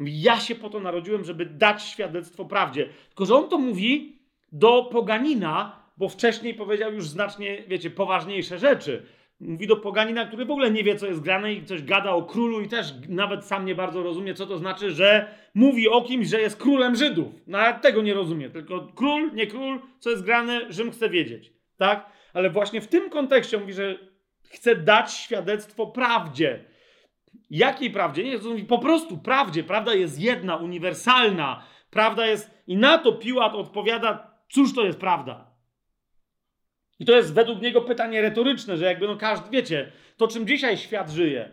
Ja 0.00 0.40
się 0.40 0.54
po 0.54 0.70
to 0.70 0.80
narodziłem, 0.80 1.24
żeby 1.24 1.46
dać 1.46 1.82
świadectwo 1.82 2.44
prawdzie. 2.44 2.88
Tylko, 3.08 3.26
że 3.26 3.34
on 3.34 3.48
to 3.48 3.58
mówi 3.58 4.18
do 4.52 4.84
poganina, 4.84 5.82
bo 5.96 6.08
wcześniej 6.08 6.54
powiedział 6.54 6.92
już 6.92 7.08
znacznie, 7.08 7.62
wiecie, 7.68 7.90
poważniejsze 7.90 8.58
rzeczy. 8.58 9.06
Mówi 9.40 9.66
do 9.66 9.76
poganina, 9.76 10.26
który 10.26 10.44
w 10.44 10.50
ogóle 10.50 10.70
nie 10.70 10.84
wie, 10.84 10.96
co 10.96 11.06
jest 11.06 11.20
grane 11.20 11.52
i 11.52 11.64
coś 11.64 11.82
gada 11.82 12.10
o 12.10 12.22
królu 12.22 12.60
i 12.60 12.68
też 12.68 12.94
nawet 13.08 13.44
sam 13.44 13.64
nie 13.64 13.74
bardzo 13.74 14.02
rozumie, 14.02 14.34
co 14.34 14.46
to 14.46 14.58
znaczy, 14.58 14.90
że 14.90 15.34
mówi 15.54 15.88
o 15.88 16.02
kimś, 16.02 16.28
że 16.28 16.40
jest 16.40 16.56
królem 16.56 16.96
Żydów. 16.96 17.28
Nawet 17.46 17.82
tego 17.82 18.02
nie 18.02 18.14
rozumie, 18.14 18.50
tylko 18.50 18.88
król, 18.94 19.34
nie 19.34 19.46
król, 19.46 19.80
co 19.98 20.10
jest 20.10 20.24
grane, 20.24 20.72
Rzym 20.72 20.90
chce 20.90 21.10
wiedzieć. 21.10 21.52
Tak? 21.76 22.12
Ale 22.34 22.50
właśnie 22.50 22.80
w 22.80 22.88
tym 22.88 23.10
kontekście 23.10 23.58
mówi, 23.58 23.72
że 23.72 23.98
chce 24.42 24.76
dać 24.76 25.12
świadectwo 25.12 25.86
prawdzie. 25.86 26.64
Jakiej 27.50 27.90
prawdzie? 27.90 28.24
Nie, 28.24 28.38
to 28.38 28.48
mówi 28.48 28.64
po 28.64 28.78
prostu 28.78 29.18
prawdzie. 29.18 29.64
Prawda 29.64 29.94
jest 29.94 30.20
jedna, 30.20 30.56
uniwersalna. 30.56 31.62
Prawda 31.90 32.26
jest... 32.26 32.50
I 32.66 32.76
na 32.76 32.98
to 32.98 33.12
Piłat 33.12 33.54
odpowiada, 33.54 34.30
cóż 34.48 34.74
to 34.74 34.84
jest 34.84 34.98
prawda? 34.98 35.47
I 37.00 37.04
to 37.04 37.16
jest 37.16 37.34
według 37.34 37.62
niego 37.62 37.80
pytanie 37.80 38.22
retoryczne, 38.22 38.76
że 38.76 38.84
jakby 38.84 39.06
no 39.06 39.16
każdy, 39.16 39.50
wiecie, 39.50 39.92
to 40.16 40.28
czym 40.28 40.46
dzisiaj 40.46 40.76
świat 40.76 41.10
żyje, 41.10 41.50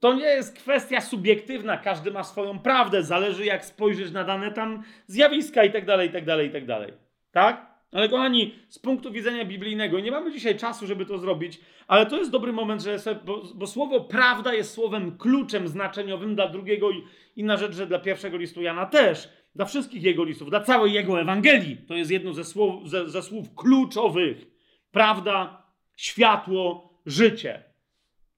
to 0.00 0.14
nie 0.14 0.24
jest 0.24 0.56
kwestia 0.56 1.00
subiektywna, 1.00 1.76
każdy 1.76 2.10
ma 2.10 2.24
swoją 2.24 2.58
prawdę, 2.58 3.02
zależy 3.02 3.44
jak 3.44 3.64
spojrzysz 3.64 4.10
na 4.10 4.24
dane 4.24 4.52
tam 4.52 4.82
zjawiska 5.06 5.64
i 5.64 5.72
tak 5.72 5.86
dalej, 5.86 6.08
i 6.08 6.12
tak 6.12 6.24
dalej, 6.24 6.48
i 6.48 6.50
tak 6.50 6.66
dalej. 6.66 6.92
Tak? 7.32 7.68
Ale 7.92 8.08
kochani, 8.08 8.54
z 8.68 8.78
punktu 8.78 9.12
widzenia 9.12 9.44
biblijnego, 9.44 10.00
nie 10.00 10.10
mamy 10.10 10.32
dzisiaj 10.32 10.56
czasu, 10.56 10.86
żeby 10.86 11.06
to 11.06 11.18
zrobić, 11.18 11.60
ale 11.86 12.06
to 12.06 12.16
jest 12.16 12.30
dobry 12.30 12.52
moment, 12.52 12.82
że 12.82 12.98
sobie, 12.98 13.20
bo, 13.24 13.42
bo, 13.54 13.66
słowo 13.66 14.00
prawda 14.00 14.54
jest 14.54 14.74
słowem 14.74 15.18
kluczem 15.18 15.68
znaczeniowym 15.68 16.34
dla 16.34 16.48
drugiego 16.48 16.90
i, 17.36 17.44
na 17.44 17.56
rzecz, 17.56 17.74
że 17.74 17.86
dla 17.86 17.98
pierwszego 17.98 18.36
listu 18.36 18.62
Jana 18.62 18.86
też, 18.86 19.28
dla 19.54 19.64
wszystkich 19.64 20.02
jego 20.02 20.24
listów, 20.24 20.50
dla 20.50 20.60
całej 20.60 20.92
jego 20.92 21.20
Ewangelii. 21.20 21.76
To 21.76 21.94
jest 21.94 22.10
jedno 22.10 22.32
ze 22.32 22.44
słów, 22.44 22.90
ze, 22.90 23.08
ze 23.08 23.22
słów 23.22 23.54
kluczowych 23.54 24.57
prawda, 24.90 25.62
światło, 25.96 26.90
życie. 27.06 27.64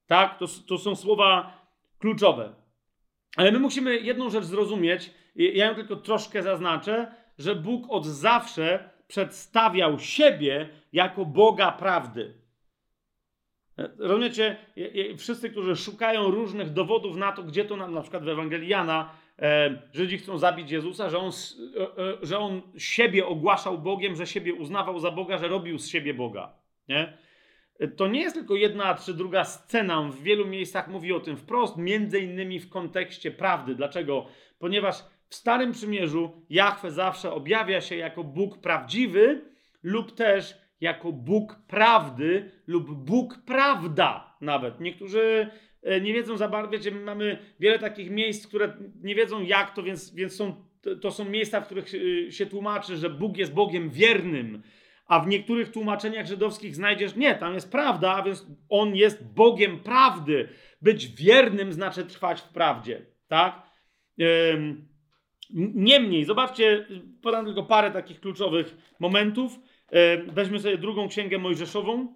Tak? 0.06 0.39
To, 0.39 0.47
to 0.68 0.78
są 0.78 0.97
słowa 0.97 1.59
kluczowe. 1.98 2.55
Ale 3.36 3.52
my 3.52 3.59
musimy 3.59 4.01
jedną 4.01 4.31
rzecz 4.31 4.44
zrozumieć, 4.44 5.10
ja 5.36 5.66
ją 5.66 5.74
tylko 5.74 5.97
troszkę 5.97 6.43
zaznaczę, 6.43 7.14
że 7.39 7.55
Bóg 7.55 7.86
od 7.89 8.06
zawsze 8.06 8.90
przedstawiał 9.09 9.98
siebie 9.98 10.68
jako 10.93 11.24
Boga 11.24 11.72
prawdy. 11.72 12.40
Rozumiecie? 13.98 14.56
Wszyscy, 15.18 15.51
którzy 15.51 15.77
szukają 15.77 16.31
różnych 16.31 16.72
dowodów 16.72 17.16
na 17.16 17.32
to, 17.32 17.43
gdzie 17.43 17.64
to 17.64 17.77
nam, 17.77 17.94
na 17.94 18.01
przykład 18.01 18.24
w 18.24 18.28
Ewangelii 18.28 18.68
Jana, 18.68 19.10
Żydzi 19.92 20.18
chcą 20.18 20.38
zabić 20.38 20.70
Jezusa, 20.70 21.10
że 21.10 21.18
on, 21.18 21.30
e, 21.76 21.82
e, 21.82 22.16
że 22.22 22.38
on 22.38 22.62
siebie 22.78 23.26
ogłaszał 23.26 23.78
Bogiem, 23.78 24.16
że 24.16 24.26
siebie 24.26 24.54
uznawał 24.54 24.98
za 24.98 25.10
Boga, 25.10 25.38
że 25.38 25.48
robił 25.48 25.78
z 25.78 25.88
siebie 25.88 26.14
Boga. 26.14 26.52
Nie? 26.88 27.18
To 27.96 28.08
nie 28.08 28.20
jest 28.20 28.36
tylko 28.36 28.56
jedna 28.56 28.94
czy 28.94 29.14
druga 29.14 29.44
scena. 29.44 30.02
W 30.02 30.22
wielu 30.22 30.46
miejscach 30.46 30.88
mówi 30.88 31.12
o 31.12 31.20
tym 31.20 31.36
wprost, 31.36 31.76
między 31.76 32.20
innymi 32.20 32.60
w 32.60 32.68
kontekście 32.68 33.30
prawdy. 33.30 33.74
Dlaczego? 33.74 34.26
Ponieważ 34.58 35.04
w 35.28 35.34
Starym 35.34 35.72
Przymierzu 35.72 36.44
Jahwe 36.50 36.90
zawsze 36.90 37.32
objawia 37.32 37.80
się 37.80 37.96
jako 37.96 38.24
Bóg 38.24 38.58
prawdziwy 38.58 39.44
lub 39.82 40.12
też 40.12 40.54
jako 40.80 41.12
Bóg 41.12 41.56
prawdy 41.66 42.50
lub 42.66 42.90
Bóg 42.90 43.38
prawda 43.46 44.36
nawet. 44.40 44.80
Niektórzy 44.80 45.20
e, 45.20 45.69
nie 46.01 46.12
wiedzą 46.12 46.36
za 46.36 46.48
bardzo, 46.48 46.70
wiecie, 46.70 46.90
mamy 46.90 47.39
wiele 47.61 47.78
takich 47.78 48.11
miejsc, 48.11 48.47
które 48.47 48.77
nie 49.02 49.15
wiedzą 49.15 49.43
jak 49.43 49.74
to, 49.74 49.82
więc, 49.82 50.15
więc 50.15 50.36
są, 50.36 50.65
to 51.01 51.11
są 51.11 51.24
miejsca, 51.24 51.61
w 51.61 51.66
których 51.66 51.86
e, 51.94 52.32
się 52.32 52.47
tłumaczy, 52.47 52.97
że 52.97 53.11
Bóg 53.11 53.36
jest 53.36 53.55
Bogiem 53.55 53.90
wiernym, 53.90 54.62
a 55.07 55.20
w 55.20 55.27
niektórych 55.27 55.70
tłumaczeniach 55.70 56.27
żydowskich 56.27 56.74
znajdziesz, 56.74 57.16
nie, 57.16 57.35
tam 57.35 57.55
jest 57.55 57.73
prawda, 57.73 58.15
a 58.15 58.23
więc 58.23 58.47
On 58.69 58.97
jest 58.97 59.35
Bogiem 59.35 59.81
prawdy. 59.81 60.48
Być 60.82 61.07
wiernym 61.09 61.73
znaczy 61.73 62.05
trwać 62.05 62.40
w 62.40 62.48
prawdzie, 62.48 63.07
tak? 63.28 63.62
Niemniej, 65.74 66.24
zobaczcie, 66.24 66.86
podam 67.23 67.44
tylko 67.44 67.62
parę 67.62 67.90
takich 67.90 68.20
kluczowych 68.20 68.77
momentów. 69.01 69.61
E, 69.93 70.19
weźmy 70.19 70.61
sobie 70.61 70.78
drugą 70.78 71.09
księgę 71.09 71.39
Mojżeszową, 71.39 72.15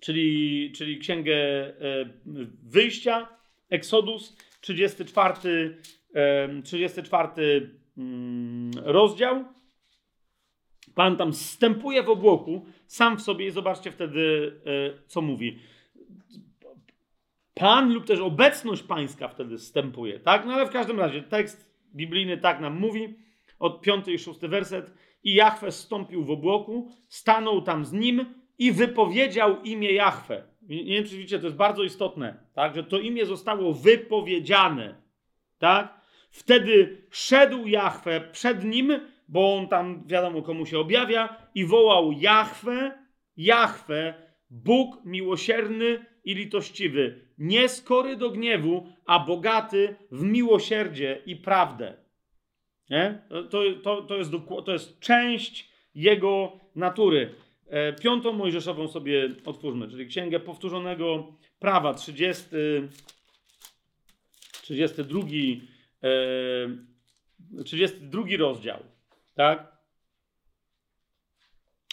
czyli, 0.00 0.72
czyli 0.72 0.98
księgę 0.98 1.34
e, 1.34 1.74
wyjścia, 2.62 3.28
Eksodus, 3.70 4.36
34, 4.60 5.76
34 6.64 7.70
mm, 7.98 8.70
rozdział. 8.84 9.44
Pan 10.94 11.16
tam 11.16 11.32
wstępuje 11.32 12.02
w 12.02 12.10
obłoku, 12.10 12.66
sam 12.86 13.16
w 13.16 13.22
sobie 13.22 13.46
i 13.46 13.50
zobaczcie 13.50 13.90
wtedy, 13.90 14.52
e, 14.66 15.06
co 15.06 15.22
mówi. 15.22 15.58
Pan 17.54 17.92
lub 17.92 18.06
też 18.06 18.20
obecność 18.20 18.82
pańska 18.82 19.28
wtedy 19.28 19.58
wstępuje, 19.58 20.20
tak? 20.20 20.46
No 20.46 20.52
ale 20.52 20.66
w 20.66 20.70
każdym 20.70 21.00
razie 21.00 21.22
tekst 21.22 21.70
biblijny 21.94 22.38
tak 22.38 22.60
nam 22.60 22.80
mówi, 22.80 23.14
od 23.58 23.80
5 23.80 24.08
i 24.08 24.18
6 24.18 24.40
werset. 24.40 24.90
I 25.24 25.34
Jahwe 25.34 25.72
stąpił 25.72 26.24
w 26.24 26.30
obłoku, 26.30 26.90
stanął 27.08 27.62
tam 27.62 27.84
z 27.84 27.92
nim 27.92 28.34
i 28.60 28.72
wypowiedział 28.72 29.62
imię 29.62 29.92
Jahwe. 29.92 30.42
Nie 30.62 30.84
wiem, 30.84 31.04
czy 31.04 31.16
widzicie, 31.16 31.38
to 31.38 31.46
jest 31.46 31.56
bardzo 31.56 31.82
istotne, 31.82 32.34
tak? 32.54 32.74
że 32.74 32.84
to 32.84 32.98
imię 32.98 33.26
zostało 33.26 33.74
wypowiedziane. 33.74 34.94
Tak? 35.58 36.00
Wtedy 36.30 37.02
szedł 37.10 37.66
Jahwe 37.66 38.20
przed 38.32 38.64
nim, 38.64 39.00
bo 39.28 39.56
on 39.56 39.68
tam 39.68 40.06
wiadomo 40.06 40.42
komu 40.42 40.66
się 40.66 40.78
objawia, 40.78 41.36
i 41.54 41.64
wołał 41.64 42.12
Jahwe, 42.12 42.98
Jahwe, 43.36 44.14
Bóg 44.50 45.04
miłosierny 45.04 46.06
i 46.24 46.34
litościwy, 46.34 47.20
nie 47.38 47.68
skory 47.68 48.16
do 48.16 48.30
gniewu, 48.30 48.86
a 49.06 49.18
bogaty 49.18 49.96
w 50.10 50.22
miłosierdzie 50.22 51.22
i 51.26 51.36
prawdę. 51.36 51.96
Nie? 52.90 53.22
To, 53.28 53.60
to, 53.82 54.02
to, 54.02 54.16
jest, 54.16 54.30
to 54.64 54.72
jest 54.72 55.00
część 55.00 55.70
jego 55.94 56.60
natury. 56.76 57.34
E, 57.70 57.92
piątą 57.92 58.32
Mojżeszową 58.32 58.88
sobie 58.88 59.28
otwórzmy, 59.44 59.88
czyli 59.88 60.06
Księgę 60.06 60.40
Powtórzonego 60.40 61.32
Prawa, 61.58 61.94
30, 61.94 62.44
32, 64.62 65.20
32 67.64 68.22
rozdział. 68.38 68.78
Tak? 69.34 69.72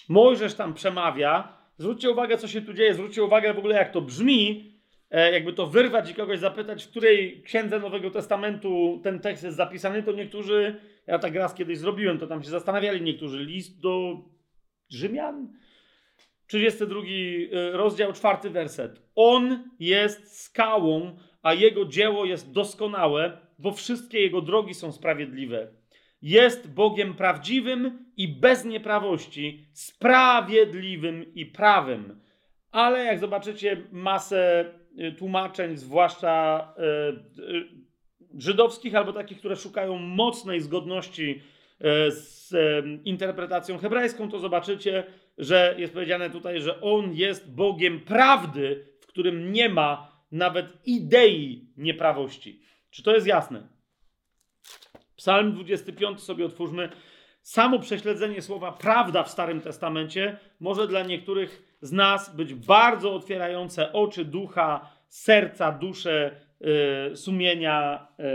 Mojżesz 0.10 0.54
tam 0.54 0.74
przemawia. 0.74 1.58
Zwróćcie 1.78 2.12
uwagę, 2.12 2.38
co 2.38 2.48
się 2.48 2.62
tu 2.62 2.74
dzieje. 2.74 2.94
Zwróćcie 2.94 3.24
uwagę 3.24 3.54
w 3.54 3.58
ogóle, 3.58 3.76
jak 3.76 3.92
to 3.92 4.02
brzmi. 4.02 4.74
E, 5.12 5.32
jakby 5.32 5.54
to 5.54 5.68
wyrwać 5.68 6.12
i 6.12 6.14
kogoś 6.14 6.40
zapytać, 6.40 6.86
w 6.86 6.90
której 6.90 7.42
księdze 7.42 7.80
Nowego 7.80 8.12
Testamentu 8.12 9.00
ten 9.04 9.20
tekst 9.20 9.44
jest 9.44 9.58
zapisany, 9.58 10.04
to 10.04 10.12
niektórzy, 10.12 10.76
ja 11.08 11.20
tak 11.20 11.36
raz 11.36 11.54
kiedyś 11.54 11.78
zrobiłem, 11.78 12.20
to 12.20 12.28
tam 12.28 12.44
się 12.44 12.50
zastanawiali 12.50 13.02
niektórzy, 13.02 13.44
list 13.44 13.80
do 13.80 14.18
Rzymian, 14.90 15.54
32 16.48 17.02
e, 17.02 17.72
rozdział, 17.72 18.14
czwarty 18.14 18.50
werset. 18.50 19.02
On 19.16 19.70
jest 19.80 20.42
skałą, 20.42 21.18
a 21.42 21.54
jego 21.54 21.86
dzieło 21.86 22.26
jest 22.26 22.52
doskonałe, 22.52 23.38
bo 23.60 23.72
wszystkie 23.72 24.22
jego 24.22 24.42
drogi 24.42 24.74
są 24.74 24.92
sprawiedliwe. 24.92 25.68
Jest 26.22 26.74
Bogiem 26.74 27.14
prawdziwym 27.14 28.06
i 28.18 28.28
bez 28.28 28.66
nieprawości, 28.66 29.68
sprawiedliwym 29.74 31.34
i 31.36 31.46
prawym. 31.46 32.22
Ale 32.72 33.04
jak 33.04 33.20
zobaczycie 33.20 33.84
masę 33.92 34.72
Y, 35.00 35.12
tłumaczeń, 35.12 35.78
zwłaszcza 35.78 36.68
y, 37.38 37.42
y, 37.42 37.68
żydowskich 38.38 38.96
albo 38.96 39.14
takich, 39.14 39.40
które 39.40 39.56
szukają 39.56 39.98
mocnej 39.98 40.62
zgodności 40.62 41.42
z 42.10 42.54
interpretacją 43.06 43.78
hebrajską, 43.78 44.30
to 44.30 44.40
zobaczycie, 44.40 45.04
że 45.38 45.76
jest 45.78 45.94
powiedziane 45.94 46.30
tutaj, 46.30 46.62
że 46.62 46.82
on 46.82 47.14
jest 47.14 47.52
Bogiem 47.52 48.00
prawdy, 48.00 48.86
w 49.00 49.08
którym 49.08 49.52
nie 49.54 49.70
ma 49.70 50.12
nawet 50.32 50.68
idei 50.86 51.70
nieprawości. 51.78 52.62
Czy 52.90 53.04
to 53.04 53.14
jest 53.14 53.28
jasne? 53.28 53.68
Psalm 55.16 55.54
25 55.54 56.22
sobie 56.22 56.46
otwórzmy. 56.46 56.90
Samo 57.42 57.80
prześledzenie 57.80 58.42
słowa 58.42 58.72
prawda 58.72 59.24
w 59.24 59.30
Starym 59.30 59.62
Testamencie 59.62 60.38
może 60.60 60.88
dla 60.88 61.04
niektórych 61.04 61.78
z 61.82 61.92
nas 61.92 62.36
być 62.36 62.54
bardzo 62.54 63.14
otwierające 63.14 63.94
oczy 63.94 64.26
ducha, 64.26 64.90
serca, 65.08 65.72
duszę, 65.72 66.42
yy, 66.60 67.16
sumienia, 67.16 68.08
yy, 68.20 68.26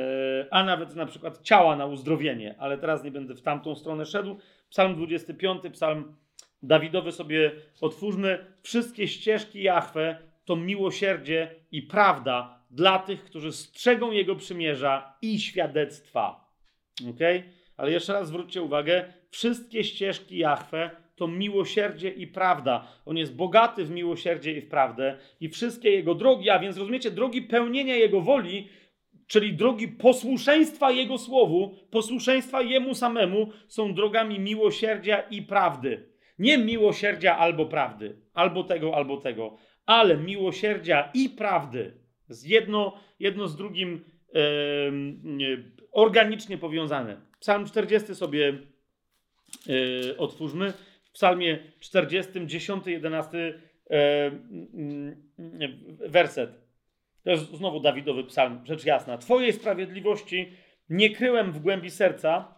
a 0.51 0.65
nawet 0.65 0.97
na 0.97 1.07
przykład 1.07 1.43
ciała 1.43 1.77
na 1.77 1.87
uzdrowienie. 1.87 2.55
Ale 2.59 2.79
teraz 2.79 3.05
nie 3.05 3.11
będę 3.11 3.35
w 3.35 3.43
tamtą 3.43 3.75
stronę 3.75 4.07
szedł. 4.07 4.39
Psalm 4.71 4.95
25, 4.95 5.63
psalm 5.73 6.17
Dawidowy 6.63 7.13
sobie 7.13 7.51
otwórzmy. 7.81 8.47
Wszystkie 8.63 9.09
ścieżki 9.09 9.63
Jahwe 9.63 10.17
to 10.45 10.57
miłosierdzie 10.57 11.55
i 11.73 11.83
prawda 11.83 12.63
dla 12.71 12.99
tych, 12.99 13.25
którzy 13.25 13.53
strzegą 13.53 14.11
Jego 14.11 14.37
przymierza 14.37 15.17
i 15.23 15.41
świadectwa. 15.41 16.53
Okay? 17.11 17.43
Ale 17.77 17.93
jeszcze 17.93 18.13
raz 18.13 18.29
zwróćcie 18.29 18.63
uwagę, 18.63 19.13
wszystkie 19.31 19.85
ścieżki 19.85 20.39
Jahwe 20.39 20.91
to 21.17 21.29
miłosierdzie 21.29 22.09
i 22.09 22.27
prawda. 22.27 22.89
On 23.07 23.17
jest 23.17 23.37
bogaty 23.37 23.85
w 23.85 23.91
miłosierdzie 23.91 24.53
i 24.53 24.61
w 24.61 24.69
prawdę 24.69 25.19
i 25.41 25.49
wszystkie 25.49 25.91
jego 25.91 26.15
drogi, 26.15 26.51
a 26.51 26.59
więc 26.59 26.79
rozumiecie, 26.79 27.11
drogi 27.11 27.43
pełnienia 27.43 27.97
jego 27.97 28.21
woli, 28.21 28.69
czyli 29.27 29.55
drogi 29.55 29.89
posłuszeństwa 29.89 30.91
jego 30.91 31.19
słowu, 31.19 31.75
posłuszeństwa 31.91 32.63
jemu 32.63 32.95
samemu, 32.95 33.53
są 33.69 33.95
drogami 33.95 34.41
miłosierdzia 34.41 35.21
i 35.21 35.43
prawdy. 35.43 36.12
Nie 36.43 36.59
miłosierdzia 36.59 37.39
albo 37.39 37.67
prawdy, 37.67 38.17
albo 38.35 38.65
tego, 38.65 38.97
albo 38.97 39.17
tego, 39.17 39.57
ale 39.87 40.17
miłosierdzia 40.17 41.11
i 41.15 41.29
prawdy. 41.29 41.93
Z 42.29 42.45
jedno, 42.45 43.01
jedno 43.21 43.49
z 43.49 43.57
drugim 43.57 44.05
organicznie 45.93 46.59
powiązane. 46.59 47.21
Psalm 47.41 47.67
40 47.67 48.15
sobie 48.15 48.59
e, 50.09 50.17
otwórzmy 50.19 50.73
w 51.03 51.11
psalmie 51.13 51.59
40, 51.81 52.33
10, 52.47 52.87
11 52.87 53.61
werset. 56.09 56.51
To 57.25 57.31
jest 57.31 57.55
znowu 57.55 57.81
Dawidowy 57.81 58.25
psalm, 58.25 58.61
rzecz 58.65 58.85
jasna. 58.85 59.19
Twojej 59.19 59.53
sprawiedliwości 59.53 60.53
nie 60.89 61.11
kryłem 61.11 61.53
w 61.53 61.59
głębi 61.59 61.91
serca. 61.91 62.55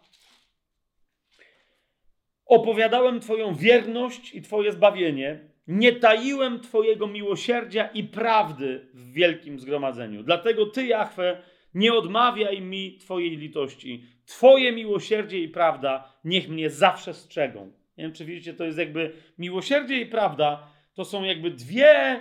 Opowiadałem 2.46 3.20
Twoją 3.20 3.54
wierność 3.54 4.34
i 4.34 4.42
Twoje 4.42 4.72
zbawienie. 4.72 5.40
Nie 5.66 5.92
taiłem 5.92 6.60
Twojego 6.60 7.06
miłosierdzia 7.06 7.86
i 7.86 8.04
prawdy 8.04 8.88
w 8.94 9.12
wielkim 9.12 9.60
zgromadzeniu. 9.60 10.22
Dlatego 10.22 10.66
Ty, 10.66 10.86
Jahwe, 10.86 11.42
nie 11.74 11.94
odmawiaj 11.94 12.60
mi 12.60 12.98
Twojej 12.98 13.36
litości. 13.36 14.04
Twoje 14.26 14.72
miłosierdzie 14.72 15.38
i 15.38 15.48
prawda 15.48 16.12
niech 16.24 16.48
mnie 16.48 16.70
zawsze 16.70 17.14
strzegą. 17.14 17.72
Nie 17.98 18.04
wiem, 18.04 18.12
czy 18.12 18.24
widzicie, 18.24 18.54
to 18.54 18.64
jest 18.64 18.78
jakby 18.78 19.12
miłosierdzie 19.38 20.00
i 20.00 20.06
prawda. 20.06 20.66
To 20.94 21.04
są 21.04 21.24
jakby 21.24 21.50
dwie 21.50 22.20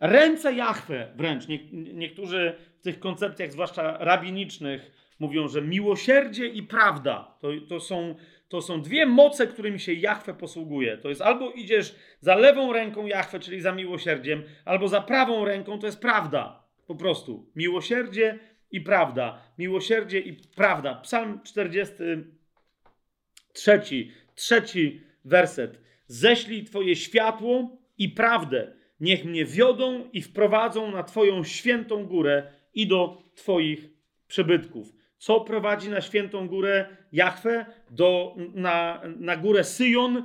ręce 0.00 0.54
Jahwe 0.54 1.12
wręcz. 1.16 1.48
Nie, 1.48 1.58
niektórzy 1.72 2.54
w 2.78 2.82
tych 2.82 3.00
koncepcjach, 3.00 3.52
zwłaszcza 3.52 3.98
rabinicznych, 3.98 4.90
mówią, 5.18 5.48
że 5.48 5.62
miłosierdzie 5.62 6.46
i 6.46 6.62
prawda 6.62 7.34
to, 7.40 7.48
to, 7.68 7.80
są, 7.80 8.14
to 8.50 8.62
są 8.62 8.82
dwie 8.82 9.06
moce, 9.06 9.46
którymi 9.46 9.80
się 9.80 9.92
Jachwę 9.92 10.34
posługuje. 10.34 10.98
To 10.98 11.08
jest 11.08 11.20
albo 11.20 11.50
idziesz 11.50 11.94
za 12.20 12.34
lewą 12.34 12.72
ręką 12.72 13.06
Jachwę, 13.06 13.40
czyli 13.40 13.60
za 13.60 13.72
miłosierdziem, 13.72 14.42
albo 14.64 14.88
za 14.88 15.00
prawą 15.00 15.44
ręką, 15.44 15.78
to 15.78 15.86
jest 15.86 16.00
prawda. 16.00 16.64
Po 16.86 16.94
prostu. 16.94 17.50
Miłosierdzie 17.56 18.38
i 18.70 18.80
prawda. 18.80 19.42
Miłosierdzie 19.58 20.18
i 20.18 20.32
prawda. 20.56 20.94
Psalm 20.94 21.40
43, 21.44 24.08
trzeci 24.34 25.00
werset. 25.24 25.80
Ześlij 26.06 26.64
Twoje 26.64 26.96
światło 26.96 27.76
i 27.98 28.08
prawdę. 28.08 28.72
Niech 29.00 29.24
mnie 29.24 29.44
wiodą 29.44 30.08
i 30.12 30.22
wprowadzą 30.22 30.90
na 30.90 31.02
Twoją 31.02 31.44
świętą 31.44 32.06
górę 32.06 32.52
i 32.74 32.86
do 32.86 33.22
Twoich 33.34 33.88
przybytków. 34.28 34.99
Co 35.20 35.40
prowadzi 35.40 35.90
na 35.90 36.00
świętą 36.00 36.48
górę 36.48 36.86
Jachwę? 37.12 37.66
Do, 37.90 38.36
na, 38.54 39.02
na 39.18 39.36
górę 39.36 39.64
Syjon, 39.64 40.16
e, 40.16 40.22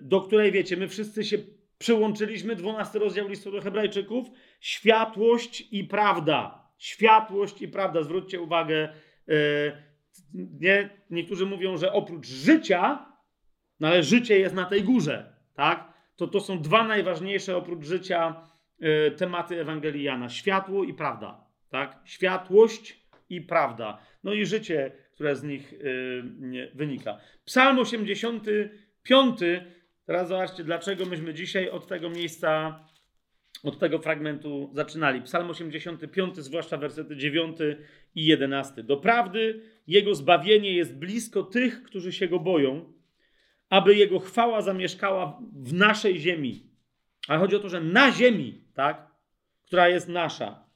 do 0.00 0.20
której 0.20 0.52
wiecie, 0.52 0.76
my 0.76 0.88
wszyscy 0.88 1.24
się 1.24 1.38
przyłączyliśmy. 1.78 2.56
12 2.56 2.98
rozdział 2.98 3.28
listu 3.28 3.50
do 3.50 3.60
Hebrajczyków. 3.60 4.26
Światłość 4.60 5.68
i 5.72 5.84
prawda. 5.84 6.68
Światłość 6.78 7.62
i 7.62 7.68
prawda. 7.68 8.02
Zwróćcie 8.02 8.40
uwagę. 8.40 8.88
E, 9.28 9.32
nie, 10.34 10.90
niektórzy 11.10 11.46
mówią, 11.46 11.76
że 11.76 11.92
oprócz 11.92 12.26
życia, 12.26 13.06
no 13.80 13.88
ale 13.88 14.02
życie 14.02 14.38
jest 14.38 14.54
na 14.54 14.64
tej 14.64 14.82
górze, 14.82 15.32
tak? 15.54 15.92
To, 16.16 16.26
to 16.26 16.40
są 16.40 16.62
dwa 16.62 16.84
najważniejsze 16.84 17.56
oprócz 17.56 17.84
życia 17.84 18.42
y, 18.82 19.10
tematy 19.10 19.60
Ewangelii 19.60 20.02
Jana. 20.02 20.28
Światło 20.28 20.84
i 20.84 20.94
prawda, 20.94 21.44
tak? 21.70 22.00
Światłość 22.04 22.97
i 23.30 23.40
prawda. 23.40 23.98
No 24.24 24.32
i 24.32 24.46
życie, 24.46 24.92
które 25.14 25.36
z 25.36 25.42
nich 25.42 25.72
y, 25.72 26.70
wynika. 26.74 27.20
Psalm 27.44 27.78
85. 27.78 29.38
Teraz 30.06 30.28
zobaczcie, 30.28 30.64
dlaczego 30.64 31.06
myśmy 31.06 31.34
dzisiaj 31.34 31.70
od 31.70 31.86
tego 31.86 32.10
miejsca, 32.10 32.80
od 33.64 33.78
tego 33.78 33.98
fragmentu 33.98 34.70
zaczynali. 34.74 35.22
Psalm 35.22 35.50
85, 35.50 36.36
zwłaszcza 36.36 36.76
wersety 36.76 37.16
9 37.16 37.58
i 38.14 38.26
11. 38.26 38.82
Doprawdy 38.82 39.62
jego 39.86 40.14
zbawienie 40.14 40.72
jest 40.72 40.96
blisko 40.96 41.42
tych, 41.42 41.82
którzy 41.82 42.12
się 42.12 42.28
go 42.28 42.40
boją 42.40 42.98
aby 43.70 43.94
Jego 43.94 44.18
chwała 44.18 44.62
zamieszkała 44.62 45.40
w 45.52 45.72
naszej 45.72 46.18
ziemi. 46.18 46.66
Ale 47.28 47.38
chodzi 47.38 47.56
o 47.56 47.60
to, 47.60 47.68
że 47.68 47.80
na 47.80 48.12
ziemi, 48.12 48.64
tak, 48.74 49.10
która 49.66 49.88
jest 49.88 50.08
nasza. 50.08 50.67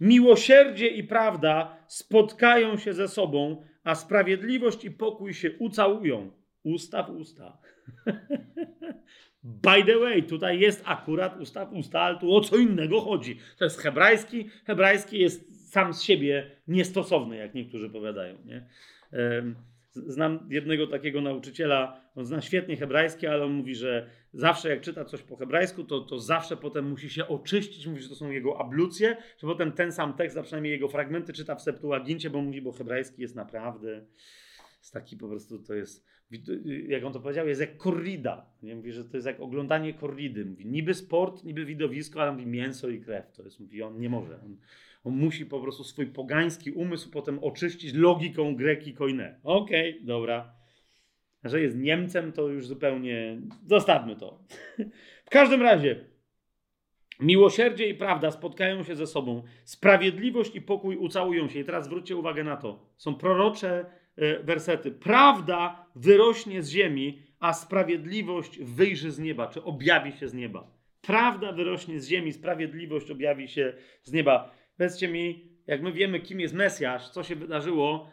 Miłosierdzie 0.00 0.88
i 0.88 1.04
prawda 1.04 1.76
spotkają 1.88 2.76
się 2.76 2.92
ze 2.92 3.08
sobą, 3.08 3.64
a 3.84 3.94
sprawiedliwość 3.94 4.84
i 4.84 4.90
pokój 4.90 5.34
się 5.34 5.50
ucałują. 5.58 6.30
Usta 6.62 7.02
w 7.02 7.10
usta. 7.10 7.58
By 9.42 9.84
the 9.84 9.98
way, 9.98 10.22
tutaj 10.22 10.60
jest 10.60 10.82
akurat 10.84 11.40
usta 11.40 11.66
w 11.66 11.72
usta, 11.72 12.00
ale 12.00 12.18
tu 12.18 12.34
o 12.34 12.40
co 12.40 12.56
innego 12.56 13.00
chodzi. 13.00 13.38
To 13.58 13.64
jest 13.64 13.80
hebrajski. 13.80 14.48
Hebrajski 14.66 15.18
jest 15.18 15.70
sam 15.72 15.94
z 15.94 16.02
siebie 16.02 16.50
niestosowny, 16.68 17.36
jak 17.36 17.54
niektórzy 17.54 17.90
powiadają. 17.90 18.38
Nie? 18.44 18.68
Znam 19.92 20.48
jednego 20.50 20.86
takiego 20.86 21.20
nauczyciela, 21.20 22.00
on 22.14 22.24
zna 22.24 22.40
świetnie 22.40 22.76
hebrajski, 22.76 23.26
ale 23.26 23.44
on 23.44 23.52
mówi, 23.52 23.74
że 23.74 24.10
zawsze 24.34 24.68
jak 24.68 24.80
czyta 24.80 25.04
coś 25.04 25.22
po 25.22 25.36
hebrajsku, 25.36 25.84
to, 25.84 26.00
to 26.00 26.18
zawsze 26.18 26.56
potem 26.56 26.90
musi 26.90 27.10
się 27.10 27.28
oczyścić, 27.28 27.86
mówi, 27.86 28.02
że 28.02 28.08
to 28.08 28.14
są 28.14 28.30
jego 28.30 28.60
ablucje, 28.60 29.16
że 29.38 29.46
potem 29.46 29.72
ten 29.72 29.92
sam 29.92 30.14
tekst, 30.14 30.36
a 30.36 30.42
przynajmniej 30.42 30.72
jego 30.72 30.88
fragmenty 30.88 31.32
czyta 31.32 31.54
w 31.54 31.62
Septuagincie, 31.62 32.30
bo 32.30 32.42
mówi, 32.42 32.62
bo 32.62 32.72
hebrajski 32.72 33.22
jest 33.22 33.34
naprawdę 33.34 34.06
jest 34.84 34.92
taki 34.92 35.16
po 35.16 35.28
prostu, 35.28 35.58
to 35.58 35.74
jest, 35.74 36.06
jak 36.88 37.04
on 37.04 37.12
to 37.12 37.20
powiedział, 37.20 37.48
jest 37.48 37.60
jak 37.60 37.76
korrida. 37.76 38.46
Nie? 38.62 38.76
Mówi, 38.76 38.92
że 38.92 39.04
to 39.04 39.16
jest 39.16 39.26
jak 39.26 39.40
oglądanie 39.40 39.94
korridy. 39.94 40.44
Mówi, 40.44 40.66
niby 40.66 40.94
sport, 40.94 41.44
niby 41.44 41.64
widowisko, 41.64 42.22
ale 42.22 42.32
mówi 42.32 42.46
mięso 42.46 42.88
i 42.88 43.00
krew. 43.00 43.32
To 43.32 43.42
jest, 43.42 43.60
mówi, 43.60 43.82
on 43.82 44.00
nie 44.00 44.08
może. 44.08 44.40
On, 44.44 44.56
on 45.04 45.16
musi 45.16 45.46
po 45.46 45.60
prostu 45.60 45.84
swój 45.84 46.06
pogański 46.06 46.70
umysł 46.70 47.10
potem 47.10 47.38
oczyścić 47.38 47.94
logiką 47.94 48.56
greki 48.56 48.94
koine. 48.94 49.40
Okej, 49.42 49.90
okay, 49.94 50.06
dobra. 50.06 50.63
Że 51.44 51.60
jest 51.60 51.76
Niemcem, 51.76 52.32
to 52.32 52.48
już 52.48 52.66
zupełnie. 52.66 53.40
Zostawmy 53.66 54.16
to. 54.16 54.38
w 55.26 55.30
każdym 55.30 55.62
razie, 55.62 56.04
miłosierdzie 57.20 57.88
i 57.88 57.94
prawda 57.94 58.30
spotkają 58.30 58.82
się 58.82 58.96
ze 58.96 59.06
sobą. 59.06 59.42
Sprawiedliwość 59.64 60.56
i 60.56 60.60
pokój 60.60 60.96
ucałują 60.96 61.48
się. 61.48 61.58
I 61.58 61.64
teraz 61.64 61.84
zwróćcie 61.84 62.16
uwagę 62.16 62.44
na 62.44 62.56
to. 62.56 62.86
Są 62.96 63.14
prorocze 63.14 63.86
e, 64.16 64.42
wersety. 64.42 64.90
Prawda 64.90 65.86
wyrośnie 65.96 66.62
z 66.62 66.70
ziemi, 66.70 67.22
a 67.40 67.52
sprawiedliwość 67.52 68.58
wyjrzy 68.58 69.10
z 69.10 69.18
nieba, 69.18 69.46
czy 69.46 69.64
objawi 69.64 70.12
się 70.12 70.28
z 70.28 70.34
nieba. 70.34 70.70
Prawda 71.00 71.52
wyrośnie 71.52 72.00
z 72.00 72.08
ziemi, 72.08 72.32
sprawiedliwość 72.32 73.10
objawi 73.10 73.48
się 73.48 73.72
z 74.02 74.12
nieba. 74.12 74.54
Powiedzcie 74.76 75.08
mi, 75.08 75.48
jak 75.66 75.82
my 75.82 75.92
wiemy, 75.92 76.20
kim 76.20 76.40
jest 76.40 76.54
Mesjasz, 76.54 77.08
co 77.08 77.22
się 77.22 77.36
wydarzyło, 77.36 78.10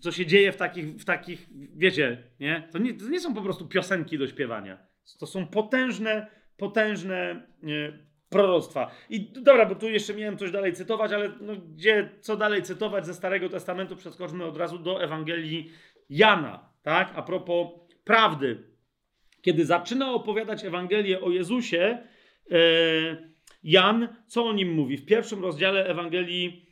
co 0.00 0.12
się 0.12 0.26
dzieje 0.26 0.52
w 0.52 0.56
takich, 0.56 0.96
w 0.96 1.04
takich 1.04 1.46
wiecie, 1.76 2.22
nie? 2.40 2.68
To, 2.72 2.78
nie? 2.78 2.94
to 2.94 3.08
nie 3.08 3.20
są 3.20 3.34
po 3.34 3.42
prostu 3.42 3.68
piosenki 3.68 4.18
do 4.18 4.26
śpiewania. 4.26 4.78
To 5.18 5.26
są 5.26 5.46
potężne, 5.46 6.26
potężne 6.56 7.46
e, 7.62 7.98
proroctwa. 8.28 8.90
I 9.10 9.20
dobra, 9.20 9.66
bo 9.66 9.74
tu 9.74 9.88
jeszcze 9.88 10.14
miałem 10.14 10.38
coś 10.38 10.50
dalej 10.50 10.72
cytować, 10.72 11.12
ale 11.12 11.32
no, 11.40 11.56
gdzie, 11.56 12.10
co 12.20 12.36
dalej 12.36 12.62
cytować 12.62 13.06
ze 13.06 13.14
Starego 13.14 13.48
Testamentu, 13.48 13.96
przeskoczmy 13.96 14.44
od 14.44 14.56
razu 14.56 14.78
do 14.78 15.02
Ewangelii 15.02 15.70
Jana, 16.10 16.70
tak? 16.82 17.12
A 17.14 17.22
propos 17.22 17.68
prawdy. 18.04 18.62
Kiedy 19.42 19.64
zaczyna 19.64 20.12
opowiadać 20.12 20.64
Ewangelię 20.64 21.20
o 21.20 21.30
Jezusie, 21.30 21.98
yy, 22.50 22.56
Jan, 23.62 24.08
co 24.26 24.44
o 24.44 24.52
nim 24.52 24.72
mówi? 24.72 24.96
W 24.96 25.06
pierwszym 25.06 25.42
rozdziale 25.42 25.86
Ewangelii 25.86 26.65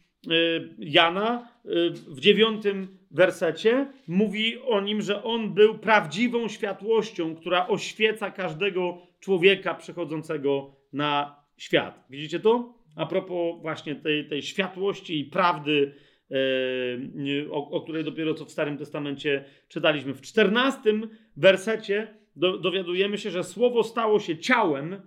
Jana, 0.78 1.48
y, 1.64 1.90
w 1.90 2.20
dziewiątym 2.20 2.88
wersecie, 3.10 3.86
mówi 4.08 4.58
o 4.62 4.80
nim, 4.80 5.02
że 5.02 5.24
on 5.24 5.54
był 5.54 5.78
prawdziwą 5.78 6.48
światłością, 6.48 7.36
która 7.36 7.68
oświeca 7.68 8.30
każdego 8.30 8.98
człowieka 9.20 9.74
przychodzącego 9.74 10.76
na 10.92 11.36
świat. 11.56 12.04
Widzicie 12.10 12.40
to? 12.40 12.74
A 12.96 13.06
propos 13.06 13.62
właśnie 13.62 13.94
tej, 13.94 14.28
tej 14.28 14.42
światłości 14.42 15.20
i 15.20 15.24
prawdy, 15.24 15.94
y, 16.30 17.48
o, 17.50 17.70
o, 17.70 17.80
której 17.80 18.04
dopiero 18.04 18.34
co 18.34 18.44
w 18.44 18.50
Starym 18.50 18.78
Testamencie 18.78 19.44
czytaliśmy. 19.68 20.14
W 20.14 20.20
czternastym 20.20 21.08
wersecie 21.36 22.14
do, 22.36 22.58
dowiadujemy 22.58 23.18
się, 23.18 23.30
że 23.30 23.44
słowo 23.44 23.82
stało 23.82 24.20
się 24.20 24.38
ciałem 24.38 25.00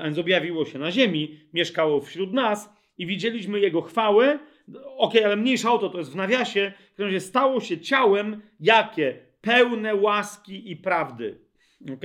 a 0.00 0.04
więc 0.04 0.18
objawiło 0.18 0.64
się 0.64 0.78
na 0.78 0.90
ziemi, 0.90 1.38
mieszkało 1.52 2.00
wśród 2.00 2.32
nas 2.32 2.75
i 2.98 3.06
widzieliśmy 3.06 3.60
Jego 3.60 3.82
chwałę. 3.82 4.38
Ok, 4.96 5.12
ale 5.24 5.36
mniejsza 5.36 5.72
o 5.72 5.78
to, 5.78 5.88
to 5.88 5.98
jest 5.98 6.12
w 6.12 6.16
nawiasie, 6.16 6.72
w 6.90 6.92
którym 6.92 7.20
stało 7.20 7.60
się 7.60 7.80
ciałem, 7.80 8.42
jakie? 8.60 9.18
Pełne 9.40 9.94
łaski 9.94 10.70
i 10.70 10.76
prawdy. 10.76 11.38
Ok? 11.92 12.04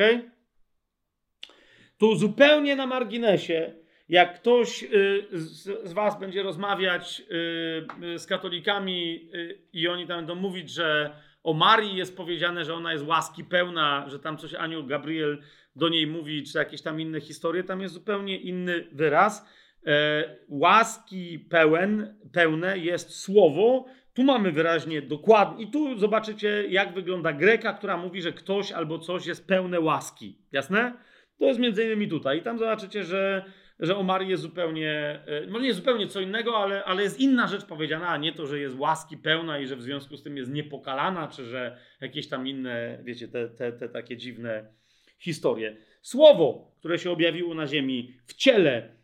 Tu 1.98 2.16
zupełnie 2.16 2.76
na 2.76 2.88
marginesie, 2.88 3.74
jak 4.10 4.40
ktoś 4.40 4.84
y, 4.84 5.28
z, 5.32 5.94
Was 5.94 6.20
będzie 6.20 6.44
rozmawiać 6.44 7.22
y, 7.22 8.06
y, 8.06 8.20
z 8.20 8.28
katolikami 8.28 9.30
i 9.74 9.88
oni 9.88 10.08
tam 10.08 10.18
będą 10.18 10.36
mówić, 10.36 10.70
że 10.70 11.16
o 11.44 11.54
Marii 11.54 11.96
jest 11.96 12.18
powiedziane, 12.18 12.66
że 12.66 12.74
ona 12.74 12.94
jest 12.94 13.06
łaski 13.06 13.44
pełna, 13.44 14.06
że 14.10 14.20
tam 14.20 14.38
coś 14.38 14.54
anioł 14.54 14.84
Gabriel 14.84 15.42
do 15.76 15.90
niej 15.90 16.08
mówi, 16.08 16.44
czy 16.44 16.58
jakieś 16.58 16.82
tam 16.82 17.02
inne 17.02 17.22
historie, 17.22 17.64
tam 17.64 17.82
jest 17.82 17.94
zupełnie 17.94 18.38
inny 18.38 18.88
wyraz. 18.92 19.48
E, 19.88 20.24
łaski 20.50 21.40
pełen, 21.40 22.20
pełne 22.34 22.78
jest 22.78 23.20
słowo. 23.20 23.86
Tu 24.14 24.24
mamy 24.24 24.52
wyraźnie 24.52 25.02
dokładnie, 25.02 25.64
i 25.64 25.72
tu 25.72 25.98
zobaczycie, 25.98 26.66
jak 26.70 26.94
wygląda 26.94 27.34
greka, 27.34 27.74
która 27.74 27.98
mówi, 27.98 28.22
że 28.22 28.34
ktoś 28.34 28.72
albo 28.72 29.00
coś 29.00 29.26
jest 29.26 29.48
pełne 29.48 29.80
łaski. 29.80 30.38
Jasne? 30.52 30.94
To 31.40 31.46
jest 31.46 31.60
między 31.60 31.84
innymi 31.84 32.08
tutaj. 32.08 32.40
I 32.40 32.42
tam 32.42 32.60
zobaczycie, 32.60 33.04
że, 33.04 33.46
że 33.80 33.98
o 33.98 34.04
Marii 34.04 34.30
jest 34.30 34.44
zupełnie, 34.44 35.20
no 35.48 35.60
nie 35.60 35.74
zupełnie 35.74 36.08
co 36.08 36.22
innego, 36.22 36.58
ale, 36.58 36.84
ale 36.84 37.04
jest 37.04 37.20
inna 37.20 37.48
rzecz 37.48 37.66
powiedziana, 37.66 38.08
a 38.08 38.18
nie 38.18 38.34
to, 38.34 38.48
że 38.48 38.60
jest 38.60 38.78
łaski 38.80 39.18
pełna 39.18 39.60
i 39.60 39.68
że 39.68 39.76
w 39.76 39.82
związku 39.82 40.18
z 40.18 40.24
tym 40.24 40.38
jest 40.38 40.52
niepokalana, 40.52 41.28
czy 41.28 41.46
że 41.46 41.78
jakieś 42.02 42.30
tam 42.30 42.48
inne, 42.48 43.00
wiecie, 43.04 43.28
te, 43.28 43.50
te, 43.50 43.72
te 43.72 43.90
takie 43.90 44.18
dziwne 44.18 44.74
historię. 45.20 45.78
Słowo, 46.02 46.76
które 46.80 47.00
się 47.00 47.12
objawiło 47.12 47.54
na 47.54 47.68
ziemi 47.68 48.14
w 48.26 48.34
ciele, 48.34 49.01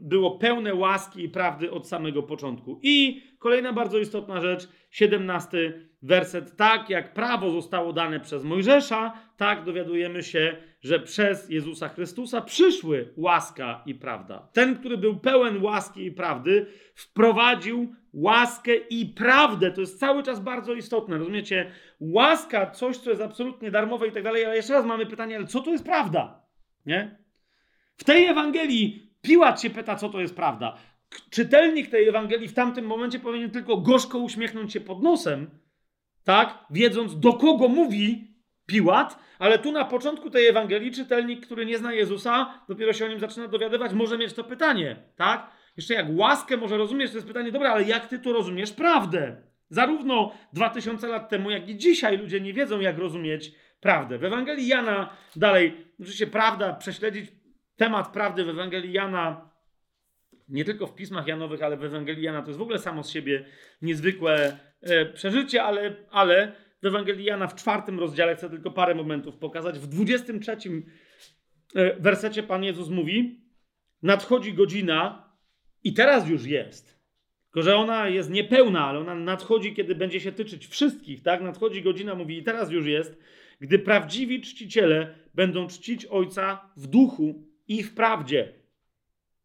było 0.00 0.38
pełne 0.38 0.74
łaski 0.74 1.24
i 1.24 1.28
prawdy 1.28 1.70
od 1.70 1.88
samego 1.88 2.22
początku. 2.22 2.80
I 2.82 3.22
kolejna 3.38 3.72
bardzo 3.72 3.98
istotna 3.98 4.40
rzecz, 4.40 4.68
17 4.90 5.88
werset, 6.02 6.56
tak 6.56 6.90
jak 6.90 7.14
prawo 7.14 7.50
zostało 7.50 7.92
dane 7.92 8.20
przez 8.20 8.44
Mojżesza, 8.44 9.12
tak 9.36 9.64
dowiadujemy 9.64 10.22
się, 10.22 10.56
że 10.80 11.00
przez 11.00 11.50
Jezusa 11.50 11.88
Chrystusa 11.88 12.40
przyszły 12.40 13.12
łaska 13.16 13.82
i 13.86 13.94
prawda. 13.94 14.48
Ten, 14.52 14.76
który 14.76 14.98
był 14.98 15.16
pełen 15.16 15.62
łaski 15.62 16.04
i 16.04 16.12
prawdy, 16.12 16.66
wprowadził 16.94 17.94
łaskę 18.12 18.74
i 18.76 19.06
prawdę. 19.06 19.70
To 19.70 19.80
jest 19.80 20.00
cały 20.00 20.22
czas 20.22 20.40
bardzo 20.40 20.74
istotne. 20.74 21.18
Rozumiecie? 21.18 21.70
Łaska, 22.00 22.70
coś, 22.70 22.96
co 22.96 23.10
jest 23.10 23.22
absolutnie 23.22 23.70
darmowe 23.70 24.08
i 24.08 24.12
tak 24.12 24.22
dalej, 24.22 24.44
ale 24.44 24.56
jeszcze 24.56 24.72
raz 24.72 24.86
mamy 24.86 25.06
pytanie, 25.06 25.36
ale 25.36 25.46
co 25.46 25.60
to 25.60 25.70
jest 25.70 25.84
prawda? 25.84 26.42
Nie? 26.86 27.18
W 27.96 28.04
tej 28.04 28.26
Ewangelii 28.26 29.03
Piłat 29.24 29.62
się 29.62 29.70
pyta, 29.70 29.96
co 29.96 30.08
to 30.08 30.20
jest 30.20 30.36
prawda. 30.36 30.76
Czytelnik 31.30 31.90
tej 31.90 32.08
Ewangelii 32.08 32.48
w 32.48 32.54
tamtym 32.54 32.86
momencie 32.86 33.18
powinien 33.18 33.50
tylko 33.50 33.76
gorzko 33.76 34.18
uśmiechnąć 34.18 34.72
się 34.72 34.80
pod 34.80 35.02
nosem, 35.02 35.50
tak? 36.24 36.58
Wiedząc, 36.70 37.20
do 37.20 37.32
kogo 37.32 37.68
mówi 37.68 38.34
Piłat, 38.66 39.18
ale 39.38 39.58
tu 39.58 39.72
na 39.72 39.84
początku 39.84 40.30
tej 40.30 40.46
Ewangelii 40.46 40.92
czytelnik, 40.92 41.46
który 41.46 41.66
nie 41.66 41.78
zna 41.78 41.92
Jezusa, 41.92 42.62
dopiero 42.68 42.92
się 42.92 43.04
o 43.04 43.08
nim 43.08 43.20
zaczyna 43.20 43.48
dowiadywać, 43.48 43.92
może 43.92 44.18
mieć 44.18 44.32
to 44.32 44.44
pytanie, 44.44 44.96
tak? 45.16 45.50
Jeszcze 45.76 45.94
jak 45.94 46.06
łaskę 46.10 46.56
może 46.56 46.76
rozumieć, 46.76 47.10
to 47.10 47.16
jest 47.16 47.26
pytanie, 47.26 47.52
dobra, 47.52 47.72
ale 47.72 47.82
jak 47.82 48.06
ty 48.06 48.18
tu 48.18 48.32
rozumiesz 48.32 48.72
prawdę? 48.72 49.42
Zarówno 49.68 50.32
2000 50.52 51.08
lat 51.08 51.28
temu, 51.28 51.50
jak 51.50 51.68
i 51.68 51.76
dzisiaj 51.76 52.18
ludzie 52.18 52.40
nie 52.40 52.52
wiedzą, 52.52 52.80
jak 52.80 52.98
rozumieć 52.98 53.52
prawdę. 53.80 54.18
W 54.18 54.24
Ewangelii 54.24 54.66
Jana 54.66 55.16
dalej, 55.36 55.76
oczywiście 56.00 56.26
prawda, 56.26 56.72
prześledzić 56.72 57.43
temat 57.76 58.12
prawdy 58.12 58.44
w 58.44 58.48
Ewangelii 58.48 58.92
Jana, 58.92 59.50
nie 60.48 60.64
tylko 60.64 60.86
w 60.86 60.94
pismach 60.94 61.26
Janowych, 61.26 61.62
ale 61.62 61.76
w 61.76 61.84
Ewangelii 61.84 62.24
Jana, 62.24 62.42
to 62.42 62.48
jest 62.48 62.58
w 62.58 62.62
ogóle 62.62 62.78
samo 62.78 63.02
z 63.02 63.10
siebie 63.10 63.44
niezwykłe 63.82 64.58
e, 64.80 65.06
przeżycie, 65.06 65.62
ale, 65.62 65.96
ale 66.10 66.52
w 66.82 66.86
Ewangelii 66.86 67.24
Jana 67.24 67.46
w 67.46 67.54
czwartym 67.54 68.00
rozdziale, 68.00 68.36
chcę 68.36 68.50
tylko 68.50 68.70
parę 68.70 68.94
momentów 68.94 69.36
pokazać, 69.36 69.78
w 69.78 69.86
23 69.86 70.56
e, 71.74 72.00
wersecie 72.00 72.42
Pan 72.42 72.64
Jezus 72.64 72.88
mówi, 72.88 73.40
nadchodzi 74.02 74.54
godzina 74.54 75.32
i 75.84 75.94
teraz 75.94 76.28
już 76.28 76.46
jest. 76.46 77.04
Tylko, 77.44 77.62
że 77.62 77.76
ona 77.76 78.08
jest 78.08 78.30
niepełna, 78.30 78.86
ale 78.86 78.98
ona 78.98 79.14
nadchodzi, 79.14 79.74
kiedy 79.74 79.94
będzie 79.94 80.20
się 80.20 80.32
tyczyć 80.32 80.66
wszystkich, 80.66 81.22
tak? 81.22 81.40
Nadchodzi 81.40 81.82
godzina, 81.82 82.14
mówi, 82.14 82.38
i 82.38 82.42
teraz 82.42 82.70
już 82.70 82.86
jest, 82.86 83.18
gdy 83.60 83.78
prawdziwi 83.78 84.40
czciciele 84.40 85.14
będą 85.34 85.66
czcić 85.66 86.06
Ojca 86.06 86.70
w 86.76 86.86
duchu 86.86 87.53
i 87.68 87.82
w 87.82 87.94
prawdzie. 87.94 88.52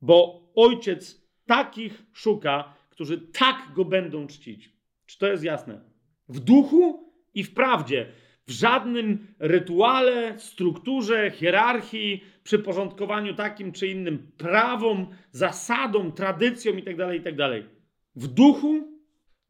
Bo 0.01 0.49
Ojciec 0.55 1.27
takich 1.45 2.03
szuka, 2.13 2.73
którzy 2.89 3.17
tak 3.17 3.73
go 3.75 3.85
będą 3.85 4.27
czcić. 4.27 4.73
Czy 5.05 5.19
to 5.19 5.27
jest 5.27 5.43
jasne? 5.43 5.81
W 6.29 6.39
duchu 6.39 7.13
i 7.33 7.43
w 7.43 7.53
prawdzie. 7.53 8.11
W 8.47 8.51
żadnym 8.51 9.27
rytuale, 9.39 10.39
strukturze, 10.39 11.31
hierarchii, 11.31 12.23
przyporządkowaniu 12.43 13.35
takim 13.35 13.71
czy 13.71 13.87
innym 13.87 14.31
prawom, 14.37 15.07
zasadom, 15.31 16.11
tradycjom 16.11 16.79
itd., 16.79 17.05
tak 17.05 17.15
itd. 17.15 17.61
Tak 17.61 17.71
w 18.15 18.27
duchu 18.27 18.99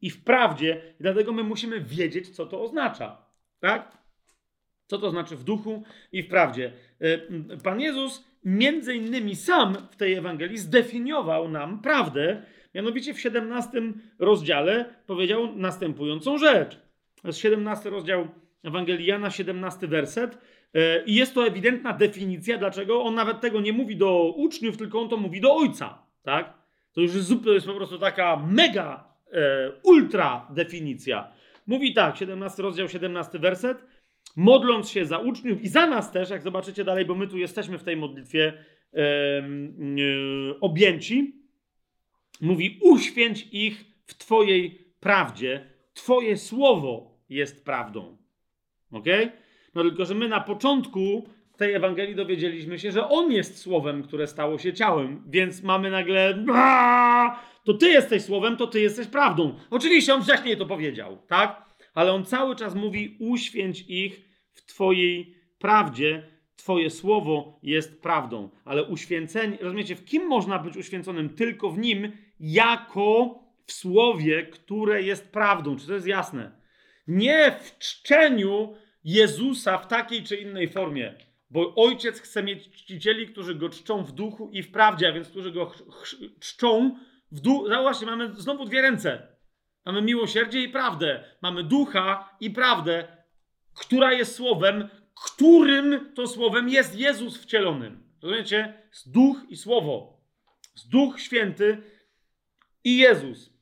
i 0.00 0.10
w 0.10 0.24
prawdzie. 0.24 0.94
I 1.00 1.02
dlatego 1.02 1.32
my 1.32 1.42
musimy 1.42 1.80
wiedzieć, 1.80 2.28
co 2.28 2.46
to 2.46 2.62
oznacza. 2.62 3.26
Tak? 3.60 3.99
Co 4.90 4.98
to 4.98 5.10
znaczy 5.10 5.36
w 5.36 5.44
duchu 5.44 5.82
i 6.12 6.22
w 6.22 6.28
prawdzie? 6.28 6.72
E, 7.00 7.18
Pan 7.64 7.80
Jezus 7.80 8.24
między 8.44 8.94
innymi 8.94 9.36
sam 9.36 9.76
w 9.90 9.96
tej 9.96 10.14
Ewangelii 10.14 10.58
zdefiniował 10.58 11.48
nam 11.48 11.82
prawdę, 11.82 12.42
mianowicie 12.74 13.14
w 13.14 13.20
17 13.20 13.82
rozdziale 14.18 14.94
powiedział 15.06 15.56
następującą 15.56 16.38
rzecz. 16.38 16.76
To 17.22 17.28
jest 17.28 17.38
17 17.38 17.90
rozdział 17.90 18.28
Ewangelii 18.64 19.06
Jana, 19.06 19.30
17 19.30 19.88
werset. 19.88 20.38
E, 20.74 21.04
I 21.04 21.14
jest 21.14 21.34
to 21.34 21.46
ewidentna 21.46 21.92
definicja, 21.92 22.58
dlaczego 22.58 23.02
on 23.02 23.14
nawet 23.14 23.40
tego 23.40 23.60
nie 23.60 23.72
mówi 23.72 23.96
do 23.96 24.34
uczniów, 24.36 24.76
tylko 24.76 25.00
on 25.00 25.08
to 25.08 25.16
mówi 25.16 25.40
do 25.40 25.54
ojca. 25.54 25.98
Tak? 26.22 26.54
To 26.92 27.00
już 27.00 27.14
jest, 27.14 27.30
to 27.44 27.52
jest 27.52 27.66
po 27.66 27.74
prostu 27.74 27.98
taka 27.98 28.36
mega, 28.36 29.04
e, 29.32 29.72
ultra 29.82 30.46
definicja. 30.50 31.32
Mówi 31.66 31.94
tak, 31.94 32.16
17 32.16 32.62
rozdział, 32.62 32.88
17 32.88 33.38
werset 33.38 33.99
modląc 34.36 34.90
się 34.90 35.04
za 35.04 35.18
uczniów 35.18 35.62
i 35.62 35.68
za 35.68 35.86
nas 35.86 36.12
też, 36.12 36.30
jak 36.30 36.42
zobaczycie 36.42 36.84
dalej, 36.84 37.04
bo 37.04 37.14
my 37.14 37.28
tu 37.28 37.38
jesteśmy 37.38 37.78
w 37.78 37.84
tej 37.84 37.96
modlitwie 37.96 38.52
e, 38.94 38.98
e, 38.98 39.42
objęci, 40.60 41.34
mówi: 42.40 42.78
uświęć 42.82 43.48
ich 43.52 43.84
w 44.06 44.14
Twojej 44.14 44.70
prawdzie. 45.00 45.66
Twoje 45.94 46.36
słowo 46.36 47.18
jest 47.28 47.64
prawdą. 47.64 48.16
Ok? 48.92 49.06
No 49.74 49.82
tylko, 49.82 50.04
że 50.04 50.14
my 50.14 50.28
na 50.28 50.40
początku 50.40 51.28
tej 51.56 51.74
Ewangelii 51.74 52.14
dowiedzieliśmy 52.14 52.78
się, 52.78 52.92
że 52.92 53.08
On 53.08 53.32
jest 53.32 53.58
słowem, 53.58 54.02
które 54.02 54.26
stało 54.26 54.58
się 54.58 54.72
ciałem, 54.72 55.22
więc 55.26 55.62
mamy 55.62 55.90
nagle. 55.90 56.44
To 57.64 57.74
Ty 57.74 57.88
jesteś 57.88 58.22
słowem, 58.22 58.56
to 58.56 58.66
Ty 58.66 58.80
jesteś 58.80 59.06
prawdą. 59.06 59.54
Oczywiście 59.70 60.14
On 60.14 60.22
wcześniej 60.22 60.56
to 60.56 60.66
powiedział, 60.66 61.18
tak? 61.26 61.69
Ale 61.94 62.12
on 62.12 62.24
cały 62.24 62.56
czas 62.56 62.74
mówi: 62.74 63.16
uświęć 63.20 63.84
ich 63.88 64.28
w 64.52 64.64
Twojej 64.66 65.34
prawdzie. 65.58 66.30
Twoje 66.56 66.90
słowo 66.90 67.60
jest 67.62 68.02
prawdą. 68.02 68.50
Ale 68.64 68.84
uświęcenie, 68.84 69.58
rozumiecie, 69.60 69.96
w 69.96 70.04
kim 70.04 70.26
można 70.26 70.58
być 70.58 70.76
uświęconym? 70.76 71.28
Tylko 71.28 71.70
w 71.70 71.78
nim, 71.78 72.12
jako 72.40 73.38
w 73.66 73.72
słowie, 73.72 74.46
które 74.46 75.02
jest 75.02 75.32
prawdą. 75.32 75.76
Czy 75.76 75.86
to 75.86 75.94
jest 75.94 76.06
jasne? 76.06 76.60
Nie 77.06 77.56
w 77.60 77.78
czczeniu 77.78 78.74
Jezusa 79.04 79.78
w 79.78 79.88
takiej 79.88 80.22
czy 80.22 80.36
innej 80.36 80.68
formie. 80.68 81.14
Bo 81.50 81.74
ojciec 81.74 82.20
chce 82.20 82.42
mieć 82.42 82.70
czcicieli, 82.70 83.26
którzy 83.26 83.54
go 83.54 83.68
czczą 83.68 84.04
w 84.04 84.12
duchu 84.12 84.50
i 84.52 84.62
w 84.62 84.72
prawdzie, 84.72 85.08
a 85.08 85.12
więc 85.12 85.28
którzy 85.28 85.52
go 85.52 85.72
czczą 86.40 86.98
w 87.32 87.40
duchu. 87.40 87.68
Zauważcie, 87.68 88.06
mamy 88.06 88.34
znowu 88.34 88.64
dwie 88.64 88.82
ręce. 88.82 89.28
Mamy 89.84 90.02
miłosierdzie 90.02 90.62
i 90.62 90.68
prawdę. 90.68 91.24
Mamy 91.42 91.64
ducha 91.64 92.36
i 92.40 92.50
prawdę, 92.50 93.16
która 93.74 94.12
jest 94.12 94.34
słowem, 94.34 94.88
którym 95.24 96.12
to 96.14 96.26
słowem 96.26 96.68
jest 96.68 96.98
Jezus 96.98 97.42
wcielonym. 97.42 98.02
Rozumiecie? 98.22 98.82
Z 98.92 99.08
duch 99.08 99.36
i 99.48 99.56
słowo. 99.56 100.20
Z 100.74 100.88
duch 100.88 101.20
święty 101.20 101.82
i 102.84 102.98
Jezus. 102.98 103.52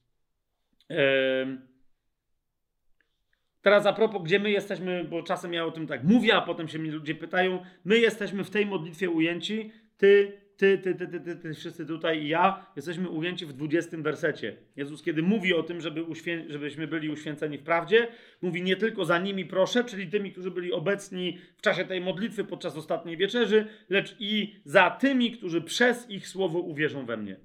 Teraz 3.63 3.87
a 3.87 3.93
propos, 3.93 4.23
gdzie 4.23 4.39
my 4.39 4.51
jesteśmy, 4.51 5.05
bo 5.05 5.23
czasem 5.23 5.53
ja 5.53 5.65
o 5.65 5.71
tym 5.71 5.87
tak 5.87 6.05
mówię, 6.05 6.37
a 6.37 6.41
potem 6.41 6.69
się 6.69 6.79
mnie 6.79 6.93
ludzie 6.93 7.15
pytają. 7.15 7.65
My 7.85 7.99
jesteśmy 7.99 8.45
w 8.45 8.51
tej 8.51 8.67
modlitwie 8.67 9.11
ujęci. 9.11 9.73
Ty 9.97 10.41
ty, 10.59 10.79
ty, 10.79 10.95
ty, 10.95 11.09
ty, 11.09 11.21
ty, 11.21 11.37
ty, 11.37 11.55
wszyscy 11.55 11.87
tutaj 11.87 12.23
i 12.23 12.29
ja, 12.29 12.67
jesteśmy 12.77 13.09
ujęci 13.09 13.47
w 13.47 13.53
20 13.53 13.97
wersecie. 13.97 14.57
Jezus, 14.77 15.03
kiedy 15.03 15.23
mówi 15.23 15.55
o 15.55 15.63
tym, 15.63 15.81
żeby 15.81 16.05
uświę- 16.05 16.45
żebyśmy 16.49 16.87
byli 16.87 17.11
uświęceni 17.11 17.59
w 17.59 17.63
prawdzie, 17.63 18.09
mówi 18.43 18.63
nie 18.63 18.77
tylko 18.77 19.05
za 19.05 19.19
nimi 19.19 19.45
proszę, 19.45 19.85
czyli 19.85 20.09
tymi, 20.09 20.33
którzy 20.33 20.51
byli 20.51 20.73
obecni 20.73 21.39
w 21.57 21.63
czasie 21.63 21.85
tej 21.85 22.01
modlitwy 22.01 22.45
podczas 22.45 22.77
ostatniej 22.77 23.17
wieczerzy, 23.17 23.67
lecz 23.89 24.17
i 24.19 24.55
za 24.65 24.91
tymi, 24.91 25.33
którzy 25.33 25.63
przez 25.63 26.11
ich 26.11 26.29
słowo 26.29 26.59
uwierzą 26.59 27.07
we 27.07 27.17
mnie. 27.17 27.37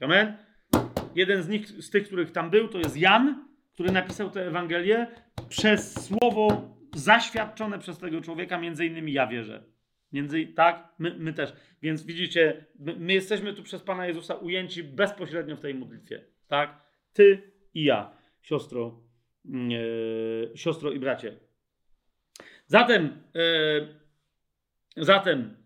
Amen? 0.00 0.36
Jeden 1.14 1.42
z 1.42 1.48
nich, 1.48 1.68
z 1.68 1.90
tych, 1.90 2.06
których 2.06 2.30
tam 2.30 2.50
był, 2.50 2.68
to 2.68 2.78
jest 2.78 2.96
Jan, 2.96 3.44
który 3.72 3.92
napisał 3.92 4.30
tę 4.30 4.46
Ewangelię. 4.46 5.06
Przez 5.48 6.06
słowo 6.06 6.76
zaświadczone 6.94 7.78
przez 7.78 7.98
tego 7.98 8.20
człowieka, 8.20 8.58
między 8.58 8.86
innymi 8.86 9.12
ja 9.12 9.26
wierzę. 9.26 9.75
Między, 10.16 10.46
tak, 10.46 10.94
my, 10.98 11.14
my 11.18 11.32
też. 11.32 11.52
Więc 11.82 12.02
widzicie, 12.02 12.66
my, 12.78 12.96
my, 12.96 13.12
jesteśmy 13.12 13.54
tu 13.54 13.62
przez 13.62 13.82
Pana 13.82 14.06
Jezusa 14.06 14.34
ujęci 14.34 14.84
bezpośrednio 14.84 15.56
w 15.56 15.60
tej 15.60 15.74
modlitwie. 15.74 16.24
Tak? 16.48 16.80
Ty 17.12 17.52
i 17.74 17.84
ja, 17.84 18.16
siostro, 18.42 19.00
yy, 19.44 20.52
siostro 20.54 20.92
i 20.92 20.98
bracie. 20.98 21.36
Zatem, 22.66 23.22
yy, 23.34 25.04
zatem 25.04 25.56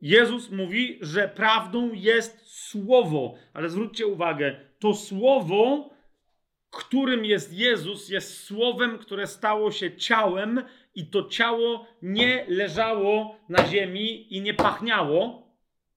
Jezus 0.00 0.50
mówi, 0.50 0.98
że 1.00 1.28
prawdą 1.28 1.92
jest 1.92 2.46
słowo. 2.46 3.34
Ale 3.54 3.68
zwróćcie 3.68 4.06
uwagę, 4.06 4.60
to 4.78 4.94
słowo, 4.94 5.90
którym 6.70 7.24
jest 7.24 7.52
Jezus, 7.52 8.08
jest 8.08 8.44
słowem, 8.44 8.98
które 8.98 9.26
stało 9.26 9.72
się 9.72 9.96
ciałem 9.96 10.62
i 10.94 11.06
to 11.06 11.28
ciało 11.28 11.86
nie 12.02 12.44
leżało 12.48 13.36
na 13.48 13.66
ziemi 13.68 14.36
i 14.36 14.40
nie 14.40 14.54
pachniało 14.54 15.42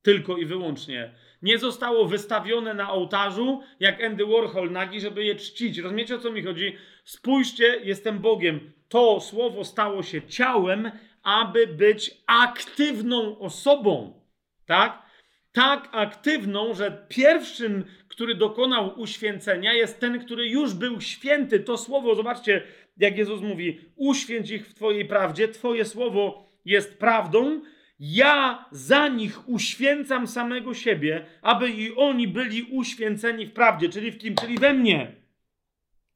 tylko 0.02 0.38
i 0.38 0.46
wyłącznie. 0.46 1.12
Nie 1.42 1.58
zostało 1.58 2.06
wystawione 2.06 2.74
na 2.74 2.92
ołtarzu, 2.92 3.62
jak 3.80 4.04
Andy 4.04 4.26
Warhol 4.26 4.72
nagi, 4.72 5.02
żeby 5.02 5.24
je 5.24 5.36
czcić. 5.36 5.78
Rozumiecie 5.78 6.16
o 6.16 6.20
co 6.20 6.32
mi 6.32 6.44
chodzi? 6.44 6.76
Spójrzcie, 7.04 7.80
jestem 7.84 8.20
Bogiem. 8.20 8.72
To 8.90 9.20
słowo 9.20 9.64
stało 9.64 10.04
się 10.04 10.22
ciałem, 10.22 10.92
aby 11.24 11.68
być 11.68 12.18
aktywną 12.28 13.40
osobą. 13.40 14.22
Tak? 14.66 15.06
Tak 15.52 15.90
aktywną, 15.92 16.74
że 16.74 17.06
pierwszym, 17.10 17.86
który 18.08 18.36
dokonał 18.36 19.00
uświęcenia, 19.00 19.74
jest 19.74 20.00
ten, 20.00 20.26
który 20.26 20.50
już 20.50 20.74
był 20.74 21.02
święty. 21.02 21.60
To 21.60 21.78
słowo, 21.78 22.16
zobaczcie, 22.16 22.64
jak 22.98 23.18
Jezus 23.18 23.42
mówi, 23.42 23.80
uświęć 23.96 24.52
ich 24.52 24.68
w 24.68 24.74
Twojej 24.74 25.06
prawdzie, 25.06 25.48
Twoje 25.48 25.86
słowo 25.86 26.50
jest 26.66 26.98
prawdą, 27.00 27.62
ja 28.00 28.66
za 28.72 29.08
nich 29.08 29.50
uświęcam 29.50 30.28
samego 30.28 30.74
siebie, 30.74 31.26
aby 31.42 31.70
i 31.70 31.96
oni 31.96 32.28
byli 32.28 32.64
uświęceni 32.64 33.46
w 33.46 33.54
prawdzie, 33.54 33.90
czyli 33.90 34.12
w 34.12 34.18
kim? 34.18 34.36
Czyli 34.36 34.58
we 34.58 34.74
mnie. 34.74 35.16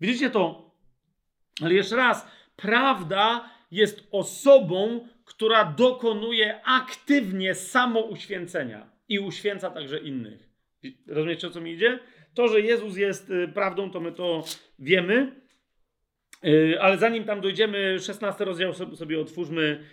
Widzicie 0.02 0.30
to? 0.30 0.72
Ale 1.62 1.74
jeszcze 1.74 1.96
raz, 1.96 2.28
prawda 2.56 3.50
jest 3.72 4.08
osobą, 4.12 5.08
która 5.26 5.66
dokonuje 5.66 6.62
aktywnie 6.66 7.56
samouświęcenia 7.56 8.90
i 9.10 9.20
uświęca 9.20 9.70
także 9.70 10.00
innych. 10.00 10.50
Rozumiecie, 11.08 11.48
o 11.48 11.50
co 11.50 11.62
mi 11.62 11.72
idzie? 11.72 12.00
To, 12.34 12.48
że 12.48 12.62
Jezus 12.62 12.98
jest 12.98 13.30
y, 13.30 13.48
prawdą, 13.48 13.92
to 13.92 14.00
my 14.00 14.12
to 14.12 14.44
wiemy, 14.80 15.42
ale 16.80 16.98
zanim 16.98 17.24
tam 17.24 17.42
dojdziemy, 17.42 18.00
16 18.00 18.46
rozdział 18.46 18.74
sobie 18.74 19.20
otwórzmy, 19.20 19.84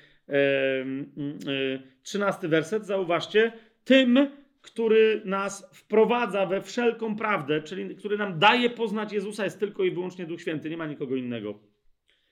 13 2.03 2.47
y, 2.47 2.49
werset, 2.49 2.87
zauważcie, 2.87 3.53
tym, 3.85 4.31
który 4.63 5.23
nas 5.25 5.71
wprowadza 5.73 6.47
we 6.47 6.63
wszelką 6.63 7.17
prawdę, 7.17 7.63
czyli 7.63 7.97
który 7.97 8.19
nam 8.19 8.39
daje 8.39 8.71
poznać 8.71 9.13
Jezusa, 9.13 9.45
jest 9.45 9.61
tylko 9.61 9.85
i 9.85 9.91
wyłącznie 9.91 10.27
Duch 10.27 10.41
Święty, 10.41 10.71
nie 10.71 10.77
ma 10.77 10.87
nikogo 10.87 11.17
innego. 11.17 11.59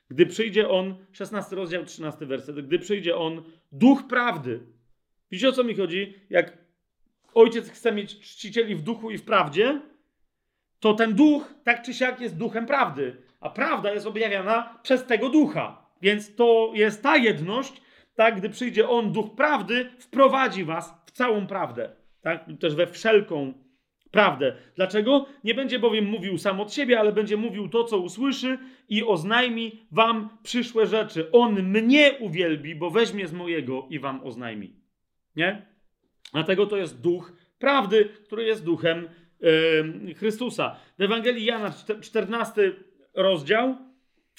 Gdy 0.08 0.26
przyjdzie 0.26 0.68
On, 0.68 0.94
16 1.12 1.56
rozdział, 1.56 1.84
13 1.84 2.26
werset, 2.26 2.66
gdy 2.66 2.78
przyjdzie 2.78 3.16
On, 3.16 3.42
Duch 3.72 4.06
Prawdy. 4.08 4.60
Widzicie 5.30 5.48
o 5.48 5.52
co 5.52 5.64
mi 5.64 5.74
chodzi? 5.74 6.14
Jak 6.30 6.58
Ojciec 7.34 7.70
chce 7.70 7.92
mieć 7.92 8.20
czcicieli 8.20 8.74
w 8.74 8.82
duchu 8.82 9.10
i 9.10 9.18
w 9.18 9.24
prawdzie, 9.24 9.80
to 10.80 10.94
ten 10.94 11.14
duch, 11.14 11.54
tak 11.64 11.82
czy 11.82 11.94
siak, 11.94 12.20
jest 12.20 12.36
duchem 12.36 12.66
prawdy, 12.66 13.16
a 13.44 13.50
prawda 13.50 13.92
jest 13.92 14.06
objawiana 14.06 14.78
przez 14.82 15.06
tego 15.06 15.28
ducha. 15.28 15.86
Więc 16.02 16.34
to 16.34 16.70
jest 16.74 17.02
ta 17.02 17.16
jedność, 17.16 17.82
tak, 18.14 18.36
gdy 18.36 18.50
przyjdzie 18.50 18.88
On, 18.88 19.12
duch 19.12 19.34
prawdy, 19.34 19.90
wprowadzi 19.98 20.64
was 20.64 20.94
w 21.06 21.10
całą 21.10 21.46
prawdę, 21.46 21.90
tak, 22.22 22.44
też 22.60 22.74
we 22.74 22.86
wszelką 22.86 23.54
prawdę. 24.10 24.56
Dlaczego? 24.76 25.26
Nie 25.44 25.54
będzie 25.54 25.78
bowiem 25.78 26.04
mówił 26.04 26.38
sam 26.38 26.60
od 26.60 26.72
siebie, 26.72 27.00
ale 27.00 27.12
będzie 27.12 27.36
mówił 27.36 27.68
to, 27.68 27.84
co 27.84 27.98
usłyszy 27.98 28.58
i 28.88 29.04
oznajmi 29.04 29.86
wam 29.90 30.38
przyszłe 30.42 30.86
rzeczy. 30.86 31.30
On 31.32 31.62
mnie 31.62 32.12
uwielbi, 32.20 32.74
bo 32.74 32.90
weźmie 32.90 33.26
z 33.26 33.32
mojego 33.32 33.86
i 33.90 33.98
wam 33.98 34.20
oznajmi. 34.24 34.76
Nie? 35.36 35.66
Dlatego 36.32 36.66
to 36.66 36.76
jest 36.76 37.00
duch 37.00 37.32
prawdy, 37.58 38.08
który 38.24 38.44
jest 38.44 38.64
duchem 38.64 39.08
yy, 39.40 40.14
Chrystusa. 40.14 40.76
W 40.98 41.02
Ewangelii 41.02 41.44
Jana, 41.44 41.72
14 42.00 42.72
rozdział, 43.14 43.76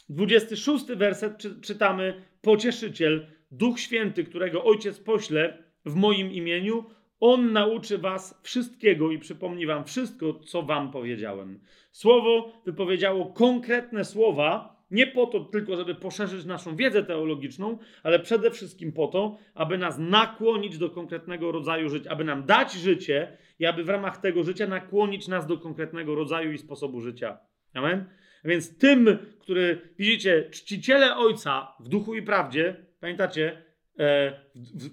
26 0.10 0.86
werset 0.86 1.38
czy, 1.38 1.62
czytamy: 1.62 2.22
Pocieszyciel, 2.42 3.28
Duch 3.52 3.80
Święty, 3.80 4.24
którego 4.24 4.64
Ojciec 4.64 5.00
pośle 5.00 5.64
w 5.86 5.96
moim 5.96 6.32
imieniu, 6.32 6.86
on 7.20 7.54
nauczy 7.54 7.98
was 7.98 8.40
wszystkiego 8.44 9.12
i 9.12 9.20
przypomni 9.20 9.66
wam 9.66 9.86
wszystko, 9.86 10.34
co 10.34 10.64
wam 10.64 10.92
powiedziałem. 10.92 11.60
Słowo 11.92 12.52
wypowiedziało 12.66 13.26
konkretne 13.26 14.06
słowa, 14.06 14.76
nie 14.92 15.08
po 15.08 15.26
to 15.26 15.40
tylko, 15.40 15.76
żeby 15.76 15.96
poszerzyć 15.96 16.46
naszą 16.46 16.76
wiedzę 16.76 17.04
teologiczną, 17.04 17.78
ale 18.04 18.20
przede 18.20 18.52
wszystkim 18.52 18.92
po 18.92 19.08
to, 19.08 19.38
aby 19.54 19.78
nas 19.78 19.98
nakłonić 20.00 20.78
do 20.78 20.90
konkretnego 20.90 21.52
rodzaju 21.52 21.90
życia, 21.90 22.10
aby 22.10 22.24
nam 22.24 22.46
dać 22.46 22.74
życie 22.74 23.38
i 23.60 23.66
aby 23.66 23.84
w 23.84 23.90
ramach 23.90 24.18
tego 24.18 24.44
życia 24.44 24.68
nakłonić 24.68 25.28
nas 25.28 25.48
do 25.48 25.58
konkretnego 25.58 26.16
rodzaju 26.16 26.52
i 26.52 26.58
sposobu 26.58 27.02
życia. 27.02 27.38
Amen? 27.74 28.06
Więc 28.46 28.78
tym, 28.78 29.18
który, 29.40 29.82
widzicie, 30.00 30.50
czciciele 30.50 31.16
Ojca 31.18 31.76
w 31.80 31.90
duchu 31.90 32.16
i 32.16 32.22
prawdzie, 32.22 32.76
pamiętacie, 33.00 33.66
E, 34.00 34.34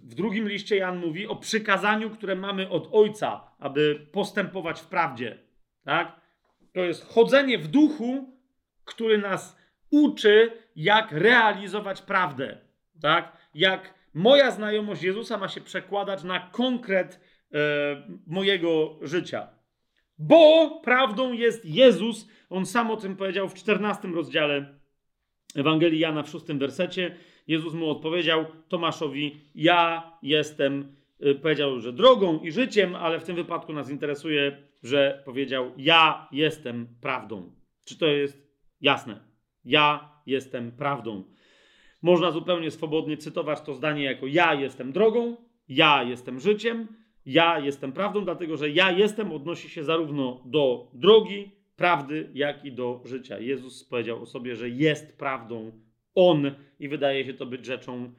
w 0.02 0.14
drugim 0.14 0.48
liście 0.48 0.76
Jan 0.76 0.98
mówi 0.98 1.26
o 1.26 1.36
przykazaniu, 1.36 2.10
które 2.10 2.36
mamy 2.36 2.68
od 2.68 2.88
Ojca, 2.92 3.40
aby 3.58 4.06
postępować 4.12 4.80
w 4.80 4.86
prawdzie. 4.86 5.38
Tak? 5.84 6.20
To 6.72 6.80
jest 6.80 7.04
chodzenie 7.04 7.58
w 7.58 7.68
duchu, 7.68 8.38
który 8.84 9.18
nas 9.18 9.56
uczy, 9.90 10.50
jak 10.76 11.12
realizować 11.12 12.02
prawdę. 12.02 12.58
Tak? 13.00 13.36
Jak 13.54 13.94
moja 14.14 14.50
znajomość 14.50 15.02
Jezusa 15.02 15.38
ma 15.38 15.48
się 15.48 15.60
przekładać 15.60 16.24
na 16.24 16.40
konkret 16.40 17.20
e, 17.54 17.58
mojego 18.26 18.98
życia. 19.02 19.48
Bo 20.18 20.70
prawdą 20.84 21.32
jest 21.32 21.64
Jezus. 21.64 22.28
On 22.52 22.66
sam 22.66 22.90
o 22.90 22.96
tym 22.96 23.16
powiedział 23.16 23.48
w 23.48 23.54
14 23.54 24.08
rozdziale 24.08 24.78
Ewangelii 25.54 25.98
Jana 25.98 26.22
w 26.22 26.28
6 26.28 26.44
wersecie. 26.46 27.16
Jezus 27.46 27.74
mu 27.74 27.90
odpowiedział 27.90 28.44
Tomaszowi: 28.68 29.40
Ja 29.54 30.12
jestem, 30.22 30.96
y, 31.26 31.34
powiedział, 31.34 31.80
że 31.80 31.92
drogą 31.92 32.40
i 32.40 32.52
życiem, 32.52 32.94
ale 32.94 33.20
w 33.20 33.24
tym 33.24 33.36
wypadku 33.36 33.72
nas 33.72 33.90
interesuje, 33.90 34.56
że 34.82 35.22
powiedział: 35.24 35.72
Ja 35.76 36.28
jestem 36.32 36.86
prawdą. 37.00 37.52
Czy 37.84 37.98
to 37.98 38.06
jest 38.06 38.48
jasne? 38.80 39.20
Ja 39.64 40.12
jestem 40.26 40.72
prawdą. 40.72 41.24
Można 42.02 42.30
zupełnie 42.30 42.70
swobodnie 42.70 43.16
cytować 43.16 43.60
to 43.60 43.74
zdanie 43.74 44.04
jako: 44.04 44.26
Ja 44.26 44.54
jestem 44.54 44.92
drogą, 44.92 45.36
ja 45.68 46.02
jestem 46.02 46.40
życiem, 46.40 46.86
ja 47.26 47.58
jestem 47.58 47.92
prawdą, 47.92 48.24
dlatego 48.24 48.56
że 48.56 48.70
ja 48.70 48.90
jestem 48.90 49.32
odnosi 49.32 49.70
się 49.70 49.84
zarówno 49.84 50.42
do 50.44 50.90
drogi, 50.94 51.61
prawdy, 51.82 52.30
jak 52.34 52.64
i 52.64 52.72
do 52.72 53.00
życia. 53.04 53.38
Jezus 53.38 53.84
powiedział 53.84 54.22
o 54.22 54.26
sobie, 54.26 54.56
że 54.56 54.68
jest 54.68 55.18
prawdą 55.18 55.72
on 56.14 56.54
i 56.78 56.88
wydaje 56.88 57.24
się 57.24 57.34
to 57.34 57.46
być 57.46 57.66
rzeczą 57.66 58.12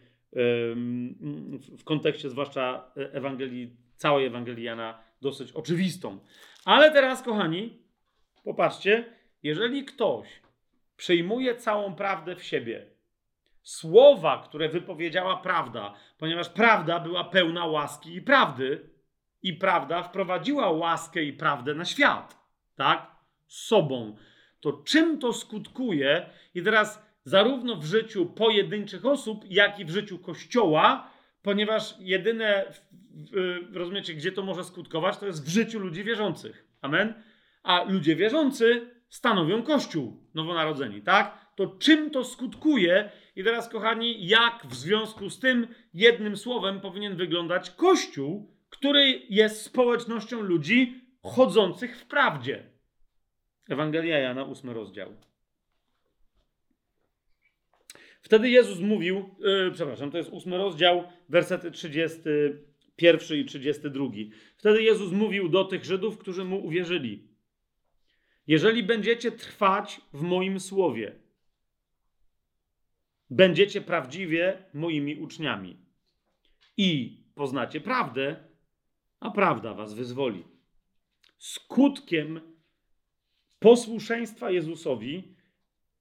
w 1.78 1.84
kontekście 1.84 2.30
zwłaszcza 2.30 2.92
Ewangelii, 2.96 3.76
całej 3.96 4.26
Ewangelii 4.26 4.64
Jana 4.64 5.00
dosyć 5.22 5.52
oczywistą. 5.52 6.20
Ale 6.66 6.92
teraz, 6.92 7.22
kochani, 7.22 7.80
popatrzcie, 8.44 9.06
jeżeli 9.44 9.86
ktoś 9.86 10.28
przyjmuje 10.98 11.56
całą 11.56 11.96
prawdę 11.96 12.36
w 12.36 12.44
siebie, 12.44 12.86
słowa, 13.62 14.44
które 14.46 14.70
wypowiedziała 14.70 15.38
prawda, 15.38 15.94
ponieważ 16.18 16.50
prawda 16.50 17.00
była 17.00 17.24
pełna 17.24 17.66
łaski 17.66 18.16
i 18.16 18.22
prawdy, 18.22 18.90
i 19.44 19.54
prawda 19.54 20.04
wprowadziła 20.04 20.72
łaskę 20.72 21.24
i 21.24 21.34
prawdę 21.34 21.74
na 21.74 21.86
świat, 21.86 22.38
tak? 22.76 23.13
Sobą. 23.48 24.16
To 24.60 24.74
czym 24.74 25.20
to 25.20 25.34
skutkuje? 25.34 26.30
I 26.56 26.64
teraz 26.64 27.06
zarówno 27.24 27.76
w 27.76 27.86
życiu 27.86 28.26
pojedynczych 28.26 29.06
osób, 29.06 29.46
jak 29.50 29.80
i 29.80 29.86
w 29.86 29.90
życiu 29.90 30.20
Kościoła, 30.20 31.12
ponieważ 31.42 31.96
jedyne, 32.00 32.74
rozumiecie, 33.74 34.14
gdzie 34.14 34.32
to 34.32 34.44
może 34.44 34.64
skutkować, 34.64 35.18
to 35.18 35.26
jest 35.26 35.46
w 35.46 35.50
życiu 35.50 35.80
ludzi 35.80 36.04
wierzących. 36.04 36.68
Amen? 36.82 37.14
A 37.64 37.84
ludzie 37.84 38.16
wierzący 38.16 38.90
stanowią 39.10 39.64
Kościół 39.64 40.24
nowonarodzeni, 40.34 41.02
tak? 41.02 41.44
To 41.56 41.68
czym 41.68 42.10
to 42.10 42.24
skutkuje? 42.24 43.12
I 43.36 43.44
teraz, 43.44 43.70
kochani, 43.70 44.28
jak 44.28 44.66
w 44.66 44.76
związku 44.76 45.30
z 45.30 45.40
tym 45.40 45.68
jednym 45.94 46.38
słowem 46.38 46.82
powinien 46.82 47.16
wyglądać 47.16 47.70
Kościół, 47.70 48.54
który 48.70 49.22
jest 49.30 49.62
społecznością 49.62 50.42
ludzi 50.42 51.02
chodzących 51.24 51.98
w 52.00 52.06
prawdzie? 52.06 52.73
Ewangelia 53.70 54.20
Jana, 54.20 54.44
ósmy 54.44 54.74
rozdział. 54.74 55.16
Wtedy 58.22 58.50
Jezus 58.50 58.80
mówił, 58.80 59.36
yy, 59.40 59.72
przepraszam, 59.74 60.12
to 60.12 60.18
jest 60.18 60.30
ósmy 60.30 60.58
rozdział, 60.58 61.04
wersety 61.30 61.72
31 61.72 63.38
i 63.38 63.46
32. 63.46 64.06
Wtedy 64.58 64.84
Jezus 64.84 65.12
mówił 65.12 65.50
do 65.50 65.64
tych 65.64 65.86
Żydów, 65.86 66.18
którzy 66.18 66.46
mu 66.46 66.66
uwierzyli: 66.66 67.28
Jeżeli 68.48 68.84
będziecie 68.84 69.32
trwać 69.32 70.02
w 70.14 70.22
moim 70.22 70.60
słowie, 70.60 71.16
będziecie 73.30 73.82
prawdziwie 73.82 74.66
moimi 74.74 75.16
uczniami 75.16 75.78
i 76.78 77.20
poznacie 77.36 77.82
prawdę, 77.82 78.36
a 79.20 79.32
prawda 79.32 79.74
was 79.74 79.94
wyzwoli. 79.94 80.44
Skutkiem 81.38 82.53
posłuszeństwa 83.64 84.52
Jezusowi, 84.52 85.24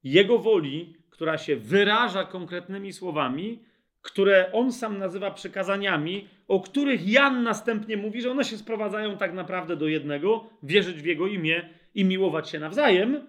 Jego 0.04 0.38
woli, 0.38 0.96
która 1.10 1.38
się 1.38 1.56
wyraża 1.56 2.24
konkretnymi 2.24 2.92
słowami, 2.92 3.58
które 4.02 4.52
on 4.52 4.72
sam 4.72 4.98
nazywa 4.98 5.30
przykazaniami, 5.30 6.28
o 6.48 6.60
których 6.60 7.08
Jan 7.08 7.42
następnie 7.42 7.96
mówi, 7.96 8.22
że 8.22 8.30
one 8.30 8.44
się 8.44 8.56
sprowadzają 8.56 9.16
tak 9.16 9.34
naprawdę 9.34 9.76
do 9.76 9.88
jednego: 9.88 10.44
wierzyć 10.62 11.02
w 11.02 11.04
jego 11.04 11.26
imię 11.26 11.68
i 11.94 12.04
miłować 12.04 12.50
się 12.50 12.58
nawzajem. 12.58 13.26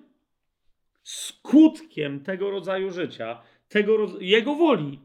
Skutkiem 1.04 2.20
tego 2.20 2.52
rodzaju 2.52 2.92
życia, 2.92 3.42
tego 3.70 4.20
jego 4.20 4.56
woli, 4.56 5.00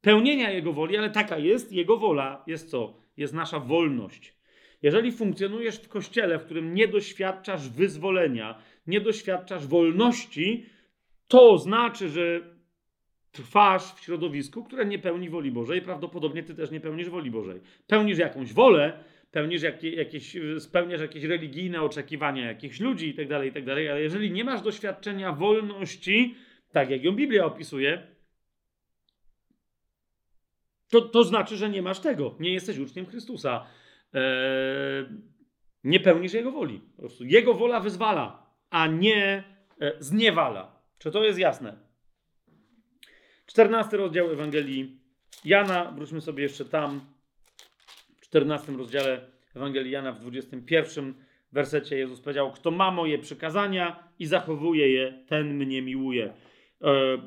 pełnienia 0.00 0.50
jego 0.50 0.72
woli, 0.72 0.96
ale 0.96 1.10
taka 1.10 1.38
jest 1.38 1.72
jego 1.72 1.96
wola, 1.96 2.44
jest 2.46 2.70
co? 2.70 2.94
Jest 3.16 3.34
nasza 3.34 3.60
wolność. 3.60 4.37
Jeżeli 4.82 5.12
funkcjonujesz 5.12 5.76
w 5.76 5.88
kościele, 5.88 6.38
w 6.38 6.44
którym 6.44 6.74
nie 6.74 6.88
doświadczasz 6.88 7.68
wyzwolenia, 7.68 8.62
nie 8.86 9.00
doświadczasz 9.00 9.66
wolności, 9.66 10.66
to 11.28 11.58
znaczy, 11.58 12.08
że 12.08 12.40
trwasz 13.32 13.82
w 13.82 14.00
środowisku, 14.00 14.64
które 14.64 14.86
nie 14.86 14.98
pełni 14.98 15.30
woli 15.30 15.50
Bożej, 15.50 15.82
prawdopodobnie 15.82 16.42
ty 16.42 16.54
też 16.54 16.70
nie 16.70 16.80
pełnisz 16.80 17.08
woli 17.08 17.30
Bożej. 17.30 17.60
Pełnisz 17.86 18.18
jakąś 18.18 18.52
wolę, 18.52 19.04
pełnisz 19.30 19.62
jakieś, 19.82 20.36
spełniasz 20.58 21.00
jakieś 21.00 21.24
religijne 21.24 21.82
oczekiwania 21.82 22.46
jakichś 22.46 22.80
ludzi 22.80 23.06
itd., 23.06 23.36
tak 23.36 23.44
itd., 23.44 23.74
tak 23.74 23.90
ale 23.90 24.02
jeżeli 24.02 24.30
nie 24.30 24.44
masz 24.44 24.62
doświadczenia 24.62 25.32
wolności, 25.32 26.34
tak 26.72 26.90
jak 26.90 27.04
ją 27.04 27.12
Biblia 27.12 27.44
opisuje, 27.44 28.06
to, 30.90 31.00
to 31.00 31.24
znaczy, 31.24 31.56
że 31.56 31.70
nie 31.70 31.82
masz 31.82 32.00
tego. 32.00 32.36
Nie 32.40 32.52
jesteś 32.52 32.78
uczniem 32.78 33.06
Chrystusa. 33.06 33.66
Eee, 34.14 35.06
nie 35.84 36.00
pełnisz 36.00 36.32
Jego 36.32 36.52
woli. 36.52 36.80
Po 36.96 37.02
prostu 37.02 37.24
Jego 37.24 37.54
wola 37.54 37.80
wyzwala, 37.80 38.46
a 38.70 38.86
nie 38.86 39.44
e, 39.80 39.92
zniewala. 39.98 40.82
Czy 40.98 41.10
to 41.10 41.24
jest 41.24 41.38
jasne? 41.38 41.76
14 43.46 43.96
rozdział 43.96 44.32
Ewangelii 44.32 45.00
Jana. 45.44 45.92
Wróćmy 45.92 46.20
sobie 46.20 46.42
jeszcze 46.42 46.64
tam. 46.64 47.00
W 48.16 48.20
14 48.20 48.72
rozdziale 48.72 49.30
Ewangelii 49.56 49.92
Jana 49.92 50.12
w 50.12 50.20
21 50.20 51.14
wersecie 51.52 51.98
Jezus 51.98 52.20
powiedział: 52.20 52.52
Kto 52.52 52.70
ma 52.70 52.90
moje 52.90 53.18
przykazania 53.18 54.08
i 54.18 54.26
zachowuje 54.26 54.92
je, 54.92 55.24
ten 55.26 55.54
mnie 55.54 55.82
miłuje. 55.82 56.32
E, 56.82 57.18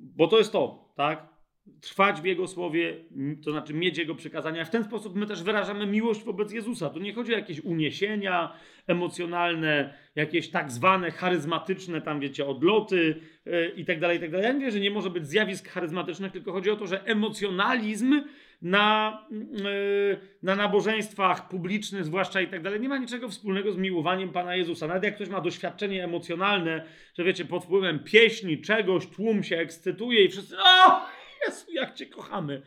bo 0.00 0.26
to 0.28 0.38
jest 0.38 0.52
to, 0.52 0.92
tak? 0.96 1.33
Trwać 1.80 2.20
w 2.20 2.24
Jego 2.24 2.48
słowie, 2.48 2.96
to 3.44 3.50
znaczy 3.50 3.74
mieć 3.74 3.98
Jego 3.98 4.14
przykazania. 4.14 4.64
W 4.64 4.70
ten 4.70 4.84
sposób 4.84 5.16
my 5.16 5.26
też 5.26 5.42
wyrażamy 5.42 5.86
miłość 5.86 6.24
wobec 6.24 6.52
Jezusa. 6.52 6.90
Tu 6.90 7.00
nie 7.00 7.14
chodzi 7.14 7.34
o 7.34 7.38
jakieś 7.38 7.60
uniesienia 7.60 8.52
emocjonalne, 8.86 9.94
jakieś 10.14 10.50
tak 10.50 10.70
zwane 10.70 11.10
charyzmatyczne, 11.10 12.00
tam 12.00 12.20
wiecie, 12.20 12.46
odloty 12.46 13.20
yy, 13.46 13.72
i 13.76 13.84
dalej, 13.84 14.18
i 14.18 14.20
tak 14.20 14.30
dalej. 14.30 14.46
Ja 14.46 14.52
nie 14.52 14.60
wiem, 14.60 14.70
że 14.70 14.80
nie 14.80 14.90
może 14.90 15.10
być 15.10 15.26
zjawisk 15.26 15.68
charyzmatycznych, 15.68 16.32
tylko 16.32 16.52
chodzi 16.52 16.70
o 16.70 16.76
to, 16.76 16.86
że 16.86 17.04
emocjonalizm 17.04 18.22
na, 18.62 19.18
yy, 19.30 20.18
na 20.42 20.56
nabożeństwach 20.56 21.48
publicznych, 21.48 22.04
zwłaszcza 22.04 22.40
i 22.40 22.48
tak 22.48 22.62
dalej, 22.62 22.80
nie 22.80 22.88
ma 22.88 22.98
niczego 22.98 23.28
wspólnego 23.28 23.72
z 23.72 23.76
miłowaniem 23.76 24.30
Pana 24.30 24.56
Jezusa. 24.56 24.86
Nawet 24.86 25.04
jak 25.04 25.14
ktoś 25.14 25.28
ma 25.28 25.40
doświadczenie 25.40 26.04
emocjonalne, 26.04 26.84
że 27.14 27.24
wiecie, 27.24 27.44
pod 27.44 27.64
wpływem 27.64 27.98
pieśni, 27.98 28.60
czegoś, 28.60 29.06
tłum 29.06 29.42
się 29.42 29.58
ekscytuje 29.58 30.24
i 30.24 30.28
wszyscy, 30.28 30.56
o! 30.58 31.13
Jezu, 31.46 31.72
jak 31.72 31.94
Cię 31.94 32.06
kochamy. 32.06 32.62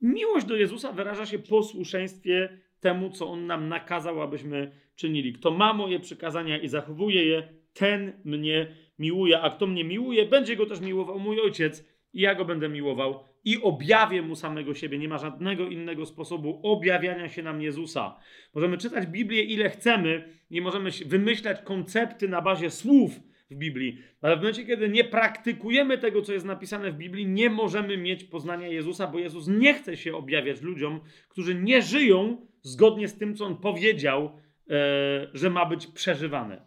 Miłość 0.00 0.46
do 0.46 0.56
Jezusa 0.56 0.92
wyraża 0.92 1.26
się 1.26 1.38
posłuszeństwie 1.38 2.58
temu, 2.80 3.10
co 3.10 3.30
On 3.30 3.46
nam 3.46 3.68
nakazał, 3.68 4.22
abyśmy 4.22 4.72
czynili. 4.96 5.32
Kto 5.32 5.50
ma 5.50 5.72
moje 5.74 6.00
przykazania 6.00 6.58
i 6.58 6.68
zachowuje 6.68 7.24
je, 7.24 7.48
ten 7.72 8.12
mnie 8.24 8.76
miłuje, 8.98 9.40
a 9.40 9.50
kto 9.50 9.66
mnie 9.66 9.84
miłuje, 9.84 10.26
będzie 10.26 10.56
go 10.56 10.66
też 10.66 10.80
miłował 10.80 11.18
mój 11.18 11.40
ojciec 11.40 11.88
i 12.12 12.20
ja 12.20 12.34
go 12.34 12.44
będę 12.44 12.68
miłował 12.68 13.24
i 13.44 13.62
objawię 13.62 14.22
mu 14.22 14.36
samego 14.36 14.74
siebie. 14.74 14.98
Nie 14.98 15.08
ma 15.08 15.18
żadnego 15.18 15.66
innego 15.66 16.06
sposobu 16.06 16.60
objawiania 16.62 17.28
się 17.28 17.42
nam 17.42 17.62
Jezusa. 17.62 18.16
Możemy 18.54 18.78
czytać 18.78 19.06
Biblię 19.06 19.42
ile 19.42 19.70
chcemy, 19.70 20.38
nie 20.50 20.60
możemy 20.60 20.90
wymyślać 21.06 21.62
koncepty 21.62 22.28
na 22.28 22.42
bazie 22.42 22.70
słów, 22.70 23.20
w 23.50 23.54
Biblii. 23.54 23.98
Ale 24.20 24.36
w 24.36 24.38
momencie, 24.38 24.66
kiedy 24.66 24.88
nie 24.88 25.04
praktykujemy 25.04 25.98
tego, 25.98 26.22
co 26.22 26.32
jest 26.32 26.46
napisane 26.46 26.92
w 26.92 26.96
Biblii, 26.96 27.26
nie 27.26 27.50
możemy 27.50 27.96
mieć 27.96 28.24
poznania 28.24 28.68
Jezusa, 28.68 29.06
bo 29.06 29.18
Jezus 29.18 29.48
nie 29.48 29.74
chce 29.74 29.96
się 29.96 30.16
objawiać 30.16 30.62
ludziom, 30.62 31.00
którzy 31.28 31.54
nie 31.54 31.82
żyją 31.82 32.46
zgodnie 32.62 33.08
z 33.08 33.18
tym, 33.18 33.36
co 33.36 33.44
on 33.44 33.56
powiedział, 33.56 34.32
e, 34.70 35.30
że 35.34 35.50
ma 35.50 35.66
być 35.66 35.86
przeżywane. 35.86 36.62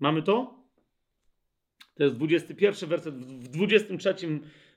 Mamy 0.00 0.22
to? 0.22 0.60
To 1.94 2.04
jest 2.04 2.16
21 2.16 2.88
werset. 2.88 3.14
W 3.14 3.48
23 3.48 4.14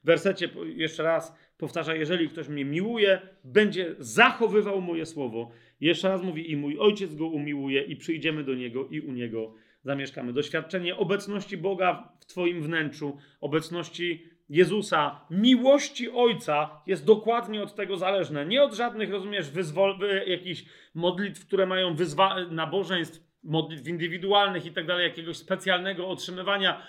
wersecie 0.04 0.50
jeszcze 0.76 1.04
raz 1.04 1.36
powtarza: 1.58 1.96
Jeżeli 1.96 2.30
ktoś 2.30 2.48
mnie 2.48 2.66
miłuje, 2.66 3.22
będzie 3.44 3.96
zachowywał 4.00 4.82
moje 4.82 5.06
słowo. 5.06 5.52
Jeszcze 5.82 6.10
raz 6.10 6.24
mówi: 6.24 6.52
I 6.52 6.58
mój 6.58 6.78
ojciec 6.80 7.16
go 7.16 7.28
umiłuje, 7.28 7.82
i 7.82 7.96
przyjdziemy 7.96 8.44
do 8.44 8.56
niego, 8.56 8.88
i 8.88 9.02
u 9.02 9.12
niego 9.12 9.54
zamieszkamy. 9.84 10.34
Doświadczenie 10.34 10.95
obecności 10.97 11.57
Boga 11.57 12.10
w 12.19 12.26
Twoim 12.26 12.61
wnętrzu, 12.64 13.18
obecności 13.41 14.23
Jezusa, 14.49 15.22
miłości 15.30 16.10
Ojca 16.11 16.81
jest 16.88 17.05
dokładnie 17.05 17.64
od 17.64 17.76
tego 17.76 17.97
zależne. 17.97 18.45
Nie 18.45 18.64
od 18.64 18.73
żadnych, 18.73 19.11
rozumiesz, 19.11 19.45
wyzwol- 19.49 20.27
jakichś 20.27 20.65
modlitw, 20.93 21.45
które 21.47 21.65
mają 21.65 21.95
wyzwa- 21.95 22.51
nabożeństw, 22.51 23.23
modlitw 23.43 23.88
indywidualnych 23.88 24.65
i 24.65 24.72
tak 24.72 24.85
dalej, 24.88 25.03
jakiegoś 25.07 25.38
specjalnego 25.38 26.07
otrzymywania 26.07 26.88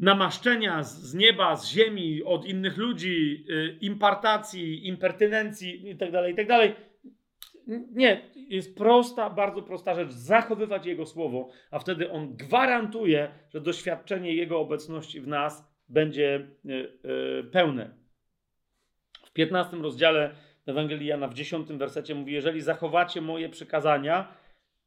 namaszczenia 0.00 0.82
z 0.82 1.14
nieba, 1.14 1.56
z 1.56 1.68
ziemi, 1.70 2.22
od 2.22 2.46
innych 2.46 2.76
ludzi, 2.76 3.44
y, 3.50 3.78
impartacji, 3.80 4.88
impertynencji 4.88 5.86
itd., 5.88 6.12
tak 6.12 6.28
itd. 6.28 6.74
Nie, 7.66 8.22
jest 8.36 8.76
prosta, 8.76 9.30
bardzo 9.30 9.62
prosta 9.62 9.94
rzecz. 9.94 10.10
Zachowywać 10.10 10.86
Jego 10.86 11.06
słowo, 11.06 11.48
a 11.70 11.78
wtedy 11.78 12.10
On 12.10 12.36
gwarantuje, 12.36 13.28
że 13.48 13.60
doświadczenie 13.60 14.34
Jego 14.34 14.60
obecności 14.60 15.20
w 15.20 15.26
nas 15.26 15.68
będzie 15.88 16.46
yy, 16.64 16.98
yy, 17.04 17.44
pełne. 17.52 17.94
W 19.24 19.32
15 19.32 19.76
rozdziale 19.76 20.34
Ewangelii 20.66 21.06
Jana 21.06 21.28
w 21.28 21.34
10 21.34 21.68
wersecie 21.68 22.14
mówi: 22.14 22.32
Jeżeli 22.32 22.60
zachowacie 22.60 23.20
moje 23.20 23.48
przykazania, 23.48 24.28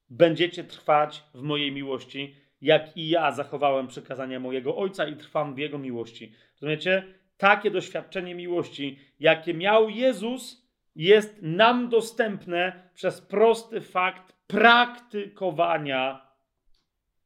będziecie 0.10 0.64
trwać 0.64 1.24
w 1.34 1.42
mojej 1.42 1.72
miłości, 1.72 2.36
jak 2.62 2.98
i 2.98 3.10
ja 3.10 3.32
zachowałem 3.32 3.88
przykazania 3.88 4.40
mojego 4.40 4.78
Ojca 4.78 5.08
i 5.08 5.16
trwam 5.16 5.56
w 5.56 5.58
Jego 5.58 5.78
miłości. 5.78 6.34
Rozumiecie? 6.62 7.04
Takie 7.38 7.72
doświadczenie 7.72 8.36
miłości, 8.36 9.00
jakie 9.20 9.54
miał 9.54 9.90
Jezus, 9.90 10.69
jest 10.96 11.42
nam 11.42 11.90
dostępne 11.90 12.90
przez 12.94 13.22
prosty 13.22 13.82
fakt 13.82 14.34
praktykowania 14.48 16.28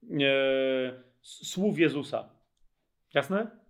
e, 0.03 0.15
słów 1.22 1.80
Jezusa. 1.80 2.30
Jasne? 3.14 3.64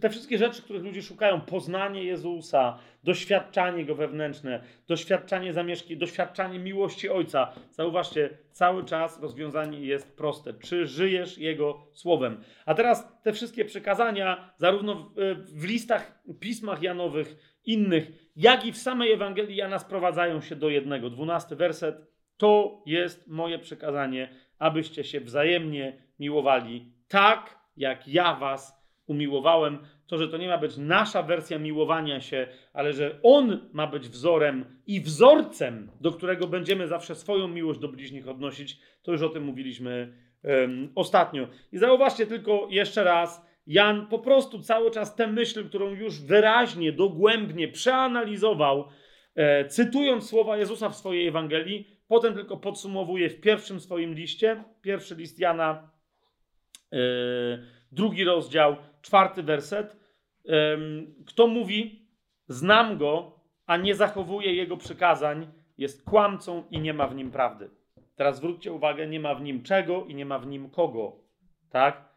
Te 0.00 0.10
wszystkie 0.10 0.38
rzeczy, 0.38 0.62
których 0.62 0.82
ludzie 0.82 1.02
szukają, 1.02 1.40
poznanie 1.40 2.04
Jezusa, 2.04 2.78
doświadczanie 3.04 3.84
Go 3.84 3.94
wewnętrzne, 3.94 4.62
doświadczanie 4.88 5.52
zamieszki, 5.52 5.96
doświadczanie 5.96 6.58
miłości 6.58 7.08
Ojca. 7.08 7.52
Zauważcie, 7.70 8.38
cały 8.52 8.84
czas 8.84 9.20
rozwiązanie 9.22 9.80
jest 9.80 10.16
proste. 10.16 10.54
Czy 10.54 10.86
żyjesz 10.86 11.38
Jego 11.38 11.86
słowem? 11.92 12.40
A 12.66 12.74
teraz 12.74 13.22
te 13.22 13.32
wszystkie 13.32 13.64
przekazania, 13.64 14.54
zarówno 14.56 14.94
w, 14.94 15.14
w 15.54 15.64
listach, 15.64 16.22
pismach 16.40 16.82
Janowych, 16.82 17.47
innych, 17.64 18.30
jak 18.36 18.66
i 18.66 18.72
w 18.72 18.78
samej 18.78 19.12
Ewangelii 19.12 19.56
Jana 19.56 19.78
sprowadzają 19.78 20.40
się 20.40 20.56
do 20.56 20.68
jednego. 20.68 21.10
Dwunasty 21.10 21.56
werset. 21.56 22.06
To 22.36 22.82
jest 22.86 23.28
moje 23.28 23.58
przekazanie, 23.58 24.28
abyście 24.58 25.04
się 25.04 25.20
wzajemnie 25.20 26.02
miłowali 26.18 26.92
tak, 27.08 27.58
jak 27.76 28.08
ja 28.08 28.34
was 28.34 28.78
umiłowałem. 29.06 29.78
To, 30.06 30.18
że 30.18 30.28
to 30.28 30.36
nie 30.36 30.48
ma 30.48 30.58
być 30.58 30.76
nasza 30.76 31.22
wersja 31.22 31.58
miłowania 31.58 32.20
się, 32.20 32.46
ale 32.72 32.92
że 32.92 33.18
On 33.22 33.68
ma 33.72 33.86
być 33.86 34.08
wzorem 34.08 34.64
i 34.86 35.00
wzorcem, 35.00 35.90
do 36.00 36.12
którego 36.12 36.46
będziemy 36.46 36.86
zawsze 36.86 37.14
swoją 37.14 37.48
miłość 37.48 37.80
do 37.80 37.88
bliźnich 37.88 38.28
odnosić, 38.28 38.78
to 39.02 39.12
już 39.12 39.22
o 39.22 39.28
tym 39.28 39.44
mówiliśmy 39.44 40.12
um, 40.42 40.92
ostatnio. 40.94 41.48
I 41.72 41.78
zauważcie 41.78 42.26
tylko 42.26 42.68
jeszcze 42.70 43.04
raz, 43.04 43.47
Jan 43.68 44.06
po 44.06 44.18
prostu 44.18 44.62
cały 44.62 44.90
czas 44.90 45.16
tę 45.16 45.26
myśl, 45.26 45.68
którą 45.68 45.90
już 45.90 46.20
wyraźnie, 46.20 46.92
dogłębnie 46.92 47.68
przeanalizował, 47.68 48.88
e, 49.34 49.64
cytując 49.64 50.28
słowa 50.28 50.56
Jezusa 50.56 50.88
w 50.88 50.96
swojej 50.96 51.26
Ewangelii, 51.26 51.88
potem 52.08 52.34
tylko 52.34 52.56
podsumowuje 52.56 53.30
w 53.30 53.40
pierwszym 53.40 53.80
swoim 53.80 54.14
liście, 54.14 54.64
pierwszy 54.82 55.14
list 55.14 55.38
Jana, 55.38 55.90
e, 56.92 56.98
drugi 57.92 58.24
rozdział, 58.24 58.76
czwarty 59.02 59.42
werset. 59.42 59.96
E, 60.48 60.78
kto 61.26 61.46
mówi, 61.46 62.08
znam 62.46 62.98
go, 62.98 63.40
a 63.66 63.76
nie 63.76 63.94
zachowuje 63.94 64.54
jego 64.54 64.76
przykazań, 64.76 65.48
jest 65.78 66.04
kłamcą 66.04 66.64
i 66.70 66.80
nie 66.80 66.94
ma 66.94 67.06
w 67.06 67.14
nim 67.14 67.30
prawdy. 67.30 67.70
Teraz 68.16 68.36
zwróćcie 68.36 68.72
uwagę, 68.72 69.06
nie 69.06 69.20
ma 69.20 69.34
w 69.34 69.42
nim 69.42 69.62
czego 69.62 70.04
i 70.04 70.14
nie 70.14 70.26
ma 70.26 70.38
w 70.38 70.46
nim 70.46 70.70
kogo. 70.70 71.16
Tak? 71.70 72.07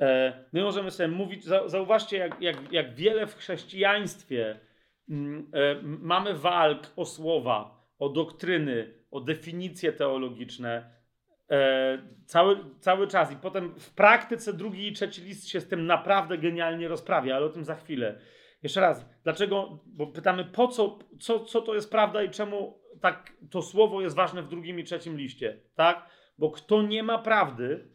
E, 0.00 0.32
my 0.52 0.62
możemy 0.62 0.90
sobie 0.90 1.08
mówić, 1.08 1.44
zauważcie, 1.66 2.16
jak, 2.16 2.42
jak, 2.42 2.72
jak 2.72 2.94
wiele 2.94 3.26
w 3.26 3.36
chrześcijaństwie 3.36 4.60
mm, 5.10 5.50
e, 5.54 5.82
mamy 5.82 6.34
walk 6.34 6.92
o 6.96 7.04
słowa, 7.04 7.86
o 7.98 8.08
doktryny, 8.08 8.94
o 9.10 9.20
definicje 9.20 9.92
teologiczne 9.92 10.90
e, 11.50 11.98
cały, 12.26 12.56
cały 12.80 13.06
czas. 13.06 13.32
I 13.32 13.36
potem 13.36 13.74
w 13.78 13.94
praktyce 13.94 14.52
drugi 14.52 14.88
i 14.88 14.92
trzeci 14.92 15.22
list 15.22 15.48
się 15.48 15.60
z 15.60 15.68
tym 15.68 15.86
naprawdę 15.86 16.38
genialnie 16.38 16.88
rozprawia, 16.88 17.36
ale 17.36 17.46
o 17.46 17.50
tym 17.50 17.64
za 17.64 17.74
chwilę. 17.74 18.18
Jeszcze 18.62 18.80
raz, 18.80 19.06
dlaczego? 19.24 19.78
Bo 19.86 20.06
pytamy, 20.06 20.44
po 20.44 20.68
co, 20.68 20.98
co, 21.20 21.44
co 21.44 21.62
to 21.62 21.74
jest 21.74 21.90
prawda 21.90 22.22
i 22.22 22.30
czemu 22.30 22.82
tak 23.00 23.32
to 23.50 23.62
słowo 23.62 24.00
jest 24.00 24.16
ważne 24.16 24.42
w 24.42 24.48
drugim 24.48 24.78
i 24.78 24.84
trzecim 24.84 25.16
liście, 25.16 25.60
tak? 25.74 26.08
Bo 26.38 26.50
kto 26.50 26.82
nie 26.82 27.02
ma 27.02 27.18
prawdy, 27.18 27.88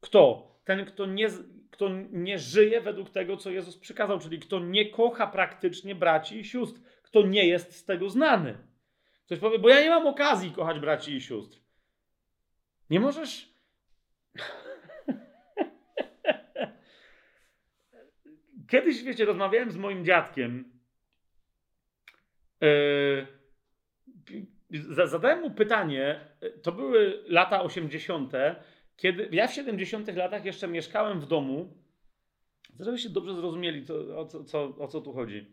kto? 0.00 0.53
Ten, 0.64 0.84
kto, 0.84 1.06
nie, 1.06 1.28
kto 1.70 1.88
nie 2.10 2.38
żyje 2.38 2.80
według 2.80 3.10
tego, 3.10 3.36
co 3.36 3.50
Jezus 3.50 3.78
przykazał, 3.78 4.18
czyli 4.18 4.38
kto 4.38 4.60
nie 4.60 4.90
kocha 4.90 5.26
praktycznie 5.26 5.94
braci 5.94 6.40
i 6.40 6.44
sióstr, 6.44 6.80
kto 7.02 7.22
nie 7.22 7.46
jest 7.46 7.76
z 7.76 7.84
tego 7.84 8.10
znany. 8.10 8.58
Ktoś 9.26 9.38
powie, 9.38 9.58
bo 9.58 9.68
ja 9.68 9.80
nie 9.80 9.90
mam 9.90 10.06
okazji 10.06 10.52
kochać 10.52 10.80
braci 10.80 11.14
i 11.14 11.20
sióstr. 11.20 11.58
Nie 12.90 13.00
możesz. 13.00 13.54
Kiedyś, 18.70 19.02
wiecie, 19.02 19.24
rozmawiałem 19.24 19.70
z 19.70 19.76
moim 19.76 20.04
dziadkiem. 20.04 20.72
Yy, 22.60 23.26
zadałem 24.88 25.40
mu 25.40 25.50
pytanie, 25.50 26.20
to 26.62 26.72
były 26.72 27.24
lata 27.26 27.62
80., 27.62 28.32
kiedy 28.96 29.28
ja 29.32 29.46
w 29.46 29.54
70 29.54 30.16
latach 30.16 30.44
jeszcze 30.44 30.68
mieszkałem 30.68 31.20
w 31.20 31.26
domu, 31.26 31.84
żebyście 32.80 33.08
dobrze 33.08 33.34
zrozumieli, 33.34 33.86
to, 33.86 34.18
o, 34.18 34.26
co, 34.26 34.44
co, 34.44 34.76
o 34.78 34.88
co 34.88 35.00
tu 35.00 35.12
chodzi. 35.12 35.46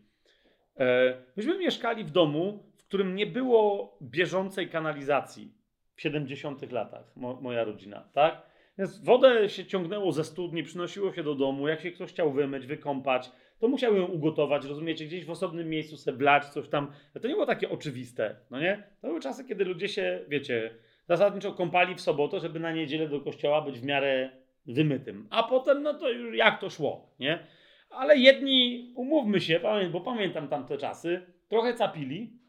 E, 0.78 1.16
myśmy 1.36 1.58
mieszkali 1.58 2.04
w 2.04 2.10
domu, 2.10 2.72
w 2.78 2.84
którym 2.84 3.16
nie 3.16 3.26
było 3.26 3.98
bieżącej 4.02 4.68
kanalizacji 4.68 5.54
w 5.94 6.00
70 6.00 6.72
latach, 6.72 7.16
mo, 7.16 7.40
moja 7.40 7.64
rodzina, 7.64 8.08
tak? 8.12 8.52
Więc 8.78 9.04
wodę 9.04 9.48
się 9.48 9.64
ciągnęło 9.64 10.12
ze 10.12 10.24
studni, 10.24 10.62
przynosiło 10.62 11.12
się 11.12 11.22
do 11.22 11.34
domu, 11.34 11.68
jak 11.68 11.80
się 11.80 11.90
ktoś 11.90 12.10
chciał 12.10 12.32
wymyć, 12.32 12.66
wykąpać, 12.66 13.30
to 13.58 13.68
musiał 13.68 13.96
ją 13.96 14.06
ugotować, 14.06 14.64
rozumiecie, 14.64 15.04
gdzieś 15.04 15.24
w 15.24 15.30
osobnym 15.30 15.68
miejscu 15.68 15.96
se 15.96 16.12
blać, 16.12 16.44
coś 16.44 16.68
tam. 16.68 16.92
To 17.22 17.28
nie 17.28 17.34
było 17.34 17.46
takie 17.46 17.70
oczywiste, 17.70 18.36
no 18.50 18.60
nie? 18.60 18.82
To 19.00 19.06
były 19.06 19.20
czasy, 19.20 19.44
kiedy 19.44 19.64
ludzie 19.64 19.88
się, 19.88 20.24
wiecie, 20.28 20.74
zasadniczo 21.08 21.52
kąpali 21.52 21.94
w 21.94 22.00
sobotę, 22.00 22.40
żeby 22.40 22.60
na 22.60 22.72
niedzielę 22.72 23.08
do 23.08 23.20
kościoła 23.20 23.60
być 23.62 23.78
w 23.78 23.84
miarę 23.84 24.30
wymytym. 24.66 25.26
A 25.30 25.42
potem, 25.42 25.82
no 25.82 25.94
to 25.94 26.10
już 26.10 26.36
jak 26.36 26.60
to 26.60 26.70
szło, 26.70 27.14
nie? 27.20 27.46
Ale 27.90 28.16
jedni, 28.18 28.92
umówmy 28.96 29.40
się, 29.40 29.60
bo 29.92 30.00
pamiętam 30.00 30.48
tamte 30.48 30.78
czasy, 30.78 31.26
trochę 31.48 31.74
capili. 31.74 32.42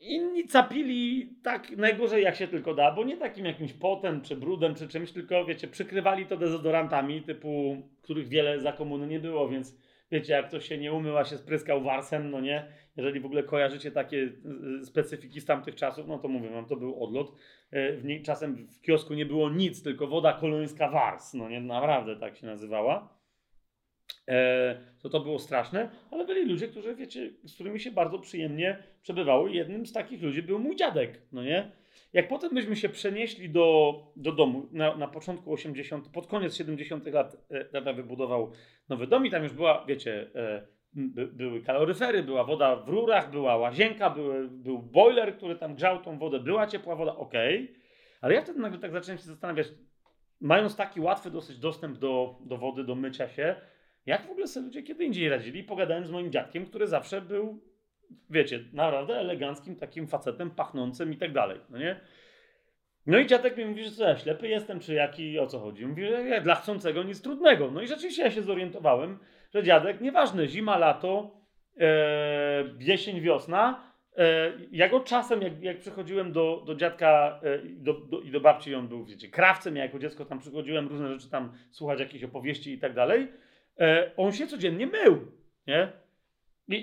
Inni 0.00 0.48
capili 0.48 1.30
tak 1.42 1.70
najgorzej 1.70 2.22
jak 2.24 2.36
się 2.36 2.48
tylko 2.48 2.74
da, 2.74 2.92
bo 2.92 3.04
nie 3.04 3.16
takim 3.16 3.44
jakimś 3.44 3.72
potem, 3.72 4.20
czy 4.20 4.36
brudem, 4.36 4.74
czy 4.74 4.88
czymś, 4.88 5.12
tylko 5.12 5.44
wiecie, 5.44 5.68
przykrywali 5.68 6.26
to 6.26 6.36
dezodorantami, 6.36 7.22
typu, 7.22 7.82
których 8.02 8.28
wiele 8.28 8.60
za 8.60 8.72
komuny 8.72 9.06
nie 9.06 9.20
było, 9.20 9.48
więc 9.48 9.76
wiecie, 10.10 10.32
jak 10.32 10.48
ktoś 10.48 10.68
się 10.68 10.78
nie 10.78 10.92
umył, 10.92 11.18
a 11.18 11.24
się 11.24 11.36
spryskał 11.36 11.82
warsem, 11.82 12.30
no 12.30 12.40
nie, 12.40 12.72
jeżeli 12.96 13.20
w 13.20 13.26
ogóle 13.26 13.42
kojarzycie 13.42 13.90
takie 13.90 14.16
y, 14.16 14.32
y, 14.80 14.84
specyfiki 14.84 15.40
z 15.40 15.44
tamtych 15.44 15.74
czasów, 15.74 16.06
no 16.08 16.18
to 16.18 16.28
mówię 16.28 16.50
wam, 16.50 16.66
to 16.66 16.76
był 16.76 17.04
odlot. 17.04 17.32
Y, 17.72 18.02
w 18.02 18.22
czasem 18.22 18.56
w 18.56 18.80
kiosku 18.80 19.14
nie 19.14 19.26
było 19.26 19.50
nic, 19.50 19.82
tylko 19.82 20.06
woda 20.06 20.32
kolońska 20.32 20.90
wars, 20.90 21.34
no 21.34 21.48
nie, 21.48 21.60
naprawdę 21.60 22.16
tak 22.16 22.36
się 22.36 22.46
nazywała. 22.46 23.14
E, 24.28 24.78
to 25.02 25.08
to 25.08 25.20
było 25.20 25.38
straszne, 25.38 25.90
ale 26.10 26.26
byli 26.26 26.44
ludzie, 26.44 26.68
którzy, 26.68 26.94
wiecie, 26.94 27.30
z 27.44 27.54
którymi 27.54 27.80
się 27.80 27.90
bardzo 27.90 28.18
przyjemnie 28.18 28.82
przebywało. 29.02 29.48
Jednym 29.48 29.86
z 29.86 29.92
takich 29.92 30.22
ludzi 30.22 30.42
był 30.42 30.58
mój 30.58 30.76
dziadek, 30.76 31.22
no 31.32 31.42
nie? 31.42 31.70
Jak 32.12 32.28
potem 32.28 32.52
myśmy 32.52 32.76
się 32.76 32.88
przenieśli 32.88 33.50
do, 33.50 33.94
do 34.16 34.32
domu 34.32 34.68
na, 34.72 34.96
na 34.96 35.08
początku 35.08 35.52
80., 35.52 36.08
pod 36.08 36.26
koniec 36.26 36.56
70. 36.56 37.06
lat, 37.06 37.36
e, 37.50 37.64
tata 37.64 37.92
wybudował 37.92 38.50
nowy 38.88 39.06
dom 39.06 39.26
i 39.26 39.30
tam 39.30 39.42
już 39.42 39.52
była, 39.52 39.84
wiecie, 39.88 40.30
e, 40.34 40.66
by, 40.92 41.26
były 41.26 41.60
kaloryfery, 41.62 42.22
była 42.22 42.44
woda 42.44 42.76
w 42.76 42.88
rurach, 42.88 43.30
była 43.30 43.56
łazienka, 43.56 44.10
były, 44.10 44.48
był 44.48 44.78
boiler, 44.78 45.36
który 45.36 45.56
tam 45.56 45.74
grzał 45.74 46.02
tą 46.02 46.18
wodę, 46.18 46.40
była 46.40 46.66
ciepła 46.66 46.96
woda, 46.96 47.16
ok. 47.16 47.32
Ale 48.20 48.34
ja 48.34 48.42
wtedy 48.42 48.60
nagle 48.60 48.78
tak 48.78 48.92
zacząłem 48.92 49.18
się 49.18 49.24
zastanawiać, 49.24 49.68
mając 50.40 50.76
taki 50.76 51.00
łatwy 51.00 51.30
dosyć 51.30 51.58
dostęp 51.58 51.98
do, 51.98 52.38
do 52.40 52.58
wody, 52.58 52.84
do 52.84 52.94
mycia 52.94 53.28
się, 53.28 53.56
jak 54.06 54.26
w 54.26 54.30
ogóle 54.30 54.46
sobie 54.46 54.66
ludzie 54.66 54.82
kiedy 54.82 55.04
indziej 55.04 55.28
radzili? 55.28 55.64
Pogadałem 55.64 56.06
z 56.06 56.10
moim 56.10 56.32
dziadkiem, 56.32 56.66
który 56.66 56.86
zawsze 56.86 57.20
był, 57.20 57.60
wiecie, 58.30 58.60
naprawdę 58.72 59.16
eleganckim 59.16 59.76
takim 59.76 60.06
facetem, 60.06 60.50
pachnącym 60.50 61.12
i 61.12 61.16
tak 61.16 61.32
dalej, 61.32 61.60
no 61.70 61.78
nie? 61.78 62.00
No 63.06 63.18
i 63.18 63.26
dziadek 63.26 63.56
mi 63.56 63.64
mówi, 63.64 63.84
że 63.84 63.90
co 63.90 64.04
ja 64.04 64.16
ślepy 64.16 64.48
jestem, 64.48 64.80
czy 64.80 64.94
jaki, 64.94 65.38
o 65.38 65.46
co 65.46 65.58
chodzi? 65.58 65.86
Mówi, 65.86 66.06
że 66.06 66.40
dla 66.40 66.54
chcącego 66.54 67.02
nic 67.02 67.22
trudnego. 67.22 67.70
No 67.70 67.82
i 67.82 67.86
rzeczywiście 67.86 68.22
ja 68.22 68.30
się 68.30 68.42
zorientowałem, 68.42 69.18
że 69.54 69.62
dziadek, 69.62 70.00
nieważne, 70.00 70.48
zima, 70.48 70.78
lato, 70.78 71.40
e, 71.80 72.64
jesień, 72.78 73.20
wiosna, 73.20 73.92
e, 74.16 74.52
ja 74.72 74.88
go 74.88 75.00
czasem, 75.00 75.42
jak, 75.42 75.62
jak 75.62 75.78
przychodziłem 75.78 76.32
do, 76.32 76.62
do 76.66 76.74
dziadka 76.74 77.40
e, 77.42 77.58
do, 77.64 77.94
do, 77.94 78.20
i 78.20 78.30
do 78.30 78.40
babci, 78.40 78.74
on 78.74 78.88
był, 78.88 79.04
wiecie, 79.04 79.28
krawcem, 79.28 79.76
ja 79.76 79.82
jako 79.82 79.98
dziecko 79.98 80.24
tam 80.24 80.38
przychodziłem, 80.38 80.88
różne 80.88 81.08
rzeczy 81.08 81.30
tam 81.30 81.52
słuchać, 81.70 82.00
jakieś 82.00 82.24
opowieści 82.24 82.72
i 82.72 82.78
tak 82.78 82.94
dalej, 82.94 83.28
e, 83.80 84.10
on 84.16 84.32
się 84.32 84.46
codziennie 84.46 84.86
mył, 84.86 85.32
nie? 85.66 86.03
I, 86.68 86.74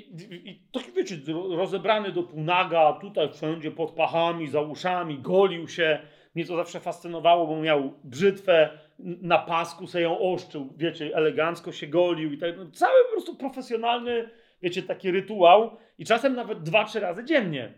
i, 0.46 0.62
taki, 0.72 0.92
wiecie, 0.92 1.18
rozebrany 1.50 2.12
do 2.12 2.24
półnaga, 2.24 2.94
tutaj 2.94 3.34
wszędzie 3.34 3.72
pod 3.72 3.92
pachami, 3.92 4.48
za 4.48 4.62
uszami, 4.62 5.20
golił 5.20 5.68
się. 5.68 6.00
Mnie 6.36 6.46
to 6.46 6.56
zawsze 6.56 6.80
fascynowało, 6.80 7.48
bo 7.48 7.62
miał 7.62 7.94
brzytwę, 8.04 8.80
na 9.00 9.38
pasku 9.38 9.88
sobie 9.88 10.04
ją 10.04 10.20
oszczył, 10.20 10.74
wiecie, 10.78 11.16
elegancko 11.16 11.72
się 11.72 11.88
golił 11.88 12.34
i 12.34 12.38
tak. 12.38 12.58
No, 12.58 12.72
cały 12.72 13.04
po 13.06 13.12
prostu 13.12 13.36
profesjonalny, 13.36 14.30
wiecie, 14.62 14.84
taki 14.84 15.12
rytuał 15.12 15.78
i 15.98 16.06
czasem 16.06 16.36
nawet 16.36 16.64
dwa, 16.64 16.86
trzy 16.86 17.00
razy 17.00 17.24
dziennie. 17.24 17.74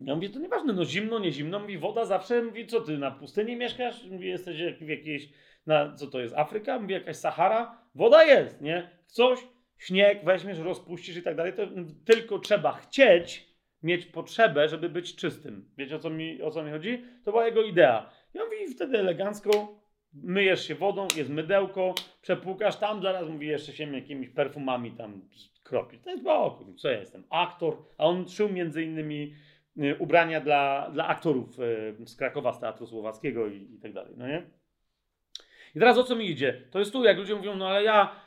Ja 0.00 0.14
mówię, 0.14 0.30
to 0.30 0.38
nieważne, 0.38 0.72
no 0.72 0.84
zimno, 0.84 1.18
nie 1.18 1.32
zimno. 1.32 1.58
Mówi, 1.58 1.78
woda 1.78 2.04
zawsze, 2.04 2.42
mówi, 2.42 2.66
co 2.66 2.80
ty, 2.80 2.98
na 2.98 3.10
pustyni 3.10 3.56
mieszkasz? 3.56 4.04
Mówi, 4.04 4.28
jesteś 4.28 4.56
w 4.80 4.88
jakiejś, 4.88 5.28
na, 5.66 5.94
co 5.94 6.06
to 6.06 6.20
jest, 6.20 6.34
Afryka? 6.34 6.78
Mówi, 6.78 6.94
jakaś 6.94 7.16
Sahara? 7.16 7.78
Woda 7.94 8.24
jest, 8.24 8.60
nie? 8.60 8.90
Coś, 9.06 9.38
śnieg 9.82 10.24
weźmiesz, 10.24 10.58
rozpuścisz 10.58 11.16
i 11.16 11.22
tak 11.22 11.36
dalej, 11.36 11.52
to 11.52 11.62
tylko 12.04 12.38
trzeba 12.38 12.72
chcieć 12.72 13.52
mieć 13.82 14.06
potrzebę, 14.06 14.68
żeby 14.68 14.88
być 14.88 15.16
czystym. 15.16 15.70
Wiecie 15.76 15.96
o 15.96 15.98
co 15.98 16.10
mi, 16.10 16.42
o 16.42 16.50
co 16.50 16.62
mi 16.62 16.70
chodzi? 16.70 17.04
To 17.24 17.30
była 17.30 17.46
jego 17.46 17.62
idea. 17.62 18.10
I 18.34 18.38
on 18.38 18.44
mówi 18.44 18.74
wtedy 18.74 18.98
elegancko, 18.98 19.82
myjesz 20.14 20.68
się 20.68 20.74
wodą, 20.74 21.08
jest 21.16 21.30
mydełko, 21.30 21.94
przepłukasz 22.20 22.76
tam, 22.76 23.02
zaraz 23.02 23.28
mówi 23.28 23.46
jeszcze 23.46 23.72
się 23.72 23.96
jakimiś 23.96 24.28
perfumami 24.28 24.90
tam 24.90 25.28
kropi. 25.62 25.98
To 25.98 26.10
jest 26.10 26.22
bo 26.22 26.64
co 26.78 26.90
ja 26.90 26.98
jestem? 26.98 27.24
Aktor, 27.30 27.76
a 27.98 28.06
on 28.06 28.28
szył 28.28 28.48
między 28.48 28.82
innymi 28.82 29.34
y, 29.78 29.96
ubrania 29.98 30.40
dla, 30.40 30.90
dla 30.90 31.06
aktorów 31.06 31.60
y, 31.60 32.06
z 32.06 32.16
Krakowa, 32.16 32.52
z 32.52 32.60
Teatru 32.60 32.86
Słowackiego 32.86 33.46
i, 33.46 33.74
i 33.74 33.78
tak 33.78 33.92
dalej, 33.92 34.14
no 34.16 34.28
nie? 34.28 34.50
I 35.74 35.78
teraz 35.78 35.98
o 35.98 36.04
co 36.04 36.16
mi 36.16 36.30
idzie? 36.30 36.62
To 36.70 36.78
jest 36.78 36.92
tu, 36.92 37.04
jak 37.04 37.16
ludzie 37.16 37.34
mówią, 37.34 37.56
no 37.56 37.68
ale 37.68 37.84
ja 37.84 38.21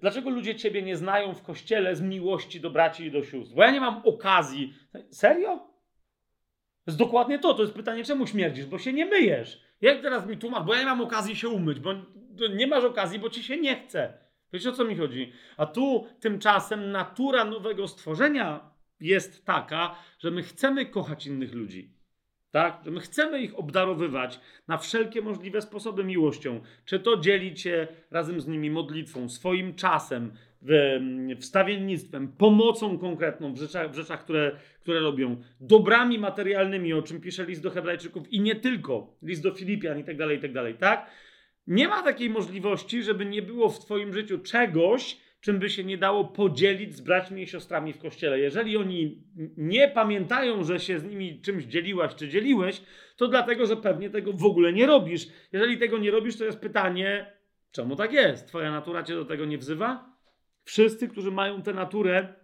dlaczego 0.00 0.30
ludzie 0.30 0.54
ciebie 0.54 0.82
nie 0.82 0.96
znają 0.96 1.34
w 1.34 1.42
kościele 1.42 1.96
z 1.96 2.02
miłości 2.02 2.60
do 2.60 2.70
braci 2.70 3.04
i 3.04 3.10
do 3.10 3.22
sióstr? 3.22 3.54
Bo 3.54 3.62
ja 3.62 3.70
nie 3.70 3.80
mam 3.80 4.02
okazji. 4.04 4.74
Serio? 5.10 5.58
To 5.58 6.84
jest 6.86 6.98
dokładnie 6.98 7.38
to. 7.38 7.54
To 7.54 7.62
jest 7.62 7.74
pytanie, 7.74 8.04
czemu 8.04 8.26
śmierdzisz? 8.26 8.66
Bo 8.66 8.78
się 8.78 8.92
nie 8.92 9.06
myjesz. 9.06 9.60
Jak 9.80 10.02
teraz 10.02 10.26
mi 10.26 10.36
tłumacz? 10.36 10.64
Bo 10.64 10.74
ja 10.74 10.80
nie 10.80 10.86
mam 10.86 11.00
okazji 11.00 11.36
się 11.36 11.48
umyć, 11.48 11.80
bo 11.80 11.90
nie 12.54 12.66
masz 12.66 12.84
okazji, 12.84 13.18
bo 13.18 13.30
ci 13.30 13.42
się 13.42 13.56
nie 13.56 13.76
chce. 13.76 14.18
Wiecie 14.52 14.70
o 14.70 14.72
co 14.72 14.84
mi 14.84 14.96
chodzi? 14.96 15.32
A 15.56 15.66
tu 15.66 16.06
tymczasem 16.20 16.90
natura 16.90 17.44
nowego 17.44 17.88
stworzenia 17.88 18.70
jest 19.00 19.46
taka, 19.46 19.96
że 20.18 20.30
my 20.30 20.42
chcemy 20.42 20.86
kochać 20.86 21.26
innych 21.26 21.54
ludzi. 21.54 21.99
Tak? 22.50 22.82
My 22.86 23.00
chcemy 23.00 23.42
ich 23.42 23.58
obdarowywać 23.58 24.40
na 24.68 24.78
wszelkie 24.78 25.22
możliwe 25.22 25.62
sposoby 25.62 26.04
miłością. 26.04 26.60
Czy 26.84 27.00
to 27.00 27.16
dzielić 27.16 27.60
się 27.60 27.88
razem 28.10 28.40
z 28.40 28.46
nimi 28.46 28.70
modlitwą, 28.70 29.28
swoim 29.28 29.74
czasem, 29.74 30.32
wstawiennictwem, 31.40 32.28
pomocą 32.28 32.98
konkretną 32.98 33.52
w 33.52 33.56
rzeczach, 33.56 33.90
w 33.90 33.94
rzeczach 33.94 34.24
które, 34.24 34.56
które 34.80 35.00
robią, 35.00 35.36
dobrami 35.60 36.18
materialnymi, 36.18 36.92
o 36.92 37.02
czym 37.02 37.20
pisze 37.20 37.44
list 37.44 37.62
do 37.62 37.70
Hebrajczyków 37.70 38.32
i 38.32 38.40
nie 38.40 38.56
tylko, 38.56 39.16
list 39.22 39.42
do 39.42 39.54
Filipian 39.54 39.98
i 39.98 40.04
tak 40.04 40.16
dalej, 40.16 40.38
i 40.38 40.40
tak 40.40 40.52
dalej, 40.52 40.74
tak? 40.74 41.10
Nie 41.66 41.88
ma 41.88 42.02
takiej 42.02 42.30
możliwości, 42.30 43.02
żeby 43.02 43.26
nie 43.26 43.42
było 43.42 43.68
w 43.68 43.84
Twoim 43.84 44.12
życiu 44.12 44.38
czegoś, 44.38 45.16
czym 45.40 45.58
by 45.58 45.70
się 45.70 45.84
nie 45.84 45.98
dało 45.98 46.24
podzielić 46.24 46.96
z 46.96 47.00
braćmi 47.00 47.42
i 47.42 47.46
siostrami 47.46 47.92
w 47.92 47.98
kościele. 47.98 48.38
Jeżeli 48.38 48.76
oni 48.76 49.22
nie 49.56 49.88
pamiętają, 49.88 50.64
że 50.64 50.80
się 50.80 50.98
z 50.98 51.04
nimi 51.04 51.40
czymś 51.40 51.64
dzieliłaś 51.64 52.14
czy 52.14 52.28
dzieliłeś, 52.28 52.82
to 53.16 53.28
dlatego, 53.28 53.66
że 53.66 53.76
pewnie 53.76 54.10
tego 54.10 54.32
w 54.32 54.44
ogóle 54.44 54.72
nie 54.72 54.86
robisz. 54.86 55.26
Jeżeli 55.52 55.78
tego 55.78 55.98
nie 55.98 56.10
robisz, 56.10 56.36
to 56.36 56.44
jest 56.44 56.58
pytanie, 56.58 57.32
czemu 57.72 57.96
tak 57.96 58.12
jest? 58.12 58.46
Twoja 58.46 58.70
natura 58.70 59.02
cię 59.02 59.14
do 59.14 59.24
tego 59.24 59.44
nie 59.44 59.58
wzywa? 59.58 60.16
Wszyscy, 60.64 61.08
którzy 61.08 61.30
mają 61.30 61.62
tę 61.62 61.74
naturę, 61.74 62.34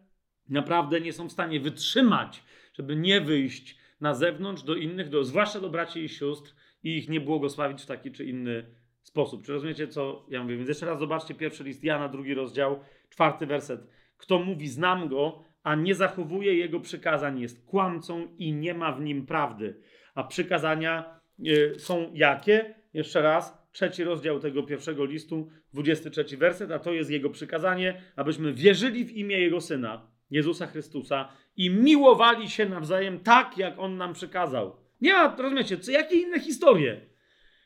naprawdę 0.48 1.01
nie 1.01 1.12
są 1.12 1.28
w 1.28 1.32
stanie 1.32 1.60
wytrzymać, 1.60 2.43
żeby 2.74 2.97
nie 2.97 3.20
wyjść 3.20 3.78
na 4.01 4.14
zewnątrz 4.14 4.62
do 4.62 4.74
innych, 4.74 5.09
do, 5.09 5.24
zwłaszcza 5.24 5.60
do 5.60 5.70
braci 5.70 6.05
i 6.05 6.09
sióstr 6.09 6.55
i 6.82 6.97
ich 6.97 7.09
nie 7.09 7.20
błogosławić 7.20 7.82
w 7.82 7.86
taki 7.86 8.12
czy 8.12 8.24
inny 8.24 8.66
sposób. 9.07 9.43
Czy 9.45 9.53
rozumiecie, 9.53 9.89
co 9.89 10.27
ja 10.28 10.43
mówię? 10.43 10.57
Więc 10.57 10.69
jeszcze 10.69 10.87
raz 10.87 10.99
zobaczcie 10.99 11.35
pierwszy 11.35 11.65
list 11.65 11.85
Jana, 11.85 12.09
drugi 12.09 12.35
rozdział, 12.35 12.81
czwarty 13.09 13.47
werset. 13.47 13.87
Kto 14.16 14.39
mówi, 14.39 14.69
znam 14.69 15.09
go, 15.09 15.45
a 15.62 15.74
nie 15.74 15.95
zachowuje 15.95 16.55
jego 16.55 16.81
przykazań, 16.81 17.41
jest 17.41 17.66
kłamcą 17.66 18.28
i 18.39 18.53
nie 18.53 18.74
ma 18.74 18.93
w 18.93 19.01
nim 19.01 19.27
prawdy. 19.27 19.81
A 20.15 20.24
przykazania 20.24 21.20
y, 21.47 21.74
są 21.78 22.11
jakie? 22.15 22.74
Jeszcze 22.95 23.23
raz. 23.23 23.66
trzeci 23.73 24.05
rozdział 24.05 24.41
tego 24.41 24.62
pierwszego 24.62 25.05
listu, 25.05 25.49
23 25.73 26.37
werset, 26.37 26.70
a 26.70 26.78
to 26.78 26.93
jest 26.93 27.11
jego 27.11 27.31
przykazanie, 27.31 28.03
abyśmy 28.16 28.53
wierzyli 28.53 29.05
w 29.05 29.12
imię 29.12 29.41
jego 29.41 29.61
syna, 29.61 30.11
Jezusa 30.31 30.66
Chrystusa 30.66 31.28
i 31.57 31.70
miłowali 31.70 32.51
się 32.51 32.69
nawzajem 32.69 33.20
tak, 33.20 33.59
jak 33.59 33.78
on 33.78 33.97
nam 33.97 34.12
przykazał. 34.12 34.77
Nie 35.01 35.12
ma, 35.12 35.37
rozumiecie, 35.39 35.78
co, 35.78 35.91
jakie 35.91 36.16
inne 36.16 36.41
historie? 36.41 37.15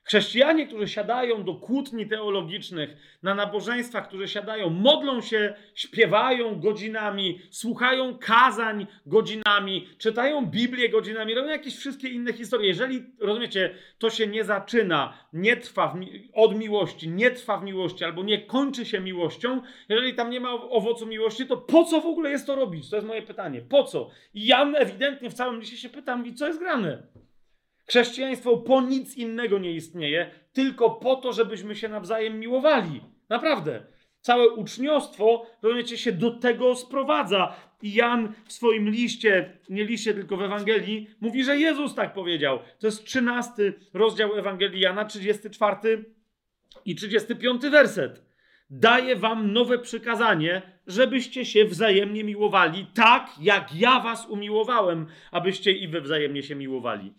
Chrześcijanie, 0.05 0.67
którzy 0.67 0.89
siadają 0.89 1.45
do 1.45 1.55
kłótni 1.55 2.09
teologicznych, 2.09 2.97
na 3.23 3.35
nabożeństwach, 3.35 4.09
którzy 4.09 4.29
siadają, 4.29 4.71
modlą 4.71 5.21
się, 5.21 5.55
śpiewają 5.75 6.61
godzinami, 6.61 7.41
słuchają 7.51 8.19
kazań 8.19 8.87
godzinami, 9.07 9.89
czytają 9.99 10.47
Biblię 10.47 10.89
godzinami, 10.89 11.35
robią 11.35 11.49
jakieś 11.49 11.77
wszystkie 11.77 12.09
inne 12.09 12.33
historie. 12.33 12.69
Jeżeli, 12.69 13.05
rozumiecie, 13.21 13.75
to 13.99 14.11
się 14.11 14.27
nie 14.27 14.45
zaczyna, 14.45 15.19
nie 15.33 15.57
trwa 15.57 15.95
mi 15.95 16.29
od 16.33 16.57
miłości, 16.57 17.09
nie 17.09 17.31
trwa 17.31 17.59
w 17.59 17.65
miłości, 17.65 18.05
albo 18.05 18.23
nie 18.23 18.39
kończy 18.47 18.85
się 18.85 19.01
miłością, 19.01 19.61
jeżeli 19.89 20.15
tam 20.15 20.31
nie 20.31 20.41
ma 20.41 20.53
owocu 20.53 21.07
miłości, 21.07 21.47
to 21.47 21.57
po 21.57 21.85
co 21.85 22.01
w 22.01 22.07
ogóle 22.07 22.31
jest 22.31 22.47
to 22.47 22.55
robić? 22.55 22.91
To 22.91 22.97
jest 22.97 23.09
moje 23.09 23.23
pytanie. 23.23 23.63
Po 23.63 23.85
co? 23.85 24.11
I 24.35 24.47
Jan 24.47 24.77
ewidentnie 24.77 25.31
w 25.31 25.35
całym 25.35 25.61
liście 25.61 25.77
się 25.77 25.89
pytam, 25.89 26.27
i 26.27 26.35
co 26.35 26.47
jest 26.47 26.59
grane? 26.59 27.03
Chrześcijaństwo 27.91 28.57
po 28.57 28.81
nic 28.81 29.17
innego 29.17 29.59
nie 29.59 29.73
istnieje, 29.73 30.31
tylko 30.53 30.91
po 30.91 31.17
to, 31.17 31.33
żebyśmy 31.33 31.77
się 31.77 31.89
nawzajem 31.89 32.39
miłowali. 32.39 33.01
Naprawdę. 33.29 33.83
Całe 34.21 34.49
uczniostwo, 34.49 35.47
rozumiecie, 35.63 35.99
się 35.99 36.13
do 36.13 36.31
tego 36.31 36.75
sprowadza. 36.77 37.57
I 37.83 37.95
Jan 37.95 38.33
w 38.45 38.53
swoim 38.53 38.91
liście, 38.91 39.59
nie 39.69 39.85
liście, 39.85 40.15
tylko 40.15 40.37
w 40.37 40.43
Ewangelii, 40.43 41.11
mówi, 41.21 41.45
że 41.45 41.59
Jezus 41.59 41.95
tak 41.95 42.15
powiedział. 42.15 42.59
To 42.79 42.87
jest 42.87 43.05
13 43.05 43.73
rozdział 43.95 44.37
Ewangelii 44.37 44.81
Jana, 44.81 45.05
34 45.05 46.05
i 46.85 46.95
35 46.95 47.63
werset. 47.63 48.23
Daję 48.71 49.17
wam 49.17 49.53
nowe 49.53 49.79
przykazanie, 49.79 50.63
żebyście 50.87 51.45
się 51.45 51.65
wzajemnie 51.65 52.25
miłowali, 52.25 52.87
tak 52.95 53.31
jak 53.41 53.75
ja 53.75 54.01
was 54.01 54.29
umiłowałem, 54.29 55.07
abyście 55.31 55.73
i 55.73 55.89
wy 55.89 56.01
wzajemnie 56.01 56.43
się 56.43 56.55
miłowali. 56.55 57.15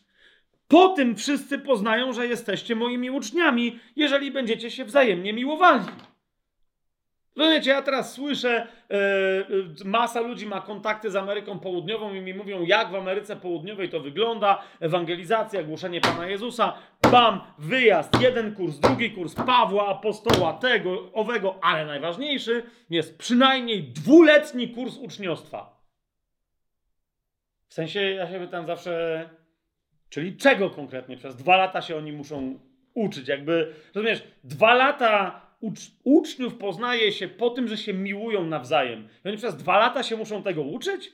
Po 0.72 0.90
tym 0.90 1.16
wszyscy 1.16 1.60
poznają, 1.60 2.14
że 2.14 2.28
jesteście 2.28 2.76
moimi 2.76 3.10
uczniami, 3.10 3.80
jeżeli 3.96 4.32
będziecie 4.32 4.72
się 4.72 4.86
wzajemnie 4.86 5.34
miłowali. 5.34 5.86
Rozumiecie, 7.36 7.72
ja 7.72 7.82
teraz 7.82 8.14
słyszę, 8.14 8.68
yy, 8.90 9.86
masa 9.86 10.22
ludzi 10.22 10.46
ma 10.46 10.62
kontakty 10.62 11.12
z 11.12 11.16
Ameryką 11.16 11.60
Południową 11.60 12.14
i 12.14 12.22
mi 12.22 12.34
mówią, 12.34 12.62
jak 12.66 12.92
w 12.92 12.96
Ameryce 12.96 13.36
Południowej 13.36 13.90
to 13.90 14.00
wygląda, 14.00 14.64
ewangelizacja, 14.80 15.64
głoszenie 15.64 16.02
Pana 16.02 16.28
Jezusa, 16.28 16.74
bam, 17.12 17.42
wyjazd, 17.58 18.22
jeden 18.22 18.56
kurs, 18.56 18.80
drugi 18.80 19.12
kurs 19.12 19.36
Pawła, 19.36 19.88
apostoła, 19.88 20.54
tego, 20.54 21.12
owego, 21.14 21.60
ale 21.62 21.86
najważniejszy 21.86 22.64
jest 22.90 23.18
przynajmniej 23.18 23.84
dwuletni 23.84 24.70
kurs 24.70 24.98
uczniostwa. 24.98 25.82
W 27.68 27.74
sensie, 27.74 28.02
ja 28.02 28.30
się 28.30 28.40
pytam 28.40 28.66
zawsze, 28.66 29.30
Czyli 30.12 30.38
czego 30.38 30.70
konkretnie? 30.70 31.18
Przez 31.18 31.36
dwa 31.36 31.58
lata 31.58 31.82
się 31.82 31.96
oni 31.96 32.12
muszą 32.12 32.60
uczyć. 32.94 33.28
Jakby, 33.28 33.74
rozumiesz, 33.96 34.24
dwa 34.44 34.74
lata 34.74 35.42
ucz 35.60 35.80
uczniów 36.04 36.56
poznaje 36.56 37.12
się 37.12 37.28
po 37.28 37.50
tym, 37.50 37.68
że 37.68 37.78
się 37.78 37.94
miłują 37.94 38.46
nawzajem. 38.46 39.08
I 39.26 39.28
oni 39.28 39.38
przez 39.38 39.56
dwa 39.56 39.80
lata 39.80 40.04
się 40.04 40.18
muszą 40.18 40.44
tego 40.44 40.62
uczyć? 40.62 41.12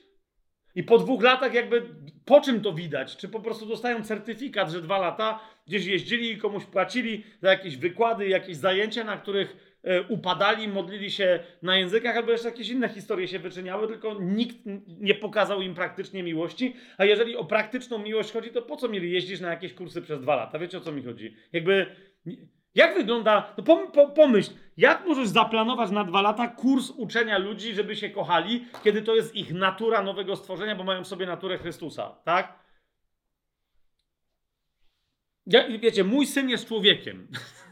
I 0.74 0.82
po 0.82 0.98
dwóch 0.98 1.22
latach 1.22 1.54
jakby 1.54 1.86
po 2.24 2.40
czym 2.40 2.60
to 2.60 2.72
widać? 2.72 3.16
Czy 3.16 3.28
po 3.28 3.40
prostu 3.40 3.66
dostają 3.66 4.04
certyfikat, 4.04 4.70
że 4.70 4.82
dwa 4.82 4.98
lata 4.98 5.40
gdzieś 5.66 5.86
jeździli 5.86 6.32
i 6.32 6.38
komuś 6.38 6.64
płacili 6.64 7.24
za 7.42 7.50
jakieś 7.50 7.76
wykłady, 7.76 8.28
jakieś 8.28 8.56
zajęcia, 8.56 9.04
na 9.04 9.16
których 9.16 9.67
upadali, 10.08 10.68
modlili 10.68 11.10
się 11.10 11.40
na 11.62 11.76
językach, 11.76 12.16
albo 12.16 12.32
jeszcze 12.32 12.48
jakieś 12.48 12.68
inne 12.68 12.88
historie 12.88 13.28
się 13.28 13.38
wyczyniały, 13.38 13.88
tylko 13.88 14.16
nikt 14.20 14.56
nie 15.00 15.14
pokazał 15.14 15.62
im 15.62 15.74
praktycznie 15.74 16.22
miłości. 16.22 16.76
A 16.98 17.04
jeżeli 17.04 17.36
o 17.36 17.44
praktyczną 17.44 17.98
miłość 17.98 18.32
chodzi, 18.32 18.50
to 18.50 18.62
po 18.62 18.76
co 18.76 18.88
mieli 18.88 19.12
jeździć 19.12 19.40
na 19.40 19.50
jakieś 19.50 19.74
kursy 19.74 20.02
przez 20.02 20.20
dwa 20.20 20.36
lata? 20.36 20.58
Wiecie 20.58 20.78
o 20.78 20.80
co 20.80 20.92
mi 20.92 21.02
chodzi? 21.02 21.36
Jakby. 21.52 21.86
Jak 22.74 22.94
wygląda, 22.94 23.54
no 23.58 23.64
pom, 23.64 23.92
pomyśl, 24.14 24.50
jak 24.76 25.06
możesz 25.06 25.28
zaplanować 25.28 25.90
na 25.90 26.04
dwa 26.04 26.22
lata 26.22 26.48
kurs 26.48 26.90
uczenia 26.90 27.38
ludzi, 27.38 27.74
żeby 27.74 27.96
się 27.96 28.10
kochali, 28.10 28.66
kiedy 28.84 29.02
to 29.02 29.14
jest 29.14 29.36
ich 29.36 29.54
natura 29.54 30.02
nowego 30.02 30.36
stworzenia, 30.36 30.76
bo 30.76 30.84
mają 30.84 31.04
w 31.04 31.06
sobie 31.06 31.26
naturę 31.26 31.58
Chrystusa, 31.58 32.16
tak? 32.24 32.58
Ja, 35.46 35.78
wiecie, 35.78 36.04
mój 36.04 36.26
syn 36.26 36.50
jest 36.50 36.68
człowiekiem. 36.68 37.28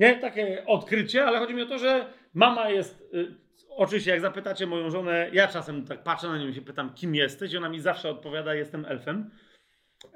Nie? 0.00 0.16
Takie 0.16 0.66
odkrycie, 0.66 1.24
ale 1.24 1.38
chodzi 1.38 1.54
mi 1.54 1.62
o 1.62 1.66
to, 1.66 1.78
że 1.78 2.06
mama 2.34 2.70
jest. 2.70 3.00
Y, 3.14 3.34
oczywiście, 3.70 4.10
jak 4.10 4.20
zapytacie 4.20 4.66
moją 4.66 4.90
żonę, 4.90 5.30
ja 5.32 5.48
czasem 5.48 5.84
tak 5.84 6.02
patrzę 6.02 6.28
na 6.28 6.38
nią 6.38 6.48
i 6.48 6.54
się 6.54 6.62
pytam, 6.62 6.94
kim 6.94 7.14
jesteś, 7.14 7.52
i 7.52 7.56
ona 7.56 7.68
mi 7.68 7.80
zawsze 7.80 8.10
odpowiada, 8.10 8.54
jestem 8.54 8.84
elfem. 8.84 9.30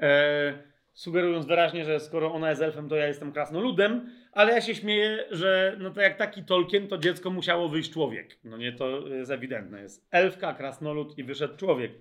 E, 0.00 0.52
sugerując 0.92 1.46
wyraźnie, 1.46 1.84
że 1.84 2.00
skoro 2.00 2.32
ona 2.32 2.50
jest 2.50 2.62
elfem, 2.62 2.88
to 2.88 2.96
ja 2.96 3.06
jestem 3.06 3.32
krasnoludem, 3.32 4.10
ale 4.32 4.52
ja 4.52 4.60
się 4.60 4.74
śmieję, 4.74 5.24
że 5.30 5.76
no 5.80 5.90
to 5.90 6.00
jak 6.00 6.16
taki 6.16 6.44
Tolkien, 6.44 6.88
to 6.88 6.98
dziecko 6.98 7.30
musiało 7.30 7.68
wyjść 7.68 7.92
człowiek. 7.92 8.38
No 8.44 8.56
nie, 8.56 8.72
to 8.72 9.08
jest 9.08 9.30
ewidentne. 9.30 9.82
Jest 9.82 10.08
elfka, 10.10 10.54
krasnolud 10.54 11.18
i 11.18 11.24
wyszedł 11.24 11.56
człowiek. 11.56 11.92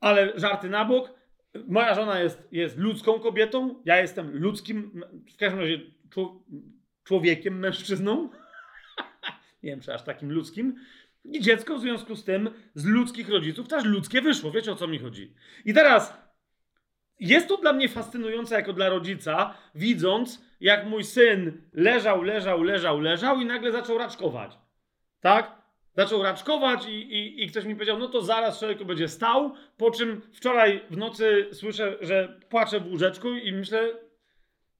Ale 0.00 0.32
żarty 0.34 0.68
na 0.68 0.84
bok. 0.84 1.14
Moja 1.68 1.94
żona 1.94 2.20
jest, 2.20 2.48
jest 2.52 2.78
ludzką 2.78 3.20
kobietą, 3.20 3.82
ja 3.84 4.00
jestem 4.00 4.38
ludzkim, 4.38 5.04
w 5.34 5.36
każdym 5.36 5.60
razie 5.60 5.80
człowiekiem, 7.04 7.58
mężczyzną. 7.58 8.28
nie 9.62 9.70
wiem, 9.70 9.80
czy 9.80 9.94
aż 9.94 10.02
takim 10.02 10.32
ludzkim. 10.32 10.74
I 11.24 11.40
dziecko 11.40 11.76
w 11.76 11.80
związku 11.80 12.16
z 12.16 12.24
tym 12.24 12.50
z 12.74 12.84
ludzkich 12.84 13.28
rodziców 13.28 13.68
też 13.68 13.84
ludzkie 13.84 14.22
wyszło. 14.22 14.50
Wiecie 14.50 14.72
o 14.72 14.76
co 14.76 14.88
mi 14.88 14.98
chodzi. 14.98 15.34
I 15.64 15.74
teraz 15.74 16.22
jest 17.20 17.48
to 17.48 17.56
dla 17.56 17.72
mnie 17.72 17.88
fascynujące 17.88 18.54
jako 18.54 18.72
dla 18.72 18.88
rodzica, 18.88 19.54
widząc, 19.74 20.44
jak 20.60 20.86
mój 20.86 21.04
syn 21.04 21.62
leżał, 21.72 22.22
leżał, 22.22 22.62
leżał, 22.62 23.00
leżał 23.00 23.40
i 23.40 23.44
nagle 23.44 23.72
zaczął 23.72 23.98
raczkować. 23.98 24.58
Tak? 25.20 25.62
Zaczął 25.96 26.22
raczkować 26.22 26.86
i, 26.86 26.92
i, 26.92 27.44
i 27.44 27.50
ktoś 27.50 27.64
mi 27.64 27.74
powiedział, 27.74 27.98
no 27.98 28.08
to 28.08 28.22
zaraz 28.22 28.58
człowieku 28.58 28.84
będzie 28.84 29.08
stał, 29.08 29.54
po 29.76 29.90
czym 29.90 30.22
wczoraj 30.32 30.80
w 30.90 30.96
nocy 30.96 31.48
słyszę, 31.52 31.96
że 32.00 32.40
płacze 32.48 32.80
w 32.80 32.86
łóżeczku 32.86 33.32
i 33.32 33.52
myślę, 33.52 33.88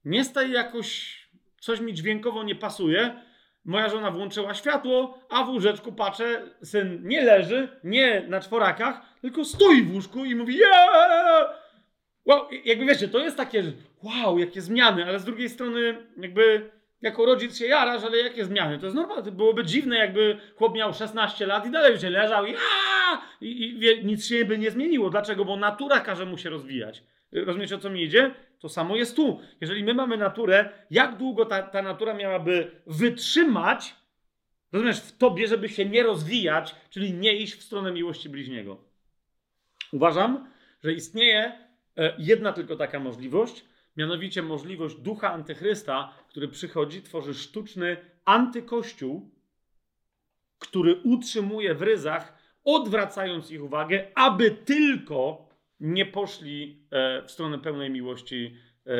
nie 0.05 0.23
staj 0.23 0.51
jakoś 0.51 1.19
coś 1.63 1.79
mi 1.79 1.93
dźwiękowo 1.93 2.43
nie 2.43 2.55
pasuje. 2.55 3.21
Moja 3.65 3.89
żona 3.89 4.11
włączyła 4.11 4.53
światło, 4.53 5.19
a 5.29 5.43
w 5.43 5.49
łóżeczku 5.49 5.91
patrzę, 5.91 6.41
syn 6.63 7.07
nie 7.07 7.21
leży, 7.21 7.67
nie 7.83 8.23
na 8.27 8.41
czworakach, 8.41 9.01
tylko 9.21 9.45
stoi 9.45 9.83
w 9.83 9.93
łóżku 9.93 10.25
i 10.25 10.35
mówi 10.35 10.57
yeah! 10.57 11.63
Wow, 12.25 12.47
jakby 12.65 12.85
wiecie, 12.85 13.07
to 13.07 13.19
jest 13.19 13.37
takie, 13.37 13.63
wow, 14.03 14.39
jakie 14.39 14.61
zmiany, 14.61 15.05
ale 15.05 15.19
z 15.19 15.25
drugiej 15.25 15.49
strony 15.49 15.97
jakby 16.17 16.71
jako 17.01 17.25
rodzic 17.25 17.57
się 17.57 17.65
jarasz, 17.65 18.03
ale 18.03 18.17
jakie 18.17 18.45
zmiany? 18.45 18.79
To 18.79 18.85
jest 18.85 18.95
normalne, 18.95 19.31
byłoby 19.31 19.63
dziwne, 19.63 19.97
jakby 19.97 20.37
chłop 20.55 20.75
miał 20.75 20.93
16 20.93 21.45
lat 21.45 21.65
i 21.65 21.71
dalej 21.71 21.99
się 21.99 22.09
leżał 22.09 22.45
i, 22.45 22.55
i, 23.41 23.63
i 23.63 23.79
wie, 23.79 24.03
nic 24.03 24.25
się 24.25 24.45
by 24.45 24.57
nie 24.57 24.71
zmieniło. 24.71 25.09
Dlaczego? 25.09 25.45
Bo 25.45 25.57
natura 25.57 25.99
każe 25.99 26.25
mu 26.25 26.37
się 26.37 26.49
rozwijać. 26.49 27.03
Rozumiecie, 27.33 27.75
o 27.75 27.79
co 27.79 27.89
mi 27.89 28.03
idzie? 28.03 28.33
To 28.59 28.69
samo 28.69 28.95
jest 28.95 29.15
tu. 29.15 29.39
Jeżeli 29.61 29.83
my 29.83 29.93
mamy 29.93 30.17
naturę, 30.17 30.69
jak 30.91 31.17
długo 31.17 31.45
ta, 31.45 31.63
ta 31.63 31.81
natura 31.81 32.13
miałaby 32.13 32.71
wytrzymać, 32.87 33.95
rozumiesz, 34.71 34.99
w 34.99 35.17
tobie, 35.17 35.47
żeby 35.47 35.69
się 35.69 35.85
nie 35.85 36.03
rozwijać, 36.03 36.75
czyli 36.89 37.13
nie 37.13 37.33
iść 37.33 37.55
w 37.55 37.63
stronę 37.63 37.91
miłości 37.91 38.29
bliźniego? 38.29 38.77
Uważam, 39.91 40.47
że 40.83 40.93
istnieje 40.93 41.59
e, 41.97 42.15
jedna 42.17 42.53
tylko 42.53 42.75
taka 42.75 42.99
możliwość, 42.99 43.65
mianowicie 43.97 44.41
możliwość 44.41 44.95
ducha 44.95 45.31
antychrysta, 45.33 46.13
który 46.29 46.47
przychodzi, 46.47 47.01
tworzy 47.01 47.33
sztuczny 47.33 47.97
antykościół, 48.25 49.29
który 50.59 50.95
utrzymuje 50.95 51.75
w 51.75 51.81
ryzach, 51.81 52.37
odwracając 52.63 53.51
ich 53.51 53.63
uwagę, 53.63 54.07
aby 54.15 54.51
tylko 54.51 55.49
nie 55.83 56.05
poszli 56.05 56.85
e, 56.91 57.21
w 57.21 57.31
stronę 57.31 57.59
pełnej 57.59 57.89
miłości 57.89 58.57
e, 58.85 58.91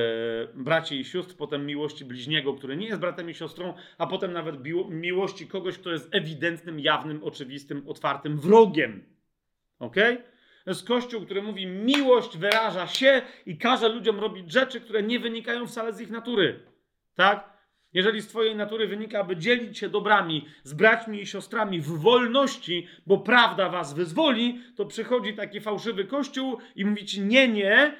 braci 0.53 0.99
i 0.99 1.05
sióstr, 1.05 1.35
potem 1.35 1.65
miłości 1.65 2.05
bliźniego, 2.05 2.53
który 2.53 2.77
nie 2.77 2.87
jest 2.87 2.99
bratem 2.99 3.29
i 3.29 3.33
siostrą, 3.33 3.73
a 3.97 4.07
potem 4.07 4.33
nawet 4.33 4.55
miłości 4.89 5.47
kogoś, 5.47 5.77
kto 5.77 5.91
jest 5.91 6.09
ewidentnym, 6.11 6.79
jawnym, 6.79 7.23
oczywistym, 7.23 7.83
otwartym 7.87 8.39
wrogiem. 8.39 9.03
Ok? 9.79 9.95
To 10.63 10.71
jest 10.71 10.87
Kościół, 10.87 11.25
który 11.25 11.41
mówi, 11.41 11.67
miłość 11.67 12.37
wyraża 12.37 12.87
się 12.87 13.21
i 13.45 13.57
każe 13.57 13.89
ludziom 13.89 14.19
robić 14.19 14.51
rzeczy, 14.51 14.81
które 14.81 15.03
nie 15.03 15.19
wynikają 15.19 15.67
wcale 15.67 15.93
z 15.93 16.01
ich 16.01 16.09
natury. 16.09 16.59
Tak? 17.15 17.52
Jeżeli 17.93 18.21
z 18.21 18.27
Twojej 18.27 18.55
natury 18.55 18.87
wynika, 18.87 19.19
aby 19.19 19.37
dzielić 19.37 19.77
się 19.77 19.89
dobrami 19.89 20.45
z 20.63 20.73
braćmi 20.73 21.21
i 21.21 21.27
siostrami 21.27 21.81
w 21.81 21.87
wolności, 21.87 22.87
bo 23.07 23.17
prawda 23.17 23.69
Was 23.69 23.93
wyzwoli, 23.93 24.61
to 24.75 24.85
przychodzi 24.85 25.33
taki 25.33 25.61
fałszywy 25.61 26.05
kościół 26.05 26.57
i 26.75 26.85
mówi 26.85 27.05
Ci: 27.05 27.21
Nie, 27.21 27.47
nie, 27.47 27.95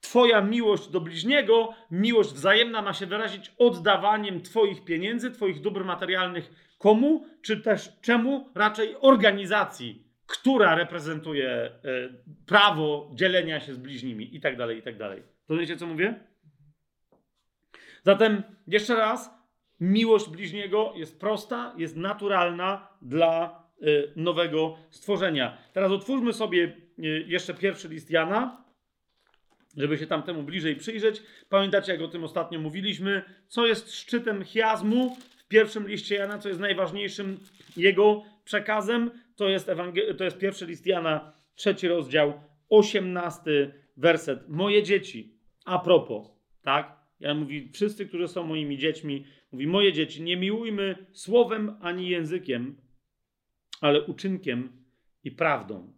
Twoja 0.00 0.40
miłość 0.40 0.88
do 0.88 1.00
bliźniego, 1.00 1.74
miłość 1.90 2.32
wzajemna 2.32 2.82
ma 2.82 2.92
się 2.92 3.06
wyrazić 3.06 3.52
oddawaniem 3.58 4.40
Twoich 4.40 4.84
pieniędzy, 4.84 5.30
Twoich 5.30 5.60
dóbr 5.60 5.84
materialnych 5.84 6.74
komu, 6.78 7.26
czy 7.42 7.60
też 7.60 7.92
czemu? 8.00 8.50
Raczej 8.54 8.96
organizacji, 9.00 10.04
która 10.26 10.74
reprezentuje 10.74 11.48
e, 11.50 11.72
prawo 12.46 13.10
dzielenia 13.14 13.60
się 13.60 13.74
z 13.74 13.78
bliźnimi 13.78 14.36
i 14.36 14.40
tak 14.40 14.56
dalej, 14.56 14.78
i 14.78 14.82
tak 14.82 14.96
dalej. 14.96 15.22
To 15.46 15.56
wiecie, 15.56 15.76
co 15.76 15.86
mówię? 15.86 16.31
Zatem 18.02 18.42
jeszcze 18.66 18.94
raz, 18.94 19.30
miłość 19.80 20.28
bliźniego 20.28 20.92
jest 20.96 21.20
prosta, 21.20 21.74
jest 21.76 21.96
naturalna 21.96 22.88
dla 23.02 23.62
y, 23.82 24.12
nowego 24.16 24.76
stworzenia. 24.90 25.58
Teraz 25.72 25.92
otwórzmy 25.92 26.32
sobie 26.32 26.76
y, 26.98 27.24
jeszcze 27.26 27.54
pierwszy 27.54 27.88
list 27.88 28.10
Jana, 28.10 28.64
żeby 29.76 29.98
się 29.98 30.06
tam 30.06 30.22
temu 30.22 30.42
bliżej 30.42 30.76
przyjrzeć. 30.76 31.22
Pamiętacie, 31.48 31.92
jak 31.92 32.02
o 32.02 32.08
tym 32.08 32.24
ostatnio 32.24 32.60
mówiliśmy, 32.60 33.22
co 33.48 33.66
jest 33.66 33.94
szczytem 33.94 34.44
chiazmu 34.44 35.16
w 35.38 35.48
pierwszym 35.48 35.88
liście 35.88 36.14
Jana, 36.14 36.38
co 36.38 36.48
jest 36.48 36.60
najważniejszym 36.60 37.38
jego 37.76 38.22
przekazem, 38.44 39.10
to 39.36 39.48
jest, 39.48 39.68
Ewangel- 39.68 40.16
to 40.16 40.24
jest 40.24 40.38
pierwszy 40.38 40.66
list 40.66 40.86
Jana, 40.86 41.32
trzeci 41.54 41.88
rozdział, 41.88 42.40
osiemnasty 42.68 43.72
werset. 43.96 44.48
Moje 44.48 44.82
dzieci, 44.82 45.38
a 45.64 45.78
propos, 45.78 46.26
tak? 46.62 47.01
Ja 47.22 47.34
mówi, 47.34 47.68
wszyscy, 47.72 48.06
którzy 48.06 48.28
są 48.28 48.44
moimi 48.44 48.78
dziećmi, 48.78 49.24
mówi, 49.52 49.66
moje 49.66 49.92
dzieci, 49.92 50.22
nie 50.22 50.36
miłujmy 50.36 51.06
słowem 51.12 51.76
ani 51.80 52.08
językiem, 52.08 52.76
ale 53.80 54.02
uczynkiem 54.02 54.72
i 55.24 55.30
prawdą. 55.30 55.92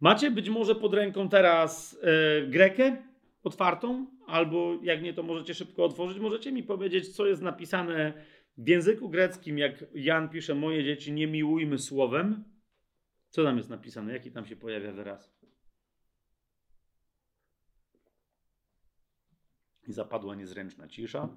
Macie 0.00 0.30
być 0.30 0.48
może 0.48 0.74
pod 0.74 0.94
ręką 0.94 1.28
teraz 1.28 1.98
e, 2.02 2.46
Grekę 2.46 2.96
otwartą, 3.42 4.06
albo 4.26 4.78
jak 4.82 5.02
nie, 5.02 5.14
to 5.14 5.22
możecie 5.22 5.54
szybko 5.54 5.84
otworzyć. 5.84 6.18
Możecie 6.18 6.52
mi 6.52 6.62
powiedzieć, 6.62 7.08
co 7.08 7.26
jest 7.26 7.42
napisane 7.42 8.12
w 8.58 8.68
języku 8.68 9.08
greckim, 9.08 9.58
jak 9.58 9.84
Jan 9.94 10.28
pisze, 10.28 10.54
moje 10.54 10.84
dzieci, 10.84 11.12
nie 11.12 11.26
miłujmy 11.26 11.78
słowem. 11.78 12.44
Co 13.28 13.44
tam 13.44 13.56
jest 13.56 13.70
napisane? 13.70 14.12
Jaki 14.12 14.30
tam 14.30 14.46
się 14.46 14.56
pojawia 14.56 14.92
wyraz? 14.92 15.37
I 19.88 19.92
zapadła 19.92 20.34
niezręczna 20.34 20.88
cisza. 20.88 21.28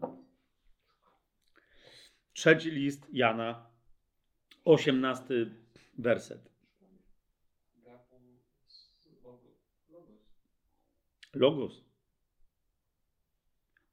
Trzeci 2.33 2.71
list 2.71 3.07
Jana, 3.13 3.69
osiemnasty 4.65 5.51
werset. 5.97 6.51
Logos. 11.33 11.83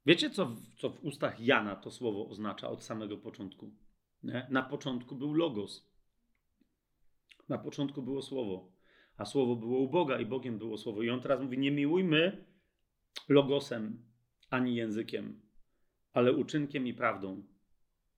Wiecie, 0.05 0.29
co 0.29 0.45
w, 0.45 0.75
co 0.75 0.89
w 0.89 1.03
ustach 1.03 1.39
Jana 1.39 1.75
to 1.75 1.91
słowo 1.91 2.27
oznacza 2.27 2.69
od 2.69 2.83
samego 2.83 3.17
początku? 3.17 3.71
Nie? 4.23 4.47
Na 4.49 4.63
początku 4.63 5.15
był 5.15 5.33
Logos. 5.33 5.89
Na 7.49 7.57
początku 7.57 8.01
było 8.01 8.21
słowo, 8.21 8.71
a 9.17 9.25
słowo 9.25 9.55
było 9.55 9.79
u 9.79 9.89
Boga 9.89 10.19
i 10.19 10.25
Bogiem 10.25 10.57
było 10.57 10.77
słowo. 10.77 11.03
I 11.03 11.09
on 11.09 11.21
teraz 11.21 11.41
mówi: 11.41 11.57
Nie 11.57 11.71
miłujmy 11.71 12.45
Logosem 13.29 14.08
ani 14.49 14.75
językiem, 14.75 15.41
ale 16.13 16.33
uczynkiem 16.33 16.87
i 16.87 16.93
prawdą. 16.93 17.43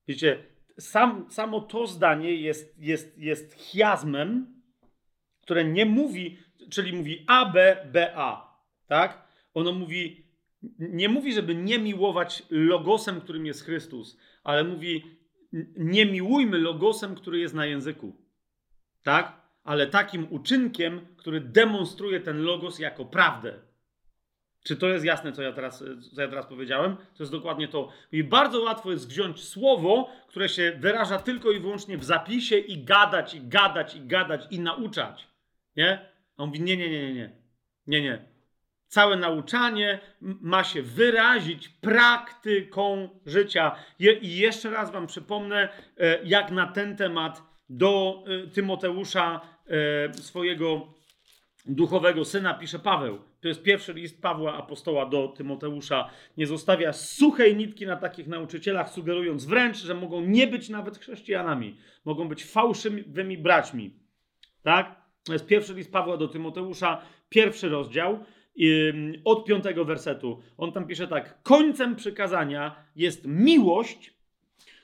Wiecie, 0.07 0.43
sam, 0.79 1.31
samo 1.31 1.61
to 1.61 1.87
zdanie 1.87 2.35
jest, 2.35 2.79
jest, 2.79 3.17
jest 3.17 3.53
chiasmem, 3.53 4.61
które 5.41 5.65
nie 5.65 5.85
mówi, 5.85 6.37
czyli 6.69 6.93
mówi 6.93 7.23
A, 7.27 7.45
B, 7.45 7.87
B, 7.91 8.13
A. 8.15 8.57
Tak? 8.87 9.27
Ono 9.53 9.71
mówi, 9.71 10.25
nie 10.79 11.09
mówi, 11.09 11.33
żeby 11.33 11.55
nie 11.55 11.79
miłować 11.79 12.43
logosem, 12.49 13.21
którym 13.21 13.45
jest 13.45 13.65
Chrystus, 13.65 14.17
ale 14.43 14.63
mówi, 14.63 15.03
nie 15.77 16.05
miłujmy 16.05 16.57
logosem, 16.57 17.15
który 17.15 17.39
jest 17.39 17.53
na 17.53 17.65
języku. 17.65 18.15
Tak? 19.03 19.41
Ale 19.63 19.87
takim 19.87 20.27
uczynkiem, 20.29 21.07
który 21.17 21.41
demonstruje 21.41 22.19
ten 22.19 22.41
logos 22.41 22.79
jako 22.79 23.05
prawdę. 23.05 23.59
Czy 24.63 24.75
to 24.75 24.87
jest 24.87 25.05
jasne, 25.05 25.31
co 25.31 25.41
ja 25.41 25.51
teraz, 25.51 25.83
co 26.15 26.21
ja 26.21 26.27
teraz 26.27 26.45
powiedziałem? 26.45 26.95
To 26.95 27.23
jest 27.23 27.31
dokładnie 27.31 27.67
to. 27.67 27.89
I 28.11 28.23
bardzo 28.23 28.61
łatwo 28.61 28.91
jest 28.91 29.09
wziąć 29.09 29.43
słowo, 29.43 30.09
które 30.27 30.49
się 30.49 30.77
wyraża 30.79 31.19
tylko 31.19 31.51
i 31.51 31.59
wyłącznie 31.59 31.97
w 31.97 32.03
zapisie 32.03 32.57
i 32.57 32.83
gadać, 32.83 33.33
i 33.33 33.41
gadać, 33.41 33.95
i 33.95 34.01
gadać, 34.01 34.47
i 34.51 34.59
nauczać. 34.59 35.27
Nie? 35.75 35.99
A 36.37 36.43
on 36.43 36.47
mówi, 36.47 36.61
nie, 36.61 36.77
nie, 36.77 36.89
nie, 36.89 37.03
nie, 37.07 37.13
nie. 37.13 37.31
Nie, 37.87 38.01
nie. 38.01 38.25
Całe 38.87 39.17
nauczanie 39.17 39.99
ma 40.21 40.63
się 40.63 40.81
wyrazić 40.81 41.69
praktyką 41.69 43.09
życia. 43.25 43.75
I 43.99 44.37
jeszcze 44.37 44.69
raz 44.69 44.91
Wam 44.91 45.07
przypomnę, 45.07 45.69
e, 45.97 46.23
jak 46.23 46.51
na 46.51 46.67
ten 46.67 46.97
temat 46.97 47.43
do 47.69 48.23
e, 48.27 48.47
Tymoteusza, 48.47 49.41
e, 49.67 50.13
swojego 50.13 50.93
duchowego 51.65 52.25
syna, 52.25 52.53
pisze 52.53 52.79
Paweł. 52.79 53.30
To 53.41 53.47
jest 53.47 53.63
pierwszy 53.63 53.93
list 53.93 54.21
Pawła 54.21 54.53
Apostoła 54.57 55.05
do 55.05 55.27
Tymoteusza. 55.27 56.09
Nie 56.37 56.47
zostawia 56.47 56.93
suchej 56.93 57.55
nitki 57.55 57.85
na 57.85 57.95
takich 57.95 58.27
nauczycielach, 58.27 58.89
sugerując 58.89 59.45
wręcz, 59.45 59.77
że 59.77 59.93
mogą 59.93 60.21
nie 60.21 60.47
być 60.47 60.69
nawet 60.69 60.97
chrześcijanami. 60.97 61.77
Mogą 62.05 62.27
być 62.27 62.45
fałszywymi 62.45 63.37
braćmi. 63.37 63.93
Tak? 64.63 65.01
To 65.23 65.33
jest 65.33 65.45
pierwszy 65.45 65.73
list 65.73 65.91
Pawła 65.91 66.17
do 66.17 66.27
Tymoteusza, 66.27 67.01
pierwszy 67.29 67.69
rozdział 67.69 68.19
od 69.25 69.45
piątego 69.45 69.85
wersetu. 69.85 70.41
On 70.57 70.71
tam 70.71 70.87
pisze 70.87 71.07
tak: 71.07 71.43
Końcem 71.43 71.95
przykazania 71.95 72.75
jest 72.95 73.25
miłość, 73.25 74.20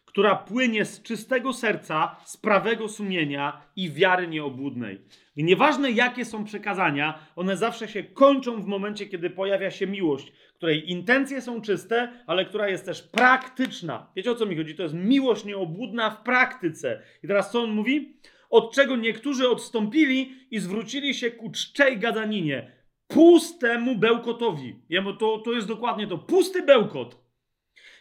która 0.07 0.35
płynie 0.35 0.85
z 0.85 1.01
czystego 1.01 1.53
serca, 1.53 2.15
z 2.25 2.37
prawego 2.37 2.89
sumienia 2.89 3.61
i 3.75 3.91
wiary 3.91 4.27
nieobłudnej. 4.27 5.01
I 5.35 5.43
nieważne 5.43 5.91
jakie 5.91 6.25
są 6.25 6.43
przekazania, 6.43 7.19
one 7.35 7.57
zawsze 7.57 7.87
się 7.87 8.03
kończą 8.03 8.61
w 8.61 8.67
momencie, 8.67 9.05
kiedy 9.05 9.29
pojawia 9.29 9.71
się 9.71 9.87
miłość, 9.87 10.31
której 10.55 10.91
intencje 10.91 11.41
są 11.41 11.61
czyste, 11.61 12.23
ale 12.27 12.45
która 12.45 12.69
jest 12.69 12.85
też 12.85 13.03
praktyczna. 13.03 14.11
Wiecie 14.15 14.31
o 14.31 14.35
co 14.35 14.45
mi 14.45 14.57
chodzi? 14.57 14.75
To 14.75 14.83
jest 14.83 14.95
miłość 14.95 15.45
nieobłudna 15.45 16.09
w 16.09 16.23
praktyce. 16.23 17.01
I 17.23 17.27
teraz 17.27 17.51
co 17.51 17.63
on 17.63 17.71
mówi? 17.71 18.17
Od 18.49 18.75
czego 18.75 18.95
niektórzy 18.95 19.49
odstąpili 19.49 20.33
i 20.51 20.59
zwrócili 20.59 21.13
się 21.13 21.31
ku 21.31 21.51
czczej 21.51 21.99
gadaninie 21.99 22.71
pustemu 23.07 23.95
bełkotowi. 23.95 24.75
Jemu 24.89 25.13
to, 25.13 25.37
to 25.37 25.53
jest 25.53 25.67
dokładnie 25.67 26.07
to. 26.07 26.17
Pusty 26.17 26.63
bełkot. 26.63 27.26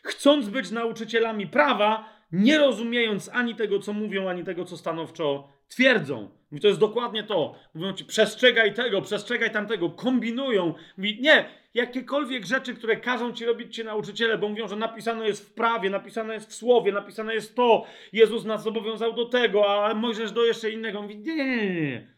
Chcąc 0.07 0.49
być 0.49 0.71
nauczycielami 0.71 1.47
prawa, 1.47 2.09
nie 2.33 2.59
rozumiejąc 2.59 3.31
ani 3.33 3.55
tego, 3.55 3.79
co 3.79 3.93
mówią, 3.93 4.29
ani 4.29 4.45
tego, 4.45 4.65
co 4.65 4.77
stanowczo 4.77 5.49
twierdzą. 5.69 6.31
Mówi, 6.51 6.61
to 6.61 6.69
jest 6.69 6.81
dokładnie 6.81 7.23
to. 7.23 7.55
Mówią 7.75 7.93
ci, 7.93 8.05
przestrzegaj 8.05 8.75
tego, 8.75 9.03
przestrzegaj 9.03 9.51
tamtego, 9.51 9.91
kombinują. 9.91 10.75
Mówi, 10.97 11.19
nie, 11.21 11.45
jakiekolwiek 11.75 12.47
rzeczy, 12.47 12.75
które 12.75 12.97
każą 12.97 13.33
ci 13.33 13.45
robić 13.45 13.75
ci 13.75 13.85
nauczyciele, 13.85 14.39
bo 14.39 14.49
mówią, 14.49 14.69
że 14.69 14.77
napisane 14.77 15.27
jest 15.27 15.49
w 15.49 15.55
prawie, 15.55 15.91
napisane 15.91 16.35
jest 16.35 16.51
w 16.51 16.55
słowie, 16.55 16.93
napisane 16.93 17.35
jest 17.35 17.57
to, 17.57 17.87
Jezus 18.13 18.45
nas 18.45 18.63
zobowiązał 18.63 19.13
do 19.13 19.25
tego, 19.25 19.85
a 19.85 19.95
Mojżesz 19.95 20.33
do 20.33 20.45
jeszcze 20.45 20.71
innego. 20.71 21.03
Mówi, 21.03 21.19
nie, 21.19 21.37
nie, 21.37 21.81
nie. 21.81 22.17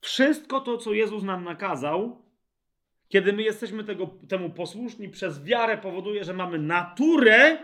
Wszystko 0.00 0.60
to, 0.60 0.78
co 0.78 0.92
Jezus 0.92 1.22
nam 1.22 1.44
nakazał, 1.44 2.21
kiedy 3.12 3.32
my 3.32 3.42
jesteśmy 3.42 3.84
tego, 3.84 4.06
temu 4.28 4.50
posłuszni 4.50 5.08
przez 5.08 5.44
wiarę, 5.44 5.78
powoduje, 5.78 6.24
że 6.24 6.34
mamy 6.34 6.58
naturę, 6.58 7.58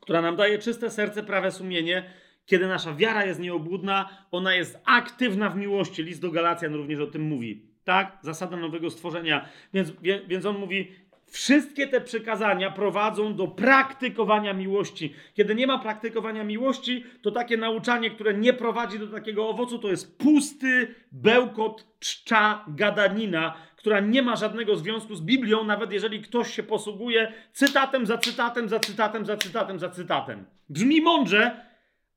która 0.00 0.22
nam 0.22 0.36
daje 0.36 0.58
czyste 0.58 0.90
serce, 0.90 1.22
prawe 1.22 1.50
sumienie. 1.52 2.10
Kiedy 2.46 2.68
nasza 2.68 2.94
wiara 2.94 3.24
jest 3.24 3.40
nieobłudna, 3.40 4.26
ona 4.30 4.54
jest 4.54 4.78
aktywna 4.84 5.50
w 5.50 5.56
miłości. 5.56 6.02
List 6.02 6.20
do 6.20 6.30
Galacjan 6.30 6.74
również 6.74 7.00
o 7.00 7.06
tym 7.06 7.22
mówi. 7.22 7.70
Tak? 7.84 8.18
Zasada 8.22 8.56
nowego 8.56 8.90
stworzenia. 8.90 9.48
Więc, 9.74 9.92
więc 10.28 10.46
on 10.46 10.58
mówi, 10.58 10.92
Wszystkie 11.30 11.86
te 11.86 12.00
przykazania 12.00 12.70
prowadzą 12.70 13.34
do 13.34 13.48
praktykowania 13.48 14.52
miłości. 14.52 15.14
Kiedy 15.34 15.54
nie 15.54 15.66
ma 15.66 15.78
praktykowania 15.78 16.44
miłości, 16.44 17.04
to 17.22 17.30
takie 17.30 17.56
nauczanie, 17.56 18.10
które 18.10 18.34
nie 18.34 18.52
prowadzi 18.52 18.98
do 18.98 19.06
takiego 19.06 19.48
owocu, 19.48 19.78
to 19.78 19.88
jest 19.88 20.18
pusty 20.18 20.94
bełkot, 21.12 21.86
czcza, 21.98 22.64
gadanina, 22.68 23.54
która 23.76 24.00
nie 24.00 24.22
ma 24.22 24.36
żadnego 24.36 24.76
związku 24.76 25.14
z 25.14 25.20
Biblią, 25.20 25.64
nawet 25.64 25.92
jeżeli 25.92 26.22
ktoś 26.22 26.54
się 26.54 26.62
posługuje 26.62 27.32
cytatem 27.52 28.06
za 28.06 28.18
cytatem, 28.18 28.68
za 28.68 28.80
cytatem, 28.80 29.26
za 29.26 29.36
cytatem, 29.36 29.78
za 29.78 29.88
cytatem. 29.88 30.44
Brzmi 30.68 31.00
mądrze, 31.00 31.66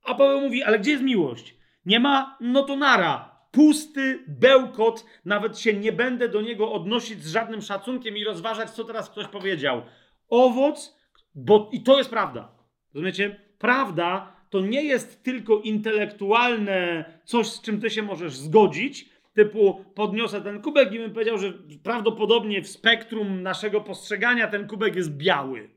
a 0.03 0.15
Paweł 0.15 0.41
mówi, 0.41 0.63
ale 0.63 0.79
gdzie 0.79 0.91
jest 0.91 1.03
miłość? 1.03 1.55
Nie 1.85 1.99
ma, 1.99 2.37
no 2.39 2.63
to 2.63 2.75
nara 2.75 3.28
pusty 3.51 4.23
bełkot, 4.27 5.05
nawet 5.25 5.59
się 5.59 5.73
nie 5.73 5.91
będę 5.91 6.29
do 6.29 6.41
niego 6.41 6.71
odnosić 6.71 7.23
z 7.23 7.31
żadnym 7.31 7.61
szacunkiem 7.61 8.17
i 8.17 8.23
rozważać, 8.23 8.69
co 8.69 8.83
teraz 8.83 9.09
ktoś 9.09 9.27
powiedział. 9.27 9.81
Owoc, 10.29 10.97
bo 11.35 11.69
i 11.73 11.83
to 11.83 11.97
jest 11.97 12.09
prawda. 12.09 12.51
Rozumiecie? 12.93 13.41
Prawda 13.59 14.35
to 14.49 14.61
nie 14.61 14.83
jest 14.83 15.23
tylko 15.23 15.59
intelektualne 15.59 17.05
coś, 17.25 17.47
z 17.47 17.61
czym 17.61 17.81
ty 17.81 17.89
się 17.89 18.01
możesz 18.01 18.33
zgodzić, 18.33 19.09
typu 19.33 19.85
podniosę 19.95 20.41
ten 20.41 20.61
kubek 20.61 20.93
i 20.93 20.99
bym 20.99 21.13
powiedział, 21.13 21.37
że 21.37 21.53
prawdopodobnie 21.83 22.61
w 22.61 22.67
spektrum 22.67 23.43
naszego 23.43 23.81
postrzegania 23.81 24.47
ten 24.47 24.67
kubek 24.67 24.95
jest 24.95 25.17
biały. 25.17 25.69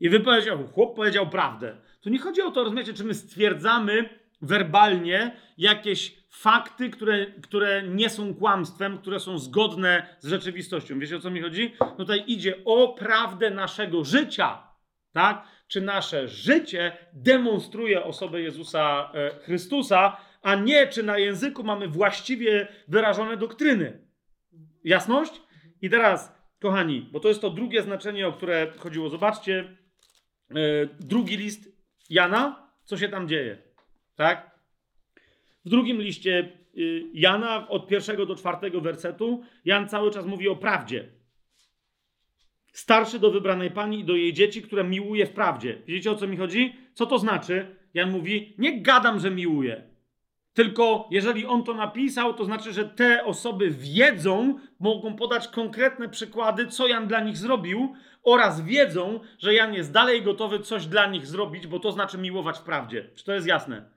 I 0.00 0.08
wy 0.08 0.20
powiedział, 0.20 0.68
chłop 0.68 0.96
powiedział 0.96 1.30
prawdę. 1.30 1.76
To 2.00 2.10
nie 2.10 2.18
chodzi 2.18 2.42
o 2.42 2.50
to, 2.50 2.64
rozumiecie, 2.64 2.92
czy 2.92 3.04
my 3.04 3.14
stwierdzamy 3.14 4.08
werbalnie 4.42 5.36
jakieś 5.58 6.23
fakty, 6.34 6.90
które, 6.90 7.26
które 7.26 7.82
nie 7.82 8.10
są 8.10 8.34
kłamstwem, 8.34 8.98
które 8.98 9.20
są 9.20 9.38
zgodne 9.38 10.16
z 10.18 10.28
rzeczywistością. 10.28 10.98
Wiecie 10.98 11.16
o 11.16 11.20
co 11.20 11.30
mi 11.30 11.40
chodzi? 11.40 11.74
No 11.80 11.96
tutaj 11.96 12.24
idzie 12.26 12.54
o 12.64 12.88
prawdę 12.88 13.50
naszego 13.50 14.04
życia, 14.04 14.62
tak? 15.12 15.44
Czy 15.68 15.80
nasze 15.80 16.28
życie 16.28 16.96
demonstruje 17.12 18.04
osobę 18.04 18.40
Jezusa 18.40 19.12
e, 19.14 19.30
Chrystusa, 19.30 20.16
a 20.42 20.54
nie 20.54 20.86
czy 20.86 21.02
na 21.02 21.18
języku 21.18 21.64
mamy 21.64 21.88
właściwie 21.88 22.68
wyrażone 22.88 23.36
doktryny. 23.36 24.06
Jasność? 24.84 25.42
I 25.82 25.90
teraz, 25.90 26.32
kochani, 26.60 27.08
bo 27.12 27.20
to 27.20 27.28
jest 27.28 27.40
to 27.40 27.50
drugie 27.50 27.82
znaczenie, 27.82 28.28
o 28.28 28.32
które 28.32 28.72
chodziło. 28.78 29.08
Zobaczcie, 29.08 29.76
e, 30.50 30.54
drugi 31.00 31.36
list 31.36 31.68
Jana, 32.10 32.70
co 32.84 32.96
się 32.96 33.08
tam 33.08 33.28
dzieje. 33.28 33.58
Tak? 34.16 34.53
W 35.64 35.68
drugim 35.68 36.02
liście 36.02 36.52
y, 36.78 37.02
Jana, 37.12 37.68
od 37.68 37.86
pierwszego 37.86 38.26
do 38.26 38.36
czwartego 38.36 38.80
wersetu, 38.80 39.42
Jan 39.64 39.88
cały 39.88 40.10
czas 40.10 40.26
mówi 40.26 40.48
o 40.48 40.56
prawdzie. 40.56 41.08
Starszy 42.72 43.18
do 43.18 43.30
wybranej 43.30 43.70
pani 43.70 44.00
i 44.00 44.04
do 44.04 44.14
jej 44.14 44.32
dzieci, 44.32 44.62
które 44.62 44.84
miłuje 44.84 45.26
w 45.26 45.32
prawdzie. 45.32 45.82
Wiecie 45.86 46.10
o 46.10 46.14
co 46.14 46.26
mi 46.26 46.36
chodzi? 46.36 46.76
Co 46.94 47.06
to 47.06 47.18
znaczy? 47.18 47.76
Jan 47.94 48.10
mówi: 48.10 48.54
Nie 48.58 48.80
gadam, 48.80 49.20
że 49.20 49.30
miłuje. 49.30 49.94
Tylko 50.54 51.08
jeżeli 51.10 51.46
on 51.46 51.64
to 51.64 51.74
napisał, 51.74 52.34
to 52.34 52.44
znaczy, 52.44 52.72
że 52.72 52.84
te 52.84 53.24
osoby 53.24 53.70
wiedzą, 53.70 54.58
mogą 54.80 55.16
podać 55.16 55.48
konkretne 55.48 56.08
przykłady, 56.08 56.66
co 56.66 56.86
Jan 56.86 57.06
dla 57.06 57.20
nich 57.20 57.36
zrobił, 57.36 57.94
oraz 58.22 58.60
wiedzą, 58.64 59.20
że 59.38 59.54
Jan 59.54 59.74
jest 59.74 59.92
dalej 59.92 60.22
gotowy 60.22 60.58
coś 60.58 60.86
dla 60.86 61.06
nich 61.06 61.26
zrobić, 61.26 61.66
bo 61.66 61.80
to 61.80 61.92
znaczy 61.92 62.18
miłować 62.18 62.58
w 62.58 62.62
prawdzie. 62.62 63.10
Czy 63.14 63.24
to 63.24 63.32
jest 63.32 63.46
jasne? 63.46 63.90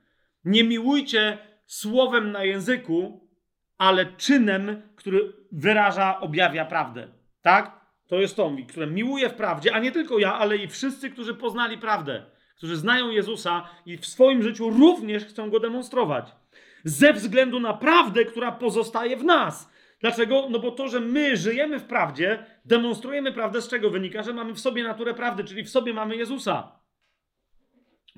Nie 0.45 0.63
miłujcie 0.63 1.37
słowem 1.67 2.31
na 2.31 2.43
języku, 2.43 3.29
ale 3.77 4.05
czynem, 4.05 4.81
który 4.95 5.33
wyraża, 5.51 6.19
objawia 6.19 6.65
prawdę. 6.65 7.07
Tak? 7.41 7.87
To 8.07 8.15
jest 8.15 8.35
to, 8.35 8.51
które 8.67 8.87
miłuje 8.87 9.29
w 9.29 9.33
prawdzie, 9.33 9.73
a 9.73 9.79
nie 9.79 9.91
tylko 9.91 10.19
ja, 10.19 10.33
ale 10.33 10.57
i 10.57 10.67
wszyscy, 10.67 11.09
którzy 11.09 11.33
poznali 11.33 11.77
prawdę, 11.77 12.25
którzy 12.57 12.75
znają 12.75 13.09
Jezusa 13.09 13.69
i 13.85 13.97
w 13.97 14.05
swoim 14.05 14.43
życiu 14.43 14.69
również 14.69 15.25
chcą 15.25 15.49
go 15.49 15.59
demonstrować. 15.59 16.35
Ze 16.83 17.13
względu 17.13 17.59
na 17.59 17.73
prawdę, 17.73 18.25
która 18.25 18.51
pozostaje 18.51 19.17
w 19.17 19.23
nas. 19.23 19.71
Dlaczego? 20.01 20.47
No 20.49 20.59
bo 20.59 20.71
to, 20.71 20.87
że 20.87 20.99
my 20.99 21.37
żyjemy 21.37 21.79
w 21.79 21.83
prawdzie, 21.83 22.45
demonstrujemy 22.65 23.31
prawdę, 23.31 23.61
z 23.61 23.67
czego 23.67 23.89
wynika, 23.89 24.23
że 24.23 24.33
mamy 24.33 24.53
w 24.53 24.59
sobie 24.59 24.83
naturę 24.83 25.13
prawdy, 25.13 25.43
czyli 25.43 25.63
w 25.63 25.69
sobie 25.69 25.93
mamy 25.93 26.15
Jezusa 26.15 26.77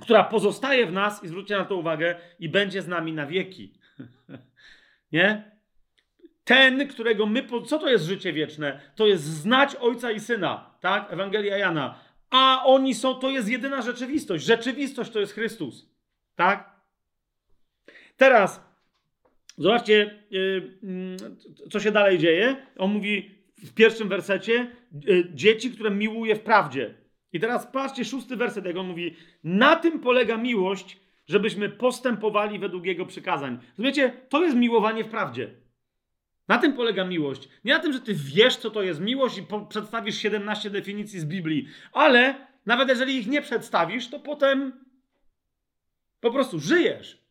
która 0.02 0.24
pozostaje 0.24 0.86
w 0.86 0.92
nas, 0.92 1.24
i 1.24 1.28
zwróćcie 1.28 1.58
na 1.58 1.66
to 1.66 1.76
uwagę, 1.76 2.16
i 2.40 2.50
będzie 2.50 2.82
z 2.82 2.88
nami 2.88 3.14
na 3.14 3.26
wieki. 3.26 3.74
Nie? 5.12 5.52
Ten, 6.44 6.88
którego 6.88 7.26
my. 7.26 7.48
Co 7.66 7.80
to 7.80 7.90
jest 7.90 8.06
życie 8.06 8.34
wieczne? 8.34 8.80
To 8.96 9.08
jest 9.08 9.24
znać 9.24 9.76
Ojca 9.76 10.12
i 10.12 10.20
Syna, 10.20 10.76
tak? 10.80 11.14
Ewangelia 11.14 11.58
Jana. 11.58 12.00
A 12.30 12.64
oni 12.66 12.96
są, 12.96 13.16
to 13.16 13.30
jest 13.30 13.50
jedyna 13.50 13.82
rzeczywistość. 13.82 14.46
Rzeczywistość 14.46 15.12
to 15.12 15.20
jest 15.20 15.34
Chrystus, 15.34 15.90
tak? 16.36 16.70
Teraz, 18.18 18.62
zobaczcie, 19.58 20.24
yy, 20.30 20.78
yy, 21.62 21.70
co 21.70 21.80
się 21.80 21.92
dalej 21.92 22.18
dzieje. 22.18 22.56
On 22.78 22.92
mówi 22.94 23.32
w 23.58 23.74
pierwszym 23.74 24.10
wersecie: 24.10 24.72
yy, 25.06 25.30
dzieci, 25.34 25.72
które 25.72 25.92
miłuje 25.92 26.36
w 26.36 26.40
prawdzie. 26.40 26.94
I 27.34 27.40
teraz 27.40 27.68
patrzcie, 27.68 28.06
szósty 28.06 28.36
werset, 28.36 28.66
jak 28.66 28.78
on 28.78 28.88
mówi: 28.88 29.16
Na 29.44 29.76
tym 29.76 30.00
polega 30.00 30.38
miłość, 30.38 31.00
żebyśmy 31.28 31.70
postępowali 31.70 32.60
według 32.60 32.86
jego 32.86 33.06
przykazań. 33.06 33.60
Rozumiecie? 33.70 34.14
To 34.30 34.44
jest 34.44 34.56
miłowanie 34.58 35.04
w 35.04 35.10
prawdzie. 35.10 35.56
Na 36.48 36.58
tym 36.58 36.74
polega 36.74 37.06
miłość. 37.06 37.50
Nie 37.64 37.74
na 37.74 37.80
tym, 37.80 37.94
że 37.94 38.00
ty 38.00 38.14
wiesz, 38.14 38.58
co 38.58 38.72
to 38.72 38.82
jest 38.82 39.00
miłość 39.00 39.38
i 39.38 39.46
przedstawisz 39.70 40.18
17 40.18 40.70
definicji 40.70 41.20
z 41.20 41.26
Biblii, 41.26 41.68
ale 41.92 42.48
nawet 42.66 42.90
jeżeli 42.90 43.18
ich 43.18 43.28
nie 43.28 43.42
przedstawisz, 43.42 44.10
to 44.10 44.20
potem 44.20 44.86
po 46.20 46.32
prostu 46.32 46.60
żyjesz. 46.60 47.24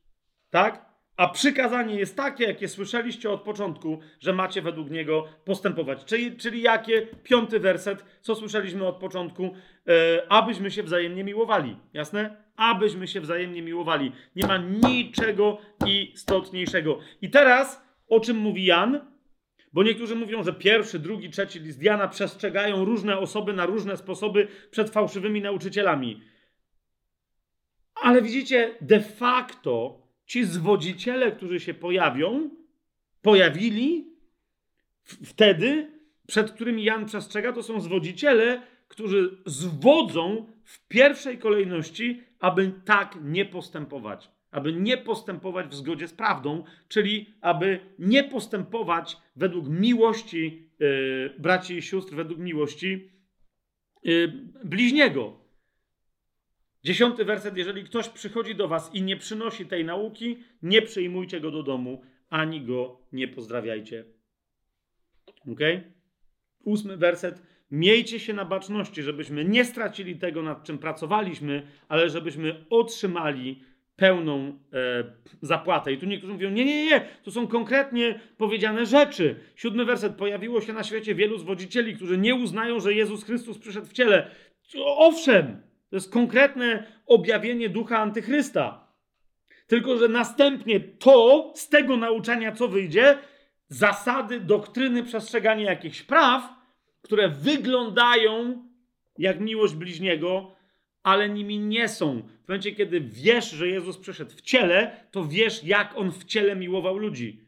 Tak? 0.51 0.88
A 1.19 1.29
przykazanie 1.29 1.95
jest 1.95 2.17
takie, 2.17 2.45
jakie 2.45 2.69
słyszeliście 2.69 3.31
od 3.31 3.43
początku, 3.43 3.99
że 4.21 4.33
macie 4.33 4.63
według 4.63 4.91
niego 4.91 5.25
postępować. 5.45 6.05
Czyli, 6.05 6.37
czyli 6.37 6.63
jakie? 6.63 7.07
Piąty 7.23 7.61
werset, 7.61 8.05
co 8.21 8.35
słyszeliśmy 8.35 8.87
od 8.87 8.97
początku, 8.97 9.55
e, 9.89 10.23
abyśmy 10.29 10.71
się 10.71 10.83
wzajemnie 10.83 11.25
miłowali. 11.25 11.77
Jasne? 11.93 12.37
Abyśmy 12.57 13.09
się 13.09 13.21
wzajemnie 13.21 13.63
miłowali. 13.63 14.13
Nie 14.37 14.47
ma 14.47 14.57
niczego 14.57 15.59
istotniejszego. 15.87 16.99
I 17.23 17.31
teraz, 17.31 17.83
o 18.09 18.21
czym 18.21 18.37
mówi 18.37 18.65
Jan? 18.65 19.01
Bo 19.73 19.83
niektórzy 19.83 20.15
mówią, 20.15 20.43
że 20.43 20.53
pierwszy, 20.53 20.99
drugi, 20.99 21.31
trzeci 21.31 21.61
list 21.61 21.83
Jana 21.83 22.09
przestrzegają 22.09 22.85
różne 22.85 23.19
osoby 23.19 23.53
na 23.53 23.67
różne 23.67 23.97
sposoby 23.97 24.49
przed 24.71 24.91
fałszywymi 24.91 25.41
nauczycielami. 25.41 26.23
Ale 27.95 28.23
widzicie, 28.23 28.75
de 28.81 29.01
facto 29.01 30.08
ci 30.29 30.45
zwodziciele, 30.45 31.33
którzy 31.33 31.61
się 31.61 31.75
pojawią, 31.75 32.51
pojawili 33.23 34.07
wtedy, 35.05 35.93
przed 36.27 36.51
którymi 36.51 36.85
Jan 36.85 37.07
przestrzega, 37.07 37.53
to 37.53 37.63
są 37.63 37.81
zwodziciele, 37.81 38.63
którzy 38.89 39.39
zwodzą 39.47 40.47
w 40.65 40.89
pierwszej 40.89 41.39
kolejności, 41.39 42.23
aby 42.39 42.73
tak 42.85 43.19
nie 43.23 43.45
postępować. 43.45 44.31
Aby 44.51 44.73
nie 44.73 44.97
postępować 44.97 45.67
w 45.67 45.75
zgodzie 45.75 46.09
z 46.09 46.13
prawdą, 46.13 46.65
czyli 46.89 47.35
aby 47.41 47.81
nie 47.99 48.25
postępować 48.25 49.17
według 49.37 49.69
miłości 49.69 50.71
yy, 50.79 51.35
braci 51.39 51.77
i 51.77 51.83
sióstr, 51.83 52.15
według 52.15 52.39
miłości 52.39 53.11
yy, 54.03 54.33
bliźniego. 54.65 55.38
Dziesiąty 56.89 57.25
werset, 57.25 57.57
jeżeli 57.57 57.85
ktoś 57.85 58.09
przychodzi 58.09 58.55
do 58.55 58.69
was 58.69 58.95
i 58.95 59.03
nie 59.03 59.17
przynosi 59.17 59.67
tej 59.67 59.85
nauki, 59.85 60.39
nie 60.63 60.83
przyjmujcie 60.83 61.41
go 61.41 61.51
do 61.51 61.63
domu, 61.63 62.03
ani 62.31 62.61
go 62.61 63.01
nie 63.13 63.29
pozdrawiajcie. 63.29 64.05
Ok? 65.53 65.61
Ósmy 66.65 66.97
werset, 66.97 67.43
miejcie 67.71 68.21
się 68.21 68.35
na 68.35 68.45
baczności, 68.45 69.03
żebyśmy 69.03 69.45
nie 69.45 69.65
stracili 69.65 70.17
tego, 70.17 70.43
nad 70.43 70.65
czym 70.65 70.79
pracowaliśmy, 70.79 71.63
ale 71.89 72.11
żebyśmy 72.11 72.65
otrzymali 72.71 73.63
pełną 73.97 74.59
e, 74.73 75.05
zapłatę. 75.43 75.93
I 75.93 75.99
tu 75.99 76.07
niektórzy 76.07 76.33
mówią, 76.33 76.51
nie, 76.51 76.65
nie, 76.65 76.87
nie, 76.87 77.01
to 77.23 77.31
są 77.31 77.47
konkretnie 77.47 78.21
powiedziane 78.37 78.87
rzeczy. 78.87 79.37
Siódmy 79.57 79.85
werset, 79.85 80.17
pojawiło 80.17 80.61
się 80.61 80.73
na 80.73 80.85
świecie 80.85 81.15
wielu 81.15 81.39
zwodzicieli, 81.39 81.97
którzy 81.97 82.19
nie 82.19 82.35
uznają, 82.35 82.81
że 82.81 82.95
Jezus 82.95 83.25
Chrystus 83.25 83.59
przyszedł 83.59 83.87
w 83.87 83.93
ciele. 83.93 84.31
Owszem, 84.85 85.68
to 85.91 85.97
jest 85.97 86.13
konkretne 86.13 86.93
objawienie 87.07 87.69
ducha 87.69 87.99
antychrysta. 87.99 88.89
Tylko, 89.67 89.97
że 89.99 90.09
następnie 90.09 90.81
to, 90.81 91.53
z 91.57 91.69
tego 91.69 91.97
nauczania, 91.97 92.53
co 92.53 92.69
wyjdzie, 92.69 93.19
zasady, 93.69 94.41
doktryny, 94.41 95.03
przestrzegania 95.03 95.71
jakichś 95.71 96.03
praw, 96.03 96.49
które 97.03 97.29
wyglądają 97.29 98.65
jak 99.19 99.41
miłość 99.41 99.75
bliźniego, 99.75 100.57
ale 101.03 101.29
nimi 101.29 101.59
nie 101.59 101.89
są. 101.89 102.23
W 102.45 102.49
momencie, 102.49 102.73
kiedy 102.73 103.01
wiesz, 103.01 103.51
że 103.51 103.69
Jezus 103.69 103.99
przyszedł 103.99 104.31
w 104.31 104.41
ciele, 104.41 105.05
to 105.11 105.25
wiesz, 105.25 105.65
jak 105.65 105.97
on 105.97 106.13
w 106.13 106.25
ciele 106.25 106.57
miłował 106.57 106.99
ludzi. 106.99 107.41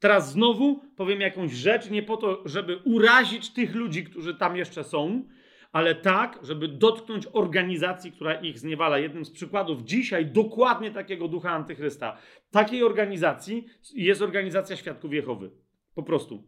Teraz 0.00 0.32
znowu 0.32 0.80
powiem 0.96 1.20
jakąś 1.20 1.52
rzecz, 1.52 1.90
nie 1.90 2.02
po 2.02 2.16
to, 2.16 2.42
żeby 2.44 2.76
urazić 2.76 3.50
tych 3.50 3.74
ludzi, 3.74 4.04
którzy 4.04 4.34
tam 4.34 4.56
jeszcze 4.56 4.84
są, 4.84 5.24
ale 5.72 5.94
tak, 5.94 6.38
żeby 6.42 6.68
dotknąć 6.68 7.26
organizacji, 7.32 8.12
która 8.12 8.34
ich 8.34 8.58
zniewala. 8.58 8.98
Jednym 8.98 9.24
z 9.24 9.30
przykładów 9.30 9.82
dzisiaj 9.82 10.26
dokładnie 10.26 10.90
takiego 10.90 11.28
ducha 11.28 11.50
antychrysta. 11.50 12.16
Takiej 12.50 12.82
organizacji 12.82 13.66
jest 13.94 14.22
organizacja 14.22 14.76
Świadków 14.76 15.12
Jehowy. 15.12 15.50
Po 15.94 16.02
prostu. 16.02 16.44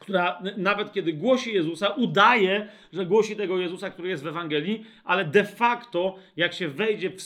Która 0.00 0.42
nawet 0.56 0.92
kiedy 0.92 1.12
głosi 1.12 1.54
Jezusa, 1.54 1.88
udaje, 1.88 2.68
że 2.92 3.06
głosi 3.06 3.36
tego 3.36 3.58
Jezusa, 3.58 3.90
który 3.90 4.08
jest 4.08 4.22
w 4.24 4.26
Ewangelii, 4.26 4.84
ale 5.04 5.24
de 5.24 5.44
facto, 5.44 6.16
jak 6.36 6.52
się 6.52 6.68
wejdzie 6.68 7.10
w, 7.10 7.16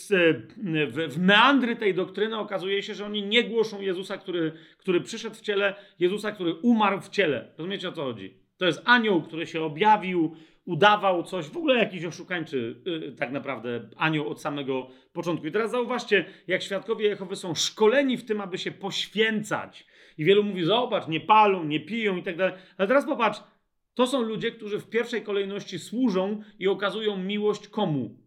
w, 0.90 1.08
w 1.08 1.18
meandry 1.18 1.76
tej 1.76 1.94
doktryny, 1.94 2.38
okazuje 2.38 2.82
się, 2.82 2.94
że 2.94 3.06
oni 3.06 3.22
nie 3.22 3.44
głoszą 3.44 3.80
Jezusa, 3.80 4.18
który, 4.18 4.52
który 4.78 5.00
przyszedł 5.00 5.36
w 5.36 5.40
ciele, 5.40 5.74
Jezusa, 5.98 6.32
który 6.32 6.54
umarł 6.54 7.00
w 7.00 7.08
ciele. 7.08 7.52
Rozumiecie 7.58 7.88
o 7.88 7.92
co 7.92 8.04
chodzi? 8.04 8.36
To 8.56 8.66
jest 8.66 8.82
anioł, 8.84 9.22
który 9.22 9.46
się 9.46 9.62
objawił, 9.62 10.36
udawał 10.66 11.22
coś, 11.22 11.46
w 11.46 11.56
ogóle 11.56 11.78
jakiś 11.78 12.04
oszukańczy 12.04 12.82
yy, 12.84 13.12
tak 13.12 13.32
naprawdę 13.32 13.88
anioł 13.96 14.28
od 14.28 14.40
samego 14.40 14.90
początku. 15.12 15.46
I 15.46 15.52
teraz 15.52 15.70
zauważcie, 15.70 16.24
jak 16.46 16.62
świadkowie 16.62 17.08
Jehowy 17.08 17.36
są 17.36 17.54
szkoleni 17.54 18.16
w 18.16 18.24
tym, 18.24 18.40
aby 18.40 18.58
się 18.58 18.70
poświęcać. 18.70 19.86
I 20.18 20.24
wielu 20.24 20.42
mówi, 20.42 20.64
zobacz, 20.64 21.08
nie 21.08 21.20
palą, 21.20 21.64
nie 21.64 21.80
piją 21.80 22.16
i 22.16 22.22
tak 22.22 22.36
dalej. 22.36 22.54
Ale 22.78 22.88
teraz 22.88 23.06
popatrz, 23.06 23.40
to 23.94 24.06
są 24.06 24.22
ludzie, 24.22 24.50
którzy 24.50 24.80
w 24.80 24.90
pierwszej 24.90 25.22
kolejności 25.22 25.78
służą 25.78 26.42
i 26.58 26.68
okazują 26.68 27.16
miłość 27.16 27.68
komu? 27.68 28.25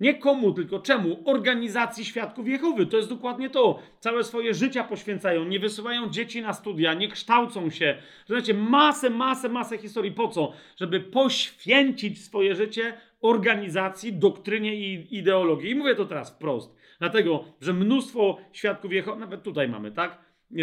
Nie 0.00 0.14
komu, 0.14 0.52
tylko 0.52 0.78
czemu? 0.78 1.22
Organizacji 1.24 2.04
Świadków 2.04 2.48
Jehowy. 2.48 2.86
To 2.86 2.96
jest 2.96 3.08
dokładnie 3.08 3.50
to. 3.50 3.78
Całe 4.00 4.24
swoje 4.24 4.54
życia 4.54 4.84
poświęcają, 4.84 5.44
nie 5.44 5.60
wysyłają 5.60 6.10
dzieci 6.10 6.42
na 6.42 6.52
studia, 6.52 6.94
nie 6.94 7.08
kształcą 7.08 7.70
się. 7.70 7.98
Znacie, 8.26 8.54
masę, 8.54 9.10
masę, 9.10 9.48
masę 9.48 9.78
historii. 9.78 10.12
Po 10.12 10.28
co? 10.28 10.52
Żeby 10.76 11.00
poświęcić 11.00 12.24
swoje 12.24 12.54
życie 12.54 12.92
organizacji, 13.20 14.12
doktrynie 14.12 14.74
i 14.74 15.16
ideologii. 15.18 15.70
I 15.70 15.74
mówię 15.74 15.94
to 15.94 16.04
teraz 16.04 16.34
wprost. 16.34 16.76
Dlatego, 16.98 17.44
że 17.60 17.72
mnóstwo 17.72 18.38
Świadków 18.52 18.92
Jehowy, 18.92 19.20
nawet 19.20 19.42
tutaj 19.42 19.68
mamy, 19.68 19.90
tak? 19.92 20.18
E, 20.52 20.56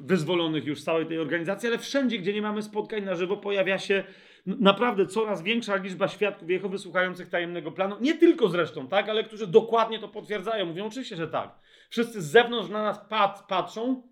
wyzwolonych 0.00 0.66
już 0.66 0.80
z 0.80 0.84
całej 0.84 1.06
tej 1.06 1.18
organizacji, 1.18 1.68
ale 1.68 1.78
wszędzie, 1.78 2.18
gdzie 2.18 2.32
nie 2.32 2.42
mamy 2.42 2.62
spotkań 2.62 3.04
na 3.04 3.14
żywo, 3.14 3.36
pojawia 3.36 3.78
się 3.78 4.04
naprawdę 4.46 5.06
coraz 5.06 5.42
większa 5.42 5.76
liczba 5.76 6.08
świadków 6.08 6.50
Jehowy 6.50 6.78
słuchających 6.78 7.28
tajemnego 7.28 7.72
planu. 7.72 7.96
Nie 8.00 8.14
tylko 8.14 8.48
zresztą, 8.48 8.88
tak, 8.88 9.08
ale 9.08 9.24
którzy 9.24 9.46
dokładnie 9.46 9.98
to 9.98 10.08
potwierdzają. 10.08 10.66
Mówią 10.66 10.86
oczywiście, 10.86 11.16
że 11.16 11.28
tak. 11.28 11.58
Wszyscy 11.90 12.22
z 12.22 12.30
zewnątrz 12.30 12.70
na 12.70 12.82
nas 12.82 12.98
pat, 13.08 13.44
patrzą, 13.48 14.02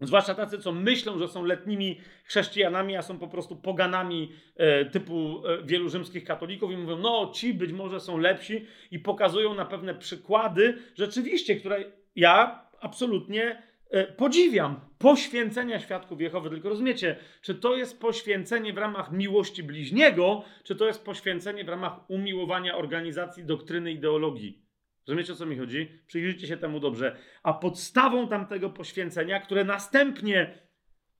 Zwłaszcza 0.00 0.34
tacy, 0.34 0.58
co 0.58 0.72
myślą, 0.72 1.18
że 1.18 1.28
są 1.28 1.44
letnimi 1.44 2.00
chrześcijanami, 2.24 2.96
a 2.96 3.02
są 3.02 3.18
po 3.18 3.28
prostu 3.28 3.56
poganami 3.56 4.32
e, 4.56 4.84
typu 4.84 5.42
e, 5.46 5.62
wielu 5.62 5.88
rzymskich 5.88 6.24
katolików 6.24 6.72
i 6.72 6.76
mówią, 6.76 6.96
no 6.96 7.30
ci 7.34 7.54
być 7.54 7.72
może 7.72 8.00
są 8.00 8.18
lepsi 8.18 8.66
i 8.90 8.98
pokazują 8.98 9.54
na 9.54 9.64
pewne 9.64 9.94
przykłady 9.94 10.78
rzeczywiście, 10.94 11.56
które 11.56 11.84
ja 12.16 12.66
absolutnie 12.80 13.62
podziwiam 14.04 14.80
poświęcenia 14.98 15.80
świadków 15.80 16.20
Jehowy, 16.20 16.50
tylko 16.50 16.68
rozumiecie, 16.68 17.16
czy 17.42 17.54
to 17.54 17.76
jest 17.76 18.00
poświęcenie 18.00 18.72
w 18.72 18.78
ramach 18.78 19.12
miłości 19.12 19.62
bliźniego, 19.62 20.44
czy 20.64 20.76
to 20.76 20.86
jest 20.86 21.04
poświęcenie 21.04 21.64
w 21.64 21.68
ramach 21.68 22.10
umiłowania 22.10 22.76
organizacji, 22.76 23.44
doktryny, 23.44 23.92
ideologii. 23.92 24.62
Rozumiecie, 25.06 25.32
o 25.32 25.36
co 25.36 25.46
mi 25.46 25.58
chodzi? 25.58 25.88
Przyjrzyjcie 26.06 26.46
się 26.46 26.56
temu 26.56 26.80
dobrze. 26.80 27.16
A 27.42 27.52
podstawą 27.54 28.28
tamtego 28.28 28.70
poświęcenia, 28.70 29.40
które 29.40 29.64
następnie, 29.64 30.58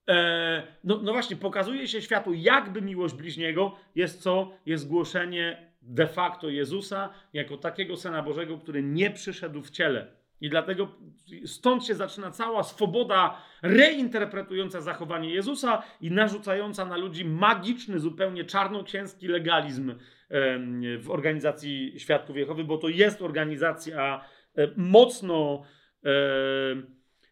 e, 0.09 0.63
no, 0.85 1.01
no 1.03 1.13
właśnie, 1.13 1.37
pokazuje 1.37 1.89
się 1.89 2.03
światu, 2.03 2.33
jakby 2.35 2.83
miłość 2.83 3.15
bliźniego, 3.15 3.77
jest 3.95 4.23
co? 4.23 4.53
Jest 4.67 4.89
głoszenie 4.89 5.73
de 5.83 6.07
facto 6.07 6.49
Jezusa 6.49 7.15
jako 7.33 7.57
takiego 7.57 7.97
Syna 7.97 8.23
Bożego, 8.23 8.59
który 8.59 8.83
nie 8.83 9.11
przyszedł 9.11 9.63
w 9.63 9.71
ciele 9.71 10.26
i 10.41 10.51
dlatego 10.51 10.89
stąd 11.45 11.85
się 11.85 11.95
zaczyna 11.95 12.31
cała 12.31 12.63
swoboda 12.63 13.43
reinterpretująca 13.63 14.81
zachowanie 14.81 15.31
Jezusa 15.31 15.83
i 16.01 16.11
narzucająca 16.11 16.85
na 16.85 16.97
ludzi 16.97 17.25
magiczny, 17.25 18.01
zupełnie 18.01 18.45
czarnoksięski 18.45 19.29
legalizm 19.29 19.95
w 20.99 21.07
organizacji 21.11 21.95
Świadków 22.01 22.37
Jehowy, 22.37 22.65
bo 22.65 22.79
to 22.79 22.89
jest 22.89 23.23
organizacja 23.23 24.25
e, 24.57 24.69
mocno, 24.77 25.63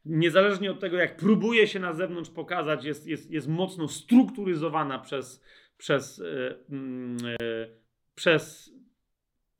niezależnie 0.04 0.70
od 0.70 0.80
tego, 0.80 0.96
jak 0.96 1.16
próbuje 1.16 1.66
się 1.66 1.80
na 1.80 1.92
zewnątrz 1.92 2.30
pokazać, 2.30 2.84
jest, 2.84 3.06
jest, 3.06 3.30
jest 3.30 3.48
mocno 3.48 3.88
strukturyzowana 3.88 4.98
przez, 4.98 5.44
przez, 5.76 6.20
e, 6.20 6.54
mm, 6.70 7.16
e, 7.26 7.66
przez 8.14 8.73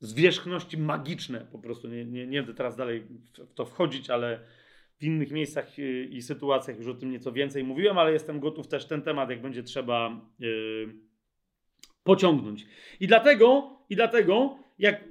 zwierzchności 0.05 0.77
magiczne 0.77 1.47
po 1.51 1.59
prostu. 1.59 1.87
Nie, 1.87 2.05
nie, 2.05 2.27
nie 2.27 2.37
będę 2.37 2.53
teraz 2.53 2.75
dalej 2.75 3.03
w 3.49 3.53
to 3.53 3.65
wchodzić, 3.65 4.09
ale 4.09 4.39
w 4.99 5.03
innych 5.03 5.31
miejscach 5.31 5.79
y, 5.79 6.07
i 6.11 6.21
sytuacjach 6.21 6.77
już 6.77 6.87
o 6.87 6.93
tym 6.93 7.11
nieco 7.11 7.31
więcej 7.31 7.63
mówiłem, 7.63 7.97
ale 7.97 8.13
jestem 8.13 8.39
gotów 8.39 8.67
też 8.67 8.85
ten 8.85 9.01
temat, 9.01 9.29
jak 9.29 9.41
będzie 9.41 9.63
trzeba 9.63 10.21
yy, 10.39 10.93
pociągnąć. 12.03 12.65
I 12.99 13.07
dlatego, 13.07 13.79
i 13.89 13.95
dlatego, 13.95 14.59
jak 14.79 15.03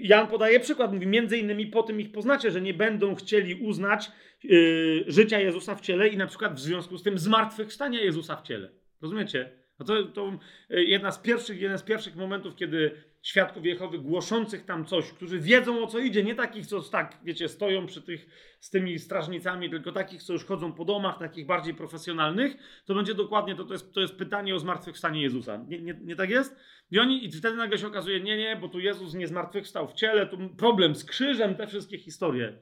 Jan 0.00 0.26
podaje 0.26 0.60
przykład, 0.60 0.92
mówi 0.92 1.06
między 1.06 1.38
innymi 1.38 1.66
po 1.66 1.82
tym 1.82 2.00
ich 2.00 2.12
poznacie, 2.12 2.50
że 2.50 2.60
nie 2.60 2.74
będą 2.74 3.14
chcieli 3.14 3.54
uznać 3.54 4.10
yy, 4.44 5.04
życia 5.06 5.40
Jezusa 5.40 5.74
w 5.74 5.80
ciele 5.80 6.08
i 6.08 6.16
na 6.16 6.26
przykład 6.26 6.54
w 6.54 6.60
związku 6.60 6.98
z 6.98 7.02
tym 7.02 7.18
zmartwychwstania 7.18 8.00
Jezusa 8.00 8.36
w 8.36 8.42
ciele. 8.42 8.70
Rozumiecie? 9.02 9.50
No 9.78 9.86
to, 9.86 10.04
to 10.04 10.38
jedna 10.70 11.12
z 11.12 11.18
pierwszych, 11.18 11.60
jeden 11.60 11.78
z 11.78 11.82
pierwszych 11.82 12.16
momentów, 12.16 12.56
kiedy 12.56 12.90
świadków 13.22 13.66
Jehowy 13.66 13.98
głoszących 13.98 14.64
tam 14.64 14.84
coś, 14.84 15.12
którzy 15.12 15.40
wiedzą 15.40 15.82
o 15.82 15.86
co 15.86 15.98
idzie, 15.98 16.24
nie 16.24 16.34
takich, 16.34 16.66
co 16.66 16.82
tak, 16.82 17.18
wiecie, 17.24 17.48
stoją 17.48 17.86
przy 17.86 18.02
tych, 18.02 18.26
z 18.60 18.70
tymi 18.70 18.98
strażnicami, 18.98 19.70
tylko 19.70 19.92
takich, 19.92 20.22
co 20.22 20.32
już 20.32 20.44
chodzą 20.44 20.72
po 20.72 20.84
domach, 20.84 21.18
takich 21.18 21.46
bardziej 21.46 21.74
profesjonalnych, 21.74 22.56
to 22.84 22.94
będzie 22.94 23.14
dokładnie, 23.14 23.54
to, 23.54 23.64
to, 23.64 23.72
jest, 23.72 23.94
to 23.94 24.00
jest 24.00 24.16
pytanie 24.16 24.54
o 24.54 24.58
zmartwychwstanie 24.58 25.22
Jezusa. 25.22 25.64
Nie, 25.68 25.80
nie, 25.80 25.94
nie 26.02 26.16
tak 26.16 26.30
jest? 26.30 26.56
I 26.90 26.98
oni, 26.98 27.24
i 27.24 27.32
wtedy 27.32 27.56
nagle 27.56 27.78
się 27.78 27.86
okazuje, 27.86 28.20
nie, 28.20 28.36
nie, 28.36 28.56
bo 28.56 28.68
tu 28.68 28.80
Jezus 28.80 29.14
nie 29.14 29.26
zmartwychwstał 29.26 29.88
w 29.88 29.94
ciele, 29.94 30.26
tu 30.26 30.38
problem 30.58 30.94
z 30.94 31.04
krzyżem, 31.04 31.54
te 31.54 31.66
wszystkie 31.66 31.98
historie. 31.98 32.58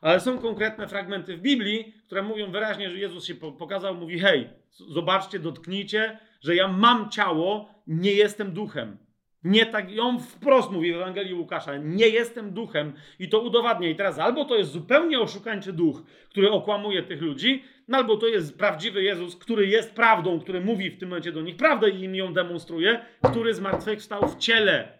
Ale 0.00 0.20
są 0.20 0.38
konkretne 0.38 0.88
fragmenty 0.88 1.36
w 1.36 1.40
Biblii, 1.40 1.94
które 2.06 2.22
mówią 2.22 2.50
wyraźnie, 2.50 2.90
że 2.90 2.98
Jezus 2.98 3.24
się 3.24 3.34
pokazał, 3.34 3.94
mówi: 3.94 4.18
Hej, 4.18 4.50
zobaczcie, 4.70 5.38
dotknijcie, 5.38 6.18
że 6.40 6.56
ja 6.56 6.68
mam 6.68 7.10
ciało, 7.10 7.74
nie 7.86 8.12
jestem 8.12 8.52
duchem. 8.52 9.07
Nie 9.44 9.66
tak, 9.66 9.92
i 9.92 10.00
on 10.00 10.20
wprost 10.20 10.70
mówi 10.70 10.92
w 10.92 10.96
Ewangelii 10.96 11.34
Łukasza, 11.34 11.76
nie 11.76 12.08
jestem 12.08 12.50
duchem 12.50 12.92
i 13.18 13.28
to 13.28 13.40
udowadnia. 13.40 13.88
I 13.88 13.96
teraz 13.96 14.18
albo 14.18 14.44
to 14.44 14.56
jest 14.56 14.70
zupełnie 14.70 15.20
oszukańczy 15.20 15.72
duch, 15.72 16.02
który 16.30 16.50
okłamuje 16.50 17.02
tych 17.02 17.22
ludzi, 17.22 17.64
no 17.88 17.98
albo 17.98 18.16
to 18.16 18.26
jest 18.26 18.58
prawdziwy 18.58 19.02
Jezus, 19.02 19.36
który 19.36 19.66
jest 19.66 19.94
prawdą, 19.94 20.40
który 20.40 20.60
mówi 20.60 20.90
w 20.90 20.98
tym 20.98 21.08
momencie 21.08 21.32
do 21.32 21.42
nich 21.42 21.56
prawdę 21.56 21.90
i 21.90 22.02
im 22.02 22.14
ją 22.14 22.32
demonstruje, 22.32 23.00
który 23.22 23.54
zmartwychwstał 23.54 24.28
w 24.28 24.38
ciele. 24.38 24.98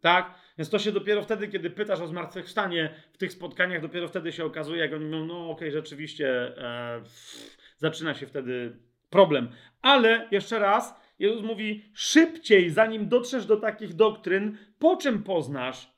Tak? 0.00 0.34
Więc 0.58 0.70
to 0.70 0.78
się 0.78 0.92
dopiero 0.92 1.22
wtedy, 1.22 1.48
kiedy 1.48 1.70
pytasz 1.70 2.00
o 2.00 2.06
zmartwychwstanie 2.06 2.94
w 3.12 3.18
tych 3.18 3.32
spotkaniach, 3.32 3.82
dopiero 3.82 4.08
wtedy 4.08 4.32
się 4.32 4.44
okazuje, 4.44 4.80
jak 4.80 4.92
oni 4.92 5.04
mówią, 5.04 5.24
no 5.24 5.50
okej, 5.50 5.68
okay, 5.68 5.70
rzeczywiście 5.70 6.58
e, 6.58 7.02
zaczyna 7.76 8.14
się 8.14 8.26
wtedy 8.26 8.76
problem. 9.10 9.48
Ale 9.82 10.28
jeszcze 10.30 10.58
raz, 10.58 11.03
Jezus 11.24 11.42
mówi 11.42 11.84
szybciej, 11.94 12.70
zanim 12.70 13.08
dotrzesz 13.08 13.46
do 13.46 13.56
takich 13.56 13.94
doktryn, 13.94 14.58
po 14.78 14.96
czym 14.96 15.22
poznasz 15.22 15.90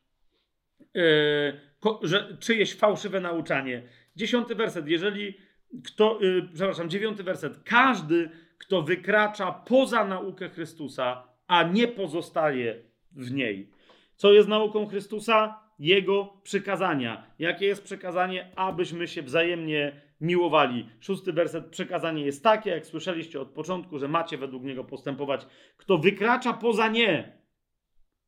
yy, 0.95 1.67
że 2.03 2.37
czyjeś 2.41 2.75
fałszywe 2.75 3.21
nauczanie. 3.21 3.83
Dziesiąty 4.17 4.55
werset. 4.55 4.89
Jeżeli 4.89 5.39
kto, 5.85 6.19
yy, 6.21 6.49
przepraszam, 6.55 6.91
dziewiąty 6.91 7.23
werset. 7.23 7.63
Każdy, 7.65 8.31
kto 8.59 8.83
wykracza 8.83 9.53
poza 9.53 10.05
naukę 10.05 10.49
Chrystusa, 10.49 11.29
a 11.47 11.63
nie 11.63 11.89
pozostaje 11.89 12.83
w 13.13 13.33
niej. 13.33 13.71
Co 14.17 14.33
jest 14.33 14.49
nauką 14.49 14.87
Chrystusa? 14.87 15.61
Jego 15.79 16.41
przykazania. 16.43 17.27
Jakie 17.39 17.67
jest 17.67 17.85
przekazanie? 17.85 18.53
Abyśmy 18.57 19.09
się 19.09 19.23
wzajemnie 19.23 20.01
miłowali. 20.21 20.89
Szósty 21.01 21.33
werset, 21.33 21.67
przekazanie 21.67 22.25
jest 22.25 22.43
takie, 22.43 22.71
jak 22.71 22.87
słyszeliście 22.87 23.41
od 23.41 23.49
początku, 23.49 23.99
że 23.99 24.09
macie 24.09 24.39
według 24.39 24.63
niego 24.63 24.85
postępować. 24.85 25.47
Kto 25.77 25.99
wykracza 25.99 26.53
poza 26.53 26.89
nie. 26.89 27.39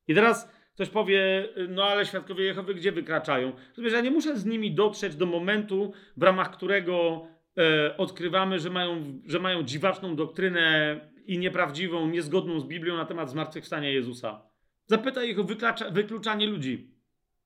I 0.08 0.15
teraz 0.15 0.58
ktoś 0.75 0.89
powie, 0.89 1.49
no 1.68 1.84
ale 1.84 2.07
świadkowie 2.07 2.44
Jehowy 2.44 2.75
gdzie 2.75 2.92
wykraczają? 2.92 3.52
Że 3.78 3.97
ja 3.97 4.00
nie 4.00 4.10
muszę 4.10 4.36
z 4.36 4.47
nimi 4.47 4.75
dotrzeć 4.75 5.17
do 5.17 5.26
momentu, 5.26 5.92
w 6.17 6.23
ramach 6.23 6.50
którego 6.50 7.26
e, 7.58 7.97
odkrywamy, 7.97 8.58
że 8.58 8.70
mają, 8.70 9.20
że 9.26 9.39
mają 9.39 9.62
dziwaczną 9.62 10.17
doktrynę 10.17 11.00
i 11.26 11.39
nieprawdziwą, 11.39 12.07
niezgodną 12.07 12.60
z 12.60 12.65
Biblią 12.65 12.97
na 12.97 13.05
temat 13.05 13.31
zmartwychwstania 13.31 13.91
Jezusa. 13.91 14.42
Zapytaj 14.86 15.31
ich 15.31 15.39
o 15.39 15.44
wykluczanie 15.91 16.47
ludzi. 16.47 16.98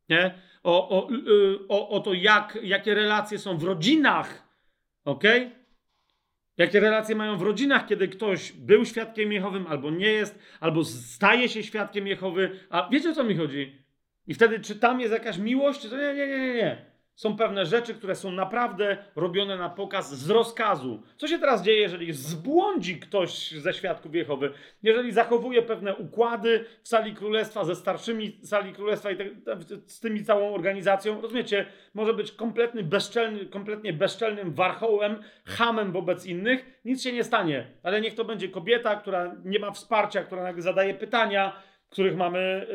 Nie? 0.08 0.34
O, 0.62 0.89
o, 0.89 1.12
y, 1.12 1.58
o, 1.68 1.89
o 1.89 2.00
to, 2.00 2.14
jak, 2.14 2.58
jakie 2.62 2.94
relacje 2.94 3.39
są 3.39 3.58
w 3.58 3.64
rodzinach. 3.64 4.48
Ok? 5.05 5.24
Jakie 6.56 6.81
relacje 6.81 7.14
mają 7.14 7.36
w 7.36 7.42
rodzinach, 7.42 7.86
kiedy 7.86 8.08
ktoś 8.08 8.52
był 8.52 8.84
świadkiem 8.84 9.32
Jehowym, 9.32 9.66
albo 9.66 9.90
nie 9.90 10.06
jest, 10.06 10.39
albo 10.60 10.84
staje 10.84 11.48
się 11.48 11.62
świadkiem 11.62 12.06
Jehowy. 12.06 12.60
A 12.70 12.89
wiecie 12.89 13.10
o 13.10 13.14
co 13.14 13.24
mi 13.24 13.36
chodzi? 13.36 13.82
I 14.26 14.34
wtedy, 14.34 14.60
czy 14.60 14.76
tam 14.76 15.00
jest 15.00 15.12
jakaś 15.12 15.39
miłość, 15.39 15.89
to 15.89 15.97
nie, 15.97 16.14
nie, 16.14 16.26
nie, 16.26 16.39
nie, 16.39 16.55
nie. 16.55 16.91
Są 17.15 17.36
pewne 17.36 17.66
rzeczy, 17.66 17.94
które 17.94 18.15
są 18.15 18.31
naprawdę 18.31 18.97
robione 19.16 19.57
na 19.57 19.68
pokaz 19.68 20.15
z 20.15 20.31
rozkazu. 20.31 21.02
Co 21.16 21.28
się 21.28 21.39
teraz 21.39 21.62
dzieje, 21.62 21.81
jeżeli 21.81 22.12
zbłądzi 22.12 23.00
ktoś 23.00 23.50
ze 23.50 23.73
świadków 23.73 24.15
Jehowy, 24.15 24.52
jeżeli 24.82 25.12
zachowuje 25.12 25.62
pewne 25.62 25.97
układy 25.97 26.65
w 26.82 26.89
sali 26.89 27.15
królestwa 27.15 27.65
ze 27.65 27.74
starszymi 27.74 28.41
sali 28.42 28.73
królestwa 28.73 29.10
i 29.10 29.16
te, 29.16 29.31
z 29.86 30.00
tymi 30.00 30.24
całą 30.24 30.55
organizacją? 30.55 31.20
Rozumiecie, 31.20 31.66
może 31.94 32.15
być 32.15 32.32
kompletny 32.32 32.82
bezczelny, 32.82 33.47
kompletnie 33.47 33.92
bezczelnym 33.92 34.55
warchołem, 34.55 35.23
hamem 35.44 35.92
wobec 35.92 36.26
innych, 36.26 36.81
nic 36.84 37.02
się 37.02 37.12
nie 37.12 37.24
stanie, 37.24 37.66
ale 37.82 38.00
niech 38.00 38.15
to 38.15 38.24
będzie 38.24 38.49
kobieta, 38.49 38.97
która 38.97 39.34
nie 39.44 39.58
ma 39.58 39.70
wsparcia, 39.70 40.23
która 40.24 40.55
zadaje 40.57 40.94
pytania, 40.94 41.62
których 41.92 42.16
mamy, 42.16 42.66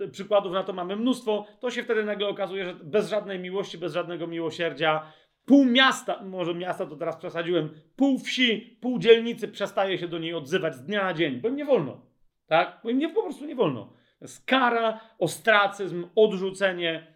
y, 0.00 0.04
y, 0.04 0.08
przykładów 0.08 0.52
na 0.52 0.62
to 0.62 0.72
mamy 0.72 0.96
mnóstwo, 0.96 1.46
to 1.60 1.70
się 1.70 1.82
wtedy 1.82 2.04
nagle 2.04 2.28
okazuje, 2.28 2.64
że 2.64 2.74
bez 2.74 3.08
żadnej 3.08 3.38
miłości, 3.38 3.78
bez 3.78 3.92
żadnego 3.92 4.26
miłosierdzia, 4.26 5.12
pół 5.44 5.64
miasta, 5.64 6.22
może 6.22 6.54
miasta 6.54 6.86
to 6.86 6.96
teraz 6.96 7.16
przesadziłem, 7.16 7.70
pół 7.96 8.18
wsi, 8.18 8.78
pół 8.80 8.98
dzielnicy 8.98 9.48
przestaje 9.48 9.98
się 9.98 10.08
do 10.08 10.18
niej 10.18 10.34
odzywać 10.34 10.74
z 10.74 10.84
dnia 10.84 11.04
na 11.04 11.14
dzień, 11.14 11.40
bo 11.40 11.48
im 11.48 11.56
nie 11.56 11.64
wolno. 11.64 12.00
Tak? 12.46 12.80
Bo 12.84 12.90
im 12.90 12.98
nie, 12.98 13.08
po 13.08 13.22
prostu 13.22 13.44
nie 13.44 13.54
wolno. 13.54 13.84
To 14.18 14.24
jest 14.24 14.46
kara, 14.46 15.00
ostracyzm, 15.18 16.06
odrzucenie. 16.14 17.14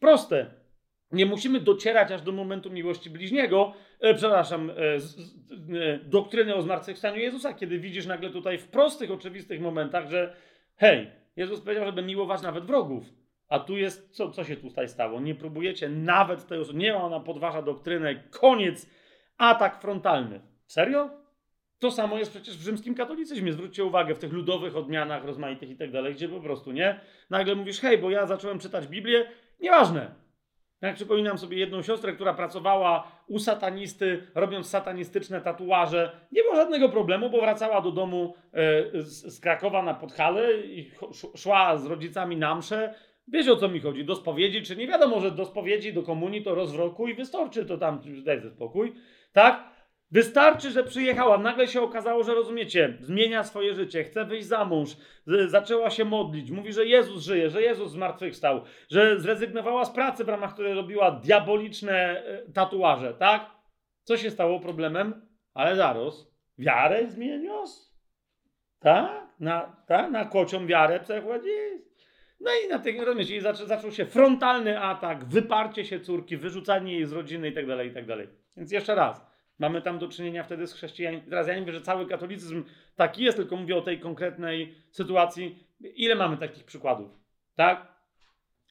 Proste. 0.00 0.54
Nie 1.12 1.26
musimy 1.26 1.60
docierać 1.60 2.12
aż 2.12 2.22
do 2.22 2.32
momentu 2.32 2.70
miłości 2.70 3.10
bliźniego, 3.10 3.72
e, 4.00 4.14
przepraszam, 4.14 4.70
e, 4.70 5.00
z, 5.00 5.18
e, 5.18 5.98
doktryny 6.04 6.54
o 6.54 6.62
zmartwychwstaniu 6.62 7.18
Jezusa, 7.18 7.54
kiedy 7.54 7.78
widzisz 7.78 8.06
nagle 8.06 8.30
tutaj 8.30 8.58
w 8.58 8.68
prostych, 8.68 9.10
oczywistych 9.10 9.60
momentach, 9.60 10.10
że 10.10 10.36
hej, 10.76 11.10
Jezus 11.36 11.60
powiedział, 11.60 11.86
żeby 11.86 12.02
miłować 12.02 12.42
nawet 12.42 12.64
wrogów. 12.64 13.04
A 13.48 13.58
tu 13.58 13.76
jest, 13.76 14.10
co, 14.10 14.30
co 14.30 14.44
się 14.44 14.56
tutaj 14.56 14.88
stało? 14.88 15.20
Nie 15.20 15.34
próbujecie 15.34 15.88
nawet 15.88 16.46
tej 16.46 16.58
osoby, 16.58 16.78
nie 16.78 16.96
ona 16.96 17.20
podważa 17.20 17.62
doktrynę, 17.62 18.14
koniec, 18.14 18.90
atak 19.38 19.80
frontalny. 19.80 20.40
Serio? 20.66 21.10
To 21.78 21.90
samo 21.90 22.18
jest 22.18 22.30
przecież 22.30 22.58
w 22.58 22.62
rzymskim 22.62 22.94
katolicyzmie. 22.94 23.52
Zwróćcie 23.52 23.84
uwagę 23.84 24.14
w 24.14 24.18
tych 24.18 24.32
ludowych 24.32 24.76
odmianach 24.76 25.24
rozmaitych 25.24 25.70
i 25.70 25.76
tak 25.76 25.90
dalej, 25.90 26.14
gdzie 26.14 26.28
po 26.28 26.40
prostu 26.40 26.72
nie. 26.72 27.00
Nagle 27.30 27.54
mówisz, 27.54 27.80
hej, 27.80 27.98
bo 27.98 28.10
ja 28.10 28.26
zacząłem 28.26 28.58
czytać 28.58 28.86
Biblię, 28.86 29.26
nieważne. 29.60 30.14
Jak 30.82 30.94
przypominam 30.94 31.38
sobie 31.38 31.58
jedną 31.58 31.82
siostrę, 31.82 32.12
która 32.12 32.34
pracowała 32.34 33.12
u 33.26 33.38
satanisty, 33.38 34.26
robiąc 34.34 34.68
satanistyczne 34.68 35.40
tatuaże. 35.40 36.10
Nie 36.32 36.42
było 36.42 36.56
żadnego 36.56 36.88
problemu, 36.88 37.30
bo 37.30 37.40
wracała 37.40 37.80
do 37.80 37.92
domu 37.92 38.34
e, 38.52 39.02
z, 39.02 39.40
Krakowa 39.40 39.82
na 39.82 39.94
Podhale 39.94 40.60
i 40.60 40.90
szła 41.36 41.76
z 41.76 41.86
rodzicami 41.86 42.36
na 42.36 42.54
mszę. 42.54 42.94
Wiecie 43.28 43.52
o 43.52 43.56
co 43.56 43.68
mi 43.68 43.80
chodzi? 43.80 44.04
Do 44.04 44.16
spowiedzi, 44.16 44.62
czy 44.62 44.76
nie 44.76 44.86
wiadomo, 44.86 45.20
że 45.20 45.30
do 45.30 45.44
spowiedzi, 45.44 45.92
do 45.92 46.02
komunii 46.02 46.42
to 46.42 46.54
rozwroku 46.54 47.08
i 47.08 47.14
wystarczy 47.14 47.66
to 47.66 47.78
tam, 47.78 48.00
daj 48.24 48.40
spokój. 48.50 48.94
Tak? 49.32 49.75
Wystarczy, 50.10 50.70
że 50.70 50.84
przyjechała, 50.84 51.38
nagle 51.38 51.68
się 51.68 51.82
okazało, 51.82 52.22
że 52.22 52.34
rozumiecie, 52.34 52.98
zmienia 53.00 53.44
swoje 53.44 53.74
życie, 53.74 54.04
chce 54.04 54.24
wyjść 54.24 54.46
za 54.46 54.64
mąż, 54.64 54.96
zaczęła 55.46 55.90
się 55.90 56.04
modlić, 56.04 56.50
mówi, 56.50 56.72
że 56.72 56.86
Jezus 56.86 57.22
żyje, 57.22 57.50
że 57.50 57.62
Jezus 57.62 57.92
zmartwychwstał, 57.92 58.64
że 58.90 59.20
zrezygnowała 59.20 59.84
z 59.84 59.90
pracy, 59.90 60.24
w 60.24 60.28
ramach 60.28 60.54
której 60.54 60.74
robiła 60.74 61.10
diaboliczne 61.10 61.92
e, 61.92 62.52
tatuaże, 62.52 63.14
tak? 63.14 63.50
Co 64.02 64.16
się 64.16 64.30
stało 64.30 64.60
problemem? 64.60 65.28
Ale 65.54 65.76
zaraz, 65.76 66.32
wiarę 66.58 67.10
zmienios? 67.10 67.96
Tak? 68.78 69.26
Na, 69.40 69.76
tak? 69.86 70.10
na 70.10 70.24
kocią 70.24 70.66
wiarę 70.66 71.00
przechodzi? 71.00 71.50
No 72.40 72.50
i 72.64 72.68
na 72.68 72.78
tych, 72.78 73.02
rozumiecie, 73.02 73.36
i 73.36 73.40
zaczął, 73.40 73.66
zaczął 73.66 73.92
się 73.92 74.06
frontalny 74.06 74.80
atak, 74.80 75.24
wyparcie 75.24 75.84
się 75.84 76.00
córki, 76.00 76.36
wyrzucanie 76.36 76.92
jej 76.92 77.06
z 77.06 77.12
rodziny 77.12 77.48
i 77.48 77.52
tak 77.52 77.66
dalej, 77.66 77.90
i 77.90 77.94
tak. 77.94 78.04
Więc 78.56 78.72
jeszcze 78.72 78.94
raz, 78.94 79.35
Mamy 79.58 79.82
tam 79.82 79.98
do 79.98 80.08
czynienia 80.08 80.42
wtedy 80.42 80.66
z 80.66 80.72
chrześcijanami. 80.72 81.22
Teraz 81.22 81.48
ja 81.48 81.54
nie 81.54 81.60
mówię, 81.60 81.72
że 81.72 81.80
cały 81.80 82.06
katolicyzm 82.06 82.64
taki 82.96 83.24
jest, 83.24 83.36
tylko 83.36 83.56
mówię 83.56 83.76
o 83.76 83.82
tej 83.82 84.00
konkretnej 84.00 84.74
sytuacji. 84.90 85.66
Ile 85.80 86.14
mamy 86.14 86.36
takich 86.36 86.64
przykładów? 86.64 87.10
Tak? 87.54 87.96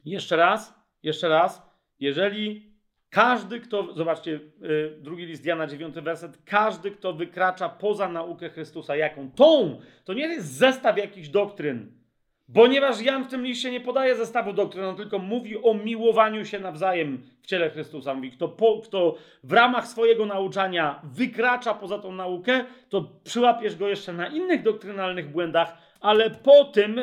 Jeszcze 0.06 0.36
raz, 0.36 0.74
jeszcze 1.04 1.30
raz. 1.30 1.70
Jeżeli 2.00 2.76
każdy, 3.10 3.60
kto, 3.60 3.94
zobaczcie, 3.94 4.32
yy, 4.32 4.98
drugi 5.02 5.26
list 5.26 5.46
Jana, 5.46 5.68
dziewiąty 5.68 6.02
werset, 6.02 6.38
każdy, 6.46 6.92
kto 6.92 7.14
wykracza 7.14 7.70
poza 7.70 8.10
naukę 8.10 8.50
Chrystusa, 8.50 8.96
jaką? 8.96 9.32
Tą! 9.32 9.80
To 10.04 10.14
nie 10.14 10.28
jest 10.28 10.54
zestaw 10.54 10.98
jakichś 10.98 11.28
doktryn 11.28 12.05
Ponieważ 12.54 13.02
Jan 13.02 13.24
w 13.24 13.28
tym 13.28 13.46
liście 13.46 13.72
nie 13.72 13.82
podaje 13.82 14.16
zestawu 14.16 14.54
doktryn, 14.54 14.86
on 14.86 14.96
tylko 14.96 15.20
mówi 15.20 15.64
o 15.64 15.74
miłowaniu 15.74 16.46
się 16.46 16.60
nawzajem 16.60 17.24
w 17.42 17.48
ciele 17.48 17.70
Chrystusa. 17.70 18.14
Mówi, 18.14 18.32
kto, 18.32 18.48
po, 18.48 18.82
kto 18.84 19.16
w 19.44 19.54
ramach 19.54 19.88
swojego 19.88 20.26
nauczania 20.26 21.02
wykracza 21.04 21.74
poza 21.74 22.00
tą 22.00 22.12
naukę, 22.12 22.66
to 22.90 23.10
przyłapiesz 23.24 23.76
go 23.76 23.88
jeszcze 23.88 24.14
na 24.14 24.28
innych 24.28 24.64
doktrynalnych 24.64 25.32
błędach, 25.32 25.78
ale 26.02 26.30
po 26.30 26.64
tym, 26.64 27.00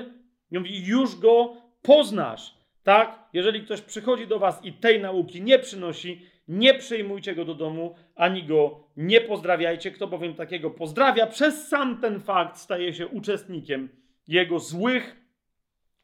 mówi, 0.51 0.87
już 0.87 1.17
go 1.17 1.57
poznasz. 1.83 2.55
Tak? 2.83 3.19
Jeżeli 3.33 3.62
ktoś 3.62 3.81
przychodzi 3.81 4.27
do 4.27 4.39
was 4.39 4.65
i 4.65 4.73
tej 4.73 5.01
nauki 5.01 5.43
nie 5.43 5.59
przynosi, 5.59 6.27
nie 6.49 6.75
przyjmujcie 6.75 7.35
go 7.35 7.45
do 7.45 7.55
domu, 7.55 7.95
ani 8.15 8.43
go 8.43 8.81
nie 8.97 9.21
pozdrawiajcie. 9.21 9.91
Kto 9.91 10.07
bowiem 10.07 10.35
takiego 10.35 10.71
pozdrawia, 10.71 11.27
przez 11.27 11.69
sam 11.69 12.01
ten 12.01 12.21
fakt 12.21 12.57
staje 12.57 12.95
się 12.95 13.07
uczestnikiem 13.07 13.89
jego 14.29 14.59
złych 14.59 15.22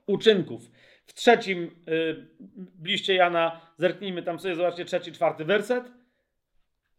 uczynków. 0.08 0.70
W 1.06 1.14
trzecim 1.14 1.70
y, 1.88 2.26
liście 2.84 3.14
Jana, 3.14 3.60
zerknijmy 3.76 4.22
tam 4.22 4.38
sobie, 4.38 4.54
zobaczcie 4.54 4.84
trzeci, 4.84 5.12
czwarty 5.12 5.44
werset. 5.44 5.84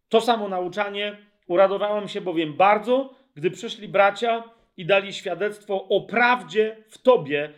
To 0.10 0.22
samo 0.22 0.50
nauczanie. 0.50 1.18
Uradowałem 1.48 2.08
się 2.08 2.22
bowiem 2.22 2.54
bardzo, 2.54 3.16
gdy 3.36 3.52
przyszli 3.52 3.88
bracia 3.88 4.44
i 4.78 4.86
dali 4.86 5.14
świadectwo 5.14 5.88
o 5.88 6.02
prawdzie 6.02 6.84
w 6.90 6.98
tobie, 6.98 7.54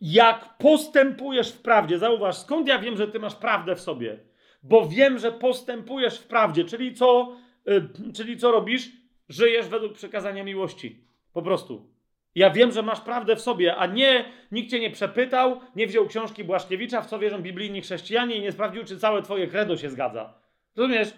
jak 0.00 0.58
postępujesz 0.58 1.52
w 1.52 1.62
prawdzie. 1.62 1.98
Zauważ, 1.98 2.36
skąd 2.36 2.68
ja 2.68 2.78
wiem, 2.78 2.96
że 2.96 3.08
ty 3.08 3.18
masz 3.18 3.34
prawdę 3.34 3.76
w 3.76 3.80
sobie? 3.80 4.18
Bo 4.62 4.88
wiem, 4.88 5.18
że 5.18 5.32
postępujesz 5.32 6.18
w 6.18 6.26
prawdzie, 6.26 6.64
czyli 6.64 6.94
co, 6.94 7.36
y, 7.68 8.12
czyli 8.14 8.36
co 8.36 8.52
robisz? 8.52 8.90
Żyjesz 9.28 9.68
według 9.68 9.92
przekazania 9.92 10.44
miłości. 10.44 11.04
Po 11.32 11.42
prostu. 11.42 11.91
Ja 12.34 12.50
wiem, 12.50 12.72
że 12.72 12.82
masz 12.82 13.00
prawdę 13.00 13.36
w 13.36 13.40
sobie, 13.40 13.76
a 13.76 13.86
nie 13.86 14.24
nikt 14.52 14.70
cię 14.70 14.80
nie 14.80 14.90
przepytał, 14.90 15.60
nie 15.76 15.86
wziął 15.86 16.06
książki 16.06 16.44
Błaszkiewicza, 16.44 17.02
w 17.02 17.06
co 17.06 17.18
wierzą 17.18 17.42
biblijni 17.42 17.80
chrześcijanie 17.80 18.36
i 18.36 18.40
nie 18.40 18.52
sprawdził, 18.52 18.84
czy 18.84 18.98
całe 18.98 19.22
twoje 19.22 19.46
credo 19.46 19.76
się 19.76 19.90
zgadza. 19.90 20.34
Rozumiesz? 20.76 21.14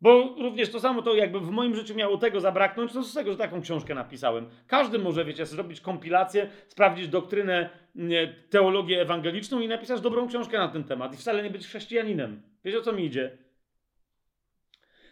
Bo 0.00 0.34
również 0.38 0.70
to 0.70 0.80
samo 0.80 1.02
to, 1.02 1.14
jakby 1.14 1.40
w 1.40 1.50
moim 1.50 1.74
życiu 1.74 1.94
miało 1.94 2.18
tego 2.18 2.40
zabraknąć, 2.40 2.92
to 2.92 3.02
z 3.02 3.14
tego, 3.14 3.32
że 3.32 3.38
taką 3.38 3.62
książkę 3.62 3.94
napisałem. 3.94 4.48
Każdy 4.66 4.98
może, 4.98 5.24
wiecie, 5.24 5.46
zrobić 5.46 5.80
kompilację, 5.80 6.50
sprawdzić 6.68 7.08
doktrynę, 7.08 7.70
teologię 8.50 9.02
ewangeliczną 9.02 9.60
i 9.60 9.68
napisać 9.68 10.00
dobrą 10.00 10.28
książkę 10.28 10.58
na 10.58 10.68
ten 10.68 10.84
temat 10.84 11.14
i 11.14 11.16
wcale 11.16 11.42
nie 11.42 11.50
być 11.50 11.66
chrześcijaninem. 11.66 12.42
Wiecie, 12.64 12.78
o 12.78 12.82
co 12.82 12.92
mi 12.92 13.04
idzie? 13.04 13.38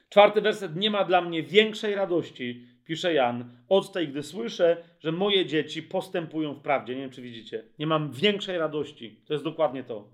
Czwarty 0.09 0.41
werset. 0.41 0.77
Nie 0.77 0.91
ma 0.91 1.05
dla 1.05 1.21
mnie 1.21 1.43
większej 1.43 1.95
radości, 1.95 2.67
pisze 2.87 3.15
Jan, 3.15 3.57
od 3.69 3.93
tej, 3.93 4.09
gdy 4.09 4.23
słyszę, 4.23 4.77
że 5.01 5.13
moje 5.13 5.47
dzieci 5.47 5.83
postępują 5.83 6.55
w 6.55 6.61
prawdzie. 6.61 6.95
Nie 6.95 7.01
wiem, 7.01 7.11
czy 7.11 7.23
widzicie. 7.23 7.65
Nie 7.79 7.87
mam 7.87 8.13
większej 8.13 8.59
radości. 8.59 9.21
To 9.27 9.33
jest 9.33 9.45
dokładnie 9.45 9.85
to. 9.85 10.09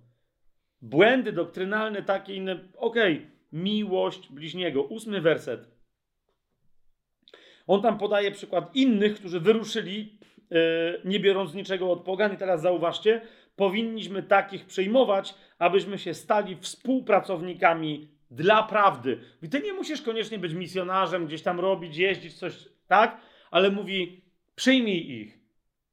Błędy 0.82 1.32
doktrynalne, 1.32 2.02
takie 2.02 2.34
inne. 2.34 2.52
Okej, 2.76 3.16
okay. 3.16 3.30
miłość 3.52 4.28
bliźniego. 4.32 4.82
Ósmy 4.82 5.20
werset. 5.20 5.68
On 7.66 7.82
tam 7.82 7.98
podaje 7.98 8.30
przykład 8.30 8.76
innych, 8.76 9.14
którzy 9.14 9.40
wyruszyli, 9.40 10.18
yy, 10.50 10.58
nie 11.04 11.20
biorąc 11.20 11.54
niczego 11.54 11.90
od 11.90 12.04
pogan. 12.04 12.34
I 12.34 12.36
teraz 12.36 12.62
zauważcie, 12.62 13.20
powinniśmy 13.56 14.22
takich 14.22 14.66
przyjmować, 14.66 15.34
abyśmy 15.58 15.98
się 15.98 16.14
stali 16.14 16.56
współpracownikami 16.56 18.11
dla 18.32 18.62
prawdy. 18.62 19.18
I 19.42 19.48
ty 19.48 19.60
nie 19.60 19.72
musisz 19.72 20.02
koniecznie 20.02 20.38
być 20.38 20.54
misjonarzem, 20.54 21.26
gdzieś 21.26 21.42
tam 21.42 21.60
robić, 21.60 21.96
jeździć, 21.96 22.34
coś, 22.34 22.68
tak? 22.88 23.20
Ale 23.50 23.70
mówi, 23.70 24.24
przyjmij 24.54 25.10
ich. 25.10 25.38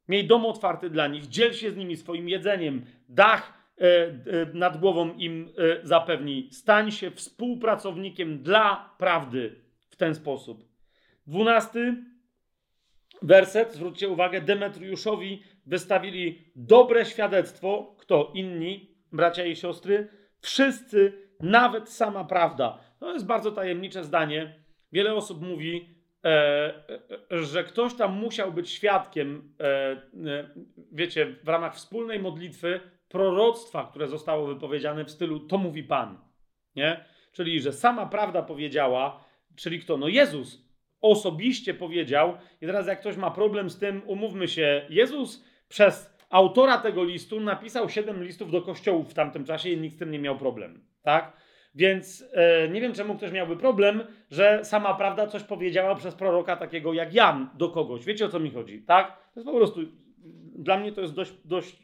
Miej 0.08 0.28
dom 0.28 0.46
otwarty 0.46 0.90
dla 0.90 1.08
nich, 1.08 1.28
dziel 1.28 1.54
się 1.54 1.72
z 1.72 1.78
nimi 1.78 1.98
swoim 1.98 2.30
jedzeniem, 2.30 2.86
dach 3.10 3.54
e, 3.82 3.86
e, 3.86 4.14
nad 4.54 4.80
głową 4.80 5.14
im 5.14 5.50
e, 5.58 5.88
zapewnij. 5.88 6.50
Stań 6.52 6.92
się 6.92 7.12
współpracownikiem 7.12 8.44
dla 8.44 8.96
prawdy 8.98 9.56
w 9.90 9.96
ten 9.96 10.16
sposób. 10.16 10.64
Dwunasty 11.28 12.04
werset, 13.22 13.74
zwróćcie 13.74 14.10
uwagę, 14.10 14.42
Demetriuszowi 14.42 15.44
wystawili 15.66 16.52
dobre 16.56 17.06
świadectwo. 17.06 17.96
Kto? 18.00 18.32
Inni, 18.34 18.96
bracia 19.12 19.46
i 19.46 19.56
siostry? 19.56 20.08
Wszyscy 20.42 21.29
nawet 21.40 21.90
sama 21.90 22.24
prawda. 22.24 22.80
To 23.00 23.14
jest 23.14 23.26
bardzo 23.26 23.52
tajemnicze 23.52 24.04
zdanie. 24.04 24.60
Wiele 24.92 25.16
osób 25.16 25.42
mówi, 25.42 25.96
e, 26.26 26.30
e, 27.32 27.44
że 27.44 27.64
ktoś 27.64 27.96
tam 27.96 28.14
musiał 28.14 28.54
być 28.54 28.70
świadkiem, 28.70 29.54
e, 29.60 29.66
e 29.66 30.50
wiecie, 30.92 31.36
w 31.44 31.48
ramach 31.48 31.76
wspólnej 31.76 32.20
modlitwy, 32.20 32.80
proroctwa, 33.10 33.88
które 33.90 34.08
zostało 34.08 34.48
wypowiedziane 34.48 35.06
w 35.06 35.12
stylu 35.12 35.40
to 35.40 35.58
mówi 35.58 35.84
Pan. 35.84 36.18
Nie? 36.76 37.06
Czyli, 37.32 37.62
że 37.62 37.74
sama 37.74 38.06
prawda 38.06 38.42
powiedziała, 38.42 39.24
czyli 39.56 39.80
kto? 39.80 39.98
No 39.98 40.08
Jezus 40.08 40.70
osobiście 41.02 41.74
powiedział. 41.74 42.38
I 42.62 42.66
teraz 42.66 42.88
jak 42.88 43.00
ktoś 43.00 43.18
ma 43.18 43.32
problem 43.32 43.70
z 43.70 43.80
tym, 43.80 44.02
umówmy 44.06 44.48
się, 44.48 44.86
Jezus 44.90 45.44
przez 45.70 46.18
autora 46.30 46.78
tego 46.78 47.04
listu 47.04 47.40
napisał 47.40 47.90
siedem 47.90 48.24
listów 48.24 48.52
do 48.52 48.62
kościołów 48.62 49.12
w 49.12 49.14
tamtym 49.14 49.46
czasie 49.46 49.70
i 49.70 49.78
nikt 49.78 49.96
z 49.96 50.00
tym 50.00 50.12
nie 50.12 50.20
miał 50.20 50.38
problem. 50.38 50.89
Tak? 51.02 51.34
Więc 51.76 52.26
e, 52.34 52.70
nie 52.70 52.82
wiem, 52.82 52.94
czemu 52.94 53.16
ktoś 53.16 53.32
miałby 53.32 53.58
problem, 53.58 54.04
że 54.32 54.66
sama 54.66 54.94
prawda 54.94 55.28
coś 55.28 55.44
powiedziała 55.44 55.96
przez 55.96 56.16
proroka 56.16 56.56
takiego 56.56 56.94
jak 56.94 57.14
Jan 57.14 57.50
do 57.54 57.70
kogoś. 57.70 58.06
Wiecie 58.06 58.26
o 58.26 58.30
co 58.30 58.40
mi 58.40 58.52
chodzi, 58.52 58.82
tak? 58.82 59.18
To 59.34 59.40
jest 59.40 59.46
po 59.46 59.58
prostu, 59.58 59.82
dla 60.56 60.78
mnie 60.78 60.92
to 60.92 61.02
jest 61.02 61.14
dość, 61.14 61.34
dość 61.46 61.84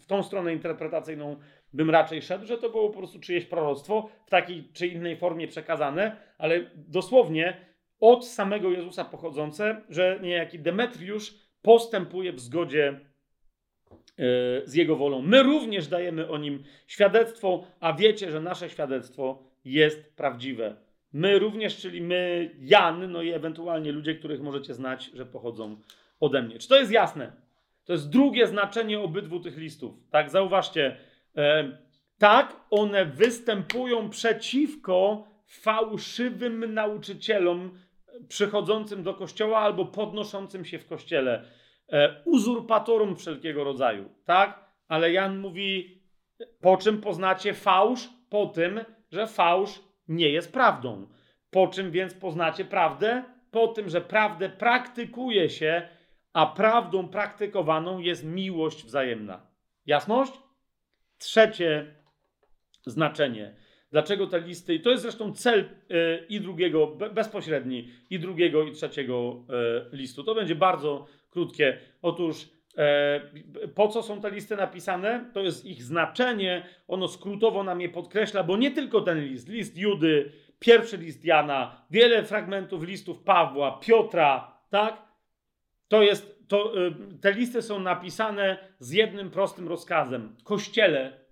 w 0.00 0.06
tą 0.06 0.22
stronę 0.22 0.52
interpretacyjną 0.52 1.36
bym 1.72 1.90
raczej 1.90 2.22
szedł, 2.22 2.46
że 2.46 2.58
to 2.58 2.70
było 2.70 2.90
po 2.90 2.98
prostu 2.98 3.20
czyjeś 3.20 3.46
proroctwo 3.46 4.08
w 4.26 4.30
takiej 4.30 4.68
czy 4.72 4.86
innej 4.86 5.16
formie 5.16 5.48
przekazane, 5.48 6.16
ale 6.38 6.70
dosłownie 6.74 7.56
od 8.00 8.26
samego 8.26 8.70
Jezusa 8.70 9.04
pochodzące, 9.04 9.80
że 9.88 10.18
niejaki 10.22 10.58
Demetriusz 10.58 11.34
postępuje 11.62 12.32
w 12.32 12.40
zgodzie 12.40 13.00
z 14.64 14.74
Jego 14.74 14.96
wolą. 14.96 15.22
My 15.22 15.42
również 15.42 15.88
dajemy 15.88 16.28
o 16.28 16.38
nim 16.38 16.64
świadectwo, 16.86 17.66
a 17.80 17.92
wiecie, 17.92 18.30
że 18.30 18.40
nasze 18.40 18.70
świadectwo 18.70 19.42
jest 19.64 20.16
prawdziwe. 20.16 20.76
My 21.12 21.38
również, 21.38 21.76
czyli 21.76 22.00
my, 22.00 22.50
Jan, 22.60 23.12
no 23.12 23.22
i 23.22 23.30
ewentualnie 23.30 23.92
ludzie, 23.92 24.14
których 24.14 24.40
możecie 24.40 24.74
znać, 24.74 25.10
że 25.14 25.26
pochodzą 25.26 25.76
ode 26.20 26.42
mnie. 26.42 26.58
Czy 26.58 26.68
to 26.68 26.78
jest 26.78 26.92
jasne? 26.92 27.32
To 27.84 27.92
jest 27.92 28.10
drugie 28.10 28.46
znaczenie 28.46 29.00
obydwu 29.00 29.40
tych 29.40 29.56
listów. 29.56 29.94
Tak, 30.10 30.30
zauważcie. 30.30 30.96
E, 31.36 31.78
tak, 32.18 32.56
one 32.70 33.06
występują 33.06 34.10
przeciwko 34.10 35.28
fałszywym 35.46 36.74
nauczycielom 36.74 37.78
przychodzącym 38.28 39.02
do 39.02 39.14
kościoła 39.14 39.58
albo 39.58 39.84
podnoszącym 39.84 40.64
się 40.64 40.78
w 40.78 40.86
kościele 40.86 41.34
e, 41.34 41.63
uzurpatorum 42.24 43.16
wszelkiego 43.16 43.64
rodzaju, 43.64 44.08
tak? 44.24 44.64
Ale 44.88 45.12
Jan 45.12 45.38
mówi, 45.38 46.02
po 46.60 46.76
czym 46.76 47.00
poznacie 47.00 47.54
fałsz? 47.54 48.08
Po 48.30 48.46
tym, 48.46 48.80
że 49.12 49.26
fałsz 49.26 49.80
nie 50.08 50.28
jest 50.28 50.52
prawdą. 50.52 51.06
Po 51.50 51.68
czym 51.68 51.90
więc 51.90 52.14
poznacie 52.14 52.64
prawdę? 52.64 53.24
Po 53.50 53.68
tym, 53.68 53.88
że 53.88 54.00
prawdę 54.00 54.48
praktykuje 54.48 55.50
się, 55.50 55.88
a 56.32 56.46
prawdą 56.46 57.08
praktykowaną 57.08 57.98
jest 57.98 58.24
miłość 58.24 58.84
wzajemna. 58.84 59.46
Jasność? 59.86 60.32
Trzecie 61.18 61.94
znaczenie. 62.86 63.56
Dlaczego 63.90 64.26
te 64.26 64.40
listy? 64.40 64.74
I 64.74 64.80
to 64.80 64.90
jest 64.90 65.02
zresztą 65.02 65.32
cel 65.32 65.60
y, 65.60 66.26
i 66.28 66.40
drugiego, 66.40 66.86
bezpośredni, 66.86 67.90
i 68.10 68.18
drugiego, 68.18 68.62
i 68.62 68.72
trzeciego 68.72 69.44
y, 69.92 69.96
listu. 69.96 70.24
To 70.24 70.34
będzie 70.34 70.54
bardzo 70.54 71.06
krótkie. 71.34 71.78
Otóż 72.02 72.48
e, 72.78 73.20
po 73.74 73.88
co 73.88 74.02
są 74.02 74.20
te 74.20 74.30
listy 74.30 74.56
napisane? 74.56 75.30
To 75.34 75.40
jest 75.40 75.64
ich 75.64 75.82
znaczenie. 75.82 76.66
Ono 76.88 77.08
skrótowo 77.08 77.64
nam 77.64 77.80
je 77.80 77.88
podkreśla, 77.88 78.44
bo 78.44 78.56
nie 78.56 78.70
tylko 78.70 79.00
ten 79.00 79.20
list, 79.24 79.48
list 79.48 79.78
Judy, 79.78 80.32
pierwszy 80.58 80.96
list 80.96 81.24
Jana, 81.24 81.86
wiele 81.90 82.24
fragmentów 82.24 82.82
listów 82.82 83.22
Pawła, 83.22 83.80
Piotra, 83.82 84.58
tak? 84.70 85.02
To 85.88 86.02
jest, 86.02 86.48
to, 86.48 86.86
y, 86.86 86.94
te 87.20 87.32
listy 87.32 87.62
są 87.62 87.80
napisane 87.80 88.58
z 88.78 88.92
jednym 88.92 89.30
prostym 89.30 89.68
rozkazem. 89.68 90.36
Kościele 90.44 91.24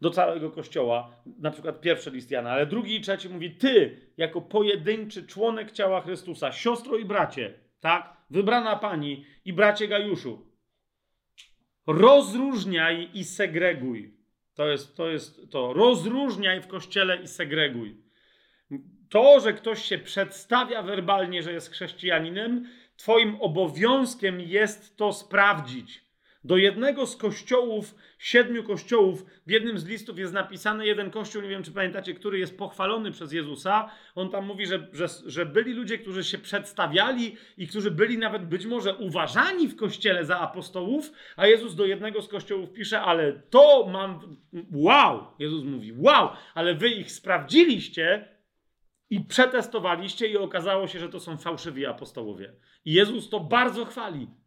do 0.00 0.10
całego 0.10 0.50
kościoła, 0.50 1.22
na 1.38 1.50
przykład 1.50 1.80
pierwszy 1.80 2.10
list 2.10 2.30
Jana, 2.30 2.50
ale 2.50 2.66
drugi 2.66 2.96
i 2.96 3.00
trzeci 3.00 3.28
mówi: 3.28 3.50
Ty, 3.50 3.96
jako 4.16 4.40
pojedynczy 4.40 5.26
członek 5.26 5.72
ciała 5.72 6.00
Chrystusa, 6.00 6.52
siostro 6.52 6.96
i 6.96 7.04
bracie, 7.04 7.54
tak, 7.80 8.16
wybrana 8.32 8.76
pani 8.76 9.24
i 9.44 9.52
bracie 9.52 9.88
Gajuszu, 9.88 10.46
rozróżniaj 11.86 13.10
i 13.14 13.24
segreguj. 13.24 14.14
To 14.54 14.68
jest 14.68 14.96
to. 14.96 15.08
Jest 15.10 15.50
to. 15.50 15.72
Rozróżniaj 15.72 16.60
w 16.60 16.66
kościele 16.66 17.22
i 17.22 17.28
segreguj. 17.28 17.96
To, 19.08 19.40
że 19.40 19.52
ktoś 19.52 19.82
się 19.82 19.98
przedstawia 19.98 20.82
werbalnie, 20.82 21.42
że 21.42 21.52
jest 21.52 21.70
chrześcijaninem, 21.70 22.68
Twoim 22.96 23.36
obowiązkiem 23.40 24.40
jest 24.40 24.96
to 24.96 25.12
sprawdzić. 25.12 26.01
Do 26.44 26.56
jednego 26.56 27.06
z 27.06 27.16
kościołów, 27.16 27.94
siedmiu 28.18 28.64
kościołów, 28.64 29.24
w 29.46 29.50
jednym 29.50 29.78
z 29.78 29.86
listów 29.86 30.18
jest 30.18 30.32
napisany 30.32 30.86
jeden 30.86 31.10
kościół, 31.10 31.42
nie 31.42 31.48
wiem 31.48 31.62
czy 31.62 31.72
pamiętacie, 31.72 32.14
który 32.14 32.38
jest 32.38 32.58
pochwalony 32.58 33.10
przez 33.10 33.32
Jezusa. 33.32 33.90
On 34.14 34.30
tam 34.30 34.46
mówi, 34.46 34.66
że, 34.66 34.88
że, 34.92 35.06
że 35.26 35.46
byli 35.46 35.72
ludzie, 35.72 35.98
którzy 35.98 36.24
się 36.24 36.38
przedstawiali 36.38 37.36
i 37.56 37.66
którzy 37.66 37.90
byli 37.90 38.18
nawet 38.18 38.46
być 38.46 38.66
może 38.66 38.94
uważani 38.94 39.68
w 39.68 39.76
kościele 39.76 40.24
za 40.24 40.40
apostołów, 40.40 41.12
a 41.36 41.46
Jezus 41.46 41.74
do 41.74 41.86
jednego 41.86 42.22
z 42.22 42.28
kościołów 42.28 42.72
pisze, 42.72 43.00
ale 43.00 43.32
to 43.32 43.86
mam. 43.92 44.36
Wow! 44.72 45.26
Jezus 45.38 45.64
mówi, 45.64 45.92
wow, 45.96 46.28
ale 46.54 46.74
wy 46.74 46.88
ich 46.88 47.12
sprawdziliście 47.12 48.28
i 49.10 49.20
przetestowaliście, 49.20 50.26
i 50.26 50.36
okazało 50.36 50.86
się, 50.86 50.98
że 50.98 51.08
to 51.08 51.20
są 51.20 51.36
fałszywi 51.36 51.86
apostołowie. 51.86 52.52
I 52.84 52.92
Jezus 52.92 53.30
to 53.30 53.40
bardzo 53.40 53.84
chwali. 53.84 54.41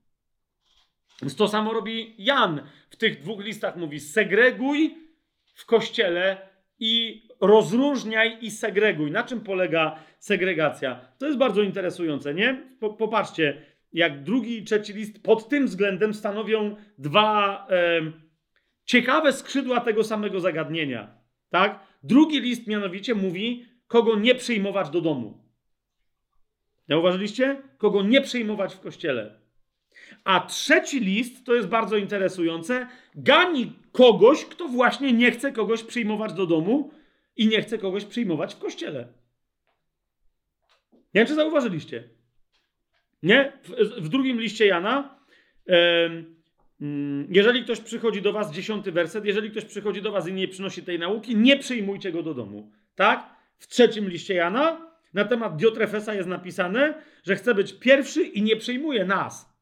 Więc 1.21 1.35
to 1.35 1.47
samo 1.47 1.73
robi 1.73 2.15
Jan. 2.17 2.61
W 2.89 2.95
tych 2.95 3.21
dwóch 3.21 3.43
listach 3.43 3.75
mówi: 3.75 3.99
segreguj 3.99 4.97
w 5.55 5.65
kościele 5.65 6.37
i 6.79 7.23
rozróżniaj 7.41 8.37
i 8.41 8.51
segreguj. 8.51 9.11
Na 9.11 9.23
czym 9.23 9.41
polega 9.41 9.99
segregacja? 10.19 11.07
To 11.17 11.25
jest 11.25 11.37
bardzo 11.37 11.61
interesujące, 11.61 12.33
nie? 12.33 12.77
Popatrzcie, 12.97 13.65
jak 13.93 14.23
drugi 14.23 14.57
i 14.57 14.63
trzeci 14.63 14.93
list 14.93 15.23
pod 15.23 15.49
tym 15.49 15.65
względem 15.65 16.13
stanowią 16.13 16.75
dwa 16.97 17.67
e, 17.69 18.01
ciekawe 18.85 19.33
skrzydła 19.33 19.79
tego 19.79 20.03
samego 20.03 20.39
zagadnienia. 20.39 21.17
Tak? 21.49 21.79
Drugi 22.03 22.39
list 22.39 22.67
mianowicie 22.67 23.15
mówi, 23.15 23.65
kogo 23.87 24.19
nie 24.19 24.35
przyjmować 24.35 24.89
do 24.89 25.01
domu. 25.01 25.45
Zauważyliście? 26.89 27.61
Kogo 27.77 28.03
nie 28.03 28.21
przyjmować 28.21 28.75
w 28.75 28.79
kościele. 28.79 29.44
A 30.23 30.39
trzeci 30.39 30.99
list, 30.99 31.45
to 31.45 31.53
jest 31.53 31.67
bardzo 31.67 31.97
interesujące, 31.97 32.87
gani 33.15 33.73
kogoś, 33.91 34.45
kto 34.45 34.67
właśnie 34.67 35.13
nie 35.13 35.31
chce 35.31 35.51
kogoś 35.51 35.83
przyjmować 35.83 36.33
do 36.33 36.45
domu 36.45 36.91
i 37.37 37.47
nie 37.47 37.61
chce 37.61 37.77
kogoś 37.77 38.05
przyjmować 38.05 38.55
w 38.55 38.59
kościele. 38.59 39.07
Nie 40.93 41.21
wiem, 41.21 41.27
czy 41.27 41.35
zauważyliście. 41.35 42.03
Nie? 43.23 43.51
W, 43.63 43.69
w 44.01 44.09
drugim 44.09 44.41
liście 44.41 44.65
Jana, 44.65 45.19
mm, 46.81 47.27
jeżeli 47.29 47.63
ktoś 47.63 47.79
przychodzi 47.79 48.21
do 48.21 48.33
was, 48.33 48.51
dziesiąty 48.51 48.91
werset, 48.91 49.25
jeżeli 49.25 49.51
ktoś 49.51 49.65
przychodzi 49.65 50.01
do 50.01 50.11
was 50.11 50.27
i 50.27 50.33
nie 50.33 50.47
przynosi 50.47 50.83
tej 50.83 50.99
nauki, 50.99 51.35
nie 51.35 51.57
przyjmujcie 51.57 52.11
go 52.11 52.23
do 52.23 52.33
domu. 52.33 52.71
Tak? 52.95 53.35
W 53.57 53.67
trzecim 53.67 54.09
liście 54.09 54.33
Jana 54.33 54.95
na 55.13 55.25
temat 55.25 55.55
Diotrefesa 55.55 56.13
jest 56.13 56.29
napisane, 56.29 57.01
że 57.23 57.35
chce 57.35 57.55
być 57.55 57.73
pierwszy 57.73 58.23
i 58.23 58.41
nie 58.41 58.55
przyjmuje 58.55 59.05
nas. 59.05 59.54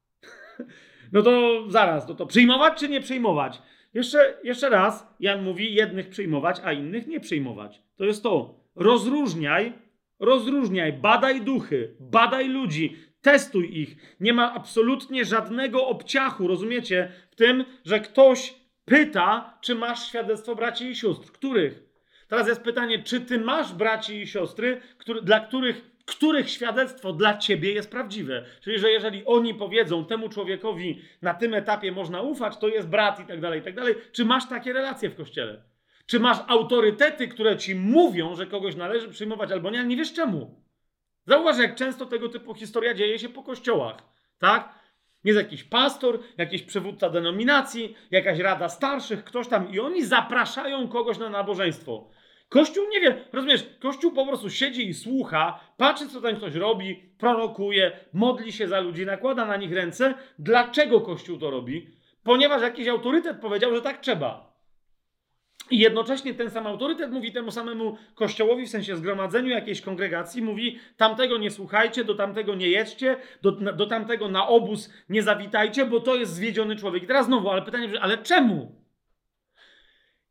No 1.12 1.22
to 1.22 1.64
zaraz, 1.68 2.08
to, 2.08 2.16
to 2.16 2.26
przyjmować 2.26 2.80
czy 2.80 2.90
nie 2.90 3.02
przyjmować? 3.02 3.62
Jeszcze, 3.94 4.38
jeszcze 4.44 4.70
raz, 4.70 5.08
Jan 5.20 5.44
mówi, 5.44 5.74
jednych 5.74 6.10
przyjmować, 6.10 6.62
a 6.64 6.74
innych 6.74 7.08
nie 7.08 7.20
przyjmować. 7.20 7.82
To 7.98 8.06
jest 8.06 8.24
to. 8.24 8.60
Rozróżniaj, 8.76 9.74
rozróżniaj, 10.20 10.94
badaj 10.94 11.42
duchy, 11.42 11.96
badaj 12.00 12.48
ludzi, 12.48 12.98
testuj 13.22 13.80
ich. 13.80 14.16
Nie 14.20 14.34
ma 14.34 14.54
absolutnie 14.54 15.26
żadnego 15.26 15.88
obciachu, 15.88 16.48
rozumiecie, 16.48 17.12
w 17.32 17.36
tym, 17.36 17.66
że 17.86 18.00
ktoś 18.00 18.56
pyta, 18.86 19.58
czy 19.62 19.76
masz 19.76 20.08
świadectwo 20.08 20.56
braci 20.56 20.86
i 20.86 20.96
sióstr. 20.96 21.32
Których? 21.32 21.84
Teraz 22.28 22.48
jest 22.48 22.62
pytanie, 22.62 23.04
czy 23.04 23.22
ty 23.22 23.40
masz 23.40 23.74
braci 23.74 24.22
i 24.22 24.28
siostry, 24.28 24.82
który, 24.98 25.22
dla 25.22 25.40
których 25.40 25.93
których 26.06 26.50
świadectwo 26.50 27.14
dla 27.14 27.38
ciebie 27.38 27.74
jest 27.74 27.92
prawdziwe. 27.92 28.46
Czyli, 28.62 28.80
że 28.80 28.92
jeżeli 28.92 29.26
oni 29.26 29.54
powiedzą 29.54 30.06
temu 30.06 30.30
człowiekowi 30.30 31.02
na 31.22 31.34
tym 31.34 31.54
etapie 31.54 31.92
można 31.92 32.22
ufać, 32.22 32.58
to 32.58 32.68
jest 32.68 32.88
brat 32.88 33.20
i 33.20 33.26
tak 33.26 33.42
dalej, 33.42 33.60
i 33.60 33.64
tak 33.64 33.76
dalej. 33.76 33.96
Czy 34.12 34.26
masz 34.26 34.50
takie 34.50 34.74
relacje 34.74 35.10
w 35.10 35.16
kościele? 35.16 35.64
Czy 36.06 36.20
masz 36.20 36.38
autorytety, 36.48 37.28
które 37.28 37.58
ci 37.58 37.76
mówią, 37.76 38.36
że 38.36 38.48
kogoś 38.48 38.76
należy 38.76 39.10
przyjmować 39.10 39.52
albo 39.52 39.70
nie, 39.70 39.80
ale 39.80 39.88
nie 39.88 39.98
wiesz 39.98 40.14
czemu? 40.14 40.64
Zauważ, 41.28 41.58
jak 41.58 41.76
często 41.76 42.06
tego 42.06 42.30
typu 42.30 42.54
historia 42.54 42.94
dzieje 42.94 43.20
się 43.20 43.30
po 43.30 43.44
kościołach, 43.44 43.98
tak? 44.40 44.84
Jest 45.24 45.40
jakiś 45.40 45.64
pastor, 45.64 46.20
jakiś 46.38 46.64
przywódca 46.64 47.10
denominacji, 47.10 47.96
jakaś 48.12 48.40
rada 48.40 48.70
starszych, 48.70 49.24
ktoś 49.24 49.48
tam 49.48 49.72
i 49.72 49.80
oni 49.80 50.06
zapraszają 50.06 50.88
kogoś 50.88 51.18
na 51.18 51.30
nabożeństwo. 51.30 52.10
Kościół 52.54 52.86
nie 52.92 53.02
wie, 53.02 53.26
rozumiesz, 53.34 53.66
Kościół 53.80 54.12
po 54.12 54.28
prostu 54.28 54.50
siedzi 54.50 54.88
i 54.88 54.94
słucha, 54.94 55.60
patrzy, 55.78 56.10
co 56.10 56.22
ten 56.22 56.36
ktoś 56.36 56.56
robi, 56.56 56.96
prorokuje, 57.18 57.92
modli 58.14 58.52
się 58.52 58.68
za 58.68 58.80
ludzi, 58.80 59.06
nakłada 59.06 59.46
na 59.46 59.58
nich 59.58 59.74
ręce. 59.74 60.14
Dlaczego 60.40 61.02
Kościół 61.02 61.38
to 61.38 61.52
robi? 61.52 61.88
ponieważ 62.24 62.62
jakiś 62.62 62.88
autorytet 62.88 63.40
powiedział, 63.40 63.76
że 63.76 63.82
tak 63.82 64.02
trzeba. 64.02 64.54
I 65.72 65.80
jednocześnie 65.80 66.34
ten 66.34 66.50
sam 66.50 66.68
autorytet 66.68 67.12
mówi 67.12 67.32
temu 67.32 67.52
samemu 67.52 67.98
kościołowi, 68.16 68.66
w 68.66 68.70
sensie 68.70 68.96
zgromadzeniu 68.98 69.50
jakiejś 69.50 69.82
kongregacji, 69.82 70.42
mówi 70.42 70.80
tamtego 70.98 71.38
nie 71.38 71.52
słuchajcie, 71.52 72.04
do 72.04 72.16
tamtego 72.16 72.56
nie 72.56 72.68
jedźcie, 72.68 73.18
do, 73.42 73.52
do 73.52 73.86
tamtego 73.86 74.30
na 74.30 74.48
obóz 74.48 74.94
nie 75.10 75.24
zawitajcie, 75.24 75.86
bo 75.86 76.00
to 76.00 76.16
jest 76.16 76.34
zwiedziony 76.34 76.76
człowiek. 76.76 77.04
I 77.04 77.08
teraz 77.08 77.26
znowu, 77.26 77.50
ale 77.50 77.62
pytanie, 77.62 78.02
ale 78.02 78.18
czemu? 78.18 78.83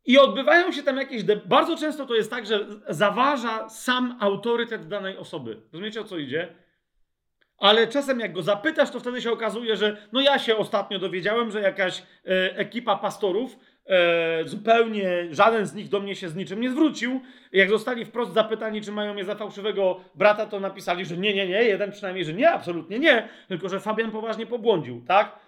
I 0.04 0.18
odbywają 0.18 0.72
się 0.72 0.82
tam 0.82 0.96
jakieś. 0.96 1.24
Bardzo 1.44 1.76
często 1.76 2.06
to 2.06 2.14
jest 2.14 2.30
tak, 2.30 2.46
że 2.46 2.66
zaważa 2.88 3.68
sam 3.68 4.16
autorytet 4.20 4.88
danej 4.88 5.16
osoby. 5.16 5.62
Rozumiecie 5.72 6.00
o 6.00 6.04
co 6.04 6.18
idzie? 6.18 6.48
Ale 7.58 7.86
czasem 7.88 8.20
jak 8.20 8.32
go 8.32 8.42
zapytasz, 8.42 8.90
to 8.90 9.00
wtedy 9.00 9.22
się 9.22 9.32
okazuje, 9.32 9.76
że 9.76 9.96
no 10.12 10.20
ja 10.20 10.38
się 10.38 10.56
ostatnio 10.56 10.98
dowiedziałem, 10.98 11.50
że 11.50 11.60
jakaś 11.60 11.98
e, 11.98 12.56
ekipa 12.56 12.96
pastorów 12.96 13.58
e, 13.86 14.44
zupełnie 14.44 15.28
żaden 15.30 15.66
z 15.66 15.74
nich 15.74 15.88
do 15.88 16.00
mnie 16.00 16.14
się 16.14 16.28
z 16.28 16.36
niczym 16.36 16.60
nie 16.60 16.70
zwrócił. 16.70 17.20
Jak 17.52 17.70
zostali 17.70 18.04
wprost 18.04 18.32
zapytani, 18.32 18.80
czy 18.80 18.92
mają 18.92 19.14
mnie 19.14 19.24
za 19.24 19.34
fałszywego 19.34 20.00
brata, 20.14 20.46
to 20.46 20.60
napisali, 20.60 21.04
że 21.04 21.16
nie, 21.16 21.34
nie, 21.34 21.46
nie, 21.46 21.62
jeden 21.62 21.92
przynajmniej, 21.92 22.24
że 22.24 22.32
nie, 22.32 22.50
absolutnie 22.50 22.98
nie, 22.98 23.28
tylko 23.48 23.68
że 23.68 23.80
Fabian 23.80 24.10
poważnie 24.10 24.46
pobłądził, 24.46 25.04
tak? 25.08 25.38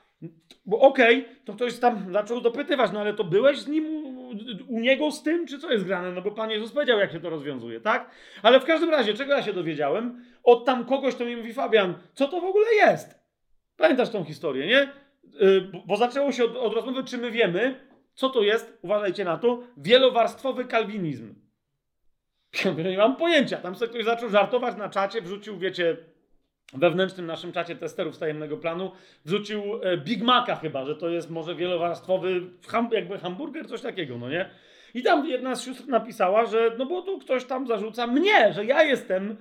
Bo 0.66 0.80
okej, 0.80 1.20
okay, 1.20 1.34
to 1.44 1.52
ktoś 1.52 1.78
tam 1.78 2.12
zaczął 2.12 2.40
dopytywać, 2.40 2.92
no 2.92 3.00
ale 3.00 3.14
to 3.14 3.24
byłeś 3.24 3.58
z 3.58 3.68
nim 3.68 3.84
u, 4.68 4.80
niego 4.80 5.10
z 5.10 5.22
tym, 5.22 5.46
czy 5.46 5.58
co 5.58 5.72
jest 5.72 5.84
grane? 5.84 6.12
No 6.12 6.22
bo 6.22 6.30
Pan 6.30 6.50
Jezus 6.50 6.72
powiedział, 6.72 6.98
jak 6.98 7.12
się 7.12 7.20
to 7.20 7.30
rozwiązuje, 7.30 7.80
tak? 7.80 8.10
Ale 8.42 8.60
w 8.60 8.64
każdym 8.64 8.90
razie, 8.90 9.14
czego 9.14 9.32
ja 9.32 9.42
się 9.42 9.52
dowiedziałem? 9.52 10.24
Od 10.42 10.64
tam 10.64 10.84
kogoś, 10.84 11.14
to 11.14 11.24
mi 11.24 11.36
mówi 11.36 11.52
Fabian, 11.52 11.94
co 12.14 12.28
to 12.28 12.40
w 12.40 12.44
ogóle 12.44 12.66
jest? 12.74 13.20
Pamiętasz 13.76 14.10
tą 14.10 14.24
historię, 14.24 14.66
nie? 14.66 14.92
Bo, 15.72 15.82
bo, 15.86 15.96
zaczęło 15.96 16.32
się 16.32 16.44
od, 16.44 16.56
od 16.56 16.74
rozmowy, 16.74 17.04
czy 17.04 17.18
my 17.18 17.30
wiemy, 17.30 17.80
co 18.14 18.30
to 18.30 18.42
jest, 18.42 18.78
uważajcie 18.82 19.24
na 19.24 19.38
to, 19.38 19.62
wielowarstwowy 19.76 20.64
kalwinizm. 20.64 21.34
Ja 22.64 22.90
nie 22.90 22.98
mam 22.98 23.16
pojęcia. 23.16 23.56
Tam 23.56 23.74
sobie 23.74 23.90
ktoś 23.90 24.04
zaczął 24.04 24.28
żartować 24.28 24.76
na 24.76 24.88
czacie, 24.88 25.22
wrzucił, 25.22 25.58
wiecie, 25.58 25.96
wewnętrznym 26.72 27.26
naszym 27.26 27.52
czacie 27.52 27.76
testerów 27.76 28.18
tajemnego 28.18 28.56
planu 28.56 28.92
wrzucił 29.24 29.62
e, 29.82 29.96
Big 29.96 30.22
Maca 30.22 30.56
chyba, 30.56 30.84
że 30.84 30.96
to 30.96 31.08
jest 31.08 31.30
może 31.30 31.54
wielowarstwowy 31.54 32.40
jakby 32.90 33.18
hamburger, 33.18 33.68
coś 33.68 33.80
takiego, 33.80 34.18
no 34.18 34.30
nie? 34.30 34.50
I 34.94 35.02
tam 35.02 35.26
jedna 35.26 35.54
z 35.54 35.64
sióstr 35.64 35.88
napisała, 35.88 36.46
że 36.46 36.74
no 36.78 36.86
bo 36.86 37.02
tu 37.02 37.18
ktoś 37.18 37.44
tam 37.44 37.66
zarzuca 37.66 38.06
mnie, 38.06 38.52
że 38.52 38.64
ja 38.64 38.82
jestem 38.82 39.36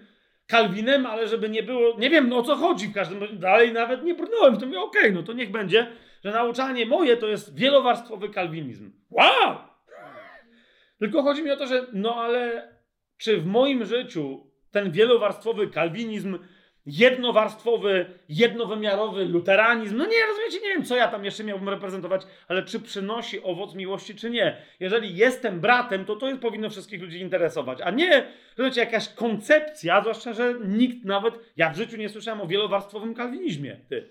Kalwinem, 0.47 1.05
ale 1.05 1.27
żeby 1.27 1.49
nie 1.49 1.63
było, 1.63 1.97
nie 1.99 2.09
wiem 2.09 2.29
no 2.29 2.37
o 2.37 2.43
co 2.43 2.55
chodzi 2.55 2.87
w 2.87 2.93
każdym 2.93 3.21
razie, 3.21 3.33
dalej 3.33 3.73
nawet 3.73 4.03
nie 4.03 4.13
brnąłem 4.13 4.55
w 4.55 4.59
tym, 4.59 4.69
okej, 4.69 5.01
okay, 5.01 5.11
no 5.11 5.23
to 5.23 5.33
niech 5.33 5.51
będzie, 5.51 5.87
że 6.23 6.31
nauczanie 6.31 6.85
moje 6.85 7.17
to 7.17 7.27
jest 7.27 7.55
wielowarstwowy 7.55 8.29
kalwinizm. 8.29 8.91
Wow! 9.09 9.57
Tylko 10.99 11.23
chodzi 11.23 11.43
mi 11.43 11.51
o 11.51 11.57
to, 11.57 11.67
że 11.67 11.87
no 11.93 12.15
ale 12.15 12.73
czy 13.17 13.37
w 13.37 13.45
moim 13.45 13.85
życiu 13.85 14.47
ten 14.71 14.91
wielowarstwowy 14.91 15.67
kalwinizm 15.67 16.37
jednowarstwowy, 16.85 18.05
jednowymiarowy 18.29 19.25
luteranizm. 19.25 19.97
No 19.97 20.05
nie, 20.05 20.25
rozumiecie, 20.27 20.59
nie 20.59 20.73
wiem, 20.73 20.85
co 20.85 20.95
ja 20.95 21.07
tam 21.07 21.25
jeszcze 21.25 21.43
miałbym 21.43 21.69
reprezentować, 21.69 22.21
ale 22.47 22.63
czy 22.63 22.79
przynosi 22.79 23.43
owoc 23.43 23.75
miłości, 23.75 24.15
czy 24.15 24.29
nie. 24.29 24.57
Jeżeli 24.79 25.15
jestem 25.15 25.59
bratem, 25.59 26.05
to 26.05 26.15
to 26.15 26.27
jest, 26.27 26.41
powinno 26.41 26.69
wszystkich 26.69 27.01
ludzi 27.01 27.19
interesować, 27.19 27.81
a 27.81 27.91
nie, 27.91 28.27
rozumiecie, 28.57 28.81
jakaś 28.81 29.09
koncepcja, 29.09 30.01
zwłaszcza, 30.01 30.33
że 30.33 30.55
nikt 30.65 31.05
nawet, 31.05 31.33
ja 31.57 31.69
w 31.69 31.77
życiu 31.77 31.97
nie 31.97 32.09
słyszałem 32.09 32.41
o 32.41 32.47
wielowarstwowym 32.47 33.13
kalwinizmie, 33.13 33.77
ty. 33.89 34.09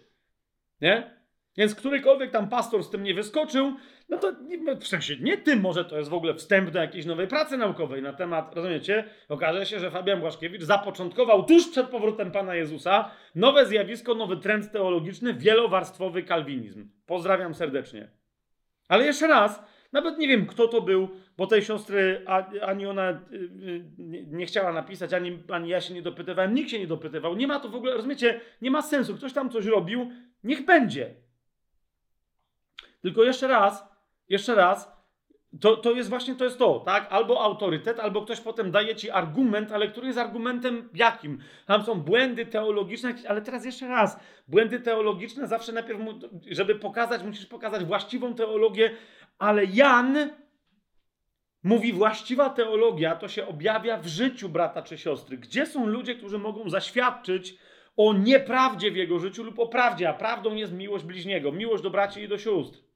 Nie? 0.80 1.22
Więc 1.56 1.74
którykolwiek 1.74 2.30
tam 2.30 2.48
pastor 2.48 2.84
z 2.84 2.90
tym 2.90 3.02
nie 3.02 3.14
wyskoczył, 3.14 3.76
no 4.08 4.18
to 4.18 4.32
w 4.80 4.86
sensie 4.86 5.16
nie 5.20 5.38
tym 5.38 5.60
może 5.60 5.84
to 5.84 5.98
jest 5.98 6.10
w 6.10 6.14
ogóle 6.14 6.34
wstęp 6.34 6.70
do 6.70 6.78
jakiejś 6.78 7.06
nowej 7.06 7.28
pracy 7.28 7.56
naukowej 7.56 8.02
na 8.02 8.12
temat, 8.12 8.54
rozumiecie? 8.56 9.04
Okaże 9.28 9.66
się, 9.66 9.80
że 9.80 9.90
Fabian 9.90 10.20
Błaszkiewicz 10.20 10.62
zapoczątkował 10.62 11.44
tuż 11.44 11.68
przed 11.68 11.88
powrotem 11.88 12.30
Pana 12.30 12.54
Jezusa 12.54 13.10
nowe 13.34 13.66
zjawisko, 13.66 14.14
nowy 14.14 14.36
trend 14.36 14.72
teologiczny, 14.72 15.34
wielowarstwowy 15.34 16.22
kalwinizm. 16.22 16.88
Pozdrawiam 17.06 17.54
serdecznie. 17.54 18.08
Ale 18.88 19.04
jeszcze 19.04 19.26
raz, 19.26 19.62
nawet 19.92 20.18
nie 20.18 20.28
wiem 20.28 20.46
kto 20.46 20.68
to 20.68 20.80
był, 20.80 21.08
bo 21.36 21.46
tej 21.46 21.62
siostry 21.62 22.24
ani 22.62 22.86
ona 22.86 23.10
y, 23.10 23.34
y, 23.34 23.84
nie 24.26 24.46
chciała 24.46 24.72
napisać, 24.72 25.12
ani, 25.12 25.42
ani 25.48 25.68
ja 25.68 25.80
się 25.80 25.94
nie 25.94 26.02
dopytywałem, 26.02 26.54
nikt 26.54 26.70
się 26.70 26.78
nie 26.78 26.86
dopytywał. 26.86 27.36
Nie 27.36 27.46
ma 27.46 27.60
to 27.60 27.68
w 27.68 27.74
ogóle, 27.74 27.94
rozumiecie, 27.94 28.40
nie 28.62 28.70
ma 28.70 28.82
sensu. 28.82 29.16
Ktoś 29.16 29.32
tam 29.32 29.50
coś 29.50 29.66
robił, 29.66 30.10
niech 30.44 30.64
będzie. 30.64 31.14
Tylko 33.02 33.24
jeszcze 33.24 33.48
raz, 33.48 33.91
jeszcze 34.28 34.54
raz, 34.54 34.92
to, 35.60 35.76
to 35.76 35.92
jest 35.92 36.08
właśnie 36.08 36.34
to 36.34 36.44
jest 36.44 36.58
to, 36.58 36.82
tak? 36.86 37.06
Albo 37.10 37.44
autorytet, 37.44 38.00
albo 38.00 38.22
ktoś 38.22 38.40
potem 38.40 38.70
daje 38.70 38.96
ci 38.96 39.10
argument, 39.10 39.72
ale 39.72 39.88
który 39.88 40.06
jest 40.06 40.18
argumentem 40.18 40.88
jakim? 40.94 41.38
Tam 41.66 41.84
są 41.84 41.94
błędy 41.94 42.46
teologiczne, 42.46 43.14
ale 43.28 43.42
teraz 43.42 43.64
jeszcze 43.64 43.88
raz, 43.88 44.20
błędy 44.48 44.80
teologiczne 44.80 45.48
zawsze 45.48 45.72
najpierw, 45.72 46.00
żeby 46.50 46.74
pokazać, 46.74 47.22
musisz 47.22 47.46
pokazać 47.46 47.84
właściwą 47.84 48.34
teologię, 48.34 48.90
ale 49.38 49.64
Jan 49.64 50.30
mówi, 51.62 51.92
właściwa 51.92 52.50
teologia 52.50 53.16
to 53.16 53.28
się 53.28 53.46
objawia 53.46 53.98
w 53.98 54.06
życiu 54.06 54.48
brata 54.48 54.82
czy 54.82 54.98
siostry. 54.98 55.38
Gdzie 55.38 55.66
są 55.66 55.86
ludzie, 55.86 56.14
którzy 56.14 56.38
mogą 56.38 56.70
zaświadczyć 56.70 57.58
o 57.96 58.12
nieprawdzie 58.14 58.90
w 58.90 58.96
jego 58.96 59.18
życiu 59.18 59.44
lub 59.44 59.58
o 59.58 59.66
prawdzie, 59.66 60.08
a 60.08 60.14
prawdą 60.14 60.54
jest 60.54 60.72
miłość 60.72 61.04
bliźniego, 61.04 61.52
miłość 61.52 61.82
do 61.82 61.90
braci 61.90 62.20
i 62.20 62.28
do 62.28 62.38
sióstr. 62.38 62.91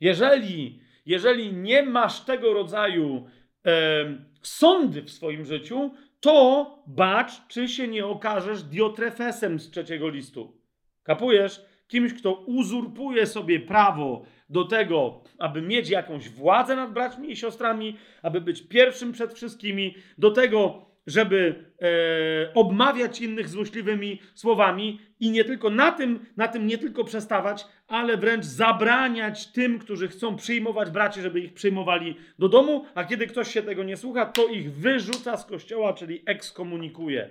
Jeżeli, 0.00 0.80
jeżeli 1.06 1.52
nie 1.52 1.82
masz 1.82 2.20
tego 2.20 2.52
rodzaju 2.52 3.26
e, 3.66 4.04
sądy 4.42 5.02
w 5.02 5.10
swoim 5.10 5.44
życiu, 5.44 5.90
to 6.20 6.78
bacz, 6.86 7.46
czy 7.48 7.68
się 7.68 7.88
nie 7.88 8.06
okażesz 8.06 8.62
diotrefesem 8.62 9.60
z 9.60 9.70
trzeciego 9.70 10.08
listu. 10.08 10.60
Kapujesz? 11.02 11.64
Kimś, 11.88 12.14
kto 12.14 12.32
uzurpuje 12.32 13.26
sobie 13.26 13.60
prawo 13.60 14.26
do 14.50 14.64
tego, 14.64 15.20
aby 15.38 15.62
mieć 15.62 15.90
jakąś 15.90 16.28
władzę 16.28 16.76
nad 16.76 16.92
braćmi 16.92 17.30
i 17.30 17.36
siostrami, 17.36 17.96
aby 18.22 18.40
być 18.40 18.62
pierwszym 18.62 19.12
przed 19.12 19.34
wszystkimi, 19.34 19.94
do 20.18 20.30
tego, 20.30 20.86
żeby 21.06 21.64
e, 21.82 22.54
obmawiać 22.54 23.20
innych 23.20 23.48
złośliwymi 23.48 24.20
słowami 24.34 25.00
i 25.20 25.30
nie 25.30 25.44
tylko 25.44 25.70
na 25.70 25.92
tym, 25.92 26.26
na 26.36 26.48
tym 26.48 26.66
nie 26.66 26.78
tylko 26.78 27.04
przestawać, 27.04 27.66
ale 27.88 28.16
wręcz 28.16 28.44
zabraniać 28.44 29.46
tym, 29.46 29.78
którzy 29.78 30.08
chcą 30.08 30.36
przyjmować 30.36 30.90
braci, 30.90 31.22
żeby 31.22 31.40
ich 31.40 31.54
przyjmowali 31.54 32.16
do 32.38 32.48
domu, 32.48 32.86
a 32.94 33.04
kiedy 33.04 33.26
ktoś 33.26 33.52
się 33.52 33.62
tego 33.62 33.84
nie 33.84 33.96
słucha, 33.96 34.26
to 34.26 34.46
ich 34.46 34.72
wyrzuca 34.72 35.36
z 35.36 35.46
kościoła, 35.46 35.92
czyli 35.92 36.22
ekskomunikuje. 36.26 37.30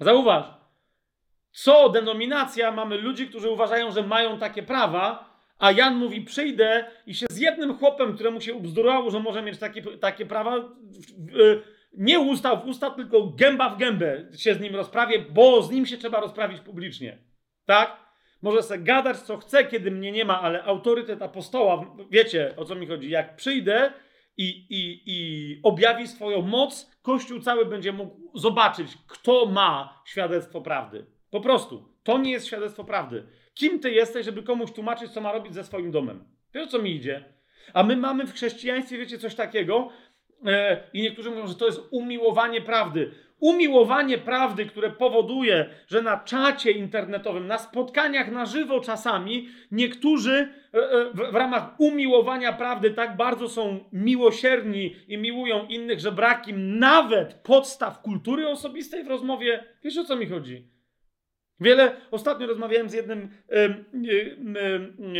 Zauważ, 0.00 0.44
co 1.52 1.88
denominacja 1.88 2.72
mamy 2.72 2.98
ludzi, 2.98 3.28
którzy 3.28 3.50
uważają, 3.50 3.90
że 3.90 4.02
mają 4.02 4.38
takie 4.38 4.62
prawa, 4.62 5.34
a 5.58 5.72
Jan 5.72 5.96
mówi: 5.96 6.20
Przyjdę 6.20 6.90
i 7.06 7.14
się 7.14 7.26
z 7.30 7.38
jednym 7.38 7.78
chłopem, 7.78 8.14
któremu 8.14 8.40
się 8.40 8.54
ubzdurało, 8.54 9.10
że 9.10 9.20
może 9.20 9.42
mieć 9.42 9.58
takie, 9.58 9.82
takie 9.82 10.26
prawa, 10.26 10.54
nie 11.92 12.20
usta 12.20 12.56
w 12.56 12.66
usta, 12.66 12.90
tylko 12.90 13.26
gęba 13.26 13.70
w 13.70 13.78
gębę 13.78 14.26
się 14.36 14.54
z 14.54 14.60
nim 14.60 14.76
rozprawię, 14.76 15.24
bo 15.30 15.62
z 15.62 15.70
nim 15.70 15.86
się 15.86 15.98
trzeba 15.98 16.20
rozprawić 16.20 16.60
publicznie. 16.60 17.18
Tak? 17.66 18.03
Może 18.44 18.62
se 18.62 18.78
gadać 18.78 19.16
co 19.16 19.36
chce, 19.36 19.64
kiedy 19.64 19.90
mnie 19.90 20.12
nie 20.12 20.24
ma, 20.24 20.40
ale 20.40 20.64
autorytet 20.64 21.22
apostoła, 21.22 21.96
wiecie 22.10 22.54
o 22.56 22.64
co 22.64 22.74
mi 22.74 22.86
chodzi. 22.86 23.10
Jak 23.10 23.36
przyjdę 23.36 23.92
i, 24.36 24.66
i, 24.70 25.02
i 25.06 25.60
objawi 25.62 26.08
swoją 26.08 26.42
moc, 26.42 26.90
Kościół 27.02 27.40
cały 27.40 27.66
będzie 27.66 27.92
mógł 27.92 28.38
zobaczyć, 28.38 28.98
kto 29.06 29.46
ma 29.46 30.02
świadectwo 30.06 30.60
prawdy. 30.60 31.06
Po 31.30 31.40
prostu. 31.40 31.88
To 32.02 32.18
nie 32.18 32.30
jest 32.30 32.46
świadectwo 32.46 32.84
prawdy. 32.84 33.26
Kim 33.54 33.80
ty 33.80 33.90
jesteś, 33.90 34.24
żeby 34.24 34.42
komuś 34.42 34.72
tłumaczyć, 34.72 35.10
co 35.10 35.20
ma 35.20 35.32
robić 35.32 35.54
ze 35.54 35.64
swoim 35.64 35.90
domem? 35.90 36.24
Wiesz, 36.54 36.64
o 36.64 36.70
co 36.70 36.78
mi 36.78 36.90
idzie? 36.90 37.24
A 37.74 37.82
my 37.82 37.96
mamy 37.96 38.26
w 38.26 38.32
chrześcijaństwie, 38.32 38.98
wiecie, 38.98 39.18
coś 39.18 39.34
takiego, 39.34 39.88
e, 40.46 40.82
i 40.92 41.02
niektórzy 41.02 41.30
mówią, 41.30 41.46
że 41.46 41.54
to 41.54 41.66
jest 41.66 41.80
umiłowanie 41.90 42.60
prawdy. 42.60 43.10
Umiłowanie 43.40 44.18
prawdy, 44.18 44.66
które 44.66 44.90
powoduje, 44.90 45.70
że 45.86 46.02
na 46.02 46.16
czacie 46.16 46.70
internetowym, 46.70 47.46
na 47.46 47.58
spotkaniach 47.58 48.30
na 48.30 48.46
żywo 48.46 48.80
czasami, 48.80 49.48
niektórzy 49.70 50.48
e, 50.74 50.78
e, 50.78 51.10
w, 51.14 51.34
ramach 51.34 51.80
umiłowania 51.80 52.52
prawdy 52.52 52.90
tak 52.90 53.16
bardzo 53.16 53.48
są 53.48 53.84
miłosierni 53.92 54.96
i 55.08 55.18
miłują 55.18 55.66
innych, 55.66 56.00
że 56.00 56.12
brak 56.12 56.48
im 56.48 56.78
nawet 56.78 57.34
podstaw 57.34 58.02
kultury 58.02 58.48
osobistej 58.48 59.04
w 59.04 59.08
rozmowie. 59.08 59.64
Wiesz, 59.82 59.98
o 59.98 60.04
co 60.04 60.16
mi 60.16 60.26
chodzi? 60.26 60.74
Wiele, 61.60 61.96
ostatnio 62.10 62.46
rozmawiałem 62.46 62.88
z 62.88 62.92
jednym 62.92 63.30
y, 63.52 63.84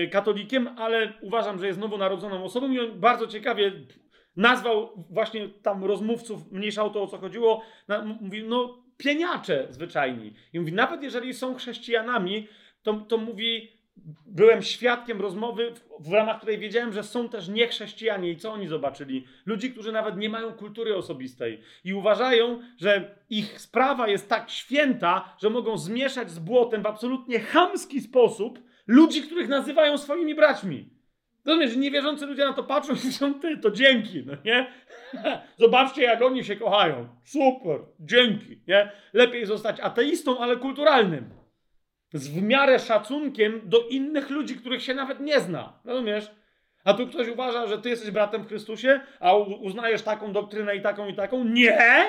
y, 0.02 0.09
katolikiem, 0.09 0.68
ale 0.76 1.12
uważam, 1.20 1.59
że 1.59 1.67
jest 1.67 1.78
nowonarodzoną 1.78 2.44
osobą 2.44 2.70
i 2.70 2.81
on 2.81 3.01
bardzo 3.01 3.26
ciekawie 3.26 3.73
nazwał 4.36 5.04
właśnie 5.10 5.48
tam 5.48 5.84
rozmówców, 5.84 6.52
mniejsza 6.52 6.84
o 6.84 6.90
to, 6.90 7.02
o 7.02 7.06
co 7.06 7.18
chodziło, 7.18 7.62
mówi, 8.20 8.44
no 8.44 8.84
pieniacze 8.96 9.66
zwyczajni. 9.70 10.32
I 10.52 10.60
mówi, 10.60 10.72
nawet 10.72 11.02
jeżeli 11.02 11.34
są 11.34 11.54
chrześcijanami, 11.54 12.48
to, 12.82 12.94
to 12.94 13.18
mówi, 13.18 13.72
byłem 14.26 14.62
świadkiem 14.62 15.20
rozmowy, 15.20 15.72
w, 15.74 16.08
w 16.08 16.12
ramach 16.12 16.36
której 16.36 16.58
wiedziałem, 16.58 16.92
że 16.92 17.02
są 17.02 17.28
też 17.28 17.48
niechrześcijanie 17.48 18.30
i 18.30 18.36
co 18.36 18.52
oni 18.52 18.68
zobaczyli? 18.68 19.26
Ludzi, 19.46 19.70
którzy 19.70 19.92
nawet 19.92 20.16
nie 20.16 20.28
mają 20.28 20.52
kultury 20.52 20.96
osobistej 20.96 21.60
i 21.84 21.94
uważają, 21.94 22.60
że 22.78 23.16
ich 23.30 23.60
sprawa 23.60 24.08
jest 24.08 24.28
tak 24.28 24.50
święta, 24.50 25.36
że 25.38 25.50
mogą 25.50 25.78
zmieszać 25.78 26.30
z 26.30 26.38
błotem 26.38 26.82
w 26.82 26.86
absolutnie 26.86 27.40
chamski 27.40 28.00
sposób 28.00 28.58
ludzi, 28.86 29.22
których 29.22 29.48
nazywają 29.48 29.98
swoimi 29.98 30.34
braćmi. 30.34 30.93
Rozumiesz, 31.44 31.76
niewierzący 31.76 32.26
ludzie 32.26 32.44
na 32.44 32.52
to 32.52 32.64
patrzą 32.64 32.92
i 32.92 32.97
mówią, 32.97 33.40
ty, 33.40 33.56
to 33.56 33.70
dzięki, 33.70 34.23
no 34.26 34.32
nie? 34.44 34.73
Zobaczcie, 35.58 36.02
jak 36.02 36.23
oni 36.23 36.44
się 36.44 36.56
kochają. 36.56 37.08
Super, 37.24 37.81
dzięki, 38.00 38.60
nie? 38.68 38.92
Lepiej 39.12 39.47
zostać 39.47 39.81
ateistą, 39.81 40.39
ale 40.39 40.56
kulturalnym. 40.56 41.31
Z 42.12 42.28
w 42.28 42.42
miarę 42.42 42.78
szacunkiem 42.78 43.60
do 43.64 43.89
innych 43.89 44.31
ludzi, 44.31 44.56
których 44.56 44.82
się 44.82 44.94
nawet 44.94 45.20
nie 45.20 45.40
zna. 45.40 45.81
Rozumiesz? 45.84 46.31
A 46.84 46.94
tu 46.94 47.06
ktoś 47.06 47.28
uważa, 47.28 47.66
że 47.66 47.78
ty 47.78 47.89
jesteś 47.89 48.10
bratem 48.10 48.42
w 48.42 48.48
Chrystusie, 48.48 49.00
a 49.20 49.34
uznajesz 49.36 50.02
taką 50.02 50.32
doktrynę 50.32 50.76
i 50.76 50.82
taką 50.82 51.08
i 51.08 51.14
taką? 51.14 51.44
Nie! 51.44 52.06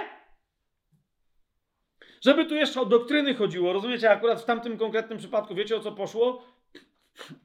Żeby 2.22 2.46
tu 2.46 2.56
jeszcze 2.56 2.82
o 2.82 2.86
doktryny 2.86 3.36
chodziło, 3.36 3.74
rozumiecie? 3.74 4.12
Akurat 4.12 4.42
w 4.42 4.46
tamtym 4.46 4.78
konkretnym 4.78 5.18
przypadku, 5.18 5.56
wiecie 5.56 5.76
o 5.76 5.80
co 5.80 5.92
poszło? 5.92 6.46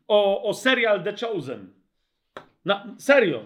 O, 0.08 0.42
o 0.42 0.54
serial 0.54 1.02
The 1.02 1.12
Chosen. 1.26 1.79
Na, 2.64 2.94
serio. 2.98 3.40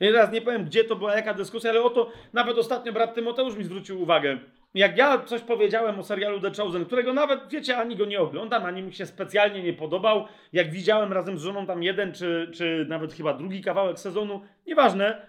Ja 0.00 0.12
teraz 0.12 0.32
nie 0.32 0.42
powiem, 0.42 0.64
gdzie 0.64 0.84
to 0.84 0.96
była, 0.96 1.16
jaka 1.16 1.34
dyskusja, 1.34 1.70
ale 1.70 1.82
oto 1.82 2.10
nawet 2.32 2.58
ostatnio 2.58 2.92
brat 2.92 3.14
Tymoteusz 3.14 3.56
mi 3.56 3.64
zwrócił 3.64 4.02
uwagę. 4.02 4.38
Jak 4.74 4.96
ja 4.98 5.18
coś 5.18 5.40
powiedziałem 5.40 6.00
o 6.00 6.02
serialu 6.02 6.40
The 6.40 6.62
Chosen, 6.62 6.84
którego 6.84 7.12
nawet, 7.12 7.48
wiecie, 7.48 7.76
ani 7.76 7.96
go 7.96 8.04
nie 8.04 8.20
oglądam, 8.20 8.64
ani 8.64 8.82
mi 8.82 8.92
się 8.92 9.06
specjalnie 9.06 9.62
nie 9.62 9.72
podobał. 9.72 10.26
Jak 10.52 10.70
widziałem 10.70 11.12
razem 11.12 11.38
z 11.38 11.42
żoną 11.42 11.66
tam 11.66 11.82
jeden, 11.82 12.12
czy, 12.12 12.50
czy 12.54 12.86
nawet 12.88 13.12
chyba 13.12 13.34
drugi 13.34 13.62
kawałek 13.62 13.98
sezonu, 13.98 14.40
nieważne. 14.66 15.26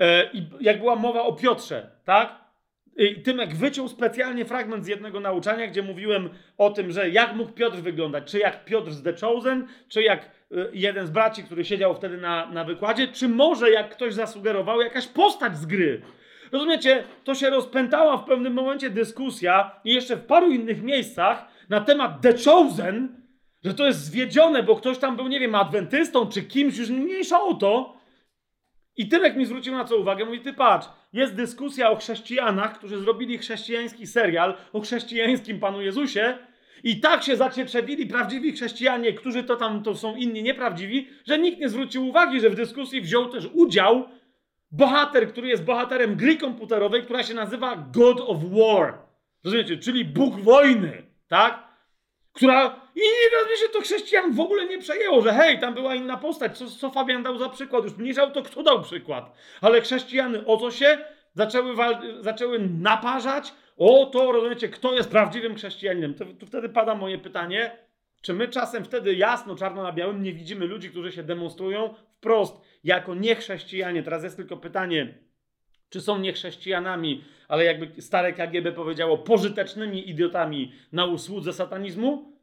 E, 0.00 0.30
I 0.32 0.48
jak 0.60 0.78
była 0.78 0.96
mowa 0.96 1.22
o 1.22 1.32
Piotrze, 1.32 1.90
tak? 2.04 2.45
Tymek 3.24 3.54
wyciął 3.54 3.88
specjalnie 3.88 4.44
fragment 4.44 4.84
z 4.84 4.88
jednego 4.88 5.20
nauczania, 5.20 5.66
gdzie 5.66 5.82
mówiłem 5.82 6.30
o 6.58 6.70
tym, 6.70 6.90
że 6.90 7.10
jak 7.10 7.34
mógł 7.34 7.52
Piotr 7.52 7.76
wyglądać. 7.76 8.30
Czy 8.30 8.38
jak 8.38 8.64
Piotr 8.64 8.90
z 8.90 9.02
The 9.02 9.12
Chosen, 9.12 9.66
czy 9.88 10.02
jak 10.02 10.30
y, 10.52 10.70
jeden 10.72 11.06
z 11.06 11.10
braci, 11.10 11.44
który 11.44 11.64
siedział 11.64 11.94
wtedy 11.94 12.16
na, 12.16 12.50
na 12.50 12.64
wykładzie, 12.64 13.08
czy 13.08 13.28
może 13.28 13.70
jak 13.70 13.90
ktoś 13.90 14.14
zasugerował, 14.14 14.80
jakaś 14.80 15.06
postać 15.06 15.58
z 15.58 15.66
gry. 15.66 16.02
Rozumiecie, 16.52 17.04
to 17.24 17.34
się 17.34 17.50
rozpętała 17.50 18.16
w 18.16 18.24
pewnym 18.24 18.52
momencie 18.52 18.90
dyskusja 18.90 19.80
i 19.84 19.94
jeszcze 19.94 20.16
w 20.16 20.26
paru 20.26 20.50
innych 20.50 20.82
miejscach 20.82 21.48
na 21.68 21.80
temat 21.80 22.20
The 22.22 22.32
Chosen, 22.44 23.22
że 23.64 23.74
to 23.74 23.86
jest 23.86 24.04
zwiedzione, 24.04 24.62
bo 24.62 24.76
ktoś 24.76 24.98
tam 24.98 25.16
był, 25.16 25.28
nie 25.28 25.40
wiem, 25.40 25.54
adwentystą 25.54 26.26
czy 26.26 26.42
kimś, 26.42 26.78
już 26.78 26.90
mniejsza 26.90 27.42
o 27.42 27.54
to. 27.54 27.96
I 28.96 29.08
Tymek 29.08 29.36
mi 29.36 29.46
zwrócił 29.46 29.74
na 29.74 29.84
co 29.84 29.96
uwagę, 29.96 30.24
mówi, 30.24 30.40
ty 30.40 30.52
patrz, 30.52 30.88
jest 31.16 31.34
dyskusja 31.34 31.90
o 31.90 31.96
chrześcijanach, 31.96 32.78
którzy 32.78 32.98
zrobili 32.98 33.38
chrześcijański 33.38 34.06
serial 34.06 34.54
o 34.72 34.80
chrześcijańskim 34.80 35.60
Panu 35.60 35.82
Jezusie 35.82 36.38
i 36.84 37.00
tak 37.00 37.22
się 37.22 37.36
zacietrzewili 37.36 38.06
prawdziwi 38.06 38.52
chrześcijanie, 38.52 39.12
którzy 39.12 39.44
to 39.44 39.56
tam 39.56 39.82
to 39.82 39.94
są 39.94 40.16
inni 40.16 40.42
nieprawdziwi, 40.42 41.08
że 41.26 41.38
nikt 41.38 41.58
nie 41.58 41.68
zwrócił 41.68 42.08
uwagi, 42.08 42.40
że 42.40 42.50
w 42.50 42.54
dyskusji 42.54 43.00
wziął 43.00 43.28
też 43.28 43.48
udział 43.54 44.08
bohater, 44.70 45.28
który 45.28 45.48
jest 45.48 45.64
bohaterem 45.64 46.16
gry 46.16 46.36
komputerowej, 46.36 47.02
która 47.02 47.22
się 47.22 47.34
nazywa 47.34 47.76
God 47.76 48.20
of 48.20 48.38
War. 48.42 48.98
Rozumiecie? 49.44 49.76
Czyli 49.76 50.04
Bóg 50.04 50.40
wojny, 50.40 51.02
tak? 51.28 51.68
Która. 52.32 52.85
I 52.96 53.00
nie 53.00 53.38
rozumie 53.38 53.56
się 53.56 53.68
to 53.72 53.80
chrześcijan 53.80 54.32
w 54.32 54.40
ogóle 54.40 54.66
nie 54.66 54.78
przejęło, 54.78 55.22
że 55.22 55.32
hej, 55.32 55.58
tam 55.58 55.74
była 55.74 55.94
inna 55.94 56.16
postać. 56.16 56.58
Co, 56.58 56.66
co 56.66 56.90
Fabian 56.90 57.22
dał 57.22 57.38
za 57.38 57.48
przykład? 57.48 57.84
Już 57.84 57.96
mniejszał 57.96 58.30
to, 58.30 58.42
kto 58.42 58.62
dał 58.62 58.82
przykład. 58.82 59.36
Ale 59.60 59.80
chrześcijany 59.80 60.46
o 60.46 60.56
co 60.56 60.70
się 60.70 60.98
zaczęły, 61.34 61.74
zaczęły 62.20 62.58
naparzać. 62.58 63.52
O 63.76 64.06
to, 64.06 64.32
rozumiecie, 64.32 64.68
kto 64.68 64.94
jest 64.94 65.10
prawdziwym 65.10 65.54
chrześcijaninem. 65.54 66.14
To, 66.14 66.24
to 66.24 66.46
wtedy 66.46 66.68
pada 66.68 66.94
moje 66.94 67.18
pytanie. 67.18 67.76
Czy 68.22 68.34
my 68.34 68.48
czasem 68.48 68.84
wtedy 68.84 69.14
jasno, 69.14 69.56
czarno 69.56 69.82
na 69.82 69.92
białym 69.92 70.22
nie 70.22 70.32
widzimy 70.32 70.66
ludzi, 70.66 70.90
którzy 70.90 71.12
się 71.12 71.22
demonstrują 71.22 71.94
wprost 72.16 72.60
jako 72.84 73.14
niechrześcijanie? 73.14 74.02
Teraz 74.02 74.24
jest 74.24 74.36
tylko 74.36 74.56
pytanie, 74.56 75.18
czy 75.88 76.00
są 76.00 76.18
niechrześcijanami, 76.18 77.24
ale 77.48 77.64
jakby 77.64 78.02
stare 78.02 78.32
KGB 78.32 78.72
powiedziało, 78.72 79.18
pożytecznymi 79.18 80.10
idiotami 80.10 80.72
na 80.92 81.06
usłudze 81.06 81.52
satanizmu 81.52 82.35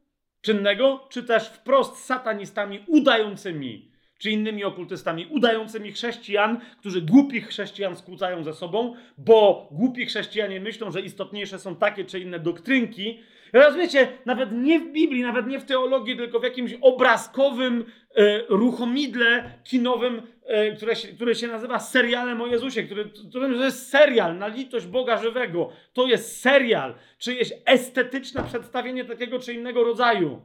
czynnego, 0.44 1.06
czy 1.08 1.22
też 1.22 1.48
wprost 1.48 1.96
satanistami 1.96 2.84
udającymi, 2.86 3.88
czy 4.18 4.30
innymi 4.30 4.64
okultystami 4.64 5.26
udającymi 5.26 5.92
chrześcijan, 5.92 6.60
którzy 6.80 7.02
głupich 7.02 7.48
chrześcijan 7.48 7.96
skłócają 7.96 8.44
ze 8.44 8.54
sobą, 8.54 8.94
bo 9.18 9.68
głupi 9.70 10.06
chrześcijanie 10.06 10.60
myślą, 10.60 10.90
że 10.90 11.00
istotniejsze 11.00 11.58
są 11.58 11.76
takie 11.76 12.04
czy 12.04 12.20
inne 12.20 12.38
doktrynki, 12.38 13.20
Rozumiecie, 13.54 14.08
nawet 14.26 14.52
nie 14.52 14.80
w 14.80 14.92
Biblii, 14.92 15.22
nawet 15.22 15.46
nie 15.46 15.60
w 15.60 15.64
teologii, 15.64 16.16
tylko 16.16 16.40
w 16.40 16.42
jakimś 16.42 16.74
obrazkowym 16.80 17.84
e, 18.16 18.42
ruchomidle 18.48 19.50
kinowym, 19.64 20.22
e, 20.44 20.72
które, 20.72 20.96
się, 20.96 21.08
które 21.08 21.34
się 21.34 21.46
nazywa 21.46 21.78
serialem 21.78 22.40
o 22.40 22.46
Jezusie, 22.46 22.82
który, 22.82 23.10
to 23.32 23.46
jest 23.46 23.88
serial 23.90 24.38
na 24.38 24.46
litość 24.46 24.86
Boga 24.86 25.16
żywego. 25.16 25.70
To 25.92 26.06
jest 26.06 26.40
serial, 26.40 26.94
czyjeś 27.18 27.52
estetyczne 27.66 28.44
przedstawienie 28.44 29.04
takiego 29.04 29.38
czy 29.38 29.54
innego 29.54 29.84
rodzaju. 29.84 30.42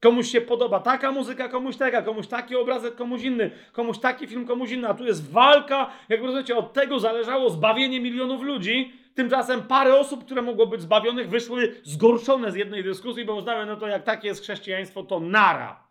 Komuś 0.00 0.28
się 0.28 0.40
podoba 0.40 0.80
taka 0.80 1.12
muzyka, 1.12 1.48
komuś 1.48 1.76
taka, 1.76 2.02
komuś 2.02 2.26
taki 2.26 2.56
obrazek, 2.56 2.94
komuś 2.94 3.22
inny, 3.22 3.50
komuś 3.72 3.98
taki 3.98 4.26
film, 4.26 4.46
komuś 4.46 4.70
inny, 4.70 4.88
a 4.88 4.94
tu 4.94 5.04
jest 5.04 5.32
walka, 5.32 5.90
jak 6.08 6.22
rozumiecie, 6.22 6.56
od 6.56 6.72
tego 6.72 6.98
zależało 6.98 7.50
zbawienie 7.50 8.00
milionów 8.00 8.42
ludzi, 8.42 8.92
Tymczasem 9.16 9.62
parę 9.62 9.98
osób, 9.98 10.24
które 10.24 10.42
mogło 10.42 10.66
być 10.66 10.82
zbawionych, 10.82 11.28
wyszły 11.28 11.80
zgorszone 11.84 12.52
z 12.52 12.54
jednej 12.54 12.84
dyskusji, 12.84 13.24
bo 13.24 13.34
uznały, 13.34 13.66
no 13.66 13.76
to 13.76 13.88
jak 13.88 14.04
takie 14.04 14.28
jest 14.28 14.42
chrześcijaństwo, 14.42 15.02
to 15.02 15.20
nara. 15.20 15.88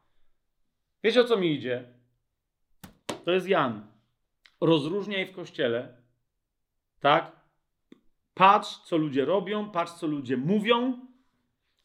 Wiecie 1.04 1.22
o 1.22 1.24
co 1.24 1.38
mi 1.38 1.54
idzie? 1.54 1.84
To 3.26 3.32
jest 3.32 3.48
Jan. 3.48 3.88
Rozróżniaj 4.62 5.26
w 5.26 5.36
kościele, 5.36 5.98
tak? 7.00 7.32
Patrz, 8.34 8.78
co 8.78 8.98
ludzie 8.98 9.26
robią, 9.26 9.70
patrz, 9.70 9.92
co 9.92 10.08
ludzie 10.08 10.38
mówią, 10.38 11.00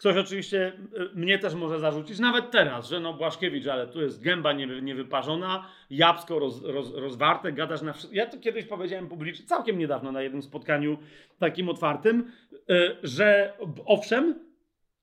Ktoś 0.01 0.17
oczywiście 0.17 0.73
y, 1.12 1.15
mnie 1.15 1.39
też 1.39 1.55
może 1.55 1.79
zarzucić, 1.79 2.19
nawet 2.19 2.51
teraz, 2.51 2.89
że 2.89 3.01
no 3.01 3.15
Błaszkiewicz, 3.15 3.67
ale 3.67 3.87
tu 3.87 4.03
jest 4.03 4.23
gęba 4.23 4.53
niewyparzona, 4.53 5.67
jabłko 5.91 6.39
roz, 6.39 6.62
roz, 6.65 6.95
rozwarte, 6.95 7.53
gadasz 7.53 7.83
na 7.83 7.93
wszystko. 7.93 8.17
Ja 8.17 8.27
to 8.27 8.39
kiedyś 8.39 8.65
powiedziałem 8.65 9.09
publicznie, 9.09 9.47
całkiem 9.47 9.79
niedawno 9.79 10.12
na 10.12 10.23
jednym 10.23 10.43
spotkaniu 10.43 10.99
takim 11.39 11.69
otwartym, 11.69 12.33
y, 12.53 12.97
że 13.03 13.53
owszem, 13.87 14.35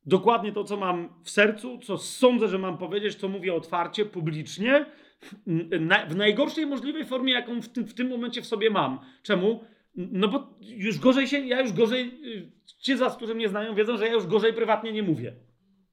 dokładnie 0.06 0.52
to, 0.52 0.64
co 0.64 0.78
mam 0.78 1.10
w 1.24 1.30
sercu, 1.30 1.80
co 1.80 1.98
sądzę, 1.98 2.48
że 2.48 2.58
mam 2.58 2.78
powiedzieć, 2.78 3.16
to 3.16 3.28
mówię 3.28 3.54
otwarcie, 3.54 4.06
publicznie, 4.06 4.86
w 6.08 6.16
najgorszej 6.16 6.66
możliwej 6.66 7.06
formie, 7.06 7.34
jaką 7.34 7.62
w 7.62 7.70
tym, 7.70 7.86
w 7.86 7.94
tym 7.94 8.10
momencie 8.10 8.42
w 8.42 8.46
sobie 8.46 8.70
mam. 8.70 9.00
Czemu? 9.24 9.64
No 9.98 10.28
bo 10.28 10.58
już 10.62 11.00
gorzej 11.00 11.28
się, 11.28 11.40
ja 11.40 11.62
już 11.62 11.74
gorzej, 11.74 12.12
y, 12.26 12.52
ci 12.82 12.98
z 12.98 13.16
którzy 13.16 13.36
mnie 13.36 13.50
znają, 13.50 13.76
wiedzą, 13.76 13.98
że 13.98 14.06
ja 14.06 14.14
już 14.14 14.28
gorzej 14.28 14.54
prywatnie 14.54 14.92
nie 14.92 15.04
mówię. 15.04 15.34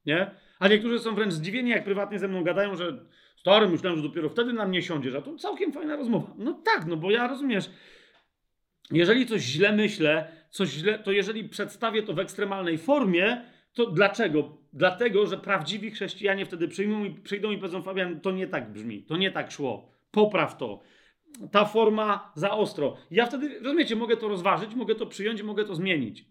Nie? 0.06 0.30
A 0.58 0.68
niektórzy 0.68 0.98
są 0.98 1.14
wręcz 1.14 1.32
zdziwieni, 1.32 1.70
jak 1.70 1.84
prywatnie 1.84 2.18
ze 2.18 2.28
mną 2.28 2.44
gadają, 2.44 2.76
że 2.76 3.04
stary, 3.36 3.68
myślałem, 3.68 3.98
że 3.98 4.08
dopiero 4.08 4.28
wtedy 4.28 4.52
na 4.52 4.66
mnie 4.66 4.82
siądziesz, 4.82 5.14
a 5.14 5.22
to 5.22 5.36
całkiem 5.36 5.72
fajna 5.72 5.96
rozmowa. 5.96 6.34
No 6.38 6.52
tak, 6.52 6.86
no 6.86 6.96
bo 6.96 7.10
ja 7.10 7.28
rozumiesz, 7.28 7.70
jeżeli 8.90 9.26
coś 9.26 9.42
źle 9.42 9.72
myślę, 9.72 10.28
coś 10.50 10.68
źle, 10.68 10.98
to 10.98 11.12
jeżeli 11.12 11.48
przedstawię 11.48 12.02
to 12.02 12.14
w 12.14 12.18
ekstremalnej 12.18 12.78
formie, 12.78 13.44
to 13.74 13.86
dlaczego? 13.86 14.58
Dlatego, 14.72 15.26
że 15.26 15.38
prawdziwi 15.38 15.90
chrześcijanie 15.90 16.46
wtedy 16.46 16.68
przyjmą 16.68 17.04
i, 17.04 17.10
przyjdą 17.10 17.50
i 17.50 17.58
powiedzą, 17.58 17.82
Fabian, 17.82 18.20
to 18.20 18.32
nie 18.32 18.46
tak 18.46 18.72
brzmi, 18.72 19.02
to 19.02 19.16
nie 19.16 19.30
tak 19.30 19.50
szło, 19.50 19.90
popraw 20.10 20.56
to 20.56 20.80
ta 21.50 21.64
forma 21.64 22.32
za 22.34 22.50
ostro. 22.50 22.96
Ja 23.10 23.26
wtedy, 23.26 23.60
rozumiecie, 23.60 23.96
mogę 23.96 24.16
to 24.16 24.28
rozważyć, 24.28 24.74
mogę 24.74 24.94
to 24.94 25.06
przyjąć, 25.06 25.42
mogę 25.42 25.64
to 25.64 25.74
zmienić. 25.74 26.24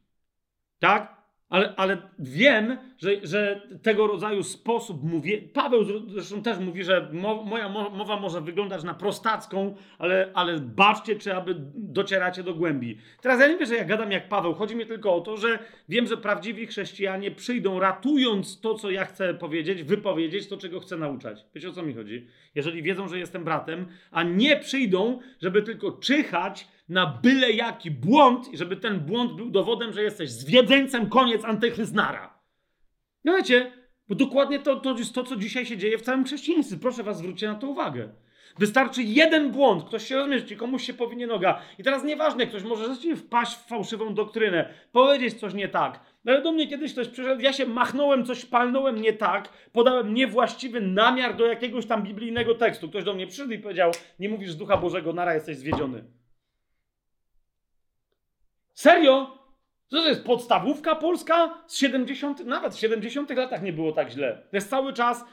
Tak? 0.80 1.23
Ale, 1.54 1.74
ale 1.76 1.98
wiem, 2.20 2.78
że, 2.98 3.10
że 3.24 3.62
tego 3.82 4.08
rodzaju 4.08 4.44
sposób 4.44 5.04
mówię. 5.04 5.42
Paweł 5.54 5.84
zresztą 6.08 6.42
też 6.42 6.60
mówi, 6.60 6.84
że 6.84 7.10
mo, 7.12 7.44
moja 7.44 7.70
mowa 7.70 8.20
może 8.20 8.42
wyglądać 8.42 8.84
na 8.84 8.94
prostacką, 8.94 9.76
ale, 10.00 10.32
ale 10.34 10.60
baczcie, 10.60 11.16
czy 11.16 11.36
aby 11.36 11.56
docieracie 11.76 12.44
do 12.44 12.54
głębi. 12.54 12.98
Teraz 13.22 13.40
ja 13.40 13.48
nie 13.48 13.58
wiem, 13.58 13.68
że 13.68 13.76
ja 13.76 13.86
gadam 13.86 14.12
jak 14.12 14.30
Paweł. 14.30 14.54
Chodzi 14.54 14.76
mi 14.76 14.86
tylko 14.86 15.16
o 15.16 15.22
to, 15.22 15.38
że 15.38 15.60
wiem, 15.90 16.08
że 16.08 16.18
prawdziwi 16.18 16.68
chrześcijanie 16.68 17.32
przyjdą 17.32 17.80
ratując 17.80 18.62
to, 18.62 18.74
co 18.76 18.92
ja 18.92 19.06
chcę 19.06 19.34
powiedzieć, 19.34 19.84
wypowiedzieć, 19.84 20.48
to, 20.48 20.58
czego 20.58 20.80
chcę 20.80 20.98
nauczać. 20.98 21.46
Wiecie 21.56 21.70
o 21.70 21.74
co 21.74 21.84
mi 21.84 21.94
chodzi? 21.94 22.28
Jeżeli 22.56 22.84
wiedzą, 22.84 23.08
że 23.08 23.20
jestem 23.20 23.44
bratem, 23.44 23.86
a 24.12 24.24
nie 24.24 24.58
przyjdą, 24.58 25.20
żeby 25.42 25.62
tylko 25.62 25.92
czyhać 25.92 26.68
na 26.90 27.06
byle 27.06 27.52
jaki 27.52 27.92
błąd 27.92 28.54
i 28.54 28.58
żeby 28.58 28.78
ten 28.78 29.00
błąd 29.00 29.34
był 29.34 29.50
dowodem, 29.50 29.94
że 29.94 30.04
jesteś 30.04 30.30
zwiedzeńcem, 30.30 31.10
koniec 31.10 31.46
antychrystnara. 31.46 32.40
No 33.24 33.36
wiecie, 33.36 33.72
Bo 34.08 34.16
dokładnie 34.16 34.60
to, 34.60 34.76
to 34.76 34.98
jest 34.98 35.16
to, 35.16 35.24
co 35.24 35.36
dzisiaj 35.36 35.66
się 35.66 35.78
dzieje 35.78 35.98
w 35.98 36.02
całym 36.02 36.24
chrześcijaństwie. 36.24 36.78
Proszę 36.78 37.04
was, 37.04 37.18
zwróćcie 37.18 37.48
na 37.48 37.56
to 37.56 37.68
uwagę. 37.68 38.10
Wystarczy 38.60 39.04
jeden 39.04 39.52
błąd, 39.52 39.84
ktoś 39.84 40.08
się 40.08 40.16
rozmyśli, 40.16 40.58
komuś 40.58 40.84
się 40.84 40.94
powinie 40.94 41.28
noga. 41.28 41.62
I 41.80 41.84
teraz 41.84 42.04
nieważne, 42.04 42.48
ktoś 42.48 42.64
może 42.64 42.86
rzeczywiście 42.86 43.16
wpaść 43.16 43.56
w 43.56 43.68
fałszywą 43.68 44.14
doktrynę, 44.14 44.74
powiedzieć 44.92 45.34
coś 45.34 45.54
nie 45.54 45.68
tak. 45.68 46.00
No 46.26 46.32
ale 46.32 46.42
do 46.42 46.52
mnie 46.52 46.68
kiedyś 46.68 46.92
ktoś 46.92 47.08
przyszedł, 47.08 47.42
ja 47.42 47.54
się 47.54 47.66
machnąłem, 47.66 48.26
coś 48.26 48.46
palnąłem 48.46 49.02
nie 49.02 49.14
tak, 49.14 49.50
podałem 49.72 50.14
niewłaściwy 50.14 50.82
namiar 50.82 51.36
do 51.36 51.46
jakiegoś 51.46 51.86
tam 51.86 52.04
biblijnego 52.04 52.56
tekstu. 52.56 52.90
Ktoś 52.90 53.04
do 53.04 53.14
mnie 53.14 53.28
przyszedł 53.28 53.52
i 53.52 53.60
powiedział, 53.60 53.92
nie 54.20 54.30
mówisz 54.30 54.52
z 54.52 54.58
Ducha 54.58 54.78
Bożego, 54.78 55.14
nara, 55.14 55.34
jesteś 55.34 55.58
zwiedziony. 55.58 56.04
Serio? 58.74 59.38
Co 59.88 60.02
to 60.02 60.08
jest 60.08 60.24
podstawówka 60.26 60.96
polska 60.96 61.64
z 61.68 61.78
70, 61.78 62.46
nawet 62.46 62.74
w 62.76 62.80
70 62.80 63.30
latach 63.30 63.64
nie 63.64 63.74
było 63.74 63.92
tak 63.92 64.12
źle. 64.12 64.44
To 64.52 64.58
jest 64.58 64.70
cały 64.70 64.94
czas 64.94 65.26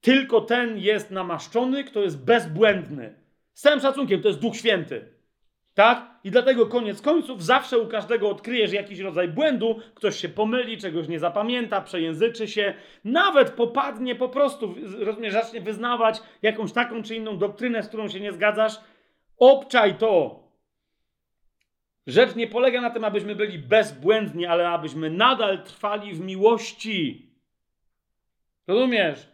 tylko 0.00 0.40
ten 0.40 0.78
jest 0.78 1.10
namaszczony, 1.10 1.84
kto 1.84 2.00
jest 2.00 2.24
bezbłędny. 2.24 3.14
Z 3.54 3.62
całym 3.62 3.80
szacunkiem, 3.80 4.22
to 4.22 4.28
jest 4.28 4.40
Duch 4.40 4.56
Święty. 4.56 5.14
Tak? 5.74 6.10
I 6.24 6.30
dlatego 6.30 6.66
koniec 6.66 7.02
końców 7.02 7.44
zawsze 7.44 7.78
u 7.78 7.88
każdego 7.88 8.30
odkryjesz 8.30 8.72
jakiś 8.72 8.98
rodzaj 8.98 9.28
błędu, 9.28 9.80
ktoś 9.94 10.16
się 10.16 10.28
pomyli, 10.28 10.78
czegoś 10.78 11.08
nie 11.08 11.18
zapamięta, 11.18 11.80
przejęzyczy 11.80 12.48
się, 12.48 12.74
nawet 13.04 13.50
popadnie 13.50 14.14
po 14.14 14.28
prostu, 14.28 14.74
rozumiesz, 14.98 15.32
zacznie 15.32 15.60
wyznawać 15.60 16.22
jakąś 16.42 16.72
taką 16.72 17.02
czy 17.02 17.14
inną 17.14 17.38
doktrynę, 17.38 17.82
z 17.82 17.88
którą 17.88 18.08
się 18.08 18.20
nie 18.20 18.32
zgadzasz. 18.32 18.80
Obczaj 19.38 19.94
to. 19.94 20.43
Rzecz 22.06 22.34
nie 22.34 22.46
polega 22.46 22.80
na 22.80 22.90
tym, 22.90 23.04
abyśmy 23.04 23.36
byli 23.36 23.58
bezbłędni, 23.58 24.46
ale 24.46 24.68
abyśmy 24.68 25.10
nadal 25.10 25.62
trwali 25.62 26.14
w 26.14 26.20
miłości. 26.20 27.30
Rozumiesz? 28.66 29.28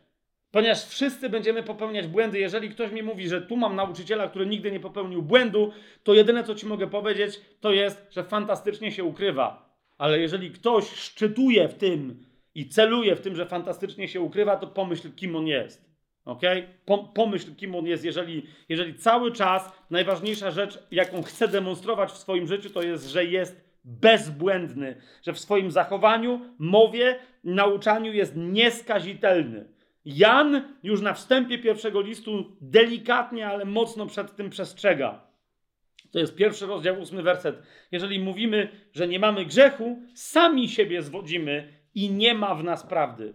Ponieważ 0.51 0.87
wszyscy 0.87 1.29
będziemy 1.29 1.63
popełniać 1.63 2.07
błędy. 2.07 2.39
Jeżeli 2.39 2.71
ktoś 2.71 2.93
mi 2.93 3.03
mówi, 3.03 3.29
że 3.29 3.43
tu 3.43 3.57
mam 3.57 3.77
nauczyciela, 3.77 4.29
który 4.29 4.47
nigdy 4.47 4.73
nie 4.73 4.81
popełnił 4.81 5.23
błędu, 5.23 5.73
to 6.05 6.15
jedyne, 6.15 6.45
co 6.45 6.55
ci 6.55 6.67
mogę 6.67 6.87
powiedzieć, 6.87 7.41
to 7.61 7.73
jest, 7.73 8.07
że 8.11 8.25
fantastycznie 8.25 8.93
się 8.93 9.05
ukrywa. 9.05 9.71
Ale 9.99 10.21
jeżeli 10.21 10.51
ktoś 10.51 10.89
szczytuje 10.89 11.69
w 11.69 11.75
tym 11.75 12.27
i 12.55 12.69
celuje 12.69 13.17
w 13.17 13.21
tym, 13.21 13.37
że 13.37 13.47
fantastycznie 13.47 14.09
się 14.09 14.21
ukrywa, 14.21 14.57
to 14.57 14.67
pomyśl, 14.67 15.13
kim 15.15 15.37
on 15.37 15.47
jest. 15.47 15.90
Ok? 16.25 16.43
Pomyśl, 17.15 17.55
kim 17.55 17.75
on 17.75 17.87
jest, 17.87 18.05
jeżeli, 18.05 18.47
jeżeli 18.69 18.95
cały 18.95 19.33
czas 19.33 19.73
najważniejsza 19.91 20.51
rzecz, 20.51 20.79
jaką 20.91 21.23
chce 21.23 21.49
demonstrować 21.49 22.11
w 22.11 22.17
swoim 22.17 22.47
życiu, 22.47 22.71
to 22.71 22.83
jest, 22.83 23.09
że 23.09 23.25
jest 23.25 23.71
bezbłędny, 23.85 24.97
że 25.23 25.33
w 25.33 25.39
swoim 25.39 25.71
zachowaniu, 25.71 26.41
mowie, 26.59 27.19
nauczaniu 27.45 28.13
jest 28.13 28.37
nieskazitelny. 28.37 29.69
Jan 30.05 30.63
już 30.83 31.01
na 31.01 31.15
wstępie 31.15 31.59
pierwszego 31.59 32.01
listu 32.01 32.57
delikatnie, 32.61 33.47
ale 33.49 33.65
mocno 33.65 34.07
przed 34.07 34.37
tym 34.37 34.51
przestrzega. 34.51 35.31
To 36.11 36.19
jest 36.19 36.37
pierwszy 36.37 36.67
rozdział, 36.67 37.01
ósmy 37.01 37.23
werset. 37.23 37.63
Jeżeli 37.93 38.21
mówimy, 38.21 38.69
że 38.93 39.09
nie 39.09 39.19
mamy 39.19 39.45
grzechu, 39.45 40.03
sami 40.15 40.69
siebie 40.69 41.03
zwodzimy 41.03 41.73
i 41.95 42.11
nie 42.11 42.35
ma 42.35 42.55
w 42.55 42.65
nas 42.65 42.87
prawdy. 42.87 43.35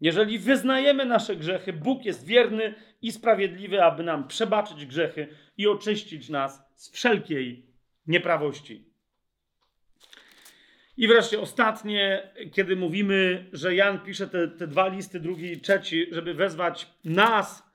Jeżeli 0.00 0.38
wyznajemy 0.38 1.04
nasze 1.04 1.36
grzechy, 1.36 1.72
Bóg 1.72 2.04
jest 2.04 2.26
wierny 2.26 2.74
i 3.02 3.12
sprawiedliwy, 3.12 3.82
aby 3.82 4.02
nam 4.02 4.28
przebaczyć 4.28 4.86
grzechy 4.86 5.28
i 5.56 5.66
oczyścić 5.66 6.28
nas 6.28 6.62
z 6.74 6.90
wszelkiej 6.90 7.66
nieprawości. 8.06 8.84
I 10.96 11.08
wreszcie 11.08 11.40
ostatnie, 11.40 12.32
kiedy 12.52 12.76
mówimy, 12.76 13.48
że 13.52 13.74
Jan 13.74 14.00
pisze 14.00 14.28
te, 14.28 14.48
te 14.48 14.66
dwa 14.66 14.88
listy, 14.88 15.20
drugi 15.20 15.52
i 15.52 15.60
trzeci, 15.60 16.06
żeby 16.10 16.34
wezwać 16.34 16.90
nas 17.04 17.70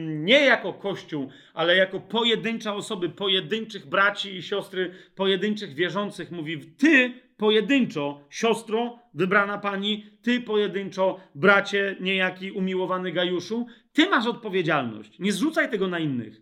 nie 0.00 0.44
jako 0.44 0.72
Kościół, 0.72 1.30
ale 1.54 1.76
jako 1.76 2.00
pojedyncze 2.00 2.72
osoby, 2.72 3.08
pojedynczych 3.08 3.86
braci 3.86 4.36
i 4.36 4.42
siostry, 4.42 4.94
pojedynczych 5.14 5.74
wierzących. 5.74 6.30
Mówi, 6.30 6.58
ty 6.58 7.12
pojedynczo, 7.38 8.20
siostro, 8.30 8.98
wybrana 9.14 9.58
pani, 9.58 10.10
ty 10.22 10.40
pojedynczo, 10.40 11.20
bracie, 11.34 11.96
niejaki 12.00 12.52
umiłowany 12.52 13.12
Gajuszu, 13.12 13.66
ty 13.92 14.08
masz 14.08 14.26
odpowiedzialność. 14.26 15.18
Nie 15.18 15.32
zrzucaj 15.32 15.70
tego 15.70 15.88
na 15.88 15.98
innych. 15.98 16.40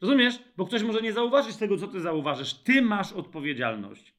Rozumiesz? 0.00 0.38
Bo 0.56 0.66
ktoś 0.66 0.82
może 0.82 1.00
nie 1.00 1.12
zauważyć 1.12 1.56
tego, 1.56 1.76
co 1.76 1.88
ty 1.88 2.00
zauważysz. 2.00 2.54
Ty 2.54 2.82
masz 2.82 3.12
odpowiedzialność. 3.12 4.14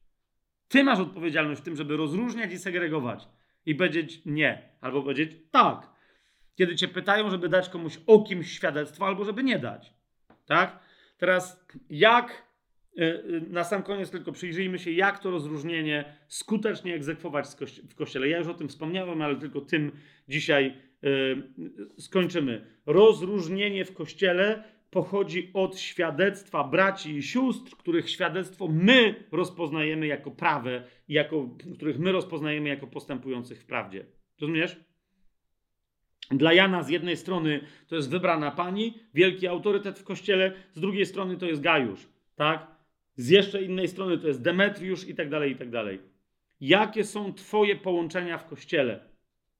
Ty 0.68 0.84
masz 0.84 1.00
odpowiedzialność 1.00 1.62
w 1.62 1.64
tym, 1.64 1.76
żeby 1.76 1.98
rozróżniać 1.98 2.54
i 2.54 2.58
segregować. 2.58 3.28
I 3.66 3.76
powiedzieć 3.76 4.22
nie, 4.26 4.70
albo 4.82 5.02
powiedzieć 5.02 5.32
tak. 5.52 5.90
Kiedy 6.56 6.76
cię 6.76 6.88
pytają, 6.88 7.30
żeby 7.30 7.50
dać 7.50 7.70
komuś 7.70 8.00
o 8.08 8.24
kimś 8.24 8.52
świadectwo, 8.52 9.08
albo 9.08 9.26
żeby 9.26 9.44
nie 9.44 9.60
dać. 9.60 9.94
Tak? 10.46 10.80
Teraz 11.18 11.66
jak 11.90 12.47
na 13.50 13.64
sam 13.64 13.84
koniec 13.84 14.10
tylko 14.12 14.32
przyjrzyjmy 14.32 14.80
się, 14.80 14.92
jak 14.92 15.20
to 15.20 15.32
rozróżnienie 15.32 16.06
skutecznie 16.28 16.96
egzekwować 16.96 17.46
w 17.90 17.96
kościele. 17.96 18.28
Ja 18.28 18.38
już 18.38 18.48
o 18.48 18.54
tym 18.54 18.68
wspomniałem, 18.68 19.22
ale 19.22 19.36
tylko 19.36 19.62
tym 19.62 19.92
dzisiaj 20.30 20.74
y, 21.04 21.44
skończymy. 21.98 22.66
Rozróżnienie 22.86 23.86
w 23.86 23.94
kościele 23.94 24.64
pochodzi 24.90 25.52
od 25.54 25.80
świadectwa 25.80 26.64
braci 26.64 27.16
i 27.18 27.24
sióstr, 27.24 27.78
których 27.78 28.10
świadectwo 28.10 28.68
my 28.68 29.16
rozpoznajemy 29.32 30.08
jako 30.08 30.32
prawe, 30.32 30.84
jako, 31.08 31.50
których 31.76 32.00
my 32.00 32.12
rozpoznajemy 32.12 32.70
jako 32.70 32.88
postępujących 32.88 33.62
w 33.62 33.66
prawdzie. 33.66 34.06
Rozumiesz? 34.42 34.78
Dla 36.32 36.54
Jana 36.54 36.84
z 36.84 36.90
jednej 36.90 37.18
strony 37.18 37.60
to 37.88 37.96
jest 37.96 38.10
wybrana 38.10 38.52
pani, 38.52 39.00
wielki 39.14 39.48
autorytet 39.48 40.00
w 40.00 40.04
kościele, 40.04 40.52
z 40.74 40.80
drugiej 40.80 41.06
strony 41.06 41.38
to 41.38 41.46
jest 41.46 41.62
Gajusz, 41.62 42.08
tak? 42.36 42.77
Z 43.18 43.30
jeszcze 43.30 43.64
innej 43.64 43.88
strony 43.88 44.18
to 44.18 44.28
jest 44.28 44.42
Demetriusz 44.42 45.08
i 45.08 45.16
tak 45.16 45.30
dalej, 45.30 45.52
i 45.52 45.56
tak 45.56 45.70
dalej. 45.70 46.00
Jakie 46.60 47.04
są 47.04 47.34
twoje 47.34 47.76
połączenia 47.76 48.38
w 48.38 48.46
kościele? 48.46 49.10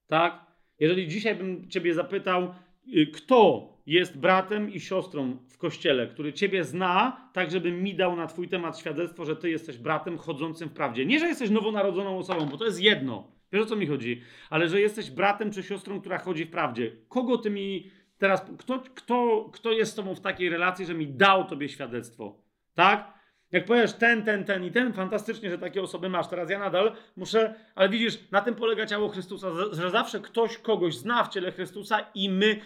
Tak? 0.06 0.46
Jeżeli 0.78 1.08
dzisiaj 1.08 1.34
bym 1.34 1.70
ciebie 1.70 1.94
zapytał, 1.94 2.54
y, 2.96 3.06
kto 3.06 3.68
jest 3.86 4.18
bratem 4.18 4.72
i 4.72 4.80
siostrą 4.80 5.36
w 5.48 5.58
kościele, 5.58 6.06
który 6.06 6.32
ciebie 6.32 6.64
zna, 6.64 7.30
tak 7.32 7.50
żeby 7.50 7.72
mi 7.72 7.94
dał 7.94 8.16
na 8.16 8.26
twój 8.26 8.48
temat 8.48 8.78
świadectwo, 8.78 9.24
że 9.24 9.36
ty 9.36 9.50
jesteś 9.50 9.78
bratem 9.78 10.18
chodzącym 10.18 10.68
w 10.68 10.72
prawdzie. 10.72 11.06
Nie, 11.06 11.18
że 11.18 11.26
jesteś 11.26 11.50
nowonarodzoną 11.50 12.18
osobą, 12.18 12.46
bo 12.46 12.56
to 12.56 12.64
jest 12.64 12.80
jedno. 12.80 13.32
Wiesz 13.52 13.62
o 13.62 13.66
co 13.66 13.76
mi 13.76 13.86
chodzi? 13.86 14.22
Ale 14.50 14.68
że 14.68 14.80
jesteś 14.80 15.10
bratem 15.10 15.50
czy 15.50 15.62
siostrą, 15.62 16.00
która 16.00 16.18
chodzi 16.18 16.44
w 16.44 16.50
prawdzie. 16.50 16.92
Kogo 17.08 17.38
ty 17.38 17.50
mi 17.50 17.90
teraz, 18.18 18.44
kto, 18.58 18.82
kto, 18.94 19.50
kto 19.52 19.72
jest 19.72 19.92
z 19.92 19.94
tobą 19.94 20.14
w 20.14 20.20
takiej 20.20 20.48
relacji, 20.48 20.86
że 20.86 20.94
mi 20.94 21.06
dał 21.06 21.44
tobie 21.44 21.68
świadectwo? 21.68 22.42
Tak? 22.74 23.17
Jak 23.52 23.64
powiesz 23.64 23.92
ten, 23.92 24.24
ten, 24.24 24.44
ten 24.44 24.64
i 24.64 24.70
ten, 24.70 24.92
fantastycznie, 24.92 25.50
że 25.50 25.58
takie 25.58 25.82
osoby 25.82 26.08
masz. 26.08 26.28
Teraz 26.28 26.50
ja 26.50 26.58
nadal 26.58 26.92
muszę, 27.16 27.54
ale 27.74 27.88
widzisz, 27.88 28.18
na 28.30 28.40
tym 28.40 28.54
polega 28.54 28.86
ciało 28.86 29.08
Chrystusa, 29.08 29.50
że 29.72 29.90
zawsze 29.90 30.20
ktoś 30.20 30.58
kogoś 30.58 30.96
zna 30.96 31.24
w 31.24 31.28
ciele 31.28 31.52
Chrystusa 31.52 32.00
i 32.14 32.30
my 32.30 32.60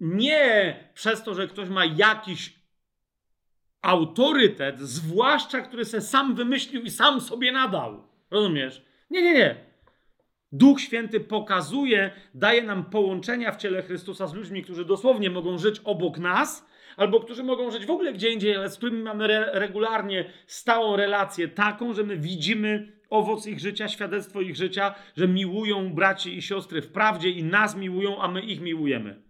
nie 0.00 0.76
przez 0.94 1.22
to, 1.22 1.34
że 1.34 1.48
ktoś 1.48 1.68
ma 1.68 1.84
jakiś 1.84 2.60
autorytet, 3.82 4.80
zwłaszcza 4.80 5.60
który 5.60 5.84
se 5.84 6.00
sam 6.00 6.34
wymyślił 6.34 6.82
i 6.82 6.90
sam 6.90 7.20
sobie 7.20 7.52
nadał. 7.52 8.08
Rozumiesz? 8.30 8.84
Nie, 9.10 9.22
nie, 9.22 9.34
nie. 9.34 9.70
Duch 10.52 10.80
Święty 10.80 11.20
pokazuje, 11.20 12.10
daje 12.34 12.62
nam 12.62 12.84
połączenia 12.84 13.52
w 13.52 13.56
ciele 13.56 13.82
Chrystusa 13.82 14.26
z 14.26 14.34
ludźmi, 14.34 14.62
którzy 14.62 14.84
dosłownie 14.84 15.30
mogą 15.30 15.58
żyć 15.58 15.80
obok 15.84 16.18
nas, 16.18 16.69
albo 16.96 17.20
którzy 17.20 17.42
mogą 17.42 17.70
żyć 17.70 17.86
w 17.86 17.90
ogóle 17.90 18.12
gdzie 18.12 18.30
indziej, 18.30 18.56
ale 18.56 18.70
z 18.70 18.76
którymi 18.76 19.02
mamy 19.02 19.24
re 19.24 19.50
regularnie 19.52 20.24
stałą 20.46 20.96
relację, 20.96 21.48
taką, 21.48 21.94
że 21.94 22.04
my 22.04 22.16
widzimy 22.16 23.00
owoc 23.10 23.46
ich 23.46 23.60
życia, 23.60 23.88
świadectwo 23.88 24.40
ich 24.40 24.56
życia, 24.56 24.94
że 25.16 25.28
miłują 25.28 25.94
braci 25.94 26.36
i 26.36 26.42
siostry 26.42 26.82
w 26.82 26.92
prawdzie 26.92 27.30
i 27.30 27.44
nas 27.44 27.76
miłują, 27.76 28.22
a 28.22 28.28
my 28.28 28.40
ich 28.40 28.60
miłujemy. 28.60 29.22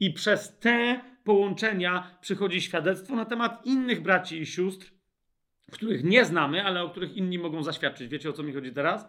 I 0.00 0.12
przez 0.12 0.58
te 0.58 1.00
połączenia 1.24 2.18
przychodzi 2.20 2.60
świadectwo 2.60 3.16
na 3.16 3.24
temat 3.24 3.66
innych 3.66 4.02
braci 4.02 4.40
i 4.40 4.46
sióstr, 4.46 4.92
których 5.72 6.04
nie 6.04 6.24
znamy, 6.24 6.64
ale 6.64 6.82
o 6.82 6.90
których 6.90 7.16
inni 7.16 7.38
mogą 7.38 7.62
zaświadczyć. 7.62 8.08
Wiecie 8.08 8.30
o 8.30 8.32
co 8.32 8.42
mi 8.42 8.52
chodzi 8.52 8.72
teraz? 8.72 9.08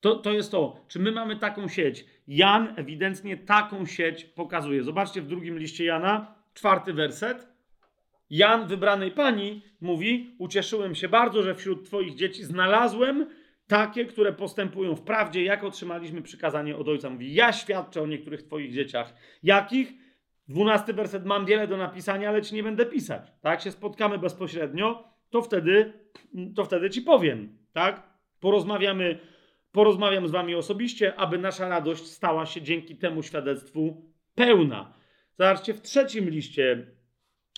To, 0.00 0.16
to 0.16 0.32
jest 0.32 0.50
to, 0.50 0.84
czy 0.88 0.98
my 0.98 1.12
mamy 1.12 1.36
taką 1.36 1.68
sieć. 1.68 2.04
Jan 2.28 2.74
ewidentnie 2.76 3.36
taką 3.36 3.86
sieć 3.86 4.24
pokazuje. 4.24 4.82
Zobaczcie 4.82 5.22
w 5.22 5.26
drugim 5.26 5.58
liście 5.58 5.84
Jana, 5.84 6.34
czwarty 6.60 6.92
werset. 6.92 7.48
Jan, 8.30 8.66
wybranej 8.66 9.10
pani, 9.10 9.62
mówi: 9.80 10.36
Ucieszyłem 10.38 10.94
się 10.94 11.08
bardzo, 11.08 11.42
że 11.42 11.54
wśród 11.54 11.86
Twoich 11.86 12.14
dzieci 12.14 12.44
znalazłem 12.44 13.26
takie, 13.66 14.04
które 14.04 14.32
postępują 14.32 14.94
w 14.94 15.02
prawdzie, 15.02 15.44
jak 15.44 15.64
otrzymaliśmy 15.64 16.22
przykazanie 16.22 16.76
od 16.76 16.88
Ojca. 16.88 17.10
Mówi, 17.10 17.34
ja 17.34 17.52
świadczę 17.52 18.02
o 18.02 18.06
niektórych 18.06 18.42
Twoich 18.42 18.72
dzieciach. 18.72 19.14
Jakich? 19.42 19.92
Dwunasty 20.48 20.92
werset, 20.92 21.24
mam 21.24 21.46
wiele 21.46 21.68
do 21.68 21.76
napisania, 21.76 22.28
ale 22.28 22.42
Ci 22.42 22.54
nie 22.54 22.62
będę 22.62 22.86
pisać. 22.86 23.32
Tak, 23.40 23.60
się 23.60 23.70
spotkamy 23.70 24.18
bezpośrednio, 24.18 25.04
to 25.30 25.42
wtedy, 25.42 25.92
to 26.56 26.64
wtedy 26.64 26.90
Ci 26.90 27.02
powiem, 27.02 27.58
tak? 27.72 28.02
Porozmawiamy 28.40 29.18
porozmawiam 29.72 30.28
z 30.28 30.30
wami 30.30 30.54
osobiście, 30.54 31.14
aby 31.16 31.38
nasza 31.38 31.68
radość 31.68 32.06
stała 32.06 32.46
się 32.46 32.62
dzięki 32.62 32.96
temu 32.96 33.22
świadectwu 33.22 34.12
pełna. 34.34 34.99
Zobaczcie, 35.40 35.74
w 35.74 35.80
trzecim 35.82 36.30
liście 36.30 36.86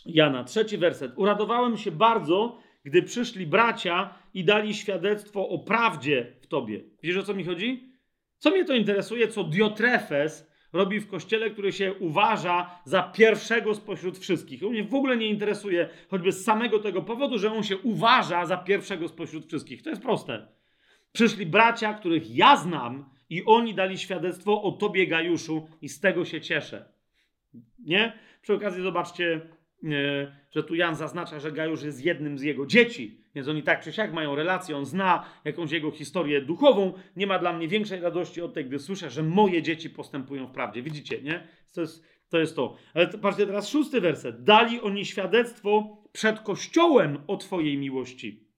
Jana, 0.07 0.45
trzeci 0.45 0.79
werset. 0.79 1.13
Uradowałem 1.17 1.77
się 1.77 1.91
bardzo, 1.91 2.59
gdy 2.85 3.03
przyszli 3.03 3.47
bracia 3.47 4.15
i 4.35 4.45
dali 4.45 4.75
świadectwo 4.75 5.49
o 5.49 5.59
prawdzie 5.59 6.37
w 6.41 6.47
tobie. 6.47 6.81
Wiesz 7.03 7.17
o 7.17 7.23
co 7.23 7.35
mi 7.35 7.45
chodzi? 7.45 7.93
Co 8.39 8.51
mnie 8.51 8.65
to 8.65 8.75
interesuje, 8.75 9.29
co 9.29 9.45
Diotrefes 9.45 10.51
robi 10.73 11.01
w 11.01 11.09
kościele, 11.09 11.51
który 11.51 11.73
się 11.73 11.95
uważa 11.95 12.81
za 12.85 13.03
pierwszego 13.03 13.75
spośród 13.75 14.19
wszystkich. 14.19 14.63
On 14.63 14.71
mnie 14.71 14.85
w 14.85 14.95
ogóle 14.95 15.17
nie 15.17 15.27
interesuje, 15.27 15.89
choćby 16.09 16.33
z 16.33 16.45
samego 16.45 16.79
tego 16.79 17.03
powodu, 17.03 17.39
że 17.39 17.53
on 17.53 17.63
się 17.63 17.79
uważa 17.79 18.47
za 18.47 18.57
pierwszego 18.57 19.09
spośród 19.09 19.47
wszystkich. 19.47 19.83
To 19.83 19.91
jest 19.91 20.03
proste. 20.03 20.49
Przyszli 21.13 21.47
bracia, 21.47 21.95
których 21.95 22.37
ja 22.37 22.57
znam, 22.57 23.11
i 23.31 23.45
oni 23.45 23.75
dali 23.75 23.99
świadectwo 23.99 24.63
o 24.63 24.73
tobie, 24.73 25.07
Gajuszu, 25.07 25.69
i 25.81 25.89
z 25.89 26.01
tego 26.01 26.25
się 26.25 26.41
cieszę. 26.41 26.92
Nie? 27.79 28.13
Przy 28.43 28.55
okazji 28.55 28.83
zobaczcie, 28.83 29.41
e, 29.85 30.37
że 30.51 30.63
tu 30.63 30.75
Jan 30.75 30.95
zaznacza, 30.95 31.41
że 31.41 31.53
Gajusz 31.53 31.83
jest 31.83 32.05
jednym 32.05 32.39
z 32.39 32.43
jego 32.43 32.67
dzieci. 32.67 33.19
Więc 33.35 33.49
oni 33.49 33.63
tak 33.63 33.85
czy 33.85 33.93
siak 33.93 34.13
mają 34.13 34.35
relację, 34.35 34.77
on 34.77 34.87
zna 34.87 35.25
jakąś 35.45 35.71
jego 35.71 35.91
historię 35.91 36.41
duchową. 36.41 36.93
Nie 37.17 37.27
ma 37.27 37.39
dla 37.39 37.53
mnie 37.53 37.69
większej 37.69 38.01
radości 38.01 38.43
od 38.43 38.55
tej, 38.55 38.65
gdy 38.65 38.79
słyszę, 38.79 39.11
że 39.11 39.23
moje 39.23 39.63
dzieci 39.63 39.91
postępują 39.91 40.47
w 40.47 40.53
prawdzie. 40.53 40.83
Widzicie, 40.83 41.23
nie? 41.23 41.47
To 41.73 41.81
jest 41.81 42.05
to. 42.29 42.39
Jest 42.39 42.57
to. 42.57 42.77
Ale 42.95 43.09
patrzcie 43.09 43.47
teraz 43.47 43.69
szósty 43.69 44.01
werset. 44.01 44.45
Dali 44.45 44.81
oni 44.81 45.05
świadectwo 45.05 46.03
przed 46.13 46.41
Kościołem 46.41 47.19
o 47.27 47.37
Twojej 47.37 47.79
miłości. 47.79 48.52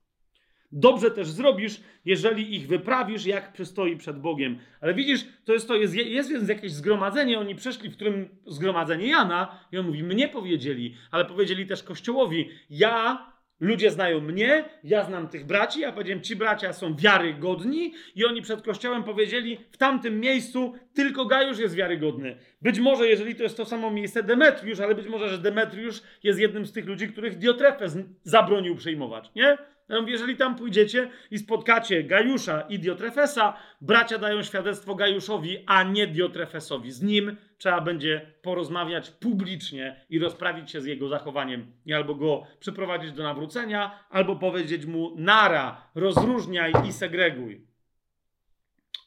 Dobrze 0.77 1.11
też 1.11 1.29
zrobisz, 1.29 1.81
jeżeli 2.05 2.55
ich 2.55 2.67
wyprawisz, 2.67 3.27
jak 3.27 3.53
przystoi 3.53 3.97
przed 3.97 4.21
Bogiem. 4.21 4.59
Ale 4.81 4.95
widzisz, 4.95 5.27
to 5.45 5.53
jest 5.53 5.69
to, 5.69 5.75
jest, 5.75 5.95
jest 5.95 6.33
więc 6.33 6.49
jakieś 6.49 6.73
zgromadzenie, 6.73 7.39
oni 7.39 7.55
przeszli, 7.55 7.91
w 7.91 7.95
którym 7.95 8.29
zgromadzenie 8.47 9.07
Jana, 9.07 9.59
i 9.73 9.79
on 9.79 9.87
mówi, 9.87 10.03
mnie 10.03 10.29
powiedzieli, 10.29 10.95
ale 11.11 11.25
powiedzieli 11.25 11.67
też 11.67 11.83
Kościołowi, 11.83 12.51
ja, 12.71 13.27
ludzie 13.61 13.91
znają 13.91 14.21
mnie, 14.21 14.65
ja 14.85 15.05
znam 15.05 15.29
tych 15.29 15.47
braci, 15.47 15.81
ja 15.81 15.93
powiedziałem, 15.93 16.23
ci 16.23 16.37
bracia 16.37 16.73
są 16.73 16.97
wiarygodni 16.97 17.93
i 18.15 18.25
oni 18.25 18.43
przed 18.43 18.63
Kościołem 18.63 19.05
powiedzieli, 19.05 19.59
w 19.73 19.77
tamtym 19.77 20.21
miejscu 20.21 20.75
tylko 20.95 21.25
Gajusz 21.25 21.59
jest 21.59 21.75
wiarygodny. 21.75 22.37
Być 22.63 22.79
może, 22.79 23.09
jeżeli 23.09 23.35
to 23.35 23.43
jest 23.43 23.57
to 23.57 23.65
samo 23.65 23.91
miejsce, 23.91 24.23
Demetriusz, 24.23 24.81
ale 24.81 24.95
być 24.95 25.09
może, 25.09 25.29
że 25.29 25.39
Demetriusz 25.39 26.03
jest 26.23 26.41
jednym 26.41 26.67
z 26.67 26.73
tych 26.73 26.87
ludzi, 26.87 27.09
których 27.09 27.39
Diotrefes 27.39 27.99
zabronił 28.23 28.77
przyjmować, 28.77 29.31
nie? 29.37 29.59
Ja 29.89 30.01
mówię, 30.01 30.13
jeżeli 30.13 30.37
tam 30.37 30.57
pójdziecie 30.57 31.11
i 31.31 31.39
spotkacie 31.39 32.05
Gajusza 32.05 32.61
i 32.61 32.79
Diotrefesa, 32.79 33.57
bracia 33.81 34.19
dają 34.19 34.43
świadectwo 34.43 34.95
Gajuszowi, 34.95 35.59
a 35.67 35.83
nie 35.83 36.07
Diotrefesowi. 36.07 36.93
Z 36.93 37.03
nim 37.03 37.37
trzeba 37.59 37.81
będzie 37.81 38.33
porozmawiać 38.43 39.11
publicznie 39.11 40.05
i 40.11 40.19
rozprawić 40.19 40.71
się 40.71 40.81
z 40.81 40.87
jego 40.87 41.09
zachowaniem. 41.09 41.73
I 41.87 41.95
albo 41.95 42.15
go 42.15 42.47
przyprowadzić 42.61 43.13
do 43.13 43.23
nawrócenia, 43.23 44.05
albo 44.11 44.37
powiedzieć 44.37 44.87
mu 44.87 45.15
nara, 45.17 45.91
rozróżniaj 45.95 46.73
i 46.89 46.93
segreguj. 46.93 47.67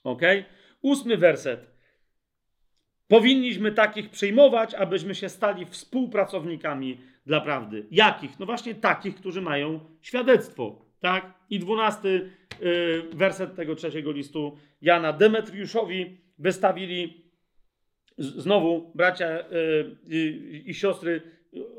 Ok? 0.03 0.21
Ósmy 0.81 1.17
werset. 1.17 1.77
Powinniśmy 3.07 3.71
takich 3.71 4.09
przyjmować, 4.09 4.73
abyśmy 4.73 5.15
się 5.15 5.29
stali 5.29 5.65
współpracownikami 5.65 7.01
dla 7.27 7.41
prawdy. 7.41 7.85
Jakich? 7.91 8.39
No 8.39 8.45
właśnie 8.45 8.75
takich, 8.75 9.15
którzy 9.15 9.41
mają 9.41 9.79
świadectwo. 10.01 10.85
Tak? 10.99 11.33
I 11.49 11.59
dwunasty 11.59 12.31
yy, 12.61 13.03
werset 13.13 13.55
tego 13.55 13.75
trzeciego 13.75 14.11
listu 14.11 14.57
Jana. 14.81 15.13
Demetriuszowi 15.13 16.17
wystawili 16.39 17.23
znowu 18.17 18.91
bracia 18.95 19.37
yy, 20.07 20.63
i 20.65 20.73
siostry, 20.73 21.21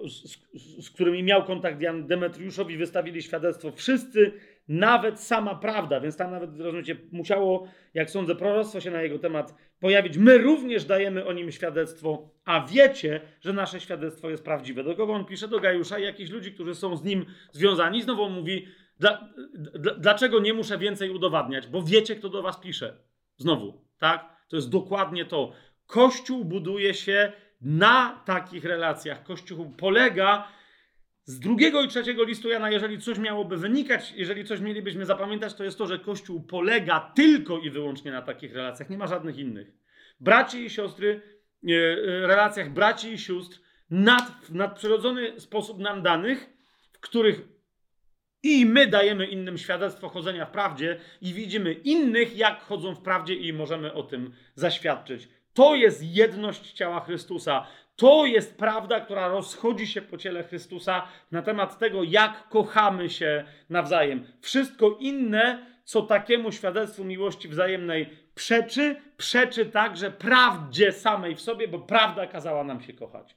z, 0.07 0.33
z, 0.55 0.85
z, 0.85 0.91
którymi 0.91 1.23
miał 1.23 1.45
kontakt 1.45 1.81
Jan 1.81 2.07
Demetriuszowi, 2.07 2.77
wystawili 2.77 3.23
świadectwo. 3.23 3.73
Wszyscy, 3.73 4.33
nawet 4.69 5.21
sama 5.21 5.55
prawda, 5.55 6.01
więc 6.01 6.17
tam 6.17 6.31
nawet, 6.31 6.61
rozumiecie, 6.61 6.97
musiało, 7.13 7.69
jak 7.95 8.11
sądzę, 8.11 8.35
proroctwo 8.35 8.81
się 8.81 8.91
na 8.91 9.03
jego 9.03 9.19
temat 9.19 9.55
pojawić. 9.81 10.19
My 10.19 10.39
również 10.39 10.85
dajemy 10.85 11.27
o 11.27 11.33
nim 11.33 11.53
świadectwo, 11.53 12.31
a 12.45 12.67
wiecie, 12.67 13.21
że 13.41 13.53
nasze 13.53 13.81
świadectwo 13.81 14.31
jest 14.31 14.45
prawdziwe. 14.45 14.85
Do 14.85 14.95
kogo 14.95 15.13
on 15.13 15.25
pisze? 15.25 15.49
Do 15.49 15.61
Gajusza 15.61 15.99
i 15.99 16.03
jakichś 16.03 16.31
ludzi, 16.31 16.53
którzy 16.53 16.75
są 16.75 16.97
z 16.97 17.05
nim 17.05 17.27
związani. 17.53 18.03
Znowu 18.03 18.31
mówi, 18.31 18.67
dla, 18.99 19.29
dlaczego 19.99 20.41
nie 20.41 20.55
muszę 20.55 20.79
więcej 20.79 21.11
udowadniać? 21.11 21.67
Bo 21.67 21.83
wiecie, 21.83 22.17
kto 22.17 22.29
do 22.29 22.43
was 22.43 22.61
pisze. 22.61 22.97
Znowu, 23.37 23.85
tak? 23.99 24.37
To 24.49 24.57
jest 24.57 24.71
dokładnie 24.71 25.25
to. 25.25 25.53
Kościół 25.87 26.45
buduje 26.45 26.95
się 26.95 27.33
na 27.61 28.23
takich 28.25 28.65
relacjach. 28.65 29.23
Kościół 29.23 29.73
polega 29.79 30.49
z 31.29 31.41
drugiego 31.41 31.83
i 31.83 31.89
trzeciego 31.89 32.25
listu 32.25 32.49
Jana, 32.49 32.71
jeżeli 32.71 33.01
coś 33.01 33.19
miałoby 33.19 33.57
wynikać, 33.57 34.13
jeżeli 34.17 34.45
coś 34.45 34.61
mielibyśmy 34.61 35.07
zapamiętać, 35.07 35.55
to 35.55 35.65
jest 35.65 35.79
to, 35.79 35.87
że 35.87 35.99
Kościół 35.99 36.41
polega 36.41 37.13
tylko 37.17 37.59
i 37.59 37.71
wyłącznie 37.71 38.13
na 38.13 38.23
takich 38.23 38.55
relacjach. 38.55 38.91
Nie 38.91 38.99
ma 38.99 39.07
żadnych 39.07 39.39
innych. 39.39 39.73
Braci 40.21 40.65
i 40.65 40.71
siostry, 40.71 41.23
e, 41.69 41.73
e, 41.73 42.27
relacjach 42.27 42.73
braci 42.73 43.13
i 43.13 43.19
sióstr, 43.19 43.61
nad, 43.91 44.31
w 44.43 44.55
nadprzyrodzony 44.55 45.41
sposób 45.41 45.79
nam 45.79 46.03
danych, 46.03 46.51
w 46.93 47.01
których 47.01 47.43
i 48.43 48.67
my 48.67 48.87
dajemy 48.87 49.27
innym 49.27 49.59
świadectwo 49.59 50.09
chodzenia 50.09 50.47
w 50.47 50.51
prawdzie 50.51 51.01
i 51.21 51.33
widzimy 51.33 51.73
innych, 51.73 52.37
jak 52.37 52.63
chodzą 52.63 52.95
w 52.95 53.03
prawdzie 53.03 53.35
i 53.35 53.53
możemy 53.53 53.93
o 53.93 54.03
tym 54.03 54.33
zaświadczyć. 54.55 55.29
To 55.55 55.75
jest 55.75 56.03
jedność 56.03 56.73
ciała 56.73 57.01
Chrystusa. 57.01 57.67
To 57.99 58.27
jest 58.27 58.59
prawda, 58.59 59.01
która 59.01 59.29
rozchodzi 59.29 59.87
się 59.87 60.03
po 60.03 60.19
ciele 60.19 60.45
Chrystusa 60.45 61.09
na 61.31 61.43
temat 61.43 61.79
tego, 61.79 62.03
jak 62.03 62.49
kochamy 62.49 63.11
się 63.11 63.45
nawzajem. 63.71 64.27
Wszystko 64.41 64.97
inne, 65.01 65.67
co 65.85 66.03
takiemu 66.03 66.53
świadectwu 66.53 67.05
miłości 67.05 67.49
wzajemnej 67.49 68.11
przeczy, 68.35 68.97
przeczy 69.17 69.67
także 69.67 70.11
prawdzie 70.11 70.93
samej 70.93 71.35
w 71.35 71.41
sobie, 71.41 71.69
bo 71.69 71.79
prawda 71.79 72.27
kazała 72.27 72.65
nam 72.65 72.81
się 72.81 72.93
kochać. 72.93 73.37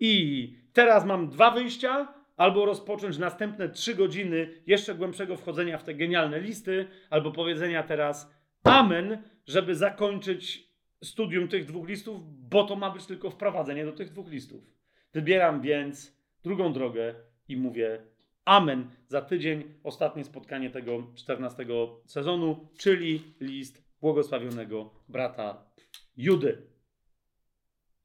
I 0.00 0.54
teraz 0.72 1.04
mam 1.04 1.28
dwa 1.28 1.50
wyjścia. 1.50 2.14
Albo 2.36 2.64
rozpocząć 2.64 3.18
następne 3.18 3.68
trzy 3.68 3.94
godziny 3.94 4.62
jeszcze 4.66 4.94
głębszego 4.94 5.36
wchodzenia 5.36 5.78
w 5.78 5.84
te 5.84 5.94
genialne 5.94 6.40
listy, 6.40 6.88
albo 7.10 7.30
powiedzenia 7.30 7.82
teraz 7.82 8.34
Amen, 8.64 9.22
żeby 9.46 9.74
zakończyć 9.74 10.69
studium 11.04 11.48
tych 11.48 11.66
dwóch 11.66 11.88
listów, 11.88 12.48
bo 12.48 12.64
to 12.64 12.76
ma 12.76 12.90
być 12.90 13.06
tylko 13.06 13.30
wprowadzenie 13.30 13.84
do 13.84 13.92
tych 13.92 14.10
dwóch 14.10 14.28
listów. 14.28 14.74
Wybieram 15.12 15.60
więc 15.60 16.16
drugą 16.42 16.72
drogę 16.72 17.14
i 17.48 17.56
mówię 17.56 18.02
Amen 18.44 18.90
za 19.08 19.22
tydzień, 19.22 19.74
ostatnie 19.84 20.24
spotkanie 20.24 20.70
tego 20.70 21.06
14 21.14 21.66
sezonu, 22.06 22.68
czyli 22.78 23.34
list 23.40 23.84
błogosławionego 24.00 24.90
brata 25.08 25.70
Judy. 26.16 26.62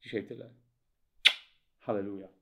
Dzisiaj 0.02 0.26
tyle. 0.26 0.50
Halleluja. 1.78 2.35